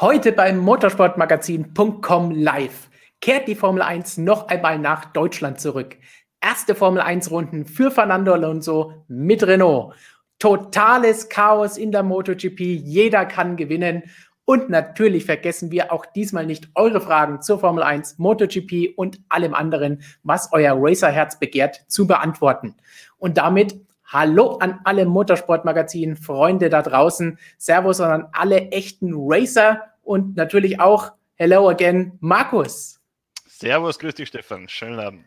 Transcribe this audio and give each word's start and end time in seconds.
Heute 0.00 0.30
beim 0.30 0.58
motorsportmagazin.com 0.58 2.30
live 2.30 2.88
kehrt 3.20 3.48
die 3.48 3.56
Formel 3.56 3.82
1 3.82 4.18
noch 4.18 4.46
einmal 4.46 4.78
nach 4.78 5.06
Deutschland 5.06 5.60
zurück. 5.60 5.96
Erste 6.40 6.76
Formel 6.76 7.02
1 7.02 7.32
Runden 7.32 7.66
für 7.66 7.90
Fernando 7.90 8.32
Alonso 8.32 9.04
mit 9.08 9.44
Renault. 9.44 9.96
Totales 10.38 11.28
Chaos 11.28 11.76
in 11.76 11.90
der 11.90 12.04
MotoGP. 12.04 12.60
Jeder 12.60 13.26
kann 13.26 13.56
gewinnen. 13.56 14.04
Und 14.44 14.70
natürlich 14.70 15.24
vergessen 15.24 15.72
wir 15.72 15.92
auch 15.92 16.06
diesmal 16.06 16.46
nicht 16.46 16.68
eure 16.76 17.00
Fragen 17.00 17.42
zur 17.42 17.58
Formel 17.58 17.82
1, 17.82 18.18
MotoGP 18.18 18.96
und 18.96 19.20
allem 19.28 19.52
anderen, 19.52 20.02
was 20.22 20.52
euer 20.52 20.76
Racerherz 20.78 21.40
begehrt, 21.40 21.84
zu 21.88 22.06
beantworten. 22.06 22.76
Und 23.18 23.36
damit 23.36 23.74
Hallo 24.10 24.56
an 24.56 24.80
alle 24.84 25.04
Motorsportmagazin-Freunde 25.04 26.70
da 26.70 26.80
draußen. 26.80 27.38
Servus 27.58 28.00
an 28.00 28.28
alle 28.32 28.70
echten 28.70 29.12
Racer 29.14 29.82
und 30.08 30.36
natürlich 30.36 30.80
auch 30.80 31.12
Hello 31.36 31.68
again, 31.68 32.12
Markus. 32.18 32.98
Servus, 33.46 33.98
grüß 33.98 34.14
dich, 34.14 34.28
Stefan. 34.28 34.68
Schönen 34.68 34.98
Abend. 34.98 35.26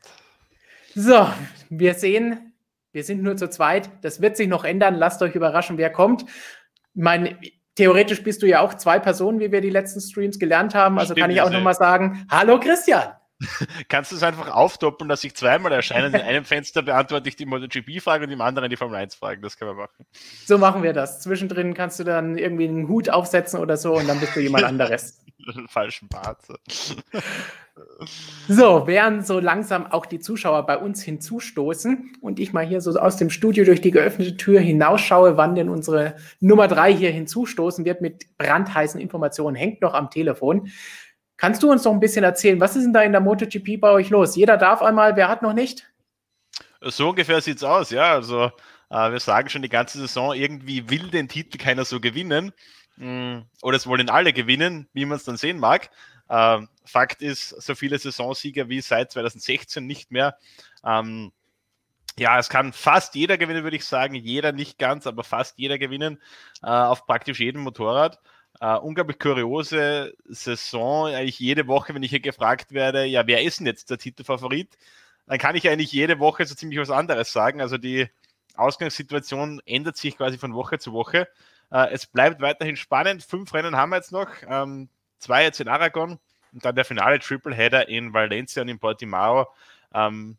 So, 0.93 1.27
wir 1.69 1.93
sehen, 1.93 2.53
wir 2.91 3.03
sind 3.05 3.23
nur 3.23 3.37
zu 3.37 3.49
zweit. 3.49 3.89
Das 4.01 4.21
wird 4.21 4.35
sich 4.35 4.49
noch 4.49 4.65
ändern. 4.65 4.95
Lasst 4.95 5.21
euch 5.21 5.35
überraschen, 5.35 5.77
wer 5.77 5.89
kommt. 5.89 6.25
Mein, 6.93 7.37
theoretisch 7.75 8.23
bist 8.23 8.41
du 8.41 8.47
ja 8.47 8.59
auch 8.59 8.73
zwei 8.73 8.99
Personen, 8.99 9.39
wie 9.39 9.53
wir 9.53 9.61
die 9.61 9.69
letzten 9.69 10.01
Streams 10.01 10.37
gelernt 10.37 10.75
haben. 10.75 10.97
Also 10.99 11.13
Stimmt, 11.13 11.21
kann 11.21 11.31
ich 11.31 11.41
auch 11.41 11.51
nochmal 11.51 11.75
sagen, 11.75 12.25
hallo 12.29 12.59
Christian. 12.59 13.13
Kannst 13.89 14.11
du 14.11 14.15
es 14.15 14.23
einfach 14.23 14.51
auftoppen, 14.53 15.09
dass 15.09 15.23
ich 15.23 15.35
zweimal 15.35 15.71
erscheine? 15.71 16.07
In 16.07 16.15
einem 16.15 16.45
Fenster 16.45 16.81
beantworte 16.81 17.29
ich 17.29 17.35
die 17.35 17.45
MotoGP-Frage 17.45 18.25
und 18.25 18.31
im 18.31 18.41
anderen 18.41 18.69
die 18.69 18.77
Formel 18.77 18.99
1-Fragen. 18.99 19.41
Das 19.41 19.57
können 19.57 19.71
wir 19.71 19.83
machen. 19.83 20.05
So 20.45 20.57
machen 20.57 20.83
wir 20.83 20.93
das. 20.93 21.21
Zwischendrin 21.21 21.73
kannst 21.73 21.99
du 21.99 22.03
dann 22.03 22.37
irgendwie 22.37 22.67
einen 22.67 22.87
Hut 22.87 23.09
aufsetzen 23.09 23.59
oder 23.59 23.77
so 23.77 23.95
und 23.95 24.07
dann 24.07 24.19
bist 24.19 24.35
du 24.35 24.39
jemand 24.39 24.63
anderes. 24.63 25.19
Falschen 25.67 26.07
Bart. 26.07 26.39
So, 28.47 28.85
während 28.85 29.25
so 29.25 29.39
langsam 29.39 29.87
auch 29.87 30.05
die 30.05 30.19
Zuschauer 30.19 30.65
bei 30.65 30.77
uns 30.77 31.01
hinzustoßen 31.01 32.17
und 32.21 32.39
ich 32.39 32.53
mal 32.53 32.65
hier 32.65 32.81
so 32.81 32.91
aus 32.99 33.17
dem 33.17 33.29
Studio 33.29 33.63
durch 33.63 33.81
die 33.81 33.91
geöffnete 33.91 34.37
Tür 34.37 34.59
hinausschaue, 34.59 35.37
wann 35.37 35.55
denn 35.55 35.69
unsere 35.69 36.15
Nummer 36.39 36.67
drei 36.67 36.93
hier 36.93 37.11
hinzustoßen 37.11 37.85
wird 37.85 38.01
mit 38.01 38.37
brandheißen 38.37 38.99
Informationen, 38.99 39.55
hängt 39.55 39.81
noch 39.81 39.93
am 39.93 40.09
Telefon. 40.09 40.69
Kannst 41.41 41.63
du 41.63 41.71
uns 41.71 41.83
noch 41.85 41.91
ein 41.91 41.99
bisschen 41.99 42.23
erzählen, 42.23 42.59
was 42.59 42.75
ist 42.75 42.83
denn 42.83 42.93
da 42.93 43.01
in 43.01 43.13
der 43.13 43.19
MotoGP 43.19 43.81
bei 43.81 43.89
euch 43.89 44.11
los? 44.11 44.35
Jeder 44.35 44.57
darf 44.57 44.83
einmal, 44.83 45.15
wer 45.15 45.27
hat 45.27 45.41
noch 45.41 45.53
nicht? 45.53 45.91
So 46.81 47.09
ungefähr 47.09 47.41
sieht 47.41 47.57
es 47.57 47.63
aus, 47.63 47.89
ja. 47.89 48.11
Also 48.11 48.51
äh, 48.91 49.11
wir 49.11 49.19
sagen 49.19 49.49
schon 49.49 49.63
die 49.63 49.67
ganze 49.67 49.97
Saison, 49.97 50.35
irgendwie 50.35 50.87
will 50.91 51.09
den 51.09 51.27
Titel 51.27 51.57
keiner 51.57 51.83
so 51.83 51.99
gewinnen. 51.99 52.53
Mm, 52.97 53.39
oder 53.63 53.75
es 53.75 53.87
wollen 53.87 54.11
alle 54.11 54.33
gewinnen, 54.33 54.87
wie 54.93 55.03
man 55.03 55.15
es 55.15 55.23
dann 55.23 55.35
sehen 55.35 55.57
mag. 55.57 55.89
Äh, 56.29 56.59
Fakt 56.85 57.23
ist, 57.23 57.49
so 57.49 57.73
viele 57.73 57.97
Saisonsieger 57.97 58.69
wie 58.69 58.81
seit 58.81 59.11
2016 59.11 59.83
nicht 59.83 60.11
mehr. 60.11 60.37
Ähm, 60.85 61.31
ja, 62.19 62.37
es 62.37 62.49
kann 62.49 62.71
fast 62.71 63.15
jeder 63.15 63.39
gewinnen, 63.39 63.63
würde 63.63 63.77
ich 63.77 63.85
sagen. 63.85 64.13
Jeder 64.13 64.51
nicht 64.51 64.77
ganz, 64.77 65.07
aber 65.07 65.23
fast 65.23 65.57
jeder 65.57 65.79
gewinnen 65.79 66.21
äh, 66.61 66.67
auf 66.67 67.07
praktisch 67.07 67.39
jedem 67.39 67.63
Motorrad. 67.63 68.19
Uh, 68.63 68.77
unglaublich 68.77 69.17
kuriose 69.17 70.13
Saison. 70.25 71.07
Eigentlich 71.07 71.39
jede 71.39 71.65
Woche, 71.65 71.95
wenn 71.95 72.03
ich 72.03 72.11
hier 72.11 72.19
gefragt 72.19 72.73
werde, 72.73 73.05
ja, 73.05 73.25
wer 73.25 73.41
ist 73.41 73.59
denn 73.59 73.65
jetzt 73.65 73.89
der 73.89 73.97
Titelfavorit? 73.97 74.77
Dann 75.25 75.39
kann 75.39 75.55
ich 75.55 75.67
eigentlich 75.67 75.91
jede 75.91 76.19
Woche 76.19 76.45
so 76.45 76.53
ziemlich 76.53 76.79
was 76.79 76.91
anderes 76.91 77.31
sagen. 77.33 77.59
Also 77.59 77.79
die 77.79 78.07
Ausgangssituation 78.55 79.61
ändert 79.65 79.97
sich 79.97 80.15
quasi 80.15 80.37
von 80.37 80.53
Woche 80.53 80.77
zu 80.77 80.93
Woche. 80.93 81.27
Uh, 81.71 81.87
es 81.91 82.05
bleibt 82.05 82.39
weiterhin 82.41 82.75
spannend. 82.75 83.23
Fünf 83.23 83.51
Rennen 83.53 83.75
haben 83.77 83.89
wir 83.89 83.95
jetzt 83.95 84.11
noch. 84.11 84.29
Ähm, 84.47 84.89
zwei 85.17 85.43
jetzt 85.43 85.59
in 85.59 85.67
Aragon 85.67 86.19
und 86.53 86.65
dann 86.65 86.75
der 86.75 86.85
finale 86.85 87.17
Tripleheader 87.19 87.87
in 87.87 88.13
Valencia 88.13 88.61
und 88.61 88.67
in 88.67 88.77
Portimao. 88.77 89.47
Ähm, 89.93 90.37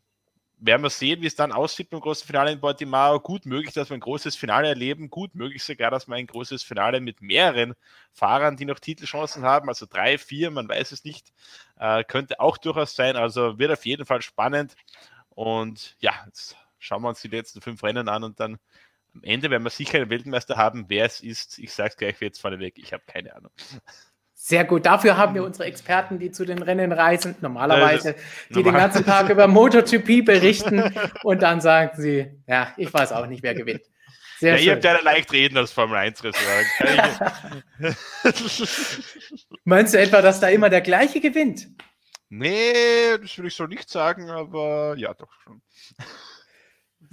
werden 0.65 0.81
wir 0.81 0.89
sehen, 0.89 1.21
wie 1.21 1.27
es 1.27 1.35
dann 1.35 1.51
aussieht 1.51 1.89
beim 1.89 1.99
großen 1.99 2.25
Finale 2.25 2.51
in 2.51 2.61
Portimao. 2.61 3.19
Gut 3.19 3.45
möglich, 3.45 3.73
dass 3.73 3.89
wir 3.89 3.95
ein 3.95 3.99
großes 3.99 4.35
Finale 4.35 4.69
erleben. 4.69 5.09
Gut 5.09 5.35
möglich 5.35 5.63
sogar, 5.63 5.91
dass 5.91 6.07
wir 6.07 6.15
ein 6.15 6.27
großes 6.27 6.63
Finale 6.63 7.01
mit 7.01 7.21
mehreren 7.21 7.73
Fahrern, 8.13 8.55
die 8.55 8.65
noch 8.65 8.79
Titelchancen 8.79 9.43
haben, 9.43 9.67
also 9.67 9.85
drei, 9.85 10.17
vier, 10.17 10.51
man 10.51 10.69
weiß 10.69 10.93
es 10.93 11.03
nicht. 11.03 11.33
Äh, 11.77 12.05
könnte 12.05 12.39
auch 12.39 12.57
durchaus 12.57 12.95
sein. 12.95 13.17
Also 13.17 13.59
wird 13.59 13.71
auf 13.71 13.85
jeden 13.85 14.05
Fall 14.05 14.21
spannend. 14.21 14.75
Und 15.29 15.97
ja, 15.99 16.13
jetzt 16.27 16.55
schauen 16.79 17.01
wir 17.01 17.09
uns 17.09 17.21
die 17.21 17.27
letzten 17.27 17.61
fünf 17.61 17.83
Rennen 17.83 18.07
an 18.07 18.23
und 18.23 18.39
dann 18.39 18.57
am 19.13 19.23
Ende 19.23 19.49
werden 19.51 19.63
wir 19.63 19.69
sicher 19.69 19.97
einen 19.99 20.09
Weltmeister 20.09 20.57
haben. 20.57 20.85
Wer 20.87 21.05
es 21.05 21.19
ist, 21.21 21.59
ich 21.59 21.73
sage 21.73 21.89
es 21.89 21.97
gleich 21.97 22.21
jetzt 22.21 22.41
vorneweg, 22.41 22.77
ich 22.77 22.93
habe 22.93 23.03
keine 23.05 23.35
Ahnung. 23.35 23.51
Sehr 24.45 24.65
gut. 24.65 24.85
Dafür 24.85 25.15
haben 25.15 25.35
wir 25.35 25.43
unsere 25.45 25.63
Experten, 25.69 26.19
die 26.19 26.29
zu 26.29 26.43
den 26.43 26.61
Rennen 26.61 26.91
reisen, 26.91 27.33
normalerweise, 27.39 28.13
die 28.49 28.55
normal. 28.55 28.73
den 28.73 28.77
ganzen 28.77 29.05
Tag 29.05 29.29
über 29.29 29.47
MotoGP 29.47 30.21
berichten 30.25 30.93
und 31.23 31.41
dann 31.41 31.61
sagen 31.61 31.91
sie, 31.95 32.29
ja, 32.45 32.73
ich 32.75 32.93
weiß 32.93 33.13
auch 33.13 33.25
nicht, 33.25 33.41
wer 33.41 33.53
gewinnt. 33.53 33.83
Sehr 34.39 34.51
ja, 34.51 34.57
schön. 34.57 34.67
ihr 34.67 34.73
habt 34.73 34.83
ja 34.83 35.01
leicht 35.01 35.31
reden 35.31 35.57
als 35.57 35.71
Formel 35.71 35.95
1 35.95 36.21
Restaurant. 36.25 36.67
Meinst 39.63 39.93
du 39.93 39.99
etwa, 39.99 40.21
dass 40.21 40.41
da 40.41 40.49
immer 40.49 40.69
der 40.69 40.81
gleiche 40.81 41.21
gewinnt? 41.21 41.69
Nee, 42.27 43.17
das 43.21 43.37
will 43.37 43.45
ich 43.45 43.55
so 43.55 43.65
nicht 43.65 43.89
sagen, 43.89 44.29
aber 44.29 44.95
ja, 44.97 45.13
doch 45.13 45.31
schon. 45.41 45.61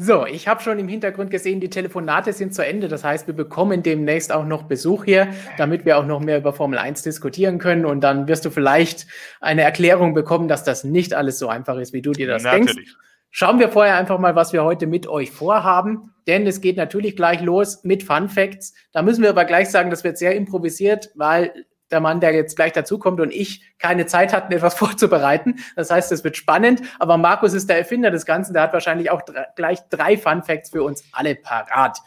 So, 0.03 0.25
ich 0.25 0.49
habe 0.49 0.63
schon 0.63 0.79
im 0.79 0.89
Hintergrund 0.89 1.31
gesehen, 1.31 1.61
die 1.61 1.69
Telefonate 1.69 2.33
sind 2.33 2.55
zu 2.55 2.65
Ende. 2.65 2.89
Das 2.89 3.05
heißt, 3.05 3.27
wir 3.27 3.35
bekommen 3.35 3.83
demnächst 3.83 4.33
auch 4.33 4.47
noch 4.47 4.63
Besuch 4.63 5.05
hier, 5.05 5.29
damit 5.59 5.85
wir 5.85 5.99
auch 5.99 6.07
noch 6.07 6.21
mehr 6.21 6.39
über 6.39 6.55
Formel 6.55 6.79
1 6.79 7.03
diskutieren 7.03 7.59
können. 7.59 7.85
Und 7.85 8.01
dann 8.01 8.27
wirst 8.27 8.47
du 8.47 8.51
vielleicht 8.51 9.07
eine 9.43 9.61
Erklärung 9.61 10.15
bekommen, 10.15 10.49
dass 10.49 10.65
das 10.65 10.85
nicht 10.85 11.13
alles 11.13 11.39
so 11.39 11.49
einfach 11.49 11.77
ist, 11.77 11.93
wie 11.93 12.01
du 12.01 12.13
dir 12.13 12.27
das 12.27 12.45
natürlich. 12.45 12.77
denkst. 12.77 12.97
Schauen 13.31 13.59
wir 13.59 13.69
vorher 13.69 13.97
einfach 13.97 14.19
mal, 14.19 14.35
was 14.35 14.55
wir 14.55 14.65
heute 14.65 14.87
mit 14.87 15.07
euch 15.07 15.31
vorhaben. 15.31 16.15
Denn 16.27 16.47
es 16.47 16.63
geht 16.63 16.79
natürlich 16.79 17.15
gleich 17.15 17.43
los 17.43 17.85
mit 17.85 18.03
Fun 18.03 18.31
Facts. 18.31 18.73
Da 18.93 19.03
müssen 19.03 19.23
wir 19.23 19.29
aber 19.29 19.45
gleich 19.45 19.69
sagen, 19.69 19.91
das 19.91 20.03
wird 20.03 20.17
sehr 20.17 20.35
improvisiert, 20.35 21.11
weil 21.15 21.53
der 21.91 22.01
Mann, 22.01 22.21
der 22.21 22.33
jetzt 22.33 22.57
gleich 22.57 22.73
dazukommt 22.73 23.21
und 23.21 23.33
ich 23.33 23.63
keine 23.79 24.07
Zeit 24.07 24.33
hatten, 24.33 24.53
etwas 24.53 24.75
vorzubereiten. 24.79 25.57
Das 25.77 25.91
heißt, 25.91 26.13
es 26.13 26.25
wird 26.25 26.37
spannend. 26.37 26.83
Aber 26.99 27.17
Markus 27.17 27.53
ist 27.53 27.69
der 27.69 27.79
Erfinder 27.79 28.11
des 28.11 28.27
Ganzen. 28.27 28.53
Der 28.53 28.63
hat 28.63 28.73
wahrscheinlich 28.73 29.11
auch 29.11 29.23
gleich 29.57 29.81
drei 29.91 30.17
Fun 30.17 30.43
Facts 30.43 30.71
für 30.71 30.83
uns 30.83 31.05
alle 31.13 31.35
parat. 31.35 31.99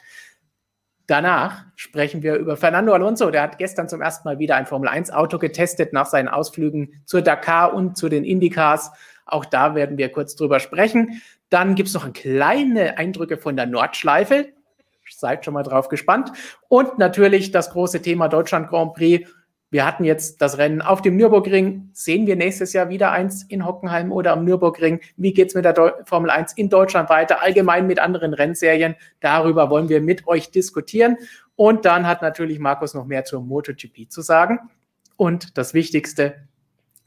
Danach 1.05 1.65
sprechen 1.75 2.23
wir 2.23 2.35
über 2.35 2.55
Fernando 2.55 2.93
Alonso. 2.93 3.29
Der 3.29 3.41
hat 3.41 3.57
gestern 3.57 3.89
zum 3.89 4.01
ersten 4.01 4.27
Mal 4.27 4.39
wieder 4.39 4.55
ein 4.55 4.65
Formel-1-Auto 4.65 5.37
getestet 5.37 5.91
nach 5.91 6.05
seinen 6.05 6.29
Ausflügen 6.29 7.01
zur 7.05 7.21
Dakar 7.21 7.73
und 7.73 7.97
zu 7.97 8.07
den 8.07 8.23
Indycars. 8.23 8.91
Auch 9.25 9.43
da 9.43 9.75
werden 9.75 9.97
wir 9.97 10.09
kurz 10.11 10.35
drüber 10.35 10.59
sprechen. 10.59 11.21
Dann 11.49 11.75
gibt 11.75 11.89
es 11.89 11.93
noch 11.93 12.11
kleine 12.13 12.97
Eindrücke 12.97 13.37
von 13.37 13.57
der 13.57 13.65
Nordschleife. 13.65 14.47
Seid 15.09 15.43
schon 15.43 15.53
mal 15.53 15.63
drauf 15.63 15.89
gespannt. 15.89 16.31
Und 16.69 16.97
natürlich 16.97 17.51
das 17.51 17.71
große 17.71 18.01
Thema 18.01 18.29
Deutschland 18.29 18.69
Grand 18.69 18.93
Prix 18.93 19.29
wir 19.73 19.87
hatten 19.87 20.03
jetzt 20.03 20.39
das 20.39 20.59
Rennen 20.59 20.83
auf 20.83 21.01
dem 21.01 21.17
Nürburgring. 21.17 21.89
Sehen 21.93 22.27
wir 22.27 22.35
nächstes 22.35 22.73
Jahr 22.73 22.89
wieder 22.89 23.11
eins 23.11 23.41
in 23.41 23.65
Hockenheim 23.65 24.11
oder 24.11 24.33
am 24.33 24.45
Nürburgring? 24.45 24.99
Wie 25.17 25.33
geht 25.33 25.47
es 25.47 25.55
mit 25.55 25.65
der 25.65 25.73
Deu 25.73 25.93
Formel 26.05 26.29
1 26.29 26.53
in 26.53 26.69
Deutschland 26.69 27.09
weiter? 27.09 27.41
Allgemein 27.41 27.87
mit 27.87 27.97
anderen 27.97 28.35
Rennserien. 28.35 28.93
Darüber 29.19 29.71
wollen 29.71 29.89
wir 29.89 29.99
mit 29.99 30.27
euch 30.27 30.51
diskutieren. 30.51 31.17
Und 31.55 31.85
dann 31.85 32.05
hat 32.05 32.21
natürlich 32.21 32.59
Markus 32.59 32.93
noch 32.93 33.07
mehr 33.07 33.25
zur 33.25 33.41
MotoGP 33.41 34.11
zu 34.11 34.21
sagen. 34.21 34.59
Und 35.17 35.57
das 35.57 35.73
Wichtigste, 35.73 36.35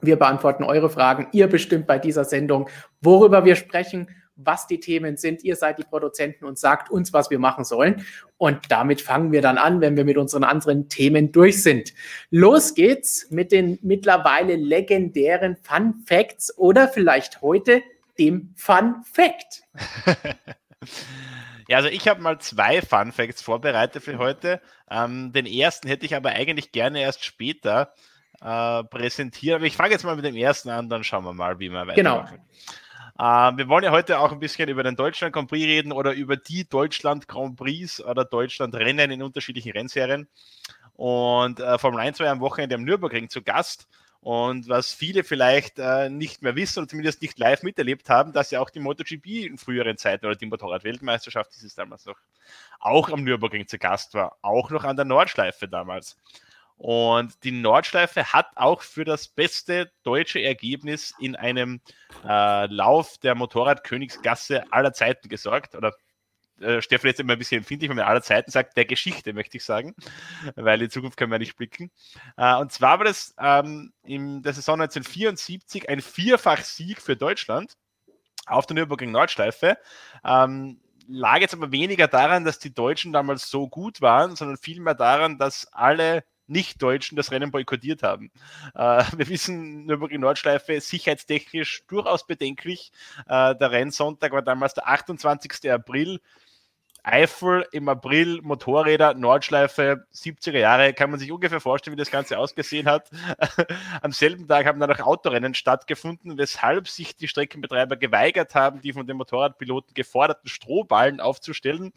wir 0.01 0.17
beantworten 0.17 0.65
eure 0.65 0.91
Fragen. 0.91 1.29
Ihr 1.31 1.47
bestimmt 1.47 1.87
bei 1.87 2.01
dieser 2.01 2.25
Sendung, 2.25 2.69
worüber 3.01 3.45
wir 3.45 3.55
sprechen 3.55 4.09
was 4.37 4.67
die 4.67 4.81
Themen 4.81 5.17
sind. 5.17 5.43
Ihr 5.43 5.57
seid 5.57 5.79
die 5.79 5.85
Produzenten 5.85 6.45
und 6.45 6.59
sagt 6.59 6.91
uns, 6.91 7.13
was 7.13 7.31
wir 7.31 7.39
machen 7.39 7.65
sollen. 7.65 8.05
Und 8.39 8.71
damit 8.71 9.01
fangen 9.01 9.33
wir 9.33 9.43
dann 9.43 9.59
an, 9.59 9.81
wenn 9.81 9.97
wir 9.97 10.05
mit 10.05 10.19
unseren 10.19 10.45
anderen 10.45 10.89
Themen 10.89 11.33
durch 11.33 11.63
sind. 11.63 11.93
Los 12.31 12.75
geht's 12.75 13.31
mit 13.31 13.53
den 13.53 13.79
mittlerweile 13.83 14.57
legendären 14.57 15.57
Fun 15.57 16.03
Facts 16.07 16.57
oder 16.57 16.89
vielleicht 16.89 17.43
heute 17.43 17.83
dem 18.19 18.53
Fun 18.57 19.03
Fact. 19.05 19.63
Ja, 21.69 21.79
also 21.79 21.89
ich 21.89 22.07
habe 22.07 22.21
mal 22.21 22.39
zwei 22.39 22.81
Fun 22.81 23.11
Facts 23.11 23.43
vorbereitet 23.43 24.03
für 24.03 24.19
heute. 24.19 24.61
Ähm, 24.89 25.33
den 25.33 25.47
ersten 25.47 25.89
hätte 25.89 26.07
ich 26.07 26.15
aber 26.15 26.31
eigentlich 26.31 26.71
gerne 26.71 27.01
erst 27.01 27.25
später 27.25 27.93
äh, 28.41 28.85
präsentieren. 28.85 29.57
Aber 29.57 29.67
ich 29.67 29.77
fange 29.77 29.91
jetzt 29.91 30.05
mal 30.05 30.17
mit 30.17 30.25
dem 30.25 30.37
ersten 30.37 30.71
an, 30.71 30.89
dann 30.89 31.03
schauen 31.03 31.25
wir 31.25 31.33
mal, 31.33 31.59
wie 31.59 31.69
wir 31.69 31.87
weitermachen. 31.87 32.37
Genau. 32.37 32.45
Äh, 33.19 33.23
wir 33.23 33.69
wollen 33.69 33.85
ja 33.85 33.93
heute 33.93 34.19
auch 34.19 34.33
ein 34.33 34.41
bisschen 34.41 34.69
über 34.69 34.83
den 34.83 34.97
Deutschland 34.97 35.33
Grand 35.33 35.49
Prix 35.49 35.65
reden 35.65 35.93
oder 35.93 36.13
über 36.13 36.37
die 36.37 36.69
Deutschland 36.69 37.29
Grand 37.29 37.57
Prix 37.57 38.01
oder 38.05 38.25
Deutschland 38.25 38.75
Rennen 38.75 39.11
in 39.11 39.23
unterschiedlichen 39.23 39.73
Rennserien. 39.73 40.29
Und 40.95 41.61
äh, 41.61 41.79
Formel 41.79 42.01
1 42.01 42.19
war 42.19 42.27
ja 42.27 42.33
am 42.33 42.41
Wochenende 42.41 42.75
am 42.75 42.85
Nürburgring 42.85 43.29
zu 43.29 43.43
Gast. 43.43 43.89
Und 44.21 44.69
was 44.69 44.93
viele 44.93 45.23
vielleicht 45.23 45.79
äh, 45.79 46.11
nicht 46.11 46.43
mehr 46.43 46.57
wissen 46.57 46.81
oder 46.81 46.89
zumindest 46.89 47.23
nicht 47.23 47.39
live 47.39 47.63
miterlebt 47.63 48.09
haben, 48.11 48.33
dass 48.33 48.51
ja 48.51 48.61
auch 48.61 48.71
die 48.71 48.81
MotoGP 48.81 49.47
in 49.47 49.57
früheren 49.57 49.97
Zeiten 49.99 50.27
oder 50.27 50.35
die 50.35 50.47
Motorrad-Weltmeisterschaft, 50.47 51.53
die 51.55 51.65
es 51.65 51.77
damals 51.77 52.07
noch, 52.07 52.17
auch 52.81 53.09
am 53.11 53.23
Nürburgring 53.23 53.69
zu 53.69 53.79
Gast 53.79 54.15
war, 54.15 54.37
auch 54.43 54.71
noch 54.71 54.83
an 54.85 54.97
der 54.97 55.05
Nordschleife 55.05 55.69
damals. 55.69 56.17
Und 56.77 57.43
die 57.45 57.53
Nordschleife 57.53 58.33
hat 58.33 58.49
auch 58.55 58.83
für 58.83 59.05
das 59.05 59.29
beste 59.29 59.91
deutsche 60.03 60.41
Ergebnis 60.43 61.15
in 61.19 61.35
einem 61.35 61.81
äh, 62.25 62.67
Lauf 62.67 63.19
der 63.19 63.35
Motorradkönigsgasse 63.35 64.71
aller 64.73 64.93
Zeiten 64.93 65.29
gesorgt. 65.29 65.75
Oder 65.75 65.95
äh, 66.61 66.83
Stefan 66.83 67.09
jetzt 67.09 67.21
immer 67.21 67.35
ein 67.35 67.39
bisschen 67.39 67.59
empfindlich, 67.59 67.89
wenn 67.89 67.97
man 67.97 68.07
aller 68.07 68.23
Zeiten 68.23 68.51
sagt, 68.51 68.77
der 68.77 68.85
Geschichte, 68.85 69.33
möchte 69.33 69.57
ich 69.57 69.65
sagen, 69.65 69.95
weil 70.55 70.83
in 70.83 70.91
Zukunft 70.91 71.17
können 71.17 71.33
wir 71.33 71.39
nicht 71.39 71.57
blicken. 71.57 71.91
Äh, 72.37 72.57
und 72.57 72.73
zwar 72.73 72.99
war 72.99 73.05
das 73.05 73.35
ähm, 73.39 73.93
in 74.05 74.43
der 74.43 74.53
Saison 74.53 74.81
1974 74.81 75.89
ein 75.89 76.01
Vierfach-Sieg 76.01 77.01
für 77.01 77.17
Deutschland 77.17 77.75
auf 78.47 78.67
der 78.67 78.75
Nürburgring 78.75 79.11
Nordschleife. 79.11 79.79
Ähm, 80.25 80.81
lag 81.09 81.39
jetzt 81.41 81.55
aber 81.55 81.73
weniger 81.73 82.09
daran, 82.09 82.45
dass 82.45 82.59
die 82.59 82.75
Deutschen 82.75 83.13
damals 83.13 83.49
so 83.51 83.69
gut 83.69 84.01
waren, 84.01 84.37
sondern 84.37 84.57
vielmehr 84.57 84.95
daran, 84.95 85.39
dass 85.39 85.67
alle 85.73 86.25
nicht-Deutschen 86.47 87.17
das 87.17 87.31
Rennen 87.31 87.51
boykottiert 87.51 88.03
haben. 88.03 88.31
Äh, 88.75 89.05
wir 89.17 89.29
wissen, 89.29 89.87
Nürburgring 89.87 90.21
Nordschleife 90.21 90.81
sicherheitstechnisch 90.81 91.85
durchaus 91.87 92.27
bedenklich. 92.27 92.93
Äh, 93.29 93.55
der 93.57 93.71
Rennsonntag 93.71 94.33
war 94.33 94.43
damals 94.43 94.75
der 94.75 94.89
28. 94.89 95.71
April. 95.71 96.21
Eifel 97.07 97.65
im 97.71 97.89
April, 97.89 98.41
Motorräder, 98.43 99.15
Nordschleife, 99.15 100.05
70er 100.13 100.59
Jahre, 100.59 100.93
kann 100.93 101.09
man 101.09 101.21
sich 101.21 101.31
ungefähr 101.31 101.61
vorstellen, 101.61 101.97
wie 101.97 102.01
das 102.01 102.11
Ganze 102.11 102.37
ausgesehen 102.37 102.89
hat. 102.89 103.09
Am 104.03 104.11
selben 104.11 104.49
Tag 104.49 104.67
haben 104.67 104.81
dann 104.81 104.91
auch 104.91 104.99
Autorennen 104.99 105.55
stattgefunden, 105.55 106.37
weshalb 106.37 106.89
sich 106.89 107.15
die 107.15 107.29
Streckenbetreiber 107.29 107.97
geweigert 107.97 108.57
haben, 108.57 108.81
die 108.81 108.93
von 108.93 109.07
den 109.07 109.19
Motorradpiloten 109.19 109.95
geforderten 109.95 110.49
Strohballen 110.49 111.21
aufzustellen. 111.21 111.93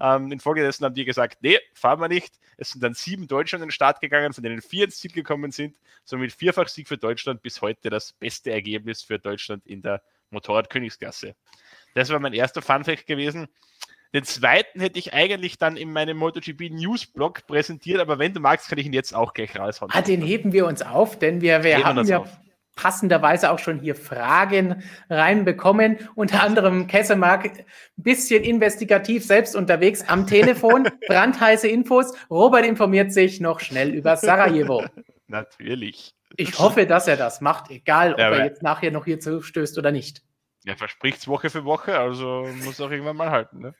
Ähm, 0.00 0.32
infolgedessen 0.32 0.86
haben 0.86 0.94
die 0.94 1.04
gesagt, 1.04 1.42
nee, 1.42 1.58
fahren 1.74 2.00
wir 2.00 2.08
nicht. 2.08 2.40
Es 2.56 2.70
sind 2.70 2.82
dann 2.82 2.94
sieben 2.94 3.28
Deutsche 3.28 3.56
an 3.56 3.60
den 3.60 3.70
Start 3.70 4.00
gegangen, 4.00 4.32
von 4.32 4.42
denen 4.42 4.62
vier 4.62 4.86
ins 4.86 4.96
Ziel 4.96 5.12
gekommen 5.12 5.52
sind. 5.52 5.76
Somit 6.04 6.32
Vierfachsieg 6.32 6.88
für 6.88 6.96
Deutschland, 6.96 7.42
bis 7.42 7.60
heute 7.60 7.90
das 7.90 8.14
beste 8.14 8.50
Ergebnis 8.50 9.02
für 9.02 9.18
Deutschland 9.18 9.66
in 9.66 9.82
der 9.82 10.00
Motorradkönigsklasse. 10.30 11.34
Das 11.94 12.10
war 12.10 12.18
mein 12.18 12.32
erster 12.32 12.62
Funfact 12.62 13.06
gewesen. 13.06 13.48
Den 14.14 14.22
zweiten 14.22 14.80
hätte 14.80 14.96
ich 15.00 15.12
eigentlich 15.12 15.58
dann 15.58 15.76
in 15.76 15.92
meinem 15.92 16.16
MotoGP 16.18 16.70
News-Blog 16.70 17.48
präsentiert, 17.48 17.98
aber 17.98 18.20
wenn 18.20 18.32
du 18.32 18.38
magst, 18.38 18.68
kann 18.68 18.78
ich 18.78 18.86
ihn 18.86 18.92
jetzt 18.92 19.12
auch 19.12 19.34
gleich 19.34 19.58
raushauen. 19.58 19.90
Ah, 19.92 20.02
den 20.02 20.22
heben 20.22 20.52
wir 20.52 20.66
uns 20.66 20.82
auf, 20.82 21.18
denn 21.18 21.40
wir, 21.40 21.64
wir 21.64 21.84
haben 21.84 22.06
ja 22.06 22.18
auf. 22.18 22.28
passenderweise 22.76 23.50
auch 23.50 23.58
schon 23.58 23.80
hier 23.80 23.96
Fragen 23.96 24.84
reinbekommen. 25.10 25.98
Unter 26.14 26.44
anderem 26.44 26.86
Kessemark, 26.86 27.44
ein 27.44 27.64
bisschen 27.96 28.44
investigativ 28.44 29.24
selbst 29.24 29.56
unterwegs 29.56 30.04
am 30.06 30.28
Telefon, 30.28 30.88
brandheiße 31.08 31.66
Infos. 31.66 32.14
Robert 32.30 32.64
informiert 32.64 33.12
sich 33.12 33.40
noch 33.40 33.58
schnell 33.58 33.92
über 33.92 34.16
Sarajevo. 34.16 34.84
Natürlich. 35.26 36.14
Ich 36.36 36.56
hoffe, 36.60 36.86
dass 36.86 37.08
er 37.08 37.16
das 37.16 37.40
macht, 37.40 37.68
egal 37.72 38.12
ob 38.12 38.20
ja, 38.20 38.30
er 38.30 38.44
jetzt 38.44 38.62
nachher 38.62 38.92
noch 38.92 39.06
hier 39.06 39.18
zustößt 39.18 39.76
oder 39.76 39.90
nicht. 39.90 40.22
Er 40.64 40.76
verspricht 40.76 41.18
es 41.18 41.28
Woche 41.28 41.50
für 41.50 41.64
Woche, 41.64 41.98
also 41.98 42.48
muss 42.64 42.80
auch 42.80 42.90
irgendwann 42.90 43.16
mal 43.16 43.30
halten. 43.30 43.60
Ne? 43.60 43.74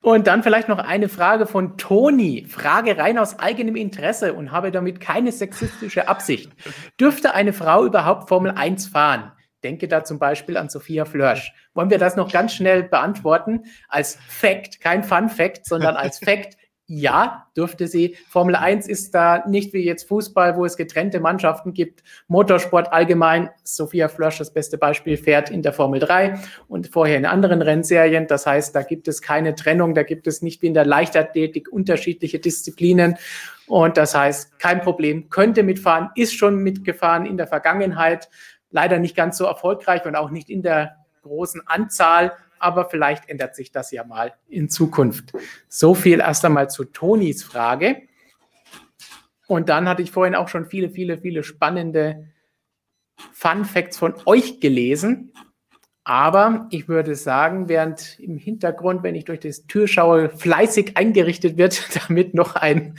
Und 0.00 0.26
dann 0.26 0.42
vielleicht 0.42 0.68
noch 0.68 0.78
eine 0.78 1.08
Frage 1.08 1.46
von 1.46 1.78
Toni. 1.78 2.44
Frage 2.46 2.98
rein 2.98 3.16
aus 3.16 3.38
eigenem 3.38 3.74
Interesse 3.74 4.34
und 4.34 4.52
habe 4.52 4.70
damit 4.70 5.00
keine 5.00 5.32
sexistische 5.32 6.08
Absicht. 6.08 6.52
Dürfte 7.00 7.34
eine 7.34 7.54
Frau 7.54 7.86
überhaupt 7.86 8.28
Formel 8.28 8.52
1 8.52 8.86
fahren? 8.86 9.32
Denke 9.64 9.88
da 9.88 10.04
zum 10.04 10.18
Beispiel 10.18 10.58
an 10.58 10.68
Sophia 10.68 11.06
Flörsch. 11.06 11.52
Wollen 11.72 11.88
wir 11.88 11.96
das 11.96 12.16
noch 12.16 12.30
ganz 12.30 12.52
schnell 12.52 12.82
beantworten? 12.82 13.62
Als 13.88 14.18
Fact, 14.28 14.78
kein 14.80 15.02
Fun 15.02 15.30
Fact, 15.30 15.64
sondern 15.64 15.96
als 15.96 16.18
Fact. 16.24 16.58
Ja, 16.86 17.46
dürfte 17.56 17.86
sie. 17.88 18.14
Formel 18.28 18.54
1 18.54 18.86
ist 18.88 19.14
da 19.14 19.42
nicht 19.48 19.72
wie 19.72 19.82
jetzt 19.82 20.06
Fußball, 20.06 20.56
wo 20.56 20.66
es 20.66 20.76
getrennte 20.76 21.18
Mannschaften 21.18 21.72
gibt. 21.72 22.02
Motorsport 22.28 22.92
allgemein. 22.92 23.48
Sophia 23.62 24.08
Flörsch, 24.08 24.36
das 24.36 24.52
beste 24.52 24.76
Beispiel, 24.76 25.16
fährt 25.16 25.48
in 25.48 25.62
der 25.62 25.72
Formel 25.72 25.98
3 25.98 26.38
und 26.68 26.88
vorher 26.88 27.16
in 27.16 27.24
anderen 27.24 27.62
Rennserien. 27.62 28.26
Das 28.26 28.44
heißt, 28.44 28.74
da 28.74 28.82
gibt 28.82 29.08
es 29.08 29.22
keine 29.22 29.54
Trennung. 29.54 29.94
Da 29.94 30.02
gibt 30.02 30.26
es 30.26 30.42
nicht 30.42 30.60
wie 30.60 30.66
in 30.66 30.74
der 30.74 30.84
Leichtathletik 30.84 31.72
unterschiedliche 31.72 32.38
Disziplinen. 32.38 33.16
Und 33.66 33.96
das 33.96 34.14
heißt, 34.14 34.58
kein 34.58 34.82
Problem, 34.82 35.30
könnte 35.30 35.62
mitfahren, 35.62 36.10
ist 36.16 36.34
schon 36.34 36.56
mitgefahren 36.56 37.24
in 37.24 37.38
der 37.38 37.46
Vergangenheit. 37.46 38.28
Leider 38.70 38.98
nicht 38.98 39.16
ganz 39.16 39.38
so 39.38 39.46
erfolgreich 39.46 40.04
und 40.04 40.16
auch 40.16 40.30
nicht 40.30 40.50
in 40.50 40.60
der 40.60 40.96
großen 41.22 41.62
Anzahl 41.66 42.32
aber 42.64 42.88
vielleicht 42.88 43.28
ändert 43.28 43.54
sich 43.54 43.72
das 43.72 43.90
ja 43.90 44.04
mal 44.04 44.32
in 44.48 44.70
Zukunft. 44.70 45.32
So 45.68 45.94
viel 45.94 46.20
erst 46.20 46.46
einmal 46.46 46.70
zu 46.70 46.84
Tonis 46.84 47.44
Frage. 47.44 48.02
Und 49.46 49.68
dann 49.68 49.86
hatte 49.86 50.00
ich 50.00 50.10
vorhin 50.10 50.34
auch 50.34 50.48
schon 50.48 50.64
viele, 50.64 50.88
viele, 50.88 51.18
viele 51.18 51.42
spannende 51.44 52.30
Fun 53.32 53.66
Facts 53.66 53.98
von 53.98 54.14
euch 54.24 54.60
gelesen. 54.60 55.34
Aber 56.04 56.66
ich 56.70 56.88
würde 56.88 57.14
sagen, 57.16 57.68
während 57.68 58.18
im 58.18 58.38
Hintergrund, 58.38 59.02
wenn 59.02 59.14
ich 59.14 59.26
durch 59.26 59.40
das 59.40 59.66
Tür 59.66 59.86
schaue, 59.86 60.30
fleißig 60.30 60.96
eingerichtet 60.96 61.58
wird, 61.58 61.88
damit 62.08 62.32
noch 62.32 62.56
ein 62.56 62.96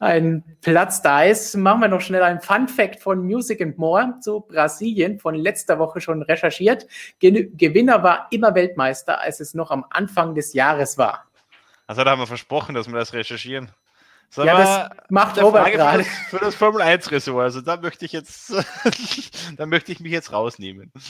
ein 0.00 0.44
Platz 0.60 1.02
da 1.02 1.24
ist, 1.24 1.56
machen 1.56 1.80
wir 1.80 1.88
noch 1.88 2.00
schnell 2.00 2.22
ein 2.22 2.40
Fun 2.40 2.68
Fact 2.68 3.00
von 3.00 3.24
Music 3.24 3.60
and 3.60 3.78
More 3.78 4.14
zu 4.20 4.40
Brasilien 4.40 5.18
von 5.18 5.34
letzter 5.34 5.78
Woche 5.78 6.00
schon 6.00 6.22
recherchiert. 6.22 6.86
Ge 7.18 7.50
Gewinner 7.54 8.02
war 8.02 8.28
immer 8.30 8.54
Weltmeister, 8.54 9.20
als 9.20 9.40
es 9.40 9.54
noch 9.54 9.70
am 9.70 9.84
Anfang 9.90 10.34
des 10.34 10.52
Jahres 10.52 10.98
war. 10.98 11.24
Also 11.86 12.04
da 12.04 12.10
haben 12.12 12.20
wir 12.20 12.26
versprochen, 12.26 12.74
dass 12.74 12.86
wir 12.86 12.94
das 12.94 13.12
recherchieren. 13.12 13.70
So, 14.30 14.44
ja, 14.44 14.90
das 14.90 14.96
macht 15.08 15.40
Robert 15.42 15.72
gerade. 15.72 16.04
Für, 16.04 16.38
für 16.38 16.44
das 16.44 16.54
Formel 16.54 16.82
1 16.82 17.10
Ressort. 17.10 17.44
Also 17.44 17.60
da 17.62 17.78
möchte 17.78 18.04
ich 18.04 18.12
jetzt, 18.12 18.52
da 19.56 19.66
möchte 19.66 19.90
ich 19.90 20.00
mich 20.00 20.12
jetzt 20.12 20.32
rausnehmen. 20.32 20.92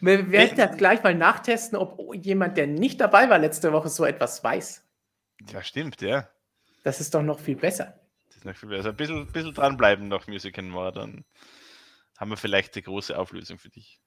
Wir 0.00 0.30
werden 0.30 0.56
jetzt 0.56 0.78
gleich 0.78 1.02
mal 1.02 1.14
nachtesten, 1.14 1.76
ob 1.78 2.14
jemand, 2.14 2.56
der 2.56 2.66
nicht 2.66 3.00
dabei 3.00 3.28
war 3.28 3.38
letzte 3.38 3.72
Woche, 3.72 3.88
so 3.88 4.04
etwas 4.04 4.42
weiß. 4.42 4.82
Ja, 5.52 5.62
stimmt, 5.62 6.00
ja. 6.00 6.28
Das 6.84 7.00
ist 7.00 7.14
doch 7.14 7.22
noch 7.22 7.40
viel 7.40 7.56
besser. 7.56 7.98
Das 8.28 8.36
ist 8.36 8.44
noch 8.44 8.54
viel 8.54 8.68
besser. 8.68 8.90
Ein 8.90 8.96
bisschen, 8.96 9.26
bisschen 9.26 9.54
dranbleiben 9.54 10.06
noch 10.06 10.28
Music 10.28 10.58
and 10.58 10.70
More, 10.70 10.92
dann 10.92 11.24
haben 12.16 12.30
wir 12.30 12.36
vielleicht 12.36 12.76
eine 12.76 12.82
große 12.82 13.18
Auflösung 13.18 13.58
für 13.58 13.70
dich. 13.70 14.00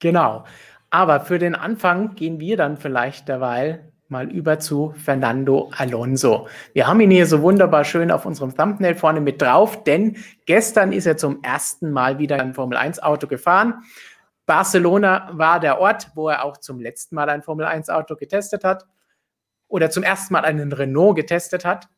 Genau. 0.00 0.44
Aber 0.90 1.20
für 1.20 1.38
den 1.38 1.54
Anfang 1.54 2.14
gehen 2.16 2.38
wir 2.38 2.58
dann 2.58 2.76
vielleicht 2.76 3.28
derweil 3.28 3.92
mal 4.08 4.30
über 4.30 4.58
zu 4.58 4.92
Fernando 4.92 5.70
Alonso. 5.76 6.48
Wir 6.74 6.86
haben 6.86 7.00
ihn 7.00 7.10
hier 7.10 7.26
so 7.26 7.40
wunderbar 7.40 7.84
schön 7.84 8.10
auf 8.10 8.26
unserem 8.26 8.54
Thumbnail 8.54 8.94
vorne 8.94 9.22
mit 9.22 9.40
drauf, 9.40 9.84
denn 9.84 10.18
gestern 10.44 10.92
ist 10.92 11.06
er 11.06 11.16
zum 11.16 11.42
ersten 11.42 11.92
Mal 11.92 12.18
wieder 12.18 12.38
ein 12.38 12.52
Formel 12.52 12.76
1 12.76 13.02
Auto 13.02 13.26
gefahren. 13.26 13.82
Barcelona 14.44 15.30
war 15.32 15.60
der 15.60 15.80
Ort, 15.80 16.10
wo 16.14 16.28
er 16.28 16.44
auch 16.44 16.58
zum 16.58 16.78
letzten 16.78 17.14
Mal 17.14 17.30
ein 17.30 17.42
Formel 17.42 17.64
1 17.64 17.88
Auto 17.88 18.16
getestet 18.16 18.64
hat 18.64 18.86
oder 19.66 19.88
zum 19.88 20.02
ersten 20.02 20.34
Mal 20.34 20.44
einen 20.44 20.72
Renault 20.72 21.16
getestet 21.16 21.64
hat. 21.64 21.88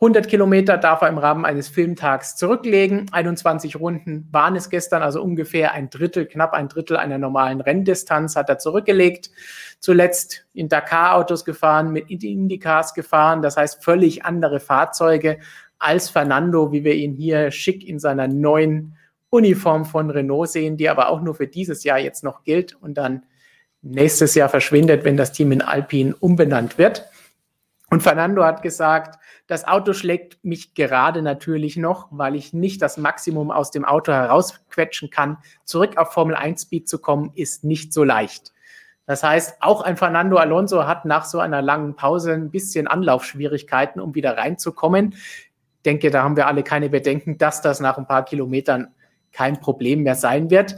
100 0.00 0.28
Kilometer 0.28 0.78
darf 0.78 1.02
er 1.02 1.08
im 1.08 1.18
Rahmen 1.18 1.44
eines 1.44 1.66
Filmtags 1.66 2.36
zurücklegen. 2.36 3.06
21 3.10 3.80
Runden 3.80 4.28
waren 4.30 4.54
es 4.54 4.70
gestern, 4.70 5.02
also 5.02 5.20
ungefähr 5.20 5.72
ein 5.72 5.90
Drittel, 5.90 6.26
knapp 6.26 6.52
ein 6.52 6.68
Drittel 6.68 6.96
einer 6.96 7.18
normalen 7.18 7.60
Renndistanz 7.60 8.36
hat 8.36 8.48
er 8.48 8.58
zurückgelegt. 8.58 9.30
Zuletzt 9.80 10.46
in 10.54 10.68
Dakar-Autos 10.68 11.44
gefahren, 11.44 11.90
mit 11.90 12.10
Indycars 12.10 12.94
gefahren, 12.94 13.42
das 13.42 13.56
heißt 13.56 13.82
völlig 13.82 14.24
andere 14.24 14.60
Fahrzeuge 14.60 15.38
als 15.80 16.10
Fernando, 16.10 16.70
wie 16.70 16.84
wir 16.84 16.94
ihn 16.94 17.12
hier 17.12 17.50
schick 17.50 17.86
in 17.86 17.98
seiner 17.98 18.28
neuen 18.28 18.96
Uniform 19.30 19.84
von 19.84 20.10
Renault 20.10 20.50
sehen, 20.50 20.76
die 20.76 20.88
aber 20.88 21.08
auch 21.08 21.22
nur 21.22 21.34
für 21.34 21.48
dieses 21.48 21.82
Jahr 21.82 21.98
jetzt 21.98 22.22
noch 22.22 22.44
gilt 22.44 22.76
und 22.80 22.94
dann 22.94 23.24
nächstes 23.82 24.36
Jahr 24.36 24.48
verschwindet, 24.48 25.04
wenn 25.04 25.16
das 25.16 25.32
Team 25.32 25.50
in 25.50 25.62
Alpine 25.62 26.14
umbenannt 26.20 26.78
wird. 26.78 27.04
Und 27.90 28.02
Fernando 28.02 28.44
hat 28.44 28.62
gesagt, 28.62 29.18
das 29.46 29.66
Auto 29.66 29.94
schlägt 29.94 30.44
mich 30.44 30.74
gerade 30.74 31.22
natürlich 31.22 31.76
noch, 31.78 32.08
weil 32.10 32.34
ich 32.34 32.52
nicht 32.52 32.82
das 32.82 32.98
Maximum 32.98 33.50
aus 33.50 33.70
dem 33.70 33.84
Auto 33.86 34.12
herausquetschen 34.12 35.08
kann. 35.10 35.38
Zurück 35.64 35.96
auf 35.96 36.12
Formel 36.12 36.36
1 36.36 36.62
Speed 36.62 36.88
zu 36.88 36.98
kommen, 36.98 37.32
ist 37.34 37.64
nicht 37.64 37.94
so 37.94 38.04
leicht. 38.04 38.52
Das 39.06 39.22
heißt, 39.22 39.56
auch 39.60 39.80
ein 39.80 39.96
Fernando 39.96 40.36
Alonso 40.36 40.86
hat 40.86 41.06
nach 41.06 41.24
so 41.24 41.38
einer 41.38 41.62
langen 41.62 41.96
Pause 41.96 42.34
ein 42.34 42.50
bisschen 42.50 42.86
Anlaufschwierigkeiten, 42.86 44.02
um 44.02 44.14
wieder 44.14 44.36
reinzukommen. 44.36 45.14
Ich 45.14 45.82
denke, 45.86 46.10
da 46.10 46.22
haben 46.22 46.36
wir 46.36 46.46
alle 46.46 46.62
keine 46.62 46.90
Bedenken, 46.90 47.38
dass 47.38 47.62
das 47.62 47.80
nach 47.80 47.96
ein 47.96 48.06
paar 48.06 48.26
Kilometern 48.26 48.88
kein 49.32 49.60
Problem 49.60 50.02
mehr 50.02 50.14
sein 50.14 50.50
wird. 50.50 50.76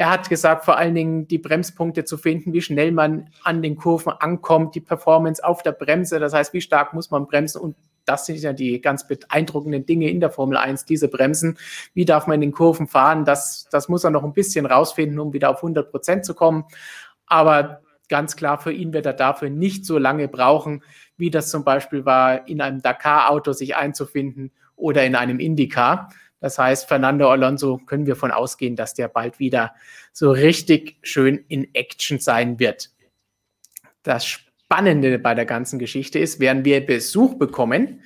Er 0.00 0.08
hat 0.08 0.30
gesagt, 0.30 0.64
vor 0.64 0.78
allen 0.78 0.94
Dingen 0.94 1.28
die 1.28 1.36
Bremspunkte 1.36 2.06
zu 2.06 2.16
finden, 2.16 2.54
wie 2.54 2.62
schnell 2.62 2.90
man 2.90 3.28
an 3.44 3.60
den 3.60 3.76
Kurven 3.76 4.10
ankommt, 4.10 4.74
die 4.74 4.80
Performance 4.80 5.44
auf 5.44 5.62
der 5.62 5.72
Bremse, 5.72 6.18
das 6.18 6.32
heißt, 6.32 6.54
wie 6.54 6.62
stark 6.62 6.94
muss 6.94 7.10
man 7.10 7.26
bremsen 7.26 7.60
und 7.60 7.76
das 8.06 8.24
sind 8.24 8.38
ja 8.38 8.54
die 8.54 8.80
ganz 8.80 9.06
beeindruckenden 9.06 9.84
Dinge 9.84 10.08
in 10.08 10.20
der 10.20 10.30
Formel 10.30 10.56
1, 10.56 10.86
diese 10.86 11.08
Bremsen. 11.08 11.58
Wie 11.92 12.06
darf 12.06 12.26
man 12.26 12.36
in 12.36 12.40
den 12.40 12.52
Kurven 12.52 12.86
fahren? 12.86 13.26
Das, 13.26 13.68
das 13.70 13.90
muss 13.90 14.02
er 14.02 14.08
noch 14.08 14.24
ein 14.24 14.32
bisschen 14.32 14.64
rausfinden, 14.64 15.18
um 15.18 15.34
wieder 15.34 15.50
auf 15.50 15.58
100 15.58 15.90
Prozent 15.90 16.24
zu 16.24 16.32
kommen. 16.32 16.64
Aber 17.26 17.82
ganz 18.08 18.36
klar, 18.36 18.58
für 18.58 18.72
ihn 18.72 18.94
wird 18.94 19.04
er 19.04 19.12
dafür 19.12 19.50
nicht 19.50 19.84
so 19.84 19.98
lange 19.98 20.28
brauchen, 20.28 20.82
wie 21.18 21.28
das 21.28 21.50
zum 21.50 21.62
Beispiel 21.62 22.06
war, 22.06 22.48
in 22.48 22.62
einem 22.62 22.80
Dakar-Auto 22.80 23.52
sich 23.52 23.76
einzufinden 23.76 24.50
oder 24.76 25.04
in 25.04 25.14
einem 25.14 25.38
Indycar. 25.40 26.08
Das 26.40 26.58
heißt, 26.58 26.88
Fernando 26.88 27.30
Alonso 27.30 27.78
können 27.78 28.06
wir 28.06 28.16
von 28.16 28.30
ausgehen, 28.30 28.74
dass 28.74 28.94
der 28.94 29.08
bald 29.08 29.38
wieder 29.38 29.74
so 30.12 30.30
richtig 30.30 30.98
schön 31.02 31.44
in 31.48 31.74
Action 31.74 32.18
sein 32.18 32.58
wird. 32.58 32.90
Das 34.02 34.26
Spannende 34.26 35.18
bei 35.18 35.34
der 35.34 35.44
ganzen 35.44 35.78
Geschichte 35.78 36.18
ist, 36.18 36.40
werden 36.40 36.64
wir 36.64 36.84
Besuch 36.84 37.34
bekommen. 37.34 38.02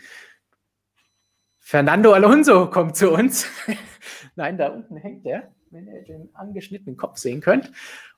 Fernando 1.61 2.13
Alonso 2.13 2.69
kommt 2.71 2.97
zu 2.97 3.13
uns. 3.13 3.47
Nein, 4.37 4.59
da 4.59 4.69
unten 4.69 4.97
hängt 4.97 5.25
er, 5.25 5.53
wenn 5.71 5.87
ihr 5.87 6.03
den 6.03 6.35
angeschnittenen 6.35 6.97
Kopf 6.97 7.19
sehen 7.19 7.41
könnt. 7.41 7.71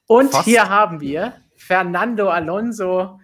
Und 0.06 0.30
Fast. 0.30 0.46
hier 0.46 0.68
haben 0.68 1.00
wir 1.00 1.34
Fernando 1.56 2.30
Alonso 2.30 3.20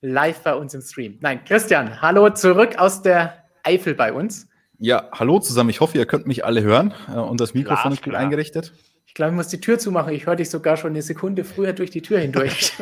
live 0.00 0.40
bei 0.42 0.54
uns 0.54 0.74
im 0.74 0.82
Stream. 0.82 1.18
Nein, 1.20 1.44
Christian, 1.44 2.00
hallo 2.00 2.30
zurück 2.30 2.78
aus 2.78 3.02
der 3.02 3.44
Eifel 3.64 3.94
bei 3.94 4.12
uns. 4.12 4.48
Ja, 4.78 5.08
hallo 5.12 5.38
zusammen. 5.38 5.70
Ich 5.70 5.80
hoffe, 5.80 5.96
ihr 5.96 6.06
könnt 6.06 6.26
mich 6.26 6.44
alle 6.44 6.62
hören 6.62 6.92
äh, 7.08 7.18
und 7.18 7.40
das 7.40 7.54
Mikrofon 7.54 7.76
klar, 7.76 7.92
ist 7.92 8.02
gut 8.02 8.12
klar. 8.12 8.22
eingerichtet. 8.22 8.72
Ich 9.06 9.14
glaube, 9.14 9.30
ich 9.30 9.36
muss 9.36 9.48
die 9.48 9.60
Tür 9.60 9.78
zumachen. 9.78 10.12
Ich 10.12 10.26
höre 10.26 10.36
dich 10.36 10.50
sogar 10.50 10.76
schon 10.76 10.90
eine 10.90 11.00
Sekunde 11.00 11.44
früher 11.44 11.72
durch 11.72 11.90
die 11.90 12.02
Tür 12.02 12.18
hindurch. 12.18 12.74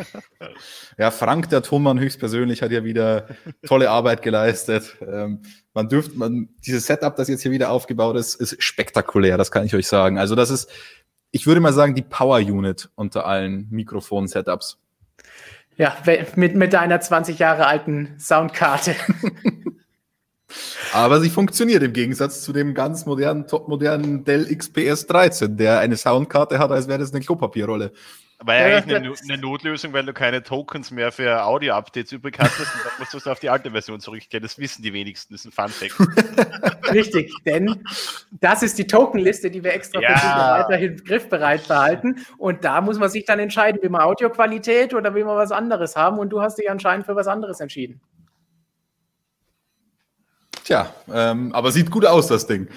ja, 0.99 1.13
Frank, 1.13 1.49
der 1.51 1.63
Tonmann 1.63 2.01
höchstpersönlich, 2.01 2.63
hat 2.63 2.73
ja 2.73 2.83
wieder 2.83 3.29
tolle 3.65 3.91
Arbeit 3.91 4.23
geleistet. 4.23 4.97
Ähm, 5.01 5.43
man 5.75 5.89
dürft, 5.89 6.17
man, 6.17 6.49
dieses 6.67 6.87
Setup, 6.87 7.15
das 7.15 7.29
jetzt 7.29 7.43
hier 7.43 7.53
wieder 7.53 7.71
aufgebaut 7.71 8.17
ist, 8.17 8.35
ist 8.35 8.61
spektakulär, 8.61 9.39
das 9.39 9.53
kann 9.53 9.65
ich 9.65 9.75
euch 9.77 9.87
sagen. 9.87 10.19
Also 10.19 10.35
das 10.35 10.51
ist, 10.51 10.69
ich 11.31 11.47
würde 11.47 11.61
mal 11.61 11.73
sagen, 11.73 11.95
die 11.95 12.03
Power 12.03 12.39
Unit 12.39 12.91
unter 12.97 13.27
allen 13.27 13.69
Mikrofon-Setups. 13.71 14.79
Ja, 15.77 15.97
mit, 16.35 16.57
mit 16.57 16.73
deiner 16.73 17.01
20 17.01 17.39
Jahre 17.39 17.67
alten 17.67 18.19
Soundkarte. 18.19 18.97
Aber 20.93 21.21
sie 21.21 21.31
funktioniert 21.31 21.83
im 21.83 21.93
Gegensatz 21.93 22.43
zu 22.43 22.53
dem 22.53 22.75
ganz 22.75 23.07
modernen, 23.07 23.47
topmodernen 23.47 24.25
Dell 24.25 24.47
XPS 24.55 25.07
13, 25.07 25.57
der 25.57 25.81
eine 25.81 25.97
Soundkarte 25.97 26.59
hat, 26.59 26.71
als 26.71 26.89
wäre 26.89 26.99
das 26.99 27.13
eine 27.13 27.25
Klopapierrolle. 27.25 27.93
War 28.47 28.57
ja, 28.57 28.77
eigentlich 28.77 28.97
eine, 28.97 29.15
eine, 29.29 29.39
Notlösung, 29.39 29.93
weil 29.93 30.05
du 30.05 30.13
keine 30.13 30.43
Tokens 30.43 30.91
mehr 30.91 31.13
für 31.13 31.45
Audio-Updates 31.45 32.13
übrig 32.13 32.37
hattest 32.39 32.75
und 32.75 32.85
dann 32.85 32.93
musst 32.99 33.15
du 33.15 33.31
auf 33.31 33.39
die 33.39 33.49
alte 33.49 33.71
Version 33.71 34.01
zurückgehen. 34.01 34.43
Das 34.43 34.59
wissen 34.59 34.83
die 34.83 34.93
wenigsten, 34.93 35.33
das 35.33 35.45
ist 35.45 35.59
ein 35.59 35.69
Fun-Fact. 35.71 36.93
Richtig, 36.93 37.33
denn 37.47 37.83
das 38.33 38.63
ist 38.63 38.77
die 38.79 38.87
Tokenliste, 38.87 39.51
die 39.51 39.63
wir 39.63 39.73
extra 39.73 40.01
ja. 40.01 40.09
für 40.09 40.15
dich 40.15 40.37
weiterhin 40.37 41.05
griffbereit 41.05 41.69
behalten. 41.69 42.27
Und 42.37 42.65
da 42.65 42.81
muss 42.81 42.99
man 42.99 43.09
sich 43.09 43.25
dann 43.25 43.39
entscheiden, 43.39 43.81
will 43.83 43.91
man 43.91 44.03
Audioqualität 44.03 44.95
oder 44.95 45.15
will 45.15 45.25
man 45.25 45.37
was 45.37 45.53
anderes 45.53 45.97
haben? 45.97 46.19
Und 46.19 46.31
du 46.31 46.43
hast 46.43 46.59
dich 46.59 46.71
anscheinend 46.71 47.07
für 47.07 47.17
was 47.17 47.29
anderes 47.29 47.61
entschieden. 47.61 48.01
Tja, 50.65 50.95
ähm, 51.13 51.53
aber 51.53 51.71
sieht 51.71 51.91
gut 51.91 52.07
aus, 52.07 52.27
das 52.27 52.47
Ding. 52.47 52.69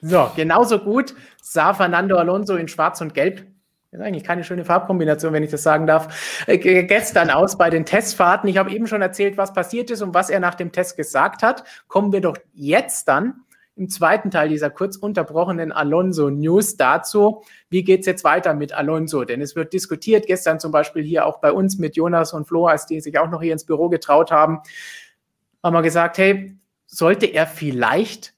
So, 0.00 0.30
genauso 0.36 0.78
gut 0.78 1.14
sah 1.42 1.74
Fernando 1.74 2.16
Alonso 2.16 2.56
in 2.56 2.68
Schwarz 2.68 3.00
und 3.00 3.12
Gelb 3.12 3.44
ist 3.90 4.00
eigentlich 4.00 4.24
keine 4.24 4.42
schöne 4.42 4.64
Farbkombination, 4.64 5.32
wenn 5.32 5.44
ich 5.44 5.50
das 5.50 5.62
sagen 5.62 5.86
darf. 5.86 6.44
Äh, 6.46 6.58
gestern 6.58 7.30
aus 7.30 7.56
bei 7.56 7.70
den 7.70 7.84
Testfahrten. 7.84 8.48
Ich 8.48 8.56
habe 8.56 8.72
eben 8.72 8.86
schon 8.86 9.02
erzählt, 9.02 9.36
was 9.36 9.52
passiert 9.52 9.90
ist 9.90 10.02
und 10.02 10.14
was 10.14 10.30
er 10.30 10.40
nach 10.40 10.56
dem 10.56 10.72
Test 10.72 10.96
gesagt 10.96 11.42
hat. 11.42 11.64
Kommen 11.86 12.12
wir 12.12 12.20
doch 12.20 12.36
jetzt 12.52 13.06
dann 13.06 13.44
im 13.76 13.88
zweiten 13.88 14.30
Teil 14.30 14.48
dieser 14.48 14.70
kurz 14.70 14.96
unterbrochenen 14.96 15.72
Alonso 15.72 16.30
News 16.30 16.76
dazu. 16.76 17.42
Wie 17.70 17.84
geht 17.84 18.00
es 18.00 18.06
jetzt 18.06 18.24
weiter 18.24 18.54
mit 18.54 18.72
Alonso? 18.72 19.24
Denn 19.24 19.40
es 19.40 19.56
wird 19.56 19.72
diskutiert, 19.72 20.26
gestern 20.26 20.60
zum 20.60 20.70
Beispiel 20.70 21.02
hier 21.02 21.26
auch 21.26 21.40
bei 21.40 21.52
uns 21.52 21.78
mit 21.78 21.96
Jonas 21.96 22.32
und 22.32 22.46
Flo, 22.46 22.66
als 22.66 22.86
die 22.86 23.00
sich 23.00 23.18
auch 23.18 23.30
noch 23.30 23.42
hier 23.42 23.52
ins 23.52 23.64
Büro 23.64 23.88
getraut 23.88 24.30
haben, 24.30 24.60
haben 25.64 25.74
wir 25.74 25.82
gesagt, 25.82 26.18
hey, 26.18 26.56
sollte 26.86 27.26
er 27.26 27.46
vielleicht 27.46 28.34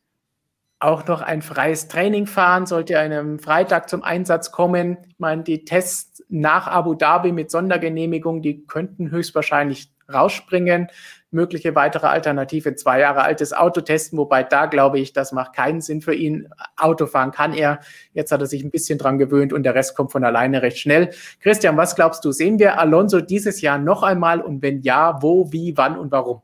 auch 0.78 1.06
noch 1.06 1.22
ein 1.22 1.42
freies 1.42 1.88
Training 1.88 2.26
fahren, 2.26 2.66
sollte 2.66 2.94
er 2.94 3.00
einem 3.00 3.40
Freitag 3.40 3.88
zum 3.88 4.02
Einsatz 4.02 4.52
kommen. 4.52 4.98
Ich 5.08 5.18
meine, 5.18 5.42
die 5.42 5.64
Tests 5.64 6.22
nach 6.28 6.68
Abu 6.68 6.94
Dhabi 6.94 7.32
mit 7.32 7.50
Sondergenehmigung, 7.50 8.42
die 8.42 8.64
könnten 8.66 9.10
höchstwahrscheinlich 9.10 9.90
rausspringen. 10.12 10.86
Mögliche 11.32 11.74
weitere 11.74 12.06
Alternative, 12.06 12.76
zwei 12.76 13.00
Jahre 13.00 13.22
altes 13.22 13.52
Auto 13.52 13.80
testen, 13.80 14.18
wobei 14.18 14.44
da 14.44 14.66
glaube 14.66 15.00
ich, 15.00 15.12
das 15.12 15.32
macht 15.32 15.54
keinen 15.54 15.80
Sinn 15.80 16.02
für 16.02 16.14
ihn. 16.14 16.48
Autofahren 16.76 17.32
kann 17.32 17.52
er. 17.52 17.80
Jetzt 18.12 18.30
hat 18.30 18.40
er 18.40 18.46
sich 18.46 18.62
ein 18.62 18.70
bisschen 18.70 18.98
dran 18.98 19.18
gewöhnt 19.18 19.52
und 19.52 19.64
der 19.64 19.74
Rest 19.74 19.96
kommt 19.96 20.12
von 20.12 20.24
alleine 20.24 20.62
recht 20.62 20.78
schnell. 20.78 21.10
Christian, 21.40 21.76
was 21.76 21.96
glaubst 21.96 22.24
du? 22.24 22.30
Sehen 22.30 22.60
wir 22.60 22.78
Alonso 22.78 23.20
dieses 23.20 23.60
Jahr 23.60 23.78
noch 23.78 24.04
einmal 24.04 24.40
und 24.40 24.62
wenn 24.62 24.82
ja, 24.82 25.20
wo, 25.20 25.50
wie, 25.50 25.76
wann 25.76 25.98
und 25.98 26.12
warum? 26.12 26.42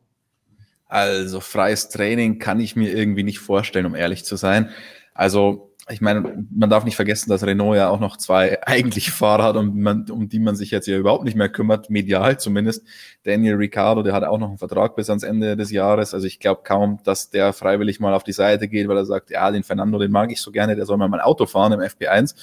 Also 0.93 1.41
freies 1.41 1.89
Training 1.89 2.39
kann 2.39 2.61
ich 2.61 2.77
mir 2.77 2.95
irgendwie 2.95 3.23
nicht 3.23 3.39
vorstellen, 3.39 3.87
um 3.87 3.95
ehrlich 3.95 4.27
zu 4.27 4.37
sein. 4.37 4.69
Also 5.15 5.73
ich 5.89 6.03
meine, 6.03 6.45
man 6.55 6.69
darf 6.69 6.85
nicht 6.85 6.97
vergessen, 6.97 7.31
dass 7.31 7.47
Renault 7.47 7.79
ja 7.79 7.89
auch 7.89 7.99
noch 7.99 8.19
zwei 8.19 8.63
eigentliche 8.67 9.11
Fahrer 9.11 9.45
hat, 9.45 9.57
um, 9.57 9.81
man, 9.81 10.11
um 10.11 10.29
die 10.29 10.39
man 10.39 10.55
sich 10.55 10.71
jetzt 10.71 10.87
ja 10.87 10.99
überhaupt 10.99 11.25
nicht 11.25 11.35
mehr 11.35 11.49
kümmert, 11.49 11.89
medial 11.89 12.39
zumindest. 12.39 12.87
Daniel 13.23 13.55
Ricciardo, 13.55 14.03
der 14.03 14.13
hat 14.13 14.23
auch 14.25 14.37
noch 14.37 14.49
einen 14.49 14.59
Vertrag 14.59 14.95
bis 14.95 15.09
ans 15.09 15.23
Ende 15.23 15.57
des 15.57 15.71
Jahres. 15.71 16.13
Also 16.13 16.27
ich 16.27 16.41
glaube 16.41 16.61
kaum, 16.63 16.99
dass 17.05 17.31
der 17.31 17.55
freiwillig 17.55 17.99
mal 17.99 18.13
auf 18.13 18.23
die 18.23 18.33
Seite 18.33 18.69
geht, 18.69 18.87
weil 18.87 18.99
er 18.99 19.07
sagt, 19.07 19.31
ja, 19.31 19.51
den 19.51 19.63
Fernando, 19.63 19.99
den 19.99 20.13
mag 20.13 20.31
ich 20.31 20.43
so 20.43 20.51
gerne, 20.51 20.77
der 20.77 20.85
soll 20.85 20.99
mal 20.99 21.09
mein 21.09 21.21
Auto 21.21 21.47
fahren 21.47 21.73
im 21.73 21.81
FP1. 21.81 22.35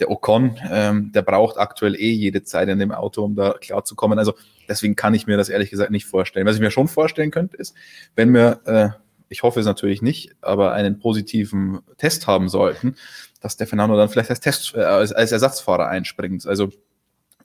Der 0.00 0.10
Ocon, 0.10 0.58
ähm, 0.68 1.12
der 1.12 1.22
braucht 1.22 1.58
aktuell 1.58 1.94
eh 1.94 2.10
jede 2.10 2.42
Zeit 2.42 2.68
in 2.68 2.80
dem 2.80 2.90
Auto, 2.90 3.22
um 3.22 3.36
da 3.36 3.52
klar 3.52 3.84
zu 3.84 3.94
kommen. 3.94 4.18
Also 4.18 4.34
Deswegen 4.68 4.96
kann 4.96 5.14
ich 5.14 5.26
mir 5.26 5.36
das 5.36 5.48
ehrlich 5.48 5.70
gesagt 5.70 5.90
nicht 5.90 6.06
vorstellen. 6.06 6.46
Was 6.46 6.56
ich 6.56 6.62
mir 6.62 6.70
schon 6.70 6.88
vorstellen 6.88 7.30
könnte, 7.30 7.56
ist, 7.56 7.74
wenn 8.16 8.32
wir, 8.32 8.60
äh, 8.64 8.88
ich 9.28 9.42
hoffe 9.42 9.60
es 9.60 9.66
natürlich 9.66 10.02
nicht, 10.02 10.34
aber 10.40 10.72
einen 10.72 10.98
positiven 10.98 11.80
Test 11.98 12.26
haben 12.26 12.48
sollten, 12.48 12.96
dass 13.40 13.56
der 13.56 13.66
Fernando 13.66 13.96
dann 13.96 14.08
vielleicht 14.08 14.30
als, 14.30 14.40
Test, 14.40 14.74
äh, 14.74 14.80
als, 14.80 15.12
als 15.12 15.32
Ersatzfahrer 15.32 15.88
einspringt. 15.88 16.46
Also 16.46 16.70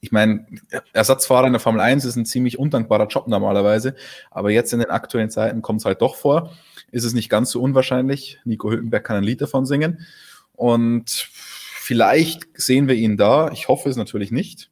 ich 0.02 0.12
meine, 0.12 0.46
Ersatzfahrer 0.94 1.48
in 1.48 1.54
der 1.54 1.60
Formel 1.60 1.82
1 1.82 2.06
ist 2.06 2.16
ein 2.16 2.26
ziemlich 2.26 2.58
undankbarer 2.58 3.08
Job 3.08 3.28
normalerweise, 3.28 3.96
aber 4.32 4.50
jetzt 4.50 4.72
in 4.72 4.80
den 4.80 4.90
aktuellen 4.90 5.30
Zeiten 5.30 5.62
kommt 5.62 5.82
es 5.82 5.86
halt 5.86 6.02
doch 6.02 6.16
vor. 6.16 6.54
Ist 6.92 7.04
es 7.04 7.14
nicht 7.14 7.30
ganz 7.30 7.52
so 7.52 7.62
unwahrscheinlich. 7.62 8.40
Nico 8.46 8.72
Hülkenberg 8.72 9.04
kann 9.04 9.18
ein 9.18 9.24
Lied 9.24 9.42
davon 9.42 9.66
singen. 9.66 10.06
Und 10.54 11.10
vielleicht 11.10 12.48
sehen 12.54 12.88
wir 12.88 12.96
ihn 12.96 13.18
da. 13.18 13.52
Ich 13.52 13.68
hoffe 13.68 13.90
es 13.90 13.96
natürlich 13.96 14.32
nicht 14.32 14.70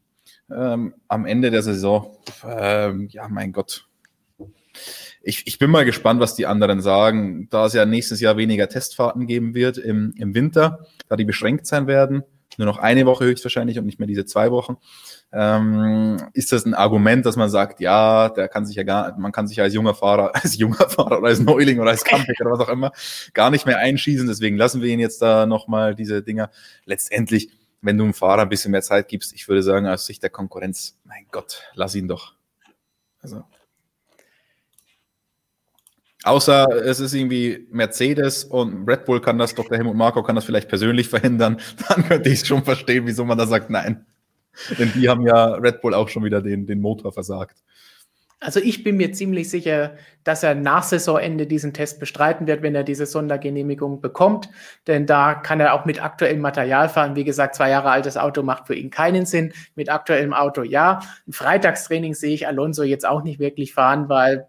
ähm, 0.56 0.94
am 1.08 1.26
Ende 1.26 1.52
der 1.52 1.62
Saison. 1.62 2.18
Ähm, 2.46 3.08
ja, 3.12 3.28
mein 3.28 3.52
Gott. 3.52 3.88
Ich, 5.22 5.46
ich 5.46 5.60
bin 5.60 5.70
mal 5.70 5.86
gespannt, 5.86 6.20
was 6.22 6.36
die 6.36 6.46
anderen 6.46 6.82
sagen. 6.82 7.48
Da 7.50 7.66
es 7.66 7.74
ja 7.74 7.86
nächstes 7.86 8.22
Jahr 8.22 8.38
weniger 8.38 8.70
Testfahrten 8.70 9.28
geben 9.28 9.54
wird 9.56 9.78
im, 9.78 10.14
im 10.18 10.34
Winter, 10.34 10.86
da 11.10 11.16
die 11.16 11.26
beschränkt 11.26 11.66
sein 11.66 11.88
werden, 11.88 12.24
nur 12.58 12.66
noch 12.66 12.78
eine 12.78 13.06
Woche 13.06 13.26
höchstwahrscheinlich 13.26 13.78
und 13.78 13.86
nicht 13.86 14.00
mehr 14.00 14.08
diese 14.08 14.26
zwei 14.26 14.52
Wochen, 14.52 14.78
ähm, 15.34 16.18
ist 16.34 16.52
das 16.52 16.66
ein 16.66 16.74
Argument, 16.74 17.26
dass 17.26 17.36
man 17.36 17.50
sagt, 17.50 17.82
ja, 17.82 18.30
der 18.30 18.48
kann 18.48 18.66
sich 18.66 18.76
ja 18.76 18.84
gar, 18.84 19.18
man 19.18 19.32
kann 19.32 19.48
sich 19.48 19.62
als 19.62 19.74
junger 19.74 19.94
Fahrer, 19.94 20.34
als 20.42 20.58
junger 20.58 20.90
Fahrer 20.90 21.20
oder 21.20 21.28
als 21.28 21.40
Neuling 21.40 21.80
oder 21.80 21.92
als 21.92 22.04
Comeback 22.04 22.40
oder 22.40 22.52
was 22.52 22.60
auch 22.62 22.70
immer 22.70 22.92
gar 23.34 23.52
nicht 23.52 23.66
mehr 23.66 23.78
einschießen. 23.78 24.28
Deswegen 24.28 24.58
lassen 24.58 24.82
wir 24.82 24.90
ihn 24.90 25.00
jetzt 25.00 25.22
da 25.22 25.46
nochmal 25.46 25.94
diese 25.94 26.24
Dinger. 26.24 26.50
Letztendlich 26.86 27.50
wenn 27.82 27.98
du 27.98 28.04
dem 28.04 28.14
Fahrer 28.14 28.44
ein 28.44 28.50
bisschen 28.50 28.72
mehr 28.72 28.82
Zeit 28.82 29.08
gibst, 29.08 29.34
ich 29.34 29.48
würde 29.48 29.64
sagen, 29.64 29.88
aus 29.88 30.06
Sicht 30.06 30.24
der 30.24 30.30
Konkurrenz, 30.30 30.98
mein 31.04 31.26
Gott, 31.32 31.64
lass 31.74 31.96
ihn 31.96 32.08
doch. 32.08 32.34
Also. 33.22 33.44
Außer 36.24 36.68
es 36.86 37.00
ist 37.00 37.14
irgendwie 37.14 37.68
Mercedes 37.72 38.44
und 38.44 38.88
Red 38.90 39.06
Bull 39.06 39.22
kann 39.22 39.38
das, 39.38 39.56
Dr. 39.56 39.78
Helmut 39.78 39.96
Marko 39.96 40.24
kann 40.24 40.36
das 40.36 40.46
vielleicht 40.46 40.68
persönlich 40.68 41.08
verhindern, 41.10 41.60
dann 41.88 42.08
könnte 42.08 42.30
ich 42.30 42.46
schon 42.46 42.64
verstehen, 42.64 43.06
wieso 43.06 43.24
man 43.26 43.38
da 43.38 43.46
sagt, 43.46 43.70
nein. 43.70 44.06
Denn 44.80 44.92
die 44.94 45.08
haben 45.08 45.26
ja 45.26 45.54
Red 45.54 45.82
Bull 45.82 45.94
auch 45.94 46.10
schon 46.10 46.24
wieder 46.24 46.42
den, 46.42 46.66
den 46.66 46.82
Motor 46.82 47.14
versagt. 47.14 47.64
Also 48.40 48.60
ich 48.60 48.84
bin 48.84 48.98
mir 48.98 49.14
ziemlich 49.14 49.50
sicher, 49.50 49.96
dass 50.24 50.44
er 50.44 50.54
nach 50.54 50.84
Saisonende 50.84 51.48
diesen 51.48 51.74
Test 51.74 52.00
bestreiten 52.00 52.46
wird, 52.46 52.62
wenn 52.62 52.76
er 52.76 52.84
diese 52.84 53.08
Sondergenehmigung 53.08 54.00
bekommt. 54.00 54.50
Denn 54.86 55.08
da 55.08 55.34
kann 55.34 55.60
er 55.60 55.74
auch 55.74 55.86
mit 55.86 56.04
aktuellem 56.04 56.42
Material 56.42 56.88
fahren. 56.88 57.16
Wie 57.16 57.24
gesagt, 57.24 57.56
zwei 57.56 57.72
Jahre 57.72 57.90
altes 57.90 58.16
Auto 58.16 58.44
macht 58.44 58.68
für 58.68 58.76
ihn 58.76 58.92
keinen 58.92 59.26
Sinn. 59.26 59.54
Mit 59.74 59.90
aktuellem 59.90 60.34
Auto 60.34 60.62
ja. 60.62 61.00
Ein 61.28 61.34
Freitagstraining 61.34 62.14
sehe 62.14 62.36
ich 62.36 62.48
Alonso 62.48 62.84
jetzt 62.84 63.08
auch 63.08 63.24
nicht 63.24 63.40
wirklich 63.40 63.74
fahren, 63.74 64.08
weil 64.08 64.48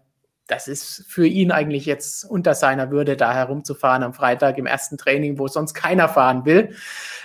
das 0.49 0.67
ist 0.67 1.05
für 1.07 1.27
ihn 1.27 1.51
eigentlich 1.51 1.85
jetzt 1.85 2.25
unter 2.25 2.55
seiner 2.55 2.89
Würde, 2.89 3.15
da 3.15 3.33
herumzufahren 3.33 4.01
am 4.01 4.13
Freitag 4.15 4.57
im 4.57 4.65
ersten 4.65 4.97
Training, 4.97 5.37
wo 5.37 5.47
sonst 5.47 5.75
keiner 5.75 6.09
fahren 6.09 6.43
will. 6.43 6.75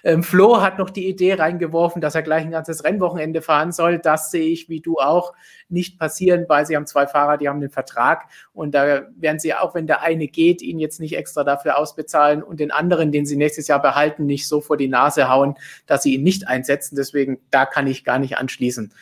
Ähm, 0.04 0.22
Flo 0.22 0.60
hat 0.60 0.78
noch 0.78 0.90
die 0.90 1.08
Idee 1.08 1.32
reingeworfen, 1.34 2.02
dass 2.02 2.14
er 2.14 2.22
gleich 2.22 2.44
ein 2.44 2.50
ganzes 2.50 2.84
Rennwochenende 2.84 3.40
fahren 3.40 3.72
soll. 3.72 3.98
Das 3.98 4.30
sehe 4.30 4.50
ich, 4.50 4.68
wie 4.68 4.80
du 4.80 4.98
auch, 4.98 5.32
nicht 5.70 5.98
passieren, 5.98 6.44
weil 6.48 6.66
sie 6.66 6.76
haben 6.76 6.86
zwei 6.86 7.06
Fahrer, 7.06 7.38
die 7.38 7.48
haben 7.48 7.62
den 7.62 7.70
Vertrag 7.70 8.26
und 8.52 8.74
da 8.74 9.02
werden 9.16 9.38
sie, 9.38 9.54
auch 9.54 9.74
wenn 9.74 9.86
der 9.86 10.02
eine 10.02 10.28
geht, 10.28 10.60
ihn 10.60 10.78
jetzt 10.78 11.00
nicht 11.00 11.16
extra 11.16 11.44
dafür 11.44 11.78
ausbezahlen 11.78 12.42
und 12.42 12.60
den 12.60 12.70
anderen, 12.70 13.10
den 13.10 13.24
sie 13.24 13.36
nächstes 13.36 13.68
Jahr 13.68 13.80
behalten, 13.80 14.26
nicht 14.26 14.46
so 14.46 14.60
vor 14.60 14.76
die 14.76 14.88
Nase 14.88 15.30
hauen, 15.30 15.54
dass 15.86 16.02
sie 16.02 16.14
ihn 16.14 16.22
nicht 16.22 16.46
einsetzen. 16.46 16.96
Deswegen, 16.96 17.38
da 17.50 17.64
kann 17.64 17.86
ich 17.86 18.04
gar 18.04 18.18
nicht 18.18 18.36
anschließen. 18.36 18.92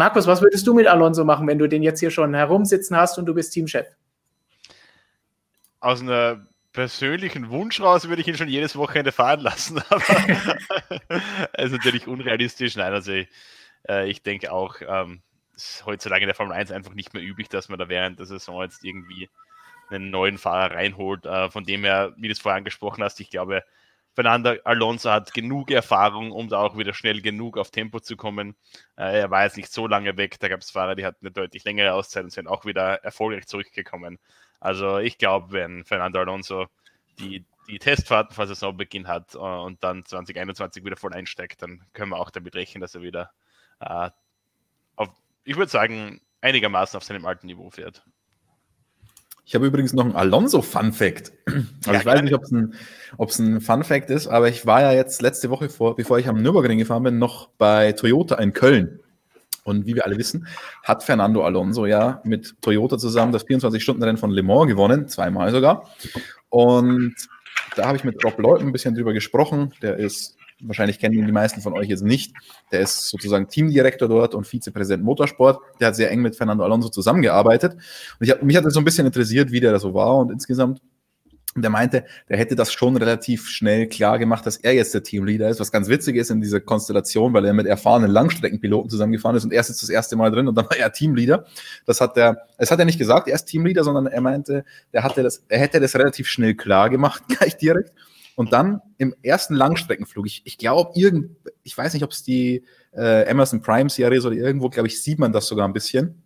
Markus, 0.00 0.26
was 0.26 0.40
würdest 0.40 0.66
du 0.66 0.72
mit 0.72 0.86
Alonso 0.86 1.26
machen, 1.26 1.46
wenn 1.46 1.58
du 1.58 1.68
den 1.68 1.82
jetzt 1.82 2.00
hier 2.00 2.10
schon 2.10 2.32
herumsitzen 2.32 2.96
hast 2.96 3.18
und 3.18 3.26
du 3.26 3.34
bist 3.34 3.52
Teamchef? 3.52 3.86
Aus 5.78 6.00
einer 6.00 6.46
persönlichen 6.72 7.50
Wunsch 7.50 7.82
raus 7.82 8.08
würde 8.08 8.22
ich 8.22 8.28
ihn 8.28 8.34
schon 8.34 8.48
jedes 8.48 8.76
Wochenende 8.76 9.12
fahren 9.12 9.40
lassen, 9.40 9.78
aber 9.90 10.02
ist 11.58 11.72
natürlich 11.72 12.06
unrealistisch. 12.06 12.76
Nein, 12.76 12.94
also 12.94 13.12
ich, 13.12 13.28
äh, 13.90 14.08
ich 14.08 14.22
denke 14.22 14.52
auch, 14.52 14.76
ähm, 14.80 15.20
es 15.54 15.74
ist 15.74 15.84
heutzutage 15.84 16.22
in 16.22 16.28
der 16.28 16.34
Formel 16.34 16.54
1 16.54 16.70
einfach 16.72 16.94
nicht 16.94 17.12
mehr 17.12 17.22
üblich, 17.22 17.50
dass 17.50 17.68
man 17.68 17.78
da 17.78 17.90
während 17.90 18.18
der 18.18 18.24
Saison 18.24 18.62
jetzt 18.62 18.82
irgendwie 18.82 19.28
einen 19.90 20.08
neuen 20.08 20.38
Fahrer 20.38 20.76
reinholt. 20.76 21.26
Äh, 21.26 21.50
von 21.50 21.64
dem 21.64 21.84
her, 21.84 22.14
wie 22.16 22.28
du 22.28 22.32
es 22.32 22.40
vorher 22.40 22.56
angesprochen 22.56 23.04
hast, 23.04 23.20
ich 23.20 23.28
glaube, 23.28 23.64
Fernando 24.14 24.54
Alonso 24.64 25.10
hat 25.10 25.32
genug 25.32 25.70
Erfahrung, 25.70 26.32
um 26.32 26.48
da 26.48 26.58
auch 26.58 26.76
wieder 26.76 26.94
schnell 26.94 27.22
genug 27.22 27.56
auf 27.56 27.70
Tempo 27.70 28.00
zu 28.00 28.16
kommen. 28.16 28.56
Äh, 28.96 29.20
er 29.20 29.30
war 29.30 29.44
jetzt 29.44 29.56
nicht 29.56 29.72
so 29.72 29.86
lange 29.86 30.16
weg. 30.16 30.38
Da 30.40 30.48
gab 30.48 30.60
es 30.60 30.70
Fahrer, 30.70 30.94
die 30.94 31.04
hatten 31.04 31.26
eine 31.26 31.32
deutlich 31.32 31.64
längere 31.64 31.92
Auszeit 31.94 32.24
und 32.24 32.30
sind 32.30 32.48
auch 32.48 32.64
wieder 32.64 33.04
erfolgreich 33.04 33.46
zurückgekommen. 33.46 34.18
Also 34.58 34.98
ich 34.98 35.18
glaube, 35.18 35.52
wenn 35.52 35.84
Fernando 35.84 36.18
Alonso 36.20 36.66
die, 37.18 37.44
die 37.68 37.78
Testfahrten 37.78 38.34
vor 38.34 38.46
Saisonbeginn 38.46 39.08
hat 39.08 39.34
äh, 39.34 39.38
und 39.38 39.82
dann 39.84 40.04
2021 40.04 40.84
wieder 40.84 40.96
voll 40.96 41.14
einsteigt, 41.14 41.62
dann 41.62 41.84
können 41.92 42.10
wir 42.10 42.18
auch 42.18 42.30
damit 42.30 42.56
rechnen, 42.56 42.80
dass 42.80 42.94
er 42.94 43.02
wieder 43.02 43.30
äh, 43.80 44.10
auf, 44.96 45.08
ich 45.44 45.56
würde 45.56 45.70
sagen, 45.70 46.20
einigermaßen 46.40 46.96
auf 46.96 47.04
seinem 47.04 47.26
alten 47.26 47.46
Niveau 47.46 47.70
fährt. 47.70 48.04
Ich 49.50 49.54
habe 49.56 49.66
übrigens 49.66 49.92
noch 49.92 50.04
einen 50.04 50.14
Alonso-Fun-Fact. 50.14 51.32
Also 51.80 51.92
ja, 51.92 51.98
ich 51.98 52.06
weiß 52.06 52.22
nicht, 52.22 52.34
ob 52.34 52.44
es 52.44 52.52
ein, 52.52 53.56
ein 53.56 53.60
Fun-Fact 53.60 54.08
ist, 54.08 54.28
aber 54.28 54.48
ich 54.48 54.64
war 54.64 54.80
ja 54.80 54.92
jetzt 54.92 55.22
letzte 55.22 55.50
Woche, 55.50 55.68
vor, 55.68 55.96
bevor 55.96 56.20
ich 56.20 56.28
am 56.28 56.40
Nürburgring 56.40 56.78
gefahren 56.78 57.02
bin, 57.02 57.18
noch 57.18 57.48
bei 57.58 57.90
Toyota 57.90 58.36
in 58.36 58.52
Köln. 58.52 59.00
Und 59.64 59.86
wie 59.86 59.96
wir 59.96 60.06
alle 60.06 60.16
wissen, 60.18 60.46
hat 60.84 61.02
Fernando 61.02 61.44
Alonso 61.44 61.86
ja 61.86 62.20
mit 62.22 62.62
Toyota 62.62 62.96
zusammen 62.96 63.32
das 63.32 63.44
24-Stunden-Rennen 63.44 64.18
von 64.18 64.30
Le 64.30 64.44
Mans 64.44 64.68
gewonnen, 64.68 65.08
zweimal 65.08 65.50
sogar. 65.50 65.90
Und 66.48 67.16
da 67.74 67.86
habe 67.86 67.96
ich 67.96 68.04
mit 68.04 68.24
Rob 68.24 68.38
Lloyd 68.38 68.60
ein 68.60 68.70
bisschen 68.70 68.94
drüber 68.94 69.12
gesprochen. 69.12 69.72
Der 69.82 69.96
ist 69.96 70.36
wahrscheinlich 70.62 70.98
kennen 70.98 71.14
ihn 71.14 71.26
die 71.26 71.32
meisten 71.32 71.60
von 71.60 71.72
euch 71.74 71.88
jetzt 71.88 72.02
nicht. 72.02 72.34
Der 72.72 72.80
ist 72.80 73.08
sozusagen 73.08 73.48
Teamdirektor 73.48 74.08
dort 74.08 74.34
und 74.34 74.46
Vizepräsident 74.46 75.04
Motorsport. 75.04 75.60
Der 75.80 75.88
hat 75.88 75.96
sehr 75.96 76.10
eng 76.10 76.22
mit 76.22 76.36
Fernando 76.36 76.64
Alonso 76.64 76.88
zusammengearbeitet. 76.88 77.74
Und 77.74 78.26
ich 78.26 78.30
hab, 78.30 78.42
mich 78.42 78.56
hat 78.56 78.64
das 78.64 78.74
so 78.74 78.80
ein 78.80 78.84
bisschen 78.84 79.06
interessiert, 79.06 79.50
wie 79.50 79.60
der 79.60 79.72
da 79.72 79.78
so 79.78 79.94
war 79.94 80.16
und 80.16 80.30
insgesamt. 80.30 80.80
Und 81.56 81.62
der 81.62 81.70
meinte, 81.70 82.04
der 82.28 82.36
hätte 82.36 82.54
das 82.54 82.72
schon 82.72 82.96
relativ 82.96 83.48
schnell 83.48 83.88
klar 83.88 84.20
gemacht, 84.20 84.46
dass 84.46 84.56
er 84.56 84.72
jetzt 84.72 84.94
der 84.94 85.02
Teamleader 85.02 85.48
ist, 85.48 85.58
was 85.58 85.72
ganz 85.72 85.88
witzig 85.88 86.14
ist 86.14 86.30
in 86.30 86.40
dieser 86.40 86.60
Konstellation, 86.60 87.34
weil 87.34 87.44
er 87.44 87.52
mit 87.52 87.66
erfahrenen 87.66 88.08
Langstreckenpiloten 88.08 88.88
zusammengefahren 88.88 89.34
ist 89.36 89.42
und 89.42 89.52
er 89.52 89.60
ist 89.60 89.68
jetzt 89.68 89.82
das 89.82 89.88
erste 89.88 90.14
Mal 90.14 90.30
drin 90.30 90.46
und 90.46 90.54
dann 90.54 90.66
war 90.66 90.76
er 90.76 90.92
Teamleader. 90.92 91.44
Das 91.86 92.00
hat 92.00 92.16
er, 92.16 92.46
es 92.56 92.70
hat 92.70 92.78
er 92.78 92.84
nicht 92.84 93.00
gesagt, 93.00 93.26
er 93.26 93.34
ist 93.34 93.46
Teamleader, 93.46 93.82
sondern 93.82 94.06
er 94.06 94.20
meinte, 94.20 94.64
der 94.92 95.02
hatte 95.02 95.24
das, 95.24 95.42
er 95.48 95.58
hätte 95.58 95.80
das 95.80 95.96
relativ 95.96 96.28
schnell 96.28 96.54
klar 96.54 96.88
gemacht, 96.88 97.24
gleich 97.28 97.56
direkt. 97.56 97.92
Und 98.40 98.54
dann 98.54 98.80
im 98.96 99.14
ersten 99.22 99.54
Langstreckenflug, 99.54 100.24
ich, 100.24 100.40
ich 100.46 100.56
glaube, 100.56 100.92
irgend, 100.94 101.36
ich 101.62 101.76
weiß 101.76 101.92
nicht, 101.92 102.02
ob 102.04 102.10
es 102.12 102.22
die 102.22 102.64
äh, 102.90 103.28
Amazon 103.28 103.60
Prime 103.60 103.90
Serie 103.90 104.16
ist 104.16 104.24
oder 104.24 104.34
irgendwo, 104.34 104.70
glaube 104.70 104.88
ich, 104.88 105.02
sieht 105.02 105.18
man 105.18 105.30
das 105.30 105.46
sogar 105.46 105.68
ein 105.68 105.74
bisschen, 105.74 106.22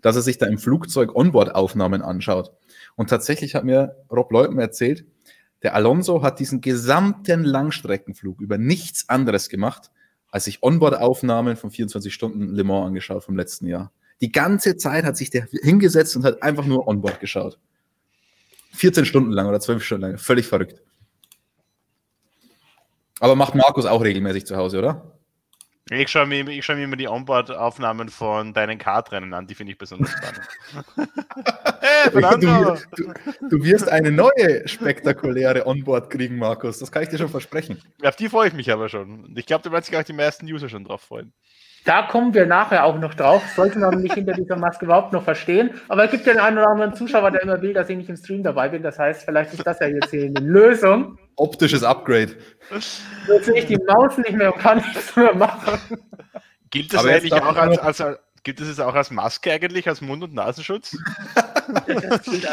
dass 0.00 0.16
er 0.16 0.22
sich 0.22 0.38
da 0.38 0.46
im 0.46 0.56
Flugzeug 0.56 1.14
Onboard-Aufnahmen 1.14 2.00
anschaut. 2.00 2.52
Und 2.96 3.10
tatsächlich 3.10 3.54
hat 3.54 3.64
mir 3.64 3.96
Rob 4.10 4.32
Leutman 4.32 4.60
erzählt, 4.60 5.04
der 5.62 5.74
Alonso 5.74 6.22
hat 6.22 6.40
diesen 6.40 6.62
gesamten 6.62 7.44
Langstreckenflug 7.44 8.40
über 8.40 8.56
nichts 8.56 9.10
anderes 9.10 9.50
gemacht, 9.50 9.90
als 10.30 10.44
sich 10.44 10.62
Onboard-Aufnahmen 10.62 11.58
von 11.58 11.70
24 11.70 12.14
Stunden 12.14 12.54
Le 12.54 12.64
Mans 12.64 12.86
angeschaut 12.86 13.24
vom 13.24 13.36
letzten 13.36 13.66
Jahr. 13.66 13.92
Die 14.22 14.32
ganze 14.32 14.78
Zeit 14.78 15.04
hat 15.04 15.18
sich 15.18 15.28
der 15.28 15.48
hingesetzt 15.50 16.16
und 16.16 16.24
hat 16.24 16.42
einfach 16.42 16.64
nur 16.64 16.88
Onboard 16.88 17.20
geschaut. 17.20 17.58
14 18.72 19.04
Stunden 19.04 19.32
lang 19.32 19.48
oder 19.48 19.60
12 19.60 19.84
Stunden 19.84 20.06
lang. 20.06 20.16
Völlig 20.16 20.46
verrückt. 20.46 20.80
Aber 23.20 23.36
macht 23.36 23.54
Markus 23.54 23.86
auch 23.86 24.02
regelmäßig 24.02 24.46
zu 24.46 24.56
Hause, 24.56 24.78
oder? 24.78 25.20
Ich 25.92 26.08
schaue 26.08 26.26
mir, 26.26 26.62
schau 26.62 26.74
mir 26.74 26.84
immer 26.84 26.96
die 26.96 27.08
Onboard-Aufnahmen 27.08 28.10
von 28.10 28.54
deinen 28.54 28.78
Kartrennen 28.78 29.34
an, 29.34 29.48
die 29.48 29.56
finde 29.56 29.72
ich 29.72 29.78
besonders 29.78 30.10
spannend. 30.10 30.48
hey, 31.80 32.10
du, 32.12 32.76
du, 32.96 33.12
du, 33.48 33.64
wirst 33.64 33.88
eine 33.88 34.12
neue 34.12 34.68
spektakuläre 34.68 35.66
Onboard 35.66 36.08
kriegen, 36.08 36.36
Markus. 36.38 36.78
Das 36.78 36.92
kann 36.92 37.02
ich 37.02 37.08
dir 37.08 37.18
schon 37.18 37.28
versprechen. 37.28 37.82
Auf 38.04 38.14
die 38.14 38.28
freue 38.28 38.48
ich 38.48 38.54
mich 38.54 38.70
aber 38.70 38.88
schon. 38.88 39.34
Ich 39.36 39.46
glaube, 39.46 39.64
da 39.64 39.72
werden 39.72 39.82
sich 39.82 39.96
auch 39.96 40.04
die 40.04 40.12
meisten 40.12 40.46
User 40.46 40.68
schon 40.68 40.84
drauf 40.84 41.02
freuen. 41.02 41.32
Da 41.84 42.02
kommen 42.02 42.34
wir 42.34 42.46
nachher 42.46 42.84
auch 42.84 42.98
noch 42.98 43.14
drauf. 43.14 43.42
Sollte 43.56 43.78
man 43.78 44.02
mich 44.02 44.12
hinter 44.12 44.34
dieser 44.34 44.56
Maske 44.56 44.84
überhaupt 44.84 45.12
noch 45.12 45.24
verstehen. 45.24 45.70
Aber 45.88 46.04
es 46.04 46.10
gibt 46.10 46.26
ja 46.26 46.34
den 46.34 46.40
einen 46.40 46.58
oder 46.58 46.68
anderen 46.68 46.94
Zuschauer, 46.94 47.30
der 47.30 47.42
immer 47.42 47.60
will, 47.62 47.72
dass 47.72 47.88
ich 47.88 47.96
nicht 47.96 48.10
im 48.10 48.16
Stream 48.16 48.42
dabei 48.42 48.68
bin. 48.68 48.82
Das 48.82 48.98
heißt, 48.98 49.24
vielleicht 49.24 49.54
ist 49.54 49.66
das 49.66 49.80
ja 49.80 49.86
jetzt 49.86 50.10
hier 50.10 50.24
eine 50.24 50.40
Lösung. 50.40 51.18
Optisches 51.36 51.82
Upgrade. 51.82 52.36
Jetzt 52.70 53.46
sehe 53.46 53.58
ich 53.58 53.66
die 53.66 53.78
Maus 53.78 54.18
nicht 54.18 54.32
mehr 54.32 54.54
und 54.54 54.60
kann 54.60 54.78
nichts 54.78 55.16
mehr 55.16 55.34
machen. 55.34 55.98
Gilt 56.70 56.92
das 56.92 57.04
eigentlich 57.04 57.32
auch 57.32 57.56
als, 57.56 57.78
als, 57.78 58.00
als, 58.00 58.18
gilt 58.42 58.60
das 58.60 58.78
auch 58.78 58.94
als 58.94 59.10
Maske 59.10 59.50
eigentlich, 59.50 59.88
als 59.88 60.00
Mund- 60.00 60.22
und 60.22 60.34
Nasenschutz? 60.34 60.96
das 61.86 62.22
gilt 62.22 62.46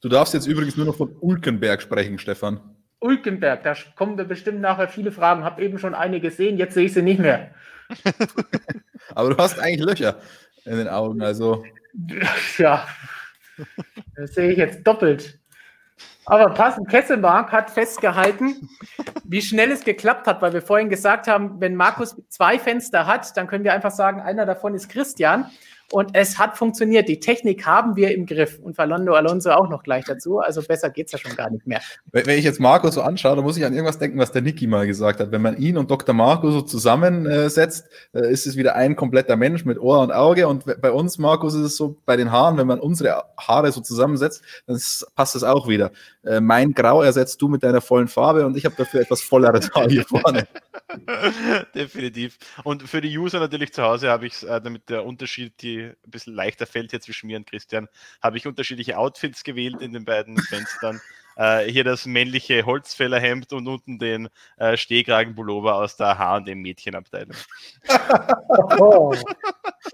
Du 0.00 0.08
darfst 0.08 0.32
jetzt 0.32 0.46
übrigens 0.46 0.76
nur 0.76 0.86
noch 0.86 0.96
von 0.96 1.14
Ulkenberg 1.20 1.82
sprechen, 1.82 2.18
Stefan. 2.18 2.60
Ulkenberg, 3.00 3.62
da 3.62 3.74
kommen 3.96 4.18
wir 4.18 4.24
bestimmt 4.24 4.60
nachher 4.60 4.88
viele 4.88 5.12
Fragen. 5.12 5.44
Hab 5.44 5.60
eben 5.60 5.78
schon 5.78 5.94
eine 5.94 6.20
gesehen, 6.20 6.58
jetzt 6.58 6.74
sehe 6.74 6.86
ich 6.86 6.92
sie 6.92 7.02
nicht 7.02 7.20
mehr. 7.20 7.50
Aber 9.14 9.30
du 9.30 9.36
hast 9.36 9.58
eigentlich 9.58 9.86
Löcher 9.86 10.16
in 10.64 10.76
den 10.76 10.88
Augen, 10.88 11.22
also. 11.22 11.64
Ja, 12.58 12.86
das 14.14 14.34
sehe 14.34 14.52
ich 14.52 14.58
jetzt 14.58 14.86
doppelt. 14.86 15.38
Aber 16.26 16.50
passend, 16.50 16.88
Kesselmark 16.90 17.50
hat 17.50 17.70
festgehalten, 17.70 18.68
wie 19.24 19.40
schnell 19.40 19.70
es 19.70 19.82
geklappt 19.82 20.26
hat, 20.26 20.42
weil 20.42 20.52
wir 20.52 20.60
vorhin 20.60 20.90
gesagt 20.90 21.26
haben, 21.26 21.58
wenn 21.60 21.74
Markus 21.74 22.16
zwei 22.28 22.58
Fenster 22.58 23.06
hat, 23.06 23.34
dann 23.36 23.46
können 23.46 23.64
wir 23.64 23.72
einfach 23.72 23.90
sagen, 23.90 24.20
einer 24.20 24.44
davon 24.44 24.74
ist 24.74 24.90
Christian. 24.90 25.50
Und 25.90 26.10
es 26.12 26.38
hat 26.38 26.58
funktioniert. 26.58 27.08
Die 27.08 27.18
Technik 27.18 27.64
haben 27.64 27.96
wir 27.96 28.14
im 28.14 28.26
Griff. 28.26 28.58
Und 28.58 28.74
Fernando 28.74 29.14
Alonso 29.14 29.50
auch 29.50 29.70
noch 29.70 29.82
gleich 29.82 30.04
dazu. 30.04 30.38
Also 30.38 30.62
besser 30.62 30.90
geht 30.90 31.06
es 31.06 31.12
ja 31.12 31.18
schon 31.18 31.34
gar 31.34 31.50
nicht 31.50 31.66
mehr. 31.66 31.80
Wenn 32.12 32.38
ich 32.38 32.44
jetzt 32.44 32.60
Marco 32.60 32.90
so 32.90 33.00
anschaue, 33.00 33.36
dann 33.36 33.44
muss 33.44 33.56
ich 33.56 33.64
an 33.64 33.72
irgendwas 33.72 33.98
denken, 33.98 34.18
was 34.18 34.30
der 34.30 34.42
Niki 34.42 34.66
mal 34.66 34.86
gesagt 34.86 35.20
hat. 35.20 35.32
Wenn 35.32 35.40
man 35.40 35.56
ihn 35.56 35.78
und 35.78 35.90
Dr. 35.90 36.14
Marco 36.14 36.50
so 36.50 36.60
zusammensetzt, 36.60 37.86
äh, 38.12 38.30
ist 38.30 38.46
es 38.46 38.56
wieder 38.56 38.76
ein 38.76 38.96
kompletter 38.96 39.36
Mensch 39.36 39.64
mit 39.64 39.78
Ohr 39.78 40.00
und 40.00 40.12
Auge. 40.12 40.46
Und 40.46 40.64
bei 40.80 40.90
uns, 40.90 41.16
Markus, 41.16 41.54
ist 41.54 41.62
es 41.62 41.76
so, 41.76 41.96
bei 42.04 42.16
den 42.16 42.30
Haaren, 42.30 42.58
wenn 42.58 42.66
man 42.66 42.80
unsere 42.80 43.24
Haare 43.38 43.72
so 43.72 43.80
zusammensetzt, 43.80 44.42
dann 44.66 44.78
passt 45.14 45.36
es 45.36 45.42
auch 45.42 45.68
wieder. 45.68 45.90
Äh, 46.22 46.40
mein 46.40 46.74
Grau 46.74 47.02
ersetzt 47.02 47.40
du 47.40 47.48
mit 47.48 47.62
deiner 47.62 47.80
vollen 47.80 48.08
Farbe 48.08 48.44
und 48.44 48.56
ich 48.58 48.66
habe 48.66 48.74
dafür 48.76 49.00
etwas 49.00 49.22
volleres 49.22 49.70
Haar 49.74 49.88
hier 49.88 50.04
vorne. 50.04 50.46
Definitiv. 51.74 52.36
Und 52.64 52.82
für 52.82 53.00
die 53.00 53.16
User 53.16 53.40
natürlich 53.40 53.72
zu 53.72 53.82
Hause 53.82 54.10
habe 54.10 54.26
ich, 54.26 54.46
äh, 54.46 54.60
damit 54.60 54.90
der 54.90 55.06
Unterschied 55.06 55.54
die 55.62 55.77
ein 55.86 56.10
bisschen 56.10 56.34
leichter 56.34 56.66
fällt 56.66 56.90
hier 56.90 57.00
zwischen 57.00 57.26
mir 57.26 57.36
und 57.36 57.46
Christian, 57.46 57.88
habe 58.22 58.36
ich 58.36 58.46
unterschiedliche 58.46 58.98
Outfits 58.98 59.44
gewählt 59.44 59.80
in 59.80 59.92
den 59.92 60.04
beiden 60.04 60.36
Fenstern. 60.48 61.00
Äh, 61.36 61.70
hier 61.70 61.84
das 61.84 62.04
männliche 62.04 62.66
Holzfällerhemd 62.66 63.52
und 63.52 63.68
unten 63.68 63.98
den 63.98 64.28
äh, 64.56 64.76
Stehkragenpullover 64.76 65.76
aus 65.76 65.96
der 65.96 66.18
H&M 66.18 66.60
Mädchenabteilung. 66.60 67.36
Oh. 68.78 69.14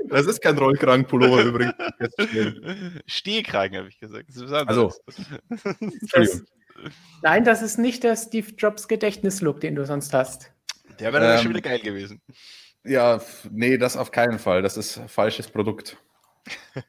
Das 0.08 0.26
ist 0.26 0.40
kein 0.40 0.58
Rollkragenpullover 0.58 1.42
übrigens. 1.44 1.74
Stehkragen, 3.06 3.78
habe 3.78 3.88
ich 3.88 3.98
gesagt. 3.98 4.26
Das 4.28 4.52
also. 4.52 4.92
Das, 6.12 6.42
nein, 7.22 7.44
das 7.44 7.62
ist 7.62 7.78
nicht 7.78 8.02
der 8.02 8.16
Steve 8.16 8.52
Jobs 8.56 8.88
Gedächtnislook, 8.88 9.60
den 9.60 9.74
du 9.74 9.84
sonst 9.84 10.12
hast. 10.12 10.52
Der 10.98 11.12
wäre 11.12 11.34
ähm, 11.34 11.42
schon 11.42 11.50
wieder 11.50 11.60
geil 11.60 11.80
gewesen. 11.80 12.20
Ja, 12.84 13.20
nee, 13.50 13.78
das 13.78 13.96
auf 13.96 14.10
keinen 14.10 14.38
Fall. 14.38 14.62
Das 14.62 14.76
ist 14.76 15.00
falsches 15.06 15.48
Produkt. 15.48 15.96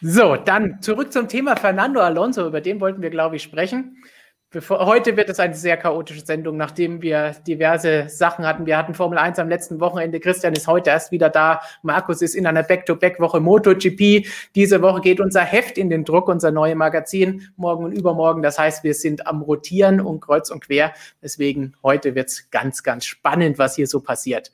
so, 0.00 0.36
dann 0.36 0.80
zurück 0.80 1.12
zum 1.12 1.28
Thema 1.28 1.56
Fernando 1.56 2.00
Alonso. 2.00 2.46
Über 2.46 2.62
den 2.62 2.80
wollten 2.80 3.02
wir, 3.02 3.10
glaube 3.10 3.36
ich, 3.36 3.42
sprechen. 3.42 4.02
Bevor, 4.50 4.86
heute 4.86 5.14
wird 5.18 5.28
es 5.28 5.40
eine 5.40 5.54
sehr 5.54 5.76
chaotische 5.76 6.24
Sendung, 6.24 6.56
nachdem 6.56 7.02
wir 7.02 7.32
diverse 7.46 8.08
Sachen 8.08 8.46
hatten. 8.46 8.64
Wir 8.64 8.78
hatten 8.78 8.94
Formel 8.94 9.18
1 9.18 9.38
am 9.38 9.50
letzten 9.50 9.78
Wochenende. 9.78 10.20
Christian 10.20 10.54
ist 10.54 10.66
heute 10.66 10.88
erst 10.88 11.12
wieder 11.12 11.28
da. 11.28 11.60
Markus 11.82 12.22
ist 12.22 12.34
in 12.34 12.46
einer 12.46 12.62
Back-to-Back-Woche 12.62 13.40
MotoGP. 13.40 14.26
Diese 14.54 14.80
Woche 14.80 15.02
geht 15.02 15.20
unser 15.20 15.42
Heft 15.42 15.76
in 15.76 15.90
den 15.90 16.06
Druck, 16.06 16.28
unser 16.28 16.50
neues 16.50 16.76
Magazin, 16.76 17.46
morgen 17.56 17.84
und 17.84 17.92
übermorgen. 17.92 18.40
Das 18.40 18.58
heißt, 18.58 18.84
wir 18.84 18.94
sind 18.94 19.26
am 19.26 19.42
Rotieren 19.42 20.00
und 20.00 20.20
kreuz 20.20 20.48
und 20.48 20.64
quer. 20.64 20.94
Deswegen 21.22 21.74
heute 21.82 22.14
wird 22.14 22.28
es 22.28 22.50
ganz, 22.50 22.82
ganz 22.82 23.04
spannend, 23.04 23.58
was 23.58 23.76
hier 23.76 23.86
so 23.86 24.00
passiert. 24.00 24.50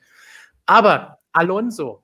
Aber 0.65 1.19
Alonso, 1.31 2.03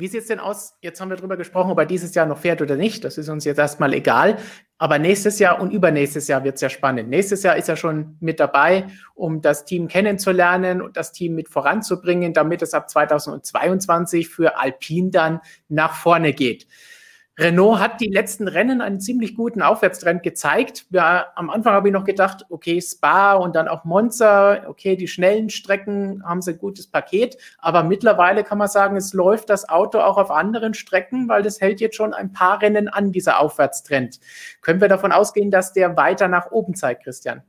wie 0.00 0.08
sieht 0.08 0.22
es 0.22 0.26
denn 0.26 0.40
aus? 0.40 0.74
Jetzt 0.80 1.00
haben 1.00 1.10
wir 1.10 1.16
darüber 1.16 1.36
gesprochen, 1.36 1.70
ob 1.70 1.78
er 1.78 1.86
dieses 1.86 2.14
Jahr 2.14 2.26
noch 2.26 2.38
fährt 2.38 2.62
oder 2.62 2.76
nicht. 2.76 3.04
Das 3.04 3.18
ist 3.18 3.28
uns 3.28 3.44
jetzt 3.44 3.58
erstmal 3.58 3.92
egal. 3.94 4.38
Aber 4.78 4.98
nächstes 4.98 5.38
Jahr 5.38 5.60
und 5.60 5.72
übernächstes 5.72 6.26
Jahr 6.26 6.42
wird 6.42 6.54
es 6.54 6.62
ja 6.62 6.70
spannend. 6.70 7.10
Nächstes 7.10 7.42
Jahr 7.42 7.56
ist 7.56 7.68
er 7.68 7.76
schon 7.76 8.16
mit 8.20 8.40
dabei, 8.40 8.86
um 9.14 9.42
das 9.42 9.66
Team 9.66 9.88
kennenzulernen 9.88 10.80
und 10.80 10.96
das 10.96 11.12
Team 11.12 11.34
mit 11.34 11.48
voranzubringen, 11.48 12.32
damit 12.32 12.62
es 12.62 12.72
ab 12.72 12.88
2022 12.88 14.28
für 14.28 14.58
Alpine 14.58 15.10
dann 15.10 15.40
nach 15.68 15.94
vorne 15.94 16.32
geht. 16.32 16.66
Renault 17.38 17.78
hat 17.78 18.00
die 18.00 18.08
letzten 18.08 18.48
Rennen 18.48 18.82
einen 18.82 19.00
ziemlich 19.00 19.34
guten 19.34 19.62
Aufwärtstrend 19.62 20.22
gezeigt. 20.22 20.84
Ja, 20.90 21.28
am 21.36 21.48
Anfang 21.48 21.72
habe 21.72 21.88
ich 21.88 21.94
noch 21.94 22.04
gedacht, 22.04 22.44
okay, 22.50 22.80
Spa 22.82 23.34
und 23.34 23.56
dann 23.56 23.66
auch 23.66 23.84
Monza, 23.84 24.68
okay, 24.68 24.96
die 24.96 25.08
schnellen 25.08 25.48
Strecken 25.48 26.22
haben 26.24 26.42
sie 26.42 26.52
ein 26.52 26.58
gutes 26.58 26.86
Paket. 26.86 27.38
Aber 27.58 27.82
mittlerweile 27.82 28.44
kann 28.44 28.58
man 28.58 28.68
sagen, 28.68 28.96
es 28.96 29.14
läuft 29.14 29.48
das 29.48 29.68
Auto 29.68 30.00
auch 30.00 30.18
auf 30.18 30.30
anderen 30.30 30.74
Strecken, 30.74 31.28
weil 31.28 31.42
das 31.42 31.60
hält 31.60 31.80
jetzt 31.80 31.96
schon 31.96 32.12
ein 32.12 32.32
paar 32.32 32.60
Rennen 32.60 32.88
an, 32.88 33.10
dieser 33.12 33.40
Aufwärtstrend. 33.40 34.20
Können 34.60 34.80
wir 34.82 34.88
davon 34.88 35.12
ausgehen, 35.12 35.50
dass 35.50 35.72
der 35.72 35.96
weiter 35.96 36.28
nach 36.28 36.50
oben 36.50 36.74
zeigt, 36.74 37.04
Christian? 37.04 37.42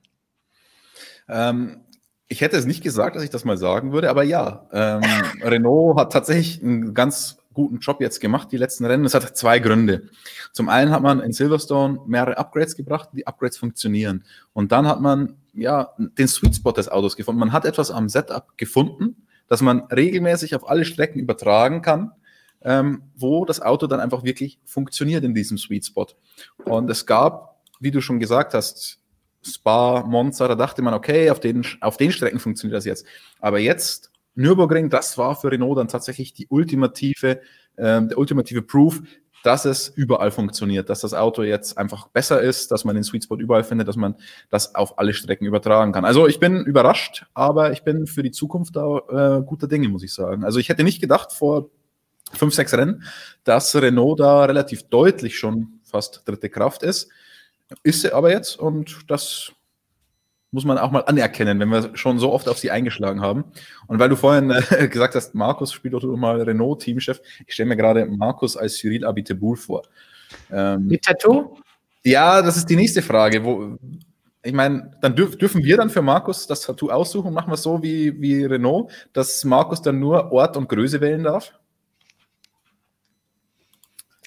Ähm, 1.28 1.82
ich 2.30 2.40
hätte 2.40 2.56
es 2.56 2.66
nicht 2.66 2.82
gesagt, 2.82 3.18
dass 3.18 3.24
ich 3.24 3.30
das 3.30 3.44
mal 3.44 3.58
sagen 3.58 3.92
würde, 3.92 4.10
aber 4.10 4.24
ja, 4.24 4.68
ähm, 4.72 5.02
Renault 5.44 5.98
hat 6.00 6.14
tatsächlich 6.14 6.64
einen 6.64 6.94
ganz 6.94 7.41
guten 7.54 7.80
Job 7.80 8.02
jetzt 8.02 8.20
gemacht, 8.20 8.52
die 8.52 8.58
letzten 8.58 8.86
Rennen. 8.86 9.04
Das 9.04 9.14
hat 9.14 9.38
zwei 9.38 9.60
Gründe. 9.60 10.10
Zum 10.54 10.70
einen 10.70 10.92
hat 10.92 11.02
man 11.02 11.20
in 11.20 11.34
Silverstone 11.34 12.02
mehrere 12.08 12.38
Upgrades 12.38 12.76
gebracht, 12.76 13.10
die 13.14 13.28
Upgrades 13.28 13.58
funktionieren. 13.58 14.24
Und 14.54 14.72
dann 14.72 14.88
hat 14.88 15.02
man 15.02 15.38
ja 15.54 15.94
den 15.98 16.28
Sweet 16.28 16.56
Spot 16.56 16.72
des 16.72 16.90
Autos 16.90 17.16
gefunden. 17.16 17.40
Man 17.40 17.52
hat 17.52 17.66
etwas 17.66 17.92
am 17.92 18.10
Setup 18.10 18.58
gefunden, 18.58 19.28
das 19.48 19.62
man 19.62 19.82
regelmäßig 19.86 20.56
auf 20.56 20.70
alle 20.70 20.86
Strecken 20.86 21.20
übertragen 21.20 21.82
kann, 21.82 22.12
ähm, 22.62 23.04
wo 23.16 23.46
das 23.46 23.62
Auto 23.62 23.88
dann 23.88 24.00
einfach 24.00 24.24
wirklich 24.24 24.60
funktioniert 24.66 25.24
in 25.24 25.34
diesem 25.34 25.58
Sweet 25.58 25.86
Spot. 25.86 26.08
Und 26.66 26.90
es 26.90 27.06
gab, 27.06 27.62
wie 27.80 27.92
du 27.92 28.02
schon 28.02 28.20
gesagt 28.20 28.54
hast, 28.54 29.00
Spa, 29.44 30.04
Monza, 30.04 30.48
da 30.48 30.56
dachte 30.56 30.82
man, 30.84 30.94
okay, 30.94 31.32
auf 31.32 31.40
den, 31.40 31.66
auf 31.82 31.98
den 31.98 32.12
Strecken 32.12 32.40
funktioniert 32.40 32.78
das 32.78 32.86
jetzt. 32.86 33.06
Aber 33.40 33.60
jetzt 33.60 34.11
Nürburgring, 34.36 34.90
das 34.90 35.18
war 35.18 35.36
für 35.36 35.52
Renault 35.52 35.78
dann 35.78 35.88
tatsächlich 35.88 36.34
die 36.34 36.48
ultimative, 36.50 37.42
äh, 37.76 38.02
der 38.02 38.18
ultimative 38.18 38.62
Proof, 38.62 39.02
dass 39.44 39.66
es 39.66 39.90
überall 39.90 40.32
funktioniert, 40.32 40.90
dass 40.90 41.02
das 41.02 41.14
Auto 41.14 41.44
jetzt 41.44 41.78
einfach 41.78 42.08
besser 42.08 42.42
ist, 42.42 42.72
dass 42.72 42.86
man 42.86 42.96
den 42.96 43.04
Sweet 43.04 43.24
Spot 43.24 43.38
überall 43.38 43.64
findet, 43.64 43.88
dass 43.88 43.96
man 43.96 44.16
das 44.50 44.76
auf 44.76 45.00
alle 45.00 45.14
Strecken 45.14 45.46
übertragen 45.46 45.92
kann. 45.92 46.06
Also 46.06 46.28
ich 46.28 46.40
bin 46.40 46.64
überrascht, 46.64 47.26
aber 47.34 47.72
ich 47.72 47.84
bin 47.84 48.08
für 48.08 48.24
die 48.24 48.32
Zukunft 48.32 48.76
da 48.76 49.40
äh, 49.40 49.42
guter 49.44 49.68
Dinge, 49.68 49.90
muss 49.90 50.04
ich 50.04 50.14
sagen. 50.14 50.44
Also 50.44 50.60
ich 50.60 50.70
hätte 50.70 50.84
nicht 50.84 51.02
gedacht 51.02 51.32
vor 51.32 51.70
fünf, 52.34 52.54
sechs 52.54 52.74
Rennen, 52.74 53.04
dass 53.44 53.76
Renault 53.76 54.20
da 54.20 54.46
relativ 54.46 54.84
deutlich 54.84 55.38
schon 55.38 55.80
fast 55.84 56.24
dritte 56.26 56.50
Kraft 56.50 56.84
ist. 56.84 57.10
Ist 57.84 58.02
sie 58.02 58.14
aber 58.14 58.32
jetzt 58.32 58.60
und 58.60 59.00
das 59.08 59.54
muss 60.52 60.66
man 60.66 60.78
auch 60.78 60.92
mal 60.92 61.06
anerkennen, 61.06 61.60
wenn 61.60 61.70
wir 61.70 61.96
schon 61.96 62.20
so 62.20 62.32
oft 62.32 62.50
auf 62.50 62.58
sie 62.58 62.72
eingeschlagen 62.72 63.22
haben. 63.22 63.46
Und 63.88 64.00
weil 64.00 64.10
du 64.10 64.18
vorhin 64.18 64.52
äh, 64.52 64.88
gesagt 64.90 65.16
hast, 65.16 65.34
Markus 65.34 65.72
spielt 65.72 65.94
doch 65.94 66.04
mal 66.04 66.42
Renault-Teamchef, 66.42 67.22
ich 67.48 67.54
stelle 67.54 67.70
mir 67.70 67.78
gerade 67.78 68.06
Markus 68.06 68.58
als 68.58 68.76
Cyril 68.76 69.06
Abiteboul 69.06 69.56
vor. 69.56 69.84
Ähm, 70.52 70.88
Mit 70.88 71.04
Tattoo? 71.04 71.58
Ja, 72.04 72.42
das 72.42 72.58
ist 72.58 72.70
die 72.70 72.76
nächste 72.76 73.02
Frage. 73.02 73.44
Wo, 73.44 73.78
ich 74.44 74.54
meine, 74.54 74.92
dann 75.02 75.16
dürf, 75.16 75.38
dürfen 75.38 75.64
wir 75.64 75.78
dann 75.78 75.90
für 75.90 76.02
Markus 76.02 76.48
das 76.48 76.62
Tattoo 76.62 76.90
aussuchen, 76.90 77.34
machen 77.34 77.50
wir 77.50 77.56
es 77.56 77.64
so 77.64 77.82
wie, 77.82 78.20
wie 78.20 78.44
Renault, 78.44 78.92
dass 79.14 79.46
Markus 79.46 79.82
dann 79.82 80.00
nur 80.00 80.32
Ort 80.32 80.58
und 80.58 80.68
Größe 80.68 81.00
wählen 81.00 81.24
darf? 81.24 81.54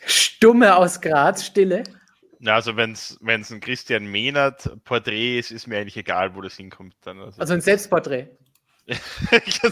Stumme 0.07 0.77
aus 0.77 1.01
Graz, 1.01 1.45
Stille. 1.45 1.83
Ja, 2.45 2.57
also 2.57 2.77
wenn 2.77 2.93
es 2.93 3.19
ein 3.23 3.61
Christian 3.61 4.05
Mehnert 4.05 4.71
Porträt 4.85 5.39
ist, 5.39 5.51
ist 5.51 5.67
mir 5.67 5.79
eigentlich 5.79 5.97
egal, 5.97 6.35
wo 6.35 6.43
das 6.43 6.55
hinkommt. 6.57 6.95
Dann. 7.01 7.19
Also, 7.19 7.41
also 7.41 7.55
ein 7.55 7.63
Selbstporträt. 7.63 8.29
ich, 8.87 9.01
ich, 9.31 9.65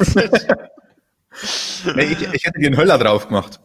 ich 2.33 2.45
hätte 2.45 2.61
den 2.61 2.75
Höller 2.75 2.97
drauf 2.97 3.29
gemacht. 3.29 3.61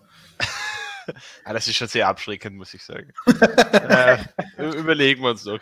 ah, 1.46 1.54
das 1.54 1.70
ist 1.70 1.78
schon 1.78 1.88
sehr 1.88 2.06
abschreckend, 2.10 2.58
muss 2.58 2.74
ich 2.74 2.84
sagen. 2.84 3.14
äh, 3.28 4.18
überlegen 4.58 5.22
wir 5.22 5.30
uns 5.30 5.44
doch. 5.46 5.62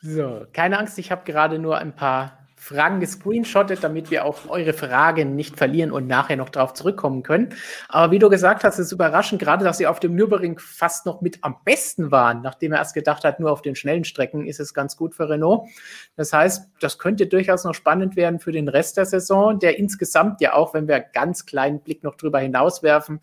so, 0.00 0.46
keine 0.54 0.78
Angst, 0.78 0.98
ich 0.98 1.10
habe 1.10 1.30
gerade 1.30 1.58
nur 1.58 1.76
ein 1.76 1.94
paar 1.94 2.41
Fragen 2.62 3.00
gescreenshottet, 3.00 3.82
damit 3.82 4.12
wir 4.12 4.24
auch 4.24 4.48
eure 4.48 4.72
Fragen 4.72 5.34
nicht 5.34 5.56
verlieren 5.56 5.90
und 5.90 6.06
nachher 6.06 6.36
noch 6.36 6.48
darauf 6.48 6.74
zurückkommen 6.74 7.24
können. 7.24 7.56
Aber 7.88 8.12
wie 8.12 8.20
du 8.20 8.30
gesagt 8.30 8.62
hast, 8.62 8.78
ist 8.78 8.92
überraschend, 8.92 9.42
gerade 9.42 9.64
dass 9.64 9.78
sie 9.78 9.88
auf 9.88 9.98
dem 9.98 10.14
Nürburgring 10.14 10.60
fast 10.60 11.04
noch 11.04 11.22
mit 11.22 11.38
am 11.42 11.56
besten 11.64 12.12
waren, 12.12 12.40
nachdem 12.40 12.70
er 12.70 12.78
erst 12.78 12.94
gedacht 12.94 13.24
hat, 13.24 13.40
nur 13.40 13.50
auf 13.50 13.62
den 13.62 13.74
schnellen 13.74 14.04
Strecken 14.04 14.46
ist 14.46 14.60
es 14.60 14.74
ganz 14.74 14.96
gut 14.96 15.16
für 15.16 15.28
Renault. 15.28 15.68
Das 16.14 16.32
heißt, 16.32 16.70
das 16.80 17.00
könnte 17.00 17.26
durchaus 17.26 17.64
noch 17.64 17.74
spannend 17.74 18.14
werden 18.14 18.38
für 18.38 18.52
den 18.52 18.68
Rest 18.68 18.96
der 18.96 19.06
Saison, 19.06 19.58
der 19.58 19.80
insgesamt 19.80 20.40
ja 20.40 20.54
auch, 20.54 20.72
wenn 20.72 20.86
wir 20.86 21.00
ganz 21.00 21.46
kleinen 21.46 21.80
Blick 21.80 22.04
noch 22.04 22.14
drüber 22.14 22.38
hinauswerfen, 22.38 23.20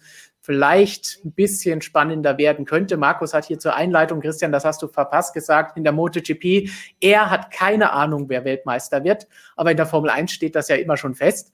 vielleicht 0.49 1.23
ein 1.23 1.31
bisschen 1.31 1.79
spannender 1.83 2.39
werden 2.39 2.65
könnte. 2.65 2.97
Markus 2.97 3.35
hat 3.35 3.45
hier 3.45 3.59
zur 3.59 3.75
Einleitung, 3.75 4.19
Christian, 4.19 4.51
das 4.51 4.65
hast 4.65 4.81
du 4.81 4.87
verpasst, 4.87 5.35
gesagt, 5.35 5.77
in 5.77 5.83
der 5.83 5.93
MotoGP, 5.93 6.67
er 6.99 7.29
hat 7.29 7.51
keine 7.51 7.93
Ahnung, 7.93 8.29
wer 8.29 8.45
Weltmeister 8.45 9.03
wird, 9.03 9.27
aber 9.55 9.69
in 9.69 9.77
der 9.77 9.85
Formel 9.85 10.09
1 10.09 10.31
steht 10.31 10.55
das 10.55 10.67
ja 10.67 10.77
immer 10.77 10.97
schon 10.97 11.13
fest. 11.13 11.53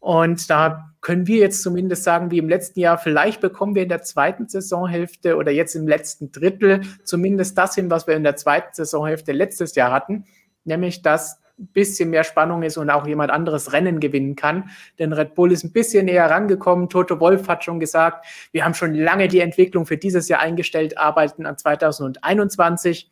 Und 0.00 0.48
da 0.48 0.94
können 1.02 1.26
wir 1.26 1.36
jetzt 1.36 1.62
zumindest 1.62 2.04
sagen, 2.04 2.30
wie 2.30 2.38
im 2.38 2.48
letzten 2.48 2.80
Jahr, 2.80 2.96
vielleicht 2.96 3.42
bekommen 3.42 3.74
wir 3.74 3.82
in 3.82 3.90
der 3.90 4.00
zweiten 4.00 4.48
Saisonhälfte 4.48 5.36
oder 5.36 5.52
jetzt 5.52 5.74
im 5.74 5.86
letzten 5.86 6.32
Drittel 6.32 6.80
zumindest 7.04 7.58
das 7.58 7.74
hin, 7.74 7.90
was 7.90 8.06
wir 8.06 8.16
in 8.16 8.24
der 8.24 8.36
zweiten 8.36 8.72
Saisonhälfte 8.72 9.32
letztes 9.32 9.74
Jahr 9.74 9.92
hatten, 9.92 10.24
nämlich 10.64 11.02
dass 11.02 11.42
ein 11.58 11.68
bisschen 11.68 12.10
mehr 12.10 12.24
Spannung 12.24 12.62
ist 12.62 12.76
und 12.76 12.90
auch 12.90 13.06
jemand 13.06 13.30
anderes 13.30 13.72
Rennen 13.72 14.00
gewinnen 14.00 14.34
kann. 14.34 14.70
Denn 14.98 15.12
Red 15.12 15.34
Bull 15.34 15.52
ist 15.52 15.64
ein 15.64 15.72
bisschen 15.72 16.06
näher 16.06 16.28
rangekommen. 16.28 16.88
Toto 16.88 17.20
Wolf 17.20 17.48
hat 17.48 17.64
schon 17.64 17.78
gesagt, 17.78 18.26
wir 18.52 18.64
haben 18.64 18.74
schon 18.74 18.94
lange 18.94 19.28
die 19.28 19.40
Entwicklung 19.40 19.86
für 19.86 19.96
dieses 19.96 20.28
Jahr 20.28 20.40
eingestellt, 20.40 20.98
arbeiten 20.98 21.46
an 21.46 21.56
2021. 21.56 23.10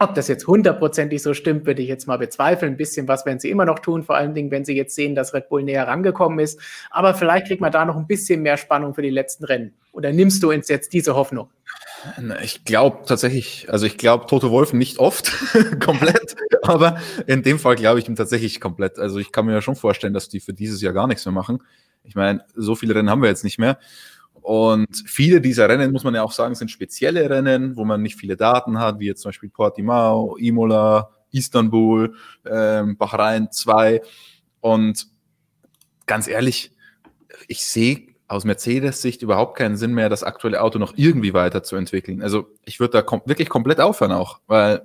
Ob 0.00 0.14
das 0.14 0.26
jetzt 0.26 0.48
hundertprozentig 0.48 1.22
so 1.22 1.34
stimmt, 1.34 1.66
würde 1.66 1.80
ich 1.80 1.88
jetzt 1.88 2.08
mal 2.08 2.18
bezweifeln. 2.18 2.72
Ein 2.74 2.76
bisschen 2.76 3.06
was 3.06 3.24
werden 3.24 3.38
sie 3.38 3.50
immer 3.50 3.64
noch 3.64 3.78
tun, 3.78 4.02
vor 4.02 4.16
allen 4.16 4.34
Dingen, 4.34 4.50
wenn 4.50 4.64
sie 4.64 4.76
jetzt 4.76 4.96
sehen, 4.96 5.14
dass 5.14 5.32
Red 5.32 5.48
Bull 5.48 5.62
näher 5.62 5.86
rangekommen 5.86 6.40
ist. 6.40 6.60
Aber 6.90 7.14
vielleicht 7.14 7.46
kriegt 7.46 7.60
man 7.60 7.70
da 7.70 7.84
noch 7.84 7.96
ein 7.96 8.08
bisschen 8.08 8.42
mehr 8.42 8.56
Spannung 8.56 8.94
für 8.94 9.02
die 9.02 9.10
letzten 9.10 9.44
Rennen. 9.44 9.74
Oder 9.94 10.12
nimmst 10.12 10.42
du 10.42 10.50
uns 10.50 10.68
jetzt 10.68 10.92
diese 10.92 11.14
Hoffnung? 11.14 11.50
Ich 12.42 12.64
glaube 12.64 13.04
tatsächlich, 13.06 13.68
also 13.70 13.86
ich 13.86 13.96
glaube 13.96 14.26
Toto 14.26 14.50
Wolf 14.50 14.72
nicht 14.72 14.98
oft 14.98 15.32
komplett, 15.80 16.34
aber 16.62 16.98
in 17.28 17.44
dem 17.44 17.60
Fall 17.60 17.76
glaube 17.76 18.00
ich 18.00 18.08
ihm 18.08 18.16
tatsächlich 18.16 18.60
komplett. 18.60 18.98
Also 18.98 19.20
ich 19.20 19.30
kann 19.30 19.46
mir 19.46 19.52
ja 19.52 19.62
schon 19.62 19.76
vorstellen, 19.76 20.12
dass 20.12 20.28
die 20.28 20.40
für 20.40 20.52
dieses 20.52 20.82
Jahr 20.82 20.92
gar 20.92 21.06
nichts 21.06 21.24
mehr 21.24 21.32
machen. 21.32 21.62
Ich 22.02 22.16
meine, 22.16 22.44
so 22.54 22.74
viele 22.74 22.94
Rennen 22.96 23.08
haben 23.08 23.22
wir 23.22 23.28
jetzt 23.28 23.44
nicht 23.44 23.58
mehr. 23.58 23.78
Und 24.42 25.04
viele 25.06 25.40
dieser 25.40 25.68
Rennen, 25.68 25.92
muss 25.92 26.02
man 26.02 26.14
ja 26.14 26.24
auch 26.24 26.32
sagen, 26.32 26.56
sind 26.56 26.72
spezielle 26.72 27.30
Rennen, 27.30 27.76
wo 27.76 27.84
man 27.84 28.02
nicht 28.02 28.16
viele 28.16 28.36
Daten 28.36 28.80
hat, 28.80 28.98
wie 28.98 29.06
jetzt 29.06 29.22
zum 29.22 29.28
Beispiel 29.30 29.48
Portimao, 29.48 30.36
Imola, 30.36 31.10
Istanbul, 31.30 32.16
ähm, 32.44 32.96
Bahrain 32.96 33.52
2. 33.52 34.02
Und 34.60 35.06
ganz 36.04 36.26
ehrlich, 36.26 36.72
ich 37.46 37.64
sehe 37.64 38.13
aus 38.34 38.44
Mercedes-Sicht 38.44 39.22
überhaupt 39.22 39.56
keinen 39.56 39.76
Sinn 39.76 39.94
mehr, 39.94 40.08
das 40.08 40.24
aktuelle 40.24 40.60
Auto 40.60 40.78
noch 40.78 40.94
irgendwie 40.96 41.32
weiterzuentwickeln. 41.32 42.22
Also 42.22 42.48
ich 42.64 42.80
würde 42.80 42.92
da 42.92 43.02
kom 43.02 43.22
wirklich 43.24 43.48
komplett 43.48 43.80
aufhören 43.80 44.12
auch, 44.12 44.40
weil 44.46 44.82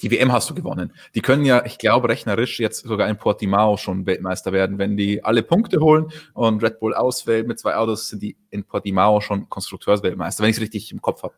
die 0.00 0.10
WM 0.10 0.32
hast 0.32 0.48
du 0.48 0.54
gewonnen. 0.54 0.92
Die 1.14 1.20
können 1.20 1.44
ja, 1.44 1.64
ich 1.66 1.78
glaube, 1.78 2.08
rechnerisch 2.08 2.58
jetzt 2.58 2.84
sogar 2.84 3.08
in 3.08 3.18
Portimao 3.18 3.76
schon 3.76 4.06
Weltmeister 4.06 4.52
werden. 4.52 4.78
Wenn 4.78 4.96
die 4.96 5.22
alle 5.22 5.42
Punkte 5.42 5.80
holen 5.80 6.10
und 6.32 6.62
Red 6.62 6.80
Bull 6.80 6.94
ausfällt 6.94 7.46
mit 7.46 7.58
zwei 7.58 7.76
Autos, 7.76 8.08
sind 8.08 8.22
die 8.22 8.36
in 8.50 8.64
Portimao 8.64 9.20
schon 9.20 9.48
Konstrukteursweltmeister, 9.50 10.42
wenn 10.42 10.50
ich 10.50 10.56
es 10.56 10.62
richtig 10.62 10.90
im 10.92 11.02
Kopf 11.02 11.22
habe. 11.22 11.34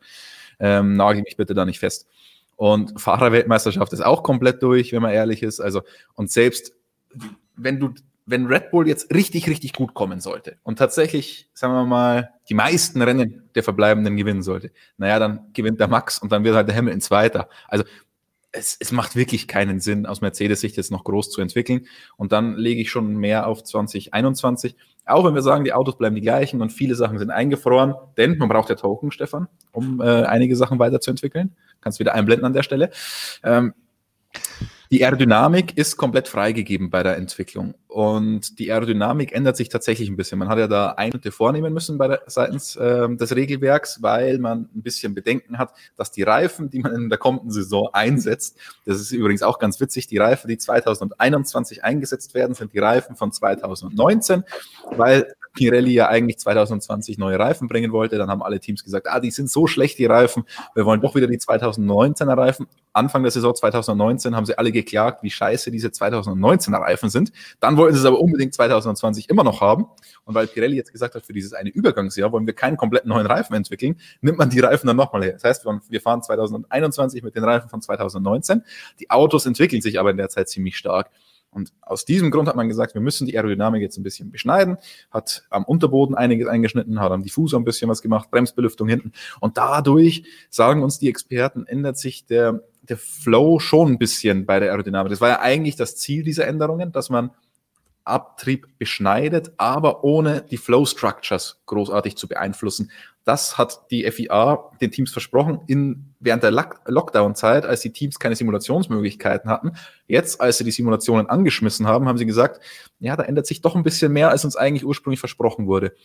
Ähm, 0.59 0.95
nagel 0.95 1.21
mich 1.21 1.35
bitte 1.35 1.53
da 1.53 1.65
nicht 1.65 1.79
fest. 1.79 2.07
Und 2.55 2.99
Fahrerweltmeisterschaft 2.99 3.91
ist 3.91 4.05
auch 4.05 4.23
komplett 4.23 4.63
durch, 4.63 4.93
wenn 4.93 5.01
man 5.01 5.11
ehrlich 5.11 5.43
ist. 5.43 5.59
Also, 5.59 5.81
und 6.13 6.31
selbst 6.31 6.73
wenn 7.57 7.79
du 7.79 7.93
wenn 8.25 8.47
Red 8.47 8.71
Bull 8.71 8.87
jetzt 8.87 9.13
richtig, 9.13 9.47
richtig 9.47 9.73
gut 9.73 9.93
kommen 9.93 10.19
sollte 10.19 10.57
und 10.63 10.79
tatsächlich, 10.79 11.49
sagen 11.53 11.73
wir 11.73 11.85
mal, 11.85 12.31
die 12.49 12.55
meisten 12.55 13.01
Rennen 13.01 13.49
der 13.53 13.63
Verbleibenden 13.63 14.17
gewinnen 14.17 14.41
sollte, 14.41 14.71
naja, 14.97 15.19
dann 15.19 15.51
gewinnt 15.53 15.79
der 15.79 15.87
Max 15.87 16.19
und 16.19 16.31
dann 16.31 16.43
wird 16.43 16.55
halt 16.55 16.67
der 16.67 16.75
Hamilton 16.75 17.01
Zweiter. 17.01 17.49
Also 17.67 17.85
es, 18.55 18.77
es 18.79 18.91
macht 18.91 19.15
wirklich 19.15 19.47
keinen 19.47 19.79
Sinn, 19.79 20.05
aus 20.05 20.21
Mercedes-Sicht 20.21 20.77
jetzt 20.77 20.91
noch 20.91 21.03
groß 21.03 21.29
zu 21.29 21.41
entwickeln. 21.41 21.87
Und 22.17 22.31
dann 22.31 22.55
lege 22.55 22.81
ich 22.81 22.89
schon 22.89 23.17
mehr 23.17 23.47
auf 23.47 23.63
2021. 23.63 24.75
Auch 25.05 25.25
wenn 25.25 25.35
wir 25.35 25.41
sagen, 25.41 25.65
die 25.65 25.73
Autos 25.73 25.97
bleiben 25.97 26.15
die 26.15 26.21
gleichen 26.21 26.61
und 26.61 26.71
viele 26.71 26.95
Sachen 26.95 27.19
sind 27.19 27.29
eingefroren, 27.29 27.93
denn 28.17 28.37
man 28.37 28.49
braucht 28.49 28.69
ja 28.69 28.75
Token, 28.75 29.11
Stefan, 29.11 29.47
um 29.71 30.01
äh, 30.01 30.23
einige 30.23 30.55
Sachen 30.55 30.79
weiterzuentwickeln. 30.79 31.55
Kannst 31.81 31.99
wieder 31.99 32.15
einblenden 32.15 32.45
an 32.45 32.53
der 32.53 32.63
Stelle. 32.63 32.89
Ähm, 33.43 33.73
die 34.95 35.03
Aerodynamik 35.03 35.77
ist 35.77 35.97
komplett 35.97 36.29
freigegeben 36.29 36.89
bei 36.89 37.03
der 37.03 37.17
Entwicklung. 37.17 37.73
Und 37.89 38.59
die 38.59 38.71
Aerodynamik 38.71 39.33
ändert 39.33 39.57
sich 39.57 39.67
tatsächlich 39.67 40.07
ein 40.07 40.15
bisschen. 40.15 40.39
Man 40.39 40.47
hat 40.47 40.57
ja 40.57 40.69
da 40.69 40.91
Einschnitte 40.91 41.33
vornehmen 41.33 41.73
müssen 41.73 41.97
bei 41.97 42.07
der, 42.07 42.21
seitens 42.27 42.77
äh, 42.77 43.13
des 43.13 43.35
Regelwerks, 43.35 44.01
weil 44.01 44.37
man 44.37 44.69
ein 44.73 44.83
bisschen 44.83 45.13
Bedenken 45.13 45.57
hat, 45.57 45.73
dass 45.97 46.11
die 46.11 46.23
Reifen, 46.23 46.69
die 46.69 46.79
man 46.79 46.95
in 46.95 47.09
der 47.09 47.17
kommenden 47.17 47.51
Saison 47.51 47.89
einsetzt, 47.91 48.57
das 48.85 49.01
ist 49.01 49.11
übrigens 49.11 49.43
auch 49.43 49.59
ganz 49.59 49.81
witzig, 49.81 50.07
die 50.07 50.17
Reifen, 50.17 50.47
die 50.47 50.57
2021 50.57 51.83
eingesetzt 51.83 52.33
werden, 52.33 52.55
sind 52.55 52.71
die 52.71 52.79
Reifen 52.79 53.17
von 53.17 53.33
2019, 53.33 54.45
weil 54.91 55.27
Pirelli 55.55 55.93
ja 55.93 56.07
eigentlich 56.09 56.37
2020 56.37 57.17
neue 57.17 57.39
Reifen 57.39 57.67
bringen 57.67 57.91
wollte. 57.91 58.17
Dann 58.17 58.29
haben 58.29 58.43
alle 58.43 58.59
Teams 58.59 58.83
gesagt, 58.83 59.07
ah, 59.09 59.19
die 59.19 59.31
sind 59.31 59.49
so 59.49 59.65
schlecht, 59.65 59.97
die 59.97 60.05
Reifen. 60.05 60.43
Wir 60.75 60.85
wollen 60.85 61.01
doch 61.01 61.15
wieder 61.15 61.27
die 61.27 61.39
2019er 61.39 62.37
Reifen. 62.37 62.67
Anfang 62.93 63.23
der 63.23 63.31
Saison 63.31 63.55
2019 63.55 64.35
haben 64.35 64.45
sie 64.45 64.57
alle 64.57 64.71
geklagt, 64.71 65.23
wie 65.23 65.29
scheiße 65.29 65.71
diese 65.71 65.89
2019er 65.89 66.79
Reifen 66.79 67.09
sind. 67.09 67.31
Dann 67.59 67.77
wollten 67.77 67.95
sie 67.95 67.99
es 67.99 68.05
aber 68.05 68.19
unbedingt 68.19 68.53
2020 68.53 69.29
immer 69.29 69.43
noch 69.43 69.61
haben. 69.61 69.87
Und 70.23 70.35
weil 70.35 70.47
Pirelli 70.47 70.75
jetzt 70.77 70.91
gesagt 70.91 71.15
hat, 71.15 71.25
für 71.25 71.33
dieses 71.33 71.53
eine 71.53 71.69
Übergangsjahr 71.69 72.31
wollen 72.31 72.45
wir 72.45 72.53
keinen 72.53 72.77
kompletten 72.77 73.09
neuen 73.09 73.25
Reifen 73.25 73.53
entwickeln, 73.55 73.97
nimmt 74.21 74.37
man 74.37 74.49
die 74.49 74.59
Reifen 74.59 74.87
dann 74.87 74.97
nochmal 74.97 75.23
her. 75.23 75.33
Das 75.33 75.43
heißt, 75.43 75.65
wir 75.89 76.01
fahren 76.01 76.21
2021 76.21 77.23
mit 77.23 77.35
den 77.35 77.43
Reifen 77.43 77.69
von 77.69 77.81
2019. 77.81 78.63
Die 78.99 79.09
Autos 79.09 79.45
entwickeln 79.45 79.81
sich 79.81 79.99
aber 79.99 80.11
in 80.11 80.17
der 80.17 80.29
Zeit 80.29 80.49
ziemlich 80.49 80.77
stark. 80.77 81.09
Und 81.55 81.71
aus 81.81 82.03
diesem 82.03 82.31
Grund 82.31 82.49
hat 82.49 82.57
man 82.57 82.67
gesagt, 82.67 82.93
wir 82.93 83.01
müssen 83.01 83.25
die 83.25 83.37
Aerodynamik 83.37 83.81
jetzt 83.81 83.97
ein 83.97 84.03
bisschen 84.03 84.29
beschneiden, 84.29 84.77
hat 85.09 85.43
am 85.49 85.63
Unterboden 85.63 86.13
einiges 86.13 86.47
eingeschnitten, 86.47 86.99
hat 86.99 87.13
am 87.13 87.23
Diffusor 87.23 87.59
ein 87.59 87.63
bisschen 87.63 87.89
was 87.89 88.01
gemacht, 88.01 88.29
Bremsbelüftung 88.29 88.89
hinten. 88.89 89.13
Und 89.39 89.57
dadurch, 89.57 90.25
sagen 90.49 90.83
uns 90.83 90.99
die 90.99 91.07
Experten, 91.07 91.65
ändert 91.65 91.97
sich 91.97 92.25
der, 92.25 92.61
der 92.83 92.97
Flow 92.97 93.59
schon 93.59 93.93
ein 93.93 93.97
bisschen 93.97 94.45
bei 94.45 94.59
der 94.59 94.71
Aerodynamik. 94.71 95.09
Das 95.09 95.21
war 95.21 95.29
ja 95.29 95.39
eigentlich 95.39 95.77
das 95.77 95.95
Ziel 95.95 96.23
dieser 96.23 96.45
Änderungen, 96.45 96.91
dass 96.91 97.09
man 97.09 97.31
Abtrieb 98.05 98.67
beschneidet, 98.77 99.51
aber 99.57 100.03
ohne 100.03 100.41
die 100.41 100.57
Flow 100.57 100.85
Structures 100.85 101.61
großartig 101.65 102.15
zu 102.15 102.27
beeinflussen. 102.27 102.91
Das 103.25 103.57
hat 103.57 103.89
die 103.89 104.09
FIA 104.11 104.69
den 104.79 104.91
Teams 104.91 105.11
versprochen 105.11 105.59
in, 105.65 106.13
während 106.19 106.43
der 106.43 106.51
Lockdown-Zeit, 106.51 107.65
als 107.65 107.81
die 107.81 107.91
Teams 107.91 108.19
keine 108.19 108.35
Simulationsmöglichkeiten 108.35 109.49
hatten. 109.49 109.71
Jetzt, 110.05 110.39
als 110.39 110.59
sie 110.59 110.63
die 110.63 110.71
Simulationen 110.71 111.25
angeschmissen 111.25 111.87
haben, 111.87 112.07
haben 112.07 112.19
sie 112.19 112.27
gesagt, 112.27 112.61
ja, 112.99 113.15
da 113.15 113.23
ändert 113.23 113.47
sich 113.47 113.61
doch 113.61 113.75
ein 113.75 113.81
bisschen 113.81 114.13
mehr, 114.13 114.29
als 114.29 114.45
uns 114.45 114.55
eigentlich 114.55 114.85
ursprünglich 114.85 115.19
versprochen 115.19 115.65
wurde. 115.65 115.95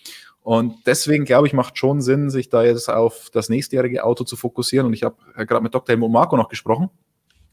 Und 0.43 0.75
deswegen, 0.87 1.27
glaube 1.27 1.47
ich, 1.47 1.53
macht 1.53 1.77
schon 1.77 2.01
Sinn, 2.01 2.31
sich 2.31 2.49
da 2.49 2.63
jetzt 2.63 2.89
auf 2.89 3.29
das 3.31 3.51
nächstjährige 3.51 4.03
Auto 4.03 4.25
zu 4.25 4.37
fokussieren. 4.37 4.87
Und 4.87 4.95
ich 4.95 5.03
habe 5.03 5.17
gerade 5.37 5.63
mit 5.63 5.75
Dr. 5.75 5.93
Helmut 5.93 6.11
Marco 6.11 6.39
noch 6.39 6.49
gesprochen. 6.49 6.89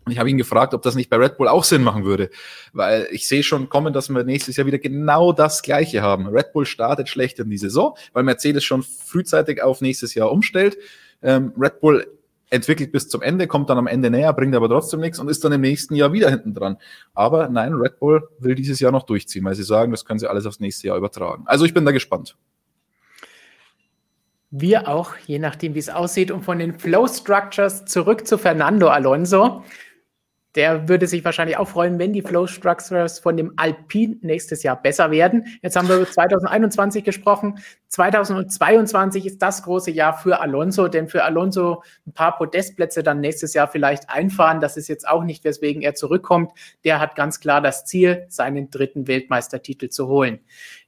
Und 0.07 0.13
ich 0.13 0.19
habe 0.19 0.29
ihn 0.29 0.37
gefragt, 0.37 0.73
ob 0.73 0.81
das 0.83 0.95
nicht 0.95 1.09
bei 1.09 1.17
Red 1.17 1.35
Bull 1.35 1.49
auch 1.49 1.65
Sinn 1.65 1.83
machen 1.83 2.05
würde. 2.05 2.29
Weil 2.71 3.09
ich 3.11 3.27
sehe 3.27 3.43
schon 3.43 3.67
kommen, 3.67 3.91
dass 3.91 4.07
wir 4.07 4.23
nächstes 4.23 4.55
Jahr 4.55 4.65
wieder 4.65 4.79
genau 4.79 5.33
das 5.33 5.61
Gleiche 5.61 6.01
haben. 6.01 6.27
Red 6.27 6.53
Bull 6.53 6.65
startet 6.65 7.09
schlecht 7.09 7.39
in 7.39 7.49
die 7.49 7.57
Saison, 7.57 7.97
weil 8.13 8.23
Mercedes 8.23 8.63
schon 8.63 8.83
frühzeitig 8.83 9.61
auf 9.61 9.81
nächstes 9.81 10.15
Jahr 10.15 10.31
umstellt. 10.31 10.77
Ähm, 11.21 11.51
Red 11.57 11.81
Bull 11.81 12.07
entwickelt 12.49 12.93
bis 12.93 13.09
zum 13.09 13.21
Ende, 13.21 13.47
kommt 13.47 13.69
dann 13.69 13.77
am 13.77 13.87
Ende 13.87 14.09
näher, 14.09 14.31
bringt 14.31 14.55
aber 14.55 14.69
trotzdem 14.69 15.01
nichts 15.01 15.19
und 15.19 15.27
ist 15.29 15.43
dann 15.43 15.51
im 15.51 15.59
nächsten 15.59 15.93
Jahr 15.93 16.13
wieder 16.13 16.29
hinten 16.29 16.53
dran. 16.53 16.77
Aber 17.13 17.49
nein, 17.49 17.73
Red 17.73 17.99
Bull 17.99 18.29
will 18.39 18.55
dieses 18.55 18.79
Jahr 18.79 18.93
noch 18.93 19.03
durchziehen, 19.03 19.43
weil 19.43 19.55
sie 19.55 19.63
sagen, 19.63 19.91
das 19.91 20.05
können 20.05 20.19
sie 20.19 20.29
alles 20.29 20.45
aufs 20.45 20.61
nächste 20.61 20.87
Jahr 20.87 20.95
übertragen. 20.95 21.43
Also 21.47 21.65
ich 21.65 21.73
bin 21.73 21.83
da 21.83 21.91
gespannt. 21.91 22.37
Wir 24.49 24.87
auch, 24.87 25.17
je 25.25 25.39
nachdem, 25.39 25.75
wie 25.75 25.79
es 25.79 25.89
aussieht. 25.89 26.31
Und 26.31 26.43
von 26.43 26.59
den 26.59 26.79
Flow 26.79 27.05
Structures 27.07 27.83
zurück 27.83 28.25
zu 28.25 28.37
Fernando 28.37 28.87
Alonso 28.87 29.65
der 30.57 30.89
würde 30.89 31.05
sich 31.05 31.23
wahrscheinlich 31.23 31.57
auch 31.57 31.67
freuen, 31.67 31.99
wenn 31.99 32.13
die 32.13 32.23
Flow 32.23 32.47
Structures 32.47 33.19
von 33.19 33.37
dem 33.37 33.53
Alpine 33.57 34.17
nächstes 34.21 34.63
Jahr 34.63 34.81
besser 34.81 35.11
werden. 35.11 35.45
Jetzt 35.61 35.75
haben 35.75 35.87
wir 35.87 35.97
über 35.97 36.09
2021 36.09 37.03
gesprochen. 37.03 37.59
2022 37.89 39.27
ist 39.27 39.39
das 39.43 39.61
große 39.61 39.91
Jahr 39.91 40.17
für 40.17 40.41
Alonso, 40.41 40.87
denn 40.87 41.09
für 41.09 41.23
Alonso 41.23 41.83
ein 42.07 42.13
paar 42.13 42.35
Podestplätze 42.37 43.03
dann 43.03 43.19
nächstes 43.19 43.53
Jahr 43.53 43.67
vielleicht 43.67 44.09
einfahren. 44.09 44.59
Das 44.59 44.77
ist 44.77 44.87
jetzt 44.87 45.07
auch 45.07 45.23
nicht, 45.23 45.43
weswegen 45.43 45.83
er 45.83 45.93
zurückkommt. 45.93 46.51
Der 46.83 46.99
hat 46.99 47.15
ganz 47.15 47.39
klar 47.39 47.61
das 47.61 47.85
Ziel, 47.85 48.25
seinen 48.27 48.71
dritten 48.71 49.07
Weltmeistertitel 49.07 49.89
zu 49.89 50.07
holen. 50.07 50.39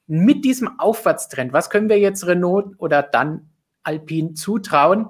Mit 0.07 0.45
diesem 0.45 0.79
Aufwärtstrend, 0.79 1.53
was 1.53 1.69
können 1.69 1.89
wir 1.89 1.99
jetzt 1.99 2.25
Renault 2.25 2.73
oder 2.79 3.03
dann 3.03 3.51
Alpine 3.83 4.33
zutrauen? 4.33 5.09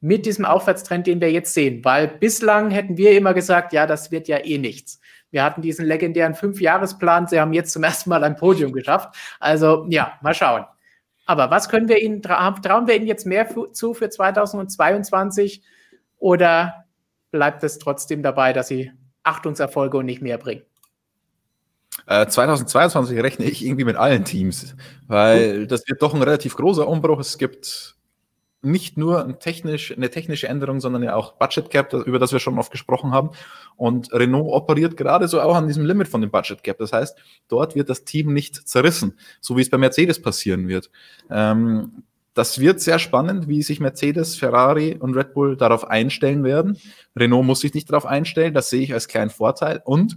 Mit 0.00 0.26
diesem 0.26 0.44
Aufwärtstrend, 0.44 1.06
den 1.06 1.20
wir 1.20 1.30
jetzt 1.30 1.54
sehen. 1.54 1.84
Weil 1.84 2.08
bislang 2.08 2.70
hätten 2.70 2.96
wir 2.96 3.16
immer 3.16 3.34
gesagt, 3.34 3.72
ja, 3.72 3.86
das 3.86 4.10
wird 4.10 4.28
ja 4.28 4.38
eh 4.38 4.58
nichts. 4.58 5.00
Wir 5.30 5.44
hatten 5.44 5.60
diesen 5.60 5.86
legendären 5.86 6.34
Fünfjahresplan. 6.34 7.26
Sie 7.26 7.40
haben 7.40 7.52
jetzt 7.52 7.72
zum 7.72 7.82
ersten 7.84 8.10
Mal 8.10 8.24
ein 8.24 8.36
Podium 8.36 8.72
geschafft. 8.72 9.14
Also 9.40 9.86
ja, 9.88 10.12
mal 10.22 10.34
schauen. 10.34 10.64
Aber 11.26 11.50
was 11.50 11.68
können 11.68 11.88
wir 11.88 12.00
Ihnen 12.00 12.22
trauen 12.22 12.86
wir 12.86 12.96
Ihnen 12.96 13.06
jetzt 13.06 13.26
mehr 13.26 13.46
zu 13.72 13.92
für 13.92 14.08
2022 14.08 15.62
oder 16.16 16.86
bleibt 17.30 17.62
es 17.64 17.78
trotzdem 17.78 18.22
dabei, 18.22 18.54
dass 18.54 18.68
Sie 18.68 18.92
Achtungserfolge 19.24 19.98
und 19.98 20.06
nicht 20.06 20.22
mehr 20.22 20.38
bringen? 20.38 20.62
2022 22.06 23.16
äh, 23.16 23.20
rechne 23.20 23.44
ich 23.44 23.64
irgendwie 23.64 23.84
mit 23.84 23.96
allen 23.96 24.24
Teams, 24.24 24.74
weil 25.06 25.66
das 25.66 25.86
wird 25.86 26.00
doch 26.00 26.14
ein 26.14 26.22
relativ 26.22 26.56
großer 26.56 26.88
Umbruch. 26.88 27.20
Es 27.20 27.36
gibt 27.36 27.97
nicht 28.60 28.96
nur 28.96 29.24
ein 29.24 29.38
technisch, 29.38 29.96
eine 29.96 30.10
technische 30.10 30.48
Änderung, 30.48 30.80
sondern 30.80 31.02
ja 31.02 31.14
auch 31.14 31.34
Budget 31.34 31.70
Cap, 31.70 31.92
über 31.92 32.18
das 32.18 32.32
wir 32.32 32.40
schon 32.40 32.58
oft 32.58 32.72
gesprochen 32.72 33.12
haben. 33.12 33.30
Und 33.76 34.12
Renault 34.12 34.52
operiert 34.52 34.96
gerade 34.96 35.28
so 35.28 35.40
auch 35.40 35.54
an 35.54 35.68
diesem 35.68 35.84
Limit 35.84 36.08
von 36.08 36.20
dem 36.20 36.30
Budget 36.30 36.62
Cap. 36.64 36.78
Das 36.78 36.92
heißt, 36.92 37.16
dort 37.48 37.76
wird 37.76 37.88
das 37.88 38.04
Team 38.04 38.32
nicht 38.32 38.68
zerrissen, 38.68 39.16
so 39.40 39.56
wie 39.56 39.62
es 39.62 39.70
bei 39.70 39.78
Mercedes 39.78 40.20
passieren 40.20 40.66
wird. 40.66 40.90
Ähm, 41.30 42.02
das 42.34 42.60
wird 42.60 42.80
sehr 42.80 42.98
spannend, 42.98 43.48
wie 43.48 43.62
sich 43.62 43.80
Mercedes, 43.80 44.36
Ferrari 44.36 44.96
und 44.98 45.14
Red 45.14 45.34
Bull 45.34 45.56
darauf 45.56 45.88
einstellen 45.88 46.44
werden. 46.44 46.78
Renault 47.16 47.44
muss 47.44 47.60
sich 47.60 47.74
nicht 47.74 47.90
darauf 47.90 48.06
einstellen, 48.06 48.54
das 48.54 48.70
sehe 48.70 48.82
ich 48.82 48.92
als 48.92 49.08
kleinen 49.08 49.30
Vorteil. 49.30 49.82
Und 49.84 50.16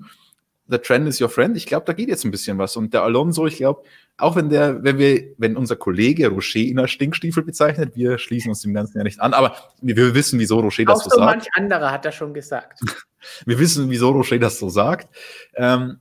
the 0.67 0.77
trend 0.77 1.07
is 1.07 1.21
your 1.21 1.29
friend. 1.29 1.57
Ich 1.57 1.65
glaube, 1.65 1.85
da 1.85 1.93
geht 1.93 2.09
jetzt 2.09 2.23
ein 2.23 2.31
bisschen 2.31 2.57
was. 2.57 2.75
Und 2.77 2.93
der 2.93 3.03
Alonso, 3.03 3.45
ich 3.45 3.57
glaube, 3.57 3.83
auch 4.17 4.35
wenn 4.35 4.49
der, 4.49 4.83
wenn 4.83 4.97
wir, 4.97 5.33
wenn 5.37 5.57
unser 5.57 5.75
Kollege 5.75 6.27
Rocher 6.27 6.59
ihn 6.59 6.79
als 6.79 6.91
Stinkstiefel 6.91 7.43
bezeichnet, 7.43 7.95
wir 7.95 8.17
schließen 8.17 8.49
uns 8.49 8.61
dem 8.61 8.73
Ganzen 8.73 8.97
ja 8.97 9.03
nicht 9.03 9.19
an, 9.19 9.33
aber 9.33 9.55
wir 9.81 10.13
wissen, 10.13 10.39
wieso 10.39 10.59
Rocher 10.59 10.85
das 10.85 10.99
auch 10.99 11.03
so, 11.03 11.09
so 11.09 11.15
sagt. 11.17 11.35
manch 11.35 11.47
anderer 11.55 11.91
hat 11.91 12.05
das 12.05 12.15
schon 12.15 12.33
gesagt. 12.33 12.79
wir 13.45 13.59
wissen, 13.59 13.89
wieso 13.89 14.11
Rocher 14.11 14.37
das 14.37 14.59
so 14.59 14.69
sagt. 14.69 15.13
Ähm, 15.55 15.99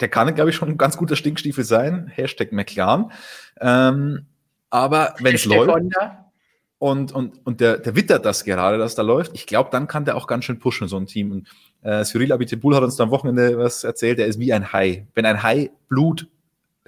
der 0.00 0.08
kann, 0.08 0.32
glaube 0.34 0.50
ich, 0.50 0.56
schon 0.56 0.68
ein 0.68 0.78
ganz 0.78 0.96
guter 0.96 1.16
Stinkstiefel 1.16 1.64
sein. 1.64 2.06
Hashtag 2.14 2.52
McLaren. 2.52 3.10
Ähm, 3.60 4.26
aber 4.70 5.14
wenn 5.20 5.34
es 5.34 5.44
läuft. 5.44 5.70
Honda. 5.70 6.22
Und, 6.78 7.12
und, 7.12 7.46
und 7.46 7.62
der, 7.62 7.78
der 7.78 7.96
wittert 7.96 8.26
das 8.26 8.44
gerade, 8.44 8.76
dass 8.76 8.94
da 8.94 9.00
läuft. 9.00 9.32
Ich 9.34 9.46
glaube, 9.46 9.70
dann 9.72 9.86
kann 9.86 10.04
der 10.04 10.16
auch 10.16 10.26
ganz 10.26 10.44
schön 10.44 10.58
pushen, 10.58 10.88
so 10.88 10.98
ein 10.98 11.06
Team. 11.06 11.32
Und 11.32 11.48
äh, 11.82 12.04
Cyril 12.04 12.32
Abiteboul 12.32 12.76
hat 12.76 12.82
uns 12.82 12.96
da 12.96 13.04
am 13.04 13.10
Wochenende 13.10 13.56
was 13.56 13.82
erzählt, 13.82 14.18
der 14.18 14.26
ist 14.26 14.38
wie 14.38 14.52
ein 14.52 14.74
Hai. 14.74 15.06
Wenn 15.14 15.24
ein 15.24 15.42
Hai 15.42 15.70
Blut 15.88 16.28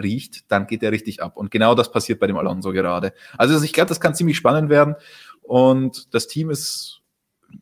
riecht, 0.03 0.51
dann 0.51 0.67
geht 0.67 0.83
er 0.83 0.93
richtig 0.93 1.23
ab. 1.23 1.37
Und 1.37 1.51
genau 1.51 1.75
das 1.75 1.91
passiert 1.91 2.21
bei 2.21 2.27
dem 2.27 2.37
Alonso 2.37 2.73
gerade. 2.73 3.13
Also 3.37 3.63
ich 3.63 3.73
glaube, 3.73 3.89
das 3.89 4.01
kann 4.01 4.15
ziemlich 4.15 4.37
spannend 4.37 4.71
werden. 4.71 4.95
Und 5.43 6.15
das 6.15 6.27
Team 6.27 6.51
ist 6.51 6.99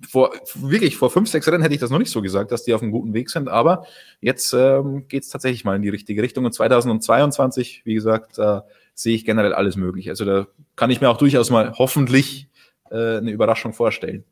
vor, 0.09 0.33
wirklich 0.55 0.97
vor 0.97 1.11
fünf, 1.11 1.29
sechs 1.29 1.47
Rennen 1.47 1.63
hätte 1.63 1.75
ich 1.75 1.81
das 1.81 1.91
noch 1.91 1.99
nicht 1.99 2.11
so 2.11 2.23
gesagt, 2.23 2.51
dass 2.51 2.65
die 2.65 2.75
auf 2.75 2.83
einem 2.83 2.91
guten 2.91 3.15
Weg 3.15 3.31
sind. 3.31 3.49
Aber 3.49 3.87
jetzt 4.21 4.53
ähm, 4.53 5.07
geht 5.09 5.23
es 5.23 5.29
tatsächlich 5.29 5.65
mal 5.65 5.77
in 5.77 5.83
die 5.83 5.89
richtige 5.89 6.23
Richtung. 6.23 6.45
Und 6.45 6.53
2022, 6.53 7.83
wie 7.85 7.95
gesagt, 7.95 8.39
äh, 8.39 8.61
sehe 8.95 9.15
ich 9.15 9.25
generell 9.25 9.53
alles 9.53 9.77
möglich. 9.77 10.09
Also 10.09 10.25
da 10.25 10.47
kann 10.75 10.91
ich 10.91 11.01
mir 11.01 11.09
auch 11.09 11.19
durchaus 11.19 11.51
mal 11.51 11.75
hoffentlich 11.79 12.49
äh, 12.91 13.19
eine 13.19 13.31
Überraschung 13.31 13.73
vorstellen. 13.73 14.25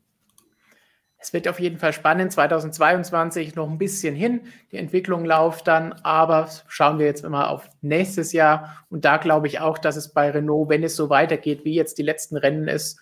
Es 1.25 1.33
wird 1.33 1.47
auf 1.47 1.59
jeden 1.59 1.79
Fall 1.79 1.91
spannend. 1.91 2.31
2022 2.31 3.55
noch 3.55 3.67
ein 3.67 3.79
bisschen 3.79 4.13
hin. 4.13 4.41
Die 4.71 4.77
Entwicklung 4.77 5.25
läuft 5.25 5.67
dann, 5.67 5.93
aber 6.03 6.47
schauen 6.67 6.99
wir 6.99 7.07
jetzt 7.07 7.25
immer 7.25 7.49
auf 7.49 7.67
nächstes 7.81 8.31
Jahr. 8.31 8.85
Und 8.91 9.05
da 9.05 9.17
glaube 9.17 9.47
ich 9.47 9.59
auch, 9.59 9.79
dass 9.79 9.95
es 9.95 10.13
bei 10.13 10.29
Renault, 10.29 10.69
wenn 10.69 10.83
es 10.83 10.95
so 10.95 11.09
weitergeht, 11.09 11.65
wie 11.65 11.73
jetzt 11.73 11.97
die 11.97 12.03
letzten 12.03 12.37
Rennen 12.37 12.67
ist, 12.67 12.99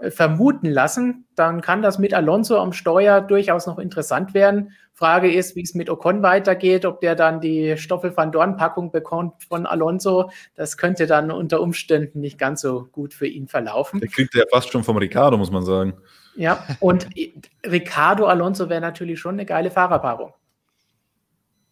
äh, 0.00 0.10
vermuten 0.10 0.70
lassen, 0.70 1.26
dann 1.34 1.60
kann 1.60 1.82
das 1.82 1.98
mit 1.98 2.14
Alonso 2.14 2.56
am 2.56 2.72
Steuer 2.72 3.20
durchaus 3.20 3.66
noch 3.66 3.78
interessant 3.78 4.32
werden. 4.32 4.72
Frage 4.94 5.30
ist, 5.30 5.54
wie 5.54 5.62
es 5.62 5.74
mit 5.74 5.90
Ocon 5.90 6.22
weitergeht, 6.22 6.86
ob 6.86 7.02
der 7.02 7.14
dann 7.14 7.42
die 7.42 7.76
Stoffel 7.76 8.16
van 8.16 8.32
Dorn 8.32 8.56
Packung 8.56 8.90
bekommt 8.90 9.42
von 9.50 9.66
Alonso. 9.66 10.30
Das 10.54 10.78
könnte 10.78 11.06
dann 11.06 11.30
unter 11.30 11.60
Umständen 11.60 12.20
nicht 12.20 12.38
ganz 12.38 12.62
so 12.62 12.88
gut 12.90 13.12
für 13.12 13.26
ihn 13.26 13.48
verlaufen. 13.48 14.00
Der 14.00 14.08
kriegt 14.08 14.34
ja 14.34 14.44
fast 14.50 14.70
schon 14.70 14.82
vom 14.82 14.96
Ricardo, 14.96 15.36
muss 15.36 15.50
man 15.50 15.62
sagen. 15.62 15.98
Ja, 16.40 16.64
und 16.80 17.06
Ricardo 17.66 18.24
Alonso 18.24 18.70
wäre 18.70 18.80
natürlich 18.80 19.20
schon 19.20 19.34
eine 19.34 19.44
geile 19.44 19.70
Fahrerpaarung. 19.70 20.32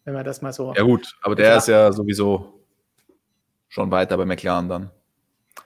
Wenn 0.05 0.13
man 0.13 0.23
das 0.23 0.43
mal 0.43 0.53
so. 0.53 0.75
Ja, 0.75 0.83
gut, 0.83 1.17
aber 1.23 1.33
der 1.33 1.57
ist 1.57 1.67
ja 1.67 1.91
sowieso 1.91 2.61
schon 3.67 3.89
weiter 3.89 4.15
bei 4.15 4.25
McLaren 4.25 4.69
dann. 4.69 4.91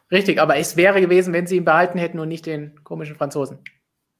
Richtig, 0.09 0.39
aber 0.39 0.55
es 0.55 0.77
wäre 0.77 1.01
gewesen, 1.01 1.33
wenn 1.33 1.47
sie 1.47 1.57
ihn 1.57 1.65
behalten 1.65 1.97
hätten 1.97 2.17
und 2.17 2.29
nicht 2.29 2.45
den 2.45 2.81
komischen 2.85 3.17
Franzosen. 3.17 3.59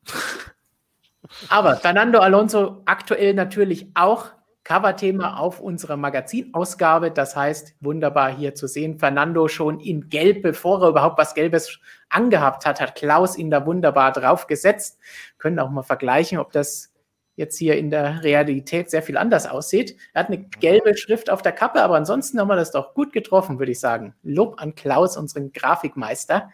aber 1.48 1.78
Fernando 1.78 2.19
Alonso 2.19 2.82
aktuell 2.84 3.34
natürlich 3.34 3.88
auch 3.93 4.32
Coverthema 4.63 5.38
auf 5.38 5.60
unserer 5.60 5.97
Magazinausgabe. 5.97 7.12
Das 7.12 7.36
heißt, 7.36 7.76
wunderbar 7.82 8.36
hier 8.36 8.56
zu 8.56 8.67
sehen. 8.67 8.97
Fernando 8.97 9.47
schon 9.47 9.80
in 9.80 10.10
Gelb, 10.10 10.41
bevor 10.41 10.82
er 10.82 10.89
überhaupt 10.89 11.17
was 11.17 11.34
Gelbes 11.34 11.80
angehabt 12.10 12.65
hat, 12.65 12.80
hat 12.80 12.95
Klaus 12.95 13.38
ihn 13.38 13.52
da 13.52 13.65
wunderbar 13.65 14.12
drauf 14.12 14.47
gesetzt. 14.47 14.99
Können 15.38 15.60
auch 15.60 15.69
mal 15.69 15.84
vergleichen, 15.84 16.38
ob 16.38 16.52
das 16.52 16.93
jetzt 17.36 17.58
hier 17.58 17.78
in 17.78 17.89
der 17.89 18.23
Realität 18.23 18.89
sehr 18.89 19.02
viel 19.02 19.17
anders 19.17 19.47
aussieht. 19.47 19.97
Er 20.13 20.21
hat 20.21 20.28
eine 20.28 20.43
gelbe 20.43 20.95
Schrift 20.95 21.30
auf 21.30 21.41
der 21.41 21.52
Kappe, 21.52 21.82
aber 21.82 21.95
ansonsten 21.95 22.39
haben 22.39 22.47
wir 22.47 22.56
das 22.56 22.71
doch 22.71 22.93
gut 22.93 23.12
getroffen, 23.12 23.60
würde 23.60 23.71
ich 23.71 23.80
sagen. 23.80 24.13
Lob 24.23 24.62
an 24.62 24.76
Klaus, 24.76 25.17
unseren 25.17 25.52
Grafikmeister. 25.52 26.52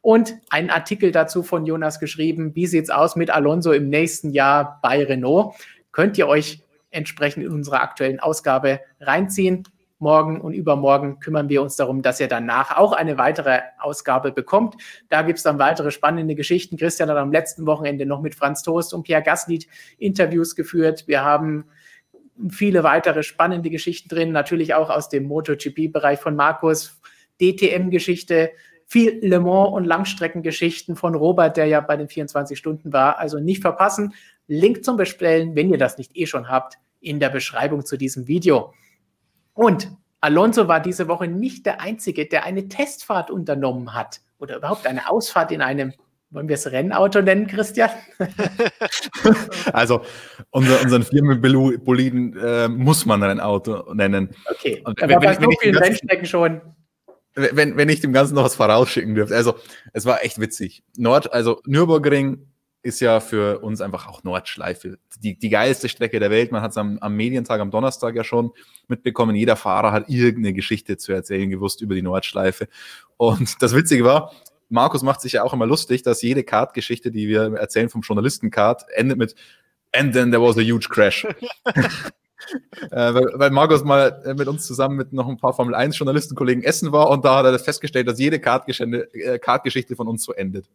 Und 0.00 0.34
einen 0.50 0.70
Artikel 0.70 1.12
dazu 1.12 1.42
von 1.42 1.66
Jonas 1.66 2.00
geschrieben, 2.00 2.54
wie 2.54 2.66
sieht 2.66 2.84
es 2.84 2.90
aus 2.90 3.16
mit 3.16 3.30
Alonso 3.30 3.72
im 3.72 3.88
nächsten 3.88 4.30
Jahr 4.30 4.78
bei 4.82 5.02
Renault? 5.02 5.54
Könnt 5.92 6.18
ihr 6.18 6.26
euch 6.26 6.63
entsprechend 6.94 7.44
in 7.44 7.50
unserer 7.50 7.82
aktuellen 7.82 8.20
Ausgabe 8.20 8.80
reinziehen 9.00 9.64
morgen 9.98 10.40
und 10.40 10.52
übermorgen 10.52 11.18
kümmern 11.18 11.48
wir 11.48 11.62
uns 11.62 11.76
darum, 11.76 12.02
dass 12.02 12.20
ihr 12.20 12.28
danach 12.28 12.76
auch 12.76 12.92
eine 12.92 13.16
weitere 13.18 13.60
Ausgabe 13.78 14.32
bekommt. 14.32 14.76
Da 15.08 15.22
gibt 15.22 15.38
es 15.38 15.42
dann 15.42 15.58
weitere 15.58 15.90
spannende 15.90 16.34
Geschichten. 16.34 16.76
Christian 16.76 17.08
hat 17.08 17.16
am 17.16 17.32
letzten 17.32 17.66
Wochenende 17.66 18.06
noch 18.06 18.20
mit 18.20 18.34
Franz 18.34 18.62
Toast 18.62 18.92
und 18.92 19.04
Pierre 19.04 19.22
Gaslied 19.22 19.66
Interviews 19.98 20.54
geführt. 20.54 21.04
Wir 21.06 21.24
haben 21.24 21.64
viele 22.50 22.82
weitere 22.82 23.22
spannende 23.22 23.70
Geschichten 23.70 24.08
drin, 24.08 24.32
natürlich 24.32 24.74
auch 24.74 24.90
aus 24.90 25.08
dem 25.08 25.24
MotoGP-Bereich 25.24 26.18
von 26.18 26.36
Markus, 26.36 27.00
DTM-Geschichte, 27.40 28.50
viel 28.86 29.18
Le 29.22 29.40
Mans 29.40 29.72
und 29.72 29.84
Langstreckengeschichten 29.84 30.96
von 30.96 31.14
Robert, 31.14 31.56
der 31.56 31.66
ja 31.66 31.80
bei 31.80 31.96
den 31.96 32.08
24 32.08 32.58
Stunden 32.58 32.92
war. 32.92 33.18
Also 33.18 33.38
nicht 33.38 33.62
verpassen. 33.62 34.12
Link 34.46 34.84
zum 34.84 34.96
Bestellen, 34.96 35.54
wenn 35.54 35.70
ihr 35.70 35.78
das 35.78 35.98
nicht 35.98 36.16
eh 36.16 36.26
schon 36.26 36.48
habt, 36.48 36.74
in 37.00 37.20
der 37.20 37.28
Beschreibung 37.28 37.84
zu 37.84 37.96
diesem 37.96 38.26
Video. 38.26 38.72
Und 39.52 39.88
Alonso 40.20 40.68
war 40.68 40.80
diese 40.80 41.06
Woche 41.06 41.28
nicht 41.28 41.66
der 41.66 41.80
Einzige, 41.80 42.26
der 42.26 42.44
eine 42.44 42.68
Testfahrt 42.68 43.30
unternommen 43.30 43.94
hat 43.94 44.20
oder 44.38 44.56
überhaupt 44.56 44.86
eine 44.86 45.10
Ausfahrt 45.10 45.52
in 45.52 45.60
einem, 45.60 45.92
wollen 46.30 46.48
wir 46.48 46.54
es 46.54 46.70
Rennauto 46.70 47.20
nennen, 47.20 47.46
Christian? 47.46 47.90
also 49.72 50.00
unser, 50.50 50.80
unseren 50.80 51.02
Firmenboliden 51.02 52.36
äh, 52.38 52.68
muss 52.68 53.04
man 53.04 53.22
Rennauto 53.22 53.92
nennen. 53.92 54.30
Okay, 54.50 54.82
Und 54.84 55.00
wenn, 55.00 55.20
wenn, 55.20 55.42
so 55.42 55.50
vielen 55.60 55.76
Rennstrecken 55.76 56.26
schon. 56.26 56.62
Wenn, 57.34 57.76
wenn 57.76 57.88
ich 57.88 58.00
dem 58.00 58.12
Ganzen 58.12 58.34
noch 58.36 58.44
was 58.44 58.54
vorausschicken 58.54 59.14
dürfte. 59.14 59.36
Also 59.36 59.56
es 59.92 60.06
war 60.06 60.24
echt 60.24 60.40
witzig. 60.40 60.84
Nord, 60.96 61.32
also 61.32 61.60
Nürburgring 61.66 62.46
ist 62.84 63.00
ja 63.00 63.20
für 63.20 63.60
uns 63.60 63.80
einfach 63.80 64.06
auch 64.06 64.24
Nordschleife. 64.24 64.98
Die, 65.18 65.38
die 65.38 65.48
geilste 65.48 65.88
Strecke 65.88 66.20
der 66.20 66.30
Welt. 66.30 66.52
Man 66.52 66.60
hat 66.60 66.72
es 66.72 66.76
am, 66.76 66.98
am 66.98 67.16
Medientag 67.16 67.60
am 67.60 67.70
Donnerstag 67.70 68.14
ja 68.14 68.22
schon 68.22 68.52
mitbekommen. 68.88 69.34
Jeder 69.34 69.56
Fahrer 69.56 69.90
hat 69.90 70.10
irgendeine 70.10 70.52
Geschichte 70.52 70.98
zu 70.98 71.12
erzählen 71.12 71.48
gewusst 71.48 71.80
über 71.80 71.94
die 71.94 72.02
Nordschleife. 72.02 72.68
Und 73.16 73.62
das 73.62 73.74
Witzige 73.74 74.04
war, 74.04 74.32
Markus 74.68 75.02
macht 75.02 75.22
sich 75.22 75.32
ja 75.32 75.44
auch 75.44 75.54
immer 75.54 75.66
lustig, 75.66 76.02
dass 76.02 76.20
jede 76.20 76.44
Kart-Geschichte, 76.44 77.10
die 77.10 77.26
wir 77.26 77.54
erzählen 77.54 77.88
vom 77.88 78.02
Journalisten-Card, 78.02 78.84
endet 78.94 79.16
mit 79.16 79.34
And 79.92 80.12
then 80.12 80.30
there 80.30 80.42
was 80.42 80.58
a 80.58 80.62
huge 80.62 80.88
crash. 80.88 81.26
Äh, 82.90 83.14
weil, 83.14 83.26
weil, 83.36 83.50
Markus 83.50 83.84
mal 83.84 84.20
äh, 84.26 84.34
mit 84.34 84.48
uns 84.48 84.66
zusammen 84.66 84.96
mit 84.96 85.14
noch 85.14 85.26
ein 85.28 85.38
paar 85.38 85.54
Formel 85.54 85.74
1 85.74 85.96
Journalistenkollegen 85.98 86.62
essen 86.62 86.92
war 86.92 87.08
und 87.08 87.24
da 87.24 87.36
hat 87.36 87.46
er 87.46 87.58
festgestellt, 87.58 88.06
dass 88.06 88.18
jede 88.18 88.38
Kartgeschichte, 88.38 89.14
äh, 89.14 89.38
Kartgeschichte 89.38 89.96
von 89.96 90.08
uns 90.08 90.24
so 90.24 90.32
endet. 90.32 90.68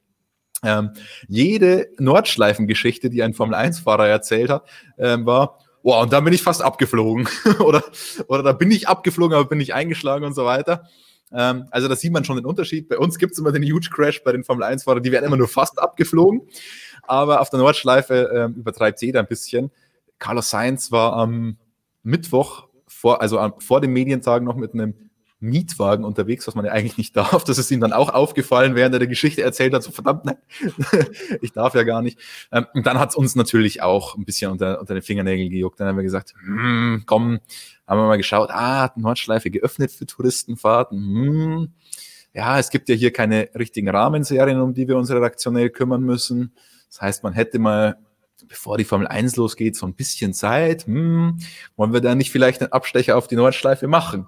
Ähm, 0.63 0.91
jede 1.27 1.89
Nordschleifengeschichte, 1.97 3.09
die 3.09 3.23
ein 3.23 3.33
Formel-1-Fahrer 3.33 4.07
erzählt 4.07 4.49
hat, 4.49 4.67
ähm, 4.97 5.25
war, 5.25 5.59
wow, 5.83 6.03
und 6.03 6.13
da 6.13 6.19
bin 6.19 6.33
ich 6.33 6.43
fast 6.43 6.61
abgeflogen. 6.61 7.27
oder, 7.59 7.83
oder 8.27 8.43
da 8.43 8.51
bin 8.53 8.71
ich 8.71 8.87
abgeflogen, 8.87 9.35
aber 9.35 9.47
bin 9.47 9.61
ich 9.61 9.73
eingeschlagen 9.73 10.25
und 10.25 10.33
so 10.33 10.45
weiter. 10.45 10.83
Ähm, 11.31 11.65
also 11.71 11.87
da 11.87 11.95
sieht 11.95 12.11
man 12.11 12.25
schon 12.25 12.35
den 12.35 12.45
Unterschied. 12.45 12.89
Bei 12.89 12.97
uns 12.97 13.17
gibt 13.17 13.33
es 13.33 13.39
immer 13.39 13.51
den 13.51 13.63
Huge 13.63 13.89
Crash 13.91 14.23
bei 14.23 14.31
den 14.31 14.43
Formel-1-Fahrern, 14.43 15.03
die 15.03 15.11
werden 15.11 15.25
immer 15.25 15.37
nur 15.37 15.47
fast 15.47 15.79
abgeflogen. 15.79 16.41
Aber 17.03 17.41
auf 17.41 17.49
der 17.49 17.59
Nordschleife 17.59 18.29
ähm, 18.35 18.53
übertreibt 18.55 19.01
jeder 19.01 19.19
ein 19.19 19.27
bisschen. 19.27 19.71
Carlos 20.19 20.49
Sainz 20.49 20.91
war 20.91 21.13
am 21.13 21.57
Mittwoch, 22.03 22.67
vor, 22.87 23.21
also 23.21 23.53
vor 23.59 23.81
dem 23.81 23.93
Medientag 23.93 24.43
noch 24.43 24.55
mit 24.55 24.73
einem 24.73 25.08
Mietwagen 25.39 26.03
unterwegs, 26.03 26.47
was 26.47 26.55
man 26.55 26.65
ja 26.65 26.71
eigentlich 26.71 26.97
nicht 26.97 27.15
darf. 27.17 27.43
Das 27.43 27.57
ist 27.57 27.71
ihm 27.71 27.79
dann 27.79 27.93
auch 27.93 28.09
aufgefallen, 28.09 28.75
während 28.75 28.93
er 28.93 28.99
die 28.99 29.07
Geschichte 29.07 29.41
erzählt 29.41 29.73
hat. 29.73 29.83
So 29.83 29.91
verdammt, 29.91 30.25
nein, 30.25 30.37
ich 31.41 31.53
darf 31.53 31.75
ja 31.75 31.83
gar 31.83 32.01
nicht. 32.01 32.19
Ähm, 32.51 32.65
und 32.73 32.85
dann 32.85 32.99
hat 32.99 33.09
es 33.09 33.15
uns 33.15 33.35
natürlich 33.35 33.81
auch 33.81 34.15
ein 34.15 34.25
bisschen 34.25 34.51
unter, 34.51 34.79
unter 34.79 34.93
den 34.93 35.03
Fingernägeln 35.03 35.49
gejuckt. 35.49 35.79
Dann 35.79 35.87
haben 35.87 35.97
wir 35.97 36.03
gesagt, 36.03 36.33
hm, 36.43 37.03
komm, 37.05 37.39
haben 37.87 37.99
wir 37.99 38.07
mal 38.07 38.17
geschaut, 38.17 38.49
ah, 38.51 38.81
hat 38.81 38.97
Nordschleife 38.97 39.49
geöffnet 39.49 39.91
für 39.91 40.05
Touristenfahrten. 40.05 40.99
Hm, 40.99 41.73
ja, 42.33 42.59
es 42.59 42.69
gibt 42.69 42.89
ja 42.89 42.95
hier 42.95 43.11
keine 43.11 43.49
richtigen 43.57 43.89
Rahmenserien, 43.89 44.59
um 44.59 44.73
die 44.73 44.87
wir 44.87 44.97
uns 44.97 45.09
redaktionell 45.09 45.69
kümmern 45.69 46.01
müssen. 46.01 46.53
Das 46.89 47.01
heißt, 47.01 47.23
man 47.23 47.33
hätte 47.33 47.59
mal 47.59 47.97
bevor 48.47 48.77
die 48.77 48.83
Formel 48.83 49.07
1 49.07 49.35
losgeht, 49.35 49.75
so 49.75 49.85
ein 49.85 49.93
bisschen 49.93 50.33
Zeit. 50.33 50.85
Hm, 50.85 51.37
wollen 51.75 51.93
wir 51.93 52.01
da 52.01 52.15
nicht 52.15 52.31
vielleicht 52.31 52.61
einen 52.61 52.71
Abstecher 52.71 53.17
auf 53.17 53.27
die 53.27 53.35
Nordschleife 53.35 53.87
machen? 53.87 54.27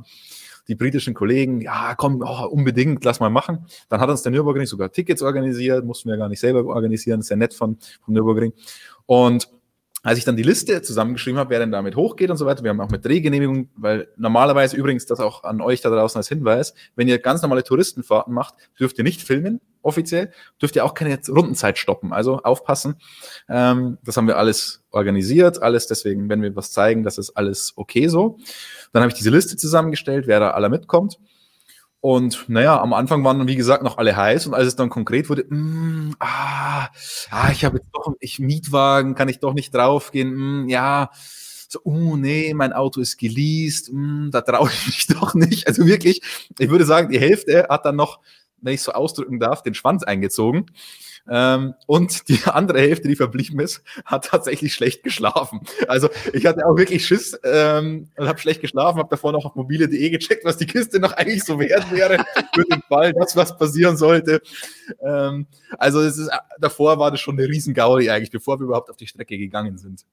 Die 0.72 0.76
britischen 0.76 1.14
Kollegen, 1.14 1.60
ja, 1.60 1.96
komm, 1.96 2.24
oh, 2.26 2.48
unbedingt, 2.48 3.04
lass 3.04 3.20
mal 3.20 3.30
machen. 3.30 3.66
Dann 3.90 4.00
hat 4.00 4.10
uns 4.10 4.22
der 4.22 4.32
Nürburgring 4.32 4.66
sogar 4.66 4.90
Tickets 4.90 5.22
organisiert, 5.22 5.84
mussten 5.84 6.10
wir 6.10 6.16
gar 6.16 6.30
nicht 6.30 6.40
selber 6.40 6.66
organisieren, 6.66 7.22
ja 7.28 7.36
nett 7.36 7.54
von, 7.54 7.78
vom 8.06 8.14
Nürburgring. 8.14 8.54
Und 9.06 9.50
als 10.04 10.18
ich 10.18 10.26
dann 10.26 10.36
die 10.36 10.44
Liste 10.44 10.82
zusammengeschrieben 10.82 11.40
habe, 11.40 11.52
wer 11.52 11.60
denn 11.60 11.72
damit 11.72 11.96
hochgeht 11.96 12.32
und 12.32 12.38
so 12.38 12.46
weiter, 12.46 12.64
wir 12.64 12.72
haben 12.72 12.82
auch 12.82 12.90
mit 12.90 13.06
Drehgenehmigung, 13.06 13.70
weil 13.76 14.08
normalerweise 14.18 14.76
übrigens 14.76 15.06
das 15.06 15.20
auch 15.20 15.44
an 15.44 15.62
euch 15.62 15.82
da 15.82 15.90
draußen 15.90 16.18
als 16.18 16.28
Hinweis, 16.28 16.74
wenn 16.96 17.08
ihr 17.08 17.20
ganz 17.20 17.42
normale 17.42 17.64
Touristenfahrten 17.64 18.34
macht, 18.34 18.56
dürft 18.80 18.98
ihr 18.98 19.04
nicht 19.04 19.22
filmen, 19.22 19.62
offiziell, 19.84 20.32
dürft 20.60 20.76
ihr 20.76 20.86
auch 20.86 20.96
keine 20.96 21.20
Rundenzeit 21.28 21.78
stoppen. 21.78 22.14
Also 22.14 22.40
aufpassen. 22.40 22.96
Ähm, 23.48 24.00
das 24.04 24.18
haben 24.18 24.28
wir 24.28 24.38
alles 24.38 24.84
organisiert, 24.90 25.62
alles 25.62 25.88
deswegen, 25.88 26.30
wenn 26.30 26.42
wir 26.42 26.56
was 26.56 26.72
zeigen, 26.72 27.04
das 27.04 27.18
ist 27.18 27.32
alles 27.32 27.74
okay 27.76 28.08
so. 28.08 28.38
Dann 28.94 29.04
habe 29.04 29.12
ich 29.12 29.18
diese 29.18 29.30
Liste 29.30 29.56
zusammengestellt, 29.56 30.26
wer 30.26 30.40
da 30.40 30.52
aller 30.52 30.70
mitkommt. 30.70 31.20
Und 32.02 32.50
naja, 32.50 32.82
am 32.82 32.94
Anfang 32.94 33.24
waren, 33.24 33.48
wie 33.48 33.56
gesagt, 33.56 33.84
noch 33.84 34.00
alle 34.00 34.16
heiß 34.16 34.48
und 34.48 34.56
als 34.56 34.68
es 34.68 34.76
dann 34.76 34.90
konkret 34.90 35.30
wurde, 35.30 35.46
mm, 35.48 36.16
ah, 36.20 36.90
ah, 37.30 37.52
ich 37.52 37.64
habe 37.64 37.78
jetzt 37.78 37.90
doch, 37.94 38.16
ich 38.20 38.40
Mietwagen, 38.40 39.14
kann 39.14 39.30
ich 39.30 39.40
doch 39.40 39.54
nicht 39.54 39.74
draufgehen, 39.74 40.64
mm, 40.64 40.70
ja, 40.70 41.12
so, 41.70 41.80
oh 41.84 42.18
nee, 42.18 42.56
mein 42.56 42.74
Auto 42.74 43.02
ist 43.02 43.18
geleast, 43.18 43.92
mm, 43.94 44.32
da 44.32 44.42
traue 44.42 44.70
ich 44.70 44.88
mich 44.88 45.08
doch 45.20 45.36
nicht. 45.36 45.68
Also 45.68 45.86
wirklich, 45.86 46.22
ich 46.58 46.70
würde 46.70 46.86
sagen, 46.86 47.12
die 47.12 47.20
Hälfte 47.20 47.68
hat 47.70 47.86
dann 47.86 47.98
noch, 47.98 48.20
wenn 48.58 48.74
ich 48.74 48.82
so 48.82 48.94
ausdrücken 48.94 49.40
darf, 49.40 49.62
den 49.62 49.76
Schwanz 49.76 50.02
eingezogen. 50.04 50.66
Ähm, 51.30 51.76
und 51.88 52.28
die 52.30 52.40
andere 52.46 52.80
Hälfte, 52.80 53.08
die 53.08 53.16
verblieben 53.16 53.60
ist, 53.60 53.84
hat 54.06 54.26
tatsächlich 54.26 54.74
schlecht 54.74 55.04
geschlafen. 55.04 55.62
Also 55.88 56.10
ich 56.34 56.46
hatte 56.46 56.66
auch 56.66 56.78
wirklich 56.78 57.06
Schiss 57.06 57.40
ähm, 57.44 58.10
und 58.18 58.28
habe 58.28 58.40
schlecht 58.40 58.62
geschlafen, 58.62 59.00
habe 59.00 59.10
davor 59.10 59.32
noch 59.32 59.46
auf 59.46 59.56
mobile.de 59.56 60.10
gecheckt, 60.10 60.46
was 60.46 60.58
die 60.58 60.68
Kiste 60.68 61.00
noch 61.00 61.14
eigentlich 61.14 61.44
so 61.44 61.60
wert 61.60 61.92
wäre 61.92 62.24
für 62.54 62.64
den 62.64 62.82
Fall, 62.88 63.14
dass 63.14 63.36
was 63.36 63.58
passieren 63.58 63.98
sollte. 63.98 64.42
Ähm, 65.02 65.48
also 65.78 66.02
es 66.02 66.18
ist, 66.18 66.32
davor 66.60 67.00
war 67.00 67.12
das 67.12 67.20
schon 67.20 67.38
eine 67.38 67.48
Riesengaudi 67.48 68.10
eigentlich, 68.10 68.32
bevor 68.32 68.60
wir 68.60 68.66
überhaupt 68.66 68.90
auf 68.90 68.98
die 68.98 69.08
Strecke 69.08 69.38
gegangen 69.38 69.78
sind. 69.78 70.06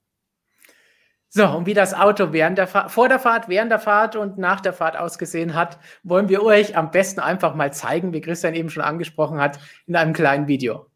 So, 1.31 1.47
und 1.47 1.67
wie 1.67 1.75
das 1.75 1.93
Auto 1.93 2.33
während 2.33 2.57
der 2.57 2.67
Fahrt, 2.67 2.91
vor 2.91 3.09
der 3.09 3.19
Fahrt, 3.19 3.51
während 3.51 3.71
der 3.71 3.79
Fahrt 3.79 4.17
und 4.17 4.39
nach 4.39 4.61
der 4.63 4.73
Fahrt 4.73 4.97
ausgesehen 4.97 5.55
hat, 5.55 5.79
wollen 6.03 6.31
wir 6.31 6.43
euch 6.43 6.75
am 6.75 6.91
besten 6.91 7.21
einfach 7.21 7.55
mal 7.55 7.71
zeigen, 7.71 8.15
wie 8.15 8.23
Christian 8.23 8.55
eben 8.55 8.71
schon 8.71 8.83
angesprochen 8.83 9.39
hat, 9.39 9.59
in 9.87 9.95
einem 9.95 10.15
kleinen 10.15 10.49
Video. 10.49 10.88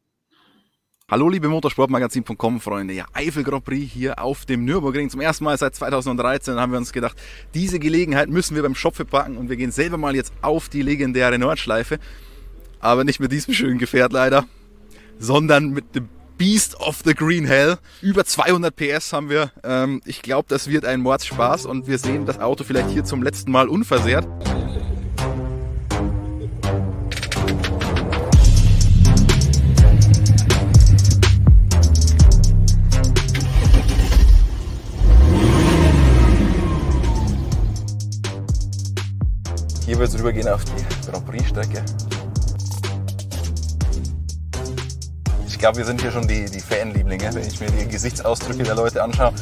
Hallo 1.13 1.29
liebe 1.29 1.47
Motorsportmagazin.com 1.51 2.59
Freunde, 2.59 2.95
ja 2.95 3.05
Eifel 3.13 3.45
Grand 3.45 3.67
Prix 3.67 3.93
hier 3.93 4.19
auf 4.19 4.47
dem 4.47 4.65
Nürburgring. 4.65 5.11
Zum 5.11 5.21
ersten 5.21 5.45
Mal 5.45 5.59
seit 5.59 5.75
2013 5.75 6.55
haben 6.59 6.73
wir 6.73 6.79
uns 6.79 6.91
gedacht, 6.91 7.19
diese 7.53 7.79
Gelegenheit 7.79 8.31
müssen 8.31 8.57
wir 8.57 8.63
beim 8.63 8.75
Schopfe 8.75 9.05
packen 9.05 9.37
und 9.37 9.51
wir 9.51 9.57
gehen 9.57 9.73
selber 9.73 9.99
mal 9.99 10.17
jetzt 10.17 10.33
auf 10.41 10.71
die 10.71 10.81
legendäre 10.81 11.39
Nordschleife. 11.39 11.99
Aber 12.81 13.05
nicht 13.05 13.21
mit 13.21 13.31
diesem 13.31 13.53
schönen 13.53 13.77
Gefährt 13.77 14.15
leider. 14.15 14.47
sondern 15.19 15.69
mit 15.69 15.95
dem 15.95 16.09
Beast 16.39 16.81
of 16.81 17.03
the 17.05 17.13
Green 17.13 17.45
Hell. 17.45 17.77
Über 18.01 18.25
200 18.25 18.75
PS 18.75 19.13
haben 19.13 19.29
wir. 19.29 19.53
Ähm, 19.65 20.01
ich 20.07 20.23
glaube, 20.23 20.47
das 20.49 20.69
wird 20.69 20.87
ein 20.87 21.03
Mordspaß 21.03 21.67
und 21.67 21.89
wir 21.89 21.99
sehen 21.99 22.25
das 22.25 22.39
Auto 22.39 22.65
vielleicht 22.65 22.89
hier 22.89 23.05
zum 23.05 23.23
letzten 23.23 23.53
Mal 23.53 23.69
unversehrt. 23.69 24.27
Hier 39.93 39.99
wird 39.99 40.09
es 40.09 40.19
rübergehen 40.19 40.49
auf 40.49 40.65
die 40.65 41.11
Grand 41.11 41.27
Prix-Strecke. 41.27 41.85
Ich 45.47 45.59
glaube, 45.59 45.77
wir 45.77 45.85
sind 45.85 46.01
hier 46.01 46.11
schon 46.11 46.27
die, 46.27 46.47
die 46.47 46.61
Fanlieblinge, 46.61 47.29
wenn 47.35 47.47
ich 47.47 47.61
mir 47.61 47.71
die 47.71 47.87
Gesichtsausdrücke 47.87 48.63
der 48.63 48.75
Leute 48.75 49.03
anschaue. 49.03 49.35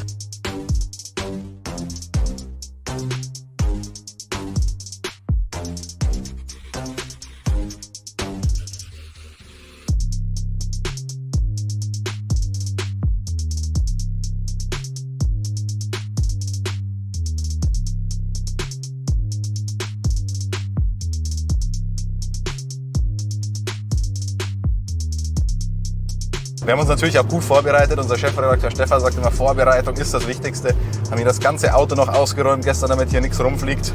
Wir 26.71 26.77
haben 26.77 26.83
uns 26.83 26.89
natürlich 26.89 27.19
auch 27.19 27.27
gut 27.27 27.43
vorbereitet. 27.43 27.99
Unser 27.99 28.17
Chefredakteur 28.17 28.71
Stefan 28.71 29.01
sagt 29.01 29.17
immer, 29.17 29.29
Vorbereitung 29.29 29.93
ist 29.97 30.13
das 30.13 30.25
Wichtigste. 30.25 30.73
Haben 31.09 31.17
hier 31.17 31.25
das 31.25 31.41
ganze 31.41 31.75
Auto 31.75 31.95
noch 31.95 32.07
ausgeräumt 32.07 32.63
gestern, 32.63 32.91
damit 32.91 33.09
hier 33.09 33.19
nichts 33.19 33.43
rumfliegt. 33.43 33.91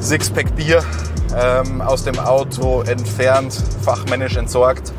Sixpack 0.00 0.56
Bier 0.56 0.82
ähm, 1.38 1.80
aus 1.80 2.02
dem 2.02 2.18
Auto 2.18 2.82
entfernt, 2.82 3.54
fachmännisch 3.82 4.34
entsorgt. 4.34 4.92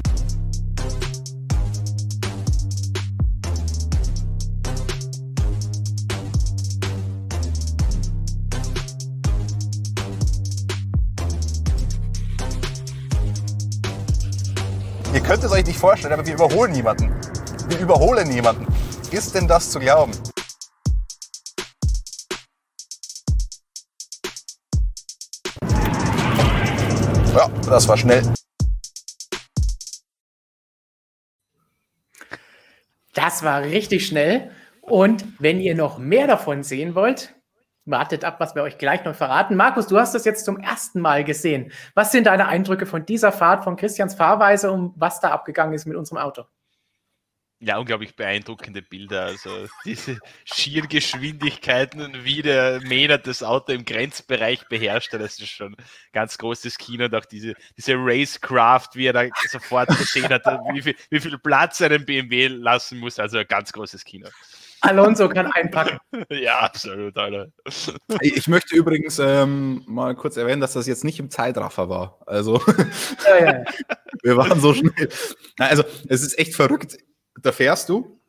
Vorstellen, 16.11 16.19
aber 16.19 16.25
wir 16.25 16.33
überholen 16.33 16.71
niemanden. 16.71 17.69
Wir 17.69 17.79
überholen 17.79 18.27
niemanden. 18.27 18.67
Ist 19.11 19.35
denn 19.35 19.47
das 19.47 19.71
zu 19.71 19.79
glauben? 19.79 20.11
Ja, 27.33 27.49
das 27.65 27.87
war 27.87 27.97
schnell. 27.97 28.23
Das 33.13 33.43
war 33.43 33.61
richtig 33.61 34.05
schnell. 34.05 34.51
Und 34.81 35.25
wenn 35.39 35.59
ihr 35.59 35.75
noch 35.75 35.97
mehr 35.97 36.27
davon 36.27 36.63
sehen 36.63 36.95
wollt, 36.95 37.33
wartet 37.85 38.23
ab, 38.23 38.39
was 38.39 38.55
wir 38.55 38.63
euch 38.63 38.77
gleich 38.77 39.03
noch 39.05 39.15
verraten. 39.15 39.55
Markus, 39.55 39.87
du 39.87 39.97
hast 39.97 40.13
das 40.13 40.25
jetzt 40.25 40.45
zum 40.45 40.59
ersten 40.59 41.01
Mal 41.01 41.23
gesehen. 41.23 41.71
Was 41.95 42.11
sind 42.11 42.27
deine 42.27 42.47
Eindrücke 42.47 42.85
von 42.85 43.05
dieser 43.05 43.31
Fahrt, 43.31 43.63
von 43.63 43.75
Christians 43.75 44.15
Fahrweise 44.15 44.71
und 44.71 44.93
was 44.95 45.19
da 45.19 45.31
abgegangen 45.31 45.73
ist 45.73 45.85
mit 45.85 45.97
unserem 45.97 46.19
Auto? 46.19 46.45
Ja, 47.63 47.77
unglaublich 47.77 48.15
beeindruckende 48.15 48.81
Bilder. 48.81 49.25
Also 49.25 49.67
diese 49.85 50.17
schieren 50.45 50.87
und 50.89 52.25
wie 52.25 52.41
der 52.41 52.81
Maynard 52.81 53.27
das 53.27 53.43
Auto 53.43 53.71
im 53.71 53.85
Grenzbereich 53.85 54.67
beherrscht, 54.67 55.13
das 55.13 55.39
ist 55.39 55.47
schon 55.47 55.75
ganz 56.11 56.39
großes 56.39 56.79
Kino. 56.79 57.05
Und 57.05 57.13
auch 57.13 57.25
diese, 57.25 57.53
diese 57.77 57.93
Racecraft, 57.97 58.89
wie 58.95 59.05
er 59.05 59.13
da 59.13 59.25
sofort 59.47 59.89
gesehen 59.89 60.29
hat, 60.29 60.43
wie 60.73 60.81
viel, 60.81 60.95
wie 61.11 61.19
viel 61.19 61.37
Platz 61.37 61.83
einem 61.83 62.03
BMW 62.03 62.47
lassen 62.47 62.97
muss. 62.97 63.19
Also 63.19 63.37
ein 63.37 63.47
ganz 63.47 63.71
großes 63.71 64.05
Kino. 64.05 64.27
Alonso 64.81 65.29
kann 65.29 65.47
einpacken. 65.51 65.99
ja, 66.29 66.59
absolut, 66.59 67.15
Alter. 67.17 67.47
Ich 68.21 68.47
möchte 68.47 68.75
übrigens 68.75 69.19
ähm, 69.19 69.83
mal 69.87 70.15
kurz 70.15 70.37
erwähnen, 70.37 70.61
dass 70.61 70.73
das 70.73 70.87
jetzt 70.87 71.03
nicht 71.03 71.19
im 71.19 71.29
Zeitraffer 71.29 71.89
war. 71.89 72.19
Also, 72.25 72.61
Ja, 73.25 73.45
ja. 73.45 73.63
wir 74.23 74.37
waren 74.37 74.59
so 74.59 74.73
schnell. 74.73 75.09
Also, 75.57 75.83
es 76.07 76.23
ist 76.23 76.37
echt 76.37 76.55
verrückt. 76.55 76.97
Da 77.41 77.51
fährst 77.51 77.89
du, 77.89 78.19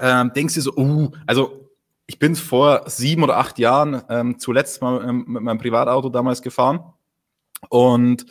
ähm, 0.00 0.32
denkst 0.34 0.54
dir 0.54 0.62
so, 0.62 0.72
uh, 0.76 1.12
also 1.26 1.70
ich 2.06 2.18
bin 2.18 2.34
vor 2.36 2.82
sieben 2.86 3.22
oder 3.22 3.36
acht 3.36 3.58
Jahren 3.58 4.02
ähm, 4.08 4.38
zuletzt 4.38 4.82
mal 4.82 5.08
ähm, 5.08 5.24
mit 5.28 5.42
meinem 5.42 5.58
Privatauto 5.58 6.08
damals 6.08 6.42
gefahren 6.42 6.92
und 7.68 8.26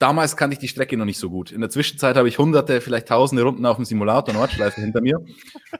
damals 0.00 0.36
kannte 0.36 0.54
ich 0.54 0.58
die 0.58 0.66
Strecke 0.66 0.96
noch 0.96 1.04
nicht 1.04 1.18
so 1.18 1.30
gut. 1.30 1.52
In 1.52 1.60
der 1.60 1.70
Zwischenzeit 1.70 2.16
habe 2.16 2.26
ich 2.26 2.38
hunderte, 2.38 2.80
vielleicht 2.80 3.06
tausende 3.06 3.44
Runden 3.44 3.64
auf 3.66 3.76
dem 3.76 3.84
Simulator 3.84 4.34
Nordschleife 4.34 4.80
hinter 4.80 5.00
mir 5.00 5.20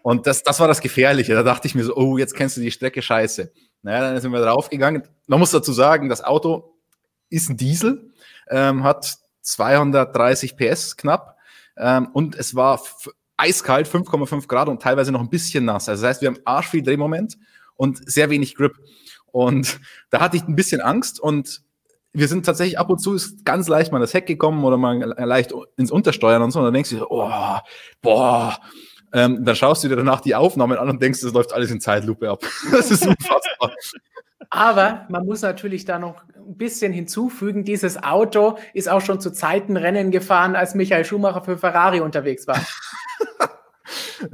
und 0.02 0.26
das, 0.26 0.44
das 0.44 0.60
war 0.60 0.68
das 0.68 0.80
Gefährliche. 0.80 1.34
Da 1.34 1.42
dachte 1.42 1.66
ich 1.66 1.74
mir 1.74 1.82
so, 1.82 1.96
oh, 1.96 2.18
jetzt 2.18 2.36
kennst 2.36 2.56
du 2.56 2.60
die 2.60 2.70
Strecke 2.70 3.02
scheiße. 3.02 3.50
Naja, 3.82 4.00
dann 4.12 4.20
sind 4.20 4.30
wir 4.30 4.40
draufgegangen. 4.40 5.02
Man 5.26 5.40
muss 5.40 5.50
dazu 5.50 5.72
sagen, 5.72 6.08
das 6.08 6.22
Auto 6.22 6.76
ist 7.30 7.48
ein 7.48 7.56
Diesel, 7.56 8.12
ähm, 8.48 8.84
hat 8.84 9.16
230 9.40 10.56
PS 10.56 10.96
knapp 10.96 11.36
ähm, 11.78 12.08
und 12.12 12.36
es 12.36 12.54
war 12.54 12.80
eiskalt, 13.38 13.88
5,5 13.88 14.46
Grad 14.46 14.68
und 14.68 14.82
teilweise 14.82 15.12
noch 15.12 15.20
ein 15.20 15.30
bisschen 15.30 15.64
nass. 15.64 15.88
Also 15.88 16.02
das 16.02 16.10
heißt, 16.10 16.20
wir 16.20 16.28
haben 16.28 16.40
arsch 16.44 16.68
viel 16.68 16.82
Drehmoment 16.82 17.38
und 17.76 17.98
sehr 18.10 18.28
wenig 18.28 18.54
Grip. 18.54 18.74
Und 19.32 19.80
da 20.10 20.20
hatte 20.20 20.36
ich 20.36 20.42
ein 20.42 20.56
bisschen 20.56 20.82
Angst 20.82 21.20
und 21.20 21.62
wir 22.12 22.28
sind 22.28 22.44
tatsächlich 22.44 22.78
ab 22.78 22.90
und 22.90 22.98
zu 22.98 23.14
ist 23.14 23.44
ganz 23.44 23.68
leicht 23.68 23.92
mal 23.92 24.00
das 24.00 24.14
Heck 24.14 24.26
gekommen 24.26 24.64
oder 24.64 24.76
mal 24.76 24.98
leicht 24.98 25.52
ins 25.76 25.90
Untersteuern 25.90 26.42
und 26.42 26.50
so. 26.50 26.58
Und 26.58 26.66
dann 26.66 26.74
denkst 26.74 26.90
du, 26.90 26.96
dir, 26.96 27.10
oh, 27.10 27.30
boah. 28.02 28.58
Ähm, 29.12 29.44
dann 29.44 29.56
schaust 29.56 29.82
du 29.82 29.88
dir 29.88 29.96
danach 29.96 30.20
die 30.20 30.34
Aufnahmen 30.34 30.78
an 30.78 30.88
und 30.88 31.02
denkst, 31.02 31.20
das 31.20 31.32
läuft 31.32 31.52
alles 31.52 31.70
in 31.70 31.80
Zeitlupe 31.80 32.30
ab. 32.30 32.44
Das 32.70 32.90
ist 32.90 33.06
unfassbar. 33.06 33.72
Aber 34.50 35.06
man 35.08 35.26
muss 35.26 35.42
natürlich 35.42 35.84
da 35.84 35.98
noch 35.98 36.24
ein 36.36 36.56
bisschen 36.56 36.92
hinzufügen, 36.92 37.64
dieses 37.64 38.02
Auto 38.02 38.58
ist 38.74 38.88
auch 38.88 39.00
schon 39.00 39.20
zu 39.20 39.30
Zeiten 39.30 39.76
Rennen 39.76 40.10
gefahren, 40.10 40.56
als 40.56 40.74
Michael 40.74 41.04
Schumacher 41.04 41.42
für 41.42 41.58
Ferrari 41.58 42.00
unterwegs 42.00 42.46
war. 42.48 42.58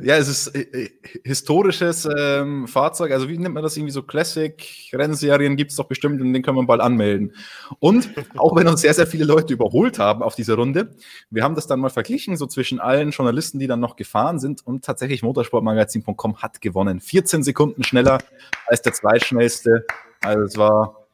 Ja, 0.00 0.16
es 0.16 0.28
ist 0.28 0.54
äh, 0.54 0.90
historisches 1.24 2.08
ähm, 2.16 2.66
Fahrzeug. 2.68 3.12
Also 3.12 3.28
wie 3.28 3.38
nennt 3.38 3.54
man 3.54 3.62
das 3.62 3.76
irgendwie 3.76 3.92
so 3.92 4.02
Classic-Rennserien 4.02 5.56
gibt 5.56 5.70
es 5.70 5.76
doch 5.76 5.86
bestimmt 5.86 6.20
und 6.20 6.32
den 6.32 6.42
können 6.42 6.56
wir 6.56 6.66
bald 6.66 6.80
anmelden. 6.80 7.34
Und 7.78 8.10
auch 8.36 8.56
wenn 8.56 8.68
uns 8.68 8.80
sehr, 8.80 8.94
sehr 8.94 9.06
viele 9.06 9.24
Leute 9.24 9.52
überholt 9.52 9.98
haben 9.98 10.22
auf 10.22 10.34
dieser 10.34 10.54
Runde, 10.54 10.90
wir 11.30 11.42
haben 11.42 11.54
das 11.54 11.66
dann 11.66 11.80
mal 11.80 11.90
verglichen, 11.90 12.36
so 12.36 12.46
zwischen 12.46 12.80
allen 12.80 13.10
Journalisten, 13.10 13.58
die 13.58 13.66
dann 13.66 13.80
noch 13.80 13.96
gefahren 13.96 14.38
sind 14.38 14.66
und 14.66 14.84
tatsächlich 14.84 15.22
motorsportmagazin.com 15.22 16.38
hat 16.38 16.60
gewonnen. 16.60 17.00
14 17.00 17.42
Sekunden 17.42 17.84
schneller 17.84 18.18
als 18.66 18.82
der 18.82 18.92
zweitschnellste. 18.92 19.86
Also 20.20 20.42
es 20.42 20.56
war 20.56 21.06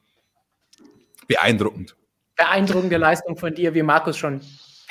beeindruckend. 1.26 1.96
Beeindruckende 2.36 2.96
Leistung 2.96 3.36
von 3.36 3.54
dir, 3.54 3.74
wie 3.74 3.82
Markus 3.82 4.16
schon 4.16 4.40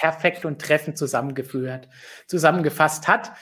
perfekt 0.01 0.45
und 0.45 0.59
treffend 0.59 0.97
zusammengeführt, 0.97 1.87
zusammengefasst 2.25 3.07
hat. 3.07 3.33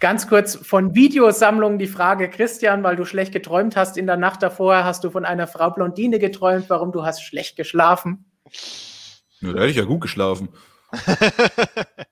Ganz 0.00 0.26
kurz 0.26 0.56
von 0.56 0.94
Videosammlungen 0.94 1.78
die 1.78 1.86
Frage, 1.86 2.30
Christian, 2.30 2.82
weil 2.82 2.96
du 2.96 3.04
schlecht 3.04 3.32
geträumt 3.32 3.76
hast 3.76 3.98
in 3.98 4.06
der 4.06 4.16
Nacht 4.16 4.42
davor, 4.42 4.84
hast 4.84 5.04
du 5.04 5.10
von 5.10 5.26
einer 5.26 5.46
Frau 5.46 5.70
Blondine 5.70 6.18
geträumt, 6.18 6.70
warum 6.70 6.92
du 6.92 7.04
hast 7.04 7.22
schlecht 7.22 7.56
geschlafen? 7.56 8.24
Ja, 9.40 9.52
da 9.52 9.58
hätte 9.58 9.70
ich 9.70 9.76
ja 9.76 9.84
gut 9.84 10.00
geschlafen. 10.00 10.48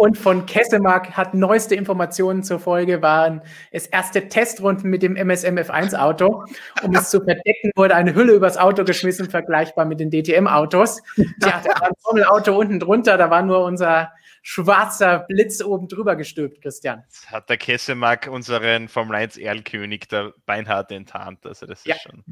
Und 0.00 0.16
von 0.16 0.46
Kessemark 0.46 1.14
hat 1.14 1.34
neueste 1.34 1.74
Informationen 1.74 2.42
zur 2.42 2.58
Folge, 2.58 3.02
waren 3.02 3.42
es 3.70 3.86
erste 3.86 4.28
Testrunden 4.28 4.88
mit 4.88 5.02
dem 5.02 5.14
MSM 5.14 5.58
F1 5.58 5.94
Auto. 5.94 6.46
Um 6.82 6.94
es 6.94 7.10
zu 7.10 7.20
verdecken, 7.22 7.70
wurde 7.76 7.94
eine 7.94 8.14
Hülle 8.14 8.32
übers 8.32 8.56
Auto 8.56 8.82
geschmissen, 8.84 9.28
vergleichbar 9.28 9.84
mit 9.84 10.00
den 10.00 10.10
DTM-Autos. 10.10 11.02
Ja, 11.16 11.26
da 11.62 11.68
war 11.78 11.88
ein 11.88 11.92
Formelauto 12.00 12.58
unten 12.58 12.80
drunter, 12.80 13.18
da 13.18 13.28
war 13.28 13.42
nur 13.42 13.62
unser 13.62 14.10
schwarzer 14.40 15.26
Blitz 15.28 15.62
oben 15.62 15.86
drüber 15.86 16.16
gestülpt, 16.16 16.62
Christian. 16.62 17.04
Hat 17.26 17.50
der 17.50 17.58
Kessemark 17.58 18.26
unseren 18.32 18.88
Formel 18.88 19.16
1 19.16 19.36
Erlkönig 19.36 20.08
der 20.08 20.32
Beinhard 20.46 20.90
enttarnt. 20.92 21.44
Also 21.44 21.66
das 21.66 21.80
ist 21.80 21.86
Ja. 21.88 21.96
schon. 21.96 22.24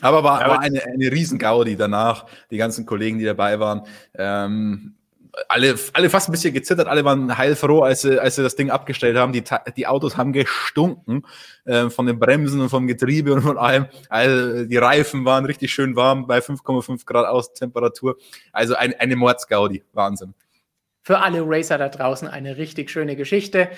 Aber 0.00 0.24
war, 0.24 0.46
war 0.48 0.60
eine, 0.60 0.82
eine 0.84 1.12
Riesengaudi 1.12 1.76
danach, 1.76 2.26
die 2.50 2.56
ganzen 2.56 2.86
Kollegen, 2.86 3.18
die 3.18 3.24
dabei 3.24 3.60
waren. 3.60 3.82
Ähm, 4.14 4.94
alle, 5.48 5.76
alle 5.92 6.10
fast 6.10 6.28
ein 6.28 6.32
bisschen 6.32 6.54
gezittert, 6.54 6.88
alle 6.88 7.04
waren 7.04 7.36
heilfroh, 7.36 7.82
als 7.82 8.02
sie, 8.02 8.20
als 8.20 8.36
sie 8.36 8.42
das 8.42 8.56
Ding 8.56 8.70
abgestellt 8.70 9.16
haben. 9.16 9.32
Die, 9.32 9.44
die 9.76 9.86
Autos 9.86 10.16
haben 10.16 10.32
gestunken 10.32 11.24
äh, 11.64 11.88
von 11.90 12.06
den 12.06 12.18
Bremsen 12.18 12.60
und 12.60 12.68
vom 12.68 12.86
Getriebe 12.86 13.32
und 13.32 13.42
von 13.42 13.58
allem. 13.58 13.86
Also 14.08 14.64
die 14.64 14.76
Reifen 14.76 15.24
waren 15.24 15.44
richtig 15.44 15.72
schön 15.72 15.96
warm 15.96 16.26
bei 16.26 16.38
5,5 16.38 17.04
Grad 17.06 17.26
Außentemperatur. 17.26 18.16
Also 18.52 18.74
ein, 18.74 18.94
eine 18.98 19.16
Mordsgaudi, 19.16 19.84
Wahnsinn. 19.92 20.34
Für 21.02 21.18
alle 21.20 21.42
Racer 21.44 21.78
da 21.78 21.88
draußen 21.88 22.28
eine 22.28 22.56
richtig 22.56 22.90
schöne 22.90 23.16
Geschichte. 23.16 23.70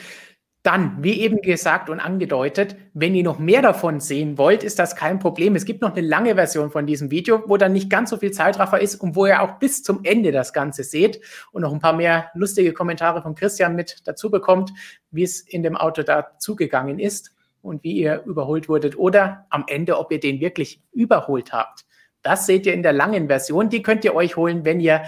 Dann, 0.62 1.02
wie 1.02 1.20
eben 1.20 1.42
gesagt 1.42 1.90
und 1.90 1.98
angedeutet, 1.98 2.76
wenn 2.94 3.16
ihr 3.16 3.24
noch 3.24 3.40
mehr 3.40 3.62
davon 3.62 3.98
sehen 3.98 4.38
wollt, 4.38 4.62
ist 4.62 4.78
das 4.78 4.94
kein 4.94 5.18
Problem. 5.18 5.56
Es 5.56 5.64
gibt 5.64 5.82
noch 5.82 5.90
eine 5.96 6.06
lange 6.06 6.36
Version 6.36 6.70
von 6.70 6.86
diesem 6.86 7.10
Video, 7.10 7.42
wo 7.48 7.56
dann 7.56 7.72
nicht 7.72 7.90
ganz 7.90 8.10
so 8.10 8.16
viel 8.16 8.30
Zeitraffer 8.30 8.80
ist 8.80 8.94
und 8.94 9.16
wo 9.16 9.26
ihr 9.26 9.42
auch 9.42 9.58
bis 9.58 9.82
zum 9.82 10.04
Ende 10.04 10.30
das 10.30 10.52
Ganze 10.52 10.84
seht 10.84 11.20
und 11.50 11.62
noch 11.62 11.72
ein 11.72 11.80
paar 11.80 11.94
mehr 11.94 12.30
lustige 12.34 12.72
Kommentare 12.72 13.22
von 13.22 13.34
Christian 13.34 13.74
mit 13.74 14.02
dazu 14.04 14.30
bekommt, 14.30 14.72
wie 15.10 15.24
es 15.24 15.40
in 15.40 15.64
dem 15.64 15.76
Auto 15.76 16.04
da 16.04 16.38
zugegangen 16.38 17.00
ist 17.00 17.34
und 17.60 17.82
wie 17.82 17.94
ihr 17.94 18.22
überholt 18.24 18.68
wurdet 18.68 18.96
oder 18.96 19.46
am 19.50 19.64
Ende, 19.66 19.98
ob 19.98 20.12
ihr 20.12 20.20
den 20.20 20.40
wirklich 20.40 20.80
überholt 20.92 21.52
habt. 21.52 21.86
Das 22.22 22.46
seht 22.46 22.66
ihr 22.66 22.74
in 22.74 22.84
der 22.84 22.92
langen 22.92 23.26
Version. 23.26 23.68
Die 23.68 23.82
könnt 23.82 24.04
ihr 24.04 24.14
euch 24.14 24.36
holen, 24.36 24.64
wenn 24.64 24.78
ihr 24.78 25.02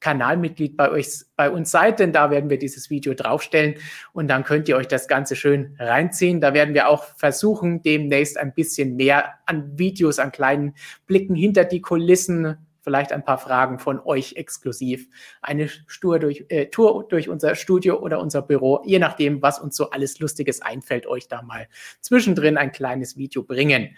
Kanalmitglied 0.00 0.76
bei 0.76 0.90
euch, 0.90 1.08
bei 1.36 1.50
uns 1.50 1.70
seid, 1.70 2.00
denn 2.00 2.12
da 2.12 2.30
werden 2.30 2.50
wir 2.50 2.58
dieses 2.58 2.90
Video 2.90 3.14
draufstellen 3.14 3.74
und 4.12 4.28
dann 4.28 4.44
könnt 4.44 4.68
ihr 4.68 4.76
euch 4.76 4.88
das 4.88 5.08
Ganze 5.08 5.36
schön 5.36 5.76
reinziehen. 5.78 6.40
Da 6.40 6.54
werden 6.54 6.74
wir 6.74 6.88
auch 6.88 7.04
versuchen, 7.16 7.82
demnächst 7.82 8.38
ein 8.38 8.54
bisschen 8.54 8.96
mehr 8.96 9.34
an 9.46 9.78
Videos, 9.78 10.18
an 10.18 10.32
kleinen 10.32 10.74
Blicken 11.06 11.34
hinter 11.34 11.64
die 11.64 11.82
Kulissen, 11.82 12.56
vielleicht 12.82 13.12
ein 13.12 13.24
paar 13.24 13.38
Fragen 13.38 13.78
von 13.78 14.00
euch 14.00 14.34
exklusiv, 14.36 15.08
eine 15.42 15.68
Tour 16.00 16.18
durch, 16.18 16.46
äh, 16.48 16.66
Tour 16.66 17.06
durch 17.08 17.28
unser 17.28 17.54
Studio 17.54 17.98
oder 18.00 18.20
unser 18.20 18.42
Büro, 18.42 18.82
je 18.84 18.98
nachdem, 18.98 19.42
was 19.42 19.58
uns 19.58 19.76
so 19.76 19.90
alles 19.90 20.18
Lustiges 20.18 20.62
einfällt, 20.62 21.06
euch 21.06 21.28
da 21.28 21.42
mal 21.42 21.68
zwischendrin 22.00 22.56
ein 22.56 22.72
kleines 22.72 23.16
Video 23.16 23.42
bringen. 23.42 23.96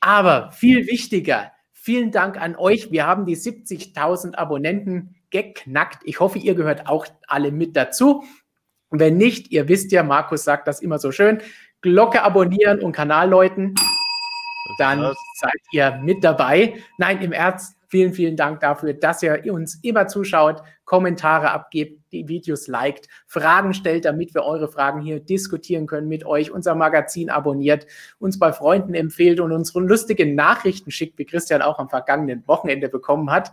Aber 0.00 0.50
viel 0.52 0.86
wichtiger, 0.86 1.52
vielen 1.72 2.10
Dank 2.10 2.40
an 2.40 2.56
euch. 2.56 2.90
Wir 2.90 3.06
haben 3.06 3.24
die 3.24 3.36
70.000 3.36 4.34
Abonnenten 4.34 5.14
geknackt. 5.34 6.02
Ich 6.04 6.20
hoffe, 6.20 6.38
ihr 6.38 6.54
gehört 6.54 6.86
auch 6.86 7.06
alle 7.26 7.50
mit 7.50 7.76
dazu. 7.76 8.22
Und 8.88 9.00
wenn 9.00 9.16
nicht, 9.16 9.50
ihr 9.50 9.68
wisst 9.68 9.90
ja, 9.90 10.04
Markus 10.04 10.44
sagt 10.44 10.68
das 10.68 10.80
immer 10.80 10.98
so 11.00 11.10
schön, 11.10 11.42
Glocke 11.80 12.22
abonnieren 12.22 12.80
und 12.80 12.92
Kanal 12.92 13.28
läuten, 13.28 13.74
dann 14.78 15.12
seid 15.34 15.60
ihr 15.72 16.00
mit 16.02 16.22
dabei. 16.22 16.74
Nein, 16.98 17.20
im 17.20 17.32
Ernst, 17.32 17.76
vielen, 17.88 18.12
vielen 18.14 18.36
Dank 18.36 18.60
dafür, 18.60 18.94
dass 18.94 19.24
ihr 19.24 19.52
uns 19.52 19.80
immer 19.82 20.06
zuschaut, 20.06 20.62
Kommentare 20.84 21.50
abgebt, 21.50 22.00
die 22.12 22.28
Videos 22.28 22.68
liked, 22.68 23.08
Fragen 23.26 23.74
stellt, 23.74 24.04
damit 24.04 24.34
wir 24.34 24.44
eure 24.44 24.68
Fragen 24.68 25.00
hier 25.00 25.18
diskutieren 25.18 25.86
können 25.86 26.08
mit 26.08 26.24
euch, 26.24 26.52
unser 26.52 26.76
Magazin 26.76 27.28
abonniert, 27.28 27.86
uns 28.20 28.38
bei 28.38 28.52
Freunden 28.52 28.94
empfehlt 28.94 29.40
und 29.40 29.50
unsere 29.50 29.80
lustigen 29.80 30.36
Nachrichten 30.36 30.92
schickt, 30.92 31.18
wie 31.18 31.26
Christian 31.26 31.60
auch 31.60 31.80
am 31.80 31.88
vergangenen 31.88 32.46
Wochenende 32.46 32.88
bekommen 32.88 33.30
hat. 33.32 33.52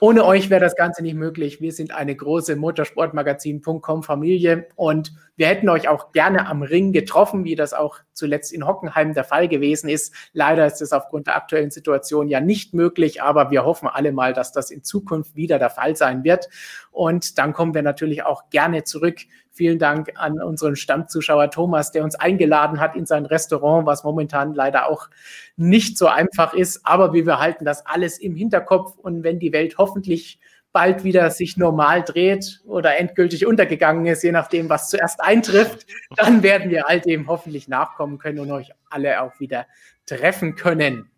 Ohne 0.00 0.24
euch 0.24 0.50
wäre 0.50 0.60
das 0.60 0.76
Ganze 0.76 1.02
nicht 1.02 1.14
möglich. 1.14 1.60
Wir 1.60 1.72
sind 1.72 1.94
eine 1.94 2.14
große 2.14 2.56
Motorsportmagazin.com 2.56 4.02
Familie 4.02 4.66
und 4.76 5.12
wir 5.36 5.46
hätten 5.46 5.68
euch 5.68 5.88
auch 5.88 6.12
gerne 6.12 6.46
am 6.46 6.62
Ring 6.62 6.92
getroffen, 6.92 7.44
wie 7.44 7.54
das 7.54 7.72
auch 7.72 7.98
zuletzt 8.12 8.52
in 8.52 8.66
Hockenheim 8.66 9.14
der 9.14 9.24
Fall 9.24 9.48
gewesen 9.48 9.88
ist. 9.88 10.14
Leider 10.32 10.66
ist 10.66 10.82
es 10.82 10.92
aufgrund 10.92 11.26
der 11.26 11.36
aktuellen 11.36 11.70
Situation 11.70 12.28
ja 12.28 12.40
nicht 12.40 12.74
möglich, 12.74 13.22
aber 13.22 13.50
wir 13.50 13.64
hoffen 13.64 13.88
alle 13.88 14.12
mal, 14.12 14.32
dass 14.32 14.52
das 14.52 14.70
in 14.70 14.84
Zukunft 14.84 15.36
wieder 15.36 15.58
der 15.58 15.70
Fall 15.70 15.96
sein 15.96 16.24
wird. 16.24 16.48
Und 16.90 17.38
dann 17.38 17.52
kommen 17.52 17.74
wir 17.74 17.82
natürlich 17.82 18.24
auch 18.24 18.50
gerne 18.50 18.84
zurück 18.84 19.20
Vielen 19.56 19.78
Dank 19.78 20.10
an 20.16 20.42
unseren 20.42 20.74
Stammzuschauer 20.74 21.48
Thomas, 21.48 21.92
der 21.92 22.02
uns 22.02 22.16
eingeladen 22.16 22.80
hat 22.80 22.96
in 22.96 23.06
sein 23.06 23.24
Restaurant, 23.24 23.86
was 23.86 24.02
momentan 24.02 24.52
leider 24.52 24.88
auch 24.90 25.08
nicht 25.56 25.96
so 25.96 26.08
einfach 26.08 26.54
ist. 26.54 26.80
Aber 26.84 27.12
wir 27.12 27.24
behalten 27.24 27.64
das 27.64 27.86
alles 27.86 28.18
im 28.18 28.34
Hinterkopf. 28.34 28.98
Und 28.98 29.22
wenn 29.22 29.38
die 29.38 29.52
Welt 29.52 29.78
hoffentlich 29.78 30.40
bald 30.72 31.04
wieder 31.04 31.30
sich 31.30 31.56
normal 31.56 32.02
dreht 32.02 32.62
oder 32.66 32.98
endgültig 32.98 33.46
untergegangen 33.46 34.06
ist, 34.06 34.24
je 34.24 34.32
nachdem, 34.32 34.68
was 34.68 34.90
zuerst 34.90 35.22
eintrifft, 35.22 35.86
dann 36.16 36.42
werden 36.42 36.68
wir 36.68 36.88
all 36.88 37.00
dem 37.00 37.28
hoffentlich 37.28 37.68
nachkommen 37.68 38.18
können 38.18 38.40
und 38.40 38.50
euch 38.50 38.72
alle 38.90 39.22
auch 39.22 39.38
wieder 39.38 39.66
treffen 40.04 40.56
können. 40.56 41.08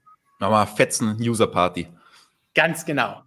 Nochmal 0.41 0.67
fetzen 0.67 1.17
User 1.19 1.47
Party. 1.47 1.89
Ganz 2.55 2.85
genau. 2.85 3.23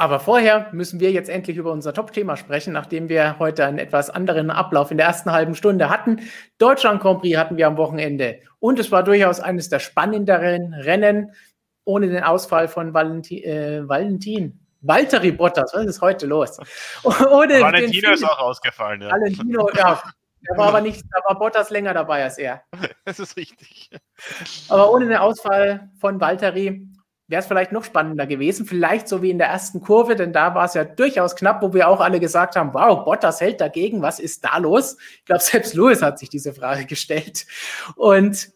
Aber 0.00 0.20
vorher 0.20 0.68
müssen 0.72 1.00
wir 1.00 1.10
jetzt 1.10 1.28
endlich 1.28 1.56
über 1.56 1.72
unser 1.72 1.92
Top-Thema 1.92 2.36
sprechen, 2.36 2.72
nachdem 2.72 3.08
wir 3.08 3.40
heute 3.40 3.66
einen 3.66 3.78
etwas 3.78 4.10
anderen 4.10 4.50
Ablauf 4.50 4.92
in 4.92 4.96
der 4.96 5.06
ersten 5.08 5.32
halben 5.32 5.56
Stunde 5.56 5.90
hatten. 5.90 6.20
Deutschland 6.58 7.02
Grand 7.02 7.20
Prix 7.20 7.36
hatten 7.36 7.56
wir 7.56 7.66
am 7.66 7.76
Wochenende 7.76 8.38
und 8.60 8.78
es 8.78 8.92
war 8.92 9.02
durchaus 9.02 9.40
eines 9.40 9.68
der 9.68 9.80
spannenderen 9.80 10.72
Rennen 10.72 11.32
ohne 11.84 12.06
den 12.06 12.22
Ausfall 12.22 12.68
von 12.68 12.94
Valentin, 12.94 13.42
äh, 13.42 13.88
Valentin. 13.88 14.60
Valtteri 14.80 15.32
Bottas, 15.32 15.72
was 15.74 15.86
ist 15.86 16.00
heute 16.00 16.26
los? 16.26 16.56
Ohne 17.04 17.60
Valentino 17.60 18.12
ist 18.12 18.22
auch 18.22 18.38
ausgefallen. 18.38 19.02
Ja. 19.02 19.10
Valentino, 19.10 19.68
ja. 19.74 20.00
Da 20.42 20.56
war 20.56 20.68
aber 20.68 20.80
nicht, 20.80 21.04
da 21.10 21.18
war 21.24 21.36
Bottas 21.36 21.70
länger 21.70 21.94
dabei 21.94 22.22
als 22.22 22.38
er. 22.38 22.62
Das 23.04 23.18
ist 23.18 23.36
richtig. 23.36 23.90
Aber 24.68 24.92
ohne 24.92 25.06
den 25.06 25.16
Ausfall 25.16 25.90
von 25.98 26.20
Valtteri 26.20 26.86
wäre 27.28 27.40
es 27.40 27.46
vielleicht 27.46 27.72
noch 27.72 27.84
spannender 27.84 28.26
gewesen. 28.26 28.66
Vielleicht 28.66 29.06
so 29.06 29.22
wie 29.22 29.30
in 29.30 29.38
der 29.38 29.48
ersten 29.48 29.80
Kurve, 29.80 30.16
denn 30.16 30.32
da 30.32 30.54
war 30.54 30.64
es 30.64 30.74
ja 30.74 30.84
durchaus 30.84 31.36
knapp, 31.36 31.62
wo 31.62 31.74
wir 31.74 31.88
auch 31.88 32.00
alle 32.00 32.20
gesagt 32.20 32.56
haben, 32.56 32.72
wow, 32.72 33.04
Bottas 33.04 33.40
hält 33.40 33.60
dagegen, 33.60 34.02
was 34.02 34.18
ist 34.18 34.44
da 34.44 34.56
los? 34.56 34.96
Ich 35.18 35.24
glaube, 35.26 35.42
selbst 35.42 35.74
Lewis 35.74 36.02
hat 36.02 36.18
sich 36.18 36.30
diese 36.30 36.54
Frage 36.54 36.86
gestellt. 36.86 37.46
Und 37.96 38.50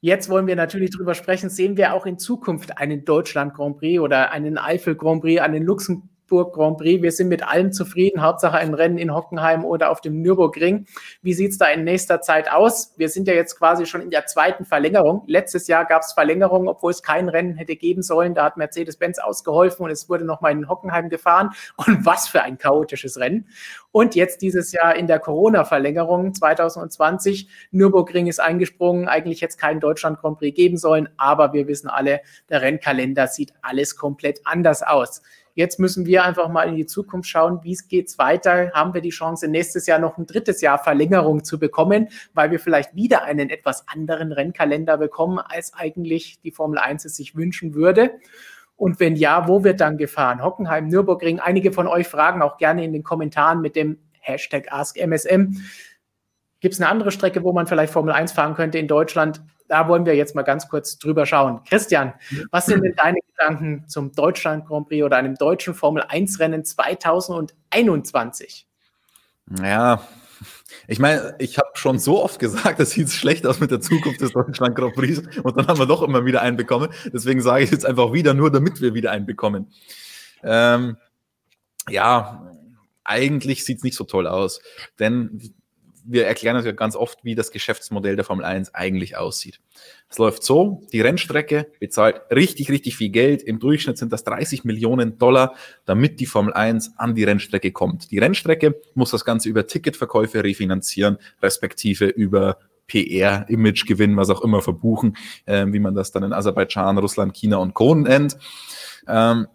jetzt 0.00 0.28
wollen 0.28 0.48
wir 0.48 0.56
natürlich 0.56 0.90
drüber 0.90 1.14
sprechen, 1.14 1.48
sehen 1.48 1.76
wir 1.76 1.94
auch 1.94 2.06
in 2.06 2.18
Zukunft 2.18 2.78
einen 2.78 3.04
Deutschland 3.04 3.54
Grand 3.54 3.78
Prix 3.78 4.00
oder 4.00 4.32
einen 4.32 4.58
Eifel 4.58 4.96
Grand 4.96 5.22
Prix, 5.22 5.40
einen 5.40 5.62
Luxemburg 5.62 6.10
Duisburg 6.28 6.54
Grand 6.54 6.78
Prix. 6.78 7.02
Wir 7.02 7.12
sind 7.12 7.28
mit 7.28 7.42
allem 7.42 7.72
zufrieden. 7.72 8.22
Hauptsache 8.22 8.56
ein 8.58 8.74
Rennen 8.74 8.98
in 8.98 9.14
Hockenheim 9.14 9.64
oder 9.64 9.90
auf 9.90 10.00
dem 10.00 10.20
Nürburgring. 10.20 10.86
Wie 11.22 11.32
sieht 11.32 11.52
es 11.52 11.58
da 11.58 11.66
in 11.66 11.84
nächster 11.84 12.20
Zeit 12.20 12.52
aus? 12.52 12.94
Wir 12.96 13.08
sind 13.08 13.26
ja 13.26 13.34
jetzt 13.34 13.56
quasi 13.58 13.86
schon 13.86 14.02
in 14.02 14.10
der 14.10 14.26
zweiten 14.26 14.64
Verlängerung. 14.64 15.22
Letztes 15.26 15.66
Jahr 15.66 15.84
gab 15.84 16.02
es 16.02 16.12
Verlängerung, 16.12 16.68
obwohl 16.68 16.90
es 16.90 17.02
kein 17.02 17.28
Rennen 17.28 17.56
hätte 17.56 17.76
geben 17.76 18.02
sollen. 18.02 18.34
Da 18.34 18.44
hat 18.44 18.56
Mercedes-Benz 18.56 19.18
ausgeholfen 19.18 19.84
und 19.84 19.90
es 19.90 20.08
wurde 20.08 20.24
nochmal 20.24 20.52
in 20.52 20.68
Hockenheim 20.68 21.08
gefahren. 21.08 21.50
Und 21.76 22.04
was 22.04 22.28
für 22.28 22.42
ein 22.42 22.58
chaotisches 22.58 23.18
Rennen. 23.18 23.48
Und 23.90 24.14
jetzt 24.14 24.42
dieses 24.42 24.72
Jahr 24.72 24.94
in 24.94 25.06
der 25.06 25.18
Corona-Verlängerung 25.18 26.34
2020. 26.34 27.48
Nürburgring 27.70 28.26
ist 28.26 28.40
eingesprungen. 28.40 29.08
Eigentlich 29.08 29.40
hätte 29.40 29.52
es 29.52 29.56
keinen 29.56 29.80
Deutschland 29.80 30.20
Grand 30.20 30.38
Prix 30.38 30.54
geben 30.54 30.76
sollen. 30.76 31.08
Aber 31.16 31.52
wir 31.52 31.66
wissen 31.66 31.88
alle, 31.88 32.20
der 32.50 32.62
Rennkalender 32.62 33.26
sieht 33.28 33.54
alles 33.62 33.96
komplett 33.96 34.40
anders 34.44 34.82
aus. 34.82 35.22
Jetzt 35.58 35.80
müssen 35.80 36.06
wir 36.06 36.22
einfach 36.22 36.48
mal 36.50 36.68
in 36.68 36.76
die 36.76 36.86
Zukunft 36.86 37.28
schauen, 37.28 37.58
wie 37.64 37.72
es 37.72 37.88
geht 37.88 38.16
weiter. 38.16 38.70
Haben 38.74 38.94
wir 38.94 39.00
die 39.00 39.08
Chance, 39.08 39.48
nächstes 39.48 39.88
Jahr 39.88 39.98
noch 39.98 40.16
ein 40.16 40.24
drittes 40.24 40.60
Jahr 40.60 40.78
Verlängerung 40.78 41.42
zu 41.42 41.58
bekommen, 41.58 42.10
weil 42.32 42.52
wir 42.52 42.60
vielleicht 42.60 42.94
wieder 42.94 43.24
einen 43.24 43.50
etwas 43.50 43.88
anderen 43.88 44.30
Rennkalender 44.30 44.96
bekommen, 44.98 45.40
als 45.40 45.74
eigentlich 45.74 46.38
die 46.42 46.52
Formel 46.52 46.78
1 46.78 47.06
es 47.06 47.16
sich 47.16 47.34
wünschen 47.34 47.74
würde? 47.74 48.12
Und 48.76 49.00
wenn 49.00 49.16
ja, 49.16 49.48
wo 49.48 49.64
wird 49.64 49.80
dann 49.80 49.98
gefahren? 49.98 50.44
Hockenheim, 50.44 50.86
Nürburgring. 50.86 51.40
Einige 51.40 51.72
von 51.72 51.88
euch 51.88 52.06
fragen 52.06 52.40
auch 52.40 52.56
gerne 52.58 52.84
in 52.84 52.92
den 52.92 53.02
Kommentaren 53.02 53.60
mit 53.60 53.74
dem 53.74 53.98
Hashtag 54.20 54.70
AskMSM. 54.70 55.56
Gibt 56.60 56.74
es 56.74 56.80
eine 56.80 56.88
andere 56.88 57.10
Strecke, 57.10 57.42
wo 57.42 57.52
man 57.52 57.66
vielleicht 57.66 57.92
Formel 57.92 58.14
1 58.14 58.30
fahren 58.30 58.54
könnte 58.54 58.78
in 58.78 58.86
Deutschland? 58.86 59.42
Da 59.68 59.88
wollen 59.88 60.06
wir 60.06 60.16
jetzt 60.16 60.34
mal 60.34 60.42
ganz 60.42 60.68
kurz 60.68 60.98
drüber 60.98 61.26
schauen. 61.26 61.62
Christian, 61.64 62.14
was 62.50 62.66
sind 62.66 62.82
denn 62.82 62.94
deine 62.96 63.18
Gedanken 63.28 63.84
zum 63.86 64.12
Deutschland 64.12 64.66
Grand 64.66 64.88
Prix 64.88 65.04
oder 65.04 65.16
einem 65.16 65.34
deutschen 65.34 65.74
Formel 65.74 66.02
1 66.08 66.40
Rennen 66.40 66.64
2021? 66.64 68.66
Ja, 69.62 70.02
ich 70.86 70.98
meine, 70.98 71.34
ich 71.38 71.58
habe 71.58 71.70
schon 71.74 71.98
so 71.98 72.22
oft 72.22 72.38
gesagt, 72.38 72.80
das 72.80 72.90
sieht 72.90 73.10
schlecht 73.10 73.46
aus 73.46 73.60
mit 73.60 73.70
der 73.70 73.80
Zukunft 73.80 74.20
des 74.20 74.32
Deutschland 74.32 74.74
Grand 74.74 74.94
Prix 74.94 75.22
und 75.42 75.56
dann 75.56 75.66
haben 75.66 75.78
wir 75.78 75.86
doch 75.86 76.02
immer 76.02 76.24
wieder 76.24 76.42
einen 76.42 76.56
bekommen. 76.56 76.90
Deswegen 77.12 77.40
sage 77.40 77.64
ich 77.64 77.70
jetzt 77.70 77.86
einfach 77.86 78.12
wieder, 78.12 78.34
nur 78.34 78.50
damit 78.50 78.80
wir 78.80 78.94
wieder 78.94 79.10
einen 79.10 79.26
bekommen. 79.26 79.72
Ähm, 80.42 80.96
ja, 81.88 82.52
eigentlich 83.04 83.64
sieht 83.64 83.78
es 83.78 83.84
nicht 83.84 83.96
so 83.96 84.04
toll 84.04 84.26
aus, 84.26 84.60
denn 84.98 85.54
wir 86.10 86.26
erklären 86.26 86.56
uns 86.56 86.64
ja 86.64 86.72
ganz 86.72 86.96
oft, 86.96 87.22
wie 87.22 87.34
das 87.34 87.52
Geschäftsmodell 87.52 88.16
der 88.16 88.24
Formel 88.24 88.44
1 88.44 88.74
eigentlich 88.74 89.16
aussieht. 89.16 89.60
Es 90.08 90.18
läuft 90.18 90.42
so, 90.42 90.82
die 90.90 91.02
Rennstrecke 91.02 91.70
bezahlt 91.80 92.22
richtig, 92.30 92.70
richtig 92.70 92.96
viel 92.96 93.10
Geld. 93.10 93.42
Im 93.42 93.58
Durchschnitt 93.58 93.98
sind 93.98 94.10
das 94.10 94.24
30 94.24 94.64
Millionen 94.64 95.18
Dollar, 95.18 95.54
damit 95.84 96.18
die 96.18 96.26
Formel 96.26 96.54
1 96.54 96.94
an 96.96 97.14
die 97.14 97.24
Rennstrecke 97.24 97.72
kommt. 97.72 98.10
Die 98.10 98.18
Rennstrecke 98.18 98.80
muss 98.94 99.10
das 99.10 99.26
Ganze 99.26 99.50
über 99.50 99.66
Ticketverkäufe 99.66 100.42
refinanzieren, 100.42 101.18
respektive 101.42 102.06
über 102.06 102.58
PR, 102.86 103.44
Imagegewinn, 103.48 104.16
was 104.16 104.30
auch 104.30 104.40
immer 104.40 104.62
verbuchen, 104.62 105.16
äh, 105.44 105.66
wie 105.68 105.78
man 105.78 105.94
das 105.94 106.10
dann 106.10 106.22
in 106.22 106.32
Aserbaidschan, 106.32 106.96
Russland, 106.96 107.34
China 107.34 107.58
und 107.58 107.74
Co. 107.74 107.94
nennt. 107.94 108.38
Ähm, 109.06 109.46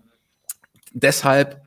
deshalb 0.93 1.62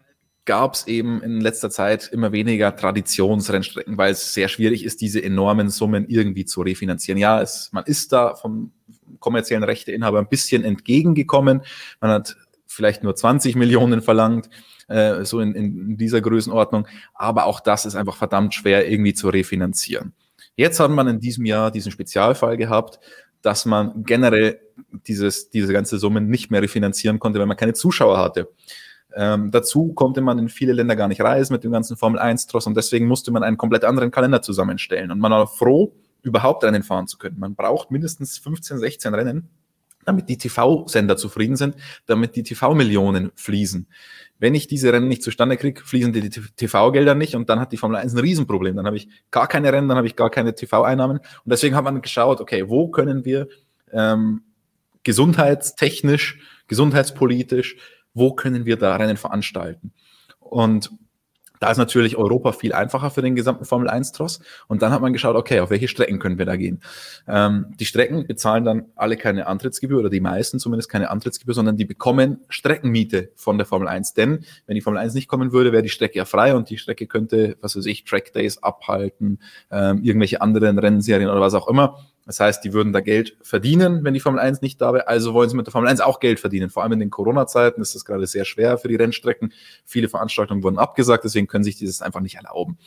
gab 0.47 0.75
es 0.75 0.87
eben 0.87 1.23
in 1.23 1.41
letzter 1.41 1.71
Zeit 1.71 2.09
immer 2.13 2.33
weniger 2.33 2.75
Traditionsrennstrecken, 2.75 3.99
weil 3.99 4.13
es 4.13 4.33
sehr 4.33 4.49
schwierig 4.49 4.85
ist, 4.85 5.01
diese 5.01 5.23
enormen 5.23 5.69
Summen 5.69 6.07
irgendwie 6.09 6.45
zu 6.45 6.63
refinanzieren. 6.63 7.19
Ja, 7.19 7.43
es, 7.43 7.71
man 7.73 7.85
ist 7.85 8.13
da 8.13 8.35
vom 8.35 8.73
kommerziellen 9.19 9.65
Rechteinhaber 9.65 10.19
ein 10.21 10.29
bisschen 10.29 10.65
entgegengekommen. 10.65 11.63
Man 12.01 12.11
hat 12.11 12.37
vielleicht 12.67 13.03
nur 13.03 13.15
20 13.15 13.57
Millionen 13.57 14.03
verlangt, 14.03 14.49
äh, 14.89 15.25
so 15.25 15.41
in, 15.41 15.55
in 15.55 15.97
dieser 15.97 16.21
Größenordnung. 16.21 16.87
Aber 17.15 17.47
auch 17.47 17.61
das 17.61 17.85
ist 17.85 17.97
einfach 17.97 18.17
verdammt 18.17 18.55
schwer 18.55 18.89
irgendwie 18.89 19.15
zu 19.15 19.29
refinanzieren. 19.29 20.13
Jetzt 20.55 20.81
hat 20.81 20.91
man 20.91 21.09
in 21.09 21.21
diesem 21.21 21.45
Jahr 21.45 21.71
diesen 21.71 21.93
Spezialfall 21.93 22.57
gehabt, 22.57 23.01
dass 23.43 23.67
man 23.67 24.05
generell 24.05 24.61
dieses, 25.07 25.51
diese 25.51 25.73
ganze 25.73 25.99
Summe 25.99 26.21
nicht 26.21 26.51
mehr 26.51 26.63
refinanzieren 26.63 27.19
konnte, 27.19 27.39
weil 27.39 27.47
man 27.47 27.57
keine 27.57 27.75
Zuschauer 27.75 28.19
hatte. 28.19 28.49
Ähm, 29.19 29.51
dazu 29.51 29.95
konnte 29.95 30.21
man 30.21 30.39
in 30.39 30.51
viele 30.51 30.75
Länder 30.75 30.95
gar 30.95 31.09
nicht 31.09 31.23
reisen 31.23 31.55
mit 31.55 31.65
dem 31.65 31.73
ganzen 31.73 31.97
Formel 31.97 32.21
1-Tross 32.21 32.67
und 32.67 32.77
deswegen 32.77 33.07
musste 33.07 33.31
man 33.31 33.43
einen 33.43 33.57
komplett 33.57 33.83
anderen 33.85 34.11
Kalender 34.11 34.43
zusammenstellen. 34.43 35.11
Und 35.11 35.21
man 35.21 35.33
war 35.33 35.47
froh, 35.47 35.95
überhaupt 36.23 36.63
Rennen 36.65 36.83
fahren 36.83 37.07
zu 37.07 37.17
können. 37.17 37.39
Man 37.39 37.55
braucht 37.55 37.91
mindestens 37.91 38.37
15, 38.37 38.79
16 38.79 39.15
Rennen, 39.15 39.49
damit 40.05 40.29
die 40.29 40.37
TV-Sender 40.37 41.17
zufrieden 41.17 41.57
sind, 41.57 41.77
damit 42.05 42.37
die 42.37 42.43
TV-Millionen 42.43 43.33
fließen. 43.37 43.87
Wenn 44.39 44.55
ich 44.55 44.67
diese 44.67 44.93
Rennen 44.93 45.09
nicht 45.09 45.23
zustande 45.23 45.57
kriege, 45.57 45.81
fließen 45.83 46.13
die 46.13 46.29
TV-Gelder 46.29 47.15
nicht 47.15 47.35
und 47.37 47.49
dann 47.49 47.59
hat 47.59 47.73
die 47.73 47.79
Formel 47.79 47.97
1 47.97 48.13
ein 48.13 48.19
Riesenproblem. 48.19 48.77
Dann 48.77 48.85
habe 48.85 48.99
ich 48.99 49.09
gar 49.31 49.49
keine 49.49 49.73
Rennen, 49.73 49.89
dann 49.89 49.97
habe 49.97 50.07
ich 50.07 50.15
gar 50.15 50.29
keine 50.29 50.55
TV-Einnahmen. 50.55 51.19
Und 51.19 51.51
deswegen 51.51 51.75
hat 51.75 51.85
man 51.85 52.03
geschaut, 52.03 52.43
okay, 52.43 52.69
wo 52.69 52.89
können 52.89 53.25
wir 53.25 53.49
ähm, 53.93 54.43
gesundheitstechnisch, 55.05 56.39
gesundheitspolitisch, 56.67 57.77
wo 58.17 58.33
können 58.33 58.65
wir 58.65 58.77
da 58.77 58.97
Rennen 58.97 59.17
veranstalten? 59.17 59.93
Und 60.41 60.91
da 61.61 61.71
ist 61.71 61.79
natürlich 61.79 62.17
Europa 62.17 62.53
viel 62.53 62.73
einfacher 62.73 63.11
für 63.11 63.23
den 63.23 63.35
gesamten 63.35 63.65
Formel 63.65 63.89
1-Tross. 63.89 64.41
Und 64.69 64.83
dann 64.83 64.93
hat 64.93 65.01
man 65.01 65.13
geschaut, 65.13 65.37
okay, 65.37 65.61
auf 65.61 65.71
welche 65.71 65.89
Strecken 65.89 66.19
können 66.19 66.39
wir 66.39 66.47
da 66.47 66.57
gehen? 66.57 66.81
Ähm, 67.27 67.75
die 67.79 67.87
Strecken 67.87 68.27
bezahlen 68.27 68.65
dann 68.65 68.87
alle 68.95 69.17
keine 69.17 69.47
Antrittsgebühr 69.47 69.99
oder 69.99 70.11
die 70.11 70.21
meisten 70.21 70.59
zumindest 70.59 70.91
keine 70.91 71.11
Antrittsgebühr, 71.11 71.55
sondern 71.55 71.77
die 71.77 71.85
bekommen 71.85 72.41
Streckenmiete 72.49 73.31
von 73.37 73.59
der 73.59 73.67
Formel 73.67 73.89
1. 73.89 74.15
Denn 74.15 74.45
wenn 74.67 74.75
die 74.75 74.81
Formel 74.81 75.01
1 75.01 75.15
nicht 75.15 75.29
kommen 75.29 75.53
würde, 75.53 75.73
wäre 75.73 75.83
die 75.83 75.89
Strecke 75.89 76.19
ja 76.19 76.25
frei 76.25 76.55
und 76.55 76.71
die 76.71 76.79
Strecke 76.79 77.07
könnte, 77.07 77.57
was 77.61 77.77
weiß 77.77 77.87
ich, 77.87 78.05
Track 78.05 78.33
Days 78.33 78.63
abhalten, 78.63 79.41
ähm, 79.71 80.03
irgendwelche 80.03 80.41
anderen 80.41 80.79
Rennserien 80.79 81.31
oder 81.31 81.41
was 81.41 81.55
auch 81.55 81.69
immer. 81.69 81.99
Das 82.27 82.41
heißt, 82.41 82.65
die 82.65 82.73
würden 82.73 82.93
da 82.93 83.01
Geld 83.01 83.37
verdienen, 83.41 84.03
wenn 84.03 84.13
die 84.13 84.21
Formel 84.21 84.41
1 84.41 84.61
nicht 84.61 84.81
da 84.81 84.93
wäre. 84.93 85.07
Also 85.07 85.33
wollen 85.33 85.49
sie 85.49 85.57
mit 85.57 85.67
der 85.67 85.73
Formel 85.73 85.89
1 85.89 86.01
auch 86.01 86.19
Geld 86.19 86.41
verdienen. 86.41 86.71
Vor 86.71 86.83
allem 86.83 86.93
in 86.93 87.01
den 87.01 87.11
Corona-Zeiten 87.11 87.81
ist 87.81 87.95
das 87.95 88.05
gerade 88.05 88.27
sehr 88.27 88.45
schwer 88.45 88.79
für 88.79 88.89
die 88.89 88.97
Rennstrecken. 88.97 89.53
Viele 89.85 90.09
Veranstaltungen 90.09 90.63
wurden 90.65 90.79
abgesagt, 90.79 91.25
deswegen 91.25 91.47
können 91.47 91.65
sich 91.65 91.77
dieses 91.77 92.03
einfach 92.03 92.21
nicht 92.21 92.35
erlauben. 92.35 92.79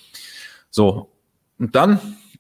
So, 0.70 1.12
und 1.58 1.76
dann 1.76 2.00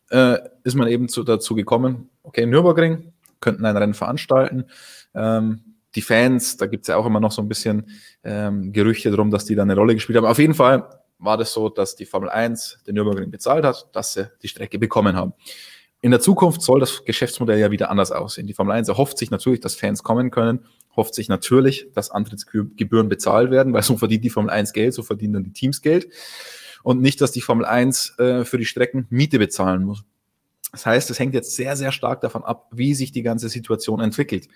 äh, 0.09 0.39
ist 0.63 0.75
man 0.75 0.87
eben 0.87 1.07
zu, 1.07 1.23
dazu 1.23 1.55
gekommen, 1.55 2.09
okay, 2.23 2.45
Nürburgring 2.45 3.13
könnten 3.39 3.65
ein 3.65 3.77
Rennen 3.77 3.93
veranstalten. 3.93 4.65
Ähm, 5.15 5.75
die 5.95 6.01
Fans, 6.01 6.57
da 6.57 6.67
gibt 6.67 6.83
es 6.83 6.87
ja 6.89 6.97
auch 6.97 7.05
immer 7.05 7.19
noch 7.19 7.31
so 7.31 7.41
ein 7.41 7.47
bisschen 7.47 7.89
ähm, 8.23 8.73
Gerüchte 8.73 9.09
drum, 9.09 9.31
dass 9.31 9.45
die 9.45 9.55
da 9.55 9.63
eine 9.63 9.75
Rolle 9.75 9.95
gespielt 9.95 10.17
haben. 10.17 10.25
Auf 10.25 10.39
jeden 10.39 10.53
Fall 10.53 10.87
war 11.17 11.37
das 11.37 11.53
so, 11.53 11.69
dass 11.69 11.95
die 11.95 12.05
Formel 12.05 12.29
1 12.29 12.83
den 12.85 12.95
Nürburgring 12.95 13.31
bezahlt 13.31 13.65
hat, 13.65 13.89
dass 13.93 14.13
sie 14.13 14.29
die 14.41 14.47
Strecke 14.47 14.79
bekommen 14.79 15.15
haben. 15.15 15.33
In 16.01 16.11
der 16.11 16.21
Zukunft 16.21 16.61
soll 16.61 16.79
das 16.79 17.03
Geschäftsmodell 17.03 17.59
ja 17.59 17.71
wieder 17.71 17.89
anders 17.89 18.11
aussehen. 18.11 18.47
Die 18.47 18.53
Formel 18.53 18.73
1 18.73 18.87
erhofft 18.87 19.17
sich 19.17 19.31
natürlich, 19.31 19.59
dass 19.59 19.75
Fans 19.75 20.01
kommen 20.01 20.31
können, 20.31 20.65
hofft 20.95 21.13
sich 21.13 21.27
natürlich, 21.27 21.87
dass 21.93 22.09
Antrittsgebühren 22.09 23.09
bezahlt 23.09 23.51
werden, 23.51 23.73
weil 23.73 23.83
so 23.83 23.97
verdient 23.97 24.23
die 24.23 24.29
Formel 24.29 24.49
1 24.49 24.71
Geld, 24.71 24.93
so 24.93 25.03
verdienen 25.03 25.33
dann 25.33 25.43
die 25.43 25.53
Teams 25.53 25.81
Geld. 25.81 26.07
Und 26.83 27.01
nicht, 27.01 27.19
dass 27.19 27.31
die 27.31 27.41
Formel 27.41 27.65
1 27.65 28.17
äh, 28.17 28.45
für 28.45 28.57
die 28.57 28.65
Strecken 28.65 29.07
Miete 29.09 29.39
bezahlen 29.39 29.83
muss. 29.83 30.05
Das 30.71 30.85
heißt, 30.85 31.09
es 31.09 31.19
hängt 31.19 31.33
jetzt 31.33 31.55
sehr, 31.55 31.75
sehr 31.75 31.91
stark 31.91 32.21
davon 32.21 32.43
ab, 32.43 32.69
wie 32.71 32.93
sich 32.93 33.11
die 33.11 33.23
ganze 33.23 33.49
Situation 33.49 33.99
entwickelt 33.99 34.47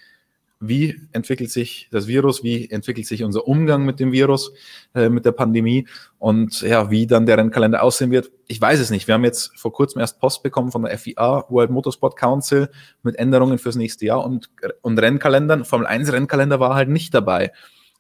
wie 0.68 1.00
entwickelt 1.12 1.52
sich 1.52 1.90
das 1.92 2.08
Virus, 2.08 2.44
wie 2.44 2.70
entwickelt 2.70 3.06
sich 3.06 3.24
unser 3.24 3.48
Umgang 3.48 3.86
mit 3.86 4.00
dem 4.00 4.12
Virus, 4.12 4.54
äh, 4.96 5.10
mit 5.10 5.26
der 5.26 5.34
Pandemie 5.34 5.88
und 6.20 6.62
ja, 6.62 6.90
wie 6.90 7.06
dann 7.06 7.26
der 7.26 7.38
Rennkalender 7.38 7.84
aussehen 7.84 8.12
wird. 8.12 8.32
Ich 8.48 8.62
weiß 8.62 8.80
es 8.80 8.90
nicht. 8.90 9.08
Wir 9.08 9.16
haben 9.16 9.26
jetzt 9.26 9.58
vor 9.60 9.74
kurzem 9.74 10.00
erst 10.00 10.20
Post 10.20 10.42
bekommen 10.42 10.72
von 10.72 10.84
der 10.84 10.98
FIA, 10.98 11.46
World 11.50 11.70
Motorsport 11.70 12.18
Council, 12.18 12.70
mit 13.04 13.18
Änderungen 13.18 13.58
fürs 13.58 13.76
nächste 13.76 14.06
Jahr 14.06 14.24
und, 14.24 14.50
und 14.82 15.00
Rennkalendern. 15.00 15.66
Formel 15.66 15.86
1 15.88 16.12
Rennkalender 16.12 16.60
war 16.60 16.76
halt 16.76 16.90
nicht 16.90 17.14
dabei. 17.14 17.52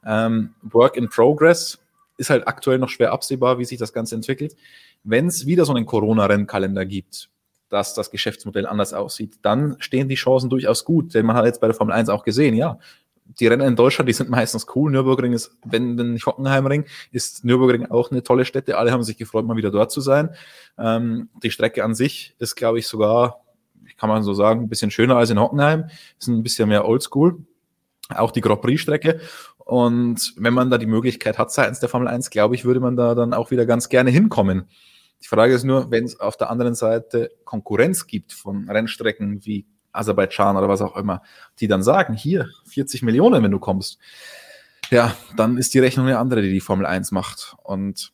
Ähm, 0.06 0.54
Work 0.62 0.96
in 0.96 1.10
Progress 1.10 1.80
ist 2.18 2.30
halt 2.30 2.48
aktuell 2.48 2.78
noch 2.78 2.90
schwer 2.90 3.12
absehbar, 3.12 3.60
wie 3.60 3.66
sich 3.66 3.78
das 3.78 3.92
Ganze 3.92 4.16
entwickelt. 4.16 4.56
Wenn 5.04 5.28
es 5.28 5.46
wieder 5.46 5.66
so 5.66 5.74
einen 5.74 5.86
Corona-Rennkalender 5.86 6.86
gibt, 6.86 7.30
dass 7.74 7.96
das 7.96 8.12
Geschäftsmodell 8.12 8.68
anders 8.68 8.94
aussieht, 8.94 9.40
dann 9.42 9.76
stehen 9.80 10.08
die 10.08 10.16
Chancen 10.16 10.50
durchaus 10.50 10.86
gut. 10.86 11.14
Denn 11.14 11.26
man 11.26 11.36
hat 11.36 11.46
jetzt 11.46 11.60
bei 11.60 11.68
der 11.68 11.76
Formel 11.76 11.94
1 11.94 12.08
auch 12.10 12.24
gesehen, 12.24 12.54
ja, 12.54 12.78
die 13.40 13.48
Rennen 13.48 13.68
in 13.68 13.76
Deutschland, 13.76 14.08
die 14.08 14.14
sind 14.14 14.30
meistens 14.30 14.68
cool. 14.76 14.92
Nürburgring 14.92 15.34
ist, 15.34 15.58
wenn 15.66 15.96
nicht 15.96 16.26
Hockenheimring, 16.26 16.86
ist 17.12 17.44
Nürburgring 17.44 17.90
auch 17.90 18.12
eine 18.12 18.22
tolle 18.22 18.46
Stätte. 18.46 18.78
Alle 18.78 18.92
haben 18.92 19.02
sich 19.02 19.18
gefreut, 19.18 19.46
mal 19.46 19.58
wieder 19.58 19.72
dort 19.72 19.92
zu 19.92 20.02
sein. 20.02 20.30
Ähm, 20.78 21.30
die 21.42 21.50
Strecke 21.50 21.84
an 21.84 21.96
sich 21.96 22.36
ist, 22.38 22.56
glaube 22.56 22.80
ich, 22.80 22.88
sogar, 22.88 23.42
kann 23.98 24.10
man 24.10 24.24
so 24.24 24.34
sagen, 24.34 24.62
ein 24.62 24.70
bisschen 24.70 24.92
schöner 24.92 25.16
als 25.16 25.32
in 25.32 25.40
Hockenheim. 25.40 25.86
Ist 26.20 26.28
ein 26.28 26.44
bisschen 26.44 26.70
mehr 26.70 26.86
Oldschool. 26.88 27.40
Auch 28.10 28.32
die 28.32 28.42
Grand 28.42 28.62
Prix-Strecke. 28.62 29.20
Und 29.58 30.34
wenn 30.38 30.54
man 30.54 30.70
da 30.70 30.78
die 30.78 30.86
Möglichkeit 30.86 31.40
hat 31.40 31.52
seitens 31.52 31.80
der 31.80 31.90
Formel 31.90 32.10
1, 32.10 32.30
glaube 32.30 32.54
ich, 32.54 32.66
würde 32.66 32.82
man 32.82 32.96
da 32.96 33.16
dann 33.16 33.34
auch 33.34 33.50
wieder 33.50 33.66
ganz 33.66 33.90
gerne 33.90 34.12
hinkommen. 34.12 34.68
Die 35.24 35.28
Frage 35.28 35.54
ist 35.54 35.64
nur, 35.64 35.90
wenn 35.90 36.04
es 36.04 36.20
auf 36.20 36.36
der 36.36 36.50
anderen 36.50 36.76
Seite 36.76 37.32
Konkurrenz 37.46 38.08
gibt 38.08 38.34
von 38.34 38.70
Rennstrecken 38.70 39.46
wie 39.46 39.66
Aserbaidschan 39.94 40.58
oder 40.58 40.68
was 40.68 40.82
auch 40.82 40.98
immer, 40.98 41.22
die 41.60 41.68
dann 41.68 41.82
sagen, 41.82 42.14
hier 42.14 42.50
40 42.66 43.04
Millionen, 43.04 43.42
wenn 43.42 43.52
du 43.52 43.60
kommst, 43.60 44.00
ja, 44.90 45.16
dann 45.38 45.58
ist 45.58 45.74
die 45.74 45.80
Rechnung 45.80 46.08
eine 46.08 46.20
andere, 46.20 46.42
die 46.42 46.52
die 46.52 46.60
Formel 46.60 46.86
1 46.86 47.12
macht. 47.12 47.56
Und 47.64 48.12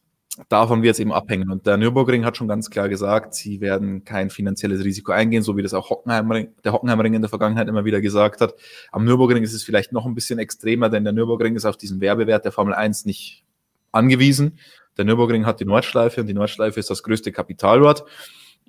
davon 0.49 0.83
wird 0.83 0.93
es 0.93 0.99
eben 0.99 1.11
abhängen. 1.11 1.49
Und 1.49 1.65
der 1.65 1.77
Nürburgring 1.77 2.25
hat 2.25 2.37
schon 2.37 2.47
ganz 2.47 2.69
klar 2.69 2.89
gesagt, 2.89 3.33
sie 3.33 3.59
werden 3.59 4.03
kein 4.05 4.29
finanzielles 4.29 4.83
Risiko 4.83 5.11
eingehen, 5.11 5.41
so 5.41 5.57
wie 5.57 5.63
das 5.63 5.73
auch 5.73 5.89
Hockenheimring, 5.89 6.53
der 6.63 6.73
Hockenheimring 6.73 7.15
in 7.15 7.21
der 7.21 7.29
Vergangenheit 7.29 7.67
immer 7.67 7.85
wieder 7.85 8.01
gesagt 8.01 8.39
hat. 8.39 8.53
Am 8.91 9.03
Nürburgring 9.03 9.43
ist 9.43 9.53
es 9.53 9.63
vielleicht 9.63 9.91
noch 9.91 10.05
ein 10.05 10.13
bisschen 10.13 10.37
extremer, 10.37 10.89
denn 10.89 11.03
der 11.03 11.13
Nürburgring 11.13 11.55
ist 11.55 11.65
auf 11.65 11.75
diesen 11.75 12.01
Werbewert 12.01 12.45
der 12.45 12.51
Formel 12.51 12.75
1 12.75 13.05
nicht 13.05 13.43
angewiesen. 13.91 14.59
Der 14.99 15.05
Nürburgring 15.05 15.45
hat 15.45 15.61
die 15.61 15.65
Nordschleife 15.65 16.19
und 16.19 16.27
die 16.27 16.33
Nordschleife 16.33 16.77
ist 16.77 16.89
das 16.89 17.03
größte 17.03 17.31
Kapitalort. 17.31 18.03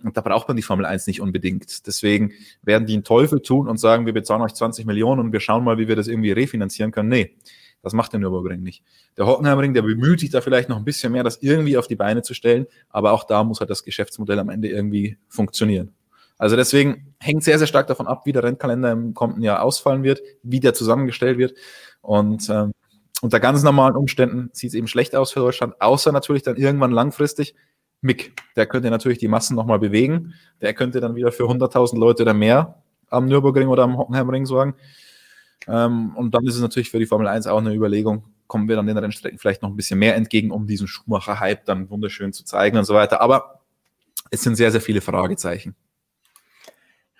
Und 0.04 0.16
da 0.16 0.20
braucht 0.20 0.46
man 0.46 0.56
die 0.56 0.62
Formel 0.62 0.86
1 0.86 1.08
nicht 1.08 1.20
unbedingt. 1.20 1.88
Deswegen 1.88 2.32
werden 2.62 2.86
die 2.86 2.94
einen 2.94 3.02
Teufel 3.02 3.42
tun 3.42 3.68
und 3.68 3.78
sagen, 3.78 4.06
wir 4.06 4.12
bezahlen 4.12 4.40
euch 4.40 4.54
20 4.54 4.86
Millionen 4.86 5.18
und 5.20 5.32
wir 5.32 5.40
schauen 5.40 5.64
mal, 5.64 5.76
wie 5.76 5.88
wir 5.88 5.96
das 5.96 6.06
irgendwie 6.06 6.30
refinanzieren 6.30 6.92
können. 6.92 7.08
Nee, 7.08 7.34
das 7.82 7.94
macht 7.94 8.12
der 8.12 8.20
Nürburgring 8.20 8.62
nicht. 8.62 8.84
Der 9.16 9.26
Hockenheimring, 9.26 9.74
der 9.74 9.82
bemüht 9.82 10.20
sich 10.20 10.30
da 10.30 10.40
vielleicht 10.40 10.68
noch 10.68 10.76
ein 10.76 10.84
bisschen 10.84 11.10
mehr, 11.10 11.24
das 11.24 11.42
irgendwie 11.42 11.76
auf 11.76 11.88
die 11.88 11.96
Beine 11.96 12.22
zu 12.22 12.32
stellen. 12.32 12.66
Aber 12.90 13.10
auch 13.10 13.24
da 13.24 13.42
muss 13.42 13.58
halt 13.58 13.70
das 13.70 13.82
Geschäftsmodell 13.82 14.38
am 14.38 14.50
Ende 14.50 14.68
irgendwie 14.68 15.18
funktionieren. 15.26 15.92
Also 16.38 16.54
deswegen 16.54 17.12
hängt 17.18 17.42
sehr, 17.42 17.58
sehr 17.58 17.66
stark 17.66 17.88
davon 17.88 18.06
ab, 18.06 18.24
wie 18.24 18.32
der 18.32 18.44
Rennkalender 18.44 18.92
im 18.92 19.14
kommenden 19.14 19.42
Jahr 19.42 19.62
ausfallen 19.62 20.04
wird, 20.04 20.22
wie 20.44 20.60
der 20.60 20.74
zusammengestellt 20.74 21.38
wird. 21.38 21.54
Und 22.02 22.48
ähm, 22.48 22.70
unter 23.22 23.40
ganz 23.40 23.62
normalen 23.62 23.96
Umständen 23.96 24.50
sieht 24.52 24.70
es 24.70 24.74
eben 24.74 24.86
schlecht 24.86 25.14
aus 25.14 25.32
für 25.32 25.40
Deutschland, 25.40 25.80
außer 25.80 26.12
natürlich 26.12 26.42
dann 26.42 26.56
irgendwann 26.56 26.90
langfristig 26.90 27.54
Mick. 28.00 28.32
Der 28.56 28.66
könnte 28.66 28.90
natürlich 28.90 29.18
die 29.18 29.28
Massen 29.28 29.54
nochmal 29.56 29.78
bewegen. 29.78 30.34
Der 30.60 30.72
könnte 30.74 31.00
dann 31.00 31.14
wieder 31.14 31.32
für 31.32 31.44
100.000 31.44 31.98
Leute 31.98 32.22
oder 32.22 32.34
mehr 32.34 32.82
am 33.08 33.26
Nürburgring 33.26 33.68
oder 33.68 33.82
am 33.82 33.98
Hockenheimring 33.98 34.46
sorgen. 34.46 34.74
Ähm, 35.68 36.16
und 36.16 36.34
dann 36.34 36.46
ist 36.46 36.54
es 36.54 36.62
natürlich 36.62 36.90
für 36.90 36.98
die 36.98 37.06
Formel 37.06 37.26
1 37.26 37.46
auch 37.46 37.58
eine 37.58 37.74
Überlegung, 37.74 38.24
kommen 38.46 38.68
wir 38.68 38.76
dann 38.76 38.86
den 38.86 38.96
Rennstrecken 38.96 39.38
vielleicht 39.38 39.62
noch 39.62 39.68
ein 39.68 39.76
bisschen 39.76 39.98
mehr 39.98 40.16
entgegen, 40.16 40.50
um 40.50 40.66
diesen 40.66 40.88
Schumacher-Hype 40.88 41.64
dann 41.66 41.90
wunderschön 41.90 42.32
zu 42.32 42.44
zeigen 42.44 42.78
und 42.78 42.84
so 42.84 42.94
weiter. 42.94 43.20
Aber 43.20 43.60
es 44.30 44.42
sind 44.42 44.56
sehr, 44.56 44.70
sehr 44.70 44.80
viele 44.80 45.00
Fragezeichen. 45.00 45.74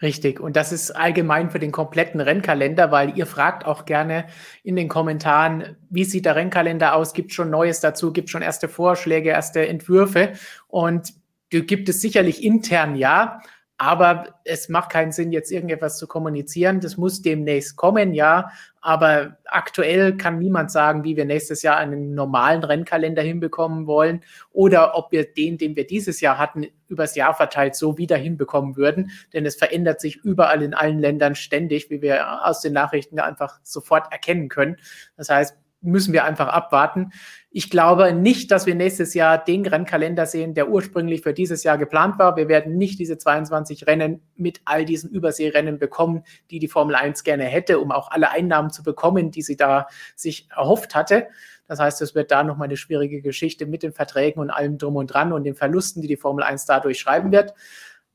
Richtig. 0.02 0.40
Und 0.40 0.56
das 0.56 0.72
ist 0.72 0.92
allgemein 0.92 1.50
für 1.50 1.58
den 1.58 1.72
kompletten 1.72 2.20
Rennkalender, 2.20 2.90
weil 2.90 3.18
ihr 3.18 3.26
fragt 3.26 3.66
auch 3.66 3.84
gerne 3.84 4.26
in 4.62 4.74
den 4.74 4.88
Kommentaren, 4.88 5.76
wie 5.90 6.04
sieht 6.04 6.24
der 6.24 6.36
Rennkalender 6.36 6.94
aus? 6.94 7.12
Gibt 7.12 7.32
schon 7.34 7.50
Neues 7.50 7.80
dazu? 7.80 8.12
Gibt 8.12 8.30
schon 8.30 8.40
erste 8.40 8.68
Vorschläge, 8.68 9.30
erste 9.30 9.68
Entwürfe? 9.68 10.32
Und 10.68 11.12
die 11.52 11.66
gibt 11.66 11.88
es 11.90 12.00
sicherlich 12.00 12.42
intern, 12.42 12.96
ja. 12.96 13.42
Aber 13.82 14.34
es 14.44 14.68
macht 14.68 14.90
keinen 14.90 15.10
Sinn, 15.10 15.32
jetzt 15.32 15.50
irgendetwas 15.50 15.96
zu 15.96 16.06
kommunizieren. 16.06 16.80
Das 16.80 16.98
muss 16.98 17.22
demnächst 17.22 17.76
kommen, 17.76 18.12
ja. 18.12 18.50
Aber 18.82 19.38
aktuell 19.46 20.18
kann 20.18 20.38
niemand 20.38 20.70
sagen, 20.70 21.02
wie 21.02 21.16
wir 21.16 21.24
nächstes 21.24 21.62
Jahr 21.62 21.78
einen 21.78 22.14
normalen 22.14 22.62
Rennkalender 22.62 23.22
hinbekommen 23.22 23.86
wollen 23.86 24.22
oder 24.52 24.98
ob 24.98 25.12
wir 25.12 25.32
den, 25.32 25.56
den 25.56 25.76
wir 25.76 25.86
dieses 25.86 26.20
Jahr 26.20 26.36
hatten, 26.36 26.66
übers 26.88 27.14
Jahr 27.14 27.32
verteilt 27.32 27.74
so 27.74 27.96
wieder 27.96 28.18
hinbekommen 28.18 28.76
würden. 28.76 29.12
Denn 29.32 29.46
es 29.46 29.56
verändert 29.56 30.02
sich 30.02 30.16
überall 30.16 30.62
in 30.62 30.74
allen 30.74 30.98
Ländern 30.98 31.34
ständig, 31.34 31.88
wie 31.88 32.02
wir 32.02 32.46
aus 32.46 32.60
den 32.60 32.74
Nachrichten 32.74 33.18
einfach 33.18 33.60
sofort 33.62 34.12
erkennen 34.12 34.50
können. 34.50 34.76
Das 35.16 35.30
heißt, 35.30 35.56
müssen 35.82 36.12
wir 36.12 36.24
einfach 36.24 36.48
abwarten. 36.48 37.10
Ich 37.50 37.70
glaube 37.70 38.12
nicht, 38.12 38.50
dass 38.50 38.66
wir 38.66 38.74
nächstes 38.74 39.14
Jahr 39.14 39.42
den 39.42 39.66
Rennkalender 39.66 40.26
sehen, 40.26 40.54
der 40.54 40.68
ursprünglich 40.68 41.22
für 41.22 41.32
dieses 41.32 41.64
Jahr 41.64 41.78
geplant 41.78 42.18
war. 42.18 42.36
Wir 42.36 42.48
werden 42.48 42.76
nicht 42.76 42.98
diese 42.98 43.18
22 43.18 43.86
Rennen 43.86 44.22
mit 44.36 44.60
all 44.64 44.84
diesen 44.84 45.10
Überseerennen 45.10 45.78
bekommen, 45.78 46.22
die 46.50 46.58
die 46.58 46.68
Formel 46.68 46.94
1 46.94 47.24
gerne 47.24 47.44
hätte, 47.44 47.80
um 47.80 47.90
auch 47.90 48.10
alle 48.10 48.30
Einnahmen 48.30 48.70
zu 48.70 48.82
bekommen, 48.82 49.30
die 49.30 49.42
sie 49.42 49.56
da 49.56 49.86
sich 50.14 50.48
erhofft 50.50 50.94
hatte. 50.94 51.28
Das 51.66 51.78
heißt, 51.78 52.02
es 52.02 52.14
wird 52.14 52.30
da 52.30 52.42
nochmal 52.42 52.68
eine 52.68 52.76
schwierige 52.76 53.22
Geschichte 53.22 53.66
mit 53.66 53.82
den 53.82 53.92
Verträgen 53.92 54.40
und 54.40 54.50
allem 54.50 54.76
drum 54.76 54.96
und 54.96 55.06
dran 55.06 55.32
und 55.32 55.44
den 55.44 55.54
Verlusten, 55.54 56.02
die 56.02 56.08
die 56.08 56.16
Formel 56.16 56.44
1 56.44 56.66
dadurch 56.66 56.98
schreiben 56.98 57.32
wird. 57.32 57.54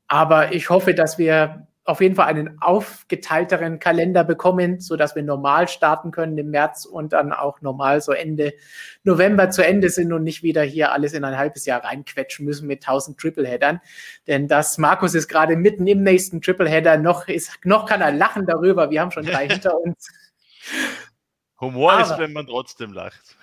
Aber 0.07 0.53
ich 0.53 0.70
hoffe, 0.70 0.93
dass 0.93 1.18
wir 1.18 1.68
auf 1.86 2.01
jeden 2.01 2.15
Fall 2.15 2.25
einen 2.25 2.59
aufgeteilteren 2.61 3.77
Kalender 3.77 4.23
bekommen, 4.23 4.79
so 4.79 4.95
dass 4.95 5.15
wir 5.15 5.21
normal 5.21 5.67
starten 5.67 6.09
können 6.09 6.36
im 6.38 6.49
März 6.49 6.86
und 6.86 7.13
dann 7.13 7.31
auch 7.31 7.61
normal 7.61 8.01
so 8.01 8.11
Ende 8.11 8.53
November 9.03 9.51
zu 9.51 9.63
Ende 9.63 9.89
sind 9.89 10.11
und 10.11 10.23
nicht 10.23 10.41
wieder 10.41 10.63
hier 10.63 10.91
alles 10.91 11.13
in 11.13 11.23
ein 11.23 11.38
halbes 11.38 11.65
Jahr 11.65 11.83
reinquetschen 11.83 12.43
müssen 12.43 12.67
mit 12.67 12.81
1000 12.88 13.19
Tripleheadern. 13.19 13.81
Denn 14.25 14.47
das 14.47 14.79
Markus 14.79 15.13
ist 15.13 15.27
gerade 15.27 15.55
mitten 15.55 15.86
im 15.86 16.01
nächsten 16.01 16.41
Tripleheader 16.41 16.97
noch 16.97 17.27
ist, 17.27 17.51
noch 17.63 17.86
kann 17.86 18.01
er 18.01 18.11
lachen 18.11 18.47
darüber. 18.47 18.89
Wir 18.89 19.01
haben 19.01 19.11
schon 19.11 19.25
drei 19.25 19.47
hinter 19.47 19.79
uns. 19.79 20.09
Humor 21.61 21.93
Aber, 21.93 22.01
ist, 22.01 22.17
wenn 22.17 22.33
man 22.33 22.47
trotzdem 22.47 22.93
lacht. 22.93 23.38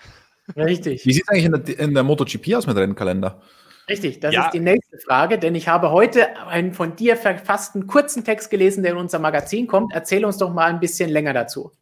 Richtig. 0.57 1.07
Wie 1.07 1.13
sieht 1.13 1.23
es 1.23 1.29
eigentlich 1.29 1.45
in 1.45 1.53
der, 1.53 1.79
in 1.79 1.95
der 1.95 2.03
MotoGP 2.03 2.55
aus 2.57 2.67
mit 2.67 2.77
Rennkalender? 2.77 3.41
Richtig, 3.89 4.21
das 4.21 4.33
ja. 4.33 4.45
ist 4.45 4.53
die 4.53 4.61
nächste 4.61 4.99
Frage, 4.99 5.39
denn 5.39 5.55
ich 5.55 5.69
habe 5.69 5.91
heute 5.91 6.37
einen 6.47 6.73
von 6.73 6.95
dir 6.95 7.17
verfassten 7.17 7.87
kurzen 7.87 8.25
Text 8.25 8.51
gelesen, 8.51 8.83
der 8.83 8.93
in 8.93 8.99
unser 8.99 9.19
Magazin 9.19 9.67
kommt. 9.67 9.93
Erzähl 9.93 10.25
uns 10.25 10.39
doch 10.39 10.53
mal 10.53 10.71
ein 10.71 10.81
bisschen 10.81 11.11
länger 11.11 11.33
dazu. 11.33 11.73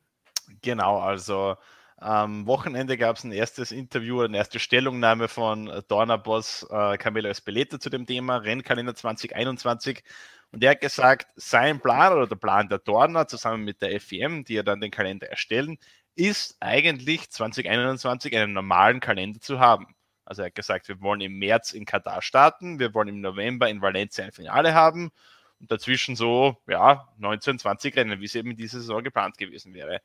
Genau, 0.62 0.98
also 0.98 1.56
am 1.98 2.46
Wochenende 2.46 2.96
gab 2.96 3.16
es 3.16 3.24
ein 3.24 3.32
erstes 3.32 3.72
Interview, 3.72 4.22
eine 4.22 4.38
erste 4.38 4.58
Stellungnahme 4.58 5.28
von 5.28 5.70
Dorner-Boss 5.88 6.66
äh, 6.70 6.96
Camilo 6.96 7.28
Espeleta 7.28 7.78
zu 7.78 7.90
dem 7.90 8.06
Thema 8.06 8.38
Rennkalender 8.38 8.94
2021. 8.94 10.02
Und 10.50 10.64
er 10.64 10.70
hat 10.70 10.80
gesagt, 10.80 11.28
sein 11.36 11.80
Plan 11.80 12.14
oder 12.14 12.26
der 12.26 12.36
Plan 12.36 12.70
der 12.70 12.78
Dorner 12.78 13.28
zusammen 13.28 13.64
mit 13.64 13.82
der 13.82 14.00
FIM, 14.00 14.44
die 14.44 14.54
ja 14.54 14.62
dann 14.62 14.80
den 14.80 14.90
Kalender 14.90 15.28
erstellen, 15.28 15.78
ist 16.16 16.56
eigentlich 16.60 17.30
2021 17.30 18.34
einen 18.34 18.54
normalen 18.54 19.00
Kalender 19.00 19.40
zu 19.40 19.60
haben. 19.60 19.94
Also 20.30 20.42
er 20.42 20.46
hat 20.46 20.54
gesagt, 20.54 20.86
wir 20.86 21.00
wollen 21.00 21.20
im 21.22 21.40
März 21.40 21.72
in 21.72 21.84
Katar 21.84 22.22
starten, 22.22 22.78
wir 22.78 22.94
wollen 22.94 23.08
im 23.08 23.20
November 23.20 23.68
in 23.68 23.82
Valencia 23.82 24.24
ein 24.24 24.30
Finale 24.30 24.74
haben 24.74 25.10
und 25.58 25.72
dazwischen 25.72 26.14
so, 26.14 26.56
ja, 26.68 27.08
19, 27.18 27.58
20 27.58 27.96
Rennen, 27.96 28.20
wie 28.20 28.26
es 28.26 28.36
eben 28.36 28.52
in 28.52 28.56
dieser 28.56 28.78
Saison 28.78 29.02
geplant 29.02 29.38
gewesen 29.38 29.74
wäre. 29.74 30.00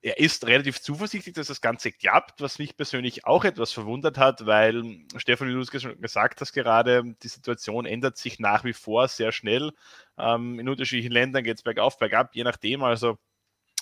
Er 0.00 0.18
ist 0.18 0.46
relativ 0.46 0.80
zuversichtlich, 0.80 1.34
dass 1.34 1.48
das 1.48 1.60
Ganze 1.60 1.92
klappt, 1.92 2.40
was 2.40 2.58
mich 2.58 2.78
persönlich 2.78 3.26
auch 3.26 3.44
etwas 3.44 3.72
verwundert 3.72 4.16
hat, 4.16 4.46
weil 4.46 5.04
Stefan, 5.18 5.48
wie 5.48 5.52
du 5.52 5.60
es 5.60 5.70
gesagt 5.70 6.40
hast 6.40 6.54
gerade, 6.54 7.02
die 7.22 7.28
Situation 7.28 7.84
ändert 7.84 8.16
sich 8.16 8.38
nach 8.38 8.64
wie 8.64 8.72
vor 8.72 9.06
sehr 9.06 9.32
schnell. 9.32 9.72
Ähm, 10.16 10.58
in 10.58 10.66
unterschiedlichen 10.66 11.12
Ländern 11.12 11.44
geht 11.44 11.58
es 11.58 11.62
bergauf, 11.62 11.98
bergab, 11.98 12.34
je 12.34 12.44
nachdem. 12.44 12.82
Also 12.82 13.18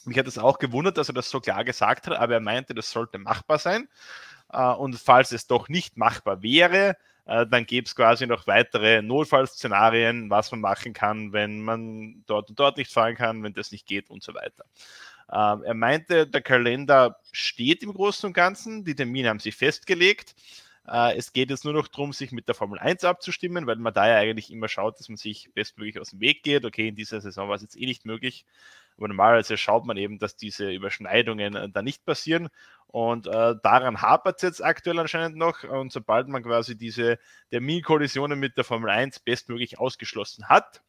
mich 0.05 0.19
hat 0.19 0.27
es 0.27 0.37
auch 0.37 0.59
gewundert, 0.59 0.99
dass 0.99 1.11
er 1.11 1.15
das 1.15 1.31
so 1.31 1.39
klar 1.39 1.63
gesagt 1.63 2.09
hat, 2.09 2.19
aber 2.19 2.35
er 2.35 2.41
meinte, 2.41 2.75
das 2.75 2.91
sollte 2.91 3.19
machbar 3.19 3.61
sein. 3.61 3.89
Äh, 4.55 4.75
und 4.75 4.97
falls 4.97 5.33
es 5.33 5.47
doch 5.47 5.69
nicht 5.69 5.97
machbar 5.97 6.43
wäre, 6.43 6.97
äh, 7.27 7.47
dann 7.47 7.67
gäbe 7.67 7.87
es 7.87 7.95
quasi 7.95 8.27
noch 8.27 8.47
weitere 8.47 9.03
Notfallszenarien, 9.03 10.31
was 10.31 10.51
man 10.51 10.61
machen 10.61 10.93
kann, 10.93 11.33
wenn 11.33 11.63
man 11.63 12.23
dort 12.27 12.51
und 12.51 12.59
dort 12.61 12.77
nicht 12.77 12.93
fahren 12.93 13.17
kann, 13.17 13.43
wenn 13.43 13.55
das 13.55 13.73
nicht 13.73 13.87
geht 13.87 14.11
und 14.11 14.23
so 14.23 14.35
weiter. 14.35 14.65
Ähm, 15.33 15.63
er 15.65 15.75
meinte, 15.75 16.27
der 16.27 16.43
Kalender 16.43 17.19
steht 17.33 17.83
im 17.83 17.95
Großen 17.95 18.27
und 18.27 18.35
Ganzen, 18.35 18.85
die 18.85 18.95
Termine 18.95 19.31
haben 19.31 19.41
sich 19.41 19.57
festgelegt. 19.57 20.35
Äh, 20.87 21.17
es 21.17 21.33
geht 21.33 21.49
jetzt 21.51 21.65
nur 21.65 21.73
noch 21.73 21.89
darum, 21.89 22.13
sich 22.13 22.31
mit 22.31 22.47
der 22.47 22.55
Formel 22.55 22.79
1 22.79 23.05
abzustimmen, 23.05 23.67
weil 23.67 23.77
man 23.77 23.95
da 23.95 24.07
ja 24.07 24.17
eigentlich 24.17 24.53
immer 24.53 24.69
schaut, 24.69 25.01
dass 25.01 25.09
man 25.09 25.17
sich 25.17 25.51
bestmöglich 25.55 25.99
aus 25.99 26.11
dem 26.11 26.21
Weg 26.21 26.43
geht. 26.43 26.65
Okay, 26.67 26.89
in 26.89 26.95
dieser 26.95 27.23
Saison 27.23 27.49
war 27.49 27.57
es 27.57 27.63
jetzt 27.63 27.77
eh 27.77 27.87
nicht 27.87 28.05
möglich, 28.05 28.45
aber 28.97 29.09
normalerweise 29.09 29.57
schaut 29.57 29.85
man 29.87 29.97
eben, 29.97 30.19
dass 30.19 30.37
diese 30.37 30.71
Überschneidungen 30.71 31.57
äh, 31.57 31.69
da 31.69 31.83
nicht 31.83 32.05
passieren. 32.05 32.49
Und 32.87 33.27
äh, 33.27 33.55
daran 33.63 34.03
hapert 34.03 34.37
es 34.37 34.43
jetzt 34.43 34.65
aktuell 34.65 34.99
anscheinend 35.01 35.37
noch. 35.37 35.65
Und 35.65 35.93
sobald 35.93 36.29
man 36.29 36.45
quasi 36.45 36.77
diese 36.77 37.19
Terminkollisionen 37.51 38.39
mit 38.39 38.57
der 38.57 38.65
Formel 38.65 38.91
1 38.91 39.21
bestmöglich 39.21 39.79
ausgeschlossen 39.79 40.49
hat, 40.49 40.83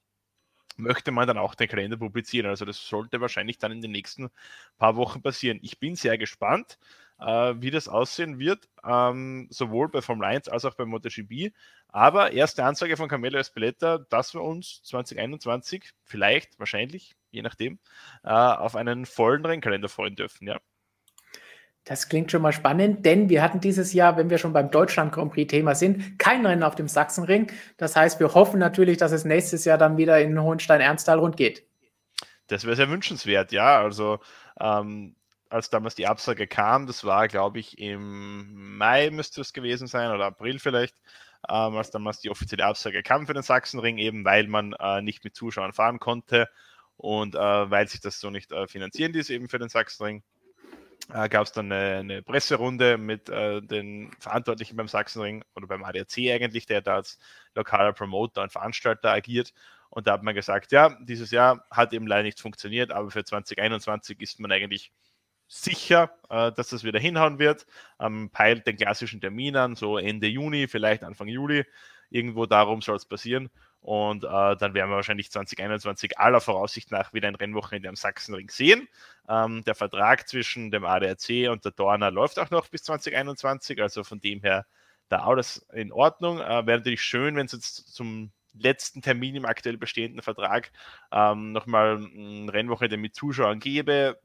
möchte 0.78 1.12
man 1.12 1.28
dann 1.28 1.38
auch 1.38 1.56
den 1.56 1.68
Kalender 1.68 1.98
publizieren. 1.98 2.48
Also 2.48 2.66
das 2.66 2.86
sollte 2.88 3.22
wahrscheinlich 3.22 3.58
dann 3.58 3.72
in 3.72 3.82
den 3.82 3.92
nächsten 3.92 4.30
paar 4.78 4.96
Wochen 4.96 5.22
passieren. 5.22 5.60
Ich 5.62 5.80
bin 5.80 5.96
sehr 5.96 6.18
gespannt, 6.18 6.78
wie 7.18 7.72
das 7.72 7.88
aussehen 7.88 8.40
wird, 8.40 8.68
ähm, 8.84 9.48
sowohl 9.50 9.90
bei 9.90 10.02
Formel 10.02 10.26
1 10.26 10.50
als 10.50 10.66
auch 10.66 10.76
bei 10.76 10.86
MotoGP. 10.86 11.54
Aber 11.88 12.34
erste 12.34 12.66
Ansage 12.66 12.98
von 12.98 13.08
Camelo 13.08 13.38
Espeleta, 13.38 14.00
dass 14.10 14.34
wir 14.34 14.42
uns 14.42 14.82
2021 14.84 15.92
vielleicht, 16.04 16.60
wahrscheinlich, 16.60 17.16
je 17.32 17.42
nachdem, 17.42 17.80
äh, 18.24 18.30
auf 18.30 18.76
einen 18.76 19.06
vollen 19.06 19.46
Rennkalender 19.46 19.88
freuen 19.88 20.16
dürfen. 20.16 20.48
Ja. 20.48 20.60
Das 21.86 22.10
klingt 22.10 22.32
schon 22.32 22.42
mal 22.42 22.52
spannend, 22.52 23.06
denn 23.06 23.30
wir 23.30 23.44
hatten 23.44 23.60
dieses 23.60 23.94
Jahr, 23.94 24.18
wenn 24.18 24.32
wir 24.32 24.40
schon 24.40 24.54
beim 24.54 24.72
Deutschland 24.72 25.14
Grand 25.14 25.32
Prix 25.32 25.52
Thema 25.52 25.76
sind, 25.76 26.18
kein 26.18 26.44
Rennen 26.46 26.64
auf 26.64 26.76
dem 26.76 26.88
Sachsenring. 26.88 27.52
Das 27.78 27.96
heißt, 27.96 28.20
wir 28.20 28.34
hoffen 28.34 28.60
natürlich, 28.60 28.98
dass 28.98 29.12
es 29.12 29.24
nächstes 29.24 29.66
Jahr 29.66 29.78
dann 29.78 29.96
wieder 29.96 30.20
in 30.20 30.42
Hohenstein-Ernsthal 30.42 31.20
rund 31.20 31.38
geht. 31.38 31.66
Das 32.48 32.66
wäre 32.66 32.76
sehr 32.76 32.90
wünschenswert, 32.90 33.52
ja. 33.52 33.80
Also, 33.80 34.20
ähm, 34.60 35.16
als 35.56 35.70
damals 35.70 35.96
die 35.96 36.06
Absage 36.06 36.48
kam, 36.48 36.86
das 36.86 37.06
war, 37.06 37.30
glaube 37.30 37.60
ich, 37.60 37.80
im 37.80 38.78
Mai 38.78 39.10
müsste 39.10 39.40
es 39.40 39.54
gewesen 39.54 39.88
sein 39.88 40.12
oder 40.12 40.26
April 40.26 40.60
vielleicht, 40.60 40.96
ähm, 41.50 41.78
als 41.78 41.92
damals 41.92 42.20
die 42.20 42.30
offizielle 42.30 42.66
Absage 42.66 43.02
kam 43.04 43.26
für 43.26 43.34
den 43.34 43.42
Sachsenring, 43.42 43.98
eben 43.98 44.26
weil 44.26 44.48
man 44.48 44.74
äh, 44.74 45.02
nicht 45.02 45.24
mit 45.24 45.34
Zuschauern 45.34 45.72
fahren 45.72 46.00
konnte 46.00 46.50
und 46.98 47.36
äh, 47.36 47.40
weil 47.40 47.88
sich 47.88 48.02
das 48.02 48.20
so 48.20 48.30
nicht 48.30 48.52
äh, 48.52 48.68
finanzieren 48.68 49.14
ließ, 49.14 49.30
eben 49.30 49.48
für 49.48 49.58
den 49.58 49.70
Sachsenring 49.70 50.24
äh, 51.14 51.30
gab 51.30 51.46
es 51.46 51.54
dann 51.54 51.72
eine, 51.72 52.00
eine, 52.00 52.22
Presserunde 52.22 52.98
mit 52.98 53.30
äh, 53.30 53.62
den 53.62 54.12
Verantwortlichen 54.20 54.76
beim 54.76 54.90
Sachsenring 54.90 55.46
oder 55.56 55.68
beim 55.68 55.86
ADAC 55.86 56.18
eigentlich, 56.34 56.66
der 56.66 56.82
da 56.82 56.96
als 56.96 57.18
lokaler 57.54 57.94
Promoter 57.94 58.42
und 58.42 58.52
Veranstalter 58.52 59.12
agiert. 59.12 59.54
Und 59.90 60.08
da 60.08 60.14
hat 60.14 60.24
man 60.24 60.36
gesagt, 60.36 60.74
ja, 60.74 60.98
dieses 61.02 61.32
Jahr 61.32 61.66
hat 61.72 61.94
eben 61.94 62.08
leider 62.08 62.24
nicht 62.24 62.42
funktioniert, 62.42 62.92
aber 62.92 63.10
für 63.10 63.24
2021 63.24 64.20
ist 64.20 64.40
man 64.42 64.52
eigentlich 64.52 64.92
sicher, 65.48 66.12
äh, 66.30 66.52
dass 66.52 66.70
das 66.70 66.84
wieder 66.84 67.00
hinhauen 67.00 67.40
wird. 67.40 67.66
Ähm, 68.00 68.30
peilt 68.32 68.68
den 68.68 68.78
klassischen 68.78 69.22
Termin 69.22 69.56
an, 69.56 69.76
so 69.76 69.98
Ende 69.98 70.28
Juni, 70.28 70.68
vielleicht 70.68 71.04
Anfang 71.04 71.28
Juli. 71.28 71.66
Irgendwo 72.10 72.46
darum 72.46 72.82
soll 72.82 72.96
es 72.96 73.06
passieren. 73.06 73.50
Und 73.82 74.24
äh, 74.24 74.28
dann 74.28 74.74
werden 74.74 74.90
wir 74.90 74.96
wahrscheinlich 74.96 75.32
2021 75.32 76.18
aller 76.18 76.42
Voraussicht 76.42 76.92
nach 76.92 77.14
wieder 77.14 77.28
ein 77.28 77.36
Rennwochenende 77.36 77.88
am 77.88 77.96
Sachsenring 77.96 78.50
sehen. 78.50 78.88
Ähm, 79.30 79.64
der 79.64 79.76
Vertrag 79.76 80.28
zwischen 80.28 80.72
dem 80.72 80.86
ADAC 80.86 81.52
und 81.52 81.66
der 81.66 81.72
Dorner 81.72 82.10
läuft 82.10 82.40
auch 82.40 82.50
noch 82.50 82.68
bis 82.68 82.84
2021, 82.84 83.80
also 83.82 84.04
von 84.04 84.20
dem 84.20 84.42
her 84.42 84.66
da 85.10 85.20
alles 85.20 85.68
in 85.74 85.92
Ordnung. 85.92 86.40
Äh, 86.40 86.66
Wäre 86.66 86.80
natürlich 86.80 87.04
schön, 87.04 87.36
wenn 87.36 87.46
es 87.46 87.52
jetzt 87.52 87.94
zum 87.94 88.32
letzten 88.58 89.04
Termin 89.04 89.36
im 89.36 89.46
aktuell 89.46 89.78
bestehenden 89.78 90.22
Vertrag 90.24 90.72
ähm, 91.12 91.52
nochmal 91.52 91.98
ein 91.98 92.50
Rennwochenende 92.50 92.98
mit 92.98 93.14
Zuschauern 93.14 93.60
gäbe 93.60 94.18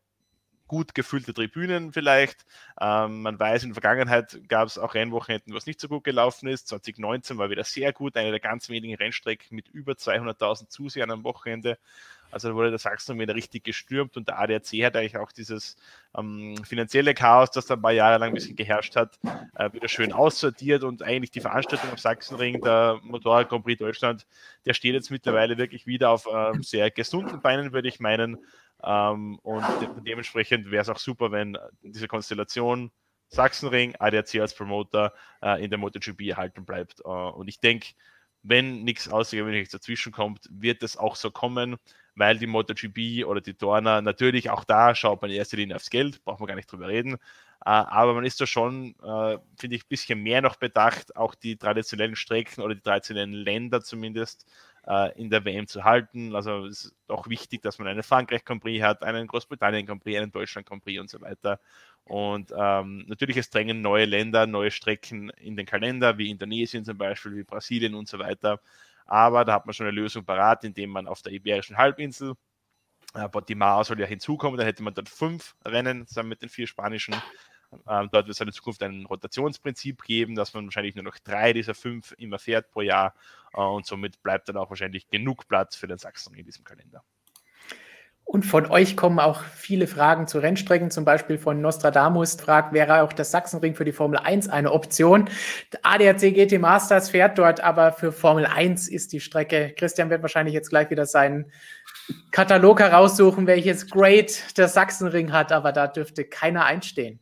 gut 0.71 0.95
gefüllte 0.95 1.35
Tribünen 1.35 1.93
vielleicht. 1.93 2.47
Ähm, 2.81 3.23
man 3.23 3.41
weiß, 3.41 3.65
in 3.65 3.71
der 3.71 3.75
Vergangenheit 3.75 4.39
gab 4.47 4.69
es 4.69 4.79
auch 4.79 4.95
Rennwochenenden, 4.95 5.53
was 5.53 5.67
nicht 5.67 5.81
so 5.81 5.89
gut 5.89 6.05
gelaufen 6.05 6.49
ist. 6.49 6.69
2019 6.69 7.39
war 7.39 7.51
wieder 7.51 7.65
sehr 7.65 7.93
gut, 7.93 8.17
eine 8.17 8.31
der 8.31 8.39
ganz 8.39 8.69
wenigen 8.69 8.95
Rennstrecken 8.95 9.57
mit 9.57 9.67
über 9.67 9.95
200.000 9.95 10.69
Zusehern 10.69 11.11
am 11.11 11.25
Wochenende. 11.25 11.77
Also 12.31 12.51
da 12.51 12.55
wurde 12.55 12.71
der 12.71 12.79
Sachsen 12.79 13.19
wieder 13.19 13.35
richtig 13.35 13.65
gestürmt 13.65 14.17
und 14.17 14.29
der 14.29 14.39
ADAC 14.39 14.85
hat 14.85 14.95
eigentlich 14.95 15.17
auch 15.17 15.33
dieses 15.33 15.77
ähm, 16.17 16.55
finanzielle 16.65 17.15
Chaos, 17.15 17.51
das 17.51 17.67
da 17.67 17.75
ein 17.75 17.83
paar 17.83 17.91
Jahre 17.91 18.19
lang 18.19 18.29
ein 18.29 18.35
bisschen 18.35 18.55
geherrscht 18.55 18.95
hat, 18.95 19.19
äh, 19.57 19.73
wieder 19.73 19.89
schön 19.89 20.13
aussortiert 20.13 20.85
und 20.85 21.03
eigentlich 21.03 21.33
die 21.33 21.41
Veranstaltung 21.41 21.91
am 21.91 21.97
Sachsenring, 21.97 22.61
der 22.61 23.01
Motorrad 23.03 23.49
Grand 23.49 23.65
Prix 23.65 23.81
Deutschland, 23.81 24.25
der 24.67 24.75
steht 24.75 24.95
jetzt 24.95 25.11
mittlerweile 25.11 25.59
wirklich 25.59 25.89
wieder 25.89 26.11
auf 26.11 26.29
ähm, 26.33 26.63
sehr 26.63 26.93
gesunden 26.93 27.41
Beinen, 27.41 27.73
würde 27.73 27.89
ich 27.89 27.99
meinen. 27.99 28.39
Ähm, 28.83 29.39
und 29.43 29.65
de 29.81 29.89
dementsprechend 30.07 30.71
wäre 30.71 30.83
es 30.83 30.89
auch 30.89 30.99
super, 30.99 31.33
wenn 31.33 31.57
diese 31.83 32.09
Konstellation 32.09 32.91
Sachsenring, 33.31 33.95
ADAC 33.99 34.41
als 34.41 34.55
Promoter 34.55 35.15
äh, 35.43 35.63
in 35.63 35.71
der 35.71 35.79
MotoGP 35.79 36.29
erhalten 36.31 36.65
bleibt. 36.65 37.01
Uh, 37.05 37.31
und 37.31 37.49
ich 37.49 37.61
denke, 37.61 37.91
wenn 38.43 38.83
nichts 38.83 39.09
Außergewöhnliches 39.09 39.71
dazwischen 39.71 40.13
kommt, 40.13 40.49
wird 40.51 40.83
es 40.83 40.97
auch 40.97 41.15
so 41.15 41.31
kommen, 41.31 41.77
weil 42.17 42.39
die 42.39 42.47
MotoGP 42.47 43.25
oder 43.27 43.41
die 43.41 43.57
Dorner 43.57 44.03
natürlich 44.03 44.51
auch 44.51 44.65
da 44.65 44.95
schaut 44.95 45.23
man 45.23 45.31
in 45.31 45.37
erster 45.37 45.59
Linie 45.59 45.77
aufs 45.77 45.91
Geld, 45.91 46.25
braucht 46.25 46.41
man 46.41 46.49
gar 46.49 46.57
nicht 46.57 46.71
drüber 46.71 46.89
reden. 46.89 47.15
Äh, 47.15 47.19
aber 47.71 48.15
man 48.15 48.25
ist 48.25 48.41
da 48.41 48.47
schon, 48.47 48.97
äh, 49.03 49.39
finde 49.59 49.77
ich, 49.77 49.85
ein 49.85 49.89
bisschen 49.89 50.23
mehr 50.23 50.43
noch 50.43 50.57
bedacht, 50.57 51.15
auch 51.17 51.35
die 51.35 51.57
traditionellen 51.57 52.17
Strecken 52.17 52.63
oder 52.63 52.75
die 52.75 52.81
traditionellen 52.81 53.33
Länder 53.33 53.83
zumindest 53.83 54.51
äh, 54.87 55.19
in 55.21 55.31
der 55.31 55.45
WM 55.45 55.67
zu 55.67 55.85
halten. 55.85 56.35
Also 56.35 56.67
es 56.67 56.87
ist 56.87 56.95
auch 57.09 57.29
wichtig, 57.29 57.63
dass 57.63 57.79
man 57.79 57.89
einen 57.89 58.03
Frankreich 58.03 58.45
Grand 58.45 58.63
Prix 58.63 58.83
hat, 58.83 59.03
einen 59.03 59.27
Großbritannien 59.27 59.87
Grand 59.87 60.03
Prix, 60.03 60.19
einen 60.19 60.33
Deutschland 60.33 60.67
Grand 60.67 60.83
Prix 60.83 61.01
und 61.01 61.11
so 61.11 61.21
weiter. 61.21 61.61
Und 62.05 62.53
ähm, 62.57 63.05
natürlich 63.07 63.37
es 63.37 63.51
drängen 63.51 63.83
neue 63.83 64.05
Länder, 64.05 64.47
neue 64.47 64.71
Strecken 64.71 65.31
in 65.31 65.57
den 65.57 65.67
Kalender, 65.67 66.19
wie 66.19 66.31
Indonesien 66.31 66.85
zum 66.85 66.99
Beispiel, 66.99 67.37
wie 67.37 67.45
Brasilien 67.45 67.95
und 67.95 68.09
so 68.09 68.19
weiter. 68.19 68.61
Aber 69.07 69.45
da 69.45 69.55
hat 69.55 69.67
man 69.67 69.75
schon 69.75 69.87
eine 69.87 69.95
Lösung 69.97 70.25
parat, 70.25 70.65
indem 70.65 70.91
man 70.91 71.07
auf 71.07 71.23
der 71.23 71.33
Iberischen 71.33 71.77
Halbinsel 71.77 72.35
äh, 73.15 73.29
Portimao 73.29 73.83
soll 73.83 74.01
ja 74.01 74.07
hinzukommen, 74.07 74.59
da 74.59 74.65
hätte 74.65 74.83
man 74.83 74.95
dort 74.95 75.09
fünf 75.09 75.57
Rennen 75.65 76.07
zusammen 76.07 76.29
mit 76.31 76.43
den 76.43 76.49
vier 76.49 76.67
spanischen. 76.67 77.15
Ähm, 77.73 78.09
dort 78.11 78.27
wird 78.27 78.31
es 78.31 78.41
in 78.41 78.53
Zukunft 78.53 78.83
ein 78.83 79.07
Rotationsprinzip 79.07 80.03
geben, 80.03 80.35
dass 80.35 80.55
man 80.55 80.65
wahrscheinlich 80.65 80.95
nur 80.97 81.05
noch 81.05 81.19
drei 81.19 81.53
dieser 81.53 81.75
fünf 81.75 82.15
immer 82.19 82.39
fährt 82.39 82.71
pro 82.71 82.81
Jahr 82.81 83.15
äh, 83.55 83.61
und 83.61 83.87
somit 83.87 84.23
bleibt 84.23 84.49
dann 84.49 84.57
auch 84.57 84.71
wahrscheinlich 84.71 85.09
genug 85.09 85.47
Platz 85.49 85.77
für 85.77 85.87
den 85.87 85.99
Sachsen 85.99 86.35
in 86.35 86.45
diesem 86.45 86.65
Kalender. 86.65 87.05
Und 88.25 88.45
von 88.45 88.67
euch 88.67 88.97
kommen 88.97 89.19
auch 89.19 89.43
viele 89.43 89.89
Fragen 89.89 90.29
zu 90.29 90.39
Rennstrecken, 90.39 90.93
zum 90.93 91.05
Beispiel 91.05 91.37
von 91.37 91.61
Nostradamus 91.61 92.35
fragt, 92.35 92.73
wäre 92.73 93.03
auch 93.03 93.13
das 93.13 93.33
Sachsenring 93.33 93.75
für 93.75 93.85
die 93.85 93.91
Formel 93.91 94.21
1 94.21 94.49
eine 94.49 94.71
Option? 94.71 95.29
ADAC 95.83 96.33
GT 96.33 96.61
Masters 96.61 97.11
fährt 97.11 97.39
dort, 97.39 97.61
aber 97.61 97.91
für 97.91 98.13
Formel 98.13 98.47
1 98.47 98.87
ist 98.87 99.13
die 99.13 99.19
Strecke. 99.19 99.75
Christian 99.77 100.11
wird 100.11 100.23
wahrscheinlich 100.23 100.55
jetzt 100.55 100.71
gleich 100.71 100.91
wieder 100.91 101.07
seinen 101.07 101.51
Katalog 102.31 102.79
heraussuchen, 102.79 103.49
welches 103.49 103.91
Great 103.91 104.57
der 104.57 104.69
Sachsenring 104.69 105.33
hat, 105.33 105.51
aber 105.51 105.73
da 105.73 105.89
dürfte 105.89 106.25
keiner 106.25 106.67
einstehen. 106.67 107.19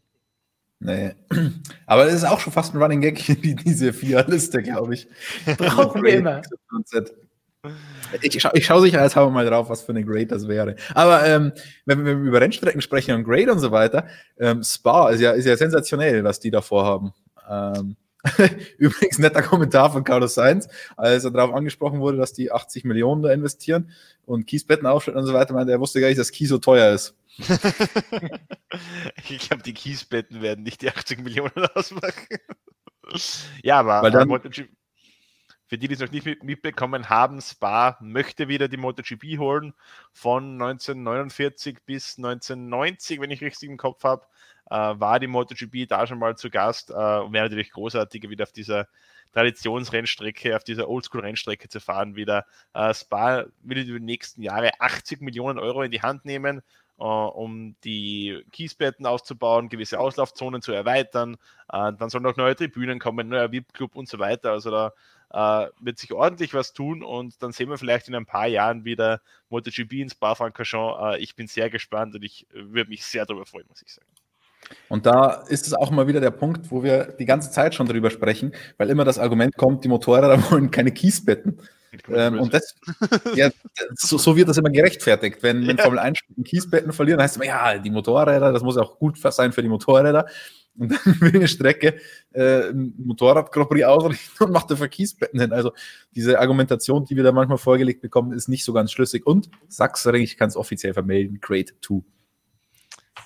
Nee. 0.81 1.13
Aber 1.87 2.07
es 2.07 2.15
ist 2.15 2.25
auch 2.25 2.41
schon 2.41 2.53
fast 2.53 2.75
ein 2.75 2.83
Running 2.83 3.01
Gag, 3.01 3.25
diese 3.65 3.93
Vier-Liste, 3.93 4.63
glaube 4.63 4.95
ich. 4.95 5.09
Brauchen 5.59 6.03
wir 6.03 6.15
immer. 6.15 6.43
Ich, 8.23 8.41
scha 8.41 8.53
ich 8.55 8.65
schaue 8.65 8.83
sicherheitshalber 8.83 9.31
mal 9.31 9.45
drauf, 9.45 9.69
was 9.69 9.83
für 9.83 9.91
eine 9.91 10.05
Grade 10.05 10.27
das 10.27 10.47
wäre. 10.47 10.77
Aber 10.95 11.27
ähm, 11.27 11.53
wenn, 11.85 12.05
wenn, 12.05 12.23
wir 12.23 12.29
über 12.29 12.41
Rennstrecken 12.41 12.81
sprechen 12.81 13.15
und 13.15 13.25
Grade 13.25 13.51
und 13.51 13.59
so 13.59 13.73
weiter, 13.73 14.07
ähm, 14.39 14.63
Spa 14.63 15.11
ist 15.11 15.21
ja, 15.21 15.33
ist 15.33 15.45
ja 15.45 15.57
sensationell, 15.57 16.23
was 16.23 16.39
die 16.39 16.51
da 16.51 16.63
vorhaben. 16.63 17.13
Ähm, 17.51 17.97
übrigens 18.79 19.19
netter 19.19 19.43
Kommentar 19.43 19.93
von 19.93 20.05
Carlos 20.05 20.35
Sainz, 20.35 20.69
als 20.97 21.25
er 21.25 21.33
darauf 21.33 21.53
angesprochen 21.53 22.01
wurde, 22.01 22.19
dass 22.19 22.33
die 22.33 22.53
80 22.53 22.85
Millionen 22.85 23.23
da 23.23 23.33
investieren 23.33 23.91
und 24.25 24.47
Kiesbetten 24.47 24.87
aufstellen 24.87 25.19
und 25.19 25.27
so 25.27 25.35
weiter, 25.35 25.55
meinte 25.55 25.73
er 25.73 25.81
wusste 25.81 26.01
gar 26.01 26.09
nicht, 26.09 26.19
dass 26.19 26.31
Kies 26.31 26.49
so 26.49 26.59
teuer 26.59 26.95
ist. 26.95 27.15
ich 29.29 29.39
glaube, 29.39 29.63
die 29.63 29.75
Kiesbetten 29.75 30.43
werden 30.43 30.65
nicht 30.65 30.83
die 30.83 30.91
80 30.91 31.21
Millionen 31.21 31.67
ausmachen. 31.75 32.39
ja, 33.63 33.79
aber 33.79 34.11
dann, 34.11 34.29
für 35.69 35.77
die, 35.77 35.87
die 35.87 35.95
es 35.95 36.01
noch 36.01 36.11
nicht 36.11 36.43
mitbekommen 36.43 37.11
haben, 37.11 37.43
Spa 37.43 37.99
möchte 38.01 38.49
wieder 38.49 38.69
die 38.69 38.79
MotoGP 38.79 39.39
holen. 39.39 39.75
Von 40.13 40.55
1949 40.55 41.81
bis 41.85 42.17
1990, 42.17 43.21
wenn 43.21 43.31
ich 43.31 43.43
richtig 43.43 43.69
im 43.69 43.77
Kopf 43.77 44.03
habe, 44.03 44.27
äh, 44.71 44.75
war 44.75 45.21
die 45.21 45.27
MotoGP 45.27 45.87
da 45.87 46.07
schon 46.07 46.19
mal 46.19 46.37
zu 46.37 46.49
Gast 46.49 46.91
äh, 46.91 46.95
und 46.95 47.35
wäre 47.35 47.45
natürlich 47.45 47.71
großartig, 47.71 48.31
wieder 48.31 48.45
auf 48.45 48.53
dieser 48.53 48.89
Traditionsrennstrecke, 49.33 50.57
auf 50.57 50.65
dieser 50.65 50.89
Oldschool-Rennstrecke 50.89 51.69
zu 51.69 51.81
fahren 51.81 52.17
wieder. 52.17 52.47
Äh, 52.73 52.95
Spa 52.95 53.45
will 53.61 53.85
die 53.85 54.01
nächsten 54.01 54.43
Jahre 54.43 54.71
80 54.81 55.21
Millionen 55.21 55.59
Euro 55.59 55.83
in 55.83 55.91
die 55.91 56.01
Hand 56.01 56.25
nehmen 56.25 56.63
äh, 56.99 57.03
um 57.03 57.77
die 57.85 58.43
Kiesbetten 58.53 59.07
auszubauen, 59.07 59.69
gewisse 59.69 60.01
Auslaufzonen 60.01 60.63
zu 60.63 60.73
erweitern. 60.73 61.35
Äh, 61.73 61.93
dann 61.99 62.11
sollen 62.11 62.27
auch 62.27 62.37
neue 62.37 62.57
Tribünen 62.57 62.99
kommen, 62.99 63.29
neuer 63.29 63.53
VIP-Club 63.53 63.95
und 63.97 64.09
so 64.09 64.19
weiter. 64.19 64.53
Also 64.53 64.71
da 64.71 64.93
äh, 65.31 65.69
wird 65.81 65.99
sich 65.99 66.13
ordentlich 66.13 66.55
was 66.55 66.73
tun 66.73 67.03
und 67.03 67.43
dann 67.43 67.53
sehen 67.53 67.69
wir 67.69 67.79
vielleicht 67.79 68.09
in 68.09 68.15
ein 68.15 68.27
paar 68.27 68.47
Jahren 68.47 68.85
wieder 68.85 69.21
MotoGP 69.51 69.93
ins 69.95 70.13
Spa-Francorchamps. 70.13 71.17
Äh, 71.17 71.19
ich 71.19 71.37
bin 71.37 71.47
sehr 71.47 71.71
gespannt 71.71 72.15
und 72.15 72.25
ich 72.25 72.47
äh, 72.53 72.73
würde 72.73 72.91
mich 72.91 73.05
sehr 73.05 73.27
darüber 73.27 73.47
freuen, 73.47 73.67
muss 73.69 73.83
ich 73.83 73.93
sagen. 73.93 74.09
Und 74.89 75.07
da 75.07 75.45
ist 75.49 75.67
es 75.67 75.75
auch 75.75 75.91
mal 75.91 76.09
wieder 76.09 76.21
der 76.21 76.31
Punkt, 76.31 76.71
wo 76.71 76.83
wir 76.83 77.13
die 77.19 77.25
ganze 77.25 77.51
Zeit 77.51 77.75
schon 77.75 77.87
drüber 77.87 78.11
sprechen, 78.11 78.53
weil 78.77 78.91
immer 78.91 79.05
das 79.05 79.19
Argument 79.19 79.57
kommt, 79.57 79.85
die 79.85 79.89
Motorräder 79.89 80.39
wollen 80.51 80.71
keine 80.71 80.93
Kiesbetten. 80.93 81.61
Ähm, 82.11 82.39
und 82.41 82.53
das, 82.53 82.75
ja, 83.35 83.51
so, 83.95 84.19
so, 84.19 84.37
wird 84.37 84.49
das 84.49 84.59
immer 84.59 84.71
gerechtfertigt. 84.71 85.43
Wenn, 85.43 85.67
wenn 85.67 85.77
ja. 85.77 85.85
Formel 85.85 85.99
1 85.99 86.19
Kiesbetten 86.45 86.93
verlieren, 86.93 87.21
heißt 87.21 87.37
es 87.37 87.43
immer, 87.43 87.47
ja, 87.47 87.79
die 87.79 87.91
Motorräder, 87.91 88.53
das 88.53 88.63
muss 88.63 88.77
auch 88.77 88.99
gut 88.99 89.19
sein 89.19 89.53
für 89.53 89.63
die 89.63 89.69
Motorräder 89.69 90.27
und 90.79 90.93
dann 90.93 90.99
will 91.21 91.35
eine 91.35 91.49
Strecke 91.49 92.01
äh, 92.33 92.71
ein 92.71 92.95
Motorrad 92.99 93.55
ausrichten 93.57 94.45
und 94.45 94.53
macht 94.53 94.71
dafür 94.71 94.89
Kiesbetten 94.89 95.41
hin. 95.41 95.53
Also 95.53 95.73
diese 96.15 96.39
Argumentation, 96.39 97.05
die 97.05 97.17
wir 97.17 97.25
da 97.25 97.33
manchmal 97.33 97.59
vorgelegt 97.59 98.01
bekommen, 98.01 98.33
ist 98.33 98.49
nicht 98.49 98.65
so 98.65 98.73
ganz 98.73 98.93
schlüssig. 98.93 99.27
Und 99.27 99.51
Sachsenring, 99.69 100.23
ich 100.23 100.37
kann 100.37 100.49
es 100.49 100.57
offiziell 100.57 100.95
vermelden, 100.95 101.41
Great 101.41 101.75
2. 101.85 102.03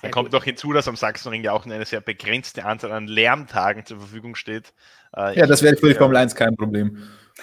Dann 0.01 0.11
kommt 0.11 0.33
noch 0.33 0.43
hinzu, 0.43 0.73
dass 0.73 0.87
am 0.87 0.95
Sachsenring 0.95 1.43
ja 1.43 1.53
auch 1.53 1.65
eine 1.65 1.85
sehr 1.85 2.01
begrenzte 2.01 2.65
Anzahl 2.65 2.91
an 2.91 3.07
Lärmtagen 3.07 3.85
zur 3.85 3.99
Verfügung 3.99 4.35
steht. 4.35 4.73
Äh, 5.15 5.39
ja, 5.39 5.45
das 5.45 5.61
wäre 5.61 5.77
für 5.77 5.87
die 5.87 5.93
Formel 5.93 6.17
1 6.17 6.35
kein 6.35 6.55
Problem. 6.55 6.97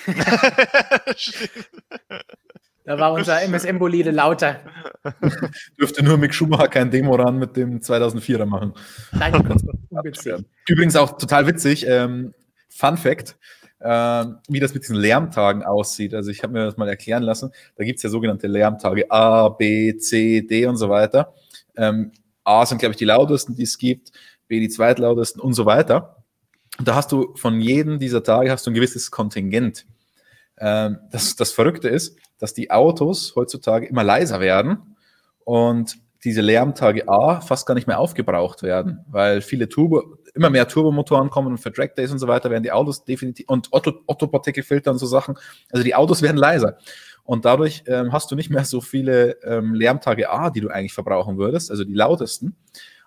Da 2.91 2.99
war 2.99 3.13
unser 3.13 3.41
MSM-Bolide 3.43 4.11
lauter. 4.11 4.57
Dürfte 5.79 6.03
nur 6.03 6.17
Mick 6.17 6.35
Schumacher 6.35 6.67
kein 6.67 6.91
Demo 6.91 7.15
ran 7.15 7.39
mit 7.39 7.57
dem 7.57 7.79
2004er 7.79 8.47
machen. 8.47 8.75
Nein. 9.13 9.33
Übrigens 10.67 10.97
auch 10.97 11.17
total 11.17 11.47
witzig, 11.47 11.87
ähm, 11.87 12.35
Fun 12.69 12.97
Fact, 12.97 13.37
äh, 13.79 14.25
wie 14.49 14.59
das 14.59 14.75
mit 14.75 14.83
diesen 14.83 14.97
Lärmtagen 14.97 15.63
aussieht. 15.63 16.15
Also 16.15 16.33
ich 16.33 16.43
habe 16.43 16.55
mir 16.55 16.65
das 16.65 16.79
mal 16.79 16.89
erklären 16.89 17.23
lassen. 17.23 17.53
Da 17.77 17.85
gibt 17.85 17.99
es 17.99 18.03
ja 18.03 18.11
sogenannte 18.11 18.49
Lärmtage 18.49 19.09
A, 19.09 19.51
B, 19.51 19.97
C, 19.99 20.41
D 20.41 20.67
und 20.67 20.77
so 20.77 20.89
weiter. 20.89 21.33
Ähm, 21.77 22.11
A 22.43 22.67
sind, 22.67 22.79
glaube 22.79 22.95
ich, 22.95 22.99
die 22.99 23.05
lautesten, 23.05 23.55
die 23.55 23.63
es 23.63 23.79
gibt, 23.79 24.11
B 24.49 24.59
die 24.59 24.69
zweitlautesten 24.69 25.41
und 25.41 25.53
so 25.53 25.65
weiter. 25.65 26.20
Und 26.79 26.89
da 26.89 26.95
hast 26.95 27.13
du 27.13 27.35
von 27.37 27.61
jedem 27.61 27.99
dieser 27.99 28.23
Tage 28.23 28.51
hast 28.51 28.67
du 28.67 28.71
ein 28.71 28.75
gewisses 28.75 29.11
Kontingent. 29.11 29.87
Ähm, 30.59 30.99
das, 31.11 31.37
das 31.37 31.53
Verrückte 31.53 31.89
ist, 31.89 32.19
dass 32.39 32.55
die 32.55 32.71
Autos 32.71 33.35
heutzutage 33.37 33.87
immer 33.87 34.05
leiser 34.05 34.41
werden 34.41 34.97
und 35.45 35.99
diese 36.25 36.43
Lärmtage 36.43 37.09
A 37.09 37.41
fast 37.41 37.67
gar 37.67 37.75
nicht 37.75 37.87
mehr 37.87 37.99
aufgebraucht 37.99 38.63
werden, 38.63 39.05
weil 39.09 39.41
viele 39.41 39.69
Turbo, 39.69 40.19
immer 40.35 40.51
mehr 40.51 40.69
Turbomotoren 40.69 41.31
kommen 41.31 41.49
und 41.49 41.59
für 41.59 41.71
Drag 41.71 41.95
Days 41.95 42.13
und 42.13 42.19
so 42.19 42.29
weiter 42.29 42.51
werden 42.51 42.63
die 42.63 42.73
Autos 42.73 43.05
definitiv 43.05 43.49
und 43.49 43.69
Otto, 43.71 44.03
Otto-Partikelfilter 44.07 44.91
und 44.91 44.99
so 44.99 45.07
Sachen. 45.07 45.37
Also 45.71 45.83
die 45.83 45.95
Autos 45.95 46.21
werden 46.23 46.37
leiser. 46.37 46.77
Und 47.25 47.45
dadurch 47.45 47.85
ähm, 47.87 48.13
hast 48.13 48.31
du 48.31 48.37
nicht 48.37 48.51
mehr 48.51 48.65
so 48.65 48.81
viele 48.81 49.43
ähm, 49.45 49.75
Lärmtage 49.75 50.31
A, 50.31 50.51
die 50.51 50.61
du 50.61 50.69
eigentlich 50.69 50.95
verbrauchen 50.95 51.39
würdest, 51.39 51.71
also 51.71 51.85
die 51.85 51.95
lautesten. 51.95 52.57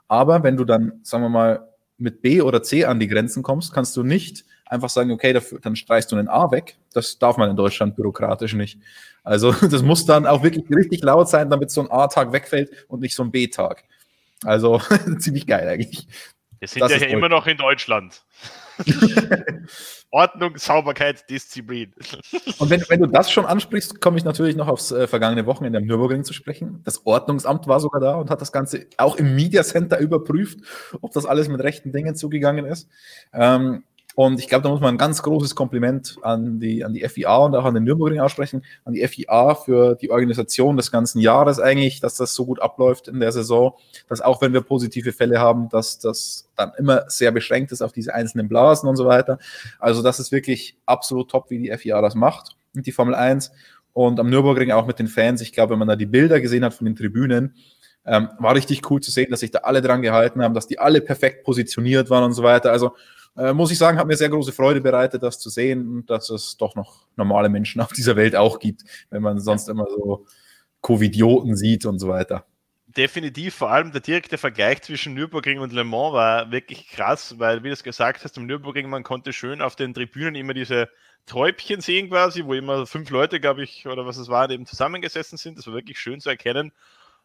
Aber 0.07 0.43
wenn 0.43 0.57
du 0.57 0.65
dann, 0.65 0.99
sagen 1.03 1.23
wir 1.23 1.29
mal, 1.29 1.72
mit 1.97 2.21
B 2.21 2.41
oder 2.41 2.63
C 2.63 2.85
an 2.85 2.99
die 2.99 3.07
Grenzen 3.07 3.43
kommst, 3.43 3.73
kannst 3.73 3.95
du 3.95 4.03
nicht 4.03 4.45
einfach 4.65 4.89
sagen, 4.89 5.11
okay, 5.11 5.33
dafür, 5.33 5.59
dann 5.59 5.75
streichst 5.75 6.11
du 6.11 6.15
einen 6.15 6.27
A 6.27 6.51
weg. 6.51 6.77
Das 6.93 7.19
darf 7.19 7.37
man 7.37 7.49
in 7.49 7.55
Deutschland 7.55 7.95
bürokratisch 7.95 8.53
nicht. 8.53 8.79
Also 9.23 9.51
das 9.69 9.81
muss 9.81 10.05
dann 10.05 10.25
auch 10.25 10.43
wirklich 10.43 10.65
richtig 10.69 11.03
laut 11.03 11.29
sein, 11.29 11.49
damit 11.49 11.71
so 11.71 11.81
ein 11.81 11.91
A-Tag 11.91 12.31
wegfällt 12.33 12.85
und 12.87 13.01
nicht 13.01 13.15
so 13.15 13.23
ein 13.23 13.31
B-Tag. 13.31 13.83
Also 14.43 14.81
ziemlich 15.19 15.47
geil 15.47 15.67
eigentlich. 15.67 16.07
Wir 16.59 16.67
sind 16.67 16.81
das 16.81 16.91
ja 16.91 16.97
hier 16.97 17.09
immer 17.09 17.29
noch 17.29 17.47
in 17.47 17.57
Deutschland. 17.57 18.23
Ordnung, 20.11 20.57
Sauberkeit, 20.57 21.29
Disziplin. 21.29 21.93
Und 22.59 22.69
wenn, 22.69 22.83
wenn, 22.89 23.01
du 23.01 23.07
das 23.07 23.31
schon 23.31 23.45
ansprichst, 23.45 24.01
komme 24.01 24.17
ich 24.17 24.23
natürlich 24.23 24.55
noch 24.55 24.67
aufs 24.67 24.91
äh, 24.91 25.07
vergangene 25.07 25.45
Wochenende 25.45 25.79
am 25.79 25.85
Nürburgring 25.85 26.23
zu 26.23 26.33
sprechen. 26.33 26.81
Das 26.83 27.05
Ordnungsamt 27.05 27.67
war 27.67 27.79
sogar 27.79 28.01
da 28.01 28.15
und 28.15 28.29
hat 28.29 28.41
das 28.41 28.51
Ganze 28.51 28.87
auch 28.97 29.15
im 29.15 29.35
Media 29.35 29.63
Center 29.63 29.99
überprüft, 29.99 30.59
ob 31.01 31.11
das 31.13 31.25
alles 31.25 31.47
mit 31.47 31.61
rechten 31.61 31.91
Dingen 31.91 32.15
zugegangen 32.15 32.65
ist. 32.65 32.89
Ähm, 33.33 33.83
und 34.15 34.39
ich 34.39 34.47
glaube, 34.47 34.63
da 34.63 34.69
muss 34.69 34.79
man 34.79 34.93
ein 34.93 34.97
ganz 34.99 35.23
großes 35.23 35.55
Kompliment 35.55 36.17
an 36.21 36.59
die, 36.59 36.83
an 36.83 36.93
die 36.93 37.07
FIA 37.07 37.37
und 37.37 37.55
auch 37.55 37.65
an 37.65 37.73
den 37.73 37.83
Nürburgring 37.83 38.19
aussprechen, 38.19 38.63
an 38.85 38.93
die 38.93 39.07
FIA 39.07 39.55
für 39.55 39.95
die 39.95 40.11
Organisation 40.11 40.77
des 40.77 40.91
ganzen 40.91 41.19
Jahres 41.19 41.59
eigentlich, 41.59 41.99
dass 41.99 42.15
das 42.15 42.35
so 42.35 42.45
gut 42.45 42.61
abläuft 42.61 43.07
in 43.07 43.19
der 43.19 43.31
Saison, 43.31 43.75
dass 44.07 44.21
auch 44.21 44.41
wenn 44.41 44.53
wir 44.53 44.61
positive 44.61 45.13
Fälle 45.13 45.39
haben, 45.39 45.69
dass 45.69 45.97
das 45.97 46.47
dann 46.55 46.71
immer 46.77 47.05
sehr 47.07 47.31
beschränkt 47.31 47.71
ist 47.71 47.81
auf 47.81 47.91
diese 47.91 48.13
einzelnen 48.13 48.47
Blasen 48.47 48.87
und 48.87 48.97
so 48.97 49.05
weiter. 49.05 49.39
Also 49.79 50.03
das 50.03 50.19
ist 50.19 50.31
wirklich 50.31 50.77
absolut 50.85 51.31
top, 51.31 51.49
wie 51.49 51.57
die 51.57 51.75
FIA 51.75 52.01
das 52.01 52.13
macht 52.13 52.55
mit 52.73 52.85
die 52.85 52.91
Formel 52.91 53.15
1 53.15 53.51
und 53.93 54.19
am 54.19 54.29
Nürburgring 54.29 54.71
auch 54.71 54.85
mit 54.85 54.99
den 54.99 55.07
Fans. 55.07 55.41
Ich 55.41 55.53
glaube, 55.53 55.71
wenn 55.71 55.79
man 55.79 55.87
da 55.87 55.95
die 55.95 56.05
Bilder 56.05 56.39
gesehen 56.39 56.63
hat 56.63 56.73
von 56.73 56.85
den 56.85 56.95
Tribünen, 56.95 57.55
ähm, 58.05 58.29
war 58.37 58.53
richtig 58.53 58.89
cool 58.91 59.01
zu 59.01 59.11
sehen, 59.11 59.31
dass 59.31 59.39
sich 59.39 59.51
da 59.51 59.59
alle 59.59 59.81
dran 59.81 60.01
gehalten 60.01 60.41
haben, 60.41 60.53
dass 60.53 60.67
die 60.67 60.77
alle 60.77 61.01
perfekt 61.01 61.45
positioniert 61.45 62.09
waren 62.09 62.23
und 62.23 62.33
so 62.33 62.43
weiter. 62.43 62.71
Also 62.71 62.95
äh, 63.37 63.53
muss 63.53 63.71
ich 63.71 63.77
sagen, 63.77 63.97
hat 63.97 64.07
mir 64.07 64.15
sehr 64.15 64.29
große 64.29 64.51
Freude 64.51 64.81
bereitet, 64.81 65.23
das 65.23 65.39
zu 65.39 65.49
sehen 65.49 65.87
und 65.87 66.09
dass 66.09 66.29
es 66.29 66.57
doch 66.57 66.75
noch 66.75 67.07
normale 67.15 67.49
Menschen 67.49 67.81
auf 67.81 67.93
dieser 67.93 68.15
Welt 68.15 68.35
auch 68.35 68.59
gibt, 68.59 68.83
wenn 69.09 69.21
man 69.21 69.39
sonst 69.39 69.69
immer 69.69 69.87
so 69.87 70.25
Covidioten 70.81 71.55
sieht 71.55 71.85
und 71.85 71.99
so 71.99 72.09
weiter. 72.09 72.45
Definitiv, 72.95 73.55
vor 73.55 73.71
allem 73.71 73.91
der 73.91 74.01
direkte 74.01 74.37
Vergleich 74.37 74.83
zwischen 74.83 75.15
Nürburgring 75.15 75.57
und 75.57 75.73
Le 75.73 75.83
Mans 75.83 76.13
war 76.13 76.51
wirklich 76.51 76.89
krass, 76.89 77.39
weil, 77.39 77.63
wie 77.63 77.69
du 77.69 77.73
es 77.73 77.83
gesagt 77.83 78.23
hast, 78.23 78.37
am 78.37 78.45
Nürburgring, 78.45 78.87
man 78.87 79.01
konnte 79.01 79.33
schön 79.33 79.63
auf 79.63 79.75
den 79.75 79.95
Tribünen 79.95 80.35
immer 80.35 80.53
diese 80.53 80.89
Träubchen 81.25 81.81
sehen 81.81 82.09
quasi, 82.09 82.45
wo 82.45 82.53
immer 82.53 82.85
fünf 82.85 83.09
Leute, 83.09 83.39
glaube 83.39 83.63
ich, 83.63 83.87
oder 83.87 84.05
was 84.05 84.17
es 84.17 84.27
war, 84.27 84.47
eben 84.51 84.67
zusammengesessen 84.67 85.39
sind. 85.39 85.57
Das 85.57 85.65
war 85.65 85.73
wirklich 85.73 85.97
schön 85.99 86.19
zu 86.19 86.29
erkennen. 86.29 86.71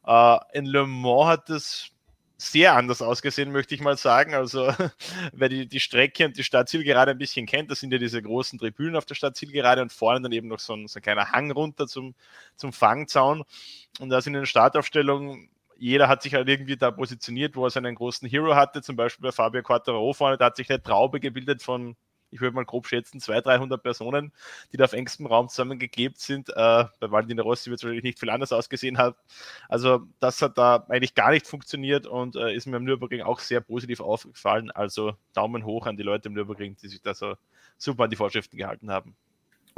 Uh, 0.07 0.39
in 0.53 0.65
Le 0.65 0.87
Mans 0.87 1.27
hat 1.27 1.51
das 1.51 1.91
sehr 2.39 2.75
anders 2.77 3.03
ausgesehen, 3.03 3.53
möchte 3.53 3.75
ich 3.75 3.81
mal 3.81 3.97
sagen. 3.97 4.35
Also, 4.35 4.73
wer 5.33 5.49
die, 5.49 5.67
die 5.67 5.81
Strecke 5.81 6.25
und 6.25 6.37
die 6.39 6.45
Stadtzielgerade 6.45 7.11
ein 7.11 7.19
bisschen 7.19 7.47
kennt, 7.47 7.71
das 7.71 7.81
sind 7.81 7.93
ja 7.93 7.99
diese 7.99 8.23
großen 8.23 8.59
Tribünen 8.59 8.97
auf 8.97 9.05
der 9.05 9.17
Stadtzielgerade 9.17 9.83
und 9.83 9.93
vorne 9.93 10.23
dann 10.23 10.33
eben 10.33 10.49
noch 10.49 10.61
so 10.61 10.75
ein, 10.75 10.87
so 10.87 10.99
ein 10.99 11.03
kleiner 11.03 11.33
Hang 11.33 11.51
runter 11.51 11.87
zum, 11.87 12.15
zum 12.57 12.73
Fangzaun. 12.73 13.45
Und 14.01 14.11
da 14.11 14.21
sind 14.21 14.35
in 14.35 14.43
der 14.43 14.47
Startaufstellung 14.47 15.49
jeder 15.79 16.09
hat 16.09 16.23
sich 16.23 16.35
halt 16.35 16.49
irgendwie 16.49 16.77
da 16.77 16.91
positioniert, 16.91 17.55
wo 17.57 17.65
er 17.65 17.71
seinen 17.71 17.95
großen 17.95 18.29
Hero 18.29 18.55
hatte, 18.57 18.83
zum 18.83 18.97
Beispiel 18.97 19.23
bei 19.23 19.33
Fabio 19.33 19.63
Quattaro 19.63 20.13
vorne, 20.13 20.37
da 20.37 20.47
hat 20.47 20.57
sich 20.57 20.69
eine 20.69 20.83
Traube 20.83 21.21
gebildet 21.21 21.63
von 21.63 21.97
ich 22.31 22.41
würde 22.41 22.55
mal 22.55 22.65
grob 22.65 22.87
schätzen, 22.87 23.21
200, 23.21 23.47
300 23.47 23.83
Personen, 23.83 24.33
die 24.73 24.77
da 24.77 24.85
auf 24.85 24.93
engstem 24.93 25.27
Raum 25.27 25.49
zusammengeklebt 25.49 26.19
sind. 26.19 26.51
Äh, 26.51 26.85
bei 27.01 27.11
Valentino 27.11 27.43
Rossi 27.43 27.71
wird 27.71 27.81
es 27.81 27.85
wahrscheinlich 27.85 28.05
nicht 28.05 28.19
viel 28.19 28.31
anders 28.31 28.53
ausgesehen 28.53 28.99
haben. 28.99 29.17
Also 29.69 30.07
das 30.21 30.43
hat 30.43 30.59
da 30.59 30.87
eigentlich 30.89 31.15
gar 31.15 31.31
nicht 31.31 31.47
funktioniert 31.47 32.07
und 32.07 32.37
äh, 32.37 32.55
ist 32.55 32.67
mir 32.67 32.77
im 32.77 32.85
Nürburgring 32.85 33.23
auch 33.23 33.41
sehr 33.41 33.61
positiv 33.61 34.01
aufgefallen. 34.01 34.71
Also 34.71 35.15
Daumen 35.35 35.65
hoch 35.65 35.87
an 35.87 35.97
die 35.97 36.03
Leute 36.03 36.29
im 36.29 36.35
Nürburgring, 36.35 36.77
die 36.83 36.89
sich 36.89 37.03
da 37.03 37.15
so 37.15 37.35
super 37.77 38.05
an 38.05 38.11
die 38.11 38.17
Vorschriften 38.17 38.57
gehalten 38.57 38.91
haben. 38.91 39.17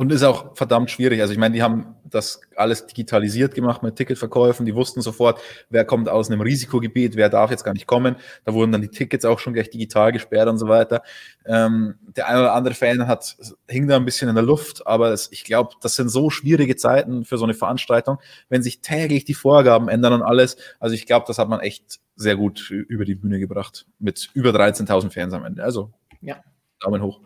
Und 0.01 0.11
ist 0.13 0.23
auch 0.23 0.57
verdammt 0.57 0.91
schwierig. 0.91 1.21
Also 1.21 1.35
ich 1.35 1.39
meine, 1.39 1.55
die 1.55 1.63
haben 1.63 1.95
das 2.05 2.41
alles 2.57 2.87
digitalisiert 2.87 3.55
gemacht 3.55 3.83
mit 3.83 3.97
Ticketverkäufen. 3.97 4.65
Die 4.65 4.75
wussten 4.75 5.03
sofort, 5.03 5.39
wer 5.69 5.85
kommt 5.85 6.09
aus 6.09 6.31
einem 6.31 6.41
Risikogebiet, 6.41 7.17
wer 7.17 7.29
darf 7.29 7.51
jetzt 7.51 7.65
gar 7.65 7.75
nicht 7.75 7.87
kommen. 7.87 8.17
Da 8.47 8.55
wurden 8.55 8.73
dann 8.73 8.81
die 8.81 8.89
Tickets 8.89 9.27
auch 9.27 9.39
schon 9.39 9.53
gleich 9.53 9.69
digital 9.69 10.11
gesperrt 10.11 10.49
und 10.49 10.57
so 10.57 10.69
weiter. 10.69 11.03
Ähm, 11.45 11.97
der 12.17 12.29
eine 12.29 12.41
oder 12.41 12.55
andere 12.55 12.73
Fan 12.73 13.07
hat, 13.09 13.37
hing 13.69 13.89
da 13.89 13.97
ein 13.97 14.07
bisschen 14.07 14.31
in 14.31 14.37
der 14.37 14.43
Luft, 14.43 14.87
aber 14.87 15.13
es, 15.13 15.31
ich 15.33 15.45
glaube, 15.45 15.75
das 15.83 15.97
sind 15.97 16.09
so 16.09 16.31
schwierige 16.31 16.77
Zeiten 16.77 17.27
für 17.27 17.37
so 17.37 17.45
eine 17.45 17.53
Veranstaltung, 17.53 18.21
wenn 18.49 18.63
sich 18.63 18.81
täglich 18.81 19.27
die 19.27 19.35
Vorgaben 19.35 19.91
ändern 19.91 20.15
und 20.15 20.23
alles. 20.23 20.57
Also 20.79 20.95
ich 20.95 21.05
glaube, 21.05 21.27
das 21.29 21.37
hat 21.37 21.51
man 21.51 21.61
echt 21.61 22.01
sehr 22.17 22.37
gut 22.37 22.71
über 22.71 23.05
die 23.05 23.17
Bühne 23.17 23.39
gebracht 23.39 23.85
mit 23.99 24.31
über 24.33 24.49
13.000 24.49 25.11
Fans 25.11 25.35
am 25.35 25.45
Ende. 25.45 25.63
Also 25.63 25.93
ja. 26.23 26.43
Daumen 26.81 27.03
hoch 27.03 27.21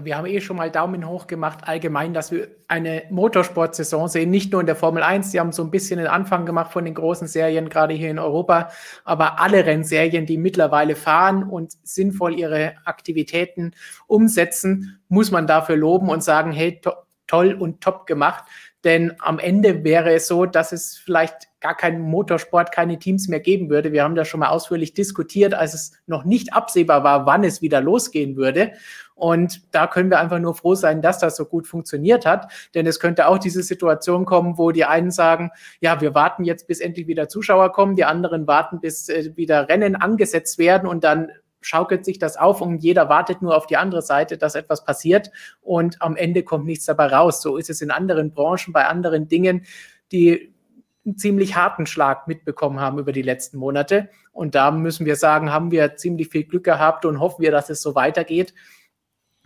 wir 0.00 0.16
haben 0.16 0.26
eh 0.26 0.40
schon 0.40 0.56
mal 0.56 0.70
Daumen 0.70 1.06
hoch 1.06 1.26
gemacht, 1.26 1.60
allgemein, 1.62 2.14
dass 2.14 2.32
wir 2.32 2.48
eine 2.66 3.02
Motorsport-Saison 3.10 4.08
sehen, 4.08 4.30
nicht 4.30 4.50
nur 4.50 4.60
in 4.60 4.66
der 4.66 4.76
Formel 4.76 5.02
1, 5.02 5.32
die 5.32 5.40
haben 5.40 5.52
so 5.52 5.62
ein 5.62 5.70
bisschen 5.70 5.98
den 5.98 6.06
Anfang 6.06 6.46
gemacht 6.46 6.72
von 6.72 6.84
den 6.84 6.94
großen 6.94 7.28
Serien, 7.28 7.68
gerade 7.68 7.92
hier 7.92 8.10
in 8.10 8.18
Europa, 8.18 8.70
aber 9.04 9.38
alle 9.40 9.66
Rennserien, 9.66 10.24
die 10.24 10.38
mittlerweile 10.38 10.96
fahren 10.96 11.42
und 11.42 11.72
sinnvoll 11.82 12.38
ihre 12.38 12.74
Aktivitäten 12.84 13.72
umsetzen, 14.06 15.00
muss 15.08 15.30
man 15.30 15.46
dafür 15.46 15.76
loben 15.76 16.08
und 16.08 16.24
sagen, 16.24 16.52
hey, 16.52 16.80
to 16.80 16.92
toll 17.26 17.54
und 17.54 17.80
top 17.80 18.06
gemacht. 18.06 18.44
Denn 18.84 19.14
am 19.20 19.38
Ende 19.38 19.84
wäre 19.84 20.12
es 20.12 20.26
so, 20.26 20.44
dass 20.44 20.72
es 20.72 20.98
vielleicht 20.98 21.48
gar 21.60 21.76
keinen 21.76 22.02
Motorsport, 22.02 22.72
keine 22.72 22.98
Teams 22.98 23.28
mehr 23.28 23.40
geben 23.40 23.70
würde. 23.70 23.92
Wir 23.92 24.02
haben 24.02 24.16
da 24.16 24.24
schon 24.24 24.40
mal 24.40 24.48
ausführlich 24.48 24.92
diskutiert, 24.92 25.54
als 25.54 25.72
es 25.72 25.92
noch 26.06 26.24
nicht 26.24 26.52
absehbar 26.52 27.04
war, 27.04 27.24
wann 27.24 27.44
es 27.44 27.62
wieder 27.62 27.80
losgehen 27.80 28.36
würde. 28.36 28.72
Und 29.22 29.62
da 29.72 29.86
können 29.86 30.10
wir 30.10 30.18
einfach 30.18 30.40
nur 30.40 30.52
froh 30.52 30.74
sein, 30.74 31.00
dass 31.00 31.20
das 31.20 31.36
so 31.36 31.44
gut 31.44 31.68
funktioniert 31.68 32.26
hat. 32.26 32.50
Denn 32.74 32.88
es 32.88 32.98
könnte 32.98 33.28
auch 33.28 33.38
diese 33.38 33.62
Situation 33.62 34.24
kommen, 34.24 34.58
wo 34.58 34.72
die 34.72 34.84
einen 34.84 35.12
sagen, 35.12 35.52
ja, 35.80 36.00
wir 36.00 36.16
warten 36.16 36.42
jetzt, 36.42 36.66
bis 36.66 36.80
endlich 36.80 37.06
wieder 37.06 37.28
Zuschauer 37.28 37.70
kommen, 37.70 37.94
die 37.94 38.04
anderen 38.04 38.48
warten, 38.48 38.80
bis 38.80 39.08
äh, 39.08 39.30
wieder 39.36 39.68
Rennen 39.68 39.94
angesetzt 39.94 40.58
werden 40.58 40.88
und 40.88 41.04
dann 41.04 41.30
schaukelt 41.60 42.04
sich 42.04 42.18
das 42.18 42.36
auf 42.36 42.60
und 42.60 42.82
jeder 42.82 43.08
wartet 43.08 43.42
nur 43.42 43.56
auf 43.56 43.68
die 43.68 43.76
andere 43.76 44.02
Seite, 44.02 44.38
dass 44.38 44.56
etwas 44.56 44.84
passiert 44.84 45.30
und 45.60 46.02
am 46.02 46.16
Ende 46.16 46.42
kommt 46.42 46.64
nichts 46.64 46.86
dabei 46.86 47.06
raus. 47.06 47.40
So 47.42 47.58
ist 47.58 47.70
es 47.70 47.80
in 47.80 47.92
anderen 47.92 48.32
Branchen, 48.32 48.72
bei 48.72 48.86
anderen 48.86 49.28
Dingen, 49.28 49.66
die 50.10 50.52
einen 51.06 51.16
ziemlich 51.16 51.54
harten 51.54 51.86
Schlag 51.86 52.26
mitbekommen 52.26 52.80
haben 52.80 52.98
über 52.98 53.12
die 53.12 53.22
letzten 53.22 53.58
Monate. 53.58 54.08
Und 54.32 54.56
da 54.56 54.72
müssen 54.72 55.06
wir 55.06 55.14
sagen, 55.14 55.52
haben 55.52 55.70
wir 55.70 55.94
ziemlich 55.94 56.28
viel 56.28 56.42
Glück 56.42 56.64
gehabt 56.64 57.04
und 57.04 57.20
hoffen 57.20 57.42
wir, 57.42 57.52
dass 57.52 57.70
es 57.70 57.82
so 57.82 57.94
weitergeht 57.94 58.52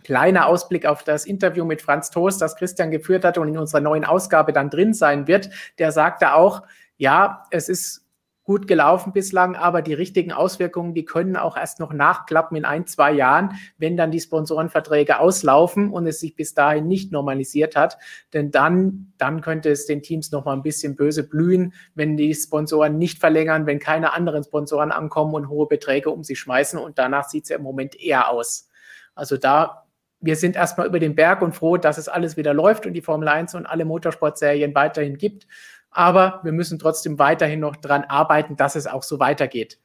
kleiner 0.07 0.47
Ausblick 0.47 0.85
auf 0.85 1.03
das 1.03 1.25
Interview 1.25 1.65
mit 1.65 1.81
Franz 1.81 2.09
Toast, 2.11 2.41
das 2.41 2.55
Christian 2.55 2.91
geführt 2.91 3.25
hat 3.25 3.37
und 3.37 3.49
in 3.49 3.57
unserer 3.57 3.81
neuen 3.81 4.05
Ausgabe 4.05 4.53
dann 4.53 4.69
drin 4.69 4.93
sein 4.93 5.27
wird. 5.27 5.49
Der 5.79 5.91
sagte 5.91 6.33
auch, 6.33 6.63
ja, 6.95 7.43
es 7.51 7.67
ist 7.67 8.05
gut 8.45 8.69
gelaufen 8.69 9.11
bislang, 9.11 9.57
aber 9.57 9.81
die 9.81 9.93
richtigen 9.93 10.31
Auswirkungen, 10.31 10.93
die 10.93 11.03
können 11.03 11.35
auch 11.35 11.57
erst 11.57 11.81
noch 11.81 11.91
nachklappen 11.91 12.55
in 12.55 12.63
ein, 12.63 12.87
zwei 12.87 13.11
Jahren, 13.11 13.55
wenn 13.77 13.97
dann 13.97 14.09
die 14.09 14.21
Sponsorenverträge 14.21 15.19
auslaufen 15.19 15.91
und 15.91 16.07
es 16.07 16.21
sich 16.21 16.37
bis 16.37 16.53
dahin 16.53 16.87
nicht 16.87 17.11
normalisiert 17.11 17.75
hat. 17.75 17.97
Denn 18.31 18.49
dann, 18.49 19.11
dann 19.17 19.41
könnte 19.41 19.69
es 19.69 19.87
den 19.87 20.03
Teams 20.03 20.31
noch 20.31 20.45
mal 20.45 20.53
ein 20.53 20.63
bisschen 20.63 20.95
böse 20.95 21.27
blühen, 21.27 21.73
wenn 21.95 22.15
die 22.15 22.33
Sponsoren 22.33 22.97
nicht 22.97 23.19
verlängern, 23.19 23.65
wenn 23.65 23.79
keine 23.79 24.13
anderen 24.13 24.45
Sponsoren 24.45 24.93
ankommen 24.93 25.33
und 25.33 25.49
hohe 25.49 25.67
Beträge 25.67 26.11
um 26.11 26.23
sich 26.23 26.39
schmeißen. 26.39 26.79
Und 26.79 26.97
danach 26.97 27.27
sieht 27.27 27.43
es 27.43 27.49
ja 27.49 27.57
im 27.57 27.63
Moment 27.63 27.99
eher 27.99 28.29
aus. 28.29 28.69
Also 29.13 29.35
da 29.35 29.86
wir 30.19 30.35
sind 30.35 30.55
erstmal 30.55 30.87
über 30.87 30.99
den 30.99 31.15
Berg 31.15 31.41
und 31.41 31.53
froh, 31.53 31.77
dass 31.77 31.97
es 31.97 32.07
alles 32.07 32.37
wieder 32.37 32.53
läuft 32.53 32.85
und 32.85 32.93
die 32.93 33.01
Formel 33.01 33.27
1 33.27 33.55
und 33.55 33.65
alle 33.65 33.85
Motorsportserien 33.85 34.73
weiterhin 34.73 35.17
gibt. 35.17 35.47
Aber 35.91 36.41
wir 36.43 36.51
müssen 36.51 36.79
trotzdem 36.79 37.19
weiterhin 37.19 37.59
noch 37.59 37.75
dran 37.75 38.03
arbeiten, 38.03 38.55
dass 38.55 38.75
es 38.75 38.87
auch 38.87 39.03
so 39.03 39.19
weitergeht. 39.19 39.79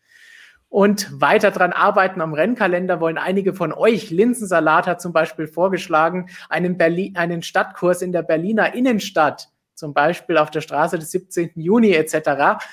Und 0.69 1.21
weiter 1.21 1.51
dran 1.51 1.75
arbeiten 1.75 2.23
am 2.23 2.33
Rennkalender 2.33 2.99
wollen 2.99 3.19
einige 3.19 3.53
von 3.53 3.75
euch. 3.75 4.11
Linsensalat 4.11 4.87
hat 4.87 5.03
zum 5.03 5.13
Beispiel 5.13 5.47
vorgeschlagen, 5.47 6.31
einen, 6.49 6.79
Berlin, 6.79 7.15
einen 7.17 7.43
Stadtkurs 7.43 8.01
in 8.01 8.11
der 8.11 8.23
Berliner 8.23 8.75
Innenstadt, 8.75 9.51
zum 9.75 9.93
Beispiel 9.93 10.39
auf 10.39 10.51
der 10.51 10.63
Straße 10.63 10.99
des 10.99 11.11
17. 11.11 11.51
Juni 11.57 11.93
etc. 11.93 12.65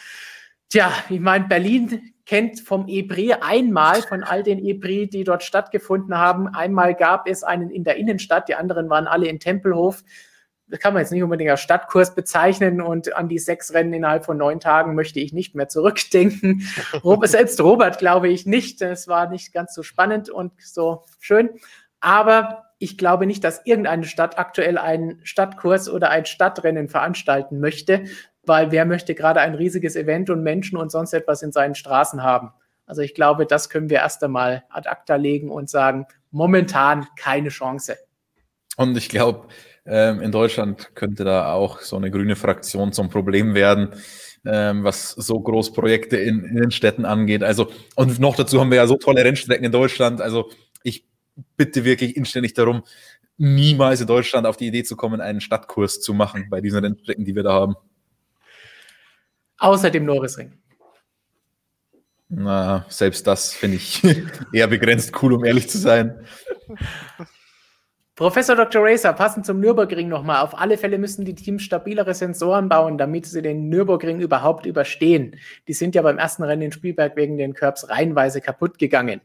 Tja, 0.70 0.94
ich 1.10 1.20
meine, 1.20 1.46
Berlin 1.46 2.14
kennt 2.30 2.60
vom 2.60 2.88
EBRI 2.88 3.34
einmal, 3.42 4.04
von 4.04 4.24
all 4.24 4.44
den 4.44 4.64
EBRI, 4.64 5.10
die 5.10 5.24
dort 5.24 5.42
stattgefunden 5.42 6.16
haben. 6.16 6.48
Einmal 6.48 6.94
gab 6.94 7.28
es 7.28 7.44
einen 7.44 7.72
in 7.72 7.84
der 7.84 7.96
Innenstadt, 7.96 8.48
die 8.48 8.54
anderen 8.54 8.88
waren 8.88 9.08
alle 9.08 9.28
in 9.28 9.40
Tempelhof. 9.40 10.04
Das 10.68 10.80
kann 10.80 10.94
man 10.94 11.02
jetzt 11.02 11.12
nicht 11.12 11.24
unbedingt 11.24 11.50
als 11.50 11.62
Stadtkurs 11.62 12.14
bezeichnen 12.14 12.82
und 12.82 13.18
an 13.18 13.30
die 13.30 13.40
sechs 13.40 13.74
Rennen 13.74 13.94
innerhalb 13.94 14.26
von 14.26 14.38
neun 14.38 14.60
Tagen 14.60 14.94
möchte 14.94 15.20
ich 15.20 15.34
nicht 15.34 15.56
mehr 15.56 15.70
zurückdenken. 15.70 16.62
Selbst 17.24 17.60
Robert 17.62 17.98
glaube 17.98 18.30
ich 18.30 18.46
nicht. 18.46 18.80
Es 18.84 19.08
war 19.08 19.28
nicht 19.28 19.52
ganz 19.52 19.74
so 19.74 19.82
spannend 19.82 20.30
und 20.30 20.52
so 20.62 21.06
schön. 21.20 21.50
Aber 22.00 22.66
ich 22.78 22.96
glaube 22.96 23.26
nicht, 23.26 23.44
dass 23.44 23.66
irgendeine 23.66 24.04
Stadt 24.04 24.38
aktuell 24.38 24.78
einen 24.78 25.20
Stadtkurs 25.24 25.90
oder 25.90 26.12
ein 26.12 26.26
Stadtrennen 26.26 26.90
veranstalten 26.90 27.60
möchte, 27.60 28.04
weil 28.50 28.72
wer 28.72 28.84
möchte 28.84 29.16
gerade 29.16 29.40
ein 29.40 29.56
riesiges 29.56 29.96
Event 29.96 30.30
und 30.30 30.44
Menschen 30.44 30.78
und 30.78 30.92
sonst 30.92 31.14
etwas 31.14 31.42
in 31.42 31.54
seinen 31.54 31.76
Straßen 31.76 32.22
haben? 32.22 32.52
Also 32.86 33.02
ich 33.02 33.14
glaube, 33.14 33.46
das 33.46 33.70
können 33.70 33.90
wir 33.90 33.98
erst 33.98 34.22
einmal 34.24 34.64
ad 34.70 34.90
acta 34.90 35.16
legen 35.16 35.52
und 35.52 35.70
sagen, 35.70 36.06
momentan 36.32 37.08
keine 37.16 37.50
Chance. 37.50 37.98
Und 38.76 38.98
ich 38.98 39.10
glaube, 39.10 39.48
ähm, 39.86 40.22
in 40.22 40.32
Deutschland 40.32 40.96
könnte 40.96 41.24
da 41.24 41.54
auch 41.54 41.82
so 41.82 41.96
eine 41.96 42.12
grüne 42.12 42.36
Fraktion 42.36 42.92
zum 42.92 43.10
Problem 43.10 43.54
werden, 43.54 43.90
ähm, 44.46 44.84
was 44.84 45.12
so 45.12 45.40
Großprojekte 45.40 46.18
in, 46.18 46.44
in 46.44 46.56
den 46.56 46.72
Städten 46.72 47.06
angeht. 47.06 47.44
Also, 47.44 47.72
und 47.96 48.20
noch 48.20 48.36
dazu 48.36 48.60
haben 48.60 48.72
wir 48.72 48.78
ja 48.78 48.88
so 48.88 48.98
tolle 48.98 49.24
Rennstrecken 49.24 49.66
in 49.66 49.72
Deutschland. 49.72 50.22
Also 50.22 50.50
ich 50.84 51.06
bitte 51.56 51.86
wirklich 51.86 52.18
inständig 52.18 52.54
darum, 52.56 52.84
niemals 53.38 54.02
in 54.02 54.08
Deutschland 54.08 54.48
auf 54.48 54.58
die 54.58 54.68
Idee 54.68 54.84
zu 54.84 54.96
kommen, 54.96 55.22
einen 55.22 55.42
Stadtkurs 55.42 56.02
zu 56.02 56.14
machen 56.14 56.48
bei 56.50 56.62
diesen 56.62 56.84
Rennstrecken, 56.84 57.26
die 57.26 57.36
wir 57.36 57.44
da 57.44 57.54
haben. 57.54 57.76
Außer 59.60 59.90
dem 59.92 60.06
Norrisring. 60.06 60.54
Na, 62.30 62.86
selbst 62.90 63.26
das 63.26 63.54
finde 63.54 63.78
ich 63.78 64.02
eher 64.54 64.68
begrenzt 64.68 65.12
cool, 65.22 65.34
um 65.34 65.44
ehrlich 65.44 65.70
zu 65.70 65.78
sein. 65.78 66.26
Professor 68.16 68.56
Dr. 68.56 68.84
Racer, 68.84 69.14
passend 69.14 69.46
zum 69.46 69.62
Nürburgring 69.62 70.10
nochmal. 70.10 70.44
Auf 70.44 70.60
alle 70.60 70.78
Fälle 70.78 70.98
müssen 70.98 71.24
die 71.24 71.36
Teams 71.36 71.64
stabilere 71.64 72.14
Sensoren 72.14 72.68
bauen, 72.68 72.98
damit 72.98 73.26
sie 73.26 73.42
den 73.42 73.70
Nürburgring 73.70 74.20
überhaupt 74.20 74.66
überstehen. 74.66 75.38
Die 75.68 75.74
sind 75.74 75.96
ja 75.96 76.02
beim 76.02 76.18
ersten 76.18 76.44
Rennen 76.44 76.64
in 76.64 76.72
Spielberg 76.72 77.16
wegen 77.16 77.38
den 77.38 77.54
Curbs 77.54 77.90
reihenweise 77.90 78.42
kaputt 78.42 78.78
gegangen. 78.78 79.22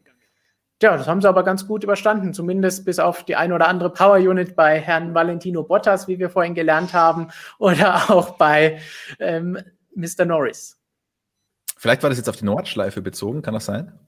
Tja, 0.79 0.97
das 0.97 1.09
haben 1.09 1.21
sie 1.21 1.29
aber 1.29 1.45
ganz 1.45 1.67
gut 1.67 1.83
überstanden, 1.83 2.33
zumindest 2.33 2.85
bis 2.85 2.99
auf 2.99 3.25
die 3.25 3.37
ein 3.37 3.53
oder 3.53 3.69
andere 3.69 3.93
Power 3.93 4.17
Unit 4.17 4.55
bei 4.55 4.81
Herrn 4.81 5.13
Valentino 5.13 5.63
Bottas, 5.65 6.09
wie 6.09 6.19
wir 6.19 6.31
vorhin 6.31 6.55
gelernt 6.55 6.95
haben, 6.95 7.29
oder 7.59 8.11
auch 8.11 8.39
bei 8.39 8.79
ähm, 9.19 9.59
Mr. 9.95 10.25
Norris. 10.25 10.79
Vielleicht 11.77 12.03
war 12.03 12.11
das 12.11 12.19
jetzt 12.19 12.29
auf 12.29 12.37
die 12.37 12.45
Nordschleife 12.45 13.03
bezogen, 13.03 13.43
kann 13.43 13.55
das 13.55 13.67
sein? 13.67 13.99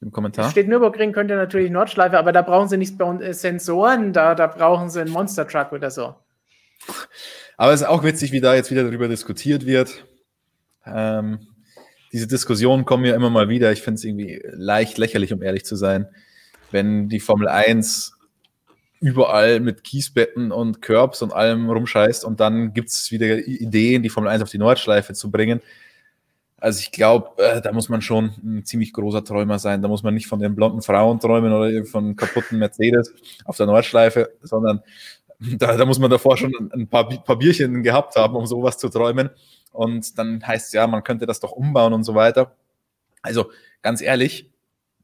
Im 0.00 0.12
Kommentar. 0.12 0.50
Steht 0.50 0.68
Nürburgring 0.68 1.12
könnte 1.12 1.36
natürlich 1.36 1.70
Nordschleife, 1.70 2.18
aber 2.18 2.32
da 2.32 2.42
brauchen 2.42 2.68
sie 2.68 2.76
nicht 2.76 3.00
äh, 3.00 3.32
Sensoren, 3.32 4.12
da, 4.12 4.34
da 4.34 4.46
brauchen 4.46 4.90
sie 4.90 5.00
einen 5.00 5.10
Monster 5.10 5.46
Truck 5.46 5.72
oder 5.72 5.90
so. 5.90 6.14
Aber 7.56 7.72
es 7.72 7.80
ist 7.80 7.86
auch 7.86 8.02
witzig, 8.02 8.32
wie 8.32 8.40
da 8.40 8.54
jetzt 8.54 8.70
wieder 8.70 8.84
darüber 8.84 9.08
diskutiert 9.08 9.64
wird. 9.64 10.04
Ähm, 10.84 11.40
diese 12.12 12.26
Diskussionen 12.26 12.84
kommen 12.84 13.04
ja 13.04 13.14
immer 13.14 13.30
mal 13.30 13.48
wieder. 13.48 13.72
Ich 13.72 13.82
finde 13.82 13.96
es 13.96 14.04
irgendwie 14.04 14.42
leicht 14.52 14.98
lächerlich, 14.98 15.32
um 15.32 15.42
ehrlich 15.42 15.64
zu 15.64 15.76
sein, 15.76 16.08
wenn 16.70 17.08
die 17.08 17.20
Formel 17.20 17.48
1 17.48 18.15
überall 19.00 19.60
mit 19.60 19.84
Kiesbetten 19.84 20.52
und 20.52 20.82
Curbs 20.82 21.22
und 21.22 21.32
allem 21.32 21.68
rumscheißt 21.68 22.24
und 22.24 22.40
dann 22.40 22.72
gibt 22.72 22.88
es 22.88 23.10
wieder 23.10 23.38
Ideen, 23.38 24.02
die 24.02 24.08
Formel 24.08 24.30
1 24.30 24.42
auf 24.42 24.50
die 24.50 24.58
Nordschleife 24.58 25.12
zu 25.12 25.30
bringen. 25.30 25.60
Also 26.58 26.80
ich 26.80 26.90
glaube, 26.90 27.42
äh, 27.42 27.60
da 27.60 27.72
muss 27.72 27.88
man 27.88 28.00
schon 28.00 28.32
ein 28.42 28.64
ziemlich 28.64 28.92
großer 28.92 29.22
Träumer 29.22 29.58
sein. 29.58 29.82
Da 29.82 29.88
muss 29.88 30.02
man 30.02 30.14
nicht 30.14 30.26
von 30.26 30.40
den 30.40 30.54
blonden 30.54 30.80
Frauen 30.80 31.20
träumen 31.20 31.52
oder 31.52 31.84
von 31.84 32.16
kaputten 32.16 32.58
Mercedes 32.58 33.12
auf 33.44 33.56
der 33.58 33.66
Nordschleife, 33.66 34.32
sondern 34.42 34.82
da, 35.38 35.76
da 35.76 35.84
muss 35.84 35.98
man 35.98 36.10
davor 36.10 36.36
schon 36.36 36.70
ein 36.72 36.88
paar, 36.88 37.08
paar 37.08 37.38
Bierchen 37.38 37.82
gehabt 37.82 38.16
haben, 38.16 38.34
um 38.34 38.46
sowas 38.46 38.78
zu 38.78 38.88
träumen. 38.88 39.30
Und 39.72 40.18
dann 40.18 40.46
heißt 40.46 40.68
es 40.68 40.72
ja, 40.72 40.86
man 40.86 41.04
könnte 41.04 41.26
das 41.26 41.40
doch 41.40 41.52
umbauen 41.52 41.92
und 41.92 42.04
so 42.04 42.14
weiter. 42.14 42.56
Also 43.20 43.50
ganz 43.82 44.00
ehrlich, 44.00 44.50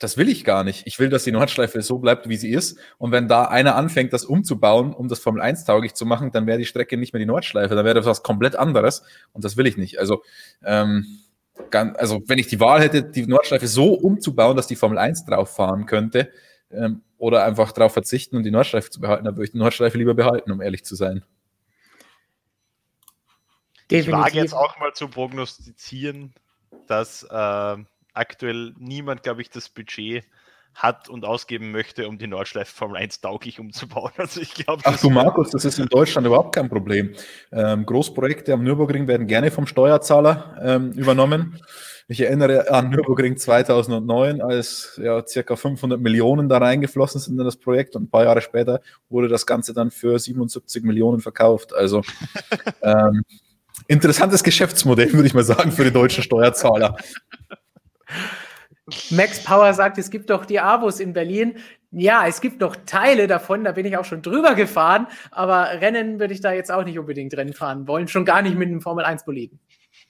das 0.02 0.16
will 0.16 0.28
ich 0.28 0.44
gar 0.44 0.64
nicht. 0.64 0.86
Ich 0.86 0.98
will, 0.98 1.08
dass 1.08 1.24
die 1.24 1.32
Nordschleife 1.32 1.80
so 1.82 1.98
bleibt, 1.98 2.28
wie 2.28 2.36
sie 2.36 2.50
ist. 2.50 2.78
Und 2.98 3.12
wenn 3.12 3.28
da 3.28 3.44
einer 3.44 3.76
anfängt, 3.76 4.12
das 4.12 4.24
umzubauen, 4.24 4.92
um 4.92 5.08
das 5.08 5.20
Formel 5.20 5.40
1 5.40 5.64
tauglich 5.64 5.94
zu 5.94 6.06
machen, 6.06 6.32
dann 6.32 6.46
wäre 6.46 6.58
die 6.58 6.64
Strecke 6.64 6.96
nicht 6.96 7.12
mehr 7.12 7.20
die 7.20 7.26
Nordschleife, 7.26 7.74
dann 7.74 7.84
wäre 7.84 7.94
das 7.94 8.06
was 8.06 8.22
komplett 8.22 8.56
anderes. 8.56 9.04
Und 9.32 9.44
das 9.44 9.56
will 9.56 9.66
ich 9.66 9.76
nicht. 9.76 10.00
Also, 10.00 10.22
ähm, 10.64 11.06
ganz, 11.70 11.96
also 11.98 12.20
wenn 12.26 12.38
ich 12.38 12.48
die 12.48 12.58
Wahl 12.58 12.80
hätte, 12.80 13.04
die 13.04 13.26
Nordschleife 13.26 13.68
so 13.68 13.94
umzubauen, 13.94 14.56
dass 14.56 14.66
die 14.66 14.76
Formel 14.76 14.98
1 14.98 15.24
drauf 15.24 15.54
fahren 15.54 15.86
könnte, 15.86 16.30
ähm, 16.72 17.02
oder 17.18 17.44
einfach 17.44 17.70
darauf 17.70 17.92
verzichten 17.92 18.36
und 18.36 18.42
die 18.42 18.50
Nordschleife 18.50 18.90
zu 18.90 19.00
behalten, 19.00 19.24
dann 19.24 19.36
würde 19.36 19.44
ich 19.44 19.52
die 19.52 19.58
Nordschleife 19.58 19.96
lieber 19.96 20.14
behalten, 20.14 20.50
um 20.50 20.60
ehrlich 20.60 20.84
zu 20.84 20.96
sein. 20.96 21.24
Definitiv. 23.88 24.08
Ich 24.08 24.12
wage 24.12 24.36
jetzt 24.38 24.54
auch 24.54 24.78
mal 24.78 24.92
zu 24.92 25.06
prognostizieren, 25.06 26.34
dass 26.88 27.22
äh, 27.22 27.76
aktuell 28.14 28.74
niemand, 28.78 29.22
glaube 29.22 29.42
ich, 29.42 29.50
das 29.50 29.68
Budget 29.68 30.24
hat 30.74 31.08
und 31.08 31.24
ausgeben 31.24 31.70
möchte, 31.70 32.08
um 32.08 32.18
die 32.18 32.26
Nordschleife 32.26 32.74
Formel 32.74 32.96
1 32.96 33.20
tauglich 33.20 33.60
umzubauen. 33.60 34.12
Also 34.16 34.40
ich 34.40 34.54
glaube, 34.54 34.82
Ach 34.84 34.98
du 34.98 35.10
Markus, 35.10 35.50
das 35.50 35.64
ist 35.64 35.78
in 35.78 35.86
Deutschland 35.86 36.26
überhaupt 36.26 36.54
kein 36.54 36.68
Problem. 36.68 37.12
Ähm, 37.50 37.84
Großprojekte 37.84 38.52
am 38.52 38.64
Nürburgring 38.64 39.06
werden 39.06 39.26
gerne 39.26 39.50
vom 39.50 39.66
Steuerzahler 39.66 40.56
ähm, 40.62 40.92
übernommen. 40.92 41.60
Ich 42.08 42.20
erinnere 42.20 42.70
an 42.70 42.90
Nürburgring 42.90 43.36
2009, 43.36 44.40
als 44.42 44.98
ja 45.02 45.24
circa 45.26 45.56
500 45.56 46.00
Millionen 46.00 46.48
da 46.48 46.58
reingeflossen 46.58 47.20
sind 47.20 47.38
in 47.38 47.44
das 47.44 47.56
Projekt 47.56 47.96
und 47.96 48.04
ein 48.04 48.10
paar 48.10 48.24
Jahre 48.24 48.40
später 48.40 48.80
wurde 49.08 49.28
das 49.28 49.46
Ganze 49.46 49.72
dann 49.72 49.90
für 49.90 50.18
77 50.18 50.82
Millionen 50.84 51.20
verkauft. 51.20 51.74
Also 51.74 52.02
ähm, 52.82 53.22
interessantes 53.88 54.42
Geschäftsmodell, 54.42 55.12
würde 55.12 55.26
ich 55.26 55.34
mal 55.34 55.44
sagen, 55.44 55.72
für 55.72 55.84
die 55.84 55.92
deutschen 55.92 56.22
Steuerzahler. 56.22 56.96
Max 59.10 59.42
Power 59.44 59.72
sagt, 59.74 59.98
es 59.98 60.10
gibt 60.10 60.30
doch 60.30 60.44
die 60.44 60.60
Avos 60.60 61.00
in 61.00 61.12
Berlin. 61.12 61.56
Ja, 61.90 62.26
es 62.26 62.40
gibt 62.40 62.60
noch 62.60 62.74
Teile 62.86 63.26
davon, 63.26 63.64
da 63.64 63.72
bin 63.72 63.86
ich 63.86 63.96
auch 63.96 64.04
schon 64.04 64.22
drüber 64.22 64.54
gefahren, 64.54 65.06
aber 65.30 65.80
Rennen 65.80 66.18
würde 66.18 66.32
ich 66.32 66.40
da 66.40 66.52
jetzt 66.52 66.72
auch 66.72 66.84
nicht 66.84 66.98
unbedingt 66.98 67.34
Rennen 67.36 67.52
fahren 67.52 67.86
wollen, 67.86 68.08
schon 68.08 68.24
gar 68.24 68.40
nicht 68.42 68.56
mit 68.56 68.68
einem 68.68 68.80
Formel 68.80 69.04
1 69.04 69.24
Boliden. 69.24 69.60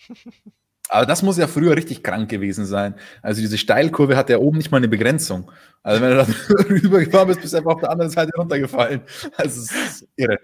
Aber 0.93 1.07
das 1.07 1.23
muss 1.23 1.39
ja 1.39 1.47
früher 1.47 1.75
richtig 1.75 2.03
krank 2.03 2.29
gewesen 2.29 2.67
sein. 2.67 2.95
Also 3.23 3.41
diese 3.41 3.57
Steilkurve 3.57 4.15
hat 4.15 4.29
ja 4.29 4.37
oben 4.37 4.59
nicht 4.59 4.71
mal 4.71 4.77
eine 4.77 4.89
Begrenzung. 4.89 5.51
Also 5.83 6.03
wenn 6.03 6.11
du 6.11 6.17
da 6.17 6.27
rübergefahren 6.69 7.29
bist, 7.29 7.41
bist 7.41 7.55
du 7.55 7.57
einfach 7.57 7.77
auf 7.77 7.81
der 7.81 7.91
anderen 7.91 8.11
Seite 8.11 8.33
runtergefallen. 8.37 9.01
Also 9.39 9.63
es 9.63 9.71
ist 9.73 10.09
irre. 10.17 10.39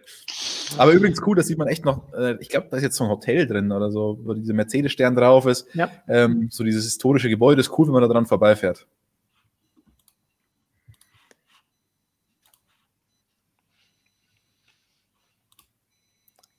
Aber 0.78 0.92
übrigens 0.92 1.20
cool, 1.26 1.36
das 1.36 1.49
sieht 1.49 1.59
man 1.59 1.68
echt 1.68 1.84
noch, 1.84 2.14
äh, 2.14 2.38
ich 2.40 2.49
glaube, 2.49 2.68
da 2.70 2.78
ist 2.78 2.82
jetzt 2.82 2.96
so 2.96 3.05
ein 3.05 3.11
Hotel 3.11 3.46
drin 3.46 3.70
oder 3.72 3.90
so, 3.90 4.20
wo 4.22 4.32
diese 4.32 4.55
Mercedes-Stern 4.55 5.14
drauf 5.16 5.44
ist. 5.44 5.66
Ja. 5.74 5.90
Ähm, 6.09 6.49
so 6.51 6.64
dieses 6.64 6.84
historische 6.84 7.28
Gebäude 7.28 7.61
ist 7.61 7.78
cool, 7.78 7.86
wenn 7.86 7.92
man 7.92 8.03
da 8.03 8.09
dran 8.09 8.24
vorbeifährt. 8.24 8.86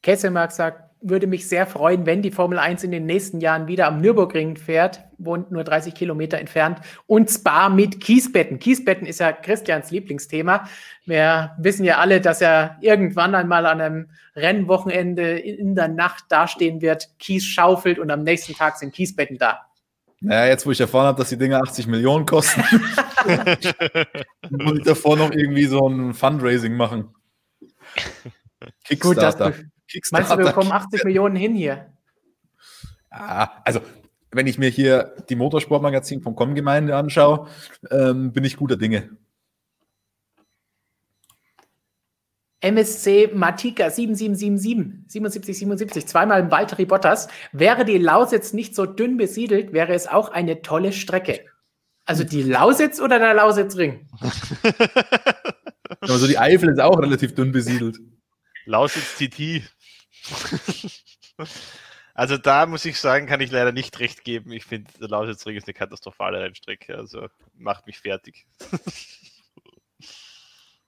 Kesselmark 0.03 0.51
sagt, 0.51 0.88
würde 1.01 1.27
mich 1.27 1.47
sehr 1.47 1.65
freuen, 1.65 2.05
wenn 2.05 2.21
die 2.21 2.31
Formel 2.31 2.59
1 2.59 2.83
in 2.83 2.91
den 2.91 3.05
nächsten 3.05 3.39
Jahren 3.39 3.67
wieder 3.67 3.87
am 3.87 4.01
Nürburgring 4.01 4.57
fährt, 4.57 5.01
wohnt 5.17 5.51
nur 5.51 5.63
30 5.63 5.93
Kilometer 5.93 6.37
entfernt, 6.37 6.79
und 7.07 7.29
zwar 7.29 7.69
mit 7.69 8.01
Kiesbetten. 8.01 8.59
Kiesbetten 8.59 9.07
ist 9.07 9.19
ja 9.19 9.31
Christians 9.31 9.91
Lieblingsthema. 9.91 10.67
Wir 11.05 11.51
wissen 11.57 11.85
ja 11.85 11.99
alle, 11.99 12.19
dass 12.19 12.41
er 12.41 12.77
irgendwann 12.81 13.33
einmal 13.35 13.65
an 13.65 13.81
einem 13.81 14.09
Rennwochenende 14.35 15.39
in 15.39 15.75
der 15.75 15.87
Nacht 15.87 16.25
dastehen 16.29 16.81
wird, 16.81 17.09
Kies 17.19 17.45
schaufelt 17.45 17.99
und 17.99 18.11
am 18.11 18.23
nächsten 18.23 18.53
Tag 18.53 18.77
sind 18.77 18.93
Kiesbetten 18.93 19.37
da. 19.37 19.65
Naja, 20.21 20.47
jetzt 20.47 20.65
wo 20.65 20.71
ich 20.71 20.81
erfahren 20.81 21.07
habe, 21.07 21.17
dass 21.17 21.29
die 21.29 21.37
Dinge 21.37 21.61
80 21.61 21.87
Millionen 21.87 22.25
kosten, 22.25 22.61
muss 24.49 24.79
ich 24.79 24.83
davor 24.83 25.15
noch 25.15 25.31
irgendwie 25.31 25.65
so 25.65 25.87
ein 25.87 26.13
Fundraising 26.13 26.75
machen. 26.75 27.15
Kickstarter. 28.83 29.51
Gut, 29.51 29.65
Meinst 30.11 30.31
du, 30.31 30.37
wir 30.37 30.45
bekommen 30.45 30.71
80 30.71 31.03
Millionen 31.05 31.35
hin 31.35 31.55
hier? 31.55 31.93
Ja, 33.11 33.61
also 33.65 33.81
wenn 34.31 34.47
ich 34.47 34.57
mir 34.57 34.69
hier 34.69 35.15
die 35.29 35.35
Motorsportmagazin 35.35 36.21
von 36.21 36.35
Com-Gemeinde 36.35 36.95
anschaue, 36.95 37.47
ähm, 37.89 38.31
bin 38.31 38.43
ich 38.43 38.57
guter 38.57 38.77
Dinge. 38.77 39.09
MSC 42.61 43.31
Matika 43.33 43.89
7777, 43.89 45.09
7777, 45.09 46.07
zweimal 46.07 46.41
im 46.41 46.51
Valtteri 46.51 46.85
Bottas. 46.85 47.29
Wäre 47.53 47.85
die 47.85 47.97
Lausitz 47.97 48.51
nicht 48.51 48.75
so 48.75 48.85
dünn 48.85 49.17
besiedelt, 49.17 49.71
wäre 49.71 49.93
es 49.93 50.07
auch 50.07 50.29
eine 50.29 50.61
tolle 50.61 50.91
Strecke. 50.91 51.45
Also 52.05 52.23
die 52.23 52.43
Lausitz 52.43 52.99
oder 52.99 53.19
der 53.19 53.33
Lausitzring? 53.33 54.09
also 56.01 56.27
die 56.27 56.37
Eifel 56.37 56.69
ist 56.69 56.81
auch 56.81 56.99
relativ 56.99 57.33
dünn 57.33 57.51
besiedelt. 57.51 57.99
Lausitz 58.65 59.15
TT. 59.17 59.63
also 62.13 62.37
da 62.37 62.65
muss 62.65 62.85
ich 62.85 62.99
sagen, 62.99 63.27
kann 63.27 63.41
ich 63.41 63.51
leider 63.51 63.71
nicht 63.71 63.99
recht 63.99 64.23
geben. 64.23 64.51
Ich 64.51 64.65
finde, 64.65 64.91
der 64.99 65.09
Lausitzring 65.09 65.55
ist 65.55 65.67
eine 65.67 65.73
katastrophale 65.73 66.39
Rennstrecke. 66.39 66.97
Also 66.97 67.27
macht 67.55 67.87
mich 67.87 67.99
fertig. 67.99 68.45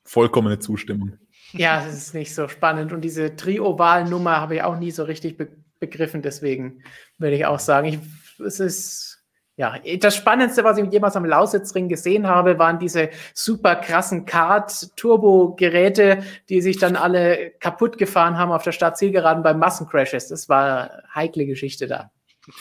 Vollkommene 0.03 0.59
Zustimmung. 0.59 1.17
Ja, 1.53 1.85
es 1.85 1.95
ist 1.95 2.13
nicht 2.13 2.33
so 2.33 2.47
spannend. 2.47 2.93
Und 2.93 3.01
diese 3.01 3.35
Trioval-Nummer 3.35 4.37
habe 4.37 4.55
ich 4.55 4.63
auch 4.63 4.77
nie 4.77 4.91
so 4.91 5.03
richtig 5.03 5.37
be 5.37 5.49
begriffen. 5.79 6.21
Deswegen 6.21 6.83
würde 7.17 7.35
ich 7.35 7.45
auch 7.47 7.57
sagen, 7.57 7.87
ich, 7.87 7.99
es 8.45 8.59
ist 8.59 9.10
ja, 9.57 9.77
das 9.99 10.15
Spannendste, 10.15 10.63
was 10.63 10.77
ich 10.77 10.91
jemals 10.91 11.15
am 11.15 11.25
Lausitzring 11.25 11.89
gesehen 11.89 12.27
habe, 12.27 12.57
waren 12.57 12.79
diese 12.79 13.09
super 13.33 13.75
krassen 13.75 14.25
Kart-Turbo-Geräte, 14.25 16.23
die 16.49 16.61
sich 16.61 16.79
dann 16.79 16.95
alle 16.95 17.51
kaputt 17.59 17.97
gefahren 17.97 18.37
haben 18.37 18.51
auf 18.51 18.63
der 18.63 18.71
Stadt 18.71 18.97
Zielgeraden 18.97 19.43
beim 19.43 19.59
Massencrashes. 19.59 20.29
Das 20.29 20.47
war 20.47 21.03
heikle 21.13 21.45
Geschichte 21.45 21.87
da. 21.87 22.11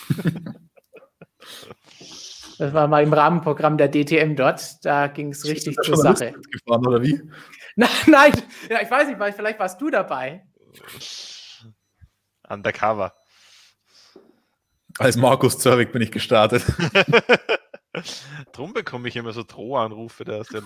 das 2.59 2.75
war 2.75 2.89
mal 2.89 3.05
im 3.05 3.13
Rahmenprogramm 3.13 3.79
der 3.79 3.89
DTM 3.91 4.35
dort. 4.35 4.85
Da 4.85 5.07
ging 5.07 5.31
es 5.31 5.47
richtig 5.47 5.77
zur 5.77 5.97
Sache. 5.97 6.35
Gefahren, 6.51 6.87
oder 6.87 7.03
wie? 7.03 7.23
Nein, 7.77 7.89
nein, 8.09 8.33
ja, 8.69 8.83
ich 8.83 8.91
weiß 8.91 9.09
nicht, 9.09 9.19
vielleicht 9.37 9.61
warst 9.61 9.81
du 9.81 9.91
dabei. 9.91 10.45
Undercover. 12.49 13.15
Als 15.01 15.17
Markus 15.17 15.59
Zerwig 15.59 15.93
bin 15.93 16.03
ich 16.03 16.13
gestartet. 16.13 16.63
Drum 18.53 18.75
bekomme 18.75 19.09
ich 19.09 19.17
immer 19.17 19.33
so 19.33 19.43
Drohanrufe 19.43 20.25
da 20.25 20.41
aus 20.41 20.49
der 20.53 20.61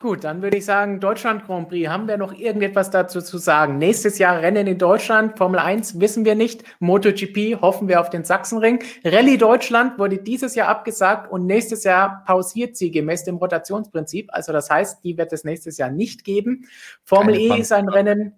Gut, 0.00 0.24
dann 0.24 0.42
würde 0.42 0.56
ich 0.56 0.64
sagen, 0.64 0.98
Deutschland 0.98 1.46
Grand 1.46 1.68
Prix. 1.68 1.88
Haben 1.88 2.08
wir 2.08 2.16
noch 2.16 2.32
irgendetwas 2.32 2.90
dazu 2.90 3.20
zu 3.20 3.38
sagen? 3.38 3.78
Nächstes 3.78 4.18
Jahr 4.18 4.40
Rennen 4.40 4.66
in 4.66 4.78
Deutschland, 4.78 5.38
Formel 5.38 5.60
1 5.60 6.00
wissen 6.00 6.24
wir 6.24 6.34
nicht. 6.34 6.64
MotoGP 6.80 7.60
hoffen 7.60 7.86
wir 7.86 8.00
auf 8.00 8.10
den 8.10 8.24
Sachsenring. 8.24 8.82
Rallye 9.04 9.38
Deutschland 9.38 9.96
wurde 10.00 10.18
dieses 10.18 10.56
Jahr 10.56 10.66
abgesagt 10.66 11.30
und 11.30 11.46
nächstes 11.46 11.84
Jahr 11.84 12.24
pausiert 12.26 12.76
sie 12.76 12.90
gemäß 12.90 13.22
dem 13.22 13.36
Rotationsprinzip. 13.36 14.28
Also 14.32 14.52
das 14.52 14.68
heißt, 14.70 15.04
die 15.04 15.16
wird 15.16 15.32
es 15.32 15.44
nächstes 15.44 15.78
Jahr 15.78 15.90
nicht 15.90 16.24
geben. 16.24 16.66
Formel 17.04 17.34
Keine 17.34 17.58
E 17.58 17.60
ist 17.60 17.72
ein 17.72 17.88
Rennen 17.88 18.34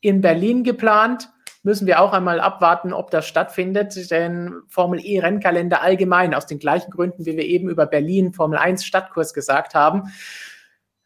in 0.00 0.20
Berlin 0.20 0.64
geplant. 0.64 1.30
Müssen 1.62 1.86
wir 1.86 2.00
auch 2.00 2.14
einmal 2.14 2.40
abwarten, 2.40 2.92
ob 2.92 3.10
das 3.10 3.26
stattfindet, 3.26 4.10
denn 4.10 4.62
Formel 4.68 5.00
E 5.04 5.20
Rennkalender 5.20 5.82
allgemein, 5.82 6.32
aus 6.32 6.46
den 6.46 6.58
gleichen 6.58 6.90
Gründen, 6.90 7.26
wie 7.26 7.36
wir 7.36 7.44
eben 7.44 7.68
über 7.68 7.84
Berlin 7.84 8.32
Formel 8.32 8.58
1 8.58 8.84
Stadtkurs 8.84 9.34
gesagt 9.34 9.74
haben. 9.74 10.10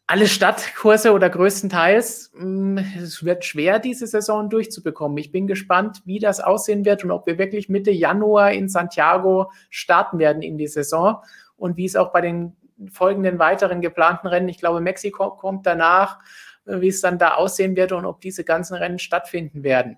Alle 0.07 0.27
Stadtkurse 0.27 1.11
oder 1.13 1.29
größtenteils, 1.29 2.31
mm, 2.37 2.77
es 3.01 3.25
wird 3.25 3.43
schwer, 3.43 3.79
diese 3.79 4.07
Saison 4.07 4.49
durchzubekommen. 4.49 5.17
Ich 5.17 5.31
bin 5.31 5.47
gespannt, 5.47 6.03
wie 6.05 6.19
das 6.19 6.39
aussehen 6.39 6.85
wird 6.85 7.03
und 7.03 7.11
ob 7.11 7.25
wir 7.25 7.37
wirklich 7.37 7.67
Mitte 7.67 7.91
Januar 7.91 8.51
in 8.51 8.69
Santiago 8.69 9.51
starten 9.69 10.19
werden 10.19 10.41
in 10.41 10.57
die 10.57 10.67
Saison 10.67 11.21
und 11.57 11.75
wie 11.75 11.85
es 11.85 11.95
auch 11.95 12.13
bei 12.13 12.21
den 12.21 12.55
folgenden 12.91 13.39
weiteren 13.39 13.81
geplanten 13.81 14.27
Rennen. 14.27 14.49
Ich 14.49 14.59
glaube, 14.59 14.79
Mexiko 14.79 15.31
kommt 15.31 15.65
danach, 15.65 16.19
wie 16.65 16.87
es 16.87 17.01
dann 17.01 17.17
da 17.17 17.35
aussehen 17.35 17.75
wird 17.75 17.91
und 17.91 18.05
ob 18.05 18.21
diese 18.21 18.43
ganzen 18.43 18.75
Rennen 18.75 18.99
stattfinden 18.99 19.63
werden. 19.63 19.97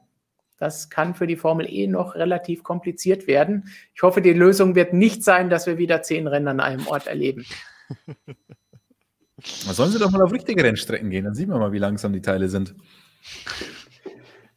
Das 0.57 0.89
kann 0.89 1.13
für 1.13 1.27
die 1.27 1.35
Formel 1.35 1.67
E 1.69 1.87
noch 1.87 2.15
relativ 2.15 2.63
kompliziert 2.63 3.27
werden. 3.27 3.69
Ich 3.93 4.01
hoffe, 4.01 4.21
die 4.21 4.33
Lösung 4.33 4.73
wird 4.75 4.91
nicht 4.91 5.23
sein, 5.23 5.49
dass 5.49 5.67
wir 5.67 5.77
wieder 5.77 6.01
zehn 6.01 6.27
Rennen 6.27 6.47
an 6.47 6.59
einem 6.59 6.87
Ort 6.87 7.07
erleben. 7.07 7.45
Sollen 9.39 9.91
sie 9.91 9.99
doch 9.99 10.09
mal 10.09 10.23
auf 10.23 10.31
richtige 10.31 10.63
Rennstrecken 10.63 11.11
gehen, 11.11 11.25
dann 11.25 11.35
sehen 11.35 11.49
wir 11.49 11.59
mal, 11.59 11.71
wie 11.71 11.77
langsam 11.77 12.11
die 12.11 12.23
Teile 12.23 12.49
sind 12.49 12.73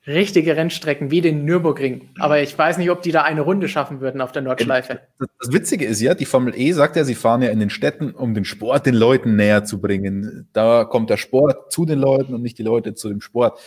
richtige 0.07 0.57
Rennstrecken 0.57 1.11
wie 1.11 1.21
den 1.21 1.45
Nürburgring. 1.45 2.11
Aber 2.19 2.41
ich 2.41 2.57
weiß 2.57 2.79
nicht, 2.79 2.91
ob 2.91 3.03
die 3.03 3.13
da 3.13 3.23
eine 3.23 3.43
Runde 3.43 3.69
schaffen 3.69 4.01
würden 4.01 4.21
auf 4.21 4.33
der 4.33 4.41
Nordschleife. 4.43 5.01
Das 5.19 5.53
Witzige 5.53 5.85
ist 5.85 6.01
ja, 6.01 6.15
die 6.15 6.25
Formel 6.25 6.55
E 6.57 6.73
sagt 6.73 6.97
ja, 6.97 7.05
sie 7.05 7.15
fahren 7.15 7.43
ja 7.43 7.51
in 7.51 7.61
den 7.61 7.69
Städten, 7.69 8.13
um 8.13 8.35
den 8.35 8.47
Sport 8.47 8.87
den 8.87 8.95
Leuten 8.95 9.37
näher 9.37 9.65
zu 9.65 9.81
bringen. 9.81 10.49
Da 10.55 10.85
kommt 10.85 11.11
der 11.11 11.19
Sport 11.19 11.71
zu 11.71 11.85
den 11.85 11.99
Leuten 11.99 12.35
und 12.35 12.43
nicht 12.43 12.59
die 12.59 12.63
Leute 12.63 12.95
zu 12.95 13.11
dem 13.11 13.21
Sport. 13.21 13.61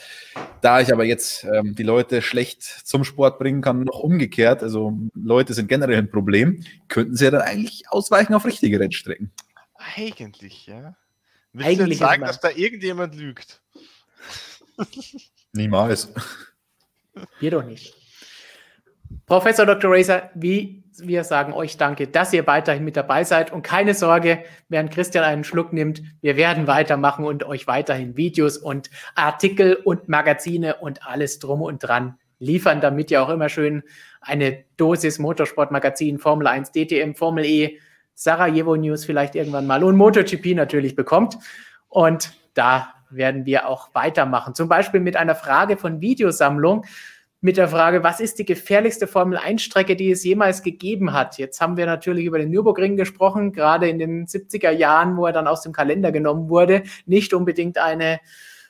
Da 0.62 0.82
ich 0.82 0.92
aber 0.92 1.04
jetzt 1.04 1.44
ähm, 1.44 1.76
die 1.76 1.84
Leute 1.84 2.22
schlecht 2.24 2.64
zum 2.64 3.04
Sport 3.04 3.38
bringen 3.38 3.62
kann, 3.62 3.84
noch 3.84 4.00
umgekehrt, 4.00 4.64
also 4.64 4.98
Leute 5.14 5.54
sind 5.54 5.70
generell 5.70 5.98
ein 5.98 6.10
Problem, 6.10 6.64
könnten 6.88 7.16
sie 7.16 7.26
ja 7.26 7.32
dann 7.32 7.42
eigentlich 7.42 7.84
ausweichen 7.90 8.34
auf 8.34 8.46
richtige 8.46 8.80
Rennstrecken. 8.80 9.32
Eigentlich, 9.96 10.66
ja. 10.66 10.96
Willst 11.52 11.70
eigentlich 11.70 12.00
du 12.00 12.06
sagen, 12.06 12.24
dass 12.24 12.40
da 12.40 12.50
irgendjemand 12.50 13.14
lügt? 13.14 13.62
Niemals. 15.54 16.12
Wir 17.40 17.52
doch 17.52 17.64
nicht. 17.64 17.96
Professor 19.26 19.66
Dr. 19.66 19.92
Racer, 19.92 20.30
wie 20.34 20.84
wir 21.00 21.24
sagen 21.24 21.54
euch 21.54 21.78
danke, 21.78 22.08
dass 22.08 22.34
ihr 22.34 22.46
weiterhin 22.46 22.84
mit 22.84 22.96
dabei 22.98 23.24
seid 23.24 23.52
und 23.52 23.64
keine 23.64 23.94
Sorge, 23.94 24.44
während 24.70 24.92
Christian 24.92 25.24
einen 25.24 25.44
Schluck 25.44 25.74
nimmt, 25.74 26.02
wir 26.22 26.38
werden 26.38 26.68
weitermachen 26.68 27.26
und 27.26 27.44
euch 27.44 27.68
weiterhin 27.68 28.16
Videos 28.16 28.58
und 28.58 28.90
Artikel 29.16 29.76
und 29.76 30.08
Magazine 30.08 30.76
und 30.76 31.06
alles 31.06 31.40
drum 31.40 31.62
und 31.62 31.80
dran 31.80 32.18
liefern, 32.40 32.82
damit 32.82 33.10
ihr 33.12 33.24
auch 33.24 33.30
immer 33.30 33.50
schön 33.50 33.84
eine 34.22 34.64
Dosis 34.78 35.20
Motorsportmagazin, 35.20 36.20
Formel 36.20 36.48
1, 36.48 36.72
DTM, 36.72 37.14
Formel 37.16 37.46
E, 37.46 37.80
Sarajevo 38.14 38.76
News 38.76 39.06
vielleicht 39.06 39.36
irgendwann 39.36 39.66
mal 39.66 39.84
und 39.84 39.96
MotoGP 39.96 40.56
natürlich 40.56 40.96
bekommt. 40.96 41.38
Und 41.90 42.34
da 42.54 42.94
werden 43.16 43.46
wir 43.46 43.68
auch 43.68 43.94
weitermachen. 43.94 44.54
Zum 44.54 44.70
Beispiel 44.70 45.00
mit 45.00 45.16
einer 45.16 45.36
Frage 45.36 45.78
von 45.78 46.02
Videosammlung, 46.02 46.86
mit 47.44 47.58
der 47.58 47.68
Frage, 47.68 48.04
was 48.04 48.22
ist 48.22 48.40
die 48.40 48.46
gefährlichste 48.46 49.06
Formel-1-Strecke, 49.06 49.98
die 49.98 50.12
es 50.12 50.24
jemals 50.24 50.64
gegeben 50.64 51.12
hat? 51.12 51.38
Jetzt 51.38 51.60
haben 51.60 51.76
wir 51.76 51.86
natürlich 51.86 52.24
über 52.26 52.38
den 52.38 52.50
Nürburgring 52.50 52.96
gesprochen, 52.96 53.52
gerade 53.52 53.90
in 53.90 54.00
den 54.00 54.28
70er 54.28 54.72
Jahren, 54.72 55.18
wo 55.18 55.26
er 55.26 55.34
dann 55.34 55.48
aus 55.48 55.62
dem 55.62 55.74
Kalender 55.74 56.14
genommen 56.14 56.48
wurde. 56.48 56.84
Nicht 57.06 57.34
unbedingt 57.34 57.78
eine 57.78 58.22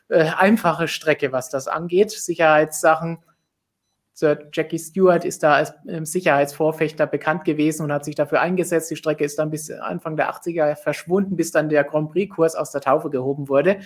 äh, 0.10 0.24
einfache 0.24 0.88
Strecke, 0.88 1.32
was 1.32 1.52
das 1.52 1.68
angeht. 1.68 2.10
Sicherheitssachen. 2.10 3.20
Sir 4.14 4.50
Jackie 4.52 4.80
Stewart 4.80 5.24
ist 5.24 5.44
da 5.44 5.54
als 5.54 5.74
ähm, 5.88 6.06
Sicherheitsvorfechter 6.06 7.06
bekannt 7.06 7.46
gewesen 7.46 7.84
und 7.84 7.92
hat 7.92 8.06
sich 8.06 8.16
dafür 8.16 8.42
eingesetzt. 8.42 8.90
Die 8.90 8.96
Strecke 8.96 9.24
ist 9.24 9.38
dann 9.38 9.52
bis 9.52 9.70
Anfang 9.70 10.16
der 10.16 10.32
80er 10.32 10.76
verschwunden, 10.76 11.36
bis 11.36 11.52
dann 11.52 11.70
der 11.70 11.84
Grand 11.84 12.12
Prix-Kurs 12.12 12.56
aus 12.56 12.72
der 12.72 12.82
Taufe 12.82 13.12
gehoben 13.12 13.50
wurde. 13.50 13.82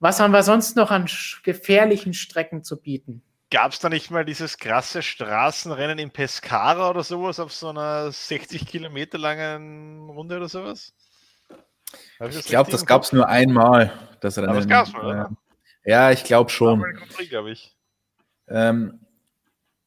Was 0.00 0.20
haben 0.20 0.32
wir 0.32 0.42
sonst 0.42 0.76
noch 0.76 0.90
an 0.90 1.08
gefährlichen 1.42 2.14
Strecken 2.14 2.62
zu 2.62 2.80
bieten? 2.80 3.22
Gab 3.50 3.72
es 3.72 3.78
da 3.78 3.88
nicht 3.88 4.10
mal 4.10 4.24
dieses 4.24 4.58
krasse 4.58 5.02
Straßenrennen 5.02 5.98
in 5.98 6.10
Pescara 6.10 6.90
oder 6.90 7.04
sowas 7.04 7.38
auf 7.38 7.52
so 7.52 7.68
einer 7.68 8.10
60 8.10 8.66
Kilometer 8.66 9.18
langen 9.18 10.08
Runde 10.10 10.36
oder 10.36 10.48
sowas? 10.48 10.92
Ich, 12.20 12.36
ich 12.38 12.46
glaube, 12.46 12.70
das 12.70 12.86
gab 12.86 13.02
es 13.02 13.12
nur 13.12 13.28
einmal. 13.28 13.92
Das 14.20 14.36
Rennen. 14.38 14.48
Aber 14.48 14.58
das 14.58 14.68
gab 14.68 14.86
es 14.86 14.92
mal, 14.92 15.04
oder? 15.04 15.30
Ja, 15.84 16.10
ich 16.10 16.24
glaube 16.24 16.50
schon. 16.50 16.82
Glaub 17.28 17.46
ich. 17.46 17.76
Ähm, 18.48 19.00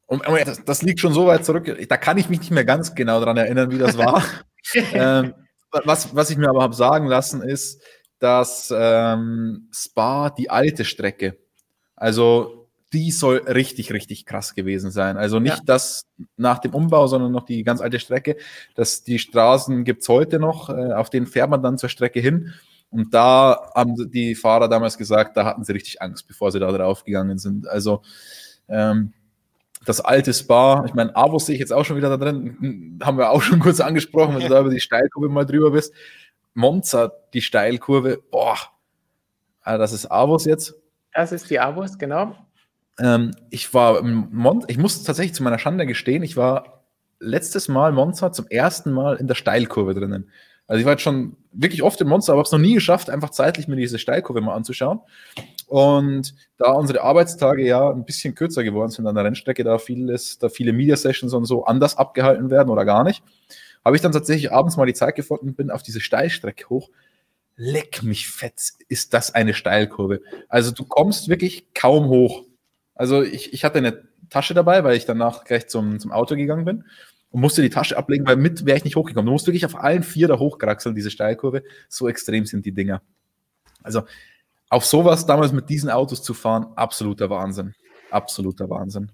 und, 0.06 0.24
das, 0.26 0.64
das, 0.64 0.82
liegt 0.84 1.02
schon 1.02 1.12
so 1.12 1.28
weit 1.28 1.44
zurück, 1.44 1.66
da 1.90 1.98
kann 1.98 2.18
ich 2.18 2.30
mich 2.30 2.40
nicht 2.40 2.52
mehr 2.52 2.64
ganz 2.64 2.96
genau 2.96 3.20
daran 3.20 3.36
erinnern, 3.36 3.72
wie 3.72 3.78
das 3.78 3.98
war. 3.98 4.24
ähm, 4.74 5.34
was, 5.84 6.16
was 6.16 6.30
ich 6.30 6.38
mir 6.38 6.50
aber 6.50 6.62
habe 6.62 6.74
sagen 6.74 7.08
lassen, 7.08 7.42
ist, 7.42 7.84
dass 8.20 8.74
ähm, 8.76 9.68
Spa 9.72 10.30
die 10.30 10.50
alte 10.50 10.86
Strecke, 10.86 11.38
also 11.96 12.58
die 12.94 13.12
soll 13.12 13.38
richtig, 13.40 13.92
richtig 13.92 14.26
krass 14.26 14.56
gewesen 14.56 14.92
sein. 14.92 15.18
Also 15.18 15.40
nicht 15.40 15.58
ja. 15.58 15.64
das 15.66 16.06
nach 16.38 16.60
dem 16.60 16.74
Umbau, 16.74 17.08
sondern 17.08 17.32
noch 17.32 17.44
die 17.44 17.64
ganz 17.64 17.82
alte 17.82 18.00
Strecke. 18.00 18.38
Dass 18.76 19.04
die 19.04 19.20
Straßen 19.20 19.84
gibt's 19.84 20.08
heute 20.08 20.40
noch, 20.40 20.70
äh, 20.70 20.94
auf 20.94 21.10
denen 21.10 21.28
fährt 21.28 21.50
man 21.50 21.62
dann 21.62 21.78
zur 21.78 21.90
Strecke 21.90 22.20
hin. 22.20 22.54
Und 22.90 23.14
da 23.14 23.70
haben 23.76 24.10
die 24.12 24.36
Fahrer 24.36 24.70
damals 24.70 24.98
gesagt, 24.98 25.36
da 25.36 25.44
hatten 25.44 25.66
sie 25.66 25.74
richtig 25.74 26.02
Angst, 26.02 26.28
bevor 26.28 26.52
sie 26.52 26.60
da 26.60 26.72
drauf 26.72 27.04
gegangen 27.04 27.38
sind. 27.38 27.68
Also 27.68 28.02
ähm, 28.70 29.12
das 29.86 30.00
alte 30.00 30.34
Spa, 30.34 30.86
ich 30.86 30.94
meine, 30.94 31.16
Avos 31.16 31.46
sehe 31.46 31.56
ich 31.56 31.60
jetzt 31.60 31.74
auch 31.74 31.84
schon 31.84 31.98
wieder 31.98 32.10
da 32.10 32.18
drin, 32.18 33.00
haben 33.04 33.18
wir 33.18 33.32
auch 33.32 33.42
schon 33.42 33.60
kurz 33.60 33.82
angesprochen, 33.82 34.36
wenn 34.36 34.44
du 34.44 34.50
da 34.54 34.62
über 34.62 34.70
die 34.70 34.80
Steilkurve 34.80 35.30
mal 35.30 35.46
drüber 35.46 35.72
bist. 35.72 35.94
Monza, 36.58 37.12
die 37.36 37.42
Steilkurve, 37.42 38.20
boah, 38.32 38.58
ah, 39.62 39.78
das 39.78 39.94
ist 39.94 40.10
Avos 40.12 40.46
jetzt. 40.46 40.74
Das 41.14 41.32
ist 41.32 41.52
die 41.52 41.60
Avos, 41.60 42.00
genau. 42.00 42.36
Ähm, 43.00 43.36
ich 43.52 43.72
war 43.76 44.02
Monza, 44.02 44.68
ich 44.68 44.80
muss 44.80 45.04
tatsächlich 45.04 45.36
zu 45.36 45.44
meiner 45.44 45.60
Schande 45.60 45.86
gestehen, 45.86 46.24
ich 46.24 46.36
war 46.36 46.84
letztes 47.20 47.68
Mal 47.68 47.92
Monza 47.92 48.32
zum 48.32 48.48
ersten 48.48 48.92
Mal 48.92 49.18
in 49.18 49.28
der 49.28 49.36
Steilkurve 49.36 49.94
drinnen. 49.94 50.32
Also 50.66 50.80
ich 50.80 50.86
war 50.86 50.94
jetzt 50.94 51.04
schon 51.04 51.38
wirklich 51.52 51.84
oft 51.84 52.02
in 52.02 52.08
Monza, 52.08 52.34
aber 52.34 52.40
habe 52.40 52.48
es 52.48 52.52
noch 52.52 52.60
nie 52.60 52.74
geschafft, 52.74 53.12
einfach 53.12 53.30
zeitlich 53.30 53.68
mir 53.68 53.76
diese 53.76 54.00
Steilkurve 54.00 54.42
mal 54.42 54.56
anzuschauen. 54.56 55.02
Und 55.68 56.34
da 56.58 56.72
unsere 56.72 57.04
Arbeitstage 57.04 57.68
ja 57.68 57.88
ein 57.88 58.04
bisschen 58.04 58.34
kürzer 58.34 58.64
geworden 58.64 58.90
sind 58.90 59.06
an 59.06 59.14
der 59.14 59.26
Rennstrecke, 59.26 59.64
da 59.64 59.78
vieles, 59.78 60.40
da 60.40 60.50
viele 60.50 60.74
Media 60.74 60.98
Sessions 60.98 61.34
und 61.34 61.46
so 61.46 61.66
anders 61.66 61.98
abgehalten 61.98 62.50
werden 62.50 62.70
oder 62.70 62.84
gar 62.84 63.04
nicht, 63.04 63.24
habe 63.88 63.96
ich 63.96 64.02
dann 64.02 64.12
tatsächlich 64.12 64.52
abends 64.52 64.76
mal 64.76 64.86
die 64.86 64.94
Zeit 64.94 65.16
gefunden, 65.16 65.56
bin 65.56 65.72
auf 65.72 65.82
diese 65.82 66.02
Steilstrecke 66.02 66.68
hoch. 66.70 66.90
Leck 67.56 68.04
mich 68.04 68.28
fett, 68.28 68.74
ist 68.90 69.14
das 69.14 69.34
eine 69.34 69.54
Steilkurve. 69.54 70.20
Also 70.50 70.72
du 70.72 70.84
kommst 70.84 71.30
wirklich 71.30 71.74
kaum 71.74 72.10
hoch. 72.10 72.44
Also 72.96 73.24
ich, 73.24 73.54
ich 73.54 73.64
hatte 73.64 73.78
eine 73.78 74.04
Tasche 74.30 74.54
dabei, 74.54 74.84
weil 74.84 74.98
ich 74.98 75.06
danach 75.06 75.46
gleich 75.46 75.70
zum, 75.70 76.02
zum 76.02 76.12
Auto 76.12 76.36
gegangen 76.36 76.66
bin 76.66 76.84
und 77.32 77.40
musste 77.40 77.62
die 77.62 77.70
Tasche 77.70 77.98
ablegen, 77.98 78.28
weil 78.28 78.36
mit 78.36 78.66
wäre 78.66 78.78
ich 78.78 78.84
nicht 78.84 78.98
hochgekommen. 78.98 79.26
Du 79.26 79.32
musst 79.32 79.48
wirklich 79.48 79.66
auf 79.66 79.78
allen 79.78 80.04
vier 80.04 80.28
da 80.28 80.38
hochkraxeln, 80.38 80.94
diese 80.94 81.10
Steilkurve. 81.10 81.64
So 81.88 82.10
extrem 82.10 82.46
sind 82.46 82.66
die 82.66 82.74
Dinger. 82.74 83.02
Also 83.84 84.04
auf 84.70 84.86
sowas 84.86 85.26
damals 85.26 85.54
mit 85.54 85.70
diesen 85.70 85.90
Autos 85.90 86.22
zu 86.22 86.34
fahren, 86.34 86.74
absoluter 86.76 87.30
Wahnsinn. 87.30 87.74
Absoluter 88.12 88.70
Wahnsinn. 88.70 89.14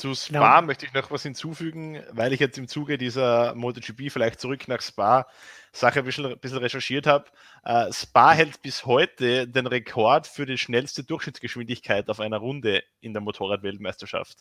Zu 0.00 0.14
Spa 0.14 0.56
ja. 0.56 0.62
möchte 0.62 0.86
ich 0.86 0.94
noch 0.94 1.10
was 1.10 1.22
hinzufügen, 1.22 2.02
weil 2.10 2.32
ich 2.32 2.40
jetzt 2.40 2.56
im 2.56 2.68
Zuge 2.68 2.96
dieser 2.96 3.54
MotoGP 3.54 4.10
vielleicht 4.10 4.40
zurück 4.40 4.66
nach 4.66 4.80
Spa 4.80 5.26
Sache 5.72 5.98
ein 5.98 6.04
bisschen, 6.04 6.26
ein 6.26 6.38
bisschen 6.38 6.58
recherchiert 6.58 7.06
habe. 7.06 7.26
Uh, 7.68 7.92
Spa 7.92 8.32
hält 8.32 8.62
bis 8.62 8.86
heute 8.86 9.46
den 9.46 9.66
Rekord 9.66 10.26
für 10.26 10.46
die 10.46 10.56
schnellste 10.56 11.04
Durchschnittsgeschwindigkeit 11.04 12.08
auf 12.08 12.18
einer 12.18 12.38
Runde 12.38 12.82
in 13.00 13.12
der 13.12 13.20
Motorradweltmeisterschaft. 13.20 14.38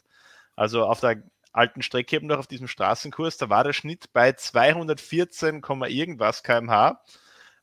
Also 0.56 0.86
auf 0.86 1.02
der 1.02 1.24
alten 1.52 1.82
Strecke 1.82 2.16
eben 2.16 2.28
noch 2.28 2.40
auf 2.40 2.48
diesem 2.48 2.68
Straßenkurs, 2.68 3.38
da 3.38 3.50
war 3.50 3.64
der 3.64 3.74
Schnitt 3.74 4.14
bei 4.14 4.32
214, 4.32 5.62
irgendwas 5.88 6.42
kmh. 6.44 7.02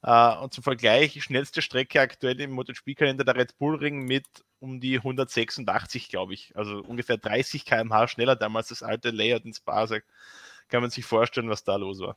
Uh, 0.03 0.43
und 0.43 0.53
zum 0.53 0.63
Vergleich, 0.63 1.21
schnellste 1.23 1.63
Strecke 1.63 2.01
aktuell 2.01 2.41
im 2.41 2.53
MotoGP-Kalender 2.53 3.25
der 3.25 3.37
Red 3.37 3.59
Bull 3.59 3.77
Ring 3.77 4.05
mit 4.05 4.27
um 4.61 4.81
die 4.81 4.99
186, 4.99 6.09
glaube 6.09 6.35
ich. 6.35 6.53
Also 6.55 6.79
ungefähr 6.81 7.17
30 7.17 7.65
km/h 7.65 8.09
schneller 8.09 8.37
damals 8.37 8.69
das 8.69 8.83
alte 8.83 9.11
Layout 9.11 9.45
ins 9.45 9.61
Bar. 9.61 9.89
Kann 10.69 10.81
man 10.81 10.91
sich 10.91 11.05
vorstellen, 11.05 11.49
was 11.49 11.65
da 11.65 11.77
los 11.77 12.01
war. 12.01 12.17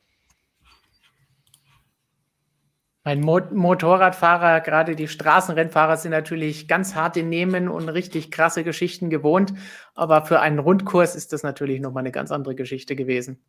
Ein 3.02 3.22
Mo 3.22 3.40
Motorradfahrer, 3.50 4.60
gerade 4.60 4.94
die 4.94 5.08
Straßenrennfahrer 5.08 5.96
sind 5.96 6.10
natürlich 6.10 6.68
ganz 6.68 6.94
harte 6.94 7.22
Nehmen 7.22 7.68
und 7.68 7.88
richtig 7.88 8.30
krasse 8.30 8.62
Geschichten 8.62 9.08
gewohnt. 9.08 9.54
Aber 9.94 10.26
für 10.26 10.40
einen 10.40 10.58
Rundkurs 10.58 11.16
ist 11.16 11.32
das 11.32 11.42
natürlich 11.42 11.80
nochmal 11.80 12.02
eine 12.02 12.12
ganz 12.12 12.30
andere 12.30 12.54
Geschichte 12.54 12.96
gewesen. 12.96 13.42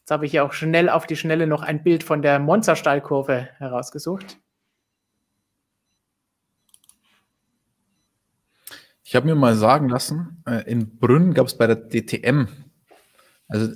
Jetzt 0.00 0.10
habe 0.10 0.26
ich 0.26 0.32
ja 0.32 0.42
auch 0.42 0.52
schnell 0.52 0.88
auf 0.88 1.06
die 1.06 1.16
Schnelle 1.16 1.46
noch 1.46 1.62
ein 1.62 1.82
Bild 1.82 2.02
von 2.02 2.22
der 2.22 2.38
Monstersteilkurve 2.38 3.48
herausgesucht. 3.58 4.38
Ich 9.04 9.16
habe 9.16 9.26
mir 9.26 9.34
mal 9.34 9.54
sagen 9.54 9.88
lassen, 9.88 10.42
äh, 10.46 10.70
in 10.70 10.98
Brünn 10.98 11.34
gab 11.34 11.46
es 11.46 11.56
bei 11.56 11.66
der 11.66 11.76
DTM 11.76 12.48
also 13.50 13.72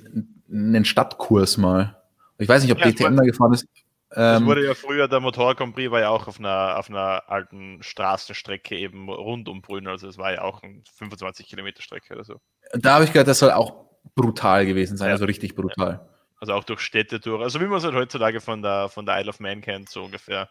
einen 0.51 0.85
Stadtkurs 0.85 1.59
mal. 1.59 2.01
Ich 2.39 2.49
weiß 2.49 2.63
nicht, 2.63 2.73
ob 2.73 2.79
ja, 2.79 2.91
DTM 2.91 3.17
da 3.17 3.25
gefahren 3.25 3.53
ist. 3.53 3.67
Das 4.11 4.41
ähm, 4.41 4.47
wurde 4.47 4.65
ja 4.65 4.75
früher, 4.75 5.09
der 5.09 5.19
Motor 5.19 5.57
Grand 5.57 5.75
Prix 5.75 5.91
war 5.91 6.01
ja 6.01 6.11
auch 6.11 6.29
auf 6.29 6.39
einer, 6.39 6.79
auf 6.79 6.89
einer 6.89 7.29
alten 7.29 7.83
Straßenstrecke 7.83 8.77
eben 8.77 9.09
rund 9.09 9.49
um 9.49 9.61
Brünn, 9.61 9.89
also 9.89 10.07
es 10.07 10.19
war 10.19 10.33
ja 10.33 10.43
auch 10.43 10.63
eine 10.63 10.83
25 10.99 11.49
Kilometer 11.49 11.83
Strecke 11.83 12.15
oder 12.15 12.25
so. 12.25 12.41
Da 12.75 12.95
habe 12.95 13.05
ich 13.05 13.13
gehört, 13.13 13.27
das 13.27 13.41
soll 13.41 13.51
auch 13.51 13.87
brutal 14.15 14.67
gewesen 14.67 14.97
sein, 14.97 15.09
ja. 15.09 15.15
also 15.15 15.25
richtig 15.25 15.57
brutal. 15.57 15.95
Ja. 15.95 16.14
Also 16.45 16.53
auch 16.53 16.65
durch 16.65 16.81
Städte 16.81 17.21
durch. 17.21 17.43
Also 17.43 17.59
wie 17.59 17.65
man 17.65 17.79
es 17.79 17.85
halt 17.85 17.95
heutzutage 17.95 18.39
von 18.43 18.61
der, 18.61 18.91
von 18.91 19.07
der 19.07 19.19
Isle 19.19 19.31
of 19.31 19.41
Man 19.41 19.63
kennt, 19.63 19.89
so 19.89 20.05
ungefähr. 20.05 20.51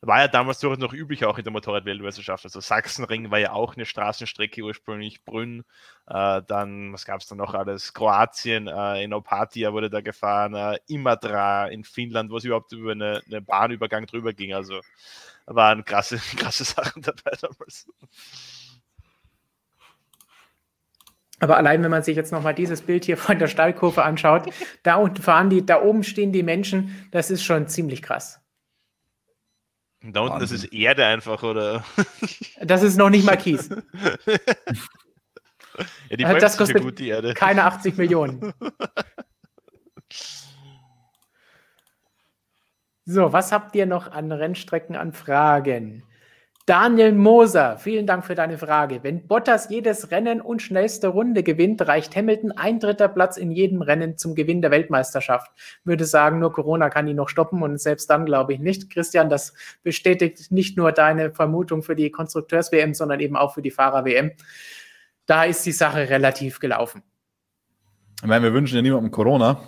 War 0.00 0.20
ja 0.20 0.28
damals 0.28 0.60
durchaus 0.60 0.78
noch 0.78 0.92
üblich 0.92 1.24
auch 1.24 1.36
in 1.36 1.42
der 1.42 1.52
Motorrad-Weltmeisterschaft. 1.52 2.44
Also 2.44 2.60
Sachsenring 2.60 3.32
war 3.32 3.40
ja 3.40 3.50
auch 3.50 3.74
eine 3.74 3.86
Straßenstrecke 3.86 4.62
ursprünglich, 4.62 5.24
Brünn. 5.24 5.64
Äh, 6.06 6.42
dann, 6.46 6.92
was 6.92 7.04
gab 7.06 7.20
es 7.20 7.26
da 7.26 7.34
noch 7.34 7.54
alles? 7.54 7.92
Kroatien, 7.92 8.68
äh, 8.68 9.02
in 9.02 9.12
Opatia 9.12 9.72
wurde 9.72 9.90
da 9.90 10.00
gefahren, 10.00 10.54
äh, 10.54 10.78
Imatra 10.86 11.66
in 11.66 11.82
Finnland, 11.82 12.30
wo 12.30 12.36
es 12.36 12.44
überhaupt 12.44 12.70
über 12.70 12.92
eine, 12.92 13.20
eine 13.26 13.40
Bahnübergang 13.42 14.06
drüber 14.06 14.32
ging. 14.32 14.54
Also 14.54 14.80
waren 15.46 15.84
krasse, 15.84 16.18
krasse 16.36 16.62
Sachen 16.62 17.02
dabei 17.02 17.32
damals. 17.40 17.88
Aber 21.38 21.56
allein, 21.56 21.82
wenn 21.82 21.90
man 21.90 22.02
sich 22.02 22.16
jetzt 22.16 22.32
nochmal 22.32 22.54
dieses 22.54 22.80
Bild 22.82 23.04
hier 23.04 23.16
von 23.18 23.38
der 23.38 23.46
Stallkurve 23.46 24.02
anschaut, 24.02 24.44
da 24.82 24.96
unten 24.96 25.22
fahren 25.22 25.50
die, 25.50 25.64
da 25.64 25.82
oben 25.82 26.02
stehen 26.02 26.32
die 26.32 26.42
Menschen, 26.42 27.08
das 27.10 27.30
ist 27.30 27.44
schon 27.44 27.68
ziemlich 27.68 28.02
krass. 28.02 28.40
Und 30.02 30.14
da 30.14 30.20
unten, 30.20 30.34
Wahnsinn. 30.34 30.56
das 30.56 30.64
ist 30.64 30.72
Erde 30.72 31.04
einfach, 31.04 31.42
oder? 31.42 31.84
Das 32.60 32.82
ist 32.82 32.96
noch 32.96 33.10
nicht 33.10 33.26
mal 33.26 33.36
Kies. 33.36 33.68
ja, 36.08 36.16
die 36.16 36.22
das 36.22 36.56
kostet 36.56 36.82
gut, 36.82 36.98
die 36.98 37.08
Erde. 37.08 37.34
keine 37.34 37.64
80 37.64 37.98
Millionen. 37.98 38.54
So, 43.04 43.32
was 43.32 43.52
habt 43.52 43.76
ihr 43.76 43.86
noch 43.86 44.10
an 44.10 44.32
Rennstrecken 44.32 44.96
an 44.96 45.12
Fragen? 45.12 46.02
Daniel 46.66 47.12
Moser, 47.12 47.78
vielen 47.78 48.08
Dank 48.08 48.24
für 48.24 48.34
deine 48.34 48.58
Frage. 48.58 49.04
Wenn 49.04 49.28
Bottas 49.28 49.70
jedes 49.70 50.10
Rennen 50.10 50.40
und 50.40 50.60
schnellste 50.60 51.06
Runde 51.06 51.44
gewinnt, 51.44 51.86
reicht 51.86 52.16
Hamilton 52.16 52.50
ein 52.50 52.80
dritter 52.80 53.06
Platz 53.06 53.36
in 53.36 53.52
jedem 53.52 53.82
Rennen 53.82 54.18
zum 54.18 54.34
Gewinn 54.34 54.62
der 54.62 54.72
Weltmeisterschaft. 54.72 55.52
Würde 55.84 56.04
sagen, 56.04 56.40
nur 56.40 56.52
Corona 56.52 56.90
kann 56.90 57.06
ihn 57.06 57.14
noch 57.14 57.28
stoppen 57.28 57.62
und 57.62 57.80
selbst 57.80 58.10
dann 58.10 58.26
glaube 58.26 58.52
ich 58.52 58.58
nicht. 58.58 58.90
Christian, 58.90 59.30
das 59.30 59.54
bestätigt 59.84 60.50
nicht 60.50 60.76
nur 60.76 60.90
deine 60.90 61.30
Vermutung 61.30 61.84
für 61.84 61.94
die 61.94 62.10
Konstrukteurs-WM, 62.10 62.94
sondern 62.94 63.20
eben 63.20 63.36
auch 63.36 63.54
für 63.54 63.62
die 63.62 63.70
Fahrer-WM. 63.70 64.32
Da 65.26 65.44
ist 65.44 65.64
die 65.66 65.72
Sache 65.72 66.08
relativ 66.10 66.58
gelaufen. 66.58 67.04
Ich 68.22 68.26
meine, 68.26 68.42
wir 68.42 68.52
wünschen 68.52 68.74
ja 68.74 68.82
niemandem 68.82 69.12
Corona. 69.12 69.60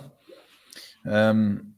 Ähm, 1.05 1.68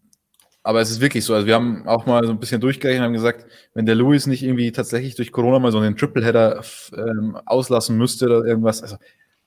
aber 0.63 0.81
es 0.81 0.91
ist 0.91 1.01
wirklich 1.01 1.25
so. 1.25 1.33
Also 1.33 1.47
wir 1.47 1.55
haben 1.55 1.87
auch 1.87 2.05
mal 2.05 2.23
so 2.25 2.31
ein 2.31 2.39
bisschen 2.39 2.61
durchgerechnet 2.61 3.01
und 3.01 3.05
haben 3.05 3.13
gesagt, 3.13 3.45
wenn 3.73 3.85
der 3.85 3.95
Lewis 3.95 4.27
nicht 4.27 4.43
irgendwie 4.43 4.71
tatsächlich 4.71 5.15
durch 5.15 5.31
Corona 5.31 5.59
mal 5.59 5.71
so 5.71 5.79
einen 5.79 5.97
Tripleheader 5.97 6.63
ähm, 6.95 7.37
auslassen 7.45 7.97
müsste 7.97 8.25
oder 8.25 8.45
irgendwas, 8.45 8.83
also 8.83 8.97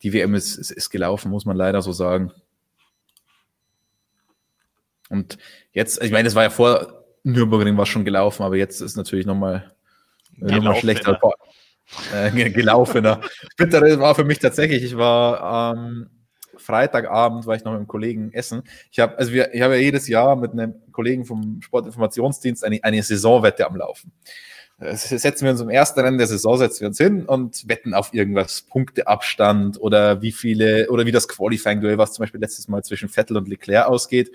die 0.03 0.13
WM 0.13 0.35
ist, 0.35 0.57
ist, 0.57 0.71
ist 0.71 0.91
gelaufen, 0.91 1.31
muss 1.31 1.45
man 1.45 1.57
leider 1.57 1.83
so 1.83 1.93
sagen. 1.93 2.33
Und 5.09 5.39
jetzt, 5.73 6.03
ich 6.03 6.11
meine, 6.11 6.27
es 6.27 6.35
war 6.35 6.43
ja 6.43 6.51
vor 6.51 7.05
Nürburgring 7.23 7.77
war 7.77 7.87
schon 7.87 8.05
gelaufen, 8.05 8.43
aber 8.43 8.57
jetzt 8.57 8.81
ist 8.81 8.97
natürlich 8.97 9.27
nochmal 9.27 9.73
noch 10.37 10.63
mal 10.63 10.75
schlechter. 10.77 11.19
Äh, 12.13 12.51
gelaufener. 12.51 13.21
Bittere 13.57 14.01
war 14.01 14.15
für 14.15 14.25
mich 14.25 14.39
tatsächlich, 14.39 14.83
ich 14.83 14.97
war 14.97 15.75
ähm, 15.77 16.09
Freitagabend 16.65 17.47
war 17.47 17.55
ich 17.55 17.65
noch 17.65 17.73
mit 17.73 17.79
einem 17.79 17.89
Kollegen 17.89 18.33
essen. 18.33 18.63
Ich 18.91 19.01
habe 19.01 19.17
also 19.19 19.33
wir, 19.33 19.55
ich 19.55 19.63
habe 19.63 19.75
ja 19.75 19.81
jedes 19.81 20.09
Jahr 20.09 20.37
mit 20.37 20.53
einem 20.53 20.75
Kollegen 20.93 21.25
vom 21.25 21.61
Sportinformationsdienst 21.61 22.65
eine, 22.65 22.83
eine 22.83 23.03
Saisonwette 23.03 23.67
am 23.67 23.77
Laufen. 23.77 24.13
Setzen 24.79 25.45
wir 25.45 25.53
uns 25.53 25.61
im 25.61 25.71
ersten 25.71 26.01
Rennen 26.01 26.19
der 26.19 26.27
Saison 26.27 26.59
setzen 26.59 26.81
wir 26.81 26.89
uns 26.89 26.99
hin 26.99 27.27
und 27.27 27.69
wetten 27.69 27.95
auf 27.95 28.13
irgendwas, 28.13 28.63
Punkteabstand 28.63 29.81
oder 29.81 30.21
wie 30.21 30.33
viele 30.33 30.91
oder 30.91 31.07
wie 31.07 31.13
das 31.13 31.29
Qualifying-Duell, 31.29 31.97
was 31.97 32.13
zum 32.13 32.25
Beispiel 32.25 32.41
letztes 32.41 32.67
Mal 32.67 32.83
zwischen 32.83 33.09
Vettel 33.09 33.37
und 33.37 33.49
Leclerc 33.49 33.87
ausgeht. 33.87 34.33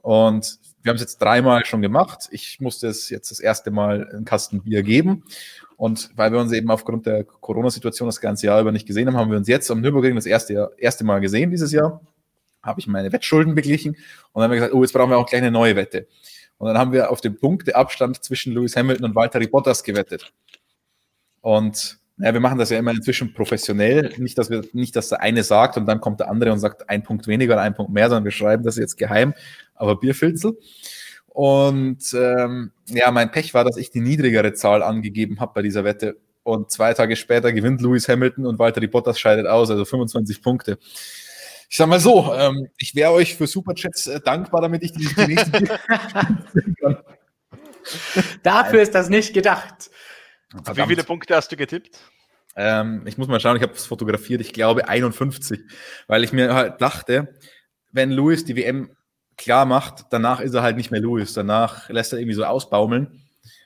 Und 0.00 0.58
wir 0.82 0.90
haben 0.90 0.96
es 0.96 1.02
jetzt 1.02 1.18
dreimal 1.18 1.64
schon 1.64 1.80
gemacht. 1.80 2.28
Ich 2.30 2.60
musste 2.60 2.88
es 2.88 3.08
jetzt 3.08 3.30
das 3.30 3.40
erste 3.40 3.70
Mal 3.70 4.06
einen 4.10 4.26
Kasten 4.26 4.62
Bier 4.62 4.82
geben. 4.82 5.24
Und 5.76 6.10
weil 6.16 6.32
wir 6.32 6.38
uns 6.38 6.52
eben 6.52 6.70
aufgrund 6.70 7.06
der 7.06 7.24
Corona-Situation 7.24 8.06
das 8.06 8.20
ganze 8.20 8.46
Jahr 8.46 8.60
über 8.60 8.72
nicht 8.72 8.86
gesehen 8.86 9.08
haben, 9.08 9.16
haben 9.16 9.30
wir 9.30 9.38
uns 9.38 9.48
jetzt 9.48 9.70
am 9.70 9.80
Nürburgring 9.80 10.14
das 10.14 10.26
erste, 10.26 10.70
erste 10.78 11.04
Mal 11.04 11.20
gesehen 11.20 11.50
dieses 11.50 11.72
Jahr. 11.72 12.00
Habe 12.62 12.80
ich 12.80 12.86
meine 12.86 13.12
Wettschulden 13.12 13.54
beglichen 13.54 13.92
und 13.92 14.00
dann 14.34 14.44
haben 14.44 14.50
wir 14.52 14.56
gesagt, 14.56 14.74
oh, 14.74 14.82
jetzt 14.82 14.92
brauchen 14.92 15.10
wir 15.10 15.18
auch 15.18 15.26
gleich 15.26 15.42
eine 15.42 15.50
neue 15.50 15.76
Wette. 15.76 16.06
Und 16.58 16.68
dann 16.68 16.78
haben 16.78 16.92
wir 16.92 17.10
auf 17.10 17.20
den 17.20 17.36
Punkteabstand 17.36 18.22
zwischen 18.22 18.54
Lewis 18.54 18.76
Hamilton 18.76 19.06
und 19.06 19.14
Valtteri 19.14 19.48
Bottas 19.48 19.82
gewettet. 19.82 20.32
Und 21.40 21.98
ja, 22.18 22.32
wir 22.32 22.40
machen 22.40 22.58
das 22.58 22.70
ja 22.70 22.78
immer 22.78 22.92
inzwischen 22.92 23.34
professionell. 23.34 24.12
Nicht, 24.18 24.38
dass 24.38 24.48
wir, 24.48 24.64
nicht, 24.72 24.94
dass 24.94 25.08
der 25.08 25.20
eine 25.20 25.42
sagt 25.42 25.76
und 25.76 25.86
dann 25.86 26.00
kommt 26.00 26.20
der 26.20 26.30
andere 26.30 26.52
und 26.52 26.60
sagt 26.60 26.88
ein 26.88 27.02
Punkt 27.02 27.26
weniger 27.26 27.54
oder 27.54 27.62
ein 27.62 27.74
Punkt 27.74 27.92
mehr, 27.92 28.08
sondern 28.08 28.24
wir 28.24 28.30
schreiben 28.30 28.62
das 28.62 28.76
jetzt 28.76 28.96
geheim, 28.96 29.34
aber 29.74 29.96
Bierfilzel. 29.96 30.56
Und 31.34 32.14
ähm, 32.14 32.70
ja, 32.86 33.10
mein 33.10 33.32
Pech 33.32 33.54
war, 33.54 33.64
dass 33.64 33.76
ich 33.76 33.90
die 33.90 34.00
niedrigere 34.00 34.52
Zahl 34.52 34.84
angegeben 34.84 35.40
habe 35.40 35.52
bei 35.52 35.62
dieser 35.62 35.82
Wette. 35.82 36.16
Und 36.44 36.70
zwei 36.70 36.94
Tage 36.94 37.16
später 37.16 37.52
gewinnt 37.52 37.80
Lewis 37.80 38.08
Hamilton 38.08 38.46
und 38.46 38.60
Walter 38.60 38.86
Bottas 38.86 39.18
scheidet 39.18 39.48
aus, 39.48 39.68
also 39.68 39.84
25 39.84 40.40
Punkte. 40.40 40.78
Ich 41.68 41.76
sag 41.76 41.88
mal 41.88 41.98
so, 41.98 42.32
ähm, 42.34 42.68
ich 42.78 42.94
wäre 42.94 43.10
euch 43.10 43.34
für 43.34 43.48
Superchats 43.48 44.06
äh, 44.06 44.20
dankbar, 44.20 44.60
damit 44.60 44.84
ich 44.84 44.92
die, 44.92 45.12
die 45.12 45.34
nächste 45.34 45.64
kann. 46.00 46.46
Dafür 48.44 48.80
ist 48.80 48.94
das 48.94 49.08
nicht 49.08 49.34
gedacht. 49.34 49.90
Verdammt. 50.50 50.78
Wie 50.78 50.94
viele 50.94 51.02
Punkte 51.02 51.34
hast 51.34 51.50
du 51.50 51.56
getippt? 51.56 51.98
Ähm, 52.54 53.02
ich 53.06 53.18
muss 53.18 53.26
mal 53.26 53.40
schauen, 53.40 53.56
ich 53.56 53.62
habe 53.62 53.72
es 53.72 53.86
fotografiert, 53.86 54.40
ich 54.40 54.52
glaube 54.52 54.88
51, 54.88 55.62
weil 56.06 56.22
ich 56.22 56.32
mir 56.32 56.54
halt 56.54 56.80
dachte, 56.80 57.34
wenn 57.90 58.12
Lewis 58.12 58.44
die 58.44 58.54
WM 58.54 58.90
klar 59.36 59.66
macht, 59.66 60.06
danach 60.10 60.40
ist 60.40 60.54
er 60.54 60.62
halt 60.62 60.76
nicht 60.76 60.90
mehr 60.90 61.00
Lewis. 61.00 61.34
Danach 61.34 61.88
lässt 61.88 62.12
er 62.12 62.18
irgendwie 62.18 62.34
so 62.34 62.44
ausbaumeln. 62.44 63.22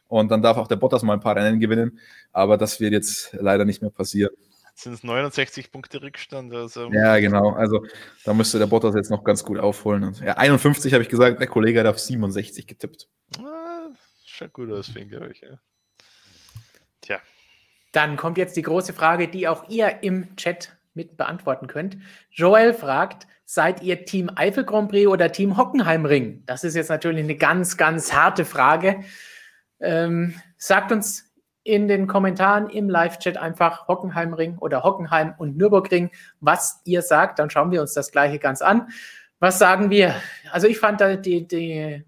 Und 0.09 0.31
dann 0.31 0.43
darf 0.43 0.57
auch 0.57 0.69
der 0.69 0.77
Bottas 0.77 1.03
mal 1.03 1.13
ein 1.15 1.21
paar 1.21 1.37
Rennen 1.37 1.61
gewinnen. 1.61 1.99
Aber 2.33 2.57
das 2.57 2.81
wird 2.81 2.93
jetzt 2.93 3.35
leider 3.35 3.65
nicht 3.65 3.83
mehr 3.83 3.91
passieren. 3.91 4.35
Sind 4.75 4.93
es 4.93 5.03
69 5.03 5.73
Punkte 5.73 6.01
Rückstand? 6.01 6.55
Also. 6.55 6.91
Ja, 6.93 7.19
genau. 7.19 7.51
Also 7.51 7.85
da 8.25 8.33
müsste 8.33 8.59
der 8.59 8.67
Bottas 8.67 8.95
jetzt 8.95 9.11
noch 9.11 9.25
ganz 9.25 9.45
gut 9.45 9.59
aufholen. 9.59 10.05
Und, 10.05 10.21
ja, 10.21 10.37
51 10.37 10.93
habe 10.93 11.03
ich 11.03 11.09
gesagt, 11.09 11.41
der 11.41 11.49
Kollege 11.49 11.81
hat 11.81 11.87
auf 11.87 11.99
67 11.99 12.67
getippt. 12.67 13.09
Ah, 13.39 13.89
schaut 14.25 14.53
gut 14.53 14.71
aus, 14.71 14.89
finde 14.89 15.31
ich. 15.33 15.41
Ja. 15.41 15.59
Tja. 17.01 17.19
Dann 17.91 18.17
kommt 18.17 18.39
jetzt 18.39 18.57
die 18.57 18.63
große 18.63 18.93
Frage, 18.93 19.27
die 19.29 19.49
auch 19.49 19.69
ihr 19.69 20.03
im 20.03 20.37
Chat 20.37 20.77
mit 20.95 21.17
beantworten 21.17 21.67
könnt. 21.67 21.97
Joel 22.31 22.73
fragt, 22.73 23.27
Seid 23.51 23.83
ihr 23.83 24.05
Team 24.05 24.31
Eifel 24.35 24.63
Grand 24.63 24.91
Prix 24.91 25.07
oder 25.07 25.33
Team 25.33 25.57
Hockenheimring? 25.57 26.43
Das 26.45 26.65
ist 26.65 26.77
jetzt 26.77 26.91
natürlich 26.91 27.25
eine 27.25 27.35
ganz, 27.35 27.79
ganz 27.79 28.13
harte 28.13 28.45
Frage. 28.45 29.01
Ähm, 29.81 30.35
sagt 30.59 30.93
uns 30.93 31.33
in 31.63 31.89
den 31.89 32.07
Kommentaren 32.07 32.69
im 32.69 32.91
Live-Chat 32.91 33.39
einfach 33.39 33.89
Hockenheimring 33.89 34.59
oder 34.59 34.83
Hockenheim 34.83 35.33
und 35.39 35.57
Nürburgring, 35.57 36.11
was 36.41 36.83
ihr 36.85 37.01
sagt. 37.01 37.39
Dann 37.39 37.49
schauen 37.49 37.71
wir 37.71 37.81
uns 37.81 37.95
das 37.95 38.13
gleiche 38.13 38.39
ganz 38.39 38.61
an. 38.61 38.89
Was 39.39 39.59
sagen 39.59 39.89
wir? 39.89 40.15
Also 40.53 40.67
ich 40.67 40.79
fand 40.79 41.01
da 41.01 41.17
die, 41.17 41.49
die 41.49 42.05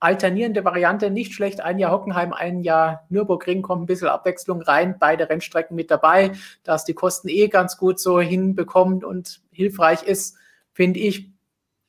alternierende 0.00 0.64
Variante 0.64 1.12
nicht 1.12 1.34
schlecht. 1.34 1.60
Ein 1.60 1.78
Jahr 1.78 1.92
Hockenheim, 1.92 2.32
ein 2.32 2.62
Jahr 2.62 3.06
Nürburgring, 3.10 3.62
kommt 3.62 3.84
ein 3.84 3.86
bisschen 3.86 4.08
Abwechslung 4.08 4.60
rein, 4.60 4.96
beide 4.98 5.30
Rennstrecken 5.30 5.76
mit 5.76 5.88
dabei, 5.88 6.32
dass 6.64 6.84
die 6.84 6.94
Kosten 6.94 7.28
eh 7.28 7.46
ganz 7.46 7.76
gut 7.76 8.00
so 8.00 8.20
hinbekommt 8.20 9.04
und 9.04 9.40
hilfreich 9.52 10.02
ist 10.02 10.36
finde 10.80 11.00
ich, 11.00 11.30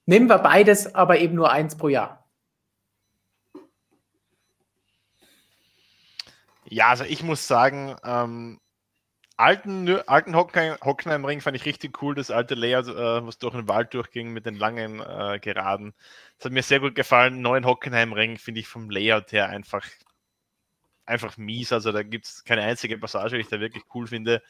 nehmen 0.06 0.28
wir 0.28 0.40
beides, 0.40 0.96
aber 0.96 1.18
eben 1.20 1.34
nur 1.34 1.50
eins 1.50 1.78
pro 1.78 1.88
Jahr. 1.88 2.30
Ja, 6.66 6.90
also 6.90 7.06
ich 7.06 7.24
muss 7.24 7.48
sagen, 7.48 7.96
ähm, 8.04 8.60
alten, 9.38 9.88
alten 10.08 10.36
Hockenheim-Ring 10.36 11.40
fand 11.40 11.56
ich 11.56 11.64
richtig 11.64 12.02
cool, 12.04 12.16
das 12.16 12.32
alte 12.32 12.56
Layout, 12.56 12.90
äh, 12.90 13.26
was 13.26 13.38
durch 13.38 13.56
den 13.56 13.70
Wald 13.70 13.94
durchging 13.94 14.34
mit 14.34 14.46
den 14.46 14.56
langen 14.56 15.00
äh, 15.00 15.40
Geraden. 15.42 15.94
Das 16.38 16.48
hat 16.48 16.52
mir 16.52 16.62
sehr 16.62 16.82
gut 16.82 16.94
gefallen. 16.94 17.40
Neuen 17.40 17.66
Hockenheim-Ring 17.66 18.40
finde 18.40 18.60
ich 18.60 18.68
vom 18.68 18.90
Layout 18.90 19.32
her 19.32 19.48
einfach, 19.48 19.88
einfach 21.06 21.38
mies. 21.38 21.72
Also 21.72 21.94
da 21.94 22.04
gibt 22.04 22.26
es 22.26 22.44
keine 22.44 22.64
einzige 22.64 22.98
Passage, 22.98 23.38
die 23.38 23.42
ich 23.44 23.48
da 23.48 23.62
wirklich 23.62 23.86
cool 23.94 24.08
finde. 24.08 24.44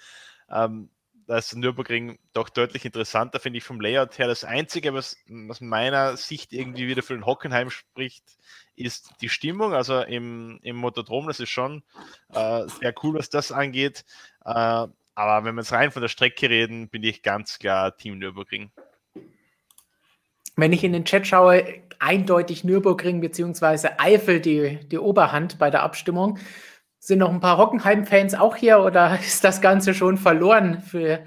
Ähm, 0.49 0.89
da 1.31 1.37
ist 1.37 1.55
Nürburgring 1.55 2.19
doch 2.33 2.49
deutlich 2.49 2.83
interessanter, 2.83 3.39
finde 3.39 3.59
ich, 3.59 3.63
vom 3.63 3.79
Layout 3.79 4.19
her. 4.19 4.27
Das 4.27 4.43
Einzige, 4.43 4.93
was 4.93 5.15
aus 5.49 5.61
meiner 5.61 6.17
Sicht 6.17 6.51
irgendwie 6.51 6.89
wieder 6.89 7.03
für 7.03 7.13
den 7.13 7.25
Hockenheim 7.25 7.69
spricht, 7.69 8.25
ist 8.75 9.13
die 9.21 9.29
Stimmung. 9.29 9.73
Also 9.73 10.01
im, 10.01 10.59
im 10.61 10.75
Motodrom, 10.75 11.27
das 11.27 11.39
ist 11.39 11.49
schon 11.49 11.83
äh, 12.33 12.67
sehr 12.67 12.93
cool, 13.01 13.17
was 13.17 13.29
das 13.29 13.53
angeht. 13.53 14.03
Äh, 14.43 14.49
aber 14.49 15.45
wenn 15.45 15.55
wir 15.55 15.61
jetzt 15.61 15.71
rein 15.71 15.91
von 15.91 16.01
der 16.01 16.09
Strecke 16.09 16.49
reden, 16.49 16.89
bin 16.89 17.01
ich 17.01 17.23
ganz 17.23 17.59
klar 17.59 17.95
Team 17.95 18.19
Nürburgring. 18.19 18.69
Wenn 20.57 20.73
ich 20.73 20.83
in 20.83 20.91
den 20.91 21.05
Chat 21.05 21.27
schaue, 21.27 21.81
eindeutig 21.99 22.65
Nürburgring 22.65 23.21
bzw. 23.21 23.91
Eifel 23.99 24.41
die, 24.41 24.81
die 24.89 24.99
Oberhand 24.99 25.59
bei 25.59 25.69
der 25.69 25.83
Abstimmung. 25.83 26.39
Sind 27.03 27.18
noch 27.18 27.32
ein 27.32 27.40
paar 27.40 27.57
Hockenheim-Fans 27.57 28.36
auch 28.36 28.56
hier 28.56 28.80
oder 28.80 29.19
ist 29.26 29.44
das 29.44 29.60
Ganze 29.60 29.95
schon 29.95 30.18
verloren 30.18 30.82
für 30.82 31.22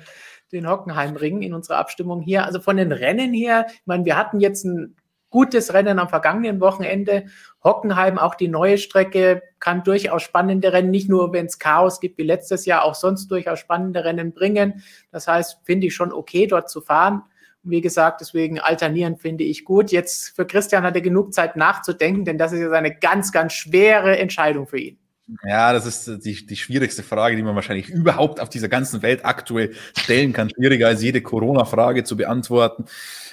den 0.53 0.69
Hockenheim-Ring 0.69 1.43
in 1.43 1.53
unserer 1.53 1.79
Abstimmung 1.79 2.23
hier? 2.23 2.45
Also 2.45 2.61
von 2.61 2.77
den 2.77 2.93
Rennen 2.93 3.35
her, 3.35 3.67
ich 3.69 3.83
meine, 3.85 4.05
wir 4.05 4.17
hatten 4.17 4.39
jetzt 4.39 4.65
ein 4.65 4.95
gutes 5.31 5.75
Rennen 5.75 5.99
am 5.99 6.09
vergangenen 6.09 6.61
Wochenende. 6.61 7.25
Hockenheim, 7.65 8.19
auch 8.19 8.37
die 8.37 8.47
neue 8.47 8.79
Strecke, 8.79 9.43
kann 9.59 9.83
durchaus 9.83 10.23
spannende 10.23 10.73
Rennen, 10.73 10.93
nicht 10.93 11.09
nur 11.09 11.33
wenn 11.33 11.47
es 11.47 11.59
Chaos 11.59 11.99
gibt 11.99 12.19
wie 12.19 12.23
letztes 12.23 12.67
Jahr, 12.67 12.85
auch 12.85 12.95
sonst 12.95 13.27
durchaus 13.33 13.59
spannende 13.59 14.05
Rennen 14.05 14.33
bringen. 14.33 14.85
Das 15.11 15.27
heißt, 15.27 15.63
finde 15.65 15.89
ich 15.89 15.95
schon 15.97 16.13
okay, 16.13 16.47
dort 16.47 16.71
zu 16.71 16.83
fahren. 16.83 17.23
Wie 17.65 17.81
gesagt, 17.81 18.21
deswegen 18.21 18.61
alternieren 18.61 19.17
finde 19.17 19.43
ich 19.43 19.65
gut. 19.65 19.91
Jetzt 19.91 20.37
für 20.37 20.47
Christian 20.47 20.85
hat 20.85 20.95
er 20.95 21.03
genug 21.03 21.35
Zeit 21.35 21.57
nachzudenken, 21.57 22.25
denn 22.25 22.39
das 22.39 22.53
ist 22.53 22.61
jetzt 22.61 22.73
eine 22.73 22.95
ganz, 22.97 23.33
ganz 23.33 23.55
schwere 23.55 24.17
Entscheidung 24.17 24.69
für 24.69 24.79
ihn. 24.79 24.99
Ja, 25.43 25.73
das 25.73 25.87
ist 25.87 26.25
die, 26.27 26.45
die 26.47 26.57
schwierigste 26.57 27.03
Frage, 27.03 27.37
die 27.37 27.43
man 27.43 27.55
wahrscheinlich 27.55 27.89
überhaupt 27.89 28.41
auf 28.41 28.51
dieser 28.51 28.69
ganzen 28.69 29.03
Welt 29.03 29.25
aktuell 29.25 29.75
stellen 29.97 30.33
kann. 30.33 30.51
Schwieriger 30.51 30.89
als 30.89 31.03
jede 31.03 31.23
Corona-Frage 31.23 32.05
zu 32.05 32.17
beantworten. 32.17 32.85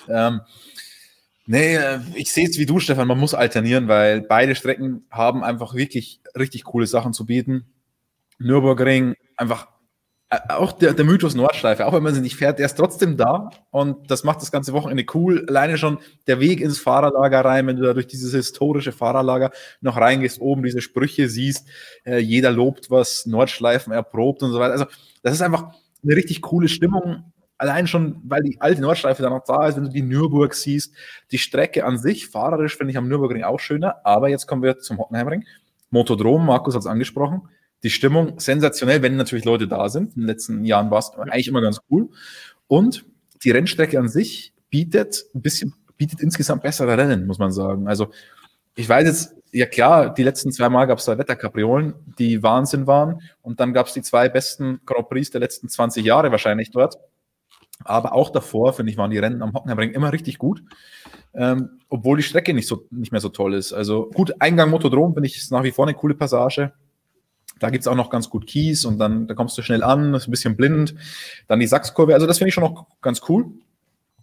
Ähm, 0.07 0.41
nee, 1.45 1.75
äh, 1.75 1.99
ich 2.15 2.31
sehe 2.31 2.47
es 2.47 2.57
wie 2.57 2.65
du, 2.65 2.79
Stefan. 2.79 3.07
Man 3.07 3.19
muss 3.19 3.33
alternieren, 3.33 3.89
weil 3.89 4.21
beide 4.21 4.55
Strecken 4.55 5.05
haben 5.11 5.43
einfach 5.43 5.73
wirklich 5.75 6.21
richtig 6.37 6.63
coole 6.63 6.87
Sachen 6.87 7.11
zu 7.13 7.25
bieten. 7.25 7.65
Nürburgring 8.39 9.15
einfach 9.35 9.65
äh, 9.65 9.67
auch 10.47 10.71
der, 10.71 10.93
der 10.93 11.03
Mythos 11.03 11.35
Nordschleife, 11.35 11.85
auch 11.85 11.93
wenn 11.93 12.03
man 12.03 12.13
sie 12.13 12.21
nicht 12.21 12.37
fährt, 12.37 12.57
der 12.57 12.65
ist 12.65 12.75
trotzdem 12.75 13.17
da 13.17 13.49
und 13.69 14.09
das 14.09 14.23
macht 14.23 14.41
das 14.41 14.51
ganze 14.51 14.71
Wochenende 14.71 15.05
cool. 15.13 15.45
Alleine 15.49 15.77
schon 15.77 15.99
der 16.25 16.39
Weg 16.39 16.61
ins 16.61 16.79
Fahrerlager 16.79 17.43
rein, 17.43 17.67
wenn 17.67 17.75
du 17.75 17.83
da 17.83 17.93
durch 17.93 18.07
dieses 18.07 18.33
historische 18.33 18.93
Fahrerlager 18.93 19.51
noch 19.81 19.97
reingehst, 19.97 20.39
oben 20.39 20.63
diese 20.63 20.79
Sprüche 20.79 21.27
siehst, 21.27 21.67
äh, 22.05 22.19
jeder 22.19 22.51
lobt, 22.51 22.89
was 22.89 23.25
Nordschleifen 23.25 23.91
erprobt 23.91 24.41
und 24.41 24.53
so 24.53 24.59
weiter. 24.59 24.71
Also 24.71 24.85
das 25.21 25.33
ist 25.33 25.41
einfach 25.41 25.73
eine 26.01 26.15
richtig 26.15 26.41
coole 26.41 26.69
Stimmung. 26.69 27.33
Allein 27.57 27.85
schon, 27.85 28.21
weil 28.23 28.41
die 28.41 28.59
alte 28.61 28.81
Nordschleife 28.81 29.21
da 29.21 29.29
noch 29.29 29.43
da 29.43 29.67
ist, 29.67 29.75
wenn 29.75 29.83
du 29.83 29.89
die 29.89 30.01
Nürburg 30.01 30.53
siehst. 30.53 30.95
Die 31.31 31.39
Strecke 31.39 31.85
an 31.85 31.97
sich, 31.97 32.27
fahrerisch 32.27 32.77
finde 32.77 32.91
ich 32.91 32.97
am 32.97 33.09
Nürburgring 33.09 33.43
auch 33.43 33.59
schöner, 33.59 33.97
aber 34.05 34.29
jetzt 34.29 34.47
kommen 34.47 34.63
wir 34.63 34.79
zum 34.79 34.97
Hockenheimring. 34.97 35.43
Motodrom, 35.89 36.45
Markus 36.45 36.73
hat 36.73 36.79
es 36.79 36.87
angesprochen 36.87 37.49
die 37.83 37.89
Stimmung 37.89 38.39
sensationell, 38.39 39.01
wenn 39.01 39.15
natürlich 39.15 39.45
Leute 39.45 39.67
da 39.67 39.89
sind. 39.89 40.15
In 40.15 40.21
den 40.21 40.27
letzten 40.27 40.65
Jahren 40.65 40.91
war 40.91 40.99
es 40.99 41.11
eigentlich 41.11 41.47
immer 41.47 41.61
ganz 41.61 41.81
cool. 41.89 42.09
Und 42.67 43.05
die 43.43 43.51
Rennstrecke 43.51 43.97
an 43.99 44.07
sich 44.07 44.53
bietet 44.69 45.25
ein 45.33 45.41
bisschen, 45.41 45.73
bietet 45.97 46.21
insgesamt 46.21 46.63
bessere 46.63 46.97
Rennen, 46.97 47.25
muss 47.25 47.39
man 47.39 47.51
sagen. 47.51 47.87
Also 47.87 48.11
ich 48.75 48.87
weiß 48.87 49.05
jetzt, 49.05 49.35
ja 49.51 49.65
klar, 49.65 50.13
die 50.13 50.23
letzten 50.23 50.51
zwei 50.51 50.69
Mal 50.69 50.85
gab 50.85 50.99
es 50.99 51.05
da 51.05 51.17
Wetterkapriolen, 51.17 51.93
die 52.17 52.41
Wahnsinn 52.41 52.87
waren. 52.87 53.21
Und 53.41 53.59
dann 53.59 53.73
gab 53.73 53.87
es 53.87 53.93
die 53.93 54.01
zwei 54.01 54.29
besten 54.29 54.79
Grand 54.85 55.09
Prix 55.09 55.29
der 55.31 55.41
letzten 55.41 55.67
20 55.67 56.05
Jahre 56.05 56.31
wahrscheinlich 56.31 56.71
dort. 56.71 56.97
Aber 57.83 58.13
auch 58.13 58.29
davor, 58.29 58.73
finde 58.73 58.91
ich, 58.91 58.97
waren 58.97 59.11
die 59.11 59.17
Rennen 59.17 59.41
am 59.41 59.53
Hockenheimring 59.53 59.91
immer 59.91 60.13
richtig 60.13 60.37
gut. 60.37 60.63
Ähm, 61.33 61.79
obwohl 61.89 62.17
die 62.17 62.23
Strecke 62.23 62.53
nicht, 62.53 62.67
so, 62.67 62.85
nicht 62.91 63.11
mehr 63.11 63.21
so 63.21 63.29
toll 63.29 63.53
ist. 63.53 63.73
Also 63.73 64.09
gut, 64.13 64.33
Eingang 64.39 64.69
Motodrom 64.69 65.13
finde 65.13 65.27
ich 65.27 65.37
ist 65.37 65.51
nach 65.51 65.63
wie 65.63 65.71
vor 65.71 65.85
eine 65.85 65.95
coole 65.95 66.13
Passage. 66.13 66.73
Da 67.61 67.69
gibt 67.69 67.83
es 67.83 67.87
auch 67.87 67.95
noch 67.95 68.09
ganz 68.09 68.27
gut 68.29 68.47
Kies 68.47 68.85
und 68.85 68.97
dann 68.97 69.27
da 69.27 69.35
kommst 69.35 69.55
du 69.55 69.61
schnell 69.61 69.83
an, 69.83 70.15
ist 70.15 70.27
ein 70.27 70.31
bisschen 70.31 70.57
blind. 70.57 70.95
Dann 71.47 71.59
die 71.59 71.67
Sachskurve, 71.67 72.15
also 72.15 72.25
das 72.25 72.39
finde 72.39 72.49
ich 72.49 72.55
schon 72.55 72.63
noch 72.63 72.87
ganz 73.01 73.21
cool. 73.29 73.45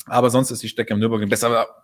Aber 0.06 0.28
sonst 0.28 0.50
ist 0.50 0.62
die 0.62 0.68
Strecke 0.68 0.92
im 0.92 0.98
Nürburgring 0.98 1.28
besser. 1.28 1.46
Aber 1.46 1.82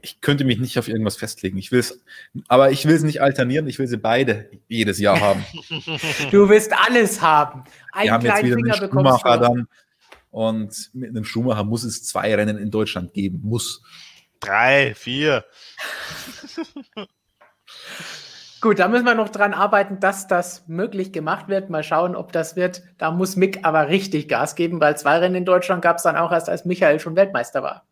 ich 0.00 0.22
könnte 0.22 0.44
mich 0.44 0.58
nicht 0.58 0.78
auf 0.78 0.88
irgendwas 0.88 1.16
festlegen. 1.16 1.58
Ich 1.58 1.70
will 1.70 1.80
es, 1.80 2.02
aber 2.48 2.70
ich 2.70 2.86
will 2.86 2.94
es 2.94 3.02
nicht 3.02 3.20
alternieren. 3.20 3.66
Ich 3.68 3.78
will 3.78 3.86
sie 3.86 3.98
beide 3.98 4.48
jedes 4.68 4.98
Jahr 4.98 5.20
haben. 5.20 5.44
Du 6.30 6.48
willst 6.48 6.72
alles 6.72 7.20
haben. 7.20 7.64
Einen 7.92 8.04
Wir 8.04 8.12
haben 8.12 8.24
jetzt 8.24 8.42
wieder 8.42 8.56
Finger 8.56 8.74
einen 8.80 8.90
Schumacher 8.90 9.38
dann. 9.38 9.68
Und 10.30 10.90
mit 10.94 11.10
einem 11.10 11.24
Schumacher 11.24 11.64
muss 11.64 11.84
es 11.84 12.04
zwei 12.04 12.34
Rennen 12.34 12.56
in 12.56 12.70
Deutschland 12.70 13.12
geben. 13.12 13.40
Muss. 13.42 13.82
Drei, 14.40 14.94
vier. 14.94 15.44
Gut, 18.66 18.80
da 18.80 18.88
müssen 18.88 19.04
wir 19.04 19.14
noch 19.14 19.28
dran 19.28 19.54
arbeiten, 19.54 20.00
dass 20.00 20.26
das 20.26 20.66
möglich 20.66 21.12
gemacht 21.12 21.46
wird. 21.46 21.70
Mal 21.70 21.84
schauen, 21.84 22.16
ob 22.16 22.32
das 22.32 22.56
wird. 22.56 22.82
Da 22.98 23.12
muss 23.12 23.36
Mick 23.36 23.64
aber 23.64 23.86
richtig 23.86 24.26
Gas 24.26 24.56
geben, 24.56 24.80
weil 24.80 24.96
zwei 24.96 25.18
Rennen 25.18 25.36
in 25.36 25.44
Deutschland 25.44 25.82
gab 25.82 25.98
es 25.98 26.02
dann 26.02 26.16
auch 26.16 26.32
erst, 26.32 26.48
als 26.48 26.64
Michael 26.64 26.98
schon 26.98 27.14
Weltmeister 27.14 27.62
war. 27.62 27.86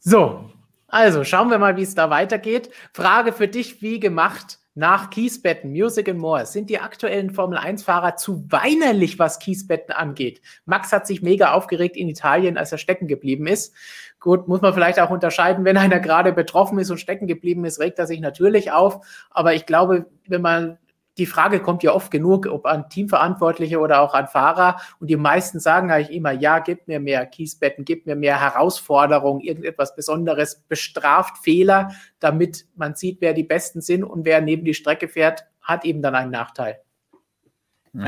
So, 0.00 0.50
also 0.88 1.22
schauen 1.22 1.50
wir 1.50 1.58
mal, 1.58 1.76
wie 1.76 1.84
es 1.84 1.94
da 1.94 2.10
weitergeht. 2.10 2.68
Frage 2.92 3.32
für 3.32 3.46
dich, 3.46 3.80
wie 3.80 4.00
gemacht 4.00 4.58
nach 4.76 5.08
Kiesbetten, 5.08 5.72
Music 5.72 6.06
and 6.08 6.18
More. 6.18 6.44
Sind 6.44 6.68
die 6.68 6.78
aktuellen 6.78 7.30
Formel-1-Fahrer 7.30 8.16
zu 8.16 8.44
weinerlich, 8.50 9.18
was 9.18 9.38
Kiesbetten 9.38 9.92
angeht? 9.92 10.42
Max 10.66 10.92
hat 10.92 11.06
sich 11.06 11.22
mega 11.22 11.52
aufgeregt 11.52 11.96
in 11.96 12.08
Italien, 12.08 12.58
als 12.58 12.72
er 12.72 12.78
stecken 12.78 13.08
geblieben 13.08 13.46
ist. 13.46 13.74
Gut, 14.20 14.48
muss 14.48 14.60
man 14.60 14.74
vielleicht 14.74 15.00
auch 15.00 15.10
unterscheiden, 15.10 15.64
wenn 15.64 15.78
einer 15.78 15.98
gerade 15.98 16.32
betroffen 16.32 16.78
ist 16.78 16.90
und 16.90 16.98
stecken 16.98 17.26
geblieben 17.26 17.64
ist, 17.64 17.80
regt 17.80 17.98
er 17.98 18.06
sich 18.06 18.20
natürlich 18.20 18.70
auf. 18.70 19.00
Aber 19.30 19.54
ich 19.54 19.64
glaube, 19.64 20.06
wenn 20.26 20.42
man 20.42 20.78
die 21.18 21.26
Frage 21.26 21.60
kommt 21.60 21.82
ja 21.82 21.92
oft 21.92 22.10
genug, 22.10 22.46
ob 22.46 22.66
an 22.66 22.88
Teamverantwortliche 22.90 23.80
oder 23.80 24.00
auch 24.00 24.14
an 24.14 24.28
Fahrer. 24.28 24.76
Und 25.00 25.08
die 25.08 25.16
meisten 25.16 25.60
sagen 25.60 25.90
eigentlich 25.90 26.16
immer, 26.16 26.32
ja, 26.32 26.58
gib 26.58 26.86
mir 26.88 27.00
mehr 27.00 27.24
Kiesbetten, 27.26 27.84
gib 27.84 28.06
mir 28.06 28.16
mehr 28.16 28.40
Herausforderungen, 28.40 29.40
irgendetwas 29.40 29.94
Besonderes, 29.94 30.62
bestraft 30.68 31.38
Fehler, 31.38 31.92
damit 32.20 32.66
man 32.74 32.94
sieht, 32.94 33.20
wer 33.20 33.32
die 33.32 33.44
Besten 33.44 33.80
sind 33.80 34.04
und 34.04 34.24
wer 34.24 34.40
neben 34.40 34.64
die 34.64 34.74
Strecke 34.74 35.08
fährt, 35.08 35.46
hat 35.62 35.84
eben 35.84 36.02
dann 36.02 36.14
einen 36.14 36.30
Nachteil. 36.30 36.80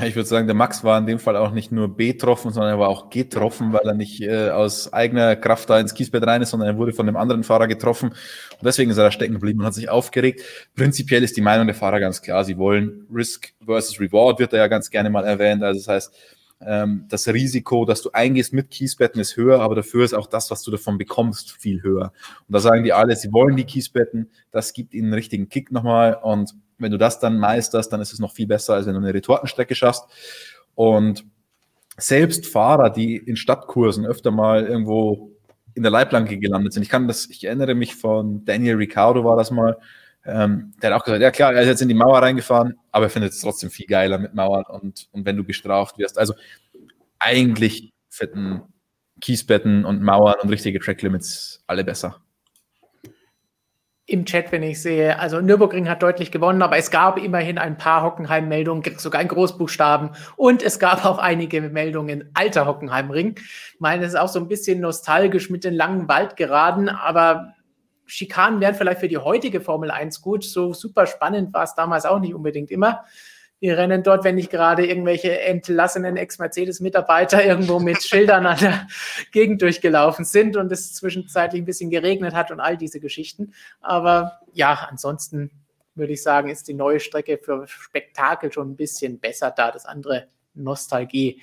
Ich 0.03 0.17
würde 0.17 0.29
sagen, 0.29 0.47
der 0.47 0.55
Max 0.55 0.85
war 0.85 0.99
in 0.99 1.07
dem 1.07 1.19
Fall 1.19 1.37
auch 1.37 1.51
nicht 1.51 1.73
nur 1.73 1.97
betroffen, 1.97 2.51
sondern 2.53 2.73
er 2.73 2.79
war 2.79 2.89
auch 2.89 3.09
getroffen, 3.09 3.73
weil 3.73 3.87
er 3.87 3.95
nicht 3.95 4.21
äh, 4.21 4.51
aus 4.51 4.93
eigener 4.93 5.35
Kraft 5.35 5.71
da 5.71 5.81
ins 5.81 5.95
Kiesbett 5.95 6.27
rein 6.27 6.43
ist, 6.43 6.51
sondern 6.51 6.69
er 6.69 6.77
wurde 6.77 6.93
von 6.93 7.09
einem 7.09 7.17
anderen 7.17 7.43
Fahrer 7.43 7.69
getroffen. 7.69 8.11
Und 8.11 8.65
deswegen 8.65 8.91
ist 8.91 8.99
er 8.99 9.05
da 9.05 9.11
stecken 9.11 9.35
geblieben 9.35 9.61
und 9.61 9.67
hat 9.67 9.73
sich 9.73 9.89
aufgeregt. 9.89 10.43
Prinzipiell 10.75 11.23
ist 11.23 11.39
die 11.39 11.41
Meinung 11.41 11.67
der 11.67 11.75
Fahrer 11.75 12.01
ganz 12.01 12.21
klar. 12.21 12.45
Sie 12.45 12.59
wollen 12.59 13.07
Risk 13.11 13.55
versus 13.65 13.99
Reward, 13.99 14.39
wird 14.41 14.53
da 14.53 14.59
ja 14.59 14.67
ganz 14.67 14.91
gerne 14.91 15.09
mal 15.09 15.25
erwähnt. 15.25 15.63
Also 15.63 15.81
das 15.81 15.89
heißt, 15.89 16.15
ähm, 16.61 17.07
das 17.09 17.27
Risiko, 17.27 17.87
dass 17.87 18.03
du 18.03 18.11
eingehst 18.13 18.53
mit 18.53 18.71
Kiesbetten, 18.71 19.21
ist 19.21 19.37
höher, 19.37 19.61
aber 19.61 19.75
dafür 19.75 20.05
ist 20.05 20.13
auch 20.13 20.27
das, 20.27 20.51
was 20.51 20.63
du 20.63 20.71
davon 20.71 20.99
bekommst, 20.99 21.53
viel 21.53 21.83
höher. 21.83 22.13
Und 22.47 22.53
da 22.53 22.59
sagen 22.59 22.85
die 22.85 22.93
alle, 22.93 23.17
sie 23.17 23.33
wollen 23.33 23.57
die 23.57 23.65
Kiesbetten. 23.65 24.29
Das 24.51 24.75
gibt 24.75 24.93
ihnen 24.93 25.07
einen 25.07 25.15
richtigen 25.15 25.49
Kick 25.49 25.73
nochmal 25.73 26.19
und 26.21 26.55
wenn 26.79 26.93
du 26.93 26.99
das 26.99 27.19
dann 27.21 27.39
meisterst, 27.39 27.93
dann 27.93 28.01
ist 28.01 28.13
es 28.13 28.19
noch 28.19 28.33
viel 28.33 28.47
besser, 28.47 28.75
als 28.75 28.87
wenn 28.87 28.95
du 28.95 29.01
eine 29.01 29.15
Retortenstrecke 29.15 29.75
schaffst. 29.75 30.05
Und 30.75 31.25
selbst 31.97 32.47
Fahrer, 32.47 32.91
die 32.91 33.17
in 33.17 33.37
Stadtkursen 33.37 34.07
öfter 34.07 34.31
mal 34.31 34.65
irgendwo 34.65 35.33
in 35.75 35.83
der 35.83 35.93
Leitplanke 35.93 36.39
gelandet 36.39 36.73
sind. 36.73 36.83
Ich 36.83 36.89
kann 36.89 37.09
das, 37.09 37.29
ich 37.29 37.45
erinnere 37.45 37.75
mich 37.75 37.95
von 37.95 38.45
Daniel 38.45 38.77
Ricciardo 38.77 39.25
war 39.25 39.37
das 39.37 39.51
mal. 39.51 39.77
Ähm, 40.25 40.75
der 40.83 40.91
hat 40.91 41.01
auch 41.01 41.05
gesagt, 41.05 41.23
ja 41.23 41.31
klar, 41.31 41.55
er 41.55 41.63
ist 41.63 41.69
jetzt 41.69 41.83
in 41.83 41.89
die 41.89 41.95
Mauer 41.95 42.21
reingefahren, 42.21 42.75
aber 42.93 43.07
er 43.07 43.11
findet 43.11 43.33
es 43.33 43.41
trotzdem 43.41 43.71
viel 43.71 43.87
geiler 43.87 44.19
mit 44.19 44.35
Mauern 44.35 44.65
und, 44.69 45.09
und 45.13 45.25
wenn 45.25 45.37
du 45.37 45.45
bestraft 45.45 45.99
wirst. 45.99 46.19
Also 46.19 46.35
eigentlich 47.19 47.93
finden 48.11 48.63
Kiesbetten 49.21 49.85
und 49.85 50.03
Mauern 50.03 50.37
und 50.43 50.49
richtige 50.49 50.81
Tracklimits 50.81 51.63
alle 51.67 51.85
besser 51.85 52.21
im 54.09 54.25
Chat, 54.25 54.51
wenn 54.53 54.63
ich 54.63 54.81
sehe, 54.81 55.19
also 55.19 55.43
Nürburgring 55.43 55.87
hat 55.87 56.03
deutlich 56.03 56.33
gewonnen, 56.33 56.63
aber 56.63 56.79
es 56.79 56.91
gab 56.91 57.23
immerhin 57.23 57.59
ein 57.59 57.77
paar 57.77 58.03
Hockenheim-Meldungen, 58.03 58.83
sogar 58.97 59.21
in 59.21 59.29
Großbuchstaben. 59.29 60.13
Und 60.37 60.63
es 60.63 60.79
gab 60.79 61.05
auch 61.05 61.19
einige 61.19 61.61
Meldungen 61.61 62.31
alter 62.33 62.67
Hockenheimring. 62.67 63.35
Ich 63.37 63.81
meine, 63.81 64.07
es 64.07 64.15
ist 64.15 64.19
auch 64.19 64.29
so 64.29 64.41
ein 64.41 64.49
bisschen 64.49 64.81
nostalgisch 64.81 65.51
mit 65.51 65.63
den 65.63 65.75
langen 65.75 66.09
Waldgeraden, 66.09 66.89
aber 66.89 67.53
Schikanen 68.07 68.63
wären 68.63 68.75
vielleicht 68.75 69.01
für 69.01 69.09
die 69.09 69.19
heutige 69.19 69.61
Formel 69.61 69.91
1 69.91 70.23
gut. 70.23 70.43
So 70.43 70.73
super 70.73 71.07
spannend 71.07 71.53
war 71.53 71.65
es 71.65 71.75
damals 71.75 72.07
auch 72.07 72.19
nicht 72.19 72.35
unbedingt 72.35 72.71
immer. 72.71 73.05
Wir 73.61 73.77
rennen 73.77 74.05
dort, 74.05 74.23
wenn 74.23 74.37
nicht 74.37 74.51
gerade 74.51 74.87
irgendwelche 74.87 75.41
entlassenen 75.41 76.17
Ex-Mercedes-Mitarbeiter 76.17 77.45
irgendwo 77.45 77.81
mit 77.81 78.03
Schildern 78.03 78.47
an 78.47 78.59
der 78.59 78.87
Gegend 79.33 79.63
durchgelaufen 79.63 80.25
sind 80.25 80.57
und 80.57 80.71
es 80.71 80.95
zwischenzeitlich 80.95 81.63
ein 81.63 81.67
bisschen 81.67 81.91
geregnet 81.91 82.35
hat 82.35 82.53
und 82.53 82.61
all 82.61 82.77
diese 82.77 83.01
Geschichten. 83.01 83.53
Aber 83.81 84.41
ja, 84.53 84.87
ansonsten 84.89 85.51
würde 85.97 86.13
ich 86.13 86.23
sagen, 86.23 86.49
ist 86.49 86.69
die 86.69 86.75
neue 86.75 87.01
Strecke 87.01 87.39
für 87.43 87.67
Spektakel 87.67 88.53
schon 88.53 88.71
ein 88.71 88.77
bisschen 88.77 89.19
besser 89.19 89.51
da. 89.51 89.73
Das 89.73 89.87
andere 89.87 90.29
Nostalgie. 90.55 91.43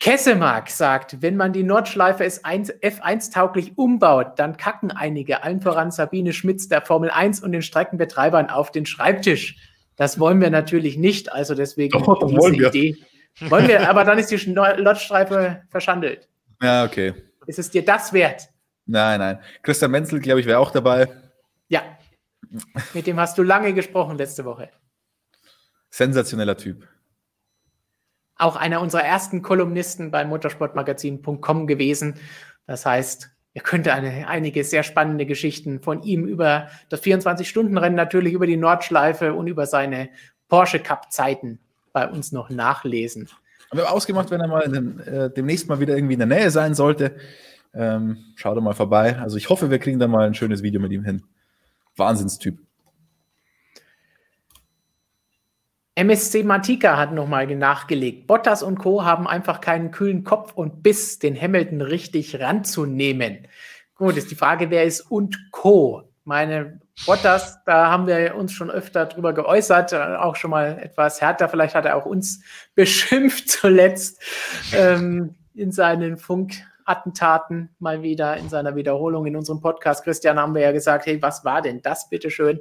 Kessemark 0.00 0.70
sagt, 0.70 1.22
wenn 1.22 1.36
man 1.36 1.52
die 1.52 1.64
Nordschleife 1.64 2.22
F1 2.22 3.32
tauglich 3.32 3.76
umbaut, 3.76 4.38
dann 4.38 4.56
kacken 4.56 4.92
einige, 4.92 5.42
allen 5.42 5.60
voran 5.60 5.90
Sabine 5.90 6.32
Schmitz 6.32 6.68
der 6.68 6.82
Formel 6.82 7.10
1 7.10 7.42
und 7.42 7.50
den 7.50 7.62
Streckenbetreibern 7.62 8.48
auf 8.48 8.70
den 8.70 8.86
Schreibtisch. 8.86 9.56
Das 9.98 10.20
wollen 10.20 10.40
wir 10.40 10.48
natürlich 10.48 10.96
nicht, 10.96 11.30
also 11.32 11.56
deswegen 11.56 11.90
Doch, 11.90 12.20
diese 12.20 12.40
wollen 12.40 12.58
wir. 12.58 12.68
Idee. 12.68 12.96
Wollen 13.40 13.66
wir, 13.66 13.90
aber 13.90 14.04
dann 14.04 14.18
ist 14.18 14.30
die 14.30 14.36
Lotstreife 14.36 15.62
verschandelt. 15.68 16.28
Ja, 16.62 16.84
okay. 16.84 17.14
Ist 17.46 17.58
es 17.58 17.70
dir 17.70 17.84
das 17.84 18.12
wert? 18.12 18.48
Nein, 18.86 19.18
nein. 19.18 19.38
Christian 19.62 19.90
Menzel, 19.90 20.20
glaube 20.20 20.40
ich, 20.40 20.46
wäre 20.46 20.60
auch 20.60 20.70
dabei. 20.70 21.08
Ja. 21.68 21.82
Mit 22.94 23.06
dem 23.06 23.18
hast 23.18 23.36
du 23.38 23.42
lange 23.42 23.74
gesprochen 23.74 24.16
letzte 24.16 24.44
Woche. 24.44 24.70
Sensationeller 25.90 26.56
Typ. 26.56 26.86
Auch 28.36 28.54
einer 28.54 28.80
unserer 28.80 29.02
ersten 29.02 29.42
Kolumnisten 29.42 30.12
bei 30.12 30.24
motorsportmagazin.com 30.24 31.66
gewesen. 31.66 32.14
Das 32.66 32.86
heißt, 32.86 33.30
ihr 33.58 33.64
könnt 33.64 33.88
eine, 33.88 34.28
einige 34.28 34.62
sehr 34.62 34.84
spannende 34.84 35.26
Geschichten 35.26 35.80
von 35.80 36.04
ihm 36.04 36.26
über 36.26 36.68
das 36.90 37.02
24-Stunden-Rennen, 37.02 37.96
natürlich 37.96 38.32
über 38.32 38.46
die 38.46 38.56
Nordschleife 38.56 39.34
und 39.34 39.48
über 39.48 39.66
seine 39.66 40.10
Porsche 40.48 40.78
Cup-Zeiten 40.78 41.58
bei 41.92 42.08
uns 42.08 42.30
noch 42.30 42.50
nachlesen. 42.50 43.28
Wir 43.72 43.84
haben 43.84 43.92
ausgemacht, 43.92 44.30
wenn 44.30 44.40
er 44.40 44.46
mal 44.46 44.68
den, 44.68 45.00
äh, 45.00 45.28
demnächst 45.28 45.68
mal 45.68 45.80
wieder 45.80 45.96
irgendwie 45.96 46.12
in 46.12 46.20
der 46.20 46.28
Nähe 46.28 46.52
sein 46.52 46.74
sollte. 46.74 47.16
Ähm, 47.74 48.18
schau 48.36 48.54
doch 48.54 48.62
mal 48.62 48.74
vorbei. 48.74 49.18
Also 49.18 49.36
ich 49.36 49.48
hoffe, 49.48 49.72
wir 49.72 49.80
kriegen 49.80 49.98
da 49.98 50.06
mal 50.06 50.24
ein 50.24 50.34
schönes 50.34 50.62
Video 50.62 50.80
mit 50.80 50.92
ihm 50.92 51.02
hin. 51.02 51.24
Wahnsinnstyp. 51.96 52.60
MSC 55.98 56.44
Matika 56.44 56.96
hat 56.96 57.12
nochmal 57.12 57.48
nachgelegt. 57.48 58.28
Bottas 58.28 58.62
und 58.62 58.78
Co. 58.78 59.04
haben 59.04 59.26
einfach 59.26 59.60
keinen 59.60 59.90
kühlen 59.90 60.22
Kopf 60.22 60.52
und 60.52 60.80
Biss, 60.80 61.18
den 61.18 61.34
Hamilton 61.34 61.80
richtig 61.80 62.38
ranzunehmen. 62.38 63.48
Gut, 63.96 64.16
ist 64.16 64.30
die 64.30 64.36
Frage, 64.36 64.70
wer 64.70 64.84
ist 64.84 65.00
und 65.00 65.50
Co. 65.50 66.04
Meine 66.22 66.80
Bottas, 67.04 67.58
da 67.66 67.90
haben 67.90 68.06
wir 68.06 68.36
uns 68.36 68.52
schon 68.52 68.70
öfter 68.70 69.06
drüber 69.06 69.32
geäußert, 69.32 69.92
auch 69.92 70.36
schon 70.36 70.52
mal 70.52 70.78
etwas 70.78 71.20
härter. 71.20 71.48
Vielleicht 71.48 71.74
hat 71.74 71.84
er 71.84 71.96
auch 71.96 72.06
uns 72.06 72.44
beschimpft 72.76 73.50
zuletzt 73.50 74.22
ähm, 74.72 75.34
in 75.54 75.72
seinen 75.72 76.16
Funkattentaten 76.16 77.70
mal 77.80 78.02
wieder, 78.02 78.36
in 78.36 78.48
seiner 78.48 78.76
Wiederholung 78.76 79.26
in 79.26 79.34
unserem 79.34 79.60
Podcast. 79.60 80.04
Christian 80.04 80.38
haben 80.38 80.54
wir 80.54 80.62
ja 80.62 80.70
gesagt, 80.70 81.06
hey, 81.06 81.20
was 81.20 81.44
war 81.44 81.60
denn 81.60 81.82
das 81.82 82.08
bitteschön? 82.08 82.60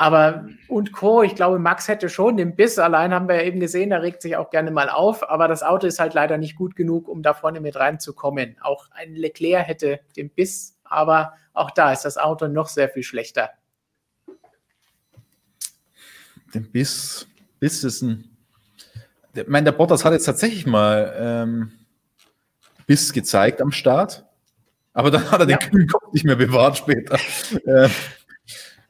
Aber 0.00 0.46
und 0.68 0.92
Co., 0.92 1.22
ich 1.22 1.34
glaube, 1.34 1.58
Max 1.58 1.86
hätte 1.86 2.08
schon 2.08 2.38
den 2.38 2.56
Biss. 2.56 2.78
Allein 2.78 3.12
haben 3.12 3.28
wir 3.28 3.34
ja 3.34 3.42
eben 3.42 3.60
gesehen, 3.60 3.92
er 3.92 4.00
regt 4.00 4.22
sich 4.22 4.34
auch 4.34 4.48
gerne 4.48 4.70
mal 4.70 4.88
auf. 4.88 5.28
Aber 5.28 5.46
das 5.46 5.62
Auto 5.62 5.86
ist 5.86 6.00
halt 6.00 6.14
leider 6.14 6.38
nicht 6.38 6.56
gut 6.56 6.74
genug, 6.74 7.06
um 7.06 7.22
da 7.22 7.34
vorne 7.34 7.60
mit 7.60 7.76
reinzukommen. 7.76 8.56
Auch 8.62 8.86
ein 8.92 9.14
Leclerc 9.14 9.66
hätte 9.66 10.00
den 10.16 10.30
Biss, 10.30 10.78
aber 10.84 11.34
auch 11.52 11.70
da 11.70 11.92
ist 11.92 12.06
das 12.06 12.16
Auto 12.16 12.48
noch 12.48 12.68
sehr 12.68 12.88
viel 12.88 13.02
schlechter. 13.02 13.50
Den 16.54 16.72
Biss, 16.72 17.28
Biss 17.58 17.84
ist 17.84 18.00
ein. 18.00 18.24
Ich 19.34 19.48
meine, 19.48 19.64
der 19.64 19.72
Bottas 19.72 20.06
hat 20.06 20.14
jetzt 20.14 20.24
tatsächlich 20.24 20.64
mal 20.64 21.14
ähm, 21.14 21.72
Biss 22.86 23.12
gezeigt 23.12 23.60
am 23.60 23.70
Start. 23.70 24.24
Aber 24.94 25.10
dann 25.10 25.30
hat 25.30 25.40
er 25.40 25.48
ja. 25.50 25.58
den 25.58 25.70
kühlen 25.70 25.88
Kopf 25.88 26.10
nicht 26.14 26.24
mehr 26.24 26.36
bewahrt 26.36 26.78
später. 26.78 27.18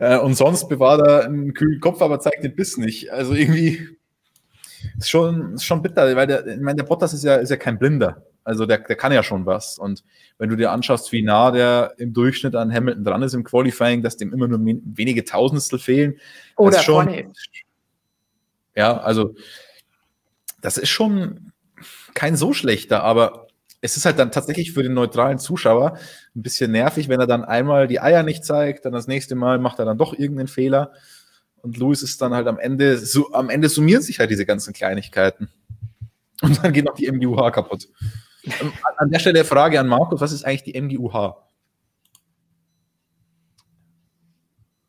äh, 0.01 0.19
und 0.19 0.35
sonst 0.35 0.69
bewahrt 0.69 1.07
er 1.07 1.25
einen 1.27 1.55
kühlen 1.55 1.79
Kopf, 1.79 2.01
aber 2.03 2.19
zeigt 2.21 2.43
den 2.43 2.57
Biss 2.57 2.77
nicht. 2.79 3.13
Also 3.13 3.35
irgendwie 3.35 3.87
ist 4.99 5.11
schon, 5.11 5.55
ist 5.55 5.65
schon 5.65 5.83
bitter, 5.83 6.17
weil 6.17 6.27
der, 6.27 6.47
ich 6.47 6.61
meine, 6.61 6.77
der 6.77 6.85
Bottas 6.85 7.13
ist 7.13 7.23
ja, 7.23 7.37
ist 7.37 7.51
ja 7.51 7.57
kein 7.57 7.79
Blinder. 7.79 8.25
Also 8.43 8.65
der, 8.65 8.79
der 8.79 8.97
kann 8.97 9.13
ja 9.13 9.23
schon 9.23 9.45
was. 9.45 9.79
Und 9.79 10.03
wenn 10.39 10.49
du 10.49 10.57
dir 10.57 10.73
anschaust, 10.73 11.13
wie 11.13 11.23
nah 11.23 11.51
der 11.51 11.93
im 11.99 12.15
Durchschnitt 12.15 12.57
an 12.57 12.73
Hamilton 12.73 13.05
dran 13.05 13.23
ist 13.23 13.35
im 13.35 13.45
Qualifying, 13.45 14.03
dass 14.03 14.17
dem 14.17 14.33
immer 14.33 14.49
nur 14.49 14.59
wenige 14.61 15.25
Tausendstel 15.25 15.79
fehlen. 15.79 16.15
Oder 16.57 16.79
oh, 16.79 16.83
schon. 16.83 17.35
Ja, 18.75 18.97
also 18.97 19.35
das 20.63 20.79
ist 20.79 20.89
schon 20.89 21.53
kein 22.15 22.37
so 22.37 22.55
schlechter, 22.55 23.03
aber 23.03 23.49
es 23.81 23.97
ist 23.97 24.05
halt 24.05 24.19
dann 24.19 24.31
tatsächlich 24.31 24.73
für 24.73 24.83
den 24.83 24.95
neutralen 24.95 25.39
Zuschauer 25.39 25.99
ein 26.37 26.43
bisschen 26.43 26.73
nervig, 26.73 27.09
wenn 27.09 27.21
er 27.21 27.27
dann 27.27 27.45
einmal 27.45 27.87
die 27.87 28.01
Eier 28.01 28.23
nicht 28.23 28.45
zeigt, 28.45 28.85
dann 28.85 28.93
das 28.93 29.07
nächste 29.07 29.35
Mal 29.35 29.59
macht 29.59 29.79
er 29.79 29.85
dann 29.85 29.99
doch 29.99 30.13
irgendeinen 30.13 30.49
Fehler. 30.49 30.93
Und 31.63 31.77
Louis 31.77 32.03
ist 32.03 32.21
dann 32.23 32.35
halt 32.35 32.47
am 32.47 32.59
Ende, 32.59 32.99
so, 32.99 33.33
am 33.33 33.51
Ende 33.51 33.69
summieren 33.69 34.03
sich 34.03 34.19
halt 34.19 34.31
diese 34.31 34.47
ganzen 34.47 34.73
Kleinigkeiten. 34.73 35.51
Und 36.43 36.63
dann 36.63 36.73
geht 36.73 36.85
noch 36.85 36.95
die 36.95 37.11
MGUH 37.11 37.51
kaputt. 37.53 37.89
Ähm, 38.45 38.73
an 38.97 39.11
der 39.11 39.19
Stelle 39.19 39.45
Frage 39.45 39.79
an 39.79 39.87
Markus, 39.87 40.21
was 40.21 40.33
ist 40.33 40.45
eigentlich 40.45 40.63
die 40.63 40.81
MGUH? 40.81 41.37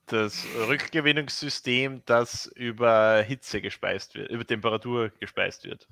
Das 0.08 0.46
Rückgewinnungssystem, 0.68 2.02
das 2.06 2.46
über 2.56 3.22
Hitze 3.22 3.62
gespeist 3.62 4.16
wird, 4.16 4.30
über 4.30 4.46
Temperatur 4.46 5.12
gespeist 5.20 5.64
wird. 5.64 5.88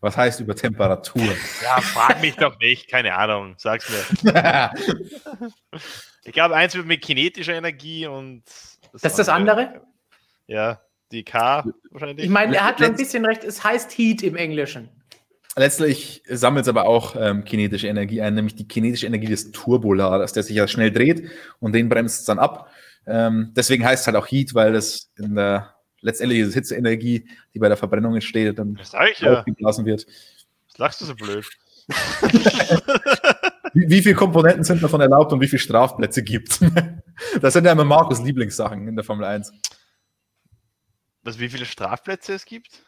Was 0.00 0.16
heißt 0.16 0.40
über 0.40 0.54
Temperatur? 0.54 1.34
Ja, 1.62 1.80
frag 1.80 2.20
mich 2.20 2.36
doch 2.36 2.58
nicht, 2.58 2.88
keine 2.88 3.14
Ahnung, 3.14 3.54
sag's 3.56 3.90
mir. 3.90 4.70
ich 6.24 6.32
glaube, 6.32 6.54
eins 6.54 6.74
wird 6.74 6.86
mit 6.86 7.02
kinetischer 7.02 7.54
Energie 7.54 8.06
und. 8.06 8.42
Das, 8.92 9.02
das 9.02 9.12
ist 9.12 9.18
das 9.18 9.28
andere? 9.28 9.82
Ja, 10.46 10.80
die 11.12 11.24
K 11.24 11.64
wahrscheinlich. 11.90 12.24
Ich 12.24 12.30
meine, 12.30 12.56
er 12.56 12.64
hat 12.64 12.78
schon 12.78 12.88
ein 12.88 12.96
bisschen 12.96 13.24
recht, 13.24 13.44
es 13.44 13.64
heißt 13.64 13.96
Heat 13.96 14.22
im 14.22 14.36
Englischen. 14.36 14.88
Letztlich 15.56 16.22
sammelt 16.28 16.66
es 16.66 16.68
aber 16.68 16.84
auch 16.84 17.16
ähm, 17.18 17.44
kinetische 17.44 17.88
Energie 17.88 18.22
ein, 18.22 18.34
nämlich 18.34 18.54
die 18.54 18.68
kinetische 18.68 19.06
Energie 19.06 19.26
des 19.26 19.50
Turboladers, 19.50 20.32
der 20.32 20.44
sich 20.44 20.54
ja 20.54 20.68
schnell 20.68 20.92
dreht 20.92 21.30
und 21.58 21.72
den 21.72 21.88
bremst 21.88 22.20
es 22.20 22.24
dann 22.26 22.38
ab. 22.38 22.70
Ähm, 23.06 23.52
deswegen 23.56 23.84
heißt 23.84 24.02
es 24.02 24.06
halt 24.06 24.16
auch 24.16 24.30
Heat, 24.30 24.54
weil 24.54 24.72
das 24.72 25.10
in 25.16 25.34
der 25.34 25.74
letztendlich 26.00 26.40
ist 26.40 26.54
Hitzeenergie, 26.54 27.28
die 27.54 27.58
bei 27.58 27.68
der 27.68 27.76
Verbrennung 27.76 28.14
entsteht, 28.14 28.58
dann 28.58 28.78
aufgeblasen 28.78 29.86
ja. 29.86 29.92
wird. 29.92 30.06
Was 30.68 30.78
lachst 30.78 31.00
du 31.00 31.04
so 31.04 31.14
blöd? 31.14 31.46
wie, 33.74 33.88
wie 33.90 34.02
viele 34.02 34.14
Komponenten 34.14 34.64
sind 34.64 34.82
davon 34.82 35.00
erlaubt 35.00 35.32
und 35.32 35.40
wie 35.40 35.48
viele 35.48 35.60
Strafplätze 35.60 36.22
gibt 36.22 36.60
Das 37.40 37.52
sind 37.52 37.64
ja 37.64 37.72
immer 37.72 37.84
Markus 37.84 38.22
Lieblingssachen 38.22 38.86
in 38.86 38.94
der 38.94 39.04
Formel 39.04 39.24
1. 39.24 39.52
Was, 41.22 41.38
wie 41.38 41.48
viele 41.48 41.64
Strafplätze 41.64 42.34
es 42.34 42.44
gibt? 42.44 42.82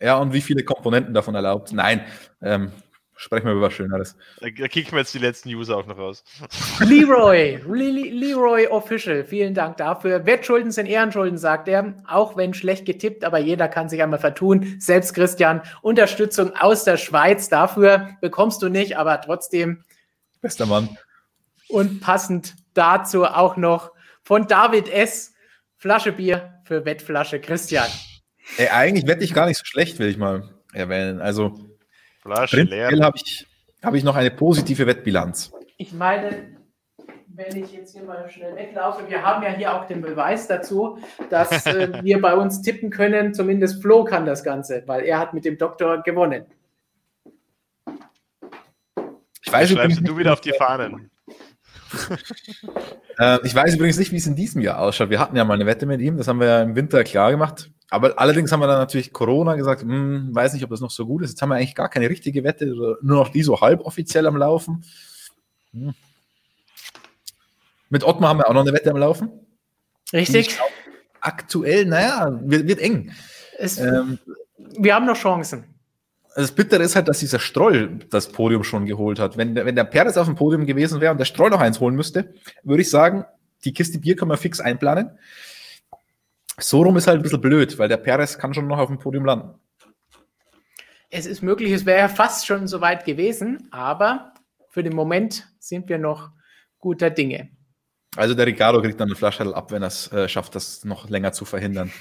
Ja, 0.00 0.16
und 0.16 0.32
wie 0.32 0.40
viele 0.40 0.64
Komponenten 0.64 1.14
davon 1.14 1.34
erlaubt? 1.34 1.72
Nein, 1.72 2.04
ähm, 2.42 2.72
Sprechen 3.20 3.44
wir 3.44 3.52
über 3.52 3.66
was 3.66 3.74
Schöneres. 3.74 4.16
Da, 4.40 4.48
da 4.48 4.66
kicken 4.66 4.92
wir 4.92 5.00
jetzt 5.00 5.12
die 5.12 5.18
letzten 5.18 5.50
User 5.50 5.76
auch 5.76 5.84
noch 5.84 5.98
raus. 5.98 6.24
Leroy, 6.80 7.60
Leroy 7.66 8.66
Official, 8.68 9.24
vielen 9.24 9.52
Dank 9.52 9.76
dafür. 9.76 10.24
Wettschulden 10.24 10.72
sind 10.72 10.86
Ehrenschulden, 10.86 11.36
sagt 11.36 11.68
er. 11.68 11.96
Auch 12.08 12.38
wenn 12.38 12.54
schlecht 12.54 12.86
getippt, 12.86 13.22
aber 13.22 13.38
jeder 13.38 13.68
kann 13.68 13.90
sich 13.90 14.02
einmal 14.02 14.20
vertun. 14.20 14.76
Selbst 14.78 15.12
Christian, 15.12 15.60
Unterstützung 15.82 16.56
aus 16.56 16.84
der 16.84 16.96
Schweiz 16.96 17.50
dafür 17.50 18.08
bekommst 18.22 18.62
du 18.62 18.70
nicht, 18.70 18.96
aber 18.96 19.20
trotzdem. 19.20 19.84
Bester 20.40 20.64
Mann. 20.64 20.96
Und 21.68 22.00
passend 22.00 22.54
dazu 22.72 23.26
auch 23.26 23.58
noch 23.58 23.92
von 24.22 24.46
David 24.46 24.88
S. 24.88 25.34
Flasche 25.76 26.12
Bier 26.12 26.54
für 26.64 26.86
Wettflasche 26.86 27.38
Christian. 27.38 27.88
Ey, 28.56 28.68
eigentlich 28.68 29.06
wette 29.06 29.24
ich 29.24 29.34
gar 29.34 29.44
nicht 29.44 29.58
so 29.58 29.66
schlecht, 29.66 29.98
will 29.98 30.08
ich 30.08 30.16
mal 30.16 30.48
erwähnen. 30.72 31.20
Also 31.20 31.69
Flasche 32.20 32.62
leer. 32.62 32.90
habe 33.00 33.16
ich, 33.16 33.46
hab 33.82 33.94
ich 33.94 34.04
noch 34.04 34.16
eine 34.16 34.30
positive 34.30 34.86
Wettbilanz. 34.86 35.52
Ich 35.78 35.92
meine, 35.92 36.56
wenn 37.28 37.56
ich 37.56 37.72
jetzt 37.72 37.92
hier 37.92 38.02
mal 38.02 38.28
schnell 38.28 38.54
weglaufe, 38.56 39.08
wir 39.08 39.22
haben 39.22 39.42
ja 39.42 39.50
hier 39.50 39.74
auch 39.74 39.86
den 39.86 40.02
Beweis 40.02 40.46
dazu, 40.46 40.98
dass 41.30 41.66
äh, 41.66 41.90
wir 42.02 42.20
bei 42.20 42.34
uns 42.34 42.60
tippen 42.60 42.90
können. 42.90 43.32
Zumindest 43.32 43.80
Flo 43.80 44.04
kann 44.04 44.26
das 44.26 44.44
Ganze, 44.44 44.82
weil 44.86 45.04
er 45.04 45.18
hat 45.18 45.32
mit 45.32 45.44
dem 45.44 45.56
Doktor 45.56 46.02
gewonnen. 46.02 46.44
Ich 49.42 49.50
weiß 49.50 49.70
Schreibst 49.70 50.06
du 50.06 50.18
wieder 50.18 50.34
auf 50.34 50.42
die 50.42 50.52
Fahnen. 50.52 51.10
äh, 53.18 53.38
ich 53.42 53.54
weiß 53.54 53.74
übrigens 53.74 53.98
nicht, 53.98 54.12
wie 54.12 54.16
es 54.16 54.26
in 54.26 54.36
diesem 54.36 54.60
Jahr 54.60 54.78
ausschaut. 54.78 55.10
Wir 55.10 55.18
hatten 55.18 55.36
ja 55.36 55.44
mal 55.44 55.54
eine 55.54 55.66
Wette 55.66 55.86
mit 55.86 56.00
ihm, 56.00 56.18
das 56.18 56.28
haben 56.28 56.40
wir 56.40 56.46
ja 56.46 56.62
im 56.62 56.76
Winter 56.76 57.02
klar 57.04 57.30
gemacht. 57.30 57.70
Aber 57.90 58.18
allerdings 58.18 58.52
haben 58.52 58.60
wir 58.60 58.68
dann 58.68 58.78
natürlich 58.78 59.12
Corona 59.12 59.56
gesagt, 59.56 59.82
hm, 59.82 60.32
weiß 60.32 60.54
nicht, 60.54 60.62
ob 60.62 60.70
das 60.70 60.80
noch 60.80 60.92
so 60.92 61.06
gut 61.06 61.22
ist. 61.22 61.30
Jetzt 61.30 61.42
haben 61.42 61.48
wir 61.48 61.56
eigentlich 61.56 61.74
gar 61.74 61.88
keine 61.88 62.08
richtige 62.08 62.44
Wette, 62.44 62.66
nur 62.66 62.98
noch 63.02 63.28
die 63.30 63.42
so 63.42 63.60
halboffiziell 63.60 64.26
am 64.26 64.36
Laufen. 64.36 64.84
Hm. 65.72 65.94
Mit 67.88 68.04
Ottmar 68.04 68.30
haben 68.30 68.38
wir 68.38 68.48
auch 68.48 68.54
noch 68.54 68.62
eine 68.62 68.72
Wette 68.72 68.90
am 68.90 68.96
Laufen. 68.96 69.30
Richtig. 70.12 70.58
aktuell, 71.20 71.84
naja, 71.84 72.40
wird, 72.42 72.66
wird 72.66 72.80
eng. 72.80 73.12
Es, 73.58 73.78
ähm, 73.78 74.18
wir 74.56 74.94
haben 74.94 75.06
noch 75.06 75.16
Chancen. 75.16 75.64
Das 76.36 76.52
Bittere 76.52 76.82
ist 76.82 76.94
halt, 76.94 77.08
dass 77.08 77.18
dieser 77.18 77.40
Stroll 77.40 77.98
das 78.08 78.28
Podium 78.28 78.62
schon 78.62 78.86
geholt 78.86 79.18
hat. 79.18 79.36
Wenn, 79.36 79.54
wenn 79.54 79.74
der 79.74 79.84
Perez 79.84 80.16
auf 80.16 80.26
dem 80.26 80.36
Podium 80.36 80.64
gewesen 80.64 81.00
wäre 81.00 81.12
und 81.12 81.18
der 81.18 81.24
Stroll 81.24 81.50
noch 81.50 81.60
eins 81.60 81.80
holen 81.80 81.96
müsste, 81.96 82.32
würde 82.62 82.82
ich 82.82 82.90
sagen, 82.90 83.24
die 83.64 83.74
Kiste 83.74 83.98
Bier 83.98 84.16
können 84.16 84.30
wir 84.30 84.36
fix 84.36 84.60
einplanen. 84.60 85.10
So 86.60 86.82
rum 86.82 86.96
ist 86.96 87.06
halt 87.06 87.18
ein 87.18 87.22
bisschen 87.22 87.40
blöd, 87.40 87.78
weil 87.78 87.88
der 87.88 87.96
Perez 87.96 88.38
kann 88.38 88.54
schon 88.54 88.66
noch 88.66 88.78
auf 88.78 88.88
dem 88.88 88.98
Podium 88.98 89.24
landen. 89.24 89.54
Es 91.10 91.26
ist 91.26 91.42
möglich, 91.42 91.72
es 91.72 91.86
wäre 91.86 91.98
ja 91.98 92.08
fast 92.08 92.46
schon 92.46 92.68
so 92.68 92.80
weit 92.80 93.04
gewesen, 93.04 93.68
aber 93.72 94.32
für 94.68 94.84
den 94.84 94.94
Moment 94.94 95.48
sind 95.58 95.88
wir 95.88 95.98
noch 95.98 96.30
guter 96.78 97.10
Dinge. 97.10 97.50
Also 98.16 98.34
der 98.34 98.46
Ricardo 98.46 98.80
kriegt 98.80 98.98
dann 99.00 99.08
eine 99.08 99.16
Flasche 99.16 99.54
ab, 99.54 99.70
wenn 99.70 99.82
er 99.82 99.88
es 99.88 100.10
äh, 100.12 100.28
schafft, 100.28 100.54
das 100.56 100.84
noch 100.84 101.08
länger 101.08 101.32
zu 101.32 101.44
verhindern. 101.44 101.90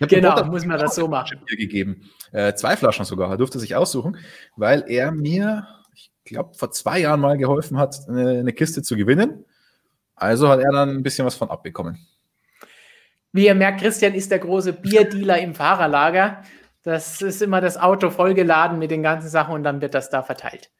Genau, 0.00 0.42
muss 0.46 0.64
man 0.64 0.80
das 0.80 0.94
so 0.94 1.06
machen. 1.06 1.38
Gegeben. 1.46 2.10
Äh, 2.32 2.54
zwei 2.54 2.74
Flaschen 2.74 3.04
sogar, 3.04 3.30
er 3.30 3.36
durfte 3.36 3.58
sich 3.58 3.76
aussuchen, 3.76 4.16
weil 4.56 4.82
er 4.88 5.12
mir, 5.12 5.68
ich 5.94 6.10
glaube, 6.24 6.54
vor 6.54 6.70
zwei 6.70 7.00
Jahren 7.00 7.20
mal 7.20 7.36
geholfen 7.36 7.76
hat, 7.76 7.96
eine, 8.08 8.30
eine 8.40 8.52
Kiste 8.54 8.82
zu 8.82 8.96
gewinnen. 8.96 9.44
Also 10.16 10.48
hat 10.48 10.60
er 10.60 10.72
dann 10.72 10.88
ein 10.88 11.02
bisschen 11.02 11.26
was 11.26 11.34
von 11.34 11.50
abbekommen. 11.50 11.98
Wie 13.32 13.46
ihr 13.46 13.54
merkt, 13.54 13.80
Christian 13.80 14.14
ist 14.14 14.30
der 14.30 14.38
große 14.40 14.74
Bierdealer 14.74 15.38
im 15.38 15.54
Fahrerlager. 15.54 16.42
Das 16.82 17.22
ist 17.22 17.40
immer 17.42 17.60
das 17.60 17.76
Auto 17.78 18.10
vollgeladen 18.10 18.78
mit 18.78 18.90
den 18.90 19.02
ganzen 19.02 19.28
Sachen 19.28 19.54
und 19.54 19.62
dann 19.62 19.80
wird 19.80 19.94
das 19.94 20.10
da 20.10 20.22
verteilt. 20.22 20.70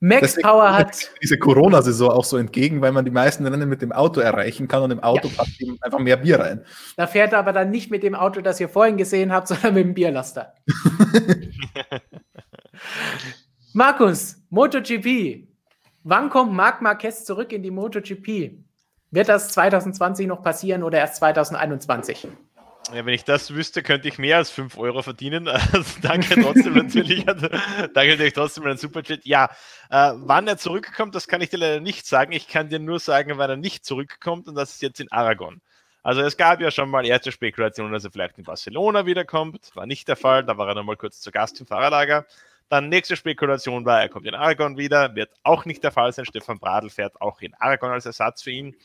Max 0.00 0.20
Deswegen 0.20 0.46
Power 0.48 0.72
hat, 0.72 1.10
diese 1.20 1.38
Corona-Saison 1.38 2.10
auch 2.10 2.24
so 2.24 2.36
entgegen, 2.36 2.80
weil 2.80 2.92
man 2.92 3.04
die 3.04 3.10
meisten 3.10 3.44
Rennen 3.44 3.68
mit 3.68 3.82
dem 3.82 3.90
Auto 3.90 4.20
erreichen 4.20 4.68
kann 4.68 4.84
und 4.84 4.92
im 4.92 5.00
Auto 5.00 5.26
Ja. 5.26 5.34
passt 5.36 5.60
eben 5.60 5.76
einfach 5.80 5.98
mehr 5.98 6.18
Bier 6.18 6.38
rein. 6.38 6.64
da 6.96 7.08
fährt 7.08 7.32
er 7.32 7.40
aber 7.40 7.52
dann 7.52 7.70
nicht 7.70 7.90
mit 7.90 8.04
dem 8.04 8.14
Auto, 8.14 8.40
das 8.40 8.60
ihr 8.60 8.68
vorhin 8.68 8.96
gesehen 8.96 9.32
habt, 9.32 9.48
sondern 9.48 9.74
mit 9.74 9.84
dem 9.84 9.94
Bierlaster. 9.94 10.54
Markus, 13.72 14.36
MotoGP. 14.50 15.48
Wann 16.04 16.30
kommt 16.30 16.52
Marc 16.52 16.80
Marquez 16.80 17.24
zurück 17.24 17.52
in 17.52 17.62
die 17.62 17.70
MotoGP? 17.72 18.52
Wird 19.10 19.28
das 19.28 19.48
2020 19.50 20.26
noch 20.26 20.42
passieren 20.42 20.82
oder 20.82 20.98
erst 20.98 21.16
2021? 21.16 22.28
Ja, 22.94 23.04
wenn 23.04 23.12
ich 23.14 23.24
das 23.24 23.52
wüsste, 23.54 23.82
könnte 23.82 24.08
ich 24.08 24.18
mehr 24.18 24.38
als 24.38 24.50
5 24.50 24.78
Euro 24.78 25.02
verdienen. 25.02 25.46
Also, 25.72 25.84
danke 26.00 26.40
trotzdem 26.40 26.74
natürlich. 26.74 27.28
an- 27.28 27.40
danke 27.94 28.10
natürlich 28.12 28.32
trotzdem 28.32 28.64
an 28.64 28.70
den 28.70 28.78
Superchat. 28.78 29.24
Ja, 29.24 29.50
äh, 29.90 30.12
wann 30.14 30.46
er 30.48 30.56
zurückkommt, 30.56 31.14
das 31.14 31.28
kann 31.28 31.40
ich 31.40 31.50
dir 31.50 31.58
leider 31.58 31.80
nicht 31.80 32.06
sagen. 32.06 32.32
Ich 32.32 32.48
kann 32.48 32.68
dir 32.68 32.78
nur 32.78 32.98
sagen, 32.98 33.32
wann 33.36 33.50
er 33.50 33.56
nicht 33.56 33.84
zurückkommt 33.84 34.48
und 34.48 34.54
das 34.54 34.70
ist 34.72 34.82
jetzt 34.82 35.00
in 35.00 35.10
Aragon. 35.12 35.60
Also 36.02 36.22
es 36.22 36.36
gab 36.38 36.60
ja 36.60 36.70
schon 36.70 36.88
mal 36.88 37.04
erste 37.04 37.32
Spekulationen, 37.32 37.92
dass 37.92 38.04
er 38.04 38.10
vielleicht 38.10 38.38
in 38.38 38.44
Barcelona 38.44 39.04
wiederkommt. 39.04 39.70
War 39.74 39.84
nicht 39.84 40.08
der 40.08 40.16
Fall. 40.16 40.44
Da 40.44 40.56
war 40.56 40.68
er 40.68 40.74
noch 40.74 40.84
mal 40.84 40.96
kurz 40.96 41.20
zu 41.20 41.30
Gast 41.30 41.60
im 41.60 41.66
Fahrerlager. 41.66 42.24
Dann 42.68 42.88
nächste 42.88 43.16
Spekulation 43.16 43.84
war, 43.84 44.02
er 44.02 44.08
kommt 44.08 44.26
in 44.26 44.34
Aragon 44.34 44.76
wieder. 44.76 45.14
Wird 45.14 45.30
auch 45.42 45.64
nicht 45.64 45.82
der 45.82 45.92
Fall 45.92 46.12
sein. 46.12 46.26
Stefan 46.26 46.58
Bradl 46.58 46.90
fährt 46.90 47.20
auch 47.20 47.40
in 47.40 47.54
Aragon 47.54 47.90
als 47.90 48.06
Ersatz 48.06 48.42
für 48.42 48.50
ihn. 48.50 48.76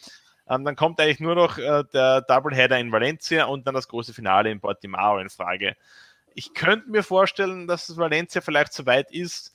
Ähm, 0.49 0.64
dann 0.64 0.76
kommt 0.76 0.99
eigentlich 0.99 1.19
nur 1.19 1.35
noch 1.35 1.57
äh, 1.57 1.84
der 1.93 2.22
Doubleheader 2.22 2.77
in 2.80 2.91
Valencia 2.91 3.45
und 3.45 3.65
dann 3.68 3.76
das 3.76 3.88
große 3.88 4.14
Finale 4.14 4.51
in 4.51 4.60
Portimao 4.60 5.19
in 5.19 5.30
Frage. 5.30 5.76
Ich 6.35 6.53
könnte 6.53 6.89
mir 6.89 7.03
vorstellen, 7.03 7.68
dass 7.68 7.95
Valencia 7.95 8.41
vielleicht 8.41 8.73
so 8.73 8.85
weit 8.85 9.11
ist. 9.11 9.53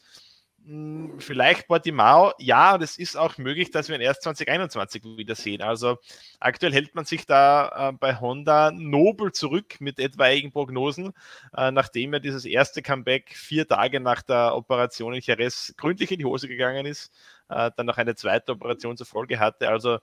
Hm, 0.69 1.15
Vielleicht 1.19 1.67
Portimao, 1.67 2.33
ja, 2.39 2.75
und 2.75 2.83
es 2.83 2.99
ist 2.99 3.17
auch 3.17 3.39
möglich, 3.39 3.71
dass 3.71 3.89
wir 3.89 3.95
ihn 3.97 4.03
erst 4.03 4.21
2021 4.23 5.03
wieder 5.17 5.35
sehen. 5.35 5.63
Also 5.63 5.97
aktuell 6.41 6.75
hält 6.75 6.95
man 6.95 7.07
sich 7.07 7.25
da 7.25 7.89
äh, 7.89 7.93
bei 7.93 8.21
Honda 8.21 8.71
nobel 8.71 9.33
zurück 9.33 9.81
mit 9.81 9.99
etwaigen 9.99 10.53
Prognosen, 10.53 11.15
äh, 11.57 11.71
nachdem 11.71 12.13
ja 12.13 12.19
dieses 12.19 12.45
erste 12.45 12.83
Comeback 12.83 13.31
vier 13.35 13.67
Tage 13.67 13.99
nach 14.01 14.21
der 14.21 14.55
Operation 14.55 15.15
in 15.15 15.23
Jerez 15.23 15.73
gründlich 15.79 16.11
in 16.13 16.19
die 16.19 16.27
Hose 16.27 16.49
gegangen 16.49 16.85
ist, 16.85 17.15
äh, 17.49 17.71
dann 17.75 17.87
noch 17.87 17.97
eine 17.97 18.15
zweite 18.15 18.53
Operation 18.53 18.99
zur 18.99 19.07
Folge 19.07 19.39
hatte. 19.39 19.69
Also 19.71 19.99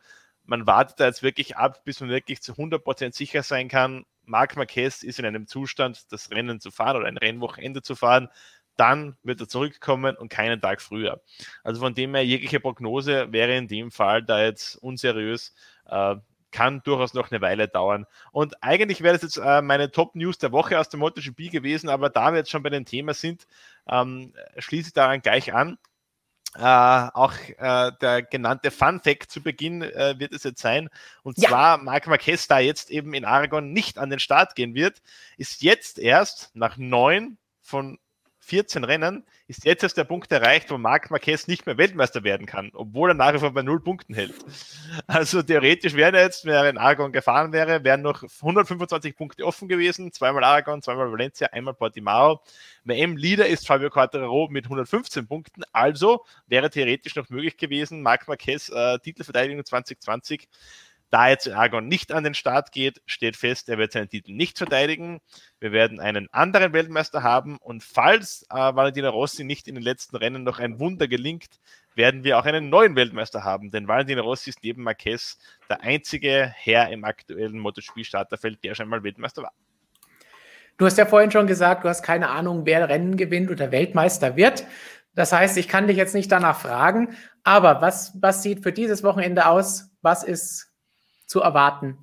man 0.45 0.65
wartet 0.65 0.99
da 0.99 1.05
jetzt 1.05 1.21
wirklich 1.21 1.57
ab, 1.57 1.83
bis 1.83 1.99
man 2.01 2.09
wirklich 2.09 2.41
zu 2.41 2.53
100% 2.57 3.13
sicher 3.13 3.43
sein 3.43 3.67
kann, 3.67 4.05
Marc 4.27 4.55
Marquez 4.55 5.03
ist 5.03 5.19
in 5.19 5.25
einem 5.25 5.47
Zustand, 5.47 6.11
das 6.11 6.31
Rennen 6.31 6.59
zu 6.59 6.71
fahren 6.71 6.97
oder 6.97 7.07
ein 7.07 7.17
Rennwochenende 7.17 7.81
zu 7.81 7.95
fahren, 7.95 8.29
dann 8.77 9.17
wird 9.23 9.41
er 9.41 9.47
zurückkommen 9.47 10.15
und 10.15 10.29
keinen 10.29 10.61
Tag 10.61 10.81
früher. 10.81 11.21
Also 11.63 11.81
von 11.81 11.93
dem 11.93 12.13
her, 12.15 12.25
jegliche 12.25 12.59
Prognose 12.59 13.31
wäre 13.31 13.55
in 13.55 13.67
dem 13.67 13.91
Fall 13.91 14.23
da 14.23 14.43
jetzt 14.43 14.75
unseriös, 14.77 15.53
äh, 15.87 16.15
kann 16.51 16.81
durchaus 16.83 17.13
noch 17.13 17.31
eine 17.31 17.41
Weile 17.41 17.67
dauern. 17.67 18.05
Und 18.31 18.63
eigentlich 18.63 19.01
wäre 19.01 19.13
das 19.13 19.23
jetzt 19.23 19.37
äh, 19.37 19.61
meine 19.61 19.91
Top-News 19.91 20.37
der 20.37 20.53
Woche 20.53 20.79
aus 20.79 20.87
der 20.87 20.99
MotoGP 20.99 21.51
gewesen, 21.51 21.89
aber 21.89 22.09
da 22.09 22.31
wir 22.31 22.37
jetzt 22.37 22.49
schon 22.49 22.63
bei 22.63 22.69
dem 22.69 22.85
Thema 22.85 23.13
sind, 23.13 23.45
ähm, 23.89 24.33
schließe 24.57 24.87
ich 24.87 24.93
daran 24.93 25.21
gleich 25.21 25.53
an. 25.53 25.77
Äh, 26.57 26.61
auch 26.61 27.33
äh, 27.57 27.91
der 27.99 28.23
genannte 28.23 28.71
Fun 28.71 29.01
Fact 29.01 29.29
zu 29.29 29.41
Beginn 29.41 29.81
äh, 29.81 30.15
wird 30.17 30.31
es 30.31 30.43
jetzt 30.43 30.61
sein. 30.61 30.89
Und 31.23 31.37
Ja. 31.37 31.49
zwar 31.49 31.77
Marc 31.77 32.07
Marquez 32.07 32.47
da 32.47 32.59
jetzt 32.59 32.89
eben 32.89 33.13
in 33.13 33.25
Aragon 33.25 33.73
nicht 33.73 33.97
an 33.97 34.09
den 34.09 34.19
Start 34.19 34.55
gehen 34.55 34.73
wird, 34.73 35.01
ist 35.35 35.61
jetzt 35.61 35.99
erst 35.99 36.55
nach 36.55 36.77
neun 36.77 37.37
von 37.59 37.99
14 38.45 38.83
Rennen, 38.83 39.23
ist 39.47 39.65
jetzt 39.65 39.81
erst 39.81 39.97
der 39.97 40.03
Punkt 40.03 40.31
erreicht, 40.31 40.69
wo 40.69 40.77
Marc 40.77 41.09
Marquez 41.09 41.47
nicht 41.47 41.65
mehr 41.65 41.77
Weltmeister 41.79 42.23
werden 42.23 42.45
kann, 42.45 42.69
obwohl 42.73 43.09
er 43.09 43.13
nach 43.15 43.33
wie 43.33 43.39
vor 43.39 43.51
bei 43.51 43.63
null 43.63 43.79
Punkten 43.79 44.13
hält. 44.13 44.35
Also 45.07 45.41
theoretisch 45.41 45.95
wäre 45.95 46.17
er 46.17 46.23
jetzt, 46.25 46.45
wenn 46.45 46.53
er 46.53 46.69
in 46.69 46.77
Aragon 46.77 47.11
gefahren 47.11 47.51
wäre, 47.51 47.83
wären 47.83 48.01
noch 48.03 48.23
125 48.23 49.15
Punkte 49.15 49.45
offen 49.45 49.67
gewesen, 49.67 50.11
zweimal 50.11 50.43
Aragon, 50.43 50.81
zweimal 50.81 51.11
Valencia, 51.11 51.47
einmal 51.47 51.73
Portimao. 51.73 52.41
WM-Leader 52.83 53.47
ist 53.47 53.65
Fabio 53.65 53.89
Quartararo 53.89 54.47
mit 54.49 54.65
115 54.65 55.27
Punkten, 55.27 55.63
also 55.71 56.23
wäre 56.47 56.69
theoretisch 56.69 57.15
noch 57.15 57.29
möglich 57.29 57.57
gewesen, 57.57 58.01
Marc 58.03 58.27
Marquez 58.27 58.69
äh, 58.69 58.99
Titelverteidigung 58.99 59.65
2020. 59.65 60.47
Da 61.15 61.29
jetzt 61.29 61.47
Aragon 61.47 61.87
nicht 61.87 62.11
an 62.11 62.25
den 62.25 62.33
Start 62.33 62.73
geht, 62.73 63.01
steht 63.05 63.37
fest, 63.37 63.69
er 63.69 63.77
wird 63.77 63.93
seinen 63.93 64.09
Titel 64.09 64.33
nicht 64.33 64.57
verteidigen. 64.57 65.21
Wir 65.61 65.71
werden 65.71 66.01
einen 66.01 66.27
anderen 66.33 66.73
Weltmeister 66.73 67.23
haben 67.23 67.55
und 67.55 67.85
falls 67.85 68.45
äh, 68.49 68.55
Valentino 68.55 69.11
Rossi 69.11 69.45
nicht 69.45 69.69
in 69.69 69.75
den 69.75 69.83
letzten 69.85 70.17
Rennen 70.17 70.43
noch 70.43 70.59
ein 70.59 70.77
Wunder 70.77 71.07
gelingt, 71.07 71.61
werden 71.95 72.25
wir 72.25 72.37
auch 72.37 72.43
einen 72.43 72.69
neuen 72.69 72.97
Weltmeister 72.97 73.45
haben, 73.45 73.71
denn 73.71 73.87
Valentino 73.87 74.23
Rossi 74.23 74.49
ist 74.49 74.59
neben 74.61 74.83
Marquez 74.83 75.37
der 75.69 75.79
einzige 75.83 76.51
Herr 76.53 76.89
im 76.89 77.05
aktuellen 77.05 77.59
MotoGP-Starterfeld, 77.59 78.61
der 78.65 78.75
schon 78.75 78.89
mal 78.89 79.01
Weltmeister 79.01 79.43
war. 79.43 79.53
Du 80.77 80.85
hast 80.85 80.97
ja 80.97 81.05
vorhin 81.05 81.31
schon 81.31 81.47
gesagt, 81.47 81.85
du 81.85 81.87
hast 81.87 82.03
keine 82.03 82.29
Ahnung, 82.29 82.65
wer 82.65 82.89
Rennen 82.89 83.15
gewinnt 83.15 83.49
oder 83.49 83.71
Weltmeister 83.71 84.35
wird. 84.35 84.67
Das 85.13 85.31
heißt, 85.31 85.55
ich 85.55 85.69
kann 85.69 85.87
dich 85.87 85.95
jetzt 85.95 86.13
nicht 86.13 86.29
danach 86.29 86.59
fragen, 86.59 87.15
aber 87.45 87.79
was, 87.81 88.11
was 88.19 88.43
sieht 88.43 88.63
für 88.63 88.73
dieses 88.73 89.01
Wochenende 89.01 89.45
aus? 89.45 89.91
Was 90.01 90.21
ist 90.21 90.64
zu 91.25 91.41
erwarten 91.41 91.97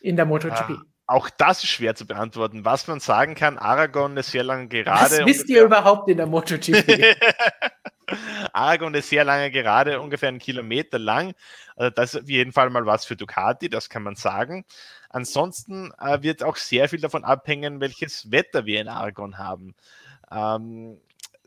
in 0.00 0.16
der 0.16 0.26
MotoGP? 0.26 0.70
Ah, 0.70 0.82
Auch 1.06 1.30
das 1.30 1.64
ist 1.64 1.70
schwer 1.70 1.94
zu 1.94 2.06
beantworten. 2.06 2.64
Was 2.64 2.86
man 2.86 3.00
sagen 3.00 3.34
kann, 3.34 3.58
Aragon 3.58 4.16
ist 4.16 4.30
sehr 4.30 4.44
lange 4.44 4.68
gerade. 4.68 5.18
was 5.18 5.26
wisst 5.26 5.48
ihr 5.48 5.64
überhaupt 5.64 6.08
in 6.08 6.16
der 6.16 6.26
MotoGP? 6.26 7.16
Aragon 8.52 8.94
ist 8.94 9.08
sehr 9.08 9.24
lange 9.24 9.50
gerade, 9.50 10.00
ungefähr 10.00 10.28
einen 10.28 10.38
Kilometer 10.38 10.98
lang. 10.98 11.34
Also 11.74 11.90
das 11.90 12.14
ist 12.14 12.22
auf 12.22 12.28
jeden 12.28 12.52
Fall 12.52 12.70
mal 12.70 12.86
was 12.86 13.04
für 13.04 13.16
Ducati, 13.16 13.68
das 13.68 13.88
kann 13.90 14.02
man 14.02 14.14
sagen. 14.14 14.64
Ansonsten 15.10 15.92
äh, 15.98 16.22
wird 16.22 16.42
auch 16.42 16.56
sehr 16.56 16.88
viel 16.88 17.00
davon 17.00 17.24
abhängen, 17.24 17.80
welches 17.80 18.30
Wetter 18.30 18.64
wir 18.64 18.80
in 18.80 18.88
Aragon 18.88 19.38
haben. 19.38 19.74
Ähm, 20.30 21.00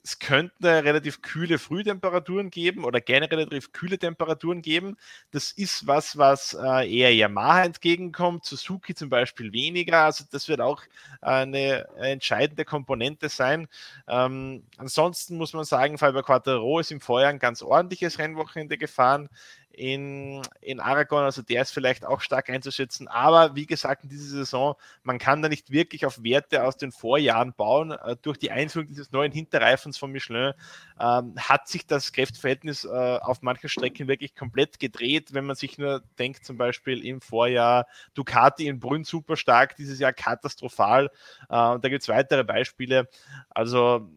es 0.09 0.17
könnten 0.17 0.65
relativ 0.65 1.21
kühle 1.21 1.59
Frühtemperaturen 1.59 2.49
geben 2.49 2.83
oder 2.83 2.99
gerne 2.99 3.29
relativ 3.29 3.71
kühle 3.73 3.99
Temperaturen 3.99 4.63
geben. 4.63 4.97
Das 5.29 5.51
ist 5.51 5.85
was, 5.85 6.17
was 6.17 6.55
äh, 6.59 6.91
eher 6.91 7.13
Yamaha 7.13 7.65
entgegenkommt, 7.65 8.43
Suzuki 8.43 8.95
zum 8.95 9.09
Beispiel 9.09 9.53
weniger. 9.53 10.05
Also 10.05 10.23
das 10.31 10.47
wird 10.47 10.61
auch 10.61 10.81
eine 11.21 11.87
entscheidende 11.97 12.65
Komponente 12.65 13.29
sein. 13.29 13.67
Ähm, 14.07 14.63
ansonsten 14.77 15.37
muss 15.37 15.53
man 15.53 15.63
sagen, 15.63 15.99
Fabio 15.99 16.23
Quattro 16.23 16.79
ist 16.79 16.91
im 16.91 17.01
Vorjahr 17.01 17.29
ein 17.29 17.37
ganz 17.37 17.61
ordentliches 17.61 18.17
Rennwochenende 18.17 18.79
gefahren 18.79 19.29
in, 19.71 20.41
in 20.61 20.79
Aragon, 20.79 21.23
also 21.23 21.41
der 21.41 21.61
ist 21.61 21.71
vielleicht 21.71 22.03
auch 22.05 22.21
stark 22.21 22.49
einzuschätzen, 22.49 23.07
aber 23.07 23.55
wie 23.55 23.65
gesagt, 23.65 24.03
in 24.03 24.09
dieser 24.09 24.37
Saison, 24.37 24.75
man 25.03 25.19
kann 25.19 25.41
da 25.41 25.47
nicht 25.47 25.71
wirklich 25.71 26.05
auf 26.05 26.23
Werte 26.23 26.63
aus 26.65 26.75
den 26.75 26.91
Vorjahren 26.91 27.53
bauen. 27.53 27.91
Äh, 27.91 28.17
durch 28.21 28.37
die 28.37 28.51
Einführung 28.51 28.87
dieses 28.87 29.11
neuen 29.11 29.31
Hinterreifens 29.31 29.97
von 29.97 30.11
Michelin 30.11 30.53
ähm, 30.99 31.35
hat 31.37 31.67
sich 31.67 31.87
das 31.87 32.11
Kräfteverhältnis 32.11 32.83
äh, 32.83 32.89
auf 33.21 33.41
manchen 33.41 33.69
Strecken 33.69 34.07
wirklich 34.07 34.35
komplett 34.35 34.79
gedreht, 34.79 35.33
wenn 35.33 35.45
man 35.45 35.55
sich 35.55 35.77
nur 35.77 36.03
denkt, 36.17 36.45
zum 36.45 36.57
Beispiel 36.57 37.05
im 37.05 37.21
Vorjahr 37.21 37.87
Ducati 38.15 38.67
in 38.67 38.79
Brünn 38.79 39.03
super 39.03 39.37
stark, 39.37 39.75
dieses 39.77 39.99
Jahr 39.99 40.13
katastrophal. 40.13 41.09
Äh, 41.49 41.69
und 41.69 41.85
da 41.85 41.89
gibt 41.89 42.01
es 42.01 42.09
weitere 42.09 42.43
Beispiele. 42.43 43.07
Also 43.49 44.09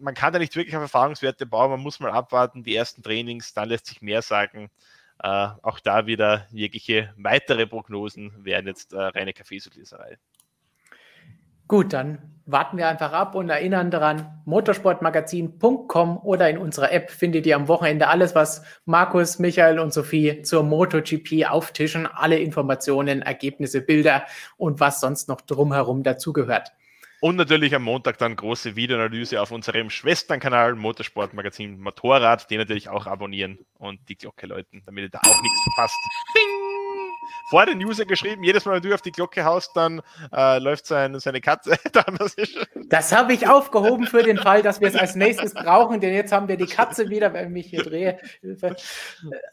man 0.00 0.14
kann 0.14 0.32
da 0.32 0.38
nicht 0.38 0.54
wirklich 0.54 0.76
auf 0.76 0.82
Erfahrungswerte 0.82 1.46
bauen, 1.46 1.70
man 1.70 1.80
muss 1.80 2.00
mal 2.00 2.10
abwarten, 2.10 2.62
die 2.62 2.74
ersten 2.76 3.02
Trainings, 3.02 3.52
dann 3.52 3.68
lässt 3.68 3.86
sich 3.86 4.00
mehr 4.00 4.22
sagen. 4.22 4.70
Äh, 5.22 5.48
auch 5.62 5.80
da 5.80 6.06
wieder 6.06 6.46
jegliche 6.50 7.12
weitere 7.16 7.66
Prognosen 7.66 8.32
wären 8.44 8.66
jetzt 8.66 8.92
äh, 8.92 8.98
reine 8.98 9.32
Kaffeesudleserei. 9.32 10.18
Gut, 11.68 11.92
dann 11.92 12.40
warten 12.46 12.78
wir 12.78 12.88
einfach 12.88 13.12
ab 13.12 13.34
und 13.34 13.50
erinnern 13.50 13.90
daran, 13.90 14.40
motorsportmagazin.com 14.46 16.16
oder 16.16 16.48
in 16.48 16.56
unserer 16.56 16.92
App 16.92 17.10
findet 17.10 17.44
ihr 17.44 17.56
am 17.56 17.68
Wochenende 17.68 18.08
alles, 18.08 18.34
was 18.34 18.62
Markus, 18.86 19.38
Michael 19.38 19.78
und 19.78 19.92
Sophie 19.92 20.40
zur 20.40 20.62
MotoGP 20.62 21.44
auftischen. 21.50 22.06
Alle 22.06 22.38
Informationen, 22.38 23.20
Ergebnisse, 23.20 23.82
Bilder 23.82 24.24
und 24.56 24.80
was 24.80 25.00
sonst 25.00 25.28
noch 25.28 25.42
drumherum 25.42 26.02
dazugehört. 26.02 26.72
Und 27.20 27.36
natürlich 27.36 27.74
am 27.74 27.82
Montag 27.82 28.18
dann 28.18 28.36
große 28.36 28.76
Videoanalyse 28.76 29.40
auf 29.40 29.50
unserem 29.50 29.90
Schwesternkanal 29.90 30.74
Motorsportmagazin 30.76 31.80
Motorrad, 31.80 32.48
den 32.50 32.58
natürlich 32.58 32.88
auch 32.88 33.06
abonnieren 33.06 33.58
und 33.74 34.00
die 34.08 34.16
Glocke 34.16 34.46
läuten, 34.46 34.82
damit 34.86 35.04
ihr 35.04 35.10
da 35.10 35.18
auch 35.18 35.42
nichts 35.42 35.60
verpasst. 35.62 35.96
Bing! 36.32 36.68
Vor 37.50 37.64
den 37.64 37.82
User 37.82 38.04
geschrieben, 38.04 38.44
jedes 38.44 38.64
Mal, 38.64 38.74
wenn 38.74 38.82
du 38.82 38.94
auf 38.94 39.00
die 39.00 39.10
Glocke 39.10 39.44
haust, 39.44 39.70
dann 39.74 40.02
äh, 40.34 40.58
läuft 40.58 40.86
sein, 40.86 41.18
seine 41.18 41.40
Katze. 41.40 41.78
das 42.88 43.12
habe 43.12 43.32
ich 43.32 43.48
aufgehoben 43.48 44.06
für 44.06 44.22
den 44.22 44.36
Fall, 44.36 44.62
dass 44.62 44.80
wir 44.80 44.88
es 44.88 44.94
als 44.94 45.14
nächstes 45.14 45.54
brauchen, 45.54 46.00
denn 46.00 46.14
jetzt 46.14 46.30
haben 46.30 46.48
wir 46.48 46.56
die 46.56 46.66
Katze 46.66 47.08
wieder, 47.08 47.32
wenn 47.32 47.46
ich 47.46 47.52
mich 47.52 47.66
hier 47.66 47.82
drehe, 47.82 48.18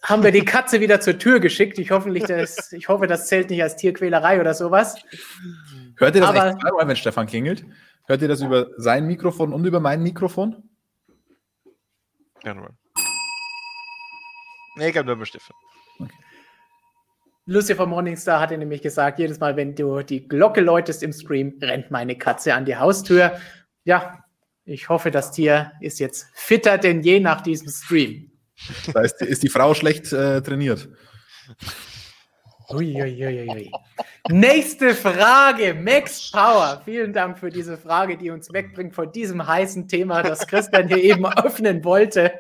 haben 0.03 0.23
wir 0.23 0.31
die 0.31 0.43
Katze 0.43 0.81
wieder 0.81 0.99
zur 0.99 1.17
Tür 1.17 1.39
geschickt. 1.39 1.79
Ich, 1.79 1.91
hoffentlich 1.91 2.25
das, 2.25 2.73
ich 2.73 2.89
hoffe, 2.89 3.07
das 3.07 3.27
zählt 3.27 3.49
nicht 3.49 3.63
als 3.63 3.77
Tierquälerei 3.77 4.41
oder 4.41 4.53
sowas. 4.53 4.95
Hört 5.97 6.15
ihr 6.15 6.21
das 6.21 6.29
Aber, 6.29 6.47
echt 6.47 6.61
zweimal, 6.61 6.87
wenn 6.87 6.95
Stefan 6.95 7.27
klingelt? 7.27 7.65
Hört 8.07 8.21
ihr 8.21 8.27
das 8.27 8.41
über 8.41 8.67
sein 8.77 9.07
Mikrofon 9.07 9.53
und 9.53 9.65
über 9.65 9.79
mein 9.79 10.03
Mikrofon? 10.03 10.69
Ja, 12.43 12.53
nur. 12.53 12.69
Nee, 14.77 14.87
ich 14.87 14.93
glaube 14.93 15.07
nur 15.07 15.17
bei 15.17 15.25
Stefan. 15.25 15.55
Lucifer 17.47 17.85
Morningstar 17.85 18.39
hatte 18.39 18.57
nämlich 18.57 18.81
gesagt, 18.81 19.19
jedes 19.19 19.39
Mal, 19.39 19.55
wenn 19.55 19.75
du 19.75 20.01
die 20.01 20.27
Glocke 20.27 20.61
läutest 20.61 21.03
im 21.03 21.13
Stream, 21.13 21.57
rennt 21.61 21.91
meine 21.91 22.17
Katze 22.17 22.53
an 22.53 22.65
die 22.65 22.75
Haustür. 22.75 23.39
Ja, 23.83 24.23
ich 24.65 24.89
hoffe, 24.89 25.11
das 25.11 25.31
Tier 25.31 25.71
ist 25.79 25.99
jetzt 25.99 26.27
fitter 26.33 26.77
denn 26.79 27.01
je 27.03 27.19
nach 27.19 27.41
diesem 27.41 27.69
Stream. 27.69 28.31
Da 28.93 29.01
ist, 29.01 29.21
ist 29.21 29.43
die 29.43 29.49
Frau 29.49 29.73
schlecht 29.73 30.11
äh, 30.11 30.41
trainiert. 30.41 30.89
Uiuiuiui. 32.69 33.71
Nächste 34.29 34.95
Frage, 34.95 35.73
Max 35.73 36.31
Power. 36.31 36.81
Vielen 36.83 37.13
Dank 37.13 37.37
für 37.37 37.49
diese 37.49 37.77
Frage, 37.77 38.17
die 38.17 38.31
uns 38.31 38.51
wegbringt 38.51 38.95
von 38.95 39.11
diesem 39.11 39.45
heißen 39.45 39.87
Thema, 39.87 40.23
das 40.23 40.47
Christian 40.47 40.87
hier 40.87 41.03
eben 41.03 41.25
öffnen 41.25 41.83
wollte. 41.83 42.33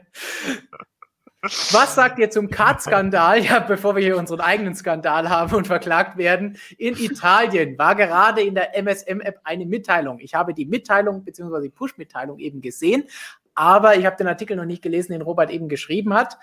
Was 1.71 1.93
sagt 1.93 2.17
ihr 2.17 2.31
zum 2.31 2.49
Kart-Skandal? 2.49 3.43
Ja, 3.45 3.59
bevor 3.59 3.95
wir 3.95 4.01
hier 4.01 4.17
unseren 4.17 4.41
eigenen 4.41 4.73
Skandal 4.73 5.29
haben 5.29 5.53
und 5.55 5.67
verklagt 5.67 6.17
werden. 6.17 6.57
In 6.77 6.95
Italien 6.97 7.77
war 7.77 7.95
gerade 7.95 8.41
in 8.41 8.55
der 8.55 8.75
MSM-App 8.75 9.41
eine 9.43 9.65
Mitteilung. 9.67 10.19
Ich 10.19 10.33
habe 10.33 10.55
die 10.55 10.65
Mitteilung 10.65 11.23
bzw. 11.23 11.61
die 11.61 11.69
Push-Mitteilung 11.69 12.39
eben 12.39 12.61
gesehen, 12.61 13.03
aber 13.53 13.95
ich 13.95 14.05
habe 14.05 14.15
den 14.15 14.27
Artikel 14.27 14.57
noch 14.57 14.65
nicht 14.65 14.81
gelesen, 14.81 15.11
den 15.11 15.21
Robert 15.21 15.51
eben 15.51 15.69
geschrieben 15.69 16.15
hat. 16.15 16.37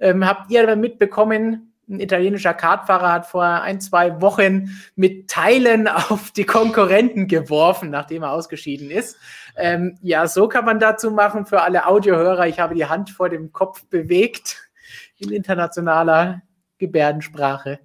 Ähm, 0.00 0.26
habt 0.26 0.50
ihr 0.50 0.74
mitbekommen, 0.74 1.69
ein 1.90 2.00
italienischer 2.00 2.54
Kartfahrer 2.54 3.12
hat 3.12 3.26
vor 3.26 3.44
ein, 3.44 3.80
zwei 3.80 4.20
Wochen 4.20 4.80
mit 4.94 5.28
Teilen 5.28 5.88
auf 5.88 6.30
die 6.30 6.44
Konkurrenten 6.44 7.26
geworfen, 7.26 7.90
nachdem 7.90 8.22
er 8.22 8.32
ausgeschieden 8.32 8.90
ist. 8.90 9.18
Ähm, 9.56 9.98
ja, 10.00 10.26
so 10.26 10.48
kann 10.48 10.64
man 10.64 10.78
dazu 10.78 11.10
machen 11.10 11.46
für 11.46 11.62
alle 11.62 11.86
Audiohörer. 11.86 12.46
Ich 12.46 12.60
habe 12.60 12.74
die 12.74 12.86
Hand 12.86 13.10
vor 13.10 13.28
dem 13.28 13.52
Kopf 13.52 13.84
bewegt 13.86 14.70
in 15.18 15.30
internationaler 15.30 16.42
Gebärdensprache. 16.78 17.80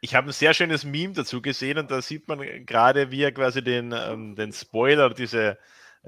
Ich 0.00 0.16
habe 0.16 0.30
ein 0.30 0.32
sehr 0.32 0.52
schönes 0.52 0.84
Meme 0.84 1.12
dazu 1.12 1.40
gesehen 1.40 1.78
und 1.78 1.90
da 1.90 2.02
sieht 2.02 2.26
man 2.26 2.40
gerade, 2.66 3.12
wie 3.12 3.22
er 3.22 3.30
quasi 3.30 3.62
den, 3.62 3.94
ähm, 3.96 4.34
den 4.34 4.52
Spoiler, 4.52 5.10
diese, 5.10 5.58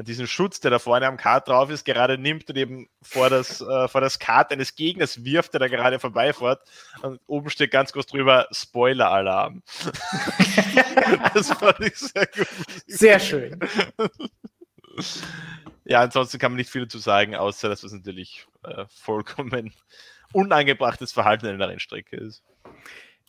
diesen 0.02 0.26
Schutz, 0.26 0.60
der 0.60 0.72
da 0.72 0.78
vorne 0.78 1.06
am 1.06 1.16
Kart 1.16 1.48
drauf 1.48 1.70
ist, 1.70 1.84
gerade 1.84 2.18
nimmt 2.18 2.48
und 2.50 2.56
eben 2.56 2.88
vor 3.00 3.30
das, 3.30 3.60
äh, 3.68 3.88
vor 3.88 4.00
das 4.00 4.18
Kart 4.18 4.50
eines 4.50 4.74
Gegners 4.74 5.24
wirft, 5.24 5.52
der 5.52 5.60
da 5.60 5.68
gerade 5.68 6.00
vorbeifährt. 6.00 6.62
Und 7.02 7.20
oben 7.26 7.50
steht 7.50 7.70
ganz 7.70 7.92
groß 7.92 8.06
drüber 8.06 8.48
Spoiler-Alarm. 8.50 9.62
das 11.34 11.52
fand 11.52 11.80
ich 11.80 11.96
sehr 11.96 12.26
gut. 12.26 12.48
Sehr 12.86 13.20
schön. 13.20 13.60
Ja, 15.84 16.00
ansonsten 16.00 16.38
kann 16.38 16.52
man 16.52 16.56
nicht 16.56 16.70
viel 16.70 16.82
dazu 16.82 16.98
sagen, 16.98 17.34
außer 17.34 17.68
dass 17.68 17.82
das 17.82 17.92
natürlich 17.92 18.46
äh, 18.62 18.86
vollkommen 18.88 19.72
unangebrachtes 20.32 21.12
Verhalten 21.12 21.46
in 21.46 21.58
der 21.58 21.68
Rennstrecke 21.68 22.16
ist. 22.16 22.42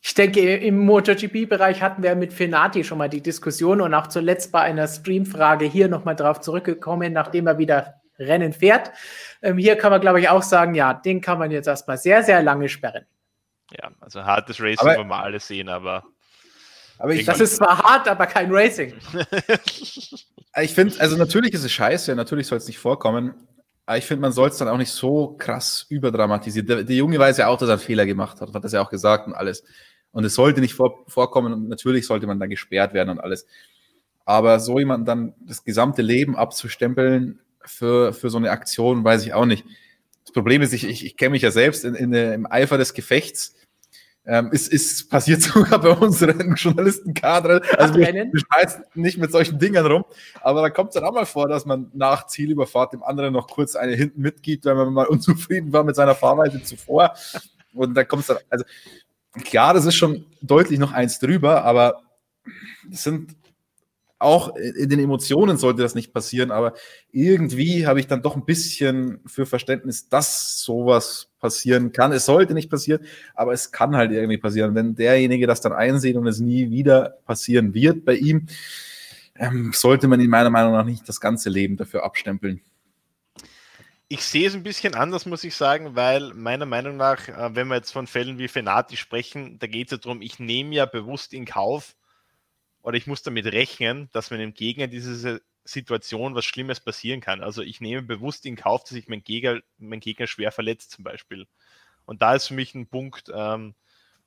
Ich 0.07 0.13
denke, 0.13 0.57
im 0.57 0.85
MotoGP-Bereich 0.85 1.81
hatten 1.81 2.03
wir 2.03 2.13
mit 2.13 2.31
Fenati 2.31 2.83
schon 2.83 2.99
mal 2.99 3.09
die 3.09 3.23
Diskussion 3.23 3.81
und 3.81 3.95
auch 3.95 4.05
zuletzt 4.05 4.51
bei 4.51 4.61
einer 4.61 4.87
Streamfrage 4.87 5.65
hier 5.65 5.87
nochmal 5.87 6.15
drauf 6.15 6.41
zurückgekommen, 6.41 7.11
nachdem 7.11 7.47
er 7.47 7.57
wieder 7.57 7.95
Rennen 8.19 8.53
fährt. 8.53 8.91
Ähm, 9.41 9.57
hier 9.57 9.75
kann 9.75 9.89
man, 9.91 10.01
glaube 10.01 10.21
ich, 10.21 10.29
auch 10.29 10.43
sagen, 10.43 10.75
ja, 10.75 10.93
den 10.93 11.21
kann 11.21 11.39
man 11.39 11.49
jetzt 11.49 11.65
erstmal 11.65 11.97
sehr, 11.97 12.21
sehr 12.21 12.43
lange 12.43 12.69
sperren. 12.69 13.07
Ja, 13.71 13.89
also 13.99 14.23
hartes 14.23 14.61
Racing 14.61 14.95
wollen 14.95 15.07
wir 15.07 15.23
alle 15.23 15.39
sehen, 15.39 15.69
aber. 15.69 16.03
aber 16.99 17.13
ich, 17.15 17.25
das 17.25 17.39
ist 17.39 17.55
zwar 17.55 17.79
hart, 17.79 18.07
aber 18.07 18.27
kein 18.27 18.51
Racing. 18.51 18.93
ich 20.61 20.73
finde, 20.75 20.99
also 20.99 21.17
natürlich 21.17 21.55
ist 21.55 21.63
es 21.63 21.71
scheiße, 21.71 22.15
natürlich 22.15 22.45
soll 22.45 22.59
es 22.59 22.67
nicht 22.67 22.77
vorkommen, 22.77 23.33
aber 23.87 23.97
ich 23.97 24.05
finde, 24.05 24.21
man 24.21 24.33
soll 24.33 24.49
es 24.49 24.57
dann 24.57 24.67
auch 24.67 24.77
nicht 24.77 24.91
so 24.91 25.35
krass 25.35 25.87
überdramatisieren. 25.89 26.67
Der, 26.67 26.83
der, 26.83 26.95
Junge 26.95 27.17
weiß 27.17 27.37
ja 27.37 27.47
auch, 27.47 27.57
dass 27.57 27.69
er 27.69 27.73
einen 27.73 27.81
Fehler 27.81 28.05
gemacht 28.05 28.39
hat, 28.39 28.53
hat 28.53 28.63
das 28.63 28.71
ja 28.71 28.83
auch 28.83 28.91
gesagt 28.91 29.25
und 29.25 29.33
alles. 29.33 29.63
Und 30.15 30.23
es 30.23 30.33
sollte 30.33 30.61
nicht 30.61 30.75
vor, 30.75 31.03
vorkommen 31.09 31.51
und 31.51 31.67
natürlich 31.67 32.07
sollte 32.07 32.25
man 32.25 32.39
dann 32.39 32.49
gesperrt 32.49 32.93
werden 32.93 33.09
und 33.09 33.19
alles. 33.19 33.45
Aber 34.23 34.61
so 34.61 34.79
jemanden 34.79 35.05
dann 35.05 35.33
das 35.45 35.65
gesamte 35.65 36.01
Leben 36.01 36.37
abzustempeln 36.37 37.41
für, 37.65 38.13
für 38.13 38.29
so 38.29 38.37
eine 38.37 38.49
Aktion, 38.49 39.03
weiß 39.03 39.25
ich 39.25 39.33
auch 39.33 39.45
nicht. 39.45 39.65
Das 40.23 40.31
Problem 40.31 40.61
ist, 40.61 40.71
ich, 40.71 40.85
ich, 40.85 41.05
ich 41.05 41.17
kenne 41.17 41.31
mich 41.31 41.41
ja 41.41 41.51
selbst 41.51 41.83
in, 41.83 41.95
in, 41.95 42.13
im 42.13 42.49
Eifer 42.49 42.77
des 42.77 42.93
Gefechts. 42.93 43.57
Ähm, 44.25 44.51
ist, 44.53 44.71
ist 44.71 45.09
passiert 45.09 45.41
sogar 45.41 45.81
bei 45.81 45.89
unseren 45.89 46.55
Journalistenkader. 46.55 47.61
Also 47.77 47.95
wir, 47.95 48.07
wir 48.13 48.39
schmeißen 48.39 48.85
nicht 48.93 49.17
mit 49.17 49.33
solchen 49.33 49.59
Dingen 49.59 49.85
rum. 49.85 50.05
Aber 50.39 50.61
da 50.61 50.69
kommt 50.69 50.91
es 50.91 50.93
dann 50.93 51.03
auch 51.03 51.13
mal 51.13 51.25
vor, 51.25 51.49
dass 51.49 51.65
man 51.65 51.91
nach 51.93 52.25
Zielüberfahrt 52.27 52.93
dem 52.93 53.03
anderen 53.03 53.33
noch 53.33 53.49
kurz 53.49 53.75
eine 53.75 53.95
hinten 53.95 54.21
mitgibt, 54.21 54.63
wenn 54.63 54.77
man 54.77 54.93
mal 54.93 55.07
unzufrieden 55.07 55.73
war 55.73 55.83
mit 55.83 55.97
seiner 55.97 56.15
Fahrweise 56.15 56.63
zuvor. 56.63 57.13
Und 57.73 57.95
dann 57.95 58.07
kommt 58.07 58.21
es 58.21 58.27
dann, 58.27 58.37
also 58.49 58.63
klar, 59.43 59.73
das 59.73 59.85
ist 59.85 59.95
schon 59.95 60.25
deutlich 60.41 60.79
noch 60.79 60.91
eins 60.91 61.19
drüber, 61.19 61.63
aber 61.63 62.01
das 62.89 63.03
sind 63.03 63.35
auch 64.17 64.55
in 64.55 64.89
den 64.89 64.99
Emotionen 64.99 65.57
sollte 65.57 65.81
das 65.81 65.93
nicht 65.93 66.13
passieren, 66.13 66.49
aber 66.49 66.73
irgendwie 67.11 67.85
habe 67.85 67.99
ich 67.99 68.07
dann 68.07 68.21
doch 68.21 68.35
ein 68.35 68.45
bisschen 68.45 69.19
für 69.25 69.45
Verständnis, 69.45 70.07
dass 70.07 70.59
sowas 70.61 71.29
passieren 71.39 71.91
kann. 71.91 72.13
Es 72.13 72.25
sollte 72.25 72.53
nicht 72.53 72.69
passieren, 72.69 73.05
aber 73.33 73.51
es 73.53 73.71
kann 73.71 73.95
halt 73.95 74.11
irgendwie 74.11 74.37
passieren. 74.37 74.73
Wenn 74.73 74.95
derjenige 74.95 75.47
das 75.47 75.61
dann 75.61 75.73
einsieht 75.73 76.15
und 76.15 76.27
es 76.27 76.39
nie 76.39 76.71
wieder 76.71 77.17
passieren 77.25 77.73
wird 77.73 78.05
bei 78.05 78.15
ihm, 78.15 78.47
ähm, 79.37 79.71
sollte 79.73 80.07
man 80.07 80.21
in 80.21 80.29
meiner 80.29 80.49
Meinung 80.49 80.73
nach 80.73 80.85
nicht 80.85 81.07
das 81.09 81.19
ganze 81.19 81.49
Leben 81.49 81.75
dafür 81.75 82.03
abstempeln. 82.03 82.61
Ich 84.07 84.23
sehe 84.23 84.47
es 84.47 84.53
ein 84.53 84.63
bisschen 84.63 84.93
anders, 84.93 85.25
muss 85.25 85.43
ich 85.43 85.55
sagen, 85.55 85.95
weil 85.95 86.33
meiner 86.33 86.67
Meinung 86.67 86.95
nach, 86.95 87.27
äh, 87.27 87.55
wenn 87.55 87.67
wir 87.67 87.75
jetzt 87.75 87.91
von 87.91 88.05
Fällen 88.07 88.37
wie 88.37 88.47
Fenati 88.47 88.97
sprechen, 88.97 89.57
da 89.57 89.67
geht 89.67 89.87
es 89.87 89.91
ja 89.91 89.97
darum, 89.97 90.21
ich 90.21 90.39
nehme 90.39 90.75
ja 90.75 90.85
bewusst 90.85 91.33
in 91.33 91.45
Kauf 91.45 91.95
oder 92.81 92.97
ich 92.97 93.07
muss 93.07 93.23
damit 93.23 93.47
rechnen, 93.47 94.09
dass 94.11 94.29
meinem 94.29 94.53
Gegner 94.53 94.87
diese 94.87 95.41
Situation 95.63 96.35
was 96.35 96.45
Schlimmes 96.45 96.79
passieren 96.79 97.19
kann. 97.19 97.41
Also 97.41 97.63
ich 97.63 97.81
nehme 97.81 98.03
bewusst 98.03 98.45
in 98.45 98.55
Kauf, 98.55 98.83
dass 98.83 98.91
ich 98.91 99.07
meinen 99.07 99.23
Gegner, 99.23 99.61
meinen 99.79 100.01
Gegner 100.01 100.27
schwer 100.27 100.51
verletzt 100.51 100.91
zum 100.91 101.03
Beispiel. 101.03 101.47
Und 102.05 102.21
da 102.21 102.35
ist 102.35 102.47
für 102.47 102.53
mich 102.53 102.75
ein 102.75 102.87
Punkt 102.87 103.31
ähm, 103.33 103.73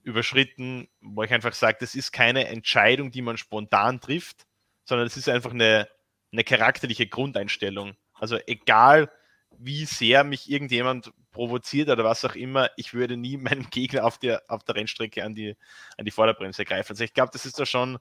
überschritten, 0.02 0.88
wo 1.00 1.22
ich 1.22 1.32
einfach 1.32 1.52
sage, 1.52 1.78
das 1.78 1.94
ist 1.94 2.10
keine 2.10 2.48
Entscheidung, 2.48 3.12
die 3.12 3.22
man 3.22 3.36
spontan 3.36 4.00
trifft, 4.00 4.46
sondern 4.84 5.06
es 5.06 5.16
ist 5.16 5.28
einfach 5.28 5.52
eine, 5.52 5.88
eine 6.32 6.42
charakterliche 6.42 7.06
Grundeinstellung. 7.06 7.96
Also 8.14 8.38
egal, 8.48 9.08
wie 9.58 9.84
sehr 9.84 10.24
mich 10.24 10.50
irgendjemand 10.50 11.12
provoziert 11.32 11.88
oder 11.88 12.04
was 12.04 12.24
auch 12.24 12.34
immer, 12.34 12.70
ich 12.76 12.94
würde 12.94 13.16
nie 13.16 13.36
meinem 13.38 13.68
Gegner 13.70 14.04
auf 14.04 14.18
der, 14.18 14.42
auf 14.48 14.64
der 14.64 14.76
Rennstrecke 14.76 15.24
an 15.24 15.34
die, 15.34 15.56
an 15.96 16.04
die 16.04 16.10
Vorderbremse 16.10 16.64
greifen. 16.64 16.92
Also 16.92 17.04
ich 17.04 17.14
glaube, 17.14 17.30
das 17.32 17.46
ist 17.46 17.58
da 17.58 17.66
schon, 17.66 17.98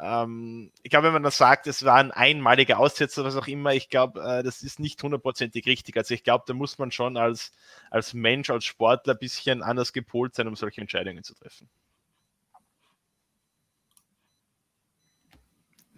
ähm, 0.00 0.72
ich 0.82 0.90
glaube, 0.90 1.06
wenn 1.08 1.12
man 1.14 1.22
das 1.22 1.38
sagt, 1.38 1.66
es 1.66 1.84
war 1.84 1.96
ein 1.96 2.10
einmaliger 2.12 2.78
Aussetzer, 2.78 3.24
was 3.24 3.36
auch 3.36 3.48
immer, 3.48 3.74
ich 3.74 3.88
glaube, 3.88 4.20
äh, 4.22 4.42
das 4.42 4.62
ist 4.62 4.80
nicht 4.80 5.02
hundertprozentig 5.02 5.66
richtig. 5.66 5.96
Also 5.96 6.14
ich 6.14 6.24
glaube, 6.24 6.44
da 6.46 6.54
muss 6.54 6.78
man 6.78 6.90
schon 6.92 7.16
als, 7.16 7.52
als 7.90 8.14
Mensch, 8.14 8.50
als 8.50 8.64
Sportler 8.64 9.14
ein 9.14 9.18
bisschen 9.18 9.62
anders 9.62 9.92
gepolt 9.92 10.34
sein, 10.34 10.48
um 10.48 10.56
solche 10.56 10.80
Entscheidungen 10.80 11.24
zu 11.24 11.34
treffen. 11.34 11.68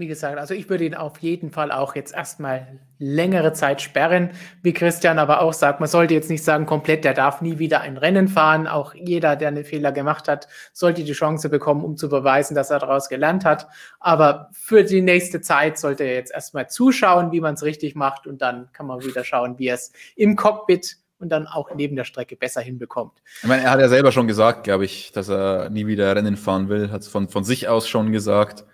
Wie 0.01 0.07
gesagt, 0.07 0.39
also 0.39 0.55
ich 0.55 0.69
würde 0.69 0.85
ihn 0.85 0.95
auf 0.95 1.19
jeden 1.19 1.51
Fall 1.51 1.71
auch 1.71 1.95
jetzt 1.95 2.15
erstmal 2.15 2.81
längere 2.99 3.53
Zeit 3.53 3.81
sperren, 3.83 4.31
wie 4.63 4.73
Christian 4.73 5.19
aber 5.19 5.43
auch 5.43 5.53
sagt, 5.53 5.79
man 5.79 5.89
sollte 5.89 6.15
jetzt 6.15 6.31
nicht 6.31 6.43
sagen, 6.43 6.67
komplett, 6.67 7.05
der 7.05 7.15
darf 7.15 7.41
nie 7.43 7.59
wieder 7.59 7.83
ein 7.83 7.97
Rennen 7.97 8.27
fahren. 8.27 8.67
Auch 8.67 8.95
jeder, 8.95 9.37
der 9.37 9.49
einen 9.49 9.65
Fehler 9.65 9.93
gemacht 9.93 10.27
hat, 10.27 10.49
sollte 10.73 11.05
die 11.05 11.13
Chance 11.13 11.49
bekommen, 11.51 11.85
um 11.85 11.97
zu 11.97 12.09
beweisen, 12.09 12.55
dass 12.55 12.71
er 12.71 12.79
daraus 12.79 13.09
gelernt 13.09 13.45
hat. 13.45 13.69
Aber 14.01 14.49
für 14.53 14.83
die 14.83 15.03
nächste 15.03 15.41
Zeit 15.41 15.79
sollte 15.79 16.05
er 16.05 16.15
jetzt 16.15 16.33
erstmal 16.33 16.69
zuschauen, 16.69 17.31
wie 17.31 17.41
man 17.41 17.55
es 17.55 17.63
richtig 17.63 17.95
macht 17.95 18.27
und 18.27 18.43
dann 18.43 18.73
kann 18.73 18.87
man 18.87 19.05
wieder 19.05 19.23
schauen, 19.23 19.59
wie 19.59 19.69
er 19.69 19.75
es 19.75 19.93
im 20.17 20.35
Cockpit 20.35 20.97
und 21.19 21.29
dann 21.29 21.47
auch 21.47 21.71
neben 21.75 21.97
der 21.97 22.05
Strecke 22.05 22.37
besser 22.37 22.63
hinbekommt. 22.63 23.13
Ich 23.43 23.49
meine, 23.49 23.63
er 23.63 23.71
hat 23.71 23.81
ja 23.81 23.89
selber 23.89 24.11
schon 24.11 24.27
gesagt, 24.27 24.65
glaube 24.65 24.87
ich, 24.87 25.13
dass 25.13 25.29
er 25.29 25.69
nie 25.69 25.87
wieder 25.87 26.17
Rennen 26.17 26.37
fahren 26.37 26.69
will, 26.71 26.91
hat 26.91 27.03
es 27.03 27.09
von, 27.09 27.29
von 27.29 27.45
sich 27.45 27.69
aus 27.69 27.87
schon 27.89 28.11
gesagt. 28.13 28.65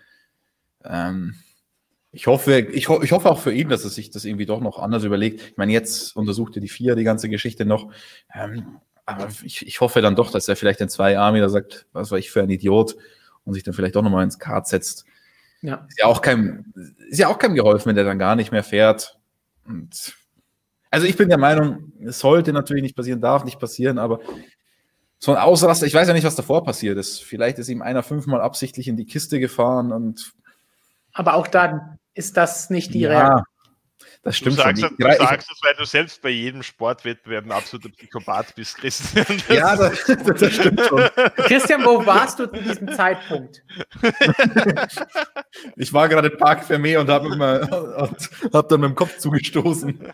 Ähm, 0.88 1.34
ich 2.12 2.26
hoffe, 2.26 2.60
ich, 2.60 2.88
ho 2.88 3.02
ich, 3.02 3.12
hoffe 3.12 3.30
auch 3.30 3.38
für 3.38 3.52
ihn, 3.52 3.68
dass 3.68 3.84
er 3.84 3.90
sich 3.90 4.10
das 4.10 4.24
irgendwie 4.24 4.46
doch 4.46 4.60
noch 4.60 4.78
anders 4.78 5.04
überlegt. 5.04 5.40
Ich 5.40 5.56
meine, 5.56 5.72
jetzt 5.72 6.16
untersucht 6.16 6.56
er 6.56 6.62
die 6.62 6.68
vier 6.68 6.96
die 6.96 7.04
ganze 7.04 7.28
Geschichte 7.28 7.66
noch. 7.66 7.92
Ähm, 8.34 8.78
aber 9.04 9.28
ich, 9.44 9.66
ich, 9.66 9.80
hoffe 9.80 10.00
dann 10.00 10.16
doch, 10.16 10.30
dass 10.30 10.48
er 10.48 10.56
vielleicht 10.56 10.80
in 10.80 10.88
zwei 10.88 11.12
Jahren 11.12 11.34
wieder 11.34 11.48
sagt, 11.48 11.86
was 11.92 12.10
war 12.10 12.18
ich 12.18 12.30
für 12.30 12.42
ein 12.42 12.50
Idiot 12.50 12.96
und 13.44 13.54
sich 13.54 13.62
dann 13.62 13.74
vielleicht 13.74 13.96
doch 13.96 14.02
nochmal 14.02 14.24
ins 14.24 14.38
Kart 14.38 14.66
setzt. 14.66 15.04
Ja. 15.62 15.86
Ist 15.88 15.98
ja 15.98 16.06
auch 16.06 16.22
kein, 16.22 16.72
ist 17.08 17.18
ja 17.18 17.28
auch 17.28 17.38
keinem 17.38 17.54
geholfen, 17.54 17.88
wenn 17.90 17.96
der 17.96 18.04
dann 18.04 18.18
gar 18.18 18.34
nicht 18.34 18.50
mehr 18.50 18.64
fährt. 18.64 19.18
Und 19.66 20.14
also 20.90 21.06
ich 21.06 21.16
bin 21.16 21.28
der 21.28 21.38
Meinung, 21.38 21.92
es 22.04 22.18
sollte 22.18 22.52
natürlich 22.52 22.82
nicht 22.82 22.96
passieren, 22.96 23.20
darf 23.20 23.44
nicht 23.44 23.60
passieren, 23.60 23.98
aber 23.98 24.20
so 25.18 25.32
ein 25.32 25.38
Ausraster, 25.38 25.86
ich 25.86 25.94
weiß 25.94 26.08
ja 26.08 26.14
nicht, 26.14 26.24
was 26.24 26.36
davor 26.36 26.64
passiert 26.64 26.98
ist. 26.98 27.22
Vielleicht 27.22 27.58
ist 27.58 27.68
ihm 27.68 27.82
einer 27.82 28.02
fünfmal 28.02 28.40
absichtlich 28.40 28.88
in 28.88 28.96
die 28.96 29.06
Kiste 29.06 29.40
gefahren 29.40 29.92
und 29.92 30.34
aber 31.16 31.34
auch 31.34 31.47
dann 31.47 31.98
ist 32.14 32.36
das 32.36 32.70
nicht 32.70 32.94
die 32.94 33.01
ja, 33.01 33.10
Realität. 33.10 33.44
Das 34.22 34.36
stimmt 34.36 34.59
du 34.59 34.62
sagst, 34.62 34.82
schon. 34.82 34.97
Du 34.98 35.05
sagst 35.05 35.51
das, 35.51 35.60
weil 35.62 35.74
du 35.74 35.84
selbst 35.84 36.20
bei 36.20 36.30
jedem 36.30 36.62
Sportwettbewerb 36.62 37.44
ein 37.44 37.52
absoluter 37.52 37.90
Psychopath 37.90 38.55
bist, 38.55 38.76
Christian. 38.76 39.24
Das 39.48 39.56
ja, 39.56 39.76
das, 39.76 40.05
das, 40.05 40.52
stimmt 40.52 40.80
schon. 40.80 41.01
Christian, 41.36 41.84
wo 41.84 42.05
warst 42.05 42.40
du 42.40 42.47
zu 42.47 42.60
diesem 42.60 42.93
Zeitpunkt? 42.93 43.62
ich 45.76 45.93
war 45.93 46.09
gerade 46.09 46.28
im 46.28 46.36
Park 46.36 46.64
Fermé 46.64 46.98
und 46.98 47.09
habe 47.09 47.30
hab 48.52 48.68
dann 48.68 48.80
mit 48.80 48.90
dem 48.90 48.97
Kopf 48.97 49.16
zugestoßen. 49.18 50.12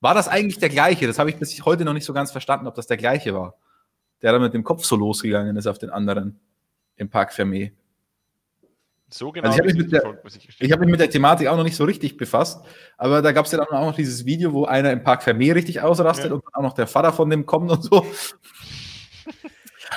War 0.00 0.14
das 0.14 0.28
eigentlich 0.28 0.58
der 0.58 0.68
gleiche? 0.68 1.06
Das 1.06 1.18
habe 1.18 1.30
ich 1.30 1.36
bis 1.36 1.64
heute 1.64 1.84
noch 1.84 1.94
nicht 1.94 2.06
so 2.06 2.12
ganz 2.12 2.30
verstanden, 2.30 2.66
ob 2.66 2.76
das 2.76 2.86
der 2.86 2.96
gleiche 2.96 3.34
war. 3.34 3.56
Der 4.22 4.32
dann 4.32 4.42
mit 4.42 4.54
dem 4.54 4.64
Kopf 4.64 4.84
so 4.84 4.96
losgegangen 4.96 5.56
ist 5.56 5.66
auf 5.66 5.78
den 5.78 5.90
anderen 5.90 6.40
im 6.96 7.10
Park 7.10 7.32
Fermé. 7.32 7.72
So 9.12 9.30
genau. 9.30 9.48
Also 9.48 9.56
ich 9.56 9.60
habe 9.60 9.74
mich, 9.74 9.84
mit 9.84 9.92
der, 9.92 10.02
hab 10.72 10.80
mich 10.80 10.90
mit 10.90 11.00
der 11.00 11.10
Thematik 11.10 11.48
auch 11.48 11.56
noch 11.56 11.64
nicht 11.64 11.76
so 11.76 11.84
richtig 11.84 12.16
befasst, 12.16 12.64
aber 12.96 13.20
da 13.20 13.32
gab 13.32 13.46
es 13.46 13.52
ja 13.52 13.58
dann 13.58 13.68
auch 13.68 13.86
noch 13.86 13.94
dieses 13.94 14.24
Video, 14.24 14.52
wo 14.52 14.64
einer 14.64 14.90
im 14.90 15.04
Park 15.04 15.22
Vermeer 15.22 15.54
richtig 15.54 15.80
ausrastet 15.80 16.30
ja. 16.30 16.34
und 16.34 16.44
auch 16.52 16.62
noch 16.62 16.72
der 16.72 16.86
Vater 16.86 17.12
von 17.12 17.28
dem 17.28 17.46
kommt 17.46 17.70
und 17.70 17.82
so. 17.82 18.06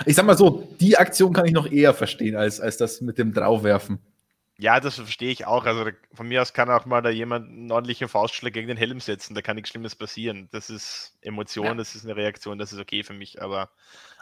Ich 0.05 0.15
sag 0.15 0.25
mal 0.25 0.37
so, 0.37 0.67
die 0.81 0.97
Aktion 0.97 1.31
kann 1.31 1.45
ich 1.45 1.53
noch 1.53 1.71
eher 1.71 1.93
verstehen, 1.93 2.35
als, 2.35 2.59
als 2.59 2.75
das 2.75 2.99
mit 2.99 3.17
dem 3.17 3.33
Draufwerfen. 3.33 3.99
Ja, 4.57 4.79
das 4.79 4.95
verstehe 4.95 5.31
ich 5.31 5.45
auch. 5.45 5.65
Also 5.65 5.85
von 6.13 6.27
mir 6.27 6.41
aus 6.41 6.53
kann 6.53 6.69
auch 6.69 6.85
mal 6.85 7.01
da 7.01 7.09
jemand 7.09 7.49
einen 7.49 7.71
ordentlichen 7.71 8.07
Faustschlag 8.07 8.53
gegen 8.53 8.67
den 8.67 8.77
Helm 8.77 8.99
setzen. 8.99 9.35
Da 9.35 9.41
kann 9.41 9.55
nichts 9.55 9.69
Schlimmes 9.69 9.95
passieren. 9.95 10.47
Das 10.51 10.69
ist 10.69 11.17
Emotion, 11.21 11.65
ja. 11.65 11.73
das 11.75 11.95
ist 11.95 12.05
eine 12.05 12.15
Reaktion, 12.15 12.57
das 12.57 12.71
ist 12.71 12.79
okay 12.79 13.03
für 13.03 13.13
mich. 13.13 13.41
Aber 13.41 13.69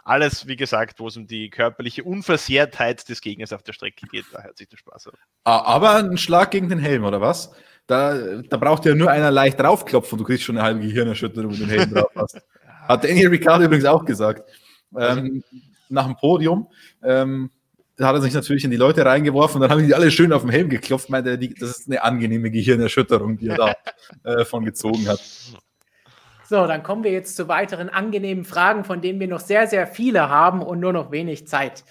alles, 0.04 0.48
wie 0.48 0.56
gesagt, 0.56 1.00
wo 1.00 1.08
es 1.08 1.18
um 1.18 1.28
die 1.28 1.50
körperliche 1.50 2.04
Unversehrtheit 2.04 3.08
des 3.08 3.22
Gegners 3.22 3.54
auf 3.54 3.64
der 3.64 3.74
Strecke 3.74 4.08
geht, 4.08 4.26
da 4.32 4.44
hört 4.44 4.58
sich 4.58 4.68
der 4.68 4.78
Spaß 4.78 5.08
auf. 5.08 5.14
Aber 5.44 5.96
ein 5.96 6.18
Schlag 6.18 6.52
gegen 6.52 6.70
den 6.70 6.80
Helm, 6.80 7.04
oder 7.04 7.22
was? 7.22 7.52
Da, 7.88 8.42
da 8.42 8.58
braucht 8.58 8.86
ja 8.86 8.96
nur 8.96 9.12
einer 9.12 9.32
leicht 9.32 9.60
draufklopfen 9.60 10.14
und 10.14 10.20
du 10.20 10.26
kriegst 10.26 10.44
schon 10.44 10.58
eine 10.58 10.66
halbe 10.66 10.82
Gehirnerschütterung, 10.82 11.52
wenn 11.52 11.60
du 11.60 11.66
den 11.66 11.80
Helm 11.80 11.94
drauf 11.94 12.12
hast. 12.16 12.42
Hat 12.88 13.04
Daniel 13.04 13.30
Ricciardo 13.30 13.66
übrigens 13.66 13.86
auch 13.86 14.04
gesagt. 14.04 14.50
Ähm, 14.98 15.44
nach 15.90 16.06
dem 16.06 16.16
Podium. 16.16 16.68
Ähm, 17.02 17.50
da 17.96 18.08
hat 18.08 18.16
er 18.16 18.22
sich 18.22 18.34
natürlich 18.34 18.64
in 18.64 18.72
die 18.72 18.78
Leute 18.78 19.06
reingeworfen 19.06 19.58
und 19.58 19.62
dann 19.62 19.72
haben 19.72 19.86
die 19.86 19.94
alle 19.94 20.10
schön 20.10 20.34
auf 20.34 20.42
dem 20.42 20.50
Helm 20.50 20.70
geklopft. 20.70 21.10
Meinte 21.10 21.30
er, 21.32 21.38
das 21.38 21.80
ist 21.80 21.88
eine 21.88 22.04
angenehme 22.04 22.50
Gehirnerschütterung, 22.50 23.38
die 23.38 23.50
er 23.50 23.58
da 23.58 23.76
äh, 24.24 24.46
von 24.46 24.66
gezogen 24.66 25.08
hat. 25.08 25.22
So, 26.54 26.68
dann 26.68 26.84
kommen 26.84 27.04
wir 27.04 27.10
jetzt 27.10 27.36
zu 27.36 27.48
weiteren 27.48 27.90
angenehmen 27.90 28.46
Fragen, 28.46 28.84
von 28.84 29.02
denen 29.02 29.20
wir 29.20 29.28
noch 29.28 29.40
sehr, 29.40 29.66
sehr 29.66 29.88
viele 29.88 30.30
haben 30.30 30.62
und 30.62 30.80
nur 30.80 30.94
noch 30.94 31.10
wenig 31.10 31.48
Zeit. 31.48 31.84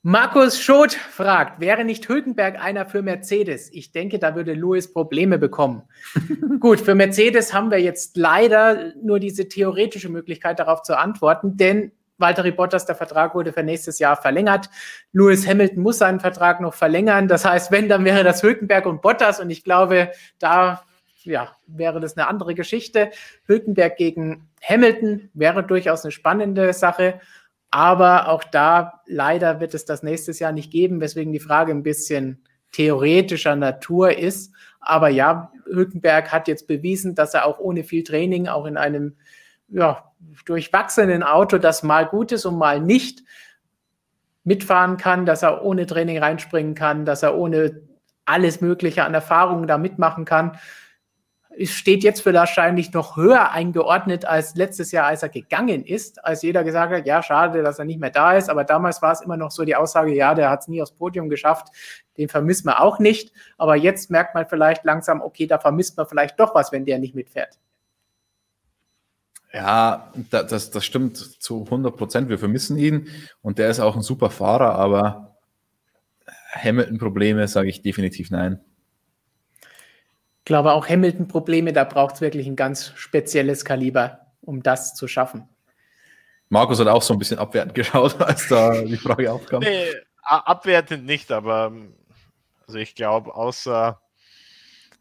Markus 0.00 0.58
Schot 0.58 0.94
fragt, 0.94 1.60
wäre 1.60 1.84
nicht 1.84 2.08
Hülkenberg 2.08 2.58
einer 2.58 2.86
für 2.86 3.02
Mercedes? 3.02 3.70
Ich 3.70 3.92
denke, 3.92 4.18
da 4.18 4.34
würde 4.34 4.54
Lewis 4.54 4.90
Probleme 4.90 5.36
bekommen. 5.36 5.82
Gut, 6.60 6.80
für 6.80 6.94
Mercedes 6.94 7.52
haben 7.52 7.70
wir 7.70 7.82
jetzt 7.82 8.16
leider 8.16 8.94
nur 9.02 9.20
diese 9.20 9.48
theoretische 9.48 10.08
Möglichkeit 10.08 10.60
darauf 10.60 10.80
zu 10.80 10.96
antworten, 10.96 11.58
denn 11.58 11.92
Valtteri 12.16 12.52
Bottas, 12.52 12.86
der 12.86 12.94
Vertrag 12.94 13.34
wurde 13.34 13.52
für 13.52 13.62
nächstes 13.62 13.98
Jahr 13.98 14.16
verlängert. 14.16 14.70
Lewis 15.12 15.46
Hamilton 15.46 15.82
muss 15.82 15.98
seinen 15.98 16.20
Vertrag 16.20 16.62
noch 16.62 16.72
verlängern. 16.72 17.28
Das 17.28 17.44
heißt, 17.44 17.70
wenn, 17.70 17.90
dann 17.90 18.06
wäre 18.06 18.24
das 18.24 18.42
Hülkenberg 18.42 18.86
und 18.86 19.02
Bottas. 19.02 19.40
Und 19.40 19.50
ich 19.50 19.62
glaube, 19.62 20.12
da 20.38 20.84
ja, 21.24 21.54
wäre 21.66 22.00
das 22.00 22.16
eine 22.16 22.28
andere 22.28 22.54
Geschichte. 22.54 23.10
Hülkenberg 23.46 23.96
gegen 23.96 24.48
Hamilton 24.62 25.30
wäre 25.34 25.62
durchaus 25.62 26.04
eine 26.04 26.12
spannende 26.12 26.72
Sache. 26.72 27.20
Aber 27.70 28.28
auch 28.28 28.42
da 28.42 29.00
leider 29.06 29.60
wird 29.60 29.74
es 29.74 29.84
das 29.84 30.02
nächstes 30.02 30.38
Jahr 30.38 30.52
nicht 30.52 30.72
geben, 30.72 31.00
weswegen 31.00 31.32
die 31.32 31.40
Frage 31.40 31.72
ein 31.72 31.82
bisschen 31.82 32.42
theoretischer 32.72 33.54
Natur 33.54 34.16
ist. 34.16 34.52
Aber 34.80 35.08
ja, 35.08 35.52
Hülkenberg 35.66 36.32
hat 36.32 36.48
jetzt 36.48 36.66
bewiesen, 36.66 37.14
dass 37.14 37.34
er 37.34 37.46
auch 37.46 37.58
ohne 37.58 37.84
viel 37.84 38.02
Training, 38.02 38.48
auch 38.48 38.66
in 38.66 38.76
einem 38.76 39.16
ja, 39.68 40.12
durchwachsenen 40.46 41.22
Auto, 41.22 41.58
das 41.58 41.82
mal 41.82 42.06
gut 42.06 42.32
ist 42.32 42.44
und 42.44 42.58
mal 42.58 42.80
nicht, 42.80 43.22
mitfahren 44.42 44.96
kann, 44.96 45.26
dass 45.26 45.42
er 45.42 45.62
ohne 45.62 45.86
Training 45.86 46.18
reinspringen 46.18 46.74
kann, 46.74 47.04
dass 47.04 47.22
er 47.22 47.36
ohne 47.36 47.82
alles 48.24 48.60
Mögliche 48.60 49.04
an 49.04 49.14
Erfahrungen 49.14 49.66
da 49.66 49.78
mitmachen 49.78 50.24
kann 50.24 50.58
steht 51.64 52.04
jetzt 52.04 52.24
wahrscheinlich 52.24 52.92
noch 52.92 53.16
höher 53.16 53.50
eingeordnet 53.50 54.24
als 54.24 54.54
letztes 54.54 54.92
Jahr, 54.92 55.06
als 55.06 55.22
er 55.22 55.28
gegangen 55.28 55.84
ist, 55.84 56.24
als 56.24 56.42
jeder 56.42 56.62
gesagt 56.64 56.92
hat, 56.92 57.06
ja, 57.06 57.22
schade, 57.22 57.62
dass 57.62 57.78
er 57.78 57.84
nicht 57.84 58.00
mehr 58.00 58.10
da 58.10 58.34
ist, 58.34 58.48
aber 58.48 58.64
damals 58.64 59.02
war 59.02 59.12
es 59.12 59.20
immer 59.20 59.36
noch 59.36 59.50
so 59.50 59.64
die 59.64 59.74
Aussage, 59.74 60.14
ja, 60.14 60.34
der 60.34 60.48
hat 60.48 60.60
es 60.60 60.68
nie 60.68 60.80
aufs 60.80 60.92
Podium 60.92 61.28
geschafft, 61.28 61.68
den 62.16 62.28
vermisst 62.28 62.64
man 62.64 62.76
auch 62.76 62.98
nicht, 62.98 63.32
aber 63.58 63.76
jetzt 63.76 64.10
merkt 64.10 64.34
man 64.34 64.46
vielleicht 64.46 64.84
langsam, 64.84 65.20
okay, 65.20 65.46
da 65.46 65.58
vermisst 65.58 65.96
man 65.96 66.06
vielleicht 66.06 66.38
doch 66.38 66.54
was, 66.54 66.70
wenn 66.72 66.84
der 66.84 66.98
nicht 66.98 67.14
mitfährt. 67.14 67.58
Ja, 69.52 70.12
das, 70.30 70.70
das 70.70 70.84
stimmt 70.84 71.16
zu 71.16 71.64
100 71.64 71.96
Prozent. 71.96 72.28
Wir 72.28 72.38
vermissen 72.38 72.78
ihn 72.78 73.08
und 73.42 73.58
der 73.58 73.68
ist 73.68 73.80
auch 73.80 73.96
ein 73.96 74.02
super 74.02 74.30
Fahrer, 74.30 74.76
aber 74.76 75.36
Hamilton-Probleme 76.52 77.48
sage 77.48 77.68
ich 77.68 77.82
definitiv 77.82 78.30
nein 78.30 78.60
glaube 80.50 80.72
auch 80.72 80.88
Hamilton-Probleme, 80.88 81.72
da 81.72 81.84
braucht 81.84 82.16
es 82.16 82.20
wirklich 82.20 82.48
ein 82.48 82.56
ganz 82.56 82.92
spezielles 82.96 83.64
Kaliber, 83.64 84.32
um 84.40 84.64
das 84.64 84.96
zu 84.96 85.06
schaffen. 85.06 85.48
Markus 86.48 86.80
hat 86.80 86.88
auch 86.88 87.02
so 87.02 87.14
ein 87.14 87.20
bisschen 87.20 87.38
abwertend 87.38 87.72
geschaut, 87.76 88.20
als 88.20 88.48
da 88.48 88.82
die 88.82 88.96
Frage 88.96 89.32
aufkam. 89.32 89.60
Nee, 89.60 89.92
abwertend 90.22 91.06
nicht, 91.06 91.30
aber 91.30 91.72
also 92.66 92.78
ich 92.80 92.96
glaube, 92.96 93.32
außer 93.32 94.02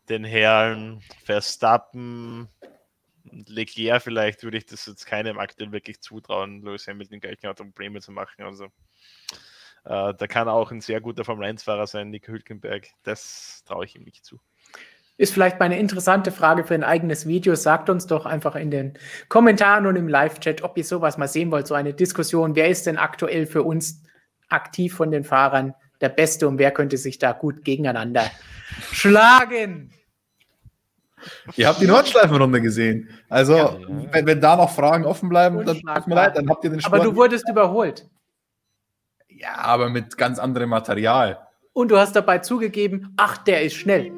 den 0.08 0.24
Herren 0.24 1.02
Verstappen 1.24 2.48
und 3.32 3.50
Leclerc 3.50 4.04
vielleicht 4.04 4.44
würde 4.44 4.58
ich 4.58 4.68
das 4.68 4.86
jetzt 4.86 5.08
keinem 5.08 5.40
aktuell 5.40 5.72
wirklich 5.72 6.00
zutrauen, 6.00 6.62
Lewis 6.62 6.88
Hamilton 6.88 7.22
gleich 7.22 7.42
noch 7.42 7.56
Probleme 7.56 8.02
zu 8.02 8.12
machen. 8.12 8.44
Also 8.44 8.66
äh, 9.86 10.14
da 10.14 10.28
kann 10.28 10.48
auch 10.48 10.70
ein 10.70 10.82
sehr 10.82 11.02
guter 11.02 11.26
Formel 11.26 11.50
1-Fahrer 11.50 11.88
sein, 11.88 12.12
Nick 12.12 12.28
Hülkenberg. 12.28 12.90
Das 13.02 13.64
traue 13.66 13.86
ich 13.86 13.96
ihm 13.96 14.04
nicht 14.04 14.24
zu. 14.24 14.40
Ist 15.20 15.34
vielleicht 15.34 15.60
mal 15.60 15.66
eine 15.66 15.78
interessante 15.78 16.32
Frage 16.32 16.64
für 16.64 16.76
ein 16.76 16.84
eigenes 16.86 17.28
Video. 17.28 17.54
Sagt 17.54 17.90
uns 17.90 18.08
doch 18.08 18.26
einfach 18.26 18.56
in 18.56 18.72
den 18.72 18.94
Kommentaren 19.28 19.86
und 19.86 19.98
im 19.98 20.08
Live-Chat, 20.08 20.64
ob 20.64 20.78
ihr 20.78 20.86
sowas 20.86 21.18
mal 21.18 21.28
sehen 21.28 21.52
wollt, 21.52 21.68
so 21.68 21.76
eine 21.76 21.94
Diskussion. 21.94 22.56
Wer 22.56 22.70
ist 22.70 22.86
denn 22.86 22.98
aktuell 22.98 23.46
für 23.46 23.64
uns 23.64 24.02
aktiv 24.48 24.96
von 24.96 25.12
den 25.12 25.26
Fahrern 25.26 25.74
der 26.00 26.08
Beste 26.08 26.48
und 26.48 26.58
wer 26.58 26.72
könnte 26.72 26.96
sich 26.96 27.20
da 27.20 27.34
gut 27.34 27.66
gegeneinander 27.66 28.32
schlagen? 28.94 29.92
Ihr 31.58 31.68
habt 31.68 31.82
die 31.82 31.88
Nordschleifenrunde 31.88 32.62
gesehen. 32.62 33.10
Also, 33.28 33.58
ja. 33.58 33.78
wenn, 34.14 34.26
wenn, 34.26 34.40
da 34.40 34.56
noch 34.56 34.74
Fragen 34.74 35.04
offen 35.04 35.28
bleiben, 35.28 35.66
dann 35.66 35.82
tut 35.82 36.08
mir 36.08 36.16
leid, 36.16 36.38
dann 36.38 36.50
habt 36.50 36.64
ihr 36.64 36.70
den 36.70 36.80
Sport. 36.80 36.94
Aber 36.94 37.04
du 37.04 37.14
wurdest 37.18 37.50
überholt. 37.50 38.08
Ja, 39.28 39.56
aber 39.56 39.90
mit 39.90 40.18
ganz 40.18 40.40
anderem 40.40 40.70
Material. 40.70 41.46
Und 41.74 41.92
du 41.92 41.98
hast 41.98 42.16
dabei 42.16 42.38
zugegeben, 42.40 43.14
ach, 43.18 43.38
der 43.38 43.64
ist 43.64 43.76
schnell. 43.76 44.14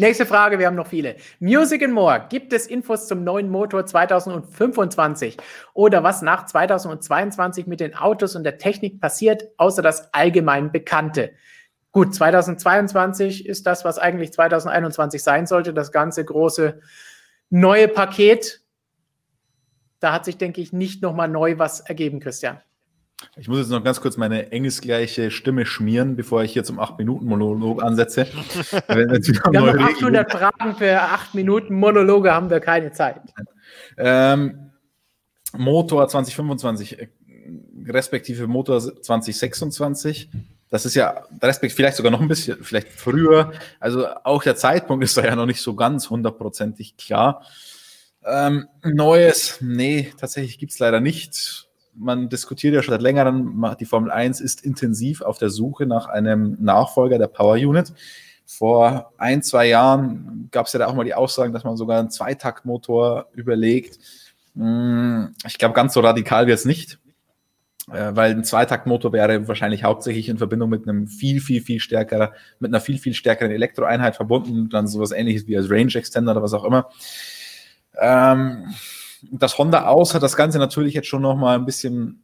Nächste 0.00 0.24
Frage, 0.24 0.58
wir 0.58 0.66
haben 0.66 0.76
noch 0.76 0.86
viele. 0.86 1.16
Music 1.40 1.82
and 1.82 1.92
More. 1.92 2.24
Gibt 2.30 2.54
es 2.54 2.66
Infos 2.66 3.06
zum 3.06 3.22
neuen 3.22 3.50
Motor 3.50 3.84
2025 3.84 5.36
oder 5.74 6.02
was 6.02 6.22
nach 6.22 6.46
2022 6.46 7.66
mit 7.66 7.80
den 7.80 7.94
Autos 7.94 8.34
und 8.34 8.44
der 8.44 8.56
Technik 8.56 8.98
passiert, 8.98 9.48
außer 9.58 9.82
das 9.82 10.14
allgemein 10.14 10.72
Bekannte? 10.72 11.32
Gut, 11.92 12.14
2022 12.14 13.44
ist 13.44 13.66
das, 13.66 13.84
was 13.84 13.98
eigentlich 13.98 14.32
2021 14.32 15.22
sein 15.22 15.46
sollte, 15.46 15.74
das 15.74 15.92
ganze 15.92 16.24
große 16.24 16.80
neue 17.50 17.86
Paket. 17.86 18.62
Da 19.98 20.14
hat 20.14 20.24
sich, 20.24 20.38
denke 20.38 20.62
ich, 20.62 20.72
nicht 20.72 21.02
nochmal 21.02 21.28
neu 21.28 21.58
was 21.58 21.80
ergeben, 21.80 22.20
Christian. 22.20 22.58
Ich 23.36 23.48
muss 23.48 23.58
jetzt 23.58 23.70
noch 23.70 23.84
ganz 23.84 24.00
kurz 24.00 24.16
meine 24.16 24.50
engelsgleiche 24.52 25.30
Stimme 25.30 25.66
schmieren, 25.66 26.16
bevor 26.16 26.42
ich 26.42 26.52
hier 26.52 26.64
zum 26.64 26.80
8-Minuten-Monolog 26.80 27.82
ansetze. 27.82 28.26
wir 28.88 29.42
haben 29.42 29.52
noch 29.52 29.74
800 29.74 30.30
Fragen 30.30 30.74
für 30.76 31.00
8 31.00 31.34
Minuten 31.34 31.74
Monologe, 31.74 32.32
haben 32.32 32.50
wir 32.50 32.60
keine 32.60 32.92
Zeit. 32.92 33.20
Ähm, 33.96 34.70
Motor 35.56 36.08
2025, 36.08 36.98
äh, 36.98 37.08
respektive 37.86 38.46
Motor 38.46 38.80
2026. 38.80 40.30
Das 40.70 40.86
ist 40.86 40.94
ja, 40.94 41.24
respektive 41.42 41.76
vielleicht 41.76 41.96
sogar 41.96 42.12
noch 42.12 42.20
ein 42.20 42.28
bisschen, 42.28 42.62
vielleicht 42.62 42.88
früher. 42.88 43.52
Also 43.80 44.06
auch 44.24 44.42
der 44.42 44.56
Zeitpunkt 44.56 45.04
ist 45.04 45.16
da 45.16 45.24
ja 45.24 45.34
noch 45.34 45.46
nicht 45.46 45.60
so 45.60 45.74
ganz 45.74 46.08
hundertprozentig 46.10 46.96
klar. 46.96 47.44
Ähm, 48.24 48.68
Neues, 48.84 49.58
nee, 49.60 50.12
tatsächlich 50.18 50.58
gibt 50.58 50.72
es 50.72 50.78
leider 50.78 51.00
nicht 51.00 51.69
man 52.00 52.28
diskutiert 52.28 52.74
ja 52.74 52.82
schon 52.82 52.92
seit 52.92 53.02
längerem, 53.02 53.64
die 53.78 53.84
Formel 53.84 54.10
1 54.10 54.40
ist 54.40 54.64
intensiv 54.64 55.20
auf 55.20 55.38
der 55.38 55.50
Suche 55.50 55.86
nach 55.86 56.06
einem 56.06 56.56
Nachfolger 56.60 57.18
der 57.18 57.28
Power 57.28 57.54
Unit. 57.54 57.92
Vor 58.46 59.12
ein, 59.18 59.42
zwei 59.42 59.68
Jahren 59.68 60.48
gab 60.50 60.66
es 60.66 60.72
ja 60.72 60.80
da 60.80 60.86
auch 60.86 60.94
mal 60.94 61.04
die 61.04 61.14
Aussagen, 61.14 61.52
dass 61.52 61.62
man 61.62 61.76
sogar 61.76 62.00
einen 62.00 62.10
Zweitaktmotor 62.10 63.26
überlegt. 63.34 63.98
Hm, 64.56 65.34
ich 65.46 65.58
glaube, 65.58 65.74
ganz 65.74 65.94
so 65.94 66.00
radikal 66.00 66.46
wird 66.46 66.58
es 66.58 66.64
nicht. 66.64 66.98
äh, 67.92 68.14
weil 68.14 68.32
ein 68.32 68.44
Zweitaktmotor 68.44 69.12
wäre 69.12 69.48
wahrscheinlich 69.48 69.84
hauptsächlich 69.84 70.28
in 70.28 70.38
Verbindung 70.38 70.70
mit 70.70 70.88
einem 70.88 71.06
viel, 71.08 71.40
viel, 71.40 71.60
viel 71.60 71.80
stärkerer, 71.80 72.32
mit 72.60 72.70
einer 72.70 72.80
viel, 72.80 72.98
viel 72.98 73.14
stärkeren 73.14 73.50
Elektroeinheit 73.50 74.16
verbunden, 74.16 74.68
dann 74.68 74.86
sowas 74.86 75.10
ähnliches 75.12 75.46
wie 75.46 75.56
als 75.56 75.70
Range 75.70 75.94
Extender 75.94 76.32
oder 76.32 76.42
was 76.42 76.54
auch 76.54 76.64
immer. 76.64 76.88
Ähm, 78.00 78.74
das 79.30 79.58
Honda 79.58 79.86
aus 79.86 80.14
hat 80.14 80.22
das 80.22 80.36
Ganze 80.36 80.58
natürlich 80.58 80.94
jetzt 80.94 81.08
schon 81.08 81.22
nochmal 81.22 81.58
ein 81.58 81.64
bisschen 81.64 82.22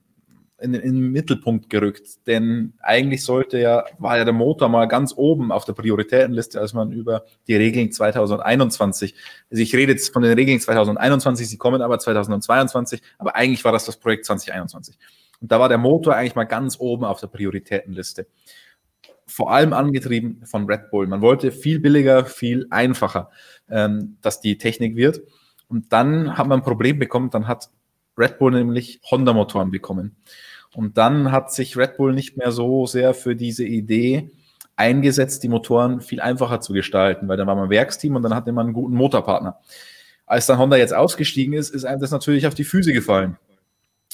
in, 0.59 0.75
in, 0.75 0.95
den 0.95 1.13
Mittelpunkt 1.13 1.69
gerückt. 1.69 2.27
Denn 2.27 2.73
eigentlich 2.81 3.25
sollte 3.25 3.59
ja, 3.59 3.85
war 3.99 4.17
ja 4.17 4.25
der 4.25 4.33
Motor 4.33 4.69
mal 4.69 4.87
ganz 4.87 5.13
oben 5.17 5.53
auf 5.53 5.65
der 5.65 5.75
Prioritätenliste, 5.75 6.61
als 6.61 6.73
man 6.73 6.93
über 6.93 7.25
die 7.47 7.57
Regeln 7.57 7.93
2021, 7.93 9.15
also 9.51 9.63
ich 9.63 9.75
rede 9.75 9.93
jetzt 9.93 10.13
von 10.13 10.23
den 10.23 10.33
Regeln 10.33 10.59
2021, 10.59 11.49
sie 11.49 11.59
kommen 11.59 11.83
aber 11.83 11.99
2022, 11.99 13.03
aber 13.19 13.37
eigentlich 13.37 13.65
war 13.65 13.73
das 13.73 13.85
das 13.85 13.99
Projekt 13.99 14.25
2021. 14.27 14.99
Und 15.41 15.53
da 15.53 15.61
war 15.61 15.69
der 15.69 15.79
Motor 15.79 16.15
eigentlich 16.15 16.35
mal 16.35 16.45
ganz 16.45 16.81
oben 16.81 17.05
auf 17.05 17.21
der 17.21 17.27
Prioritätenliste. 17.27 18.27
Vor 19.27 19.53
allem 19.53 19.73
angetrieben 19.73 20.43
von 20.47 20.67
Red 20.67 20.91
Bull. 20.91 21.07
Man 21.09 21.21
wollte 21.21 21.51
viel 21.51 21.81
billiger, 21.81 22.25
viel 22.25 22.67
einfacher, 22.71 23.31
ähm, 23.69 24.17
dass 24.23 24.41
die 24.41 24.57
Technik 24.57 24.97
wird. 24.97 25.21
Und 25.69 25.93
dann 25.93 26.37
hat 26.37 26.47
man 26.47 26.61
ein 26.61 26.65
Problem 26.65 26.99
bekommen, 26.99 27.31
dann 27.31 27.49
hat 27.49 27.71
Red 28.17 28.39
Bull 28.39 28.53
nämlich 28.53 29.01
Honda-Motoren 29.11 29.71
bekommen. 29.71 30.17
Und 30.75 30.99
dann 30.99 31.33
hat 31.33 31.53
sich 31.53 31.77
Red 31.77 31.97
Bull 31.97 32.13
nicht 32.13 32.37
mehr 32.37 32.53
so 32.53 32.87
sehr 32.87 33.15
für 33.15 33.37
diese 33.37 33.65
Idee 33.65 34.31
eingesetzt, 34.77 35.43
die 35.43 35.49
Motoren 35.49 36.01
viel 36.01 36.21
einfacher 36.21 36.61
zu 36.61 36.73
gestalten, 36.73 37.29
weil 37.29 37.37
dann 37.37 37.47
war 37.47 37.57
man 37.57 37.71
Werksteam 37.71 38.15
und 38.15 38.23
dann 38.23 38.35
hatte 38.35 38.53
man 38.53 38.67
einen 38.67 38.75
guten 38.75 38.95
Motorpartner. 38.95 39.59
Als 40.27 40.47
dann 40.47 40.59
Honda 40.59 40.77
jetzt 40.77 40.93
ausgestiegen 40.93 41.55
ist, 41.55 41.71
ist 41.71 41.85
einem 41.85 42.01
das 42.01 42.11
natürlich 42.11 42.47
auf 42.47 42.55
die 42.55 42.65
Füße 42.65 42.93
gefallen. 42.93 43.39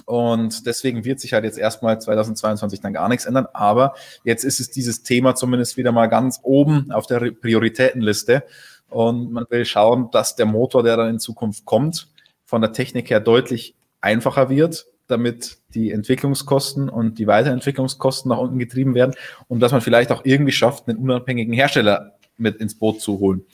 Und 0.05 0.67
deswegen 0.67 1.05
wird 1.05 1.21
sich 1.21 1.33
halt 1.33 1.45
jetzt 1.45 1.59
erstmal 1.59 2.01
2022 2.01 2.81
dann 2.81 2.93
gar 2.93 3.09
nichts 3.09 3.27
ändern. 3.27 3.47
Aber 3.53 3.95
jetzt 4.25 4.45
ist 4.45 4.61
es 4.61 4.71
dieses 4.71 5.03
Thema 5.03 5.35
zumindest 5.35 5.77
wieder 5.77 5.93
mal 5.93 6.07
ganz 6.07 6.41
oben 6.43 6.91
auf 6.93 7.07
der 7.07 7.31
Prioritätenliste. 7.31 8.45
Und 8.93 9.33
man 9.33 9.47
will 9.49 9.65
schauen, 9.65 10.11
dass 10.11 10.37
der 10.37 10.47
Motor, 10.47 10.83
der 10.83 10.97
dann 10.97 11.09
in 11.09 11.19
Zukunft 11.19 11.65
kommt, 11.65 12.09
von 12.45 12.61
der 12.61 12.73
Technik 12.73 13.11
her 13.11 13.21
deutlich 13.21 13.75
einfacher 14.01 14.51
wird, 14.51 14.87
damit 15.07 15.59
die 15.75 15.91
Entwicklungskosten 15.91 16.89
und 16.89 17.19
die 17.19 17.27
Weiterentwicklungskosten 17.27 18.29
nach 18.29 18.39
unten 18.39 18.59
getrieben 18.59 18.95
werden 18.95 19.15
und 19.49 19.61
dass 19.61 19.73
man 19.73 19.81
vielleicht 19.81 20.13
auch 20.13 20.25
irgendwie 20.25 20.53
schafft, 20.53 20.89
einen 20.89 20.99
unabhängigen 20.99 21.55
Hersteller 21.55 22.13
mit 22.37 22.57
ins 22.57 22.79
Boot 22.79 23.01
zu 23.01 23.19
holen. 23.19 23.45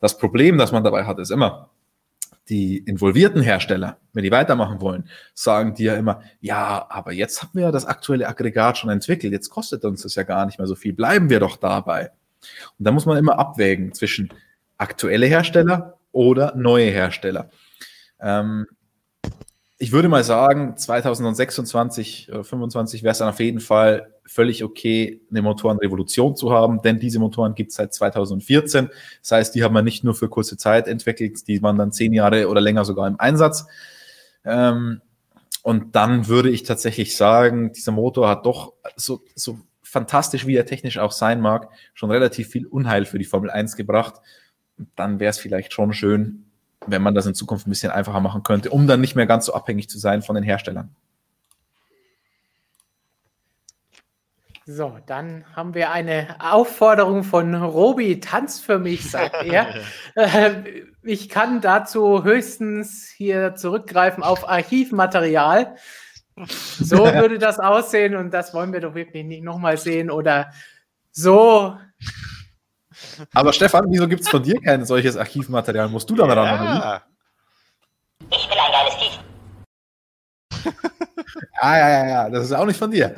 Das 0.00 0.18
Problem, 0.18 0.58
das 0.58 0.72
man 0.72 0.84
dabei 0.84 1.04
hat, 1.04 1.18
ist 1.18 1.30
immer, 1.30 1.70
die 2.48 2.78
involvierten 2.78 3.40
Hersteller, 3.40 3.98
wenn 4.12 4.24
die 4.24 4.30
weitermachen 4.30 4.80
wollen, 4.80 5.08
sagen 5.32 5.74
die 5.74 5.84
ja 5.84 5.94
immer, 5.94 6.22
ja, 6.40 6.86
aber 6.88 7.12
jetzt 7.12 7.42
haben 7.42 7.52
wir 7.54 7.62
ja 7.62 7.70
das 7.70 7.86
aktuelle 7.86 8.26
Aggregat 8.26 8.78
schon 8.78 8.90
entwickelt, 8.90 9.32
jetzt 9.32 9.50
kostet 9.50 9.84
uns 9.84 10.02
das 10.02 10.14
ja 10.16 10.24
gar 10.24 10.46
nicht 10.46 10.58
mehr 10.58 10.66
so 10.66 10.74
viel, 10.74 10.92
bleiben 10.92 11.30
wir 11.30 11.40
doch 11.40 11.56
dabei. 11.56 12.10
Und 12.78 12.84
da 12.86 12.90
muss 12.90 13.06
man 13.06 13.16
immer 13.16 13.38
abwägen 13.38 13.92
zwischen 13.92 14.30
aktuelle 14.82 15.26
Hersteller 15.26 15.98
oder 16.12 16.54
neue 16.56 16.90
Hersteller. 16.90 17.50
Ähm, 18.20 18.66
ich 19.78 19.90
würde 19.90 20.08
mal 20.08 20.22
sagen, 20.22 20.76
2026 20.76 22.28
oder 22.28 22.44
2025 22.44 23.02
wäre 23.02 23.12
es 23.12 23.18
dann 23.18 23.28
auf 23.28 23.40
jeden 23.40 23.58
Fall 23.60 24.12
völlig 24.24 24.62
okay, 24.62 25.20
eine 25.30 25.42
Motorenrevolution 25.42 26.36
zu 26.36 26.52
haben, 26.52 26.82
denn 26.82 27.00
diese 27.00 27.18
Motoren 27.18 27.54
gibt 27.54 27.70
es 27.70 27.76
seit 27.76 27.92
2014. 27.92 28.90
Das 29.20 29.32
heißt, 29.32 29.54
die 29.54 29.64
haben 29.64 29.74
wir 29.74 29.82
nicht 29.82 30.04
nur 30.04 30.14
für 30.14 30.28
kurze 30.28 30.56
Zeit 30.56 30.86
entwickelt, 30.86 31.48
die 31.48 31.62
waren 31.62 31.76
dann 31.78 31.90
zehn 31.90 32.12
Jahre 32.12 32.48
oder 32.48 32.60
länger 32.60 32.84
sogar 32.84 33.08
im 33.08 33.18
Einsatz. 33.18 33.66
Ähm, 34.44 35.00
und 35.62 35.94
dann 35.96 36.28
würde 36.28 36.50
ich 36.50 36.62
tatsächlich 36.62 37.16
sagen, 37.16 37.72
dieser 37.72 37.92
Motor 37.92 38.28
hat 38.28 38.46
doch 38.46 38.74
so, 38.96 39.22
so 39.34 39.58
fantastisch, 39.82 40.46
wie 40.46 40.56
er 40.56 40.66
technisch 40.66 40.98
auch 40.98 41.12
sein 41.12 41.40
mag, 41.40 41.68
schon 41.92 42.10
relativ 42.10 42.48
viel 42.48 42.66
Unheil 42.66 43.04
für 43.04 43.18
die 43.18 43.24
Formel 43.24 43.50
1 43.50 43.76
gebracht. 43.76 44.20
Dann 44.96 45.20
wäre 45.20 45.30
es 45.30 45.38
vielleicht 45.38 45.72
schon 45.72 45.92
schön, 45.92 46.44
wenn 46.86 47.02
man 47.02 47.14
das 47.14 47.26
in 47.26 47.34
Zukunft 47.34 47.66
ein 47.66 47.70
bisschen 47.70 47.92
einfacher 47.92 48.20
machen 48.20 48.42
könnte, 48.42 48.70
um 48.70 48.86
dann 48.86 49.00
nicht 49.00 49.14
mehr 49.14 49.26
ganz 49.26 49.46
so 49.46 49.54
abhängig 49.54 49.88
zu 49.88 49.98
sein 49.98 50.22
von 50.22 50.34
den 50.34 50.44
Herstellern. 50.44 50.94
So, 54.64 54.98
dann 55.06 55.44
haben 55.56 55.74
wir 55.74 55.90
eine 55.90 56.36
Aufforderung 56.38 57.24
von 57.24 57.52
Robi, 57.54 58.20
tanz 58.20 58.60
für 58.60 58.78
mich, 58.78 59.10
sagt 59.10 59.44
er. 59.44 59.74
Äh, 60.14 60.82
ich 61.02 61.30
kann 61.30 61.62
dazu 61.62 62.22
höchstens 62.22 63.08
hier 63.08 63.54
zurückgreifen 63.54 64.22
auf 64.22 64.46
Archivmaterial. 64.46 65.76
So 66.36 66.98
würde 67.14 67.38
das 67.38 67.58
aussehen 67.58 68.14
und 68.14 68.32
das 68.34 68.52
wollen 68.52 68.74
wir 68.74 68.80
doch 68.80 68.94
wirklich 68.94 69.24
nicht 69.24 69.42
nochmal 69.42 69.78
sehen 69.78 70.10
oder 70.10 70.52
so 71.10 71.78
aber 73.34 73.52
Stefan, 73.52 73.86
wieso 73.88 74.08
gibt 74.08 74.22
es 74.22 74.28
von 74.28 74.42
dir 74.42 74.60
kein 74.60 74.84
solches 74.84 75.16
Archivmaterial? 75.16 75.88
Musst 75.88 76.08
du 76.10 76.14
dann 76.14 76.28
ja. 76.28 76.34
ran? 76.34 77.00
Ich 78.30 78.48
bin 78.48 78.58
ein 78.58 78.72
geiles 78.72 78.94
Viech. 78.94 79.20
ah, 81.60 81.78
ja, 81.78 81.88
ja, 81.88 82.06
ja, 82.06 82.30
das 82.30 82.44
ist 82.44 82.52
auch 82.52 82.66
nicht 82.66 82.78
von 82.78 82.90
dir. 82.90 83.14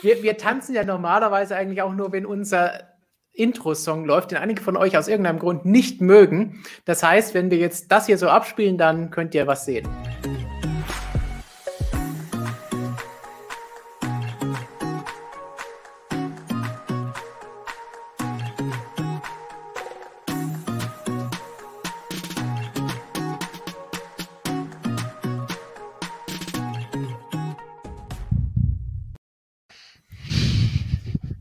Wir, 0.00 0.22
wir 0.22 0.36
tanzen 0.36 0.74
ja 0.74 0.84
normalerweise 0.84 1.56
eigentlich 1.56 1.82
auch 1.82 1.92
nur, 1.92 2.12
wenn 2.12 2.24
unser 2.24 2.88
Intro-Song 3.32 4.04
läuft, 4.04 4.32
den 4.32 4.38
einige 4.38 4.62
von 4.62 4.76
euch 4.76 4.96
aus 4.96 5.08
irgendeinem 5.08 5.38
Grund 5.38 5.64
nicht 5.64 6.00
mögen. 6.00 6.62
Das 6.84 7.02
heißt, 7.02 7.34
wenn 7.34 7.50
wir 7.50 7.58
jetzt 7.58 7.90
das 7.92 8.06
hier 8.06 8.18
so 8.18 8.28
abspielen, 8.28 8.78
dann 8.78 9.10
könnt 9.10 9.34
ihr 9.34 9.46
was 9.46 9.64
sehen. 9.64 9.88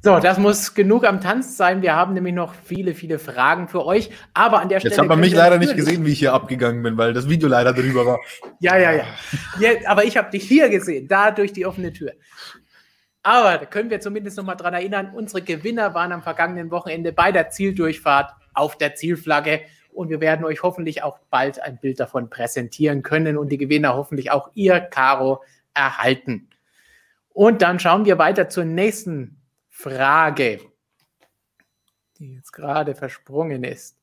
So, 0.08 0.20
das 0.20 0.38
muss 0.38 0.74
genug 0.74 1.06
am 1.06 1.20
Tanz 1.20 1.58
sein. 1.58 1.82
Wir 1.82 1.94
haben 1.94 2.14
nämlich 2.14 2.34
noch 2.34 2.54
viele, 2.56 2.96
viele 2.96 3.20
Fragen 3.20 3.68
für 3.68 3.86
euch. 3.86 4.10
Aber 4.34 4.62
an 4.62 4.70
der 4.70 4.80
Stelle. 4.80 4.94
Jetzt 4.94 5.02
hat 5.02 5.10
man 5.10 5.20
mich 5.20 5.34
leider 5.34 5.58
nicht 5.58 5.76
gesehen, 5.76 6.06
wie 6.06 6.14
ich 6.14 6.20
hier 6.20 6.32
abgegangen 6.32 6.82
bin, 6.82 6.98
weil 6.98 7.12
das 7.12 7.28
Video 7.28 7.50
leider 7.50 7.74
drüber 7.74 8.06
war. 8.06 8.20
ja, 8.62 8.78
ja, 8.78 8.94
ja. 8.94 9.04
ja 9.60 9.72
aber 9.86 10.06
ich 10.06 10.16
habe 10.16 10.32
dich 10.32 10.48
hier 10.48 10.70
gesehen, 10.70 11.10
da 11.10 11.32
durch 11.32 11.52
die 11.52 11.66
offene 11.66 11.92
Tür. 11.92 12.14
Aber 13.22 13.58
da 13.58 13.66
können 13.66 13.90
wir 13.90 14.00
zumindest 14.00 14.38
noch 14.38 14.46
mal 14.46 14.56
dran 14.56 14.74
erinnern, 14.74 15.12
unsere 15.14 15.42
Gewinner 15.42 15.94
waren 15.94 16.14
am 16.14 16.24
vergangenen 16.24 16.72
Wochenende 16.72 17.12
bei 17.12 17.34
der 17.34 17.50
Zieldurchfahrt 17.50 18.32
auf 18.54 18.78
der 18.78 18.96
Zielflagge. 18.96 19.60
Und 19.92 20.10
wir 20.10 20.22
werden 20.22 20.46
euch 20.46 20.64
hoffentlich 20.64 21.04
auch 21.04 21.20
bald 21.30 21.62
ein 21.62 21.82
Bild 21.82 22.00
davon 22.00 22.30
präsentieren 22.30 23.04
können 23.04 23.38
und 23.38 23.50
die 23.50 23.58
Gewinner 23.58 23.96
hoffentlich 23.96 24.32
auch 24.32 24.52
ihr, 24.54 24.80
Caro, 24.80 25.44
erhalten. 25.74 26.48
Und 27.34 27.62
dann 27.62 27.78
schauen 27.78 28.06
wir 28.06 28.18
weiter 28.18 28.48
zur 28.48 28.64
nächsten 28.64 29.34
Frage, 29.80 30.60
die 32.18 32.34
jetzt 32.34 32.52
gerade 32.52 32.96
versprungen 32.96 33.64
ist. 33.64 33.96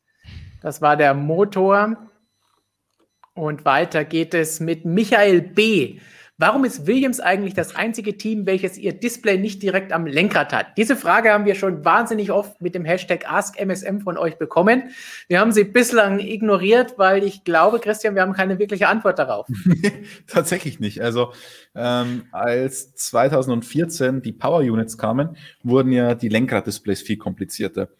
Das 0.63 0.81
war 0.81 0.97
der 0.97 1.15
Motor. 1.15 1.97
Und 3.35 3.65
weiter 3.65 4.05
geht 4.05 4.35
es 4.35 4.61
mit 4.61 4.85
Michael 4.85 5.43
B. 5.43 5.99
Warum 6.37 6.65
ist 6.65 6.89
Williams 6.89 7.21
eigentlich 7.21 7.55
das 7.55 7.77
einzige 7.77 8.17
Team, 8.17 8.45
welches 8.45 8.77
ihr 8.77 8.93
Display 8.93 9.39
nicht 9.39 9.63
direkt 9.63 9.93
am 9.93 10.05
Lenkrad 10.05 10.53
hat? 10.53 10.77
Diese 10.77 10.97
Frage 10.97 11.33
haben 11.33 11.45
wir 11.45 11.55
schon 11.55 11.85
wahnsinnig 11.85 12.33
oft 12.33 12.61
mit 12.61 12.75
dem 12.75 12.85
Hashtag 12.85 13.31
AskMSM 13.31 14.01
von 14.01 14.19
euch 14.19 14.37
bekommen. 14.37 14.91
Wir 15.29 15.39
haben 15.39 15.53
sie 15.53 15.63
bislang 15.63 16.19
ignoriert, 16.19 16.99
weil 16.99 17.23
ich 17.23 17.45
glaube, 17.45 17.79
Christian, 17.79 18.17
wir 18.17 18.23
haben 18.23 18.33
keine 18.33 18.59
wirkliche 18.59 18.89
Antwort 18.89 19.21
darauf. 19.21 19.47
Tatsächlich 20.27 20.81
nicht. 20.81 21.01
Also 21.03 21.33
ähm, 21.77 22.25
als 22.33 22.97
2014 22.97 24.21
die 24.21 24.33
Power 24.33 24.59
Units 24.59 24.99
kamen, 24.99 25.37
wurden 25.63 25.93
ja 25.93 26.17
die 26.17 26.29
Lenkraddisplays 26.29 27.01
viel 27.03 27.17
komplizierter. 27.17 27.91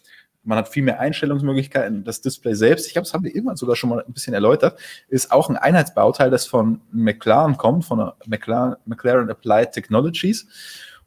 Man 0.45 0.59
hat 0.59 0.69
viel 0.69 0.83
mehr 0.83 1.01
Einstellungsmöglichkeiten. 1.01 2.05
Das 2.05 2.21
Display 2.21 2.55
selbst, 2.55 2.87
ich 2.87 2.93
glaube, 2.93 3.05
das 3.05 3.15
haben 3.15 3.25
wir 3.25 3.35
irgendwann 3.35 3.57
sogar 3.57 3.77
schon 3.77 3.91
mal 3.91 4.05
ein 4.07 4.13
bisschen 4.13 4.35
erläutert, 4.35 4.79
ist 5.09 5.33
auch 5.33 5.49
ein 5.49 5.57
Einheitsbauteil, 5.57 6.31
das 6.31 6.47
von 6.47 6.81
McLaren 6.93 7.57
kommt, 7.57 7.85
von 7.85 8.13
McLaren, 8.27 8.77
McLaren 8.85 9.31
Applied 9.31 9.73
Technologies. 9.73 10.47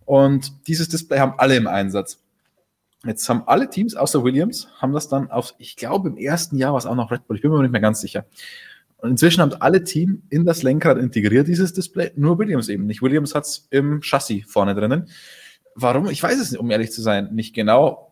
Und 0.06 0.68
dieses 0.68 0.90
Display 0.90 1.20
haben 1.20 1.34
alle 1.38 1.56
im 1.56 1.68
Einsatz. 1.68 2.20
Jetzt 3.06 3.30
haben 3.30 3.44
alle 3.46 3.70
Teams 3.70 3.96
außer 3.96 4.24
Williams, 4.24 4.68
haben 4.80 4.92
das 4.92 5.08
dann 5.08 5.30
auf, 5.30 5.54
ich 5.60 5.76
glaube, 5.76 6.10
im 6.10 6.18
ersten 6.18 6.58
Jahr 6.58 6.72
war 6.74 6.80
es 6.80 6.86
auch 6.86 6.96
noch 6.96 7.12
Red 7.12 7.28
Bull, 7.28 7.36
ich 7.36 7.42
bin 7.42 7.52
mir 7.52 7.62
nicht 7.62 7.72
mehr 7.72 7.82
ganz 7.82 8.02
sicher. 8.02 8.26
Und 8.98 9.12
inzwischen 9.12 9.42
haben 9.42 9.54
alle 9.60 9.84
Teams 9.84 10.20
in 10.30 10.46
das 10.46 10.64
Lenkrad 10.64 10.98
integriert, 10.98 11.48
dieses 11.48 11.74
Display, 11.74 12.12
nur 12.16 12.40
Williams 12.40 12.68
eben 12.70 12.88
nicht. 12.88 13.04
Williams 13.04 13.36
hat 13.36 13.46
es 13.46 13.68
im 13.70 14.02
Chassis 14.02 14.44
vorne 14.48 14.74
drinnen. 14.74 15.10
Warum? 15.76 16.10
Ich 16.10 16.24
weiß 16.24 16.40
es 16.40 16.58
um 16.58 16.72
ehrlich 16.72 16.92
zu 16.92 17.04
sein, 17.04 17.30
nicht 17.34 17.54
genau 17.54 18.07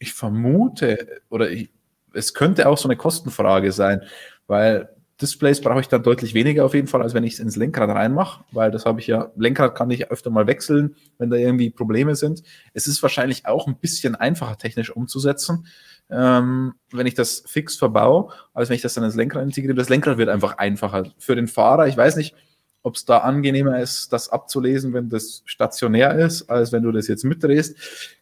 ich 0.00 0.14
vermute, 0.14 1.20
oder 1.28 1.50
ich, 1.50 1.70
es 2.12 2.34
könnte 2.34 2.68
auch 2.68 2.78
so 2.78 2.88
eine 2.88 2.96
Kostenfrage 2.96 3.70
sein, 3.70 4.02
weil 4.48 4.88
Displays 5.20 5.60
brauche 5.60 5.80
ich 5.80 5.88
dann 5.88 6.02
deutlich 6.02 6.32
weniger 6.32 6.64
auf 6.64 6.74
jeden 6.74 6.88
Fall, 6.88 7.02
als 7.02 7.12
wenn 7.12 7.24
ich 7.24 7.34
es 7.34 7.40
ins 7.40 7.56
Lenkrad 7.56 7.90
reinmache, 7.90 8.42
weil 8.52 8.70
das 8.70 8.86
habe 8.86 9.00
ich 9.00 9.06
ja, 9.06 9.30
Lenkrad 9.36 9.74
kann 9.74 9.90
ich 9.90 10.10
öfter 10.10 10.30
mal 10.30 10.46
wechseln, 10.46 10.96
wenn 11.18 11.28
da 11.28 11.36
irgendwie 11.36 11.70
Probleme 11.70 12.16
sind. 12.16 12.42
Es 12.72 12.86
ist 12.86 13.02
wahrscheinlich 13.02 13.46
auch 13.46 13.66
ein 13.66 13.76
bisschen 13.76 14.14
einfacher 14.16 14.56
technisch 14.56 14.90
umzusetzen, 14.90 15.66
ähm, 16.10 16.72
wenn 16.90 17.06
ich 17.06 17.14
das 17.14 17.44
fix 17.46 17.76
verbaue, 17.76 18.32
als 18.54 18.70
wenn 18.70 18.76
ich 18.76 18.82
das 18.82 18.94
dann 18.94 19.04
ins 19.04 19.14
Lenkrad 19.14 19.42
integriere. 19.42 19.74
Das 19.74 19.90
Lenkrad 19.90 20.16
wird 20.16 20.30
einfach 20.30 20.56
einfacher. 20.56 21.12
Für 21.18 21.36
den 21.36 21.46
Fahrer, 21.46 21.86
ich 21.86 21.96
weiß 21.96 22.16
nicht, 22.16 22.34
ob 22.82 22.96
es 22.96 23.04
da 23.04 23.18
angenehmer 23.18 23.80
ist, 23.80 24.12
das 24.12 24.30
abzulesen, 24.30 24.92
wenn 24.92 25.08
das 25.08 25.42
stationär 25.44 26.14
ist, 26.14 26.48
als 26.48 26.72
wenn 26.72 26.82
du 26.82 26.92
das 26.92 27.08
jetzt 27.08 27.24
mitdrehst, 27.24 27.76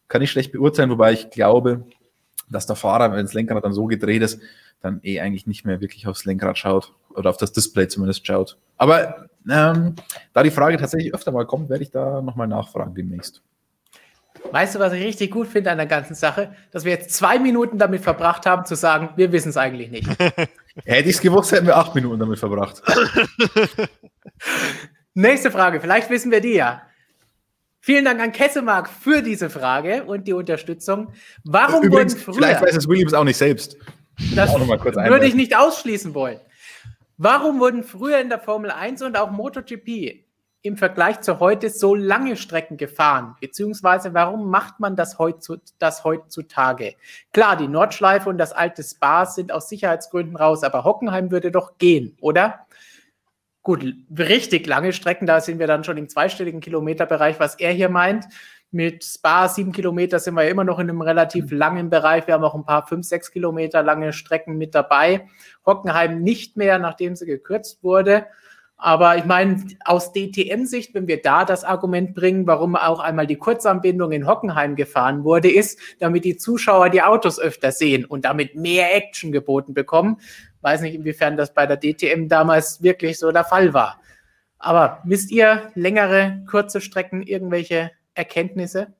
kann 0.09 0.22
ich 0.22 0.30
schlecht 0.30 0.52
beurteilen, 0.52 0.90
wobei 0.90 1.12
ich 1.12 1.30
glaube, 1.30 1.85
dass 2.51 2.66
der 2.66 2.76
Fahrer, 2.76 3.12
wenn 3.12 3.24
das 3.24 3.35
Lenkrad 3.35 3.64
dann 3.64 3.72
so 3.72 3.86
gedreht 3.86 4.22
ist, 4.22 4.40
dann 4.80 5.01
eh 5.02 5.20
eigentlich 5.20 5.47
nicht 5.47 5.64
mehr 5.64 5.80
wirklich 5.80 6.06
aufs 6.06 6.24
Lenkrad 6.24 6.56
schaut 6.56 6.93
oder 7.10 7.30
auf 7.30 7.36
das 7.36 7.52
Display 7.52 7.89
zumindest 7.89 8.26
schaut. 8.26 8.56
Aber 8.76 9.28
ähm, 9.51 9.97
da 10.32 10.43
die 10.43 10.51
Frage 10.51 10.76
tatsächlich 10.76 11.14
öfter 11.14 11.32
mal 11.32 11.47
kommt, 11.47 11.68
werde 11.68 11.82
ich 11.82 11.90
da 11.90 12.22
nochmal 12.22 12.48
nachfragen 12.48 12.94
demnächst. 12.94 13.43
Weißt 14.51 14.76
du, 14.76 14.78
was 14.78 14.93
ich 14.93 15.02
richtig 15.02 15.32
gut 15.32 15.48
finde 15.48 15.70
an 15.70 15.78
der 15.78 15.86
ganzen 15.86 16.14
Sache? 16.14 16.55
Dass 16.70 16.85
wir 16.85 16.93
jetzt 16.93 17.10
zwei 17.10 17.39
Minuten 17.39 17.76
damit 17.76 18.02
verbracht 18.02 18.47
haben, 18.47 18.64
zu 18.64 18.76
sagen, 18.76 19.10
wir 19.16 19.32
wissen 19.32 19.51
es 19.51 19.56
eigentlich 19.56 19.90
nicht. 19.90 20.09
Hätte 20.84 21.09
ich 21.09 21.16
es 21.16 21.20
gewusst, 21.20 21.52
hätten 21.52 21.66
wir 21.66 21.76
acht 21.76 21.94
Minuten 21.94 22.18
damit 22.18 22.38
verbracht. 22.38 22.82
Nächste 25.14 25.50
Frage, 25.50 25.80
vielleicht 25.80 26.10
wissen 26.10 26.30
wir 26.30 26.40
die 26.40 26.55
ja. 26.55 26.82
Vielen 27.80 28.05
Dank 28.05 28.20
an 28.20 28.32
Kessemark 28.32 28.88
für 28.88 29.22
diese 29.22 29.50
Frage 29.50 30.05
und 30.05 30.26
die 30.26 30.32
Unterstützung. 30.32 31.12
Warum 31.44 31.82
Übrigens, 31.82 32.14
wurden 32.14 32.22
früher... 32.22 32.34
vielleicht 32.34 32.62
weiß 32.62 32.76
es 32.76 32.88
Williams 32.88 33.14
auch 33.14 33.24
nicht 33.24 33.36
selbst. 33.36 33.76
Das 34.34 34.52
würde 34.52 35.26
ich 35.26 35.34
nicht 35.34 35.56
ausschließen 35.56 36.14
wollen. 36.14 36.40
Warum 37.16 37.60
wurden 37.60 37.84
früher 37.84 38.20
in 38.20 38.28
der 38.28 38.40
Formel 38.40 38.70
1 38.70 39.02
und 39.02 39.16
auch 39.16 39.30
MotoGP 39.30 40.27
im 40.62 40.76
Vergleich 40.76 41.20
zu 41.20 41.40
heute 41.40 41.70
so 41.70 41.94
lange 41.94 42.36
Strecken 42.36 42.76
gefahren? 42.76 43.36
Beziehungsweise 43.40 44.14
warum 44.14 44.51
macht 44.51 44.80
man 44.80 44.97
das, 44.97 45.18
heutzu, 45.18 45.59
das 45.78 46.05
heutzutage? 46.05 46.94
Klar, 47.32 47.56
die 47.56 47.68
Nordschleife 47.68 48.28
und 48.28 48.39
das 48.39 48.52
alte 48.52 48.82
Spa 48.82 49.26
sind 49.26 49.52
aus 49.52 49.68
Sicherheitsgründen 49.68 50.36
raus, 50.36 50.64
aber 50.64 50.85
Hockenheim 50.85 51.30
würde 51.30 51.51
doch 51.51 51.78
gehen, 51.78 52.16
oder? 52.20 52.66
Gut, 53.62 53.85
richtig 54.18 54.66
lange 54.66 54.93
Strecken, 54.93 55.26
da 55.26 55.40
sind 55.40 55.59
wir 55.59 55.66
dann 55.66 55.85
schon 55.85 55.98
im 55.98 56.09
zweistelligen 56.09 56.60
Kilometerbereich, 56.60 57.39
was 57.39 57.56
er 57.56 57.72
hier 57.72 57.89
meint. 57.89 58.26
Mit 58.70 59.02
Spa 59.02 59.48
sieben 59.48 59.72
Kilometer 59.72 60.18
sind 60.18 60.35
wir 60.35 60.44
ja 60.44 60.51
immer 60.51 60.64
noch 60.64 60.78
in 60.78 60.90
einem 60.90 61.01
relativ 61.01 61.51
langen 61.51 61.89
Bereich. 61.89 62.26
Wir 62.26 62.35
haben 62.35 62.44
auch 62.44 62.55
ein 62.55 62.66
paar 62.66 62.86
fünf, 62.86 63.06
sechs 63.06 63.30
Kilometer 63.30 63.82
lange 63.82 64.12
Strecken 64.12 64.59
mit 64.59 64.74
dabei. 64.74 65.26
Hockenheim 65.64 66.20
nicht 66.20 66.59
mehr, 66.59 66.78
nachdem 66.78 67.16
sie 67.16 67.24
gekürzt 67.24 67.82
wurde. 67.82 68.26
Aber 68.80 69.16
ich 69.16 69.24
meine, 69.24 69.66
aus 69.84 70.12
DTM-Sicht, 70.12 70.94
wenn 70.94 71.09
wir 71.09 71.20
da 71.20 71.44
das 71.44 71.64
Argument 71.64 72.14
bringen, 72.14 72.46
warum 72.46 72.76
auch 72.76 73.00
einmal 73.00 73.26
die 73.26 73.36
Kurzanbindung 73.36 74.12
in 74.12 74.24
Hockenheim 74.28 74.76
gefahren 74.76 75.24
wurde, 75.24 75.50
ist, 75.50 75.80
damit 75.98 76.24
die 76.24 76.36
Zuschauer 76.36 76.88
die 76.88 77.02
Autos 77.02 77.40
öfter 77.40 77.72
sehen 77.72 78.05
und 78.05 78.24
damit 78.24 78.55
mehr 78.55 78.94
Action 78.94 79.32
geboten 79.32 79.74
bekommen. 79.74 80.20
Weiß 80.60 80.80
nicht, 80.80 80.94
inwiefern 80.94 81.36
das 81.36 81.52
bei 81.52 81.66
der 81.66 81.76
DTM 81.76 82.28
damals 82.28 82.80
wirklich 82.80 83.18
so 83.18 83.32
der 83.32 83.44
Fall 83.44 83.74
war. 83.74 84.00
Aber 84.59 85.02
wisst 85.05 85.32
ihr, 85.32 85.72
längere, 85.74 86.44
kurze 86.48 86.80
Strecken, 86.80 87.22
irgendwelche 87.24 87.90
Erkenntnisse? 88.14 88.94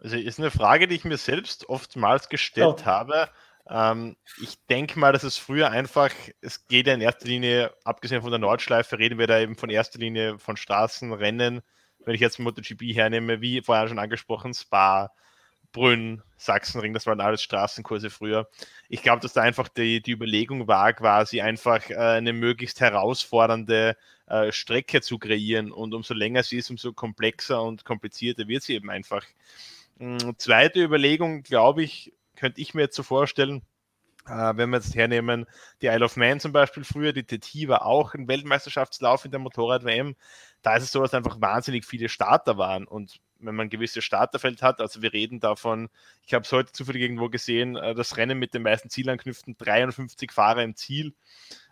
Also 0.00 0.16
ist 0.16 0.40
eine 0.40 0.50
Frage, 0.50 0.88
die 0.88 0.96
ich 0.96 1.04
mir 1.04 1.16
selbst 1.18 1.68
oftmals 1.68 2.28
gestellt 2.28 2.82
Oh. 2.82 2.84
habe. 2.84 3.28
Ähm, 3.68 4.16
ich 4.40 4.58
denke 4.66 4.98
mal, 4.98 5.12
dass 5.12 5.22
es 5.22 5.36
früher 5.36 5.70
einfach, 5.70 6.10
es 6.40 6.66
geht 6.66 6.86
ja 6.86 6.94
in 6.94 7.00
erster 7.00 7.26
Linie, 7.26 7.72
abgesehen 7.84 8.22
von 8.22 8.30
der 8.30 8.38
Nordschleife, 8.38 8.98
reden 8.98 9.18
wir 9.18 9.26
da 9.26 9.40
eben 9.40 9.56
von 9.56 9.70
erster 9.70 9.98
Linie 9.98 10.38
von 10.38 10.56
Straßenrennen. 10.56 11.62
Wenn 12.04 12.14
ich 12.14 12.20
jetzt 12.20 12.38
MotoGP 12.38 12.94
hernehme, 12.94 13.40
wie 13.40 13.62
vorher 13.62 13.88
schon 13.88 13.98
angesprochen, 13.98 14.52
Spa, 14.52 15.10
Brünn, 15.72 16.22
Sachsenring, 16.36 16.94
das 16.94 17.06
waren 17.06 17.20
alles 17.20 17.42
Straßenkurse 17.42 18.10
früher. 18.10 18.48
Ich 18.88 19.02
glaube, 19.02 19.20
dass 19.20 19.32
da 19.32 19.42
einfach 19.42 19.68
die, 19.68 20.02
die 20.02 20.12
Überlegung 20.12 20.68
war, 20.68 20.92
quasi 20.92 21.40
einfach 21.40 21.90
äh, 21.90 21.96
eine 21.96 22.32
möglichst 22.32 22.80
herausfordernde 22.80 23.96
äh, 24.26 24.52
Strecke 24.52 25.00
zu 25.00 25.18
kreieren. 25.18 25.72
Und 25.72 25.94
umso 25.94 26.14
länger 26.14 26.42
sie 26.42 26.58
ist, 26.58 26.70
umso 26.70 26.92
komplexer 26.92 27.62
und 27.62 27.84
komplizierter 27.84 28.46
wird 28.46 28.62
sie 28.62 28.74
eben 28.74 28.90
einfach. 28.90 29.24
Mm, 29.98 30.32
Zweite 30.38 30.82
Überlegung, 30.82 31.42
glaube 31.42 31.82
ich, 31.82 32.12
könnte 32.36 32.60
ich 32.60 32.74
mir 32.74 32.82
jetzt 32.82 32.96
so 32.96 33.02
vorstellen, 33.02 33.62
äh, 34.26 34.52
wenn 34.56 34.70
wir 34.70 34.78
jetzt 34.78 34.94
hernehmen, 34.94 35.46
die 35.82 35.86
Isle 35.86 36.04
of 36.04 36.16
Man 36.16 36.40
zum 36.40 36.52
Beispiel 36.52 36.84
früher, 36.84 37.12
die 37.12 37.24
TT 37.24 37.68
war 37.68 37.84
auch 37.84 38.14
ein 38.14 38.28
Weltmeisterschaftslauf 38.28 39.24
in 39.24 39.30
der 39.30 39.40
Motorrad-WM. 39.40 40.16
Da 40.62 40.76
ist 40.76 40.84
es 40.84 40.92
so, 40.92 41.02
dass 41.02 41.14
einfach 41.14 41.40
wahnsinnig 41.40 41.84
viele 41.84 42.08
Starter 42.08 42.56
waren 42.56 42.86
und 42.86 43.20
wenn 43.38 43.54
man 43.54 43.66
ein 43.66 43.70
gewisses 43.70 44.04
Starterfeld 44.04 44.62
hat, 44.62 44.80
also 44.80 45.02
wir 45.02 45.12
reden 45.12 45.40
davon, 45.40 45.88
ich 46.26 46.34
habe 46.34 46.44
es 46.44 46.52
heute 46.52 46.72
zufällig 46.72 47.02
irgendwo 47.02 47.28
gesehen, 47.28 47.76
äh, 47.76 47.94
das 47.94 48.16
Rennen 48.16 48.38
mit 48.38 48.54
den 48.54 48.62
meisten 48.62 48.90
Zielanknüpften, 48.90 49.56
53 49.58 50.32
Fahrer 50.32 50.62
im 50.62 50.76
Ziel. 50.76 51.14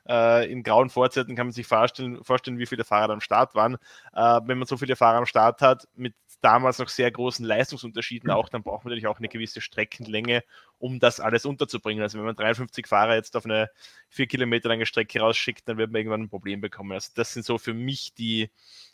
Äh, 0.08 0.50
in 0.50 0.62
grauen 0.62 0.90
Vorzeiten 0.90 1.36
kann 1.36 1.46
man 1.46 1.52
sich 1.52 1.66
vorstellen, 1.66 2.22
vorstellen, 2.24 2.58
wie 2.58 2.66
viele 2.66 2.84
Fahrer 2.84 3.12
am 3.12 3.20
Start 3.20 3.54
waren. 3.54 3.74
Äh, 4.12 4.40
wenn 4.44 4.58
man 4.58 4.66
so 4.66 4.76
viele 4.76 4.96
Fahrer 4.96 5.18
am 5.18 5.26
Start 5.26 5.62
hat, 5.62 5.86
mit 5.94 6.14
damals 6.42 6.78
noch 6.78 6.88
sehr 6.88 7.10
großen 7.10 7.44
Leistungsunterschieden 7.46 8.30
auch, 8.30 8.48
dann 8.48 8.62
braucht 8.62 8.84
man 8.84 8.90
natürlich 8.90 9.06
auch 9.06 9.18
eine 9.18 9.28
gewisse 9.28 9.60
Streckenlänge, 9.60 10.42
um 10.78 10.98
das 11.00 11.20
alles 11.20 11.46
unterzubringen. 11.46 12.02
Also 12.02 12.18
wenn 12.18 12.26
man 12.26 12.36
53 12.36 12.86
Fahrer 12.86 13.14
jetzt 13.14 13.36
auf 13.36 13.44
eine 13.44 13.70
vier 14.08 14.26
Kilometer 14.26 14.68
lange 14.68 14.86
Strecke 14.86 15.20
rausschickt, 15.20 15.68
dann 15.68 15.78
wird 15.78 15.90
man 15.90 16.00
irgendwann 16.00 16.22
ein 16.22 16.28
Problem 16.28 16.60
bekommen. 16.60 16.92
Also 16.92 17.10
das 17.14 17.32
sind 17.32 17.44
so 17.44 17.58
für 17.58 17.74
mich 17.74 18.14
die 18.14 18.50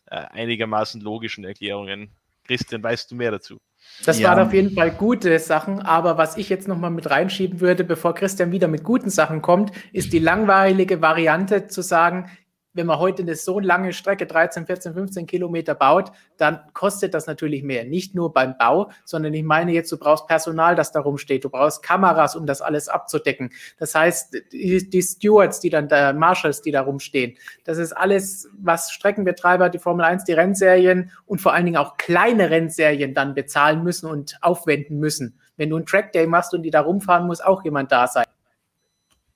äh, 0.07 0.17
einigermaßen 0.17 1.01
logischen 1.01 1.45
Erklärungen. 1.45 2.11
Christian, 2.45 2.83
weißt 2.83 3.11
du 3.11 3.15
mehr 3.15 3.31
dazu? 3.31 3.59
Das 4.05 4.19
Ja. 4.19 4.31
waren 4.31 4.47
auf 4.47 4.53
jeden 4.53 4.75
Fall 4.75 4.91
gute 4.91 5.39
Sachen, 5.39 5.81
aber 5.81 6.19
was 6.19 6.37
ich 6.37 6.49
jetzt 6.49 6.69
nochmal 6.69 6.91
mit 6.91 7.11
reinschieben 7.11 7.61
würde, 7.61 7.85
bevor 7.85 8.15
Christian 8.15 8.53
wieder 8.53 8.69
mit 8.69 8.85
guten 8.85 9.11
Sachen 9.11 9.43
kommt, 9.43 9.73
ist 9.93 10.13
die 10.13 10.19
langweilige 10.19 11.01
Variante 11.01 11.67
zu 11.69 11.83
sagen, 11.83 12.31
wenn 12.79 12.87
man 12.87 13.01
heute 13.01 13.23
eine 13.23 13.35
so 13.35 13.59
lange 13.59 13.93
Strecke, 13.93 14.25
13, 14.25 14.65
14, 14.67 14.95
15 14.95 15.27
Kilometer 15.27 15.75
baut, 15.75 16.13
dann 16.37 16.61
kostet 16.73 17.13
das 17.13 17.27
natürlich 17.27 17.65
mehr. 17.65 17.85
Nicht 17.85 18.15
nur 18.15 18.33
beim 18.33 18.57
Bau, 18.57 18.91
sondern 19.05 19.35
ich 19.35 19.43
meine 19.43 19.73
jetzt, 19.73 19.91
du 19.91 19.99
brauchst 19.99 20.29
Personal, 20.29 20.77
das 20.77 20.93
da 20.93 21.01
rumsteht. 21.01 21.45
Du 21.45 21.51
brauchst 21.51 21.83
Kameras, 21.83 22.37
um 22.37 22.47
das 22.47 22.63
alles 22.63 22.89
abzudecken. 22.89 23.51
Das 23.79 23.95
heißt, 23.95 24.37
die, 24.53 24.89
die 24.89 25.03
Stewards, 25.03 25.59
die 25.59 25.71
dann 25.71 25.89
da, 25.89 26.13
Marshals, 26.13 26.63
die 26.63 26.71
da 26.71 26.83
rumstehen, 26.83 27.37
das 27.65 27.79
ist 27.79 27.93
alles, 27.93 28.49
was 28.57 28.93
Streckenbetreiber, 28.93 29.69
die 29.71 29.81
Formel 29.81 30.05
1, 30.05 30.25
die 30.25 30.33
Rennserien 30.33 31.11
und 31.27 31.41
vor 31.41 31.53
allen 31.53 31.65
Dingen 31.65 31.79
auch 31.79 31.97
kleine 31.97 32.51
Rennserien 32.51 33.13
dann 33.13 33.35
bezahlen 33.35 33.83
müssen 33.83 34.07
und 34.07 34.39
aufwenden 34.41 35.01
müssen. 35.01 35.39
Wenn 35.57 35.71
du 35.71 35.77
einen 35.77 35.87
Trackday 35.87 36.29
machst 36.29 36.55
und 36.55 36.63
die 36.63 36.71
da 36.71 36.81
rumfahren, 36.83 37.27
muss 37.27 37.41
auch 37.41 37.65
jemand 37.65 37.91
da 37.91 38.07
sein. 38.07 38.25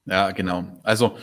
Ja, 0.05 0.33
genau. 0.33 0.65
Also 0.83 1.17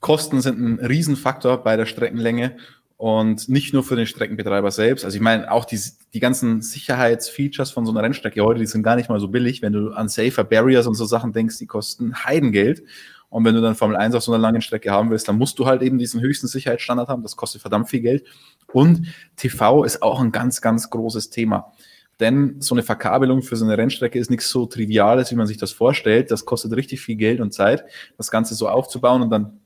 Kosten 0.00 0.40
sind 0.40 0.60
ein 0.60 0.78
Riesenfaktor 0.84 1.58
bei 1.58 1.76
der 1.76 1.86
Streckenlänge 1.86 2.56
und 2.96 3.48
nicht 3.48 3.74
nur 3.74 3.82
für 3.82 3.96
den 3.96 4.06
Streckenbetreiber 4.06 4.70
selbst. 4.70 5.04
Also 5.04 5.16
ich 5.16 5.22
meine, 5.22 5.50
auch 5.50 5.64
die, 5.64 5.80
die 6.12 6.20
ganzen 6.20 6.62
Sicherheitsfeatures 6.62 7.70
von 7.70 7.84
so 7.84 7.92
einer 7.92 8.02
Rennstrecke 8.02 8.42
heute, 8.42 8.60
die 8.60 8.66
sind 8.66 8.82
gar 8.82 8.96
nicht 8.96 9.08
mal 9.08 9.20
so 9.20 9.28
billig. 9.28 9.62
Wenn 9.62 9.72
du 9.72 9.90
an 9.90 10.08
Safer 10.08 10.44
Barriers 10.44 10.86
und 10.86 10.94
so 10.94 11.04
Sachen 11.04 11.32
denkst, 11.32 11.58
die 11.58 11.66
kosten 11.66 12.24
Heidengeld. 12.24 12.82
Und 13.30 13.44
wenn 13.44 13.54
du 13.54 13.60
dann 13.60 13.74
Formel 13.74 13.96
1 13.96 14.14
auf 14.14 14.22
so 14.22 14.32
einer 14.32 14.40
langen 14.40 14.62
Strecke 14.62 14.92
haben 14.92 15.10
willst, 15.10 15.26
dann 15.26 15.36
musst 15.36 15.58
du 15.58 15.66
halt 15.66 15.82
eben 15.82 15.98
diesen 15.98 16.20
höchsten 16.20 16.46
Sicherheitsstandard 16.46 17.08
haben. 17.08 17.22
Das 17.22 17.36
kostet 17.36 17.60
verdammt 17.60 17.90
viel 17.90 18.00
Geld. 18.00 18.24
Und 18.72 19.08
TV 19.36 19.82
ist 19.82 20.02
auch 20.02 20.20
ein 20.20 20.30
ganz, 20.30 20.60
ganz 20.60 20.88
großes 20.88 21.30
Thema. 21.30 21.72
Denn 22.20 22.60
so 22.60 22.76
eine 22.76 22.84
Verkabelung 22.84 23.42
für 23.42 23.56
so 23.56 23.64
eine 23.64 23.76
Rennstrecke 23.76 24.20
ist 24.20 24.30
nichts 24.30 24.48
so 24.48 24.66
Triviales, 24.66 25.32
wie 25.32 25.34
man 25.34 25.48
sich 25.48 25.56
das 25.56 25.72
vorstellt. 25.72 26.30
Das 26.30 26.44
kostet 26.44 26.72
richtig 26.76 27.00
viel 27.00 27.16
Geld 27.16 27.40
und 27.40 27.52
Zeit, 27.52 27.84
das 28.16 28.30
Ganze 28.30 28.54
so 28.54 28.68
aufzubauen. 28.68 29.20
Und 29.20 29.30
dann 29.30 29.58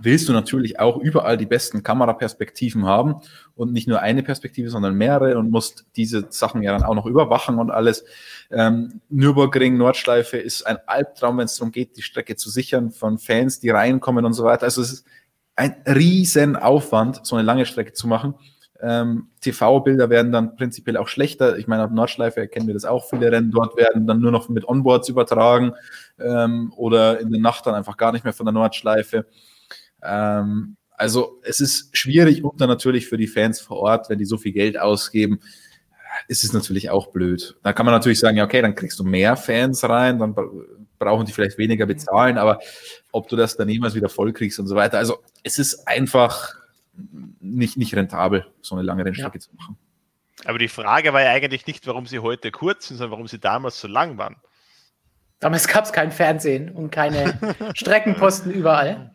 willst 0.00 0.28
du 0.28 0.32
natürlich 0.32 0.80
auch 0.80 0.96
überall 0.96 1.36
die 1.36 1.46
besten 1.46 1.82
Kameraperspektiven 1.82 2.86
haben 2.86 3.16
und 3.54 3.72
nicht 3.72 3.88
nur 3.88 4.00
eine 4.00 4.22
Perspektive, 4.22 4.70
sondern 4.70 4.94
mehrere 4.94 5.38
und 5.38 5.50
musst 5.50 5.86
diese 5.96 6.26
Sachen 6.30 6.62
ja 6.62 6.72
dann 6.72 6.84
auch 6.84 6.94
noch 6.94 7.06
überwachen 7.06 7.58
und 7.58 7.70
alles. 7.70 8.04
Ähm, 8.50 9.00
Nürburgring, 9.08 9.76
Nordschleife 9.76 10.36
ist 10.36 10.66
ein 10.66 10.78
Albtraum, 10.86 11.38
wenn 11.38 11.46
es 11.46 11.56
darum 11.56 11.72
geht, 11.72 11.96
die 11.96 12.02
Strecke 12.02 12.36
zu 12.36 12.50
sichern 12.50 12.90
von 12.90 13.18
Fans, 13.18 13.60
die 13.60 13.70
reinkommen 13.70 14.24
und 14.24 14.32
so 14.32 14.44
weiter. 14.44 14.64
Also 14.64 14.82
es 14.82 14.92
ist 14.92 15.06
ein 15.56 15.74
riesen 15.86 16.56
Aufwand, 16.56 17.20
so 17.24 17.36
eine 17.36 17.44
lange 17.44 17.66
Strecke 17.66 17.92
zu 17.92 18.06
machen. 18.06 18.34
Ähm, 18.80 19.28
TV-Bilder 19.40 20.08
werden 20.08 20.30
dann 20.30 20.54
prinzipiell 20.54 20.96
auch 20.96 21.08
schlechter. 21.08 21.58
Ich 21.58 21.66
meine, 21.66 21.84
auf 21.84 21.90
Nordschleife 21.90 22.40
erkennen 22.40 22.68
wir 22.68 22.74
das 22.74 22.84
auch. 22.84 23.08
Viele 23.10 23.32
Rennen 23.32 23.50
dort 23.50 23.76
werden 23.76 24.06
dann 24.06 24.20
nur 24.20 24.30
noch 24.30 24.48
mit 24.48 24.68
Onboards 24.68 25.08
übertragen 25.08 25.72
ähm, 26.20 26.72
oder 26.76 27.18
in 27.18 27.32
der 27.32 27.40
Nacht 27.40 27.66
dann 27.66 27.74
einfach 27.74 27.96
gar 27.96 28.12
nicht 28.12 28.22
mehr 28.22 28.32
von 28.32 28.46
der 28.46 28.52
Nordschleife. 28.52 29.26
Ähm, 30.02 30.76
also 30.90 31.40
es 31.42 31.60
ist 31.60 31.96
schwierig 31.96 32.42
und 32.42 32.60
dann 32.60 32.68
natürlich 32.68 33.06
für 33.06 33.16
die 33.16 33.28
Fans 33.28 33.60
vor 33.60 33.78
Ort, 33.78 34.10
wenn 34.10 34.18
die 34.18 34.24
so 34.24 34.36
viel 34.36 34.52
Geld 34.52 34.78
ausgeben, 34.78 35.40
ist 36.26 36.42
es 36.42 36.52
natürlich 36.52 36.90
auch 36.90 37.08
blöd. 37.08 37.56
Da 37.62 37.72
kann 37.72 37.86
man 37.86 37.94
natürlich 37.94 38.18
sagen, 38.18 38.36
ja, 38.36 38.44
okay, 38.44 38.60
dann 38.60 38.74
kriegst 38.74 38.98
du 38.98 39.04
mehr 39.04 39.36
Fans 39.36 39.88
rein, 39.88 40.18
dann 40.18 40.34
brauchen 40.98 41.26
die 41.26 41.32
vielleicht 41.32 41.58
weniger 41.58 41.86
bezahlen, 41.86 42.38
aber 42.38 42.58
ob 43.12 43.28
du 43.28 43.36
das 43.36 43.56
dann 43.56 43.68
jemals 43.68 43.94
wieder 43.94 44.08
voll 44.08 44.32
kriegst 44.32 44.58
und 44.58 44.66
so 44.66 44.74
weiter. 44.74 44.98
Also 44.98 45.22
es 45.44 45.58
ist 45.58 45.86
einfach 45.86 46.54
nicht, 47.40 47.76
nicht 47.76 47.94
rentabel, 47.94 48.46
so 48.60 48.74
eine 48.74 48.84
lange 48.84 49.04
Rennstrecke 49.04 49.38
ja. 49.38 49.40
zu 49.40 49.54
machen. 49.54 49.78
Aber 50.44 50.58
die 50.58 50.68
Frage 50.68 51.12
war 51.12 51.22
ja 51.22 51.30
eigentlich 51.30 51.66
nicht, 51.66 51.86
warum 51.86 52.06
sie 52.06 52.20
heute 52.20 52.50
kurz 52.50 52.88
sind, 52.88 52.96
sondern 52.96 53.12
warum 53.12 53.28
sie 53.28 53.38
damals 53.38 53.80
so 53.80 53.88
lang 53.88 54.18
waren. 54.18 54.36
Damals 55.40 55.68
gab 55.68 55.84
es 55.84 55.92
kein 55.92 56.10
Fernsehen 56.10 56.70
und 56.70 56.90
keine 56.90 57.38
Streckenposten 57.74 58.52
überall. 58.52 59.14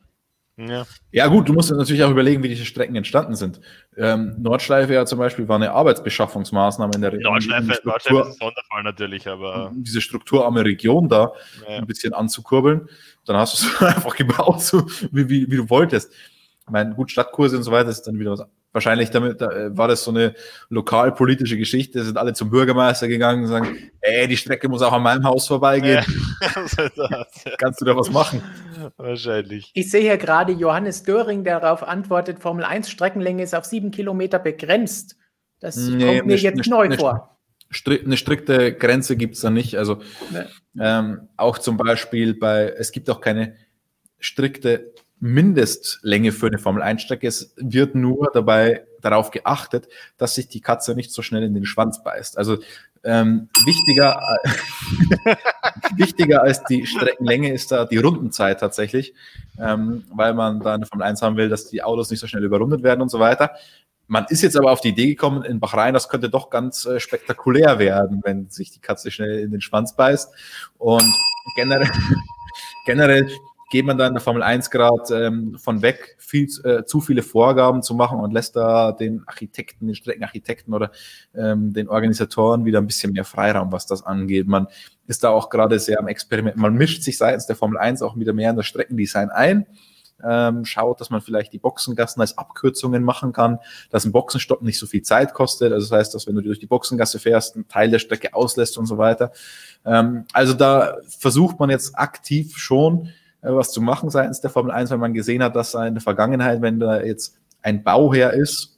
Ja. 0.56 0.86
ja, 1.12 1.28
gut, 1.28 1.50
du 1.50 1.54
musst 1.54 1.72
natürlich 1.72 2.04
auch 2.04 2.12
überlegen, 2.12 2.44
wie 2.44 2.48
diese 2.48 2.66
Strecken 2.66 2.96
entstanden 2.96 3.36
sind. 3.36 3.60
Ähm, 3.98 4.36
Nordschleife 4.40 4.94
ja 4.94 5.04
zum 5.04 5.18
Beispiel 5.18 5.48
war 5.48 5.56
eine 5.56 5.72
Arbeitsbeschaffungsmaßnahme 5.72 6.94
in 6.94 7.02
der 7.02 7.12
Region. 7.12 7.34
Nordschleife, 7.34 7.80
Nordschleife 7.84 8.22
ist 8.22 8.28
ein 8.28 8.34
Sonderfall 8.34 8.84
natürlich, 8.84 9.28
aber. 9.28 9.72
Diese 9.74 10.00
strukturarme 10.00 10.64
Region 10.64 11.10
da 11.10 11.34
ja. 11.68 11.78
ein 11.78 11.88
bisschen 11.88 12.14
anzukurbeln, 12.14 12.88
dann 13.26 13.38
hast 13.38 13.64
du 13.64 13.68
es 13.68 13.82
einfach 13.96 14.16
gebaut, 14.16 14.62
so 14.62 14.86
wie, 15.12 15.28
wie, 15.28 15.50
wie 15.50 15.58
du 15.58 15.70
wolltest. 15.72 16.14
Ich 16.14 16.70
meine, 16.70 16.94
gut, 16.94 17.10
Stadtkurse 17.10 17.58
und 17.58 17.64
so 17.64 17.72
weiter 17.72 17.90
ist 17.90 18.04
dann 18.04 18.20
wieder 18.20 18.32
was 18.32 18.46
Wahrscheinlich 18.74 19.12
damit 19.12 19.40
da, 19.40 19.52
äh, 19.52 19.78
war 19.78 19.88
das 19.88 20.04
so 20.04 20.10
eine 20.10 20.34
lokalpolitische 20.70 21.58
Geschichte, 21.58 22.04
sind 22.04 22.18
alle 22.18 22.34
zum 22.34 22.50
Bürgermeister 22.50 23.08
gegangen 23.08 23.44
und 23.44 23.50
sagen, 23.50 23.92
ey, 24.02 24.28
die 24.28 24.36
Strecke 24.36 24.68
muss 24.68 24.82
auch 24.82 24.92
an 24.92 25.04
meinem 25.04 25.24
Haus 25.26 25.48
vorbeigehen. 25.48 26.04
Ja, 26.42 27.26
Kannst 27.60 27.82
du 27.82 27.86
da 27.86 27.96
was 27.96 28.10
machen? 28.12 28.42
Wahrscheinlich. 28.98 29.70
Ich 29.76 29.92
sehe 29.92 30.02
hier 30.02 30.18
gerade 30.18 30.54
Johannes 30.54 31.04
Döring, 31.04 31.44
der 31.44 31.60
darauf 31.60 31.84
antwortet, 31.84 32.40
Formel 32.40 32.66
1 32.66 32.90
Streckenlänge 32.90 33.44
ist 33.44 33.54
auf 33.54 33.66
sieben 33.66 33.92
Kilometer 33.92 34.40
begrenzt. 34.40 35.18
Das 35.60 35.78
nee, 35.78 36.18
kommt 36.18 36.26
mir 36.26 36.38
jetzt 36.38 36.68
neu 36.68 36.86
eine, 36.86 36.98
vor. 36.98 37.38
Eine 37.86 38.18
strikte 38.18 38.74
Grenze 38.74 39.16
gibt 39.16 39.36
es 39.36 39.42
da 39.42 39.52
nicht. 39.52 39.78
Also 39.78 40.02
nee. 40.32 40.46
ähm, 40.80 41.30
auch 41.38 41.60
zum 41.60 41.78
Beispiel 41.78 42.34
bei, 42.34 42.74
es 42.76 42.92
gibt 42.92 43.08
auch 43.12 43.22
keine 43.22 43.56
strikte 44.20 44.94
Mindestlänge 45.24 46.34
für 46.34 46.48
eine 46.48 46.58
Formel-1-Strecke. 46.58 47.26
Es 47.26 47.54
wird 47.56 47.96
nur 47.96 48.30
dabei 48.34 48.86
darauf 49.00 49.32
geachtet, 49.32 49.88
dass 50.18 50.36
sich 50.36 50.50
die 50.50 50.60
Katze 50.60 50.96
nicht 50.96 51.14
so 51.14 51.22
schnell 51.22 51.44
in 51.44 51.54
den 51.54 51.66
Schwanz 51.66 52.04
beißt. 52.04 52.38
Also 52.38 52.58
ähm, 53.06 53.48
wichtiger, 53.64 54.20
wichtiger 55.96 56.44
als 56.44 56.66
die 56.66 56.86
Streckenlänge 56.86 57.54
ist 57.54 57.72
da 57.72 57.86
die 57.86 58.00
Rundenzeit 58.00 58.60
tatsächlich, 58.60 59.14
ähm, 59.58 60.04
weil 60.14 60.34
man 60.34 60.60
da 60.60 60.74
eine 60.74 60.86
Formel 60.86 61.08
1 61.08 61.22
haben 61.22 61.38
will, 61.38 61.48
dass 61.48 61.70
die 61.70 61.82
Autos 61.82 62.12
nicht 62.12 62.20
so 62.20 62.28
schnell 62.28 62.44
überrundet 62.44 62.84
werden 62.84 63.02
und 63.02 63.10
so 63.10 63.22
weiter. 63.22 63.52
Man 64.08 64.26
ist 64.28 64.42
jetzt 64.42 64.58
aber 64.58 64.74
auf 64.74 64.82
die 64.82 64.90
Idee 64.90 65.08
gekommen, 65.08 65.44
in 65.44 65.62
Bahrain, 65.62 65.94
das 65.94 66.10
könnte 66.10 66.30
doch 66.30 66.50
ganz 66.50 66.86
äh, 66.86 67.00
spektakulär 67.00 67.80
werden, 67.80 68.20
wenn 68.26 68.50
sich 68.50 68.72
die 68.72 68.82
Katze 68.82 69.10
schnell 69.10 69.40
in 69.40 69.52
den 69.52 69.62
Schwanz 69.62 69.96
beißt. 69.96 70.34
Und 70.78 71.10
generell, 71.56 71.90
generell 72.86 73.30
geht 73.74 73.88
man 73.88 73.98
da 73.98 74.06
in 74.06 74.14
der 74.14 74.22
Formel 74.22 74.44
1 74.44 74.70
gerade 74.70 75.26
ähm, 75.26 75.58
von 75.58 75.82
weg, 75.82 76.16
viel, 76.20 76.48
äh, 76.64 76.86
zu 76.86 77.02
viele 77.02 77.24
Vorgaben 77.24 77.82
zu 77.82 77.96
machen 77.96 78.20
und 78.20 78.32
lässt 78.32 78.56
da 78.56 78.92
den 78.92 79.24
Architekten, 79.26 79.88
den 79.88 79.96
Streckenarchitekten 79.96 80.76
oder 80.76 80.92
ähm, 81.34 81.74
den 81.74 81.90
Organisatoren 81.90 82.66
wieder 82.66 82.80
ein 82.80 82.86
bisschen 82.86 83.14
mehr 83.14 83.26
Freiraum, 83.26 83.72
was 83.72 83.88
das 83.88 84.06
angeht. 84.06 84.46
Man 84.48 84.68
ist 85.08 85.24
da 85.24 85.32
auch 85.32 85.50
gerade 85.50 85.80
sehr 85.80 86.00
am 86.00 86.08
Experiment. 86.08 86.56
Man 86.56 86.76
mischt 86.76 87.02
sich 87.02 87.18
seitens 87.18 87.48
der 87.48 87.56
Formel 87.56 87.80
1 87.80 88.04
auch 88.04 88.16
wieder 88.16 88.32
mehr 88.32 88.52
in 88.52 88.58
das 88.58 88.68
Streckendesign 88.68 89.32
ein. 89.32 89.66
Ähm, 90.24 90.66
schaut, 90.66 91.02
dass 91.02 91.10
man 91.10 91.22
vielleicht 91.22 91.52
die 91.52 91.58
Boxengassen 91.58 92.22
als 92.22 92.38
Abkürzungen 92.38 93.04
machen 93.04 93.34
kann, 93.34 93.58
dass 93.90 94.06
ein 94.06 94.12
Boxenstopp 94.12 94.62
nicht 94.62 94.78
so 94.78 94.86
viel 94.86 95.02
Zeit 95.02 95.34
kostet. 95.34 95.74
Also 95.74 95.90
das 95.90 95.98
heißt, 95.98 96.14
dass 96.14 96.28
wenn 96.28 96.36
du 96.36 96.42
durch 96.42 96.60
die 96.60 96.68
Boxengasse 96.68 97.18
fährst, 97.18 97.56
einen 97.56 97.68
Teil 97.68 97.90
der 97.90 97.98
Strecke 97.98 98.36
auslässt 98.36 98.78
und 98.78 98.86
so 98.86 99.00
weiter. 99.00 99.32
Ähm, 99.84 100.26
also 100.32 100.54
da 100.54 100.98
versucht 101.08 101.60
man 101.60 101.72
jetzt 101.72 101.98
aktiv 101.98 102.56
schon 102.56 103.10
was 103.44 103.72
zu 103.72 103.82
machen 103.82 104.10
seitens 104.10 104.42
der 104.42 104.50
Formel 104.50 104.72
1, 104.72 104.90
weil 104.92 104.98
man 104.98 105.14
gesehen 105.14 105.44
hat, 105.44 105.56
dass 105.56 105.74
in 105.74 105.96
der 105.96 106.02
Vergangenheit, 106.02 106.62
wenn 106.62 106.80
da 106.80 107.02
jetzt 107.02 107.38
ein 107.62 107.84
Bauherr 107.84 108.34
ist, 108.34 108.78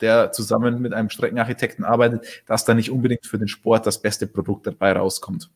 der 0.00 0.32
zusammen 0.32 0.82
mit 0.82 0.92
einem 0.92 1.10
Streckenarchitekten 1.10 1.84
arbeitet, 1.84 2.42
dass 2.46 2.64
da 2.64 2.74
nicht 2.74 2.90
unbedingt 2.90 3.26
für 3.26 3.38
den 3.38 3.48
Sport 3.48 3.86
das 3.86 4.02
beste 4.02 4.26
Produkt 4.26 4.66
dabei 4.66 4.92
rauskommt. 4.92 5.50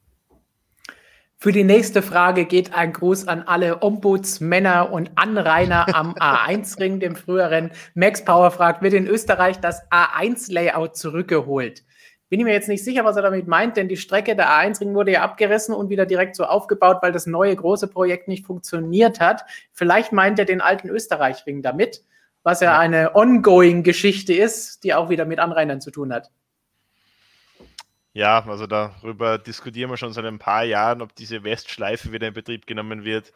Für 1.39 1.53
die 1.53 1.65
nächste 1.65 2.01
Frage 2.01 2.47
geht 2.47 2.73
ein 2.73 2.95
Gruß 2.95 3.29
an 3.29 3.43
alle 3.43 3.83
Ombudsmänner 3.83 4.91
und 4.91 5.11
Anrainer 5.17 5.95
am 5.95 6.15
A1-Ring, 6.19 6.99
dem 6.99 7.15
früheren. 7.15 7.73
Max 7.95 8.25
Power 8.25 8.51
fragt, 8.51 8.81
wird 8.83 8.95
in 8.95 9.07
Österreich 9.07 9.61
das 9.61 9.83
A1-Layout 9.91 10.97
zurückgeholt? 10.97 11.83
Bin 12.29 12.41
ich 12.41 12.45
mir 12.45 12.53
jetzt 12.53 12.69
nicht 12.69 12.83
sicher, 12.83 13.05
was 13.05 13.17
er 13.17 13.23
damit 13.23 13.47
meint, 13.47 13.77
denn 13.77 13.89
die 13.89 13.97
Strecke 13.97 14.35
der 14.35 14.49
A1-Ring 14.51 14.95
wurde 14.95 15.13
ja 15.13 15.23
abgerissen 15.23 15.75
und 15.75 15.91
wieder 15.91 16.07
direkt 16.07 16.35
so 16.35 16.45
aufgebaut, 16.45 16.99
weil 17.01 17.13
das 17.13 17.27
neue 17.27 17.55
große 17.55 17.87
Projekt 17.87 18.27
nicht 18.27 18.45
funktioniert 18.45 19.21
hat. 19.21 19.45
Vielleicht 19.73 20.13
meint 20.13 20.39
er 20.41 20.45
den 20.45 20.61
alten 20.61 20.89
Österreich-Ring 20.89 21.63
damit, 21.63 22.03
was 22.43 22.61
ja 22.61 22.79
eine 22.79 23.15
ongoing-Geschichte 23.15 24.35
ist, 24.35 24.83
die 24.83 24.93
auch 24.93 25.09
wieder 25.09 25.25
mit 25.25 25.39
Anrainern 25.39 25.81
zu 25.81 25.93
tun 25.93 26.13
hat. 26.13 26.31
Ja, 28.17 28.43
also 28.47 28.67
darüber 28.67 29.37
diskutieren 29.37 29.91
wir 29.91 29.99
schon 29.99 30.15
seit 30.15 30.25
ein 30.25 30.39
paar 30.39 30.65
Jahren, 30.65 31.03
ob 31.03 31.15
diese 31.15 31.45
Westschleife 31.45 32.13
wieder 32.13 32.27
in 32.27 32.33
Betrieb 32.33 32.67
genommen 32.67 33.05
wird. 33.05 33.31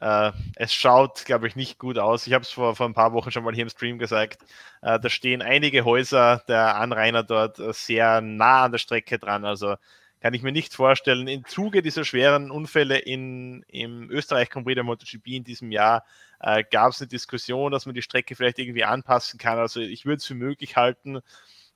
Äh, 0.00 0.32
es 0.56 0.72
schaut, 0.72 1.24
glaube 1.26 1.46
ich, 1.46 1.56
nicht 1.56 1.78
gut 1.78 1.98
aus. 1.98 2.26
Ich 2.26 2.32
habe 2.32 2.42
es 2.42 2.50
vor, 2.50 2.74
vor 2.74 2.86
ein 2.86 2.94
paar 2.94 3.12
Wochen 3.12 3.30
schon 3.30 3.44
mal 3.44 3.54
hier 3.54 3.64
im 3.64 3.68
Stream 3.68 3.98
gesagt. 3.98 4.42
Äh, 4.82 4.98
da 4.98 5.08
stehen 5.10 5.42
einige 5.42 5.84
Häuser 5.84 6.42
der 6.48 6.76
Anrainer 6.76 7.22
dort 7.22 7.58
äh, 7.58 7.72
sehr 7.72 8.20
nah 8.20 8.64
an 8.64 8.72
der 8.72 8.78
Strecke 8.78 9.18
dran. 9.18 9.44
Also 9.44 9.76
kann 10.20 10.34
ich 10.34 10.42
mir 10.42 10.52
nicht 10.52 10.74
vorstellen. 10.74 11.28
Im 11.28 11.44
Zuge 11.46 11.82
dieser 11.82 12.04
schweren 12.04 12.50
Unfälle 12.50 12.98
in, 12.98 13.62
im 13.68 14.10
Österreich 14.10 14.50
Grand 14.50 14.66
der 14.68 14.84
MotoGP 14.84 15.26
in 15.28 15.44
diesem 15.44 15.70
Jahr 15.70 16.04
äh, 16.40 16.64
gab 16.70 16.92
es 16.92 17.00
eine 17.00 17.08
Diskussion, 17.08 17.72
dass 17.72 17.86
man 17.86 17.94
die 17.94 18.02
Strecke 18.02 18.36
vielleicht 18.36 18.58
irgendwie 18.58 18.84
anpassen 18.84 19.38
kann. 19.38 19.58
Also 19.58 19.80
ich 19.80 20.04
würde 20.06 20.16
es 20.16 20.26
für 20.26 20.34
möglich 20.34 20.76
halten, 20.76 21.20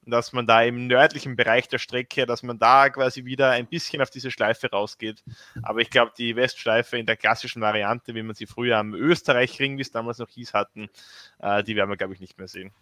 dass 0.06 0.32
man 0.32 0.46
da 0.46 0.62
im 0.62 0.86
nördlichen 0.86 1.36
Bereich 1.36 1.68
der 1.68 1.78
Strecke, 1.78 2.26
dass 2.26 2.42
man 2.42 2.58
da 2.58 2.90
quasi 2.90 3.24
wieder 3.24 3.50
ein 3.50 3.66
bisschen 3.66 4.02
auf 4.02 4.10
diese 4.10 4.30
Schleife 4.30 4.70
rausgeht. 4.70 5.22
Aber 5.62 5.80
ich 5.80 5.90
glaube, 5.90 6.12
die 6.16 6.36
Westschleife 6.36 6.98
in 6.98 7.06
der 7.06 7.16
klassischen 7.16 7.62
Variante, 7.62 8.14
wie 8.14 8.22
man 8.22 8.34
sie 8.34 8.46
früher 8.46 8.78
am 8.78 8.94
Österreich-Ring, 8.94 9.78
wie 9.78 9.82
es 9.82 9.90
damals 9.90 10.18
noch 10.18 10.28
hieß, 10.28 10.54
hatten, 10.54 10.88
äh, 11.40 11.62
die 11.62 11.76
werden 11.76 11.90
wir, 11.90 11.96
glaube 11.96 12.14
ich, 12.14 12.20
nicht 12.20 12.38
mehr 12.38 12.48
sehen. 12.48 12.72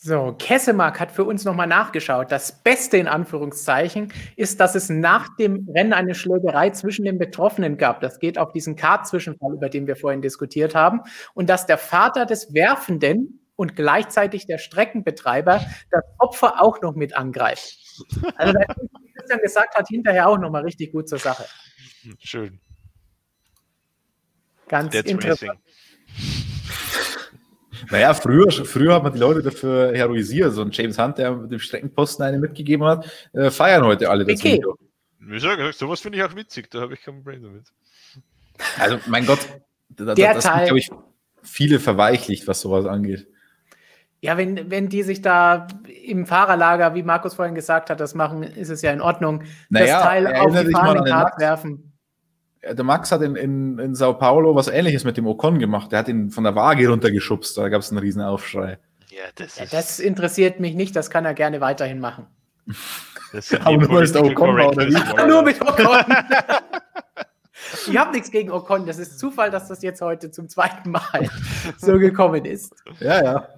So, 0.00 0.32
Kessemark 0.38 1.00
hat 1.00 1.10
für 1.10 1.24
uns 1.24 1.44
nochmal 1.44 1.66
nachgeschaut. 1.66 2.30
Das 2.30 2.62
Beste 2.62 2.98
in 2.98 3.08
Anführungszeichen 3.08 4.12
ist, 4.36 4.60
dass 4.60 4.76
es 4.76 4.88
nach 4.90 5.34
dem 5.38 5.68
Rennen 5.74 5.92
eine 5.92 6.14
Schlägerei 6.14 6.70
zwischen 6.70 7.04
den 7.04 7.18
Betroffenen 7.18 7.76
gab. 7.78 8.00
Das 8.00 8.20
geht 8.20 8.38
auf 8.38 8.52
diesen 8.52 8.76
Kart-Zwischenfall, 8.76 9.54
über 9.54 9.68
den 9.68 9.88
wir 9.88 9.96
vorhin 9.96 10.22
diskutiert 10.22 10.76
haben. 10.76 11.00
Und 11.34 11.50
dass 11.50 11.66
der 11.66 11.78
Vater 11.78 12.26
des 12.26 12.54
Werfenden 12.54 13.37
und 13.58 13.74
gleichzeitig 13.74 14.46
der 14.46 14.58
Streckenbetreiber 14.58 15.60
das 15.90 16.04
Opfer 16.18 16.62
auch 16.62 16.80
noch 16.80 16.94
mit 16.94 17.16
angreift. 17.16 17.76
Also, 18.36 18.52
das, 18.52 18.68
was 18.68 19.02
Christian 19.16 19.40
gesagt 19.40 19.74
hat, 19.74 19.88
hinterher 19.88 20.28
auch 20.28 20.38
nochmal 20.38 20.62
richtig 20.62 20.92
gut 20.92 21.08
zur 21.08 21.18
Sache. 21.18 21.44
Schön. 22.20 22.60
Ganz 24.68 24.92
That's 24.92 25.10
interessant. 25.10 25.58
Naja, 27.90 28.12
früher, 28.12 28.50
früher 28.50 28.92
hat 28.92 29.04
man 29.04 29.12
die 29.12 29.20
Leute 29.20 29.40
dafür 29.40 29.96
heroisiert. 29.96 30.52
So 30.52 30.62
ein 30.62 30.72
James 30.72 30.98
Hunt, 30.98 31.16
der 31.16 31.32
dem 31.32 31.60
Streckenposten 31.60 32.24
eine 32.24 32.38
mitgegeben 32.38 32.84
hat, 32.84 33.08
äh, 33.32 33.50
feiern 33.50 33.84
heute 33.84 34.10
alle 34.10 34.26
das 34.26 34.40
okay. 34.40 34.54
Video. 34.54 34.76
Wie 35.20 35.34
gesagt, 35.34 35.74
sowas 35.74 36.00
finde 36.00 36.18
ich 36.18 36.24
auch 36.24 36.34
witzig, 36.34 36.68
da 36.70 36.80
habe 36.80 36.94
ich 36.94 37.02
kein 37.02 37.14
Problem 37.14 37.44
damit. 37.44 37.66
Also, 38.78 38.98
mein 39.06 39.24
Gott, 39.24 39.38
da, 39.90 40.14
der 40.14 40.34
das 40.34 40.44
Teil, 40.44 40.64
glaube 40.64 40.80
ich, 40.80 40.90
viele 41.42 41.78
verweichlicht, 41.78 42.48
was 42.48 42.60
sowas 42.60 42.84
angeht. 42.84 43.28
Ja, 44.20 44.36
wenn, 44.36 44.70
wenn 44.70 44.88
die 44.88 45.04
sich 45.04 45.22
da 45.22 45.68
im 46.04 46.26
Fahrerlager, 46.26 46.94
wie 46.94 47.04
Markus 47.04 47.34
vorhin 47.34 47.54
gesagt 47.54 47.88
hat, 47.88 48.00
das 48.00 48.14
machen, 48.14 48.42
ist 48.42 48.68
es 48.68 48.82
ja 48.82 48.92
in 48.92 49.00
Ordnung. 49.00 49.44
Naja, 49.68 49.94
das 49.94 50.02
Teil 50.02 50.26
auf 50.26 50.60
die 50.60 50.72
fahrenden 50.72 51.04
Kart 51.06 51.38
werfen. 51.38 51.92
Der 52.64 52.84
Max 52.84 53.12
hat 53.12 53.22
in, 53.22 53.36
in, 53.36 53.78
in 53.78 53.94
Sao 53.94 54.14
Paulo 54.14 54.56
was 54.56 54.66
ähnliches 54.66 55.04
mit 55.04 55.16
dem 55.16 55.26
Ocon 55.26 55.60
gemacht. 55.60 55.92
Der 55.92 56.00
hat 56.00 56.08
ihn 56.08 56.30
von 56.30 56.42
der 56.42 56.56
Waage 56.56 56.88
runtergeschubst, 56.88 57.56
da 57.56 57.68
gab 57.68 57.82
es 57.82 57.90
einen 57.90 58.00
riesen 58.00 58.20
Aufschrei. 58.20 58.78
Ja 59.10 59.24
das, 59.36 59.58
ja, 59.58 59.66
das, 59.70 60.00
interessiert 60.00 60.58
mich 60.60 60.74
nicht, 60.74 60.96
das 60.96 61.10
kann 61.10 61.24
er 61.24 61.34
gerne 61.34 61.60
weiterhin 61.60 62.00
machen. 62.00 62.26
Aber 63.64 63.76
nur 63.76 64.02
Ocon 64.02 64.60
oder 64.60 64.86
wie? 64.86 65.26
nur 65.28 65.42
mit 65.42 65.60
Ocon. 65.60 66.04
ich 67.88 67.96
habe 67.96 68.12
nichts 68.12 68.30
gegen 68.30 68.50
Ocon. 68.50 68.86
Das 68.86 68.98
ist 68.98 69.18
Zufall, 69.18 69.50
dass 69.50 69.68
das 69.68 69.82
jetzt 69.82 70.00
heute 70.00 70.30
zum 70.30 70.48
zweiten 70.48 70.90
Mal 70.90 71.30
so 71.78 71.98
gekommen 71.98 72.44
ist. 72.44 72.74
Ja, 73.00 73.22
ja. 73.22 73.48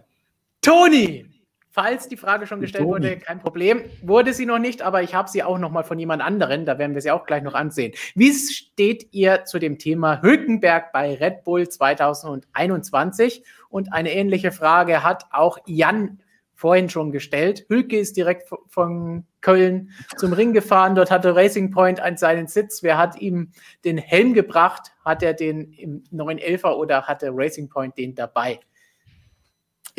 Toni! 0.62 1.26
Falls 1.72 2.08
die 2.08 2.16
Frage 2.16 2.48
schon 2.48 2.60
gestellt 2.60 2.82
Toni. 2.82 2.94
wurde, 2.94 3.16
kein 3.18 3.38
Problem. 3.38 3.84
Wurde 4.02 4.32
sie 4.34 4.44
noch 4.44 4.58
nicht, 4.58 4.82
aber 4.82 5.02
ich 5.02 5.14
habe 5.14 5.30
sie 5.30 5.44
auch 5.44 5.58
noch 5.58 5.70
mal 5.70 5.84
von 5.84 5.98
jemand 6.00 6.20
anderen. 6.20 6.66
Da 6.66 6.78
werden 6.78 6.94
wir 6.94 7.00
sie 7.00 7.12
auch 7.12 7.26
gleich 7.26 7.44
noch 7.44 7.54
ansehen. 7.54 7.92
Wie 8.16 8.32
steht 8.32 9.06
ihr 9.12 9.44
zu 9.44 9.60
dem 9.60 9.78
Thema 9.78 10.20
Hülkenberg 10.20 10.92
bei 10.92 11.14
Red 11.14 11.44
Bull 11.44 11.68
2021? 11.68 13.44
Und 13.68 13.92
eine 13.92 14.12
ähnliche 14.12 14.50
Frage 14.50 15.04
hat 15.04 15.26
auch 15.30 15.58
Jan 15.64 16.20
vorhin 16.60 16.90
schon 16.90 17.12
gestellt. 17.12 17.64
Hülke 17.68 17.98
ist 17.98 18.16
direkt 18.16 18.50
von 18.68 19.24
Köln 19.40 19.90
zum 20.16 20.32
Ring 20.32 20.52
gefahren. 20.52 20.94
Dort 20.96 21.10
hatte 21.10 21.34
Racing 21.34 21.70
Point 21.70 22.00
an 22.00 22.16
seinen 22.16 22.48
Sitz. 22.48 22.82
Wer 22.82 22.98
hat 22.98 23.18
ihm 23.18 23.52
den 23.84 23.96
Helm 23.96 24.34
gebracht? 24.34 24.92
Hat 25.04 25.22
er 25.22 25.34
den 25.34 25.72
im 25.72 26.02
911er 26.12 26.74
oder 26.74 27.06
hatte 27.06 27.30
Racing 27.32 27.68
Point 27.68 27.96
den 27.96 28.14
dabei? 28.14 28.60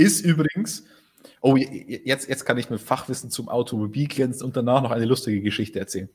Ist 0.01 0.21
übrigens, 0.21 0.85
oh, 1.41 1.55
jetzt, 1.55 2.27
jetzt 2.29 2.45
kann 2.45 2.57
ich 2.57 2.69
mit 2.69 2.81
Fachwissen 2.81 3.29
zum 3.29 3.49
Automobil 3.49 4.07
glänzen 4.07 4.45
und 4.45 4.55
danach 4.55 4.81
noch 4.81 4.91
eine 4.91 5.05
lustige 5.05 5.41
Geschichte 5.41 5.79
erzählen. 5.79 6.09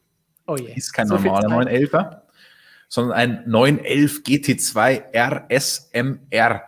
Oh 0.47 0.57
je. 0.57 0.73
Ist 0.75 0.93
kein 0.93 1.09
so 1.09 1.15
normaler 1.17 1.49
911er, 1.49 2.21
sondern 2.89 3.17
ein 3.17 3.43
911 3.47 4.23
GT2 4.25 5.03
RSMR. 5.15 6.63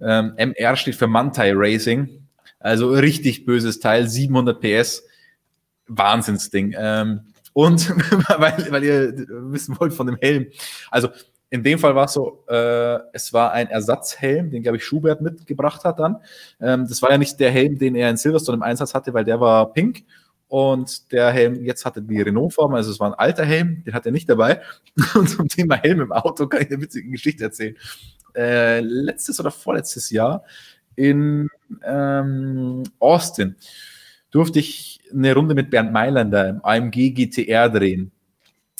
Ähm, 0.00 0.34
MR 0.36 0.76
steht 0.76 0.96
für 0.96 1.06
Mantai 1.06 1.52
Racing 1.54 2.22
also 2.62 2.90
richtig 2.90 3.44
böses 3.44 3.80
Teil, 3.80 4.08
700 4.08 4.60
PS, 4.60 5.04
Wahnsinnsding. 5.88 6.74
Ähm, 6.76 7.20
und 7.52 7.90
weil, 8.38 8.70
weil 8.70 8.84
ihr 8.84 9.12
wissen 9.50 9.78
wollt 9.78 9.92
von 9.92 10.06
dem 10.06 10.16
Helm. 10.20 10.46
Also 10.90 11.08
in 11.52 11.62
dem 11.62 11.78
Fall 11.78 11.94
war 11.94 12.06
es 12.06 12.14
so, 12.14 12.44
äh, 12.48 12.98
es 13.12 13.34
war 13.34 13.52
ein 13.52 13.68
Ersatzhelm, 13.68 14.50
den, 14.50 14.62
glaube 14.62 14.78
ich, 14.78 14.84
Schubert 14.86 15.20
mitgebracht 15.20 15.84
hat 15.84 15.98
dann. 15.98 16.16
Ähm, 16.62 16.86
das 16.88 17.02
war 17.02 17.10
ja 17.10 17.18
nicht 17.18 17.38
der 17.40 17.50
Helm, 17.50 17.76
den 17.78 17.94
er 17.94 18.08
in 18.08 18.16
Silverstone 18.16 18.56
im 18.56 18.62
Einsatz 18.62 18.94
hatte, 18.94 19.12
weil 19.12 19.26
der 19.26 19.38
war 19.38 19.70
pink. 19.70 20.02
Und 20.48 21.12
der 21.12 21.30
Helm 21.30 21.62
jetzt 21.62 21.84
hatte 21.84 22.00
die 22.00 22.22
Renault-Form, 22.22 22.72
also 22.72 22.90
es 22.90 22.98
war 23.00 23.08
ein 23.08 23.18
alter 23.18 23.44
Helm, 23.44 23.84
den 23.84 23.92
hat 23.92 24.06
er 24.06 24.12
nicht 24.12 24.30
dabei. 24.30 24.62
Und 25.14 25.28
zum 25.28 25.46
Thema 25.46 25.76
Helm 25.76 26.00
im 26.00 26.12
Auto 26.12 26.46
kann 26.46 26.62
ich 26.62 26.70
eine 26.70 26.80
witzige 26.80 27.10
Geschichte 27.10 27.44
erzählen. 27.44 27.76
Äh, 28.34 28.80
letztes 28.80 29.38
oder 29.38 29.50
vorletztes 29.50 30.08
Jahr 30.08 30.44
in 30.96 31.50
ähm, 31.84 32.82
Austin 32.98 33.56
durfte 34.30 34.58
ich 34.58 35.00
eine 35.12 35.34
Runde 35.34 35.54
mit 35.54 35.68
Bernd 35.68 35.92
Mailänder 35.92 36.48
im 36.48 36.64
AMG 36.64 37.10
GTR 37.10 37.68
drehen. 37.68 38.10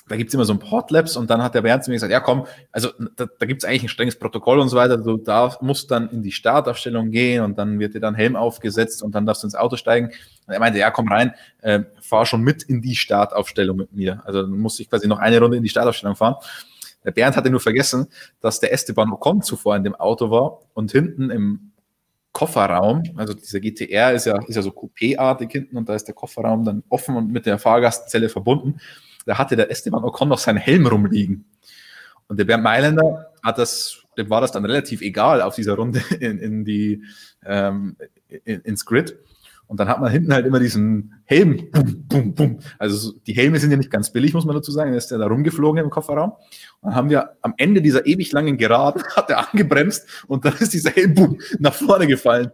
Da 0.08 0.16
gibt 0.16 0.28
es 0.28 0.34
immer 0.34 0.44
so 0.44 0.52
ein 0.52 0.58
Portlabs 0.58 1.16
und 1.16 1.30
dann 1.30 1.42
hat 1.42 1.54
der 1.54 1.62
Bernd 1.62 1.84
zu 1.84 1.90
mir 1.90 1.96
gesagt, 1.96 2.12
ja 2.12 2.20
komm, 2.20 2.46
also 2.72 2.90
da, 3.16 3.26
da 3.38 3.46
gibt 3.46 3.62
es 3.62 3.68
eigentlich 3.68 3.84
ein 3.84 3.88
strenges 3.88 4.18
Protokoll 4.18 4.58
und 4.58 4.68
so 4.68 4.76
weiter, 4.76 4.98
du 4.98 5.16
darf, 5.16 5.60
musst 5.60 5.90
dann 5.90 6.10
in 6.10 6.22
die 6.22 6.32
Startaufstellung 6.32 7.10
gehen 7.10 7.42
und 7.44 7.56
dann 7.56 7.78
wird 7.78 7.94
dir 7.94 8.00
dann 8.00 8.14
Helm 8.14 8.36
aufgesetzt 8.36 9.02
und 9.02 9.14
dann 9.14 9.26
darfst 9.26 9.42
du 9.42 9.46
ins 9.46 9.54
Auto 9.54 9.76
steigen. 9.76 10.08
Und 10.46 10.54
er 10.54 10.60
meinte, 10.60 10.78
ja 10.78 10.90
komm 10.90 11.08
rein, 11.08 11.32
äh, 11.60 11.80
fahr 12.00 12.26
schon 12.26 12.42
mit 12.42 12.62
in 12.64 12.82
die 12.82 12.96
Startaufstellung 12.96 13.76
mit 13.76 13.92
mir. 13.92 14.22
Also 14.24 14.42
dann 14.42 14.50
musste 14.50 14.82
ich 14.82 14.90
quasi 14.90 15.06
noch 15.06 15.18
eine 15.18 15.40
Runde 15.40 15.56
in 15.56 15.62
die 15.62 15.68
Startaufstellung 15.68 16.16
fahren. 16.16 16.34
Der 17.04 17.12
Bernd 17.12 17.36
hatte 17.36 17.50
nur 17.50 17.60
vergessen, 17.60 18.08
dass 18.40 18.60
der 18.60 18.72
Esteban 18.72 19.12
Ocon 19.12 19.42
zuvor 19.42 19.76
in 19.76 19.84
dem 19.84 19.94
Auto 19.94 20.30
war 20.30 20.60
und 20.74 20.92
hinten 20.92 21.30
im 21.30 21.72
Kofferraum, 22.32 23.02
also 23.16 23.34
dieser 23.34 23.60
GTR 23.60 24.12
ist 24.14 24.24
ja, 24.24 24.40
ist 24.46 24.56
ja 24.56 24.62
so 24.62 24.70
Coupé-artig 24.70 25.52
hinten 25.52 25.76
und 25.76 25.88
da 25.88 25.94
ist 25.94 26.04
der 26.04 26.14
Kofferraum 26.14 26.64
dann 26.64 26.82
offen 26.88 27.14
und 27.14 27.30
mit 27.30 27.44
der 27.44 27.58
Fahrgastzelle 27.58 28.30
verbunden. 28.30 28.80
Da 29.26 29.38
hatte 29.38 29.56
der 29.56 29.70
Esteban 29.70 30.04
Ocon 30.04 30.28
noch 30.28 30.38
seinen 30.38 30.58
Helm 30.58 30.86
rumliegen. 30.86 31.44
Und 32.28 32.38
der 32.38 32.44
Bernd 32.44 32.64
Mailänder 32.64 33.30
hat 33.42 33.58
das, 33.58 34.02
dem 34.16 34.30
war 34.30 34.40
das 34.40 34.52
dann 34.52 34.64
relativ 34.64 35.00
egal 35.00 35.42
auf 35.42 35.54
dieser 35.54 35.74
Runde 35.74 36.02
in, 36.20 36.38
in 36.38 36.64
die, 36.64 37.04
ähm, 37.44 37.96
in, 38.44 38.60
ins 38.60 38.84
Grid. 38.84 39.18
Und 39.66 39.80
dann 39.80 39.88
hat 39.88 40.00
man 40.00 40.10
hinten 40.10 40.34
halt 40.34 40.44
immer 40.44 40.60
diesen 40.60 41.22
Helm. 41.24 41.70
Bum, 41.70 42.04
bum, 42.06 42.34
bum. 42.34 42.58
Also 42.78 43.12
die 43.26 43.32
Helme 43.32 43.58
sind 43.58 43.70
ja 43.70 43.78
nicht 43.78 43.90
ganz 43.90 44.12
billig, 44.12 44.34
muss 44.34 44.44
man 44.44 44.54
dazu 44.54 44.70
sagen. 44.70 44.92
Er 44.92 44.98
ist 44.98 45.10
ja 45.10 45.16
da 45.16 45.26
rumgeflogen 45.26 45.82
im 45.82 45.88
Kofferraum. 45.88 46.32
Und 46.32 46.90
dann 46.90 46.94
haben 46.94 47.08
wir 47.08 47.36
am 47.40 47.54
Ende 47.56 47.80
dieser 47.80 48.04
ewig 48.04 48.32
langen 48.32 48.58
Geraden, 48.58 49.02
hat 49.16 49.30
er 49.30 49.48
angebremst 49.50 50.24
und 50.26 50.44
dann 50.44 50.54
ist 50.58 50.74
dieser 50.74 50.90
Helm 50.90 51.14
boom, 51.14 51.38
nach 51.58 51.72
vorne 51.72 52.06
gefallen. 52.06 52.50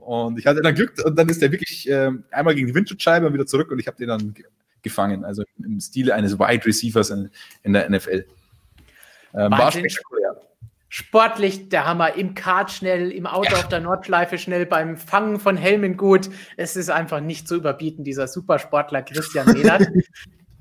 Und 0.00 0.38
ich 0.38 0.46
hatte 0.46 0.62
dann 0.62 0.74
Glück 0.74 0.92
und 1.04 1.18
dann 1.18 1.28
ist 1.28 1.42
er 1.42 1.52
wirklich 1.52 1.88
äh, 1.90 2.10
einmal 2.30 2.54
gegen 2.54 2.68
die 2.68 2.74
Windschutzscheibe 2.74 3.26
und 3.26 3.34
wieder 3.34 3.46
zurück 3.46 3.70
und 3.70 3.78
ich 3.78 3.86
habe 3.86 3.96
den 3.96 4.08
dann 4.08 4.34
gefangen. 4.84 5.24
Also 5.24 5.42
im 5.58 5.80
Stile 5.80 6.14
eines 6.14 6.38
Wide 6.38 6.64
Receivers 6.64 7.10
in, 7.10 7.30
in 7.64 7.72
der 7.72 7.90
NFL. 7.90 8.24
Ähm, 9.34 9.50
war 9.50 9.72
spektakulär 9.72 10.36
sportlich 10.94 11.70
der 11.70 11.86
Hammer, 11.86 12.14
im 12.14 12.36
Kart 12.36 12.70
schnell, 12.70 13.10
im 13.10 13.26
Auto 13.26 13.50
ja. 13.50 13.58
auf 13.58 13.68
der 13.68 13.80
Nordschleife 13.80 14.38
schnell, 14.38 14.64
beim 14.64 14.96
Fangen 14.96 15.40
von 15.40 15.56
Helmen 15.56 15.96
gut. 15.96 16.30
Es 16.56 16.76
ist 16.76 16.88
einfach 16.88 17.18
nicht 17.18 17.48
zu 17.48 17.56
überbieten, 17.56 18.04
dieser 18.04 18.28
Supersportler 18.28 19.02
Christian 19.02 19.52
Mehlert. 19.52 19.88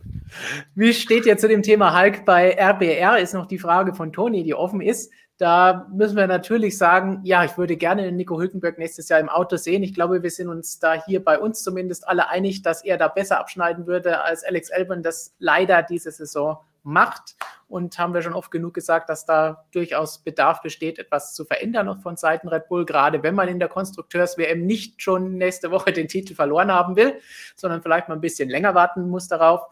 Wie 0.74 0.92
steht 0.96 1.28
ihr 1.28 1.38
zu 1.38 1.48
dem 1.48 1.62
Thema 1.62 1.96
Hulk 1.96 2.26
bei 2.26 2.58
RBR? 2.60 3.20
Ist 3.20 3.36
noch 3.36 3.46
die 3.46 3.60
Frage 3.60 3.94
von 3.94 4.12
Toni, 4.12 4.44
die 4.44 4.56
offen 4.56 4.82
ist. 4.82 5.12
Da 5.38 5.88
müssen 5.92 6.16
wir 6.16 6.28
natürlich 6.28 6.78
sagen, 6.78 7.22
ja, 7.24 7.44
ich 7.44 7.58
würde 7.58 7.76
gerne 7.76 8.12
Nico 8.12 8.40
Hülkenberg 8.40 8.78
nächstes 8.78 9.10
Jahr 9.10 9.20
im 9.20 9.30
Auto 9.30 9.58
sehen. 9.58 9.82
Ich 9.82 9.94
glaube, 9.94 10.22
wir 10.22 10.30
sind 10.30 10.48
uns 10.48 10.80
da 10.80 10.94
hier 10.94 11.24
bei 11.24 11.40
uns 11.40 11.64
zumindest 11.64 12.08
alle 12.08 12.30
einig, 12.30 12.62
dass 12.62 12.84
er 12.84 12.98
da 12.98 13.08
besser 13.08 13.40
abschneiden 13.40 13.88
würde, 13.88 14.22
als 14.22 14.44
Alex 14.44 14.72
Albon 14.72 15.02
das 15.02 15.34
leider 15.40 15.82
diese 15.82 16.12
Saison 16.12 16.60
macht. 16.84 17.36
Und 17.68 17.98
haben 17.98 18.14
wir 18.14 18.22
schon 18.22 18.34
oft 18.34 18.52
genug 18.52 18.76
gesagt, 18.76 19.10
dass 19.10 19.26
da 19.26 19.66
durchaus 19.72 20.20
Bedarf 20.20 20.62
besteht, 20.62 21.00
etwas 21.00 21.34
zu 21.34 21.44
verändern 21.44 21.88
noch 21.88 22.02
von 22.02 22.16
Seiten 22.16 22.48
Red 22.48 22.68
Bull, 22.68 22.86
gerade 22.86 23.24
wenn 23.24 23.34
man 23.34 23.48
in 23.48 23.58
der 23.58 23.70
Konstrukteurs-WM 23.70 24.64
nicht 24.64 25.02
schon 25.02 25.38
nächste 25.38 25.72
Woche 25.72 25.92
den 25.92 26.08
Titel 26.08 26.36
verloren 26.36 26.72
haben 26.72 26.96
will, 26.96 27.20
sondern 27.56 27.82
vielleicht 27.82 28.10
mal 28.10 28.16
ein 28.16 28.22
bisschen 28.22 28.50
länger 28.50 28.76
warten 28.76 29.10
muss 29.10 29.28
darauf. 29.28 29.66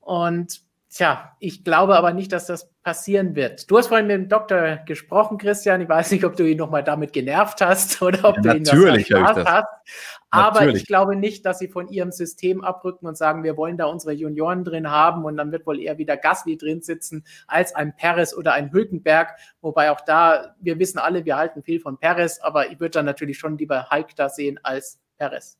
Und 0.00 0.61
Tja, 0.94 1.34
ich 1.38 1.64
glaube 1.64 1.96
aber 1.96 2.12
nicht, 2.12 2.32
dass 2.32 2.44
das 2.44 2.70
passieren 2.82 3.34
wird. 3.34 3.70
Du 3.70 3.78
hast 3.78 3.86
vorhin 3.86 4.08
mit 4.08 4.14
dem 4.14 4.28
Doktor 4.28 4.76
gesprochen, 4.84 5.38
Christian. 5.38 5.80
Ich 5.80 5.88
weiß 5.88 6.10
nicht, 6.10 6.22
ob 6.22 6.36
du 6.36 6.44
ihn 6.44 6.58
nochmal 6.58 6.84
damit 6.84 7.14
genervt 7.14 7.62
hast 7.62 8.02
oder 8.02 8.28
ob 8.28 8.36
ja, 8.36 8.42
du 8.42 8.56
ihn 8.58 8.62
natürlich 8.62 9.08
das 9.08 9.18
Spaß 9.18 9.44
hast. 9.46 9.68
Aber 10.28 10.60
natürlich. 10.60 10.82
ich 10.82 10.86
glaube 10.86 11.16
nicht, 11.16 11.46
dass 11.46 11.60
sie 11.60 11.68
von 11.68 11.88
ihrem 11.88 12.12
System 12.12 12.62
abrücken 12.62 13.06
und 13.06 13.16
sagen, 13.16 13.42
wir 13.42 13.56
wollen 13.56 13.78
da 13.78 13.86
unsere 13.86 14.12
Junioren 14.12 14.64
drin 14.64 14.90
haben 14.90 15.24
und 15.24 15.38
dann 15.38 15.50
wird 15.50 15.66
wohl 15.66 15.80
eher 15.80 15.96
wieder 15.96 16.18
Gasly 16.18 16.58
drin 16.58 16.82
sitzen 16.82 17.24
als 17.46 17.74
ein 17.74 17.96
Perez 17.96 18.34
oder 18.34 18.52
ein 18.52 18.70
Hülkenberg. 18.70 19.34
Wobei 19.62 19.92
auch 19.92 20.02
da, 20.02 20.54
wir 20.60 20.78
wissen 20.78 20.98
alle, 20.98 21.24
wir 21.24 21.38
halten 21.38 21.62
viel 21.62 21.80
von 21.80 21.96
Perez, 21.96 22.38
aber 22.40 22.70
ich 22.70 22.80
würde 22.80 22.90
dann 22.90 23.06
natürlich 23.06 23.38
schon 23.38 23.56
lieber 23.56 23.88
Hulk 23.90 24.14
da 24.14 24.28
sehen 24.28 24.60
als 24.62 25.00
Perez. 25.16 25.56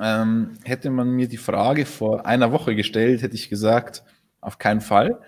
Ähm, 0.00 0.58
hätte 0.64 0.90
man 0.90 1.10
mir 1.10 1.28
die 1.28 1.36
Frage 1.36 1.86
vor 1.86 2.26
einer 2.26 2.52
Woche 2.52 2.74
gestellt, 2.74 3.22
hätte 3.22 3.34
ich 3.34 3.48
gesagt, 3.48 4.02
auf 4.40 4.58
keinen 4.58 4.80
Fall. 4.80 5.20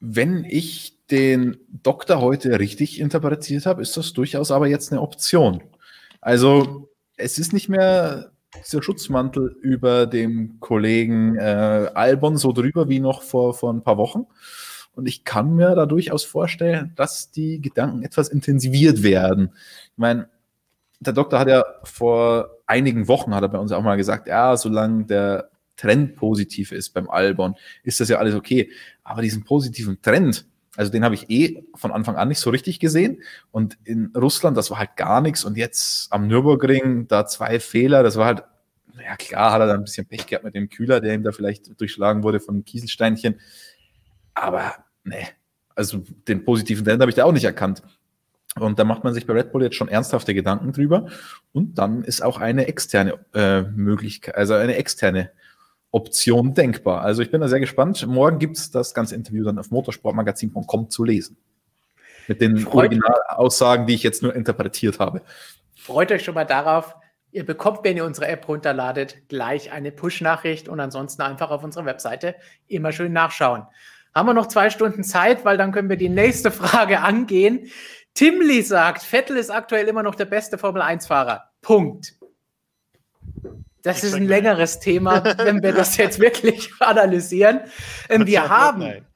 Wenn 0.00 0.44
ich 0.44 0.96
den 1.10 1.58
Doktor 1.68 2.20
heute 2.20 2.58
richtig 2.58 3.00
interpretiert 3.00 3.66
habe, 3.66 3.82
ist 3.82 3.96
das 3.96 4.12
durchaus 4.12 4.50
aber 4.50 4.66
jetzt 4.66 4.92
eine 4.92 5.00
Option. 5.00 5.62
Also 6.20 6.88
es 7.16 7.38
ist 7.38 7.52
nicht 7.52 7.68
mehr 7.68 8.32
dieser 8.64 8.82
Schutzmantel 8.82 9.56
über 9.60 10.06
dem 10.06 10.58
Kollegen 10.60 11.36
äh, 11.36 11.90
Albon 11.94 12.36
so 12.36 12.52
drüber 12.52 12.88
wie 12.88 13.00
noch 13.00 13.22
vor, 13.22 13.54
vor 13.54 13.72
ein 13.72 13.82
paar 13.82 13.98
Wochen. 13.98 14.26
Und 14.94 15.06
ich 15.06 15.24
kann 15.24 15.54
mir 15.54 15.74
da 15.74 15.84
durchaus 15.86 16.24
vorstellen, 16.24 16.92
dass 16.96 17.30
die 17.30 17.60
Gedanken 17.60 18.02
etwas 18.02 18.28
intensiviert 18.28 19.02
werden. 19.02 19.52
Ich 19.92 19.98
meine, 19.98 20.28
der 21.00 21.12
Doktor 21.12 21.38
hat 21.38 21.48
ja 21.48 21.64
vor 21.84 22.55
einigen 22.66 23.08
Wochen, 23.08 23.34
hat 23.34 23.42
er 23.42 23.48
bei 23.48 23.58
uns 23.58 23.72
auch 23.72 23.82
mal 23.82 23.96
gesagt, 23.96 24.26
ja, 24.26 24.56
solange 24.56 25.04
der 25.04 25.50
Trend 25.76 26.16
positiv 26.16 26.72
ist 26.72 26.90
beim 26.90 27.08
Albon, 27.08 27.54
ist 27.82 28.00
das 28.00 28.08
ja 28.08 28.18
alles 28.18 28.34
okay. 28.34 28.70
Aber 29.04 29.22
diesen 29.22 29.44
positiven 29.44 30.00
Trend, 30.02 30.46
also 30.76 30.90
den 30.90 31.04
habe 31.04 31.14
ich 31.14 31.30
eh 31.30 31.64
von 31.74 31.92
Anfang 31.92 32.16
an 32.16 32.28
nicht 32.28 32.40
so 32.40 32.50
richtig 32.50 32.80
gesehen. 32.80 33.22
Und 33.50 33.78
in 33.84 34.12
Russland, 34.16 34.56
das 34.56 34.70
war 34.70 34.78
halt 34.78 34.96
gar 34.96 35.20
nichts. 35.20 35.44
Und 35.44 35.56
jetzt 35.56 36.12
am 36.12 36.26
Nürburgring, 36.26 37.08
da 37.08 37.26
zwei 37.26 37.60
Fehler, 37.60 38.02
das 38.02 38.16
war 38.16 38.26
halt, 38.26 38.44
ja 39.02 39.16
klar, 39.16 39.52
hat 39.52 39.60
er 39.60 39.66
da 39.66 39.74
ein 39.74 39.84
bisschen 39.84 40.06
Pech 40.06 40.26
gehabt 40.26 40.44
mit 40.44 40.54
dem 40.54 40.68
Kühler, 40.68 41.00
der 41.00 41.14
ihm 41.14 41.22
da 41.22 41.32
vielleicht 41.32 41.78
durchschlagen 41.80 42.22
wurde 42.22 42.40
von 42.40 42.64
Kieselsteinchen. 42.64 43.40
Aber 44.34 44.74
ne, 45.04 45.28
also 45.74 46.02
den 46.26 46.44
positiven 46.44 46.84
Trend 46.84 47.00
habe 47.00 47.10
ich 47.10 47.16
da 47.16 47.24
auch 47.24 47.32
nicht 47.32 47.44
erkannt. 47.44 47.82
Und 48.58 48.78
da 48.78 48.84
macht 48.84 49.04
man 49.04 49.12
sich 49.12 49.26
bei 49.26 49.34
Red 49.34 49.52
Bull 49.52 49.62
jetzt 49.62 49.76
schon 49.76 49.88
ernsthafte 49.88 50.34
Gedanken 50.34 50.72
drüber. 50.72 51.06
Und 51.52 51.78
dann 51.78 52.02
ist 52.02 52.22
auch 52.22 52.38
eine 52.38 52.66
externe 52.68 53.18
äh, 53.34 53.62
Möglichkeit, 53.62 54.34
also 54.34 54.54
eine 54.54 54.76
externe 54.76 55.30
Option 55.90 56.54
denkbar. 56.54 57.02
Also 57.02 57.22
ich 57.22 57.30
bin 57.30 57.40
da 57.40 57.48
sehr 57.48 57.60
gespannt. 57.60 58.06
Morgen 58.06 58.38
gibt 58.38 58.56
es 58.56 58.70
das 58.70 58.94
ganze 58.94 59.14
Interview 59.14 59.44
dann 59.44 59.58
auf 59.58 59.70
motorsportmagazin.com 59.70 60.90
zu 60.90 61.04
lesen. 61.04 61.36
Mit 62.28 62.40
den 62.40 62.58
Freut 62.58 62.74
Originalaussagen, 62.74 63.86
die 63.86 63.94
ich 63.94 64.02
jetzt 64.02 64.22
nur 64.22 64.34
interpretiert 64.34 64.98
habe. 64.98 65.22
Freut 65.76 66.10
euch 66.10 66.24
schon 66.24 66.34
mal 66.34 66.44
darauf. 66.44 66.96
Ihr 67.30 67.44
bekommt, 67.44 67.80
wenn 67.84 67.96
ihr 67.96 68.04
unsere 68.04 68.28
App 68.28 68.48
runterladet, 68.48 69.28
gleich 69.28 69.70
eine 69.70 69.92
Push-Nachricht 69.92 70.68
und 70.68 70.80
ansonsten 70.80 71.22
einfach 71.22 71.50
auf 71.50 71.62
unserer 71.62 71.84
Webseite 71.84 72.34
immer 72.66 72.92
schön 72.92 73.12
nachschauen. 73.12 73.64
Haben 74.14 74.28
wir 74.28 74.34
noch 74.34 74.46
zwei 74.46 74.70
Stunden 74.70 75.04
Zeit, 75.04 75.44
weil 75.44 75.58
dann 75.58 75.72
können 75.72 75.90
wir 75.90 75.98
die 75.98 76.08
nächste 76.08 76.50
Frage 76.50 77.00
angehen. 77.00 77.70
Timli 78.16 78.62
sagt, 78.62 79.02
Vettel 79.02 79.36
ist 79.36 79.50
aktuell 79.50 79.86
immer 79.88 80.02
noch 80.02 80.14
der 80.14 80.24
beste 80.24 80.56
Formel-1-Fahrer. 80.56 81.50
Punkt. 81.60 82.14
Das 83.82 84.02
ist 84.02 84.14
ein 84.14 84.26
längeres 84.26 84.80
Thema, 84.80 85.22
wenn 85.38 85.62
wir 85.62 85.72
das 85.72 85.98
jetzt 85.98 86.18
wirklich 86.18 86.70
analysieren. 86.80 87.60
Ähm, 88.08 88.26
wir, 88.26 88.48
haben, 88.48 89.06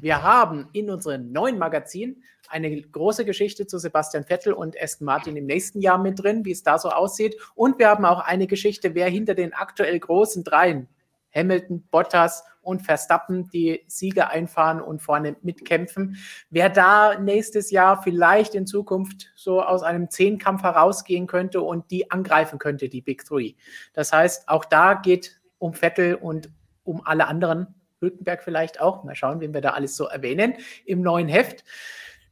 wir 0.00 0.22
haben 0.22 0.68
in 0.72 0.90
unserem 0.90 1.32
neuen 1.32 1.58
Magazin 1.58 2.22
eine 2.50 2.82
große 2.82 3.24
Geschichte 3.24 3.66
zu 3.66 3.78
Sebastian 3.78 4.24
Vettel 4.24 4.52
und 4.52 4.80
Aston 4.80 5.06
Martin 5.06 5.36
im 5.36 5.46
nächsten 5.46 5.80
Jahr 5.80 5.98
mit 5.98 6.22
drin, 6.22 6.44
wie 6.44 6.52
es 6.52 6.62
da 6.62 6.78
so 6.78 6.90
aussieht. 6.90 7.36
Und 7.54 7.78
wir 7.78 7.88
haben 7.88 8.04
auch 8.04 8.20
eine 8.20 8.46
Geschichte, 8.46 8.94
wer 8.94 9.08
hinter 9.08 9.34
den 9.34 9.54
aktuell 9.54 9.98
großen 9.98 10.44
dreien, 10.44 10.86
Hamilton, 11.34 11.82
Bottas 11.90 12.44
und 12.62 12.82
Verstappen, 12.82 13.48
die 13.50 13.84
Siege 13.86 14.28
einfahren 14.28 14.80
und 14.80 15.00
vorne 15.00 15.36
mitkämpfen. 15.42 16.16
Wer 16.50 16.68
da 16.68 17.18
nächstes 17.18 17.70
Jahr 17.70 18.02
vielleicht 18.02 18.54
in 18.54 18.66
Zukunft 18.66 19.32
so 19.34 19.62
aus 19.62 19.82
einem 19.82 20.10
Zehnkampf 20.10 20.62
herausgehen 20.62 21.26
könnte 21.26 21.62
und 21.62 21.90
die 21.90 22.10
angreifen 22.10 22.58
könnte, 22.58 22.88
die 22.88 23.00
Big 23.00 23.24
Three. 23.24 23.54
Das 23.92 24.12
heißt, 24.12 24.48
auch 24.48 24.64
da 24.64 24.94
geht 24.94 25.40
um 25.58 25.74
Vettel 25.74 26.14
und 26.14 26.50
um 26.84 27.04
alle 27.04 27.26
anderen. 27.26 27.74
Hülkenberg 28.00 28.42
vielleicht 28.42 28.80
auch. 28.80 29.04
Mal 29.04 29.14
schauen, 29.14 29.40
wen 29.40 29.52
wir 29.52 29.60
da 29.60 29.70
alles 29.70 29.96
so 29.96 30.06
erwähnen 30.06 30.54
im 30.86 31.02
neuen 31.02 31.28
Heft. 31.28 31.64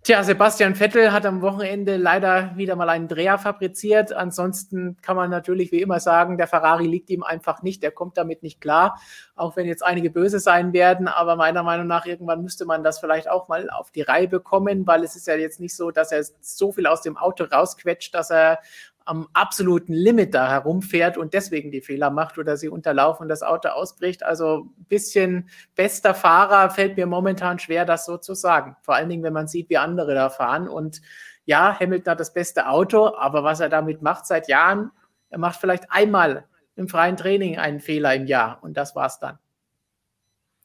Tja, 0.04 0.22
Sebastian 0.22 0.76
Vettel 0.76 1.12
hat 1.12 1.26
am 1.26 1.42
Wochenende 1.42 1.96
leider 1.96 2.56
wieder 2.56 2.76
mal 2.76 2.88
einen 2.88 3.08
Dreher 3.08 3.36
fabriziert. 3.36 4.12
Ansonsten 4.12 4.96
kann 5.02 5.16
man 5.16 5.28
natürlich 5.28 5.72
wie 5.72 5.82
immer 5.82 5.98
sagen, 5.98 6.38
der 6.38 6.46
Ferrari 6.46 6.86
liegt 6.86 7.10
ihm 7.10 7.24
einfach 7.24 7.62
nicht. 7.62 7.82
Er 7.82 7.90
kommt 7.90 8.16
damit 8.16 8.42
nicht 8.42 8.60
klar, 8.60 9.00
auch 9.34 9.56
wenn 9.56 9.66
jetzt 9.66 9.84
einige 9.84 10.08
böse 10.10 10.38
sein 10.38 10.72
werden. 10.72 11.08
Aber 11.08 11.34
meiner 11.34 11.64
Meinung 11.64 11.88
nach, 11.88 12.06
irgendwann 12.06 12.42
müsste 12.42 12.64
man 12.64 12.84
das 12.84 13.00
vielleicht 13.00 13.28
auch 13.28 13.48
mal 13.48 13.68
auf 13.70 13.90
die 13.90 14.02
Reihe 14.02 14.28
bekommen, 14.28 14.86
weil 14.86 15.02
es 15.02 15.16
ist 15.16 15.26
ja 15.26 15.34
jetzt 15.34 15.58
nicht 15.58 15.74
so, 15.74 15.90
dass 15.90 16.12
er 16.12 16.24
so 16.40 16.70
viel 16.72 16.86
aus 16.86 17.02
dem 17.02 17.16
Auto 17.16 17.44
rausquetscht, 17.44 18.14
dass 18.14 18.30
er 18.30 18.60
am 19.08 19.26
absoluten 19.32 19.94
Limit 19.94 20.34
da 20.34 20.50
herumfährt 20.50 21.16
und 21.16 21.32
deswegen 21.32 21.70
die 21.70 21.80
Fehler 21.80 22.10
macht 22.10 22.36
oder 22.36 22.58
sie 22.58 22.68
unterlaufen 22.68 23.22
und 23.22 23.30
das 23.30 23.42
Auto 23.42 23.70
ausbricht. 23.70 24.22
Also 24.22 24.66
ein 24.78 24.84
bisschen 24.84 25.48
bester 25.74 26.14
Fahrer 26.14 26.68
fällt 26.68 26.98
mir 26.98 27.06
momentan 27.06 27.58
schwer, 27.58 27.86
das 27.86 28.04
so 28.04 28.18
zu 28.18 28.34
sagen. 28.34 28.76
Vor 28.82 28.96
allen 28.96 29.08
Dingen, 29.08 29.22
wenn 29.22 29.32
man 29.32 29.48
sieht, 29.48 29.70
wie 29.70 29.78
andere 29.78 30.14
da 30.14 30.28
fahren. 30.28 30.68
Und 30.68 31.00
ja, 31.46 31.74
Hamilton 31.80 32.10
hat 32.10 32.20
das 32.20 32.34
beste 32.34 32.68
Auto, 32.68 33.16
aber 33.16 33.42
was 33.44 33.60
er 33.60 33.70
damit 33.70 34.02
macht 34.02 34.26
seit 34.26 34.46
Jahren, 34.46 34.90
er 35.30 35.38
macht 35.38 35.58
vielleicht 35.58 35.90
einmal 35.90 36.44
im 36.76 36.86
freien 36.86 37.16
Training 37.16 37.56
einen 37.56 37.80
Fehler 37.80 38.14
im 38.14 38.26
Jahr 38.26 38.58
und 38.60 38.76
das 38.76 38.94
war's 38.94 39.18
dann. 39.18 39.38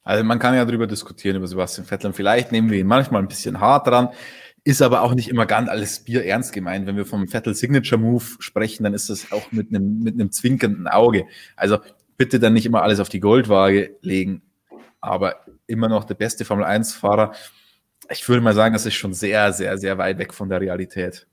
Also 0.03 0.22
man 0.26 0.40
kann 0.40 0.53
ja 0.53 0.65
darüber 0.65 0.86
diskutieren, 0.86 1.38
über 1.38 1.48
Sebastian 1.48 1.88
Vettel. 1.88 2.07
Und 2.07 2.14
vielleicht 2.14 2.52
nehmen 2.52 2.70
wir 2.70 2.78
ihn 2.78 2.88
manchmal 2.88 3.22
ein 3.22 3.30
bisschen 3.30 3.61
hart 3.61 3.88
dran. 3.88 4.10
Ist 4.65 4.81
aber 4.81 5.02
auch 5.02 5.14
nicht 5.14 5.30
immer 5.30 5.45
ganz 5.45 5.69
alles 5.69 5.99
Bier 5.99 6.26
ernst 6.26 6.53
gemeint. 6.53 6.88
Wenn 6.88 6.95
wir 6.95 7.06
vom 7.06 7.27
Vettel 7.27 7.53
Signature 7.53 7.99
Move 7.99 8.23
sprechen, 8.40 8.84
dann 8.84 8.94
ist 8.94 9.10
das 9.10 9.31
auch 9.31 9.52
mit 9.52 9.69
einem, 9.69 9.99
mit 9.99 10.14
einem 10.14 10.31
zwinkernden 10.31 10.88
Auge. 10.88 11.26
Also 11.56 11.80
bitte 12.18 12.40
dann 12.40 12.53
nicht 12.53 12.65
immer 12.65 12.81
alles 12.81 12.99
auf 12.99 13.10
die 13.10 13.19
Goldwaage 13.19 13.98
legen. 14.02 14.41
Aber 15.02 15.45
immer 15.68 15.90
noch 15.90 16.06
der 16.06 16.15
beste 16.15 16.45
Formel 16.45 16.64
1 16.64 16.94
Fahrer. 16.94 17.34
Ich 18.10 18.27
würde 18.30 18.41
mal 18.41 18.53
sagen, 18.53 18.73
das 18.73 18.85
ist 18.85 18.94
schon 18.94 19.14
sehr, 19.14 19.52
sehr, 19.52 19.77
sehr 19.77 19.98
weit 19.98 20.18
weg 20.18 20.34
von 20.34 20.48
der 20.48 20.61
Realität 20.61 21.27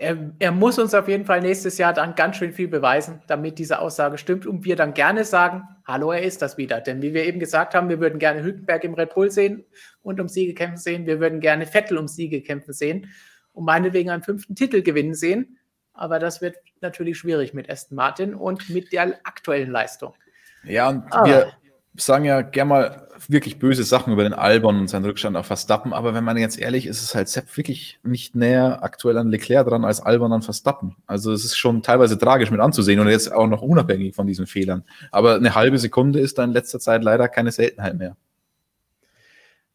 er, 0.00 0.32
er, 0.38 0.52
muss 0.52 0.78
uns 0.78 0.94
auf 0.94 1.08
jeden 1.08 1.24
Fall 1.24 1.40
nächstes 1.40 1.76
Jahr 1.76 1.92
dann 1.92 2.14
ganz 2.14 2.36
schön 2.36 2.52
viel 2.52 2.68
beweisen, 2.68 3.20
damit 3.26 3.58
diese 3.58 3.80
Aussage 3.80 4.16
stimmt 4.16 4.46
und 4.46 4.64
wir 4.64 4.76
dann 4.76 4.94
gerne 4.94 5.24
sagen, 5.24 5.64
hallo, 5.84 6.12
er 6.12 6.22
ist 6.22 6.40
das 6.40 6.56
wieder. 6.56 6.80
Denn 6.80 7.02
wie 7.02 7.14
wir 7.14 7.24
eben 7.24 7.40
gesagt 7.40 7.74
haben, 7.74 7.88
wir 7.88 7.98
würden 7.98 8.20
gerne 8.20 8.44
Hülkenberg 8.44 8.84
im 8.84 8.94
Red 8.94 9.14
Bull 9.14 9.32
sehen 9.32 9.64
und 10.00 10.20
um 10.20 10.28
Siege 10.28 10.54
kämpfen 10.54 10.76
sehen. 10.76 11.06
Wir 11.06 11.18
würden 11.18 11.40
gerne 11.40 11.66
Vettel 11.66 11.98
um 11.98 12.06
Siege 12.06 12.42
kämpfen 12.42 12.72
sehen 12.72 13.10
und 13.52 13.64
meinetwegen 13.64 14.10
einen 14.10 14.22
fünften 14.22 14.54
Titel 14.54 14.82
gewinnen 14.82 15.14
sehen. 15.14 15.58
Aber 15.94 16.20
das 16.20 16.40
wird 16.40 16.56
natürlich 16.80 17.18
schwierig 17.18 17.52
mit 17.52 17.68
Aston 17.68 17.96
Martin 17.96 18.34
und 18.36 18.70
mit 18.70 18.92
der 18.92 19.18
aktuellen 19.24 19.72
Leistung. 19.72 20.14
Ja, 20.62 20.90
und 20.90 21.10
wir, 21.24 21.52
sagen 21.98 22.24
ja 22.24 22.42
gerne 22.42 22.68
mal 22.68 23.08
wirklich 23.26 23.58
böse 23.58 23.84
Sachen 23.84 24.12
über 24.12 24.22
den 24.22 24.32
Albon 24.32 24.78
und 24.78 24.88
seinen 24.88 25.04
Rückstand 25.04 25.36
auf 25.36 25.46
Verstappen, 25.46 25.92
aber 25.92 26.14
wenn 26.14 26.24
man 26.24 26.36
jetzt 26.36 26.58
ehrlich 26.58 26.86
ist, 26.86 27.02
ist 27.02 27.14
halt 27.14 27.28
Sepp 27.28 27.56
wirklich 27.56 27.98
nicht 28.02 28.34
näher 28.34 28.82
aktuell 28.82 29.18
an 29.18 29.28
Leclerc 29.28 29.66
dran 29.66 29.84
als 29.84 30.00
Albon 30.00 30.32
an 30.32 30.42
Verstappen. 30.42 30.96
Also 31.06 31.32
es 31.32 31.44
ist 31.44 31.56
schon 31.56 31.82
teilweise 31.82 32.18
tragisch 32.18 32.50
mit 32.50 32.60
anzusehen 32.60 33.00
und 33.00 33.08
jetzt 33.08 33.32
auch 33.32 33.46
noch 33.46 33.62
unabhängig 33.62 34.14
von 34.14 34.26
diesen 34.26 34.46
Fehlern. 34.46 34.84
Aber 35.10 35.34
eine 35.34 35.54
halbe 35.54 35.78
Sekunde 35.78 36.20
ist 36.20 36.38
da 36.38 36.44
in 36.44 36.52
letzter 36.52 36.78
Zeit 36.78 37.02
leider 37.02 37.28
keine 37.28 37.50
Seltenheit 37.50 37.96
mehr. 37.96 38.16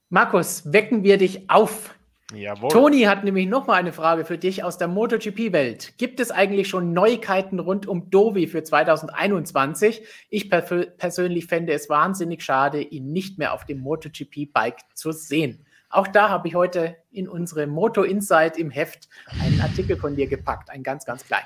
Markus, 0.09 0.71
wecken 0.71 1.03
wir 1.03 1.17
dich 1.17 1.49
auf. 1.49 1.95
Jawohl. 2.35 2.69
Toni 2.69 3.01
hat 3.01 3.23
nämlich 3.23 3.47
noch 3.47 3.67
mal 3.67 3.75
eine 3.75 3.93
Frage 3.93 4.25
für 4.25 4.37
dich 4.37 4.63
aus 4.63 4.77
der 4.77 4.87
MotoGP-Welt. 4.87 5.97
Gibt 5.97 6.19
es 6.19 6.31
eigentlich 6.31 6.67
schon 6.67 6.93
Neuigkeiten 6.93 7.59
rund 7.59 7.87
um 7.87 8.09
Dovi 8.09 8.47
für 8.47 8.63
2021? 8.63 10.05
Ich 10.29 10.49
persönlich 10.49 11.45
fände 11.45 11.73
es 11.73 11.89
wahnsinnig 11.89 12.43
schade, 12.43 12.81
ihn 12.81 13.11
nicht 13.11 13.37
mehr 13.37 13.53
auf 13.53 13.65
dem 13.65 13.79
MotoGP-Bike 13.79 14.79
zu 14.93 15.11
sehen. 15.11 15.65
Auch 15.93 16.07
da 16.07 16.29
habe 16.29 16.47
ich 16.47 16.55
heute 16.55 16.95
in 17.11 17.29
unsere 17.29 17.67
Moto 17.67 18.01
Insight 18.01 18.57
im 18.57 18.71
Heft 18.71 19.07
einen 19.39 19.61
Artikel 19.61 19.95
von 19.95 20.15
dir 20.15 20.25
gepackt, 20.25 20.71
einen 20.71 20.81
ganz, 20.81 21.05
ganz 21.05 21.23
kleinen. 21.23 21.45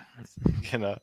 Genau. 0.71 0.95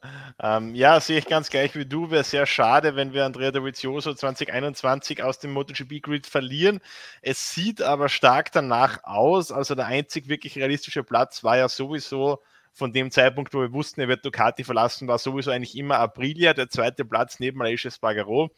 Ähm, 0.43 0.75
ja, 0.75 0.99
sehe 0.99 1.19
ich 1.19 1.27
ganz 1.27 1.51
gleich 1.51 1.75
wie 1.75 1.85
du. 1.85 2.11
Wäre 2.11 2.25
sehr 2.25 2.47
schade, 2.47 2.97
wenn 2.97 3.13
wir 3.13 3.27
Andrea 3.27 3.51
Dovizioso 3.51 4.15
2021 4.15 5.23
aus 5.23 5.41
dem 5.41 5.53
MotoGP-Grid 5.53 6.27
verlieren. 6.27 6.81
Es 7.21 7.53
sieht 7.53 7.83
aber 7.83 8.09
stark 8.09 8.51
danach 8.51 9.05
aus. 9.05 9.53
Also 9.53 9.75
der 9.75 9.87
einzig 9.87 10.29
wirklich 10.29 10.57
realistische 10.57 11.05
Platz 11.05 11.45
war 11.45 11.59
ja 11.59 11.69
sowieso 11.69 12.41
von 12.73 12.95
dem 12.95 13.11
Zeitpunkt, 13.11 13.53
wo 13.53 13.61
wir 13.61 13.75
wussten, 13.75 14.01
er 14.01 14.09
wird 14.09 14.25
Ducati 14.25 14.65
verlassen, 14.65 15.07
war 15.07 15.19
sowieso 15.19 15.51
eigentlich 15.51 15.77
immer 15.77 15.99
Aprilia, 15.99 16.55
der 16.55 16.71
zweite 16.71 17.05
Platz 17.05 17.39
neben 17.41 17.61
Aleix 17.61 17.87
Spargaro 17.95 18.51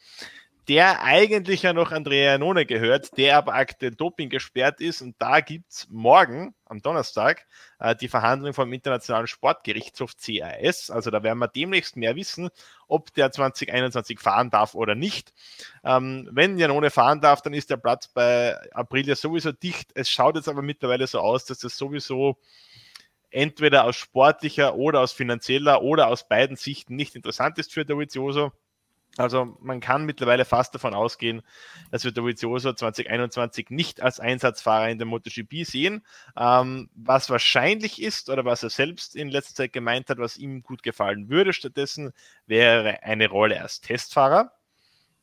der 0.67 1.01
eigentlich 1.01 1.61
ja 1.61 1.71
noch 1.71 1.91
Andrea 1.91 2.33
Janone 2.33 2.65
gehört, 2.65 3.17
der 3.17 3.37
aber 3.37 3.53
aktuell 3.53 3.95
Doping 3.95 4.29
gesperrt 4.29 4.81
ist. 4.81 5.01
Und 5.01 5.15
da 5.17 5.39
gibt 5.39 5.71
es 5.71 5.87
morgen, 5.89 6.55
am 6.65 6.81
Donnerstag, 6.81 7.45
äh, 7.79 7.95
die 7.95 8.09
Verhandlung 8.09 8.53
vom 8.53 8.73
Internationalen 8.73 9.27
Sportgerichtshof 9.27 10.15
CAS. 10.17 10.89
Also 10.89 11.09
da 11.09 11.23
werden 11.23 11.39
wir 11.39 11.47
demnächst 11.47 11.95
mehr 11.95 12.17
wissen, 12.17 12.49
ob 12.89 13.13
der 13.13 13.31
2021 13.31 14.19
fahren 14.19 14.49
darf 14.49 14.75
oder 14.75 14.93
nicht. 14.93 15.33
Ähm, 15.85 16.27
wenn 16.31 16.57
Janone 16.57 16.89
fahren 16.89 17.21
darf, 17.21 17.41
dann 17.41 17.53
ist 17.53 17.69
der 17.69 17.77
Platz 17.77 18.09
bei 18.09 18.57
Aprilia 18.73 19.15
sowieso 19.15 19.53
dicht. 19.53 19.91
Es 19.95 20.09
schaut 20.09 20.35
jetzt 20.35 20.49
aber 20.49 20.61
mittlerweile 20.61 21.07
so 21.07 21.19
aus, 21.19 21.45
dass 21.45 21.59
das 21.59 21.77
sowieso 21.77 22.37
entweder 23.29 23.85
aus 23.85 23.95
sportlicher 23.95 24.75
oder 24.75 24.99
aus 24.99 25.13
finanzieller 25.13 25.81
oder 25.81 26.07
aus 26.07 26.27
beiden 26.27 26.57
Sichten 26.57 26.95
nicht 26.95 27.15
interessant 27.15 27.57
ist 27.57 27.73
für 27.73 27.85
Dovizioso. 27.85 28.51
Also 29.19 29.57
man 29.61 29.79
kann 29.79 30.05
mittlerweile 30.05 30.45
fast 30.45 30.73
davon 30.75 30.93
ausgehen, 30.93 31.41
dass 31.91 32.03
wir 32.03 32.11
Dovizioso 32.11 32.73
2021 32.73 33.69
nicht 33.69 34.01
als 34.01 34.19
Einsatzfahrer 34.19 34.89
in 34.89 34.97
der 34.97 35.07
MotoGP 35.07 35.65
sehen. 35.65 36.05
Ähm, 36.37 36.89
was 36.95 37.29
wahrscheinlich 37.29 38.01
ist 38.01 38.29
oder 38.29 38.45
was 38.45 38.63
er 38.63 38.69
selbst 38.69 39.15
in 39.15 39.29
letzter 39.29 39.55
Zeit 39.55 39.73
gemeint 39.73 40.09
hat, 40.09 40.17
was 40.17 40.37
ihm 40.37 40.61
gut 40.61 40.83
gefallen 40.83 41.29
würde, 41.29 41.53
stattdessen 41.53 42.13
wäre 42.45 43.03
eine 43.03 43.29
Rolle 43.29 43.61
als 43.61 43.81
Testfahrer. 43.81 44.51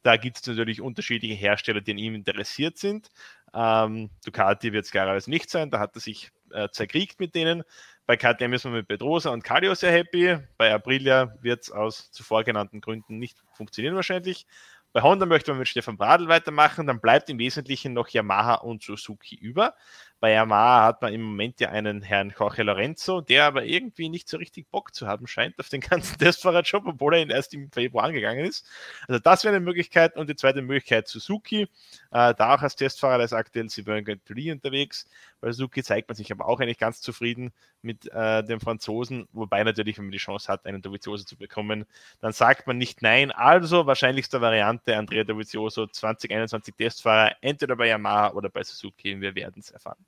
Da 0.02 0.18
gibt 0.18 0.36
es 0.36 0.46
natürlich 0.46 0.82
unterschiedliche 0.82 1.34
Hersteller, 1.34 1.80
die 1.80 1.92
an 1.92 1.98
ihm 1.98 2.14
interessiert 2.14 2.76
sind. 2.76 3.08
Ähm, 3.54 4.10
Ducati 4.24 4.72
wird 4.72 4.84
es 4.84 4.90
klarerweise 4.90 5.30
nicht 5.30 5.48
sein, 5.48 5.70
da 5.70 5.78
hat 5.78 5.94
er 5.94 6.00
sich 6.00 6.30
äh, 6.50 6.68
zerkriegt 6.70 7.20
mit 7.20 7.34
denen. 7.34 7.62
Bei 8.06 8.16
KTM 8.18 8.52
ist 8.52 8.64
man 8.64 8.74
mit 8.74 8.86
Pedrosa 8.86 9.30
und 9.30 9.42
Cardio 9.42 9.74
sehr 9.74 9.90
happy. 9.90 10.36
Bei 10.58 10.74
Aprilia 10.74 11.34
wird 11.40 11.62
es 11.62 11.70
aus 11.70 12.10
zuvor 12.10 12.44
genannten 12.44 12.82
Gründen 12.82 13.18
nicht 13.18 13.42
funktionieren 13.52 13.94
wahrscheinlich. 13.94 14.46
Bei 14.92 15.02
Honda 15.02 15.26
möchte 15.26 15.50
man 15.50 15.58
mit 15.58 15.68
Stefan 15.68 15.96
Bradl 15.96 16.28
weitermachen, 16.28 16.86
dann 16.86 17.00
bleibt 17.00 17.28
im 17.30 17.38
Wesentlichen 17.38 17.94
noch 17.94 18.08
Yamaha 18.08 18.56
und 18.56 18.82
Suzuki 18.82 19.34
über. 19.34 19.74
Bei 20.24 20.32
Yamaha 20.32 20.84
hat 20.84 21.02
man 21.02 21.12
im 21.12 21.20
Moment 21.20 21.60
ja 21.60 21.68
einen 21.68 22.00
Herrn 22.00 22.32
Jorge 22.34 22.62
Lorenzo, 22.62 23.20
der 23.20 23.44
aber 23.44 23.66
irgendwie 23.66 24.08
nicht 24.08 24.26
so 24.26 24.38
richtig 24.38 24.70
Bock 24.70 24.94
zu 24.94 25.06
haben 25.06 25.26
scheint 25.26 25.58
auf 25.58 25.68
den 25.68 25.82
ganzen 25.82 26.16
Testfahrerjob, 26.18 26.86
obwohl 26.86 27.16
er 27.16 27.20
ihn 27.20 27.28
erst 27.28 27.52
im 27.52 27.70
Februar 27.70 28.04
angegangen 28.04 28.46
ist. 28.46 28.66
Also 29.06 29.18
das 29.18 29.44
wäre 29.44 29.54
eine 29.54 29.62
Möglichkeit. 29.62 30.16
Und 30.16 30.30
die 30.30 30.34
zweite 30.34 30.62
Möglichkeit 30.62 31.08
Suzuki, 31.08 31.64
äh, 32.10 32.34
da 32.34 32.54
auch 32.54 32.62
als 32.62 32.74
Testfahrer, 32.74 33.18
da 33.18 33.24
ist 33.24 33.34
aktuell 33.34 33.68
Sylvain 33.68 34.02
Gantuli 34.02 34.50
unterwegs. 34.50 35.06
Bei 35.42 35.52
Suzuki 35.52 35.82
zeigt 35.82 36.08
man 36.08 36.16
sich 36.16 36.32
aber 36.32 36.48
auch 36.48 36.58
eigentlich 36.58 36.78
ganz 36.78 37.02
zufrieden 37.02 37.52
mit 37.82 38.10
äh, 38.10 38.42
dem 38.42 38.60
Franzosen, 38.60 39.28
wobei 39.32 39.62
natürlich, 39.62 39.98
wenn 39.98 40.06
man 40.06 40.12
die 40.12 40.16
Chance 40.16 40.50
hat, 40.50 40.64
einen 40.64 40.80
Dovizioso 40.80 41.24
zu 41.24 41.36
bekommen, 41.36 41.84
dann 42.22 42.32
sagt 42.32 42.66
man 42.66 42.78
nicht 42.78 43.02
nein. 43.02 43.30
Also 43.30 43.84
wahrscheinlichste 43.84 44.40
Variante 44.40 44.96
Andrea 44.96 45.24
Dovizioso 45.24 45.86
2021 45.86 46.74
Testfahrer, 46.76 47.36
entweder 47.42 47.76
bei 47.76 47.88
Yamaha 47.88 48.30
oder 48.32 48.48
bei 48.48 48.62
Suzuki. 48.62 49.20
Wir 49.20 49.34
werden 49.34 49.60
es 49.60 49.70
erfahren. 49.70 49.98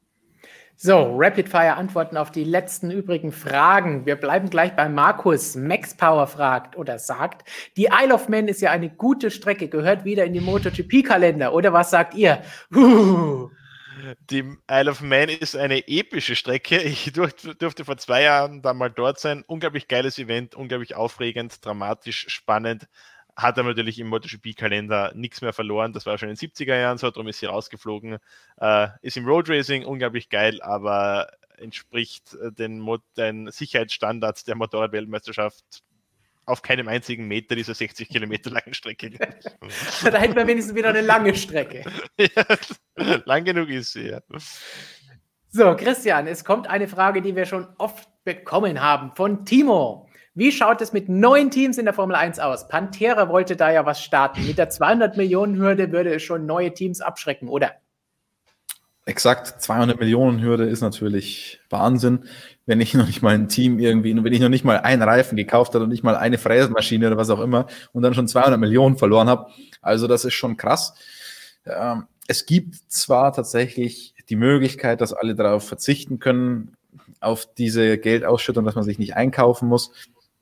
So, 0.79 1.17
Rapid-Fire-Antworten 1.17 2.19
auf 2.19 2.31
die 2.31 2.45
letzten 2.45 2.91
übrigen 2.91 3.33
Fragen. 3.33 4.05
Wir 4.05 4.17
bleiben 4.17 4.51
gleich 4.51 4.77
bei 4.77 4.91
Markus. 4.91 5.55
Max 5.55 5.97
Power 5.97 6.27
fragt 6.27 6.77
oder 6.77 6.99
sagt, 6.99 7.49
die 7.79 7.89
Isle 7.91 8.13
of 8.13 8.29
Man 8.29 8.47
ist 8.47 8.61
ja 8.61 8.73
eine 8.73 8.91
gute 8.91 9.31
Strecke, 9.31 9.69
gehört 9.69 10.05
wieder 10.05 10.27
in 10.27 10.35
die 10.35 10.41
MotoGP-Kalender. 10.41 11.55
Oder 11.55 11.73
was 11.73 11.91
sagt 11.91 12.15
ihr? 12.15 12.43
Die 14.31 14.45
Isle 14.71 14.91
of 14.91 15.01
Man 15.01 15.31
ist 15.31 15.57
eine 15.57 15.89
epische 15.89 16.37
Strecke. 16.37 16.77
Ich 16.83 17.11
durfte, 17.15 17.55
durfte 17.55 17.87
vor 17.87 17.97
zwei 17.97 18.23
Jahren 18.25 18.61
da 18.61 18.75
mal 18.75 18.91
dort 18.91 19.19
sein. 19.19 19.45
Unglaublich 19.47 19.89
geiles 19.89 20.19
Event, 20.19 20.55
unglaublich 20.55 20.95
aufregend, 20.95 21.65
dramatisch, 21.65 22.27
spannend. 22.29 22.87
Hat 23.37 23.59
aber 23.59 23.69
natürlich 23.69 23.99
im 23.99 24.09
MotoGP-Kalender 24.09 25.13
nichts 25.15 25.43
mehr 25.43 25.53
verloren. 25.53 25.93
Das 25.93 26.07
war 26.07 26.17
schon 26.17 26.31
in 26.31 26.37
den 26.37 26.51
70er 26.51 26.77
Jahren 26.77 26.99
so, 26.99 27.11
darum 27.11 27.29
ist 27.29 27.39
sie 27.39 27.47
rausgeflogen. 27.47 28.19
Äh, 28.61 28.89
ist 29.03 29.17
im 29.17 29.27
Road 29.27 29.51
Racing 29.51 29.85
unglaublich 29.85 30.31
geil, 30.31 30.63
aber 30.63 31.29
entspricht 31.59 32.35
äh, 32.35 32.51
den, 32.53 32.81
Mo 32.81 32.99
den 33.17 33.51
Sicherheitsstandards 33.51 34.45
der 34.45 34.57
Motorrad-Weltmeisterschaft 34.57 35.83
auf 36.47 36.63
keinem 36.63 36.89
einzigen 36.89 37.27
Meter 37.27 37.57
dieser 37.57 37.75
60 37.75 38.09
Kilometer 38.09 38.51
langen 38.51 38.73
Strecke. 38.73 39.11
da 40.05 40.19
hätten 40.19 40.37
wir 40.37 40.47
wenigstens 40.47 40.75
wieder 40.75 40.91
eine 40.91 41.01
lange 41.01 41.35
Strecke. 41.35 41.85
ja, 42.19 43.21
lang 43.25 43.45
genug 43.45 43.69
ist 43.69 43.93
sie, 43.93 44.09
ja. 44.09 44.21
So, 45.49 45.75
Christian, 45.75 46.27
es 46.27 46.45
kommt 46.45 46.69
eine 46.69 46.87
Frage, 46.89 47.21
die 47.21 47.35
wir 47.35 47.47
schon 47.47 47.67
oft 47.79 48.09
bekommen 48.25 48.81
haben 48.81 49.13
von 49.15 49.45
Timo. 49.45 50.06
Wie 50.37 50.53
schaut 50.53 50.83
es 50.83 50.93
mit 50.93 51.09
neuen 51.09 51.51
Teams 51.51 51.79
in 51.79 51.87
der 51.87 51.95
Formel 51.95 52.15
1 52.15 52.41
aus? 52.41 52.69
Pantera 52.69 53.31
wollte 53.31 53.57
da 53.57 53.73
ja 53.73 53.87
was 53.87 54.03
starten. 54.03 54.47
Mit 54.47 54.59
der 54.59 54.69
200 54.69 55.17
Millionen 55.17 55.57
Hürde 55.57 55.93
würde 55.93 56.15
es 56.15 56.23
schon 56.23 56.45
neue 56.45 56.75
Teams 56.75 57.01
abschrecken, 57.01 57.49
oder? 57.49 57.73
Exakt, 59.07 59.63
200 59.63 59.99
Millionen 59.99 60.43
Hürde 60.43 60.65
ist 60.65 60.83
natürlich 60.83 61.59
Wahnsinn. 61.71 62.25
Wenn 62.67 62.83
ich 62.83 62.93
noch 62.95 63.07
nicht 63.07 63.23
mal 63.23 63.35
ein 63.35 63.49
Team 63.49 63.79
irgendwie, 63.79 64.15
wenn 64.15 64.33
ich 64.35 64.41
noch 64.41 64.51
nicht 64.51 64.63
mal 64.65 64.79
einen 64.79 65.01
Reifen 65.01 65.37
gekauft 65.37 65.73
habe 65.73 65.85
und 65.85 65.91
nicht 65.91 66.05
mal 66.05 66.17
eine 66.17 66.37
Fräsmaschine 66.37 67.07
oder 67.07 67.17
was 67.17 67.31
auch 67.31 67.41
immer 67.41 67.67
und 67.95 68.03
dann 68.03 68.13
schon 68.13 68.29
200 68.29 68.61
Millionen 68.61 68.99
verloren 68.99 69.31
habe. 69.31 69.51
Also 69.81 70.07
das 70.07 70.27
ist 70.27 70.35
schon 70.35 70.59
krass. 70.59 70.93
Ähm, 71.65 72.09
es 72.29 72.45
gibt 72.45 72.75
zwar 72.89 73.33
tatsächlich 73.33 74.13
die 74.29 74.37
Möglichkeit, 74.37 75.01
dass 75.01 75.15
alle 75.15 75.35
darauf 75.35 75.67
verzichten 75.67 76.19
können, 76.19 76.77
auf 77.21 77.47
diese 77.55 77.97
Geldausschüttung, 77.97 78.67
dass 78.67 78.75
man 78.75 78.85
sich 78.85 78.99
nicht 78.99 79.17
einkaufen 79.17 79.69
muss. 79.69 79.93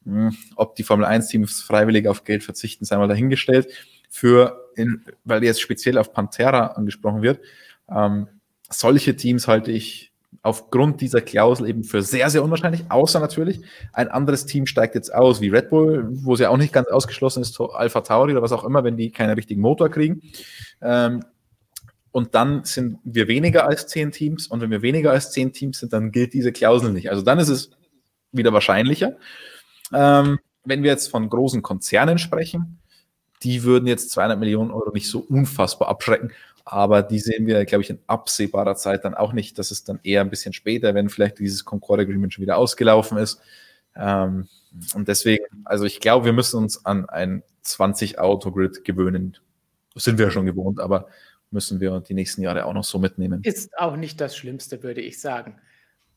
Hm, 0.05 0.37
ob 0.57 0.77
die 0.77 0.83
Formel 0.83 1.07
1-Teams 1.07 1.63
freiwillig 1.63 2.09
auf 2.09 2.25
Geld 2.25 2.45
verzichten, 2.45 2.85
sei 2.85 2.97
mal 2.97 3.09
dahingestellt. 3.09 3.69
Für, 4.11 4.71
in, 4.77 5.05
weil 5.25 5.43
jetzt 5.43 5.61
speziell 5.61 5.99
auf 5.99 6.13
Pantera 6.13 6.69
angesprochen 6.69 7.23
wird, 7.23 7.41
ähm, 7.89 8.29
solche 8.71 9.17
Teams 9.17 9.49
halte 9.49 9.73
ich 9.73 10.13
aufgrund 10.43 11.01
dieser 11.01 11.21
Klausel 11.21 11.69
eben 11.69 11.85
für 11.85 12.03
sehr, 12.03 12.29
sehr 12.29 12.45
unwahrscheinlich, 12.45 12.83
außer 12.91 13.19
natürlich, 13.19 13.61
ein 13.93 14.09
anderes 14.09 14.47
Team 14.47 14.67
steigt 14.67 14.95
jetzt 14.95 15.13
aus, 15.13 15.41
wie 15.41 15.49
Red 15.49 15.71
Bull, 15.71 16.07
wo 16.11 16.35
es 16.35 16.41
ja 16.41 16.51
auch 16.51 16.57
nicht 16.57 16.73
ganz 16.73 16.89
ausgeschlossen 16.89 17.41
ist, 17.43 17.59
Alpha 17.61 18.03
Tauri 18.03 18.33
oder 18.33 18.43
was 18.43 18.53
auch 18.53 18.65
immer, 18.65 18.85
wenn 18.85 18.97
die 18.97 19.11
keinen 19.11 19.35
richtigen 19.35 19.63
Motor 19.63 19.89
kriegen. 19.89 20.23
Ähm, 20.83 21.25
und 22.13 22.35
dann 22.35 22.63
sind 22.65 22.99
wir 23.03 23.27
weniger 23.27 23.67
als 23.67 23.89
zehn 23.89 24.13
Teams. 24.13 24.47
Und 24.47 24.61
wenn 24.61 24.71
wir 24.71 24.83
weniger 24.83 25.11
als 25.11 25.33
zehn 25.33 25.53
Teams 25.53 25.81
sind, 25.81 25.93
dann 25.93 26.13
gilt 26.13 26.33
diese 26.33 26.53
Klausel 26.53 26.93
nicht. 26.93 27.11
Also 27.11 27.23
dann 27.23 27.41
ist 27.41 27.49
es 27.49 27.71
wieder 28.31 28.53
wahrscheinlicher. 28.53 29.17
Ähm, 29.93 30.39
wenn 30.65 30.83
wir 30.83 30.91
jetzt 30.91 31.11
von 31.11 31.29
großen 31.29 31.63
Konzernen 31.63 32.19
sprechen, 32.19 32.79
die 33.43 33.63
würden 33.63 33.87
jetzt 33.87 34.11
200 34.11 34.39
Millionen 34.39 34.71
Euro 34.71 34.91
nicht 34.93 35.09
so 35.09 35.21
unfassbar 35.21 35.89
abschrecken. 35.89 36.33
Aber 36.65 37.03
die 37.03 37.19
sehen 37.19 37.47
wir, 37.47 37.65
glaube 37.67 37.83
ich, 37.83 37.91
in 37.91 37.99
absehbarer 38.07 38.75
Zeit 38.75 39.05
dann 39.05 39.15
auch 39.15 39.35
nicht. 39.35 39.59
Das 39.59 39.71
ist 39.71 39.89
dann 39.89 40.01
eher 40.03 40.23
ein 40.23 40.31
bisschen 40.31 40.55
später, 40.55 40.95
wenn 40.95 41.11
vielleicht 41.11 41.39
dieses 41.39 41.65
Concord 41.67 42.01
Agreement 42.01 42.33
schon 42.33 42.43
wieder 42.43 42.57
ausgelaufen 42.57 43.19
ist. 43.19 43.41
Ähm, 43.95 44.49
und 44.95 45.09
deswegen, 45.09 45.45
also 45.65 45.85
ich 45.85 46.01
glaube, 46.01 46.25
wir 46.25 46.33
müssen 46.33 46.57
uns 46.57 46.85
an 46.87 47.09
ein 47.09 47.43
20-Auto-Grid 47.65 48.85
gewöhnen. 48.85 49.37
Das 49.93 50.05
sind 50.05 50.19
wir 50.19 50.27
ja 50.27 50.31
schon 50.31 50.47
gewohnt, 50.47 50.81
aber 50.81 51.09
müssen 51.51 51.81
wir 51.81 52.01
die 52.01 52.15
nächsten 52.15 52.43
Jahre 52.43 52.65
auch 52.65 52.73
noch 52.73 52.85
so 52.85 52.99
mitnehmen. 52.99 53.41
Ist 53.45 53.79
auch 53.79 53.97
nicht 53.97 54.21
das 54.21 54.37
Schlimmste, 54.37 54.83
würde 54.83 55.03
ich 55.03 55.21
sagen. 55.21 55.61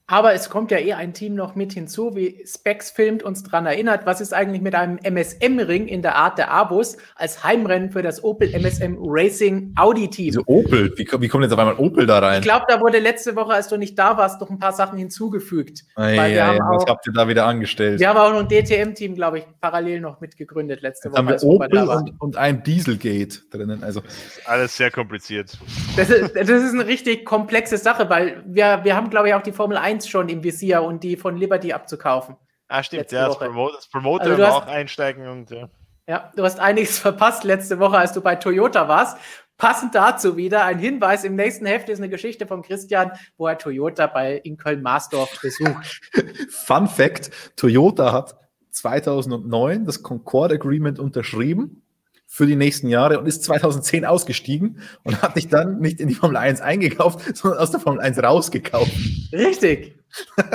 Aber 0.09 0.33
es 0.33 0.49
kommt 0.49 0.71
ja 0.71 0.77
eher 0.77 0.95
ein 0.95 1.13
Team 1.13 1.35
noch 1.35 1.55
mit 1.55 1.73
hinzu, 1.73 2.15
wie 2.15 2.41
Specs 2.45 2.91
filmt 2.91 3.23
uns 3.23 3.43
daran 3.43 3.65
erinnert. 3.65 4.05
Was 4.05 4.21
ist 4.21 4.33
eigentlich 4.33 4.61
mit 4.61 4.73
einem 4.73 4.97
MSM-Ring 5.03 5.85
in 5.85 6.01
der 6.01 6.15
Art 6.15 6.37
der 6.37 6.49
Abus 6.49 6.95
als 7.15 7.43
Heimrennen 7.43 7.91
für 7.91 8.01
das 8.01 8.23
Opel 8.23 8.49
MSM 8.53 8.95
Racing 9.01 9.73
Audi-Team? 9.75 10.27
Diese 10.27 10.47
Opel, 10.47 10.93
wie, 10.95 11.05
wie 11.19 11.27
kommt 11.27 11.43
jetzt 11.43 11.51
auf 11.51 11.59
einmal 11.59 11.75
Opel 11.75 12.05
da 12.05 12.19
rein? 12.19 12.39
Ich 12.39 12.43
glaube, 12.43 12.65
da 12.69 12.79
wurde 12.79 12.99
letzte 12.99 13.35
Woche, 13.35 13.53
als 13.53 13.67
du 13.67 13.75
nicht 13.75 13.99
da 13.99 14.17
warst, 14.17 14.39
noch 14.39 14.49
ein 14.49 14.59
paar 14.59 14.71
Sachen 14.71 14.97
hinzugefügt. 14.97 15.83
Ja, 15.97 16.09
ja, 16.09 16.27
ja, 16.27 16.59
was 16.71 16.85
habt 16.87 17.05
ihr 17.05 17.11
da 17.11 17.27
wieder 17.27 17.45
angestellt? 17.45 17.99
Wir 17.99 18.07
haben 18.07 18.17
auch 18.17 18.31
noch 18.31 18.39
ein 18.39 18.47
DTM-Team, 18.47 19.13
glaube 19.13 19.39
ich, 19.39 19.45
parallel 19.59 19.99
noch 19.99 20.21
mitgegründet 20.21 20.83
letzte 20.83 21.11
Woche. 21.11 21.17
Haben 21.17 21.27
wir 21.27 21.43
Opel 21.43 21.89
und, 21.89 22.13
und, 22.21 22.37
ein 22.37 22.63
Dieselgate 22.63 23.41
drinnen. 23.51 23.83
Also. 23.83 24.01
Alles 24.45 24.77
sehr 24.77 24.89
kompliziert. 24.89 25.57
Das 25.97 26.09
ist, 26.09 26.33
das 26.33 26.47
ist 26.47 26.73
eine 26.73 26.87
richtig 26.87 27.25
komplexe 27.25 27.77
Sache, 27.77 28.09
weil 28.09 28.41
wir, 28.45 28.79
wir 28.83 28.95
haben, 28.95 29.09
glaube 29.09 29.27
ich, 29.27 29.33
auch 29.33 29.41
die 29.41 29.51
Formel 29.51 29.75
1 29.75 29.96
schon 30.05 30.29
im 30.29 30.43
Visier 30.43 30.83
und 30.83 31.03
die 31.03 31.17
von 31.17 31.37
Liberty 31.37 31.73
abzukaufen. 31.73 32.35
Ah, 32.67 32.83
stimmt, 32.83 33.11
ja, 33.11 33.27
das, 33.27 33.39
Promoter, 33.39 33.75
das 33.75 33.87
Promoter 33.87 34.25
also 34.25 34.45
hast, 34.45 34.53
auch 34.53 34.67
einsteigen 34.67 35.27
und 35.27 35.49
ja. 35.49 35.69
Ja, 36.07 36.31
du 36.35 36.43
hast 36.43 36.59
einiges 36.59 36.99
verpasst 36.99 37.43
letzte 37.43 37.79
Woche, 37.79 37.97
als 37.97 38.13
du 38.13 38.21
bei 38.21 38.35
Toyota 38.35 38.87
warst. 38.87 39.17
Passend 39.57 39.95
dazu 39.95 40.37
wieder 40.37 40.65
ein 40.65 40.77
Hinweis: 40.77 41.23
Im 41.23 41.35
nächsten 41.35 41.65
Heft 41.65 41.89
ist 41.89 41.99
eine 41.99 42.09
Geschichte 42.09 42.45
von 42.45 42.61
Christian, 42.61 43.11
wo 43.37 43.47
er 43.47 43.57
Toyota 43.57 44.07
bei 44.07 44.35
in 44.35 44.57
Köln-Marsdorf 44.57 45.41
besucht. 45.41 46.01
Fun 46.49 46.87
Fact: 46.87 47.31
Toyota 47.55 48.11
hat 48.11 48.35
2009 48.71 49.85
das 49.85 50.03
Concord 50.03 50.51
Agreement 50.51 50.99
unterschrieben 50.99 51.81
für 52.27 52.45
die 52.45 52.57
nächsten 52.57 52.89
Jahre 52.89 53.19
und 53.19 53.25
ist 53.25 53.43
2010 53.45 54.05
ausgestiegen 54.05 54.81
und 55.03 55.21
hat 55.21 55.35
sich 55.35 55.47
dann 55.47 55.79
nicht 55.79 55.99
in 55.99 56.09
die 56.09 56.13
Formel 56.13 56.37
1 56.37 56.61
eingekauft, 56.61 57.21
sondern 57.35 57.59
aus 57.59 57.71
der 57.71 57.79
Formel 57.79 58.01
1 58.01 58.21
rausgekauft. 58.21 58.91
Richtig. 59.31 59.97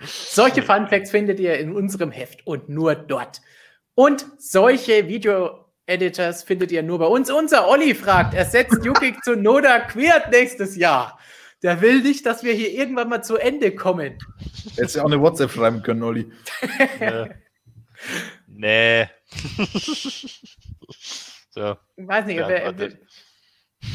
solche 0.00 0.62
Fun 0.62 0.86
Facts 0.86 1.10
findet 1.10 1.40
ihr 1.40 1.58
in 1.58 1.74
unserem 1.74 2.10
Heft 2.10 2.46
und 2.46 2.68
nur 2.68 2.94
dort. 2.94 3.40
Und 3.94 4.26
solche 4.38 5.08
Video-Editors 5.08 6.42
findet 6.44 6.70
ihr 6.70 6.82
nur 6.82 6.98
bei 6.98 7.06
uns. 7.06 7.30
Unser 7.30 7.66
Olli 7.68 7.94
fragt, 7.94 8.34
ersetzt 8.34 8.84
Yuki 8.84 9.16
zu 9.24 9.34
Noda 9.34 9.80
Queert 9.80 10.30
nächstes 10.30 10.76
Jahr. 10.76 11.18
Der 11.62 11.80
will 11.80 12.02
nicht, 12.02 12.26
dass 12.26 12.44
wir 12.44 12.52
hier 12.52 12.70
irgendwann 12.70 13.08
mal 13.08 13.22
zu 13.22 13.38
Ende 13.38 13.74
kommen. 13.74 14.18
Hättest 14.76 14.96
du 14.96 15.00
auch 15.00 15.06
eine 15.06 15.20
WhatsApp 15.20 15.50
schreiben 15.50 15.82
können, 15.82 16.02
Olli. 16.02 16.30
nee. 17.00 17.28
nee. 18.46 19.08
So. 21.50 21.76
Ich 21.96 22.06
weiß 22.06 22.26
nicht, 22.26 22.38
ja, 22.38 22.48
wer, 22.48 22.74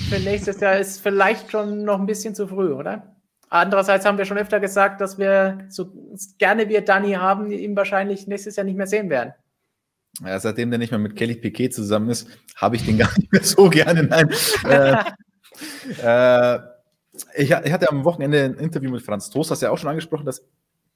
für 0.10 0.20
nächstes 0.20 0.60
Jahr 0.60 0.78
ist 0.78 1.02
vielleicht 1.02 1.52
schon 1.52 1.84
noch 1.84 2.00
ein 2.00 2.06
bisschen 2.06 2.36
zu 2.36 2.48
früh, 2.48 2.74
oder? 2.74 3.16
Andererseits 3.50 4.06
haben 4.06 4.18
wir 4.18 4.26
schon 4.26 4.38
öfter 4.38 4.60
gesagt, 4.60 5.02
dass 5.02 5.18
wir 5.18 5.66
so 5.70 5.92
gerne 6.38 6.70
wir 6.70 6.82
Danny 6.82 7.14
haben, 7.14 7.52
ihn 7.52 7.76
wahrscheinlich 7.76 8.26
nächstes 8.28 8.56
Jahr 8.56 8.64
nicht 8.64 8.78
mehr 8.78 8.88
sehen 8.88 9.10
werden. 9.10 9.34
Ja, 10.26 10.40
seitdem 10.40 10.70
der 10.70 10.80
nicht 10.80 10.92
mehr 10.92 11.00
mit 11.00 11.16
Kelly 11.16 11.36
Piquet 11.36 11.70
zusammen 11.70 12.10
ist, 12.10 12.28
habe 12.56 12.76
ich 12.76 12.86
den 12.86 12.98
gar 12.98 13.12
nicht 13.18 13.32
mehr 13.32 13.44
so 13.44 13.70
gerne. 13.70 14.04
Nein. 14.04 14.30
äh, 14.66 14.96
äh, 16.56 16.60
ich, 17.36 17.52
ich, 17.52 17.74
hatte 17.74 17.90
am 17.90 18.06
Wochenende 18.06 18.44
ein 18.44 18.54
Interview 18.56 18.90
mit 18.90 19.02
Franz 19.02 19.30
Toast, 19.30 19.52
hast 19.52 19.62
ja 19.62 19.70
auch 19.70 19.78
schon 19.78 19.90
angesprochen, 19.90 20.26
dass 20.26 20.48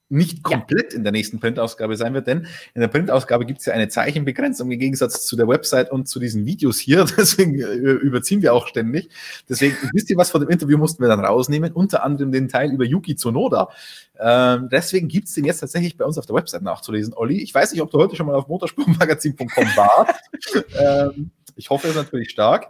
nicht 0.09 0.43
komplett 0.43 0.93
ja. 0.93 0.97
in 0.97 1.03
der 1.03 1.11
nächsten 1.11 1.39
Printausgabe 1.39 1.97
sein 1.97 2.13
wird, 2.13 2.27
denn 2.27 2.47
in 2.73 2.81
der 2.81 2.87
Printausgabe 2.87 3.45
gibt 3.45 3.59
es 3.59 3.65
ja 3.65 3.73
eine 3.73 3.87
Zeichenbegrenzung 3.87 4.69
im 4.71 4.79
Gegensatz 4.79 5.25
zu 5.25 5.35
der 5.35 5.47
Website 5.47 5.91
und 5.91 6.07
zu 6.07 6.19
diesen 6.19 6.45
Videos 6.45 6.77
hier. 6.79 7.05
Deswegen 7.17 7.59
äh, 7.59 7.65
überziehen 7.65 8.41
wir 8.41 8.53
auch 8.53 8.67
ständig. 8.67 9.09
Deswegen, 9.49 9.75
wisst 9.93 10.09
ihr 10.09 10.17
was 10.17 10.29
von 10.29 10.41
dem 10.41 10.49
Interview 10.49 10.77
mussten 10.77 11.01
wir 11.01 11.07
dann 11.07 11.23
rausnehmen? 11.23 11.71
Unter 11.71 12.03
anderem 12.03 12.31
den 12.31 12.47
Teil 12.49 12.71
über 12.71 12.85
Yuki 12.85 13.15
Tsunoda. 13.15 13.69
Ähm, 14.19 14.69
deswegen 14.71 15.07
gibt 15.07 15.27
es 15.27 15.33
den 15.33 15.45
jetzt 15.45 15.59
tatsächlich 15.59 15.97
bei 15.97 16.05
uns 16.05 16.17
auf 16.17 16.25
der 16.25 16.35
Website 16.35 16.61
nachzulesen. 16.61 17.13
Olli, 17.15 17.41
ich 17.41 17.53
weiß 17.53 17.71
nicht, 17.71 17.81
ob 17.81 17.91
du 17.91 17.97
heute 17.97 18.15
schon 18.15 18.27
mal 18.27 18.35
auf 18.35 18.47
motorsportmagazin.com 18.47 19.65
warst. 19.75 20.13
ähm, 20.79 21.31
ich 21.55 21.69
hoffe 21.69 21.87
es 21.87 21.95
natürlich 21.95 22.29
stark. 22.29 22.67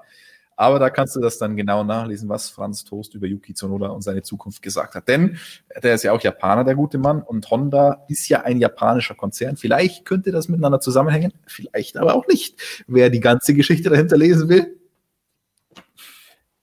Aber 0.56 0.80
da 0.80 0.90
kannst 0.90 1.16
du 1.16 1.20
das 1.20 1.38
dann 1.38 1.56
genau 1.58 1.84
nachlesen, 1.84 2.30
was 2.30 2.50
Franz 2.50 2.86
Toast 2.86 3.14
über 3.14 3.28
Yuki 3.28 3.54
Tsunoda 3.54 3.88
und 3.88 4.02
seine 4.02 4.24
Zukunft 4.24 4.62
gesagt 4.62 4.96
hat. 4.96 5.08
Denn 5.08 5.38
der 5.84 5.96
ist 5.96 6.04
ja 6.04 6.14
auch 6.14 6.22
Japaner, 6.22 6.64
der 6.64 6.76
gute 6.76 6.98
Mann, 6.98 7.22
und 7.22 7.52
Honda 7.52 8.06
ist 8.08 8.30
ja 8.30 8.44
ein 8.44 8.60
japanischer 8.60 9.16
Konzern. 9.16 9.58
Vielleicht 9.58 10.06
könnte 10.06 10.32
das 10.32 10.48
miteinander 10.48 10.80
zusammenhängen, 10.80 11.34
vielleicht 11.46 11.98
aber 11.98 12.16
auch 12.16 12.26
nicht. 12.28 12.58
Wer 12.88 13.10
die 13.10 13.20
ganze 13.20 13.54
Geschichte 13.54 13.90
dahinter 13.90 14.16
lesen 14.18 14.48
will. 14.48 14.80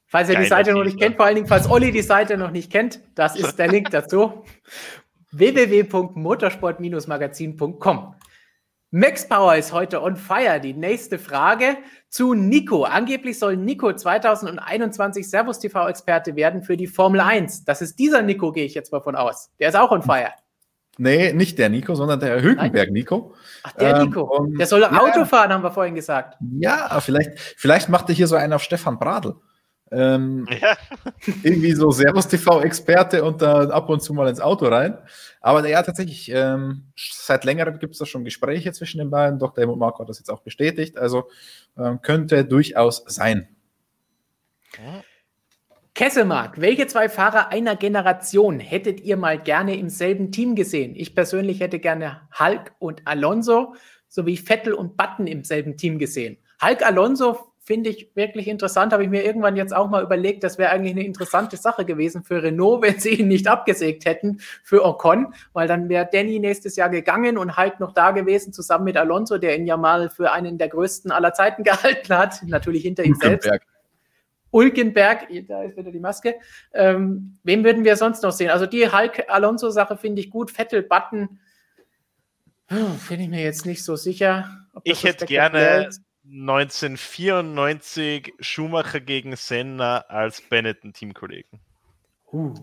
Falls 0.06 0.28
ihr 0.28 0.38
die 0.38 0.46
Seite 0.46 0.72
noch 0.72 0.84
nicht 0.84 0.98
kennt, 0.98 1.16
vor 1.16 1.24
allen 1.24 1.36
Dingen, 1.36 1.46
falls 1.46 1.70
Olli 1.70 1.90
die 1.90 2.02
Seite 2.02 2.36
noch 2.36 2.50
nicht 2.50 2.70
kennt, 2.70 3.00
das 3.14 3.34
ist 3.36 3.58
der 3.58 3.68
Link 3.68 3.88
dazu. 3.90 4.44
www.motorsport-magazin.com 5.32 8.14
Max 8.94 9.26
Power 9.26 9.56
ist 9.56 9.72
heute 9.72 10.02
on 10.02 10.16
fire. 10.16 10.60
Die 10.60 10.74
nächste 10.74 11.18
Frage 11.18 11.78
zu 12.10 12.34
Nico. 12.34 12.84
Angeblich 12.84 13.38
soll 13.38 13.56
Nico 13.56 13.90
2021 13.90 15.30
Servus 15.30 15.60
TV-Experte 15.60 16.36
werden 16.36 16.62
für 16.62 16.76
die 16.76 16.86
Formel 16.86 17.22
1. 17.22 17.64
Das 17.64 17.80
ist 17.80 17.98
dieser 17.98 18.20
Nico, 18.20 18.52
gehe 18.52 18.66
ich 18.66 18.74
jetzt 18.74 18.92
mal 18.92 19.00
von 19.00 19.16
aus. 19.16 19.50
Der 19.58 19.70
ist 19.70 19.76
auch 19.76 19.90
on 19.92 20.02
fire. 20.02 20.32
Nee, 20.98 21.32
nicht 21.32 21.58
der 21.58 21.70
Nico, 21.70 21.94
sondern 21.94 22.20
der 22.20 22.42
Hülkenberg-Nico. 22.42 23.34
Ach, 23.62 23.72
der 23.72 23.96
ähm, 23.96 24.08
Nico. 24.08 24.24
Und, 24.24 24.58
der 24.58 24.66
soll 24.66 24.82
ja, 24.82 24.92
Auto 24.92 25.24
fahren, 25.24 25.50
haben 25.54 25.64
wir 25.64 25.72
vorhin 25.72 25.94
gesagt. 25.94 26.36
Ja, 26.58 27.00
vielleicht, 27.00 27.38
vielleicht 27.56 27.88
macht 27.88 28.10
er 28.10 28.14
hier 28.14 28.26
so 28.26 28.36
einen 28.36 28.52
auf 28.52 28.62
Stefan 28.62 28.98
Bradl. 28.98 29.36
Ähm, 29.92 30.48
Ja. 30.60 30.76
irgendwie 31.42 31.72
so 31.72 31.90
Servus 31.90 32.26
TV-Experte 32.28 33.22
und 33.22 33.42
dann 33.42 33.70
ab 33.70 33.88
und 33.88 34.02
zu 34.02 34.14
mal 34.14 34.28
ins 34.28 34.40
Auto 34.40 34.66
rein. 34.66 34.98
Aber 35.40 35.66
ja, 35.68 35.82
tatsächlich, 35.82 36.30
ähm, 36.32 36.84
seit 36.96 37.44
längerem 37.44 37.78
gibt 37.78 37.92
es 37.92 37.98
da 37.98 38.06
schon 38.06 38.24
Gespräche 38.24 38.72
zwischen 38.72 38.98
den 38.98 39.10
beiden. 39.10 39.38
Dr. 39.38 39.62
Helmut 39.62 39.78
Marko 39.78 40.00
hat 40.00 40.08
das 40.08 40.18
jetzt 40.18 40.30
auch 40.30 40.40
bestätigt. 40.40 40.98
Also 40.98 41.28
ähm, 41.78 42.00
könnte 42.00 42.44
durchaus 42.44 43.04
sein. 43.06 43.48
Kesselmark, 45.94 46.58
welche 46.60 46.86
zwei 46.86 47.08
Fahrer 47.10 47.48
einer 47.48 47.76
Generation 47.76 48.58
hättet 48.58 49.00
ihr 49.00 49.18
mal 49.18 49.38
gerne 49.38 49.76
im 49.76 49.90
selben 49.90 50.32
Team 50.32 50.54
gesehen? 50.54 50.94
Ich 50.96 51.14
persönlich 51.14 51.60
hätte 51.60 51.78
gerne 51.78 52.22
Hulk 52.38 52.72
und 52.78 53.02
Alonso 53.06 53.74
sowie 54.08 54.38
Vettel 54.38 54.72
und 54.72 54.96
Button 54.96 55.26
im 55.26 55.44
selben 55.44 55.76
Team 55.76 55.98
gesehen. 55.98 56.38
Hulk 56.62 56.84
Alonso 56.86 57.51
finde 57.64 57.90
ich 57.90 58.10
wirklich 58.14 58.48
interessant, 58.48 58.92
habe 58.92 59.04
ich 59.04 59.10
mir 59.10 59.24
irgendwann 59.24 59.56
jetzt 59.56 59.74
auch 59.74 59.88
mal 59.88 60.02
überlegt, 60.02 60.42
das 60.42 60.58
wäre 60.58 60.70
eigentlich 60.70 60.92
eine 60.92 61.04
interessante 61.04 61.56
Sache 61.56 61.84
gewesen 61.84 62.24
für 62.24 62.42
Renault, 62.42 62.82
wenn 62.82 62.98
sie 62.98 63.14
ihn 63.14 63.28
nicht 63.28 63.46
abgesägt 63.46 64.04
hätten 64.04 64.38
für 64.62 64.84
Ocon, 64.84 65.34
weil 65.52 65.68
dann 65.68 65.88
wäre 65.88 66.08
Danny 66.12 66.38
nächstes 66.38 66.76
Jahr 66.76 66.88
gegangen 66.88 67.38
und 67.38 67.56
Hulk 67.56 67.78
noch 67.80 67.92
da 67.92 68.10
gewesen, 68.10 68.52
zusammen 68.52 68.84
mit 68.84 68.96
Alonso, 68.96 69.38
der 69.38 69.56
ihn 69.56 69.66
ja 69.66 69.76
mal 69.76 70.10
für 70.10 70.32
einen 70.32 70.58
der 70.58 70.68
größten 70.68 71.12
aller 71.12 71.32
Zeiten 71.34 71.62
gehalten 71.64 72.16
hat, 72.16 72.42
natürlich 72.44 72.82
hinter 72.82 73.04
ihm 73.04 73.14
selbst. 73.14 73.50
Ulkenberg, 74.50 75.28
da 75.48 75.62
ist 75.62 75.78
wieder 75.78 75.90
die 75.90 76.00
Maske. 76.00 76.34
Ähm, 76.74 77.38
wen 77.42 77.64
würden 77.64 77.84
wir 77.84 77.96
sonst 77.96 78.22
noch 78.22 78.32
sehen? 78.32 78.50
Also 78.50 78.66
die 78.66 78.86
Hulk-Alonso-Sache 78.86 79.96
finde 79.96 80.20
ich 80.20 80.28
gut. 80.28 80.50
Vettel, 80.50 80.82
Button, 80.82 81.40
hm, 82.66 82.94
finde 82.98 83.24
ich 83.24 83.30
mir 83.30 83.42
jetzt 83.42 83.64
nicht 83.64 83.82
so 83.82 83.96
sicher. 83.96 84.50
Ich 84.84 85.00
so 85.00 85.08
hätte 85.08 85.24
gerne 85.24 85.86
ist. 85.86 86.02
1994 86.24 88.34
Schumacher 88.40 89.00
gegen 89.00 89.36
Senna 89.36 89.98
als 90.08 90.40
Benetton-Teamkollegen. 90.40 91.60
Uh. 92.32 92.54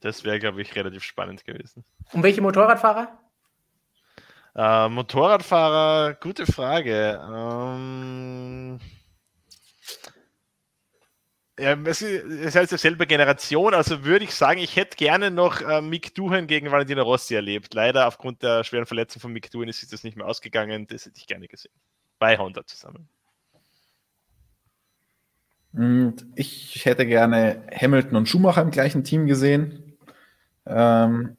Das 0.00 0.24
wäre, 0.24 0.38
glaube 0.38 0.62
ich, 0.62 0.76
relativ 0.76 1.02
spannend 1.02 1.44
gewesen. 1.44 1.84
Und 2.12 2.22
welche 2.22 2.40
Motorradfahrer? 2.40 3.18
Äh, 4.54 4.88
Motorradfahrer, 4.88 6.14
gute 6.14 6.46
Frage. 6.46 7.20
Ähm, 7.32 8.78
ja, 11.58 11.76
es 11.84 12.02
ist, 12.02 12.24
es 12.24 12.54
halt 12.54 12.70
dieselbe 12.70 13.06
Generation, 13.06 13.74
also 13.74 14.04
würde 14.04 14.24
ich 14.24 14.34
sagen, 14.34 14.60
ich 14.60 14.76
hätte 14.76 14.96
gerne 14.96 15.30
noch 15.30 15.60
äh, 15.60 15.80
Mick 15.80 16.14
Duhan 16.14 16.46
gegen 16.46 16.70
Valentino 16.70 17.02
Rossi 17.02 17.34
erlebt. 17.34 17.74
Leider 17.74 18.06
aufgrund 18.06 18.42
der 18.42 18.62
schweren 18.62 18.86
Verletzung 18.86 19.20
von 19.20 19.32
Mick 19.32 19.50
Duhan 19.50 19.68
ist 19.68 19.80
sich 19.80 19.88
das 19.88 20.04
nicht 20.04 20.16
mehr 20.16 20.26
ausgegangen. 20.26 20.86
Das 20.86 21.06
hätte 21.06 21.18
ich 21.18 21.26
gerne 21.26 21.48
gesehen. 21.48 21.72
Bei 22.18 22.38
Honda 22.38 22.64
zusammen. 22.66 23.08
Und 25.72 26.26
ich 26.34 26.84
hätte 26.84 27.06
gerne 27.06 27.66
Hamilton 27.72 28.16
und 28.16 28.28
Schumacher 28.28 28.62
im 28.62 28.70
gleichen 28.70 29.04
Team 29.04 29.26
gesehen. 29.26 29.96
Ähm, 30.66 31.36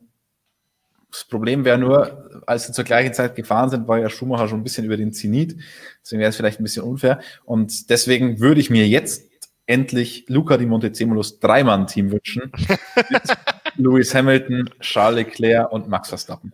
das 1.11 1.25
Problem 1.25 1.65
wäre 1.65 1.77
nur, 1.77 2.43
als 2.45 2.67
sie 2.67 2.71
zur 2.73 2.83
gleichen 2.83 3.13
Zeit 3.13 3.35
gefahren 3.35 3.69
sind, 3.69 3.87
war 3.87 3.97
ja 3.97 4.09
Schumacher 4.09 4.47
schon 4.47 4.59
ein 4.59 4.63
bisschen 4.63 4.85
über 4.85 4.95
den 4.95 5.11
Zenit. 5.11 5.57
Deswegen 6.03 6.19
wäre 6.19 6.29
es 6.29 6.37
vielleicht 6.37 6.59
ein 6.59 6.63
bisschen 6.63 6.83
unfair. 6.83 7.19
Und 7.45 7.89
deswegen 7.89 8.39
würde 8.39 8.61
ich 8.61 8.69
mir 8.69 8.87
jetzt 8.87 9.27
endlich 9.65 10.25
Luca 10.27 10.57
di 10.57 10.65
Montezemolus 10.65 11.39
Dreimann-Team 11.39 12.11
wünschen. 12.11 12.51
Lewis 13.75 14.13
Hamilton, 14.13 14.69
Charles 14.81 15.17
Leclerc 15.17 15.71
und 15.71 15.87
Max 15.87 16.09
Verstappen. 16.09 16.53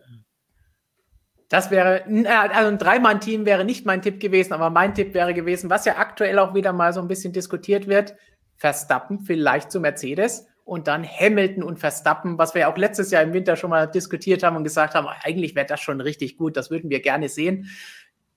Das 1.48 1.70
wäre, 1.70 2.04
äh, 2.06 2.26
also 2.26 2.68
ein 2.68 2.78
Dreimann-Team 2.78 3.46
wäre 3.46 3.64
nicht 3.64 3.86
mein 3.86 4.02
Tipp 4.02 4.20
gewesen, 4.20 4.52
aber 4.52 4.70
mein 4.70 4.94
Tipp 4.94 5.14
wäre 5.14 5.34
gewesen, 5.34 5.70
was 5.70 5.84
ja 5.84 5.96
aktuell 5.96 6.38
auch 6.38 6.54
wieder 6.54 6.72
mal 6.72 6.92
so 6.92 7.00
ein 7.00 7.08
bisschen 7.08 7.32
diskutiert 7.32 7.86
wird, 7.86 8.14
Verstappen 8.56 9.20
vielleicht 9.20 9.70
zu 9.70 9.80
Mercedes 9.80 10.46
und 10.64 10.88
dann 10.88 11.04
Hamilton 11.04 11.62
und 11.62 11.78
Verstappen, 11.78 12.38
was 12.38 12.54
wir 12.54 12.62
ja 12.62 12.72
auch 12.72 12.76
letztes 12.76 13.10
Jahr 13.12 13.22
im 13.22 13.32
Winter 13.32 13.54
schon 13.54 13.70
mal 13.70 13.86
diskutiert 13.86 14.42
haben 14.42 14.56
und 14.56 14.64
gesagt 14.64 14.94
haben, 14.94 15.06
eigentlich 15.22 15.54
wäre 15.54 15.66
das 15.66 15.80
schon 15.80 16.00
richtig 16.00 16.36
gut, 16.36 16.56
das 16.56 16.70
würden 16.70 16.90
wir 16.90 17.00
gerne 17.00 17.28
sehen. 17.28 17.70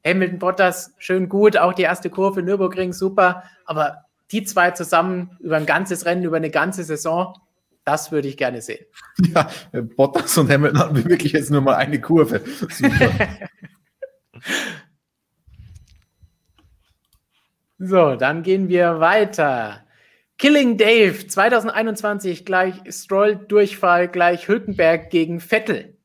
Hamilton 0.06 0.40
Bottas, 0.40 0.94
schön 1.00 1.28
gut, 1.28 1.58
auch 1.58 1.74
die 1.74 1.82
erste 1.82 2.10
Kurve 2.10 2.44
Nürburgring, 2.44 2.94
super, 2.94 3.44
aber 3.66 4.06
die 4.32 4.44
zwei 4.44 4.72
zusammen 4.72 5.38
über 5.40 5.58
ein 5.58 5.66
ganzes 5.66 6.06
Rennen, 6.06 6.24
über 6.24 6.38
eine 6.38 6.52
ganze 6.52 6.84
Saison, 6.84 7.34
das 7.90 8.12
würde 8.12 8.28
ich 8.28 8.38
gerne 8.38 8.62
sehen. 8.62 8.86
Ja, 9.34 9.50
Bottas 9.98 10.38
und 10.38 10.50
Hamilton 10.50 10.80
hatten 10.80 11.10
wirklich 11.10 11.34
jetzt 11.34 11.52
nur 11.52 11.62
mal 11.62 11.76
eine 11.76 12.00
Kurve. 12.00 12.42
So, 17.82 18.16
dann 18.16 18.44
gehen 18.44 18.68
wir 18.68 19.00
weiter. 19.00 19.86
Killing 20.38 20.78
Dave 20.78 21.28
2021 21.28 22.44
gleich 22.44 22.76
Stroll 22.90 23.38
Durchfall 23.38 24.10
gleich 24.10 24.50
Hülkenberg 24.50 25.10
gegen 25.10 25.40
Vettel. 25.40 25.98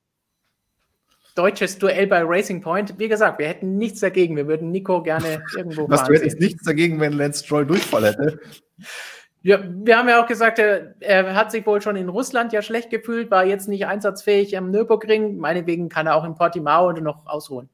Deutsches 1.35 1.79
Duell 1.79 2.07
bei 2.07 2.23
Racing 2.25 2.61
Point. 2.61 2.97
Wie 3.01 3.09
gesagt, 3.09 3.41
wir 3.41 3.49
hätten 3.49 3.77
nichts 3.77 3.99
dagegen. 3.99 4.37
Wir 4.37 4.47
würden 4.47 4.71
Nico 4.71 5.03
gerne 5.03 5.43
irgendwo 5.57 5.89
Was, 5.89 6.05
du 6.05 6.15
hättest 6.15 6.39
sehen. 6.39 6.47
nichts 6.47 6.63
dagegen, 6.63 7.01
wenn 7.01 7.15
Lance 7.15 7.45
Stroll 7.45 7.67
Durchfall 7.67 8.07
hätte? 8.07 8.39
Ja, 9.45 9.63
wir 9.63 9.99
haben 9.99 10.09
ja 10.09 10.23
auch 10.23 10.27
gesagt, 10.27 10.59
er, 10.59 10.95
er 11.01 11.35
hat 11.35 11.53
sich 11.53 11.67
wohl 11.67 11.83
schon 11.83 11.97
in 11.97 12.09
Russland 12.09 12.55
ja 12.55 12.63
schlecht 12.63 12.89
gefühlt, 12.89 13.31
war 13.31 13.45
jetzt 13.45 13.69
nicht 13.69 13.87
einsatzfähig 13.87 14.57
am 14.57 14.71
Nürburgring. 14.71 15.37
Meinetwegen 15.37 15.91
kann 15.91 16.07
er 16.07 16.17
auch 16.17 16.25
in 16.25 16.35
Portimao 16.35 16.93
noch 16.93 17.27
ausruhen. 17.27 17.69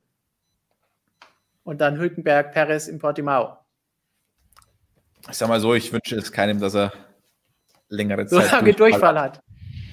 Und 1.62 1.80
dann 1.80 1.96
Hülkenberg, 1.96 2.50
Perez 2.50 2.88
in 2.88 2.98
Portimao. 2.98 3.56
Ich 5.30 5.36
sag 5.36 5.48
mal 5.48 5.60
so, 5.60 5.72
ich 5.72 5.92
wünsche 5.92 6.16
es 6.16 6.32
keinem, 6.32 6.58
dass 6.58 6.74
er 6.74 6.92
längere 7.88 8.26
So 8.28 8.40
Zeit 8.40 8.50
lange 8.50 8.74
Durchfall 8.74 9.20
hat. 9.20 9.40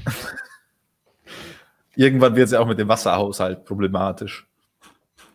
Irgendwann 1.95 2.35
wird 2.35 2.45
es 2.47 2.53
ja 2.53 2.59
auch 2.59 2.67
mit 2.67 2.79
dem 2.79 2.87
Wasserhaushalt 2.87 3.65
problematisch. 3.65 4.47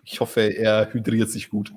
Ich 0.02 0.18
hoffe, 0.18 0.40
er 0.40 0.92
hydriert 0.92 1.30
sich 1.30 1.50
gut. 1.50 1.72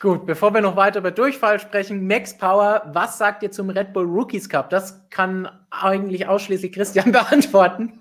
Gut, 0.00 0.24
bevor 0.24 0.54
wir 0.54 0.62
noch 0.62 0.76
weiter 0.76 1.00
über 1.00 1.10
Durchfall 1.10 1.60
sprechen, 1.60 2.06
Max 2.06 2.36
Power, 2.36 2.82
was 2.86 3.18
sagt 3.18 3.42
ihr 3.42 3.50
zum 3.50 3.68
Red 3.68 3.92
Bull 3.92 4.06
Rookies 4.06 4.48
Cup? 4.48 4.70
Das 4.70 5.06
kann 5.10 5.46
eigentlich 5.70 6.26
ausschließlich 6.26 6.72
Christian 6.72 7.12
beantworten. 7.12 7.98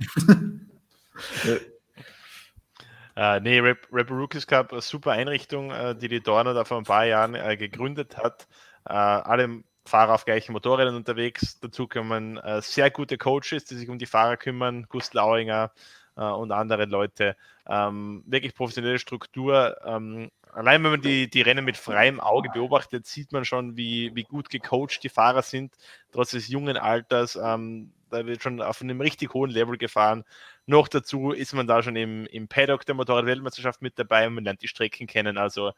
Äh, 3.18 3.42
nee, 3.42 3.60
Rap, 3.60 3.86
Rap 3.92 4.10
Rookies 4.10 4.48
Cup, 4.48 4.72
eine 4.72 4.80
super 4.80 5.12
Einrichtung, 5.12 5.72
äh, 5.72 5.94
die 5.94 6.08
die 6.08 6.22
Dorner 6.22 6.54
da 6.54 6.64
vor 6.64 6.78
ein 6.78 6.86
paar 6.86 7.06
Jahren 7.06 7.36
äh, 7.36 7.58
gegründet 7.58 8.16
hat. 8.16 8.48
Äh, 8.88 8.94
alle 8.94 9.62
Fahrer 9.84 10.14
auf 10.14 10.24
gleichen 10.24 10.54
Motorrädern 10.54 10.96
unterwegs. 10.96 11.60
Dazu 11.60 11.86
kommen 11.90 12.38
äh, 12.38 12.62
sehr 12.62 12.92
gute 12.92 13.18
Coaches, 13.18 13.66
die 13.66 13.76
sich 13.76 13.90
um 13.90 14.00
die 14.00 14.06
Fahrer 14.06 14.38
kümmern, 14.38 14.86
Gust 14.88 15.14
Lauinger 15.16 15.74
äh, 16.16 16.24
und 16.24 16.54
andere 16.54 16.86
Leute. 16.86 17.36
Ähm, 17.68 18.24
wirklich 18.26 18.56
professionelle 18.56 19.00
Struktur. 19.00 19.76
Ähm, 19.84 20.32
allein 20.54 20.84
wenn 20.84 20.92
man 20.92 21.02
die, 21.02 21.30
die 21.30 21.42
Rennen 21.42 21.66
mit 21.66 21.78
freiem 21.78 22.20
Auge 22.20 22.50
beobachtet, 22.54 23.06
sieht 23.06 23.32
man 23.32 23.46
schon, 23.46 23.78
wie, 23.78 24.12
wie 24.16 24.24
gut 24.24 24.50
gecoacht 24.50 25.04
die 25.04 25.10
Fahrer 25.10 25.42
sind, 25.42 25.74
trotz 26.12 26.32
des 26.32 26.48
jungen 26.48 26.78
Alters. 26.78 27.36
Ähm, 27.42 27.92
da 28.10 28.26
wird 28.26 28.42
schon 28.42 28.62
auf 28.62 28.82
einem 28.82 29.02
richtig 29.02 29.34
hohen 29.34 29.52
Level 29.52 29.78
gefahren. 29.78 30.24
Noch 30.66 30.88
dazu 30.88 31.32
ist 31.32 31.54
man 31.54 31.68
da 31.68 31.84
schon 31.84 31.96
im, 31.96 32.26
im 32.28 32.48
Paddock 32.48 32.86
der 32.86 32.96
Motorrad-Weltmeisterschaft 32.96 33.82
mit 33.82 33.98
dabei 33.98 34.28
und 34.28 34.36
man 34.36 34.44
lernt 34.44 34.62
die 34.62 34.68
Strecken 34.68 35.08
kennen. 35.08 35.38
Also 35.38 35.72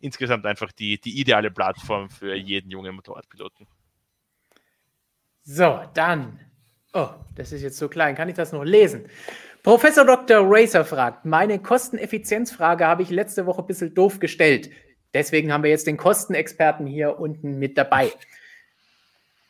insgesamt 0.00 0.46
einfach 0.46 0.72
die, 0.72 1.00
die 1.00 1.20
ideale 1.20 1.50
Plattform 1.50 2.10
für 2.10 2.34
jeden 2.34 2.70
jungen 2.70 2.94
Motorradpiloten. 2.94 3.66
So, 5.42 5.82
dann. 5.94 6.40
Oh, 6.92 7.10
das 7.34 7.52
ist 7.52 7.62
jetzt 7.62 7.78
so 7.78 7.88
klein. 7.88 8.14
Kann 8.14 8.28
ich 8.28 8.34
das 8.34 8.52
noch 8.52 8.64
lesen? 8.64 9.08
Professor 9.68 10.06
Dr. 10.06 10.38
Racer 10.44 10.82
fragt, 10.82 11.26
meine 11.26 11.58
Kosteneffizienzfrage 11.58 12.86
habe 12.86 13.02
ich 13.02 13.10
letzte 13.10 13.44
Woche 13.44 13.60
ein 13.60 13.66
bisschen 13.66 13.92
doof 13.92 14.18
gestellt. 14.18 14.70
Deswegen 15.12 15.52
haben 15.52 15.62
wir 15.62 15.68
jetzt 15.68 15.86
den 15.86 15.98
Kostenexperten 15.98 16.86
hier 16.86 17.20
unten 17.20 17.58
mit 17.58 17.76
dabei. 17.76 18.10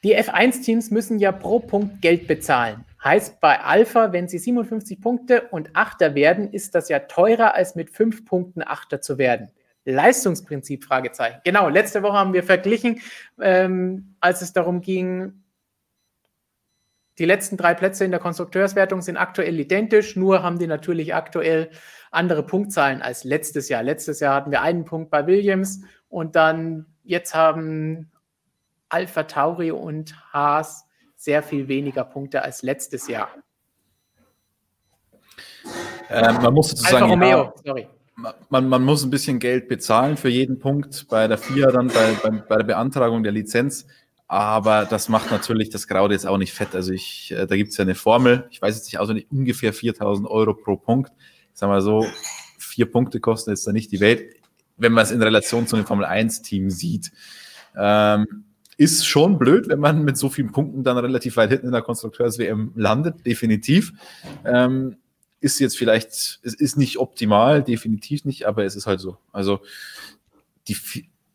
Die 0.02 0.18
F1-Teams 0.18 0.90
müssen 0.90 1.20
ja 1.20 1.30
pro 1.30 1.60
Punkt 1.60 2.02
Geld 2.02 2.26
bezahlen. 2.26 2.84
Heißt 3.05 3.40
bei 3.40 3.60
Alpha, 3.60 4.12
wenn 4.12 4.26
sie 4.26 4.38
57 4.38 5.00
Punkte 5.00 5.42
und 5.52 5.76
Achter 5.76 6.16
werden, 6.16 6.52
ist 6.52 6.74
das 6.74 6.88
ja 6.88 6.98
teurer 6.98 7.55
als 7.55 7.76
mit 7.76 7.88
5 7.88 8.24
Punkten 8.24 8.64
Achter 8.66 9.00
zu 9.00 9.18
werden. 9.18 9.52
Leistungsprinzip, 9.84 10.82
Fragezeichen. 10.82 11.38
Genau, 11.44 11.68
letzte 11.68 12.02
Woche 12.02 12.14
haben 12.14 12.32
wir 12.32 12.42
verglichen, 12.42 13.00
ähm, 13.40 14.16
als 14.18 14.42
es 14.42 14.52
darum 14.52 14.80
ging, 14.80 15.44
die 17.18 17.24
letzten 17.24 17.56
drei 17.56 17.74
Plätze 17.74 18.05
in 18.05 18.10
der 18.10 18.20
Konstrukteurswertung 18.20 19.02
sind 19.02 19.16
aktuell 19.16 19.58
identisch, 19.58 20.16
nur 20.16 20.42
haben 20.42 20.58
die 20.58 20.66
natürlich 20.66 21.14
aktuell 21.14 21.70
andere 22.10 22.42
Punktzahlen 22.44 23.02
als 23.02 23.24
letztes 23.24 23.68
Jahr. 23.68 23.82
Letztes 23.82 24.20
Jahr 24.20 24.34
hatten 24.34 24.50
wir 24.50 24.62
einen 24.62 24.84
Punkt 24.84 25.10
bei 25.10 25.26
Williams 25.26 25.82
und 26.08 26.36
dann 26.36 26.86
jetzt 27.05 27.34
haben 27.34 28.10
Alpha 28.88 29.24
Tauri 29.24 29.70
und 29.70 30.14
Haas 30.32 30.86
sehr 31.16 31.42
viel 31.42 31.68
weniger 31.68 32.05
Punkte 32.05 32.42
als 32.42 32.62
letztes 32.62 33.08
Jahr. 33.08 33.28
Ähm, 36.10 36.36
man 36.40 36.55
muss 36.55 36.70
dazu 36.70 36.84
Alfa 36.84 36.98
sagen, 37.00 37.10
Romeo, 37.10 37.42
ja, 37.42 37.52
sorry. 37.64 37.88
man, 38.48 38.68
man 38.68 38.84
muss 38.84 39.05
ein 39.05 39.10
bisschen 39.10 39.38
Geld 39.38 39.68
bezahlen 39.68 40.16
für 40.16 40.28
jeden 40.28 40.58
Punkt 40.58 41.06
bei 41.08 41.28
der 41.28 41.36
FIA, 41.36 41.70
dann 41.70 41.88
bei, 41.88 42.16
bei, 42.22 42.30
bei 42.30 42.56
der 42.56 42.64
Beantragung 42.64 43.22
der 43.22 43.32
Lizenz. 43.32 43.86
Aber 44.28 44.84
das 44.84 45.08
macht 45.08 45.31
natürlich 45.31 45.70
das 45.70 45.89
Graue 45.89 46.12
jetzt 46.12 46.26
auch 46.26 46.36
nicht 46.36 46.52
fett. 46.52 46.74
Also 46.74 46.92
ich, 46.92 47.32
äh, 47.32 47.47
da 47.47 47.57
gibt 47.57 47.70
es 47.70 47.78
ja 47.78 47.82
eine 47.82 47.94
Formel, 47.94 48.47
ich 48.50 48.60
weiß 48.60 48.76
jetzt 48.76 48.84
nicht 48.84 48.98
auswendig, 48.98 49.26
ungefähr 49.31 49.73
4000 49.73 50.28
Euro 50.28 50.52
pro 50.52 50.76
Punkt. 50.76 51.10
Ich 51.18 51.58
sag 51.58 51.68
mal 51.68 51.81
so, 51.81 52.07
vier 52.58 52.90
Punkte 52.90 53.20
kosten 53.20 53.50
jetzt 53.50 53.66
da 53.66 53.73
nicht 53.73 53.90
die 53.90 54.00
Welt, 54.00 54.36
wenn 54.76 54.92
man 54.92 55.05
es 55.05 55.10
in 55.10 55.23
Relation 55.23 55.66
zu 55.66 55.76
einem 55.76 55.86
Formel 55.86 56.05
1-Team 56.05 56.68
sieht. 56.68 57.10
Ähm, 57.74 58.44
ist 58.76 59.07
schon 59.07 59.39
blöd, 59.39 59.68
wenn 59.68 59.81
man 59.81 60.05
mit 60.05 60.18
so 60.18 60.28
vielen 60.28 60.52
Punkten 60.52 60.84
dann 60.84 60.98
relativ 60.98 61.36
weit 61.39 61.50
hinten 61.50 61.66
in 61.66 61.73
der 61.73 61.82
Konstrukteurs-WM 61.82 62.73
landet, 62.76 63.24
definitiv. 63.26 63.92
Ähm, 64.44 64.98
ist 65.40 65.58
jetzt 65.58 65.76
vielleicht, 65.76 66.10
es 66.42 66.55
ist 66.55 66.76
nicht 66.76 66.98
optimal, 66.98 67.62
definitiv 67.62 68.24
nicht, 68.24 68.47
aber 68.47 68.65
es 68.65 68.76
ist 68.76 68.86
halt 68.86 69.00
so. 69.00 69.16
Also 69.32 69.60
die, 70.68 70.76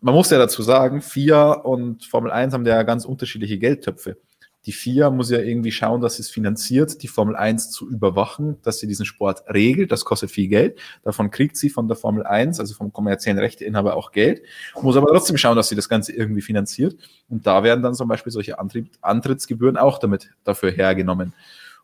man 0.04 0.14
muss 0.14 0.30
ja 0.30 0.38
dazu 0.38 0.62
sagen, 0.62 1.02
FIA 1.02 1.54
und 1.54 2.04
Formel 2.04 2.30
1 2.30 2.54
haben 2.54 2.66
ja 2.66 2.84
ganz 2.84 3.06
unterschiedliche 3.06 3.58
Geldtöpfe. 3.58 4.18
Die 4.66 4.74
FIA 4.74 5.10
muss 5.10 5.30
ja 5.30 5.40
irgendwie 5.40 5.72
schauen, 5.72 6.02
dass 6.02 6.18
sie 6.18 6.24
es 6.24 6.30
finanziert, 6.30 7.04
die 7.04 7.08
Formel 7.08 7.38
1 7.38 7.72
zu 7.72 7.90
überwachen, 7.90 8.58
dass 8.64 8.80
sie 8.80 8.88
diesen 8.88 9.06
Sport 9.06 9.44
regelt. 9.48 9.94
Das 9.94 10.04
kostet 10.04 10.30
viel 10.30 10.50
Geld. 10.50 10.78
Davon 11.04 11.32
kriegt 11.32 11.56
sie 11.56 11.70
von 11.70 11.88
der 11.88 11.96
Formel 11.96 12.24
1, 12.24 12.60
also 12.60 12.76
vom 12.76 12.92
kommerziellen 12.92 13.40
Rechteinhaber 13.40 13.96
auch 13.96 14.12
Geld. 14.12 14.42
Muss 14.82 14.98
aber 14.98 15.08
trotzdem 15.08 15.38
schauen, 15.38 15.56
dass 15.56 15.70
sie 15.70 15.76
das 15.76 15.88
Ganze 15.88 16.12
irgendwie 16.12 16.42
finanziert. 16.42 16.98
Und 17.30 17.48
da 17.48 17.64
werden 17.64 17.82
dann 17.82 17.96
zum 17.96 18.10
Beispiel 18.10 18.32
solche 18.32 18.60
Antrieb, 18.60 18.90
Antrittsgebühren 19.02 19.78
auch 19.78 20.00
damit 20.00 20.32
dafür 20.44 20.72
hergenommen. 20.72 21.34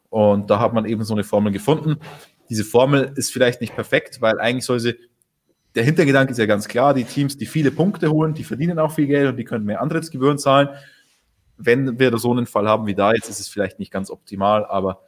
Und 0.09 0.49
da 0.49 0.59
hat 0.59 0.73
man 0.73 0.85
eben 0.85 1.05
so 1.05 1.13
eine 1.13 1.23
Formel 1.23 1.53
gefunden. 1.53 1.97
Diese 2.49 2.65
Formel 2.65 3.13
ist 3.15 3.31
vielleicht 3.31 3.61
nicht 3.61 3.75
perfekt, 3.75 4.19
weil 4.19 4.39
eigentlich 4.39 4.65
soll 4.65 4.79
sie 4.81 4.95
der 5.79 5.85
Hintergedanke 5.85 6.33
ist 6.33 6.37
ja 6.37 6.45
ganz 6.45 6.67
klar, 6.67 6.93
die 6.93 7.05
Teams, 7.05 7.37
die 7.37 7.45
viele 7.45 7.71
Punkte 7.71 8.11
holen, 8.11 8.33
die 8.33 8.43
verdienen 8.43 8.79
auch 8.79 8.91
viel 8.91 9.07
Geld 9.07 9.29
und 9.29 9.37
die 9.37 9.45
können 9.45 9.63
mehr 9.63 9.81
Antrittsgebühren 9.81 10.37
zahlen. 10.37 10.67
Wenn 11.57 11.97
wir 11.97 12.17
so 12.17 12.31
einen 12.33 12.47
Fall 12.47 12.67
haben 12.67 12.85
wie 12.85 12.95
da, 12.95 13.13
jetzt 13.13 13.29
ist 13.29 13.39
es 13.39 13.47
vielleicht 13.47 13.79
nicht 13.79 13.89
ganz 13.89 14.11
optimal, 14.11 14.65
aber 14.65 15.03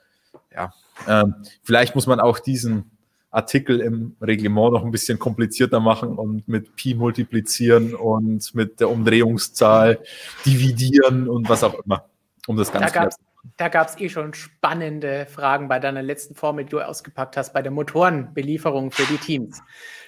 ja, 0.56 0.74
ähm, 1.09 1.35
vielleicht 1.61 1.93
muss 1.93 2.08
man 2.08 2.22
auch 2.22 2.40
diesen 2.40 2.90
Artikel 3.32 3.82
im 3.82 4.16
Reglement 4.22 4.72
noch 4.72 4.85
ein 4.85 4.91
bisschen 4.91 5.19
komplizierter 5.19 5.82
machen 5.82 6.17
und 6.17 6.48
mit 6.48 6.74
Pi 6.77 6.95
multiplizieren 6.95 7.93
und 7.93 8.56
mit 8.56 8.80
der 8.80 8.90
Umdrehungszahl 8.90 10.00
dividieren 10.45 11.27
und 11.27 11.50
was 11.50 11.66
auch 11.66 11.74
immer, 11.83 12.06
um 12.48 12.56
das 12.56 12.72
Ganze 12.72 12.93
da 12.93 13.09
da 13.57 13.69
gab 13.69 13.87
es 13.87 13.99
eh 13.99 14.09
schon 14.09 14.33
spannende 14.33 15.25
Fragen 15.25 15.67
bei 15.67 15.79
deiner 15.79 16.01
letzten 16.01 16.35
Formel, 16.35 16.65
die 16.65 16.71
du 16.71 16.79
ausgepackt 16.79 17.37
hast, 17.37 17.53
bei 17.53 17.61
der 17.61 17.71
Motorenbelieferung 17.71 18.91
für 18.91 19.05
die 19.05 19.17
Teams. 19.17 19.61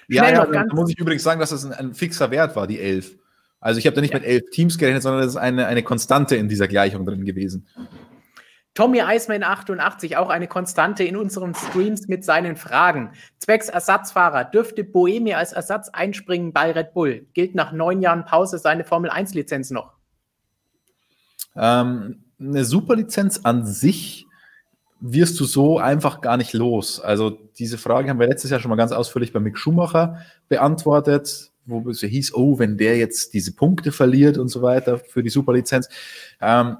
Schnell 0.10 0.34
ja, 0.34 0.46
ja 0.46 0.66
da 0.66 0.76
muss 0.76 0.90
ich 0.90 1.00
übrigens 1.00 1.24
sagen, 1.24 1.40
dass 1.40 1.50
das 1.50 1.66
ein, 1.66 1.74
ein 1.74 1.94
fixer 1.94 2.30
Wert 2.32 2.56
war, 2.56 2.68
die 2.68 2.80
11. 2.80 3.18
Also 3.60 3.80
ich 3.80 3.88
habe 3.88 3.96
da 3.96 4.02
nicht 4.02 4.14
ja. 4.14 4.20
mit 4.20 4.28
elf 4.28 4.44
Teams 4.52 4.78
gerechnet, 4.78 5.04
sondern 5.04 5.22
das 5.22 5.32
ist 5.32 5.38
eine, 5.38 5.68
eine 5.68 5.84
Konstante 5.84 6.36
in 6.36 6.50
dieser 6.50 6.68
Gleichung 6.68 7.06
drin 7.06 7.26
gewesen. 7.26 7.68
Tommy 8.74 9.02
Eisman 9.02 9.44
88, 9.44 10.18
auch 10.18 10.30
eine 10.30 10.48
Konstante 10.48 11.04
in 11.04 11.16
unseren 11.16 11.54
Streams 11.54 12.08
mit 12.08 12.26
seinen 12.26 12.56
Fragen. 12.56 13.12
Zwecks 13.38 13.70
Ersatzfahrer, 13.70 14.46
dürfte 14.46 14.84
Boemi 14.84 15.34
als 15.34 15.54
Ersatz 15.54 15.90
einspringen 15.90 16.54
bei 16.54 16.72
Red 16.72 16.94
Bull? 16.94 17.28
Gilt 17.34 17.54
nach 17.54 17.72
neun 17.72 18.02
Jahren 18.02 18.26
Pause 18.26 18.58
seine 18.58 18.84
Formel-1-Lizenz 18.84 19.70
noch? 19.70 19.94
Ähm, 21.56 22.23
eine 22.44 22.66
Superlizenz 22.66 23.42
an 23.44 23.66
sich 23.66 24.28
wirst 25.00 25.40
du 25.40 25.46
so 25.46 25.80
einfach 25.80 26.22
gar 26.22 26.38
nicht 26.38 26.54
los. 26.54 27.00
Also 27.00 27.38
diese 27.58 27.78
Frage 27.78 28.10
haben 28.10 28.20
wir 28.20 28.28
letztes 28.28 28.52
Jahr 28.52 28.60
schon 28.60 28.70
mal 28.70 28.76
ganz 28.76 28.92
ausführlich 28.92 29.34
bei 29.34 29.40
Mick 29.40 29.58
Schumacher 29.58 30.20
beantwortet 30.48 31.52
wo 31.66 31.90
es 31.90 32.02
hieß, 32.02 32.34
oh, 32.34 32.60
wenn 32.60 32.78
der 32.78 32.98
jetzt 32.98 33.34
diese 33.34 33.54
Punkte 33.54 33.92
verliert 33.92 34.38
und 34.38 34.50
so 34.50 34.62
weiter 34.62 34.98
für 34.98 35.24
die 35.24 35.30
Superlizenz. 35.30 35.90
Ähm, 36.42 36.78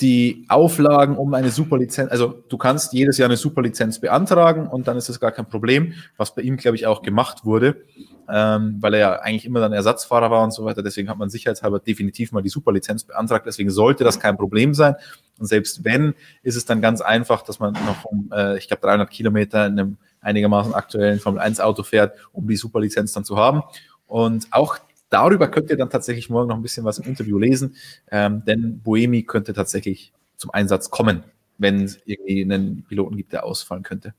die 0.00 0.44
Auflagen 0.48 1.16
um 1.16 1.34
eine 1.34 1.50
Superlizenz, 1.50 2.12
also 2.12 2.42
du 2.48 2.56
kannst 2.56 2.92
jedes 2.92 3.18
Jahr 3.18 3.28
eine 3.28 3.36
Superlizenz 3.36 4.00
beantragen 4.00 4.68
und 4.68 4.86
dann 4.86 4.96
ist 4.96 5.08
das 5.08 5.18
gar 5.18 5.32
kein 5.32 5.48
Problem, 5.48 5.94
was 6.16 6.34
bei 6.34 6.42
ihm, 6.42 6.56
glaube 6.56 6.76
ich, 6.76 6.86
auch 6.86 7.02
gemacht 7.02 7.44
wurde, 7.44 7.84
ähm, 8.28 8.76
weil 8.80 8.94
er 8.94 9.00
ja 9.00 9.12
eigentlich 9.20 9.44
immer 9.44 9.58
dann 9.58 9.72
Ersatzfahrer 9.72 10.30
war 10.30 10.44
und 10.44 10.52
so 10.52 10.64
weiter. 10.64 10.84
Deswegen 10.84 11.08
hat 11.08 11.18
man 11.18 11.30
sicherheitshalber 11.30 11.80
definitiv 11.80 12.30
mal 12.30 12.42
die 12.42 12.48
Superlizenz 12.48 13.02
beantragt. 13.04 13.46
Deswegen 13.46 13.70
sollte 13.70 14.04
das 14.04 14.20
kein 14.20 14.36
Problem 14.36 14.72
sein. 14.72 14.94
Und 15.38 15.46
selbst 15.46 15.84
wenn, 15.84 16.14
ist 16.42 16.54
es 16.54 16.64
dann 16.64 16.80
ganz 16.80 17.00
einfach, 17.00 17.42
dass 17.42 17.58
man 17.58 17.72
noch 17.72 18.04
um, 18.04 18.30
äh, 18.32 18.56
ich 18.58 18.68
glaube, 18.68 18.82
300 18.82 19.10
Kilometer 19.10 19.66
in 19.66 19.78
einem 19.78 19.96
einigermaßen 20.20 20.74
aktuellen 20.74 21.18
Formel 21.18 21.40
1 21.40 21.60
Auto 21.60 21.82
fährt, 21.82 22.16
um 22.32 22.46
die 22.46 22.56
Superlizenz 22.56 23.12
dann 23.12 23.24
zu 23.24 23.36
haben. 23.36 23.62
Und 24.06 24.46
auch 24.52 24.78
darüber 25.10 25.48
könnt 25.48 25.70
ihr 25.70 25.76
dann 25.76 25.90
tatsächlich 25.90 26.30
morgen 26.30 26.48
noch 26.48 26.56
ein 26.56 26.62
bisschen 26.62 26.84
was 26.84 26.98
im 26.98 27.06
Interview 27.06 27.38
lesen, 27.38 27.76
ähm, 28.10 28.42
denn 28.46 28.80
Boemi 28.80 29.22
könnte 29.22 29.52
tatsächlich 29.52 30.12
zum 30.36 30.50
Einsatz 30.50 30.90
kommen, 30.90 31.24
wenn 31.58 31.84
es 31.84 31.98
irgendwie 32.04 32.42
einen 32.42 32.84
Piloten 32.84 33.16
gibt, 33.16 33.32
der 33.32 33.44
ausfallen 33.44 33.82
könnte. 33.82 34.14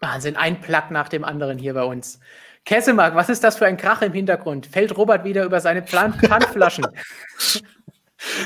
Wahnsinn, 0.00 0.36
ein 0.36 0.60
Plug 0.60 0.90
nach 0.90 1.08
dem 1.08 1.24
anderen 1.24 1.58
hier 1.58 1.74
bei 1.74 1.84
uns. 1.84 2.20
Kessemark, 2.64 3.14
was 3.14 3.28
ist 3.28 3.44
das 3.44 3.58
für 3.58 3.66
ein 3.66 3.76
Krach 3.76 4.02
im 4.02 4.12
Hintergrund? 4.12 4.66
Fällt 4.66 4.96
Robert 4.96 5.24
wieder 5.24 5.44
über 5.44 5.60
seine 5.60 5.82
Pfandflaschen? 5.86 6.86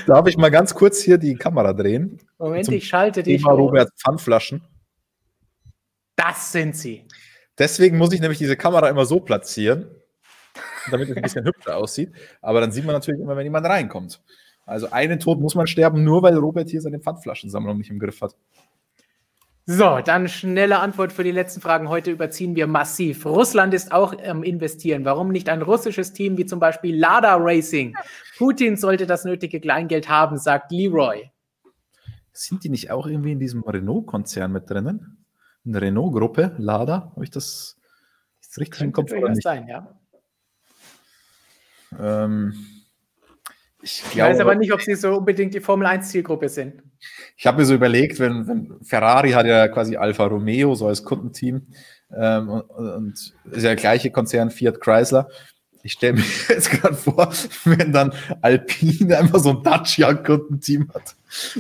Darf 0.06 0.26
ich 0.26 0.36
mal 0.36 0.50
ganz 0.50 0.74
kurz 0.74 1.00
hier 1.00 1.18
die 1.18 1.36
Kamera 1.36 1.72
drehen? 1.72 2.18
Moment, 2.38 2.68
ich 2.68 2.88
schalte 2.88 3.22
dich. 3.22 3.42
Thema 3.42 3.52
Robert 3.52 3.90
Pfandflaschen. 3.96 4.62
Das 6.16 6.50
sind 6.50 6.76
sie. 6.76 7.04
Deswegen 7.58 7.96
muss 7.96 8.12
ich 8.12 8.20
nämlich 8.20 8.38
diese 8.38 8.56
Kamera 8.56 8.88
immer 8.88 9.04
so 9.04 9.20
platzieren, 9.20 9.88
damit 10.90 11.10
es 11.10 11.16
ein 11.16 11.22
bisschen 11.22 11.44
hübscher 11.44 11.76
aussieht. 11.76 12.12
Aber 12.40 12.60
dann 12.60 12.72
sieht 12.72 12.84
man 12.84 12.94
natürlich 12.94 13.20
immer, 13.20 13.36
wenn 13.36 13.44
jemand 13.44 13.66
reinkommt. 13.66 14.20
Also 14.66 14.90
einen 14.90 15.18
Tod 15.18 15.40
muss 15.40 15.54
man 15.54 15.66
sterben, 15.66 16.04
nur 16.04 16.22
weil 16.22 16.36
Robert 16.36 16.68
hier 16.68 16.80
seine 16.80 17.00
Pfandflaschensammlung 17.00 17.78
nicht 17.78 17.90
im 17.90 17.98
Griff 17.98 18.20
hat. 18.20 18.36
So, 19.70 20.00
dann 20.02 20.28
schnelle 20.28 20.78
Antwort 20.78 21.12
für 21.12 21.24
die 21.24 21.30
letzten 21.30 21.60
Fragen. 21.60 21.90
Heute 21.90 22.10
überziehen 22.10 22.56
wir 22.56 22.66
massiv. 22.66 23.26
Russland 23.26 23.74
ist 23.74 23.92
auch 23.92 24.14
am 24.14 24.38
ähm, 24.38 24.42
Investieren. 24.42 25.04
Warum 25.04 25.28
nicht 25.28 25.50
ein 25.50 25.60
russisches 25.60 26.14
Team 26.14 26.38
wie 26.38 26.46
zum 26.46 26.58
Beispiel 26.58 26.96
Lada 26.96 27.36
Racing? 27.38 27.94
Putin 28.38 28.76
sollte 28.76 29.06
das 29.06 29.26
nötige 29.26 29.60
Kleingeld 29.60 30.08
haben, 30.08 30.38
sagt 30.38 30.72
Leroy. 30.72 31.30
Sind 32.32 32.64
die 32.64 32.70
nicht 32.70 32.90
auch 32.90 33.06
irgendwie 33.06 33.32
in 33.32 33.40
diesem 33.40 33.62
Renault-Konzern 33.62 34.52
mit 34.52 34.70
drinnen? 34.70 35.26
In 35.66 35.72
der 35.74 35.82
Renault-Gruppe, 35.82 36.54
Lada? 36.56 37.12
Habe 37.14 37.24
ich 37.24 37.30
das 37.30 37.76
richtig 38.56 38.80
im 38.80 38.92
Kopf? 38.92 39.12
Oder 39.12 39.28
nicht? 39.28 39.42
sein, 39.42 39.68
ja. 39.68 39.98
Ähm, 41.98 42.54
ich, 43.80 44.02
ich 44.04 44.10
glaube, 44.12 44.32
weiß 44.32 44.40
aber 44.40 44.54
nicht, 44.56 44.72
ob 44.72 44.82
sie 44.82 44.94
so 44.94 45.14
unbedingt 45.14 45.54
die 45.54 45.60
Formel 45.60 45.86
1 45.86 46.08
Zielgruppe 46.08 46.48
sind. 46.48 46.82
Ich 47.36 47.46
habe 47.46 47.58
mir 47.58 47.64
so 47.64 47.74
überlegt, 47.74 48.18
wenn, 48.18 48.46
wenn, 48.48 48.76
Ferrari 48.82 49.30
hat 49.30 49.46
ja 49.46 49.68
quasi 49.68 49.96
Alfa 49.96 50.26
Romeo 50.26 50.74
so 50.74 50.88
als 50.88 51.04
Kundenteam 51.04 51.68
ähm, 52.16 52.48
und, 52.48 52.70
und, 52.70 53.12
ist 53.12 53.34
ja 53.52 53.60
der 53.60 53.76
gleiche 53.76 54.10
Konzern 54.10 54.50
Fiat 54.50 54.80
Chrysler. 54.80 55.28
Ich 55.84 55.92
stelle 55.92 56.14
mir 56.14 56.24
jetzt 56.48 56.70
gerade 56.70 56.94
vor, 56.94 57.32
wenn 57.64 57.92
dann 57.92 58.12
Alpine 58.42 59.16
einfach 59.16 59.38
so 59.38 59.50
ein 59.50 59.62
Dacia-Kundenteam 59.62 60.90
hat. 60.92 61.14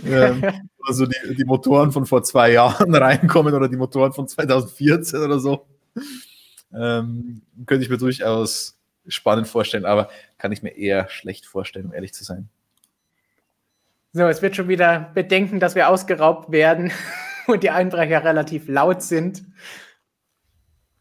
Ähm, 0.04 0.42
also 0.86 1.06
die, 1.06 1.34
die 1.36 1.44
Motoren 1.44 1.92
von 1.92 2.04
vor 2.04 2.24
zwei 2.24 2.52
Jahren 2.52 2.94
reinkommen 2.96 3.54
oder 3.54 3.68
die 3.68 3.76
Motoren 3.76 4.12
von 4.12 4.26
2014 4.26 5.20
oder 5.20 5.38
so. 5.38 5.66
Ähm, 6.74 7.42
könnte 7.64 7.84
ich 7.84 7.90
mir 7.90 7.96
durchaus 7.96 8.77
spannend 9.08 9.48
vorstellen, 9.48 9.84
aber 9.84 10.08
kann 10.38 10.52
ich 10.52 10.62
mir 10.62 10.76
eher 10.76 11.08
schlecht 11.08 11.46
vorstellen, 11.46 11.86
um 11.86 11.94
ehrlich 11.94 12.14
zu 12.14 12.24
sein. 12.24 12.48
So, 14.12 14.26
es 14.26 14.42
wird 14.42 14.56
schon 14.56 14.68
wieder 14.68 15.10
bedenken, 15.14 15.60
dass 15.60 15.74
wir 15.74 15.88
ausgeraubt 15.88 16.50
werden 16.50 16.90
und 17.46 17.62
die 17.62 17.70
Einbrecher 17.70 18.24
relativ 18.24 18.68
laut 18.68 19.02
sind. 19.02 19.42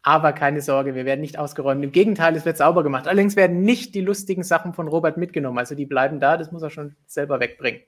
Aber 0.02 0.32
keine 0.32 0.60
Sorge, 0.60 0.94
wir 0.94 1.04
werden 1.04 1.20
nicht 1.20 1.38
ausgeräumt. 1.38 1.84
Im 1.84 1.92
Gegenteil, 1.92 2.34
es 2.36 2.44
wird 2.44 2.56
sauber 2.56 2.82
gemacht. 2.82 3.06
Allerdings 3.06 3.36
werden 3.36 3.62
nicht 3.62 3.94
die 3.94 4.00
lustigen 4.00 4.42
Sachen 4.42 4.72
von 4.72 4.88
Robert 4.88 5.16
mitgenommen. 5.16 5.58
Also 5.58 5.74
die 5.74 5.86
bleiben 5.86 6.20
da, 6.20 6.36
das 6.36 6.52
muss 6.52 6.62
er 6.62 6.70
schon 6.70 6.96
selber 7.06 7.40
wegbringen. 7.40 7.82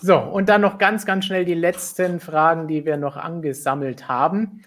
So, 0.00 0.16
und 0.16 0.48
dann 0.48 0.60
noch 0.60 0.78
ganz, 0.78 1.06
ganz 1.06 1.24
schnell 1.24 1.44
die 1.44 1.54
letzten 1.54 2.20
Fragen, 2.20 2.68
die 2.68 2.84
wir 2.84 2.96
noch 2.96 3.16
angesammelt 3.16 4.06
haben. 4.06 4.62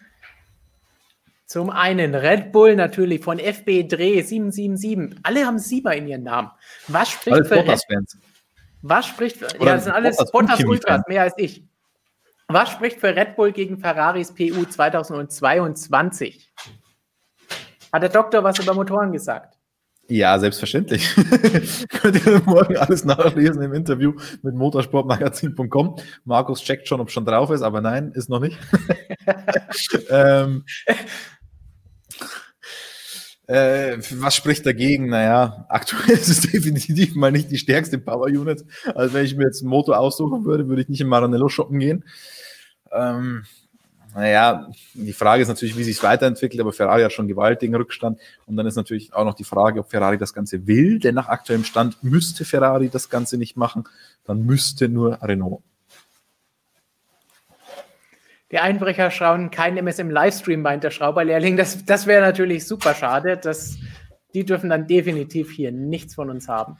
Zum 1.51 1.69
einen 1.69 2.15
Red 2.15 2.53
Bull 2.53 2.77
natürlich 2.77 3.21
von 3.21 3.37
FB 3.37 3.83
Dreh 3.83 4.21
777. 4.21 5.19
Alle 5.21 5.45
haben 5.45 5.59
Sieber 5.59 5.93
in 5.93 6.07
ihren 6.07 6.23
Namen. 6.23 6.49
Was 6.87 7.09
spricht 7.09 7.35
alles 7.35 7.47
für 7.49 7.57
Red 7.57 8.07
Was 8.83 9.05
spricht 9.05 9.35
für, 9.35 9.47
ja, 9.59 9.73
das 9.73 9.83
sind 9.83 9.91
alles 9.91 10.15
Bottas 10.31 10.63
Ultras, 10.63 11.01
mehr 11.09 11.23
als 11.23 11.33
ich. 11.35 11.65
Was 12.47 12.71
spricht 12.71 13.01
für 13.01 13.13
Red 13.13 13.35
Bull 13.35 13.51
gegen 13.51 13.79
Ferraris 13.79 14.33
PU 14.33 14.63
2022? 14.63 16.53
Hat 17.91 18.01
der 18.01 18.07
Doktor 18.07 18.45
was 18.45 18.57
über 18.59 18.73
Motoren 18.73 19.11
gesagt? 19.11 19.57
Ja, 20.07 20.39
selbstverständlich. 20.39 21.13
Könnt 21.89 22.25
ihr 22.25 22.41
morgen 22.45 22.77
alles 22.77 23.03
nachlesen 23.03 23.61
im 23.61 23.73
Interview 23.73 24.13
mit 24.41 24.55
motorsportmagazin.com. 24.55 25.97
Markus 26.23 26.61
checkt 26.61 26.87
schon, 26.87 27.01
ob 27.01 27.11
schon 27.11 27.25
drauf 27.25 27.49
ist, 27.49 27.61
aber 27.61 27.81
nein, 27.81 28.13
ist 28.13 28.29
noch 28.29 28.39
nicht. 28.39 28.57
ähm, 30.09 30.63
äh, 33.47 33.97
was 34.15 34.35
spricht 34.35 34.65
dagegen? 34.65 35.09
Naja, 35.09 35.65
aktuell 35.69 36.11
ist 36.11 36.29
es 36.29 36.41
definitiv 36.51 37.15
mal 37.15 37.31
nicht 37.31 37.51
die 37.51 37.57
stärkste 37.57 37.97
Power 37.97 38.27
Unit. 38.27 38.63
Also 38.95 39.13
wenn 39.13 39.25
ich 39.25 39.35
mir 39.35 39.45
jetzt 39.45 39.61
einen 39.61 39.69
Motor 39.69 39.99
aussuchen 39.99 40.45
würde, 40.45 40.67
würde 40.67 40.81
ich 40.81 40.89
nicht 40.89 41.01
in 41.01 41.07
Maranello 41.07 41.49
shoppen 41.49 41.79
gehen. 41.79 42.05
Ähm, 42.91 43.43
naja, 44.13 44.69
die 44.93 45.13
Frage 45.13 45.41
ist 45.41 45.47
natürlich, 45.47 45.77
wie 45.77 45.83
sich 45.83 45.97
es 45.97 46.03
weiterentwickelt, 46.03 46.59
aber 46.59 46.73
Ferrari 46.73 47.01
hat 47.03 47.13
schon 47.13 47.29
gewaltigen 47.29 47.75
Rückstand. 47.75 48.19
Und 48.45 48.57
dann 48.57 48.67
ist 48.67 48.75
natürlich 48.75 49.13
auch 49.13 49.23
noch 49.23 49.35
die 49.35 49.45
Frage, 49.45 49.79
ob 49.79 49.89
Ferrari 49.89 50.17
das 50.17 50.33
Ganze 50.33 50.67
will, 50.67 50.99
denn 50.99 51.15
nach 51.15 51.27
aktuellem 51.27 51.63
Stand 51.63 52.03
müsste 52.03 52.43
Ferrari 52.43 52.89
das 52.89 53.09
Ganze 53.09 53.37
nicht 53.37 53.55
machen, 53.55 53.85
dann 54.25 54.45
müsste 54.45 54.89
nur 54.89 55.21
Renault. 55.21 55.61
Die 58.51 58.59
Einbrecher 58.59 59.11
schauen 59.11 59.49
kein 59.49 59.77
MS 59.77 59.99
im 59.99 60.11
Livestream 60.11 60.61
bei 60.61 60.75
der 60.75 60.91
Schrauberlehrling. 60.91 61.55
Das, 61.55 61.85
das 61.85 62.05
wäre 62.05 62.21
natürlich 62.21 62.67
super 62.67 62.93
schade. 62.93 63.37
Das, 63.37 63.77
die 64.33 64.45
dürfen 64.45 64.69
dann 64.69 64.87
definitiv 64.87 65.51
hier 65.51 65.71
nichts 65.71 66.15
von 66.15 66.29
uns 66.29 66.49
haben. 66.49 66.77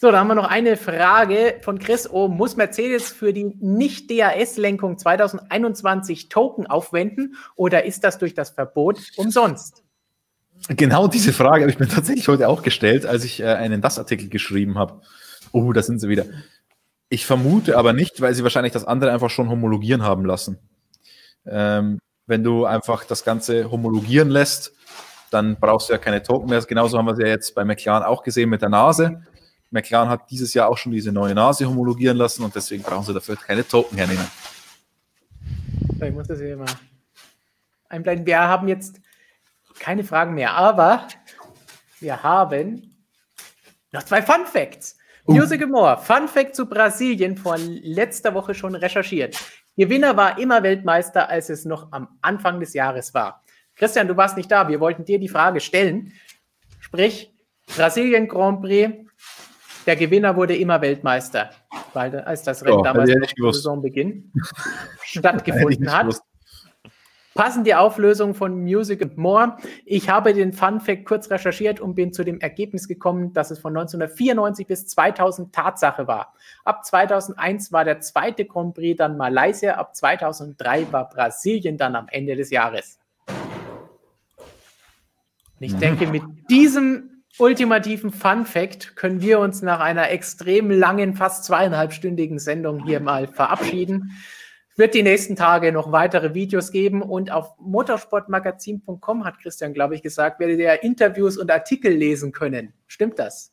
So, 0.00 0.10
da 0.10 0.18
haben 0.18 0.26
wir 0.26 0.34
noch 0.34 0.50
eine 0.50 0.76
Frage 0.76 1.60
von 1.62 1.78
Chris 1.78 2.10
O. 2.10 2.26
Muss 2.26 2.56
Mercedes 2.56 3.12
für 3.12 3.32
die 3.32 3.54
Nicht-DAS-Lenkung 3.60 4.98
2021 4.98 6.28
Token 6.28 6.66
aufwenden 6.66 7.36
oder 7.54 7.84
ist 7.84 8.02
das 8.02 8.18
durch 8.18 8.34
das 8.34 8.50
Verbot 8.50 8.98
umsonst? 9.14 9.84
Genau 10.68 11.06
diese 11.06 11.32
Frage 11.32 11.62
habe 11.62 11.70
ich 11.70 11.78
mir 11.78 11.86
tatsächlich 11.86 12.26
heute 12.26 12.48
auch 12.48 12.64
gestellt, 12.64 13.06
als 13.06 13.22
ich 13.22 13.40
äh, 13.40 13.46
einen 13.46 13.80
DAS-Artikel 13.80 14.28
geschrieben 14.28 14.76
habe. 14.76 15.02
Oh, 15.52 15.72
da 15.72 15.82
sind 15.84 16.00
sie 16.00 16.08
wieder. 16.08 16.24
Ich 17.12 17.26
vermute 17.26 17.76
aber 17.76 17.92
nicht, 17.92 18.22
weil 18.22 18.32
sie 18.32 18.42
wahrscheinlich 18.42 18.72
das 18.72 18.86
andere 18.86 19.12
einfach 19.12 19.28
schon 19.28 19.50
homologieren 19.50 20.02
haben 20.02 20.24
lassen. 20.24 20.58
Ähm, 21.44 21.98
wenn 22.24 22.42
du 22.42 22.64
einfach 22.64 23.04
das 23.04 23.22
Ganze 23.22 23.70
homologieren 23.70 24.30
lässt, 24.30 24.72
dann 25.30 25.56
brauchst 25.60 25.90
du 25.90 25.92
ja 25.92 25.98
keine 25.98 26.22
Token 26.22 26.48
mehr. 26.48 26.62
Genauso 26.62 26.96
haben 26.96 27.04
wir 27.04 27.12
es 27.12 27.18
ja 27.18 27.26
jetzt 27.26 27.54
bei 27.54 27.66
McLaren 27.66 28.02
auch 28.02 28.22
gesehen 28.22 28.48
mit 28.48 28.62
der 28.62 28.70
Nase. 28.70 29.26
McLaren 29.70 30.08
hat 30.08 30.30
dieses 30.30 30.54
Jahr 30.54 30.70
auch 30.70 30.78
schon 30.78 30.92
diese 30.92 31.12
neue 31.12 31.34
Nase 31.34 31.68
homologieren 31.68 32.16
lassen 32.16 32.44
und 32.44 32.54
deswegen 32.54 32.82
brauchen 32.82 33.04
sie 33.04 33.12
dafür 33.12 33.36
keine 33.36 33.68
Token 33.68 33.98
hernehmen. 33.98 34.26
Ich 36.02 36.12
muss 36.14 36.28
das 36.28 36.40
hier 36.40 36.56
mal 36.56 36.64
einblenden. 37.90 38.24
Wir 38.24 38.40
haben 38.40 38.68
jetzt 38.68 39.02
keine 39.78 40.02
Fragen 40.02 40.32
mehr, 40.32 40.54
aber 40.54 41.08
wir 42.00 42.22
haben 42.22 42.96
noch 43.90 44.02
zwei 44.04 44.22
Fun 44.22 44.46
Facts. 44.46 44.96
Uh. 45.26 45.34
Music 45.34 45.66
More, 45.68 45.98
Fun 45.98 46.26
Fact 46.28 46.56
zu 46.56 46.66
Brasilien 46.66 47.36
von 47.36 47.60
letzter 47.82 48.34
Woche 48.34 48.54
schon 48.54 48.74
recherchiert. 48.74 49.36
Gewinner 49.76 50.16
war 50.16 50.38
immer 50.38 50.62
Weltmeister, 50.62 51.28
als 51.28 51.48
es 51.48 51.64
noch 51.64 51.92
am 51.92 52.08
Anfang 52.20 52.60
des 52.60 52.74
Jahres 52.74 53.14
war. 53.14 53.42
Christian, 53.74 54.08
du 54.08 54.16
warst 54.16 54.36
nicht 54.36 54.50
da. 54.50 54.68
Wir 54.68 54.80
wollten 54.80 55.04
dir 55.04 55.18
die 55.18 55.28
Frage 55.28 55.60
stellen. 55.60 56.12
Sprich, 56.80 57.32
Brasilien 57.74 58.28
Grand 58.28 58.60
Prix, 58.60 58.92
der 59.86 59.96
Gewinner 59.96 60.36
wurde 60.36 60.56
immer 60.56 60.80
Weltmeister, 60.80 61.50
weil 61.94 62.18
als 62.20 62.42
das 62.42 62.64
Rennen 62.64 62.78
oh, 62.78 62.82
damals 62.82 63.10
zu 63.10 63.52
Saisonbeginn 63.52 64.32
stattgefunden 65.02 65.90
hat. 65.90 66.02
Gewusst. 66.02 66.22
Passen 67.34 67.64
die 67.64 67.74
Auflösung 67.74 68.34
von 68.34 68.62
Music 68.62 69.00
and 69.02 69.16
More. 69.16 69.56
Ich 69.86 70.10
habe 70.10 70.34
den 70.34 70.52
Fun 70.52 70.80
Fact 70.80 71.06
kurz 71.06 71.30
recherchiert 71.30 71.80
und 71.80 71.94
bin 71.94 72.12
zu 72.12 72.24
dem 72.24 72.40
Ergebnis 72.40 72.88
gekommen, 72.88 73.32
dass 73.32 73.50
es 73.50 73.58
von 73.58 73.76
1994 73.76 74.66
bis 74.66 74.86
2000 74.86 75.54
Tatsache 75.54 76.06
war. 76.06 76.34
Ab 76.64 76.84
2001 76.84 77.72
war 77.72 77.84
der 77.84 78.00
zweite 78.00 78.44
Grand 78.44 78.74
Prix 78.74 78.98
dann 78.98 79.16
Malaysia, 79.16 79.74
ab 79.74 79.96
2003 79.96 80.92
war 80.92 81.08
Brasilien 81.08 81.78
dann 81.78 81.96
am 81.96 82.08
Ende 82.08 82.36
des 82.36 82.50
Jahres. 82.50 82.98
Ich 85.60 85.72
mhm. 85.74 85.80
denke, 85.80 86.06
mit 86.08 86.22
diesem 86.50 87.24
ultimativen 87.38 88.12
Fun 88.12 88.44
Fact 88.44 88.94
können 88.96 89.22
wir 89.22 89.38
uns 89.38 89.62
nach 89.62 89.80
einer 89.80 90.10
extrem 90.10 90.70
langen, 90.70 91.14
fast 91.14 91.44
zweieinhalbstündigen 91.44 92.38
Sendung 92.38 92.84
hier 92.84 93.00
mal 93.00 93.26
verabschieden. 93.26 94.12
Wird 94.76 94.94
die 94.94 95.02
nächsten 95.02 95.36
Tage 95.36 95.70
noch 95.70 95.92
weitere 95.92 96.32
Videos 96.32 96.70
geben 96.70 97.02
und 97.02 97.30
auf 97.30 97.58
motorsportmagazin.com 97.58 99.24
hat 99.24 99.38
Christian, 99.38 99.74
glaube 99.74 99.94
ich, 99.94 100.02
gesagt, 100.02 100.40
werdet 100.40 100.58
ihr 100.58 100.82
Interviews 100.82 101.36
und 101.36 101.50
Artikel 101.50 101.92
lesen 101.92 102.32
können. 102.32 102.72
Stimmt 102.86 103.18
das? 103.18 103.52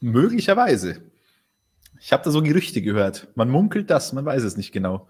Möglicherweise. 0.00 1.02
Ich 2.00 2.12
habe 2.12 2.22
da 2.22 2.30
so 2.30 2.42
Gerüchte 2.42 2.82
gehört. 2.82 3.28
Man 3.34 3.50
munkelt 3.50 3.90
das, 3.90 4.12
man 4.12 4.24
weiß 4.24 4.44
es 4.44 4.56
nicht 4.56 4.72
genau. 4.72 5.08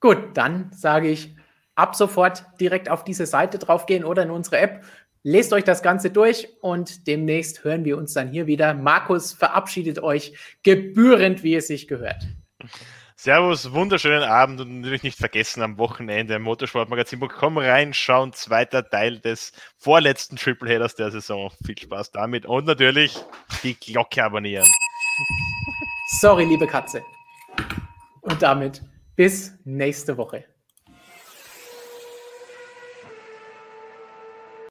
Gut, 0.00 0.30
dann 0.34 0.70
sage 0.72 1.08
ich 1.08 1.36
ab 1.74 1.94
sofort 1.94 2.44
direkt 2.60 2.88
auf 2.90 3.04
diese 3.04 3.26
Seite 3.26 3.58
draufgehen 3.58 4.04
oder 4.04 4.22
in 4.22 4.30
unsere 4.30 4.58
App. 4.58 4.84
Lest 5.22 5.52
euch 5.52 5.64
das 5.64 5.82
Ganze 5.82 6.10
durch 6.10 6.48
und 6.62 7.06
demnächst 7.06 7.62
hören 7.62 7.84
wir 7.84 7.98
uns 7.98 8.14
dann 8.14 8.28
hier 8.28 8.46
wieder. 8.46 8.72
Markus 8.74 9.32
verabschiedet 9.32 10.02
euch 10.02 10.34
gebührend, 10.62 11.42
wie 11.42 11.54
es 11.54 11.66
sich 11.66 11.86
gehört. 11.86 12.26
Servus, 13.22 13.70
wunderschönen 13.74 14.22
Abend 14.22 14.62
und 14.62 14.80
natürlich 14.80 15.02
nicht 15.02 15.18
vergessen 15.18 15.62
am 15.62 15.76
Wochenende 15.76 16.38
motorsportmagazin.com 16.38 17.58
reinschauen. 17.58 18.32
Zweiter 18.32 18.88
Teil 18.88 19.18
des 19.18 19.52
vorletzten 19.76 20.36
Tripleheaders 20.36 20.94
der 20.94 21.10
Saison. 21.10 21.52
Viel 21.62 21.78
Spaß 21.78 22.12
damit 22.12 22.46
und 22.46 22.64
natürlich 22.64 23.14
die 23.62 23.74
Glocke 23.74 24.24
abonnieren. 24.24 24.66
Sorry, 26.22 26.46
liebe 26.46 26.66
Katze. 26.66 27.02
Und 28.22 28.40
damit 28.40 28.80
bis 29.16 29.52
nächste 29.64 30.16
Woche. 30.16 30.46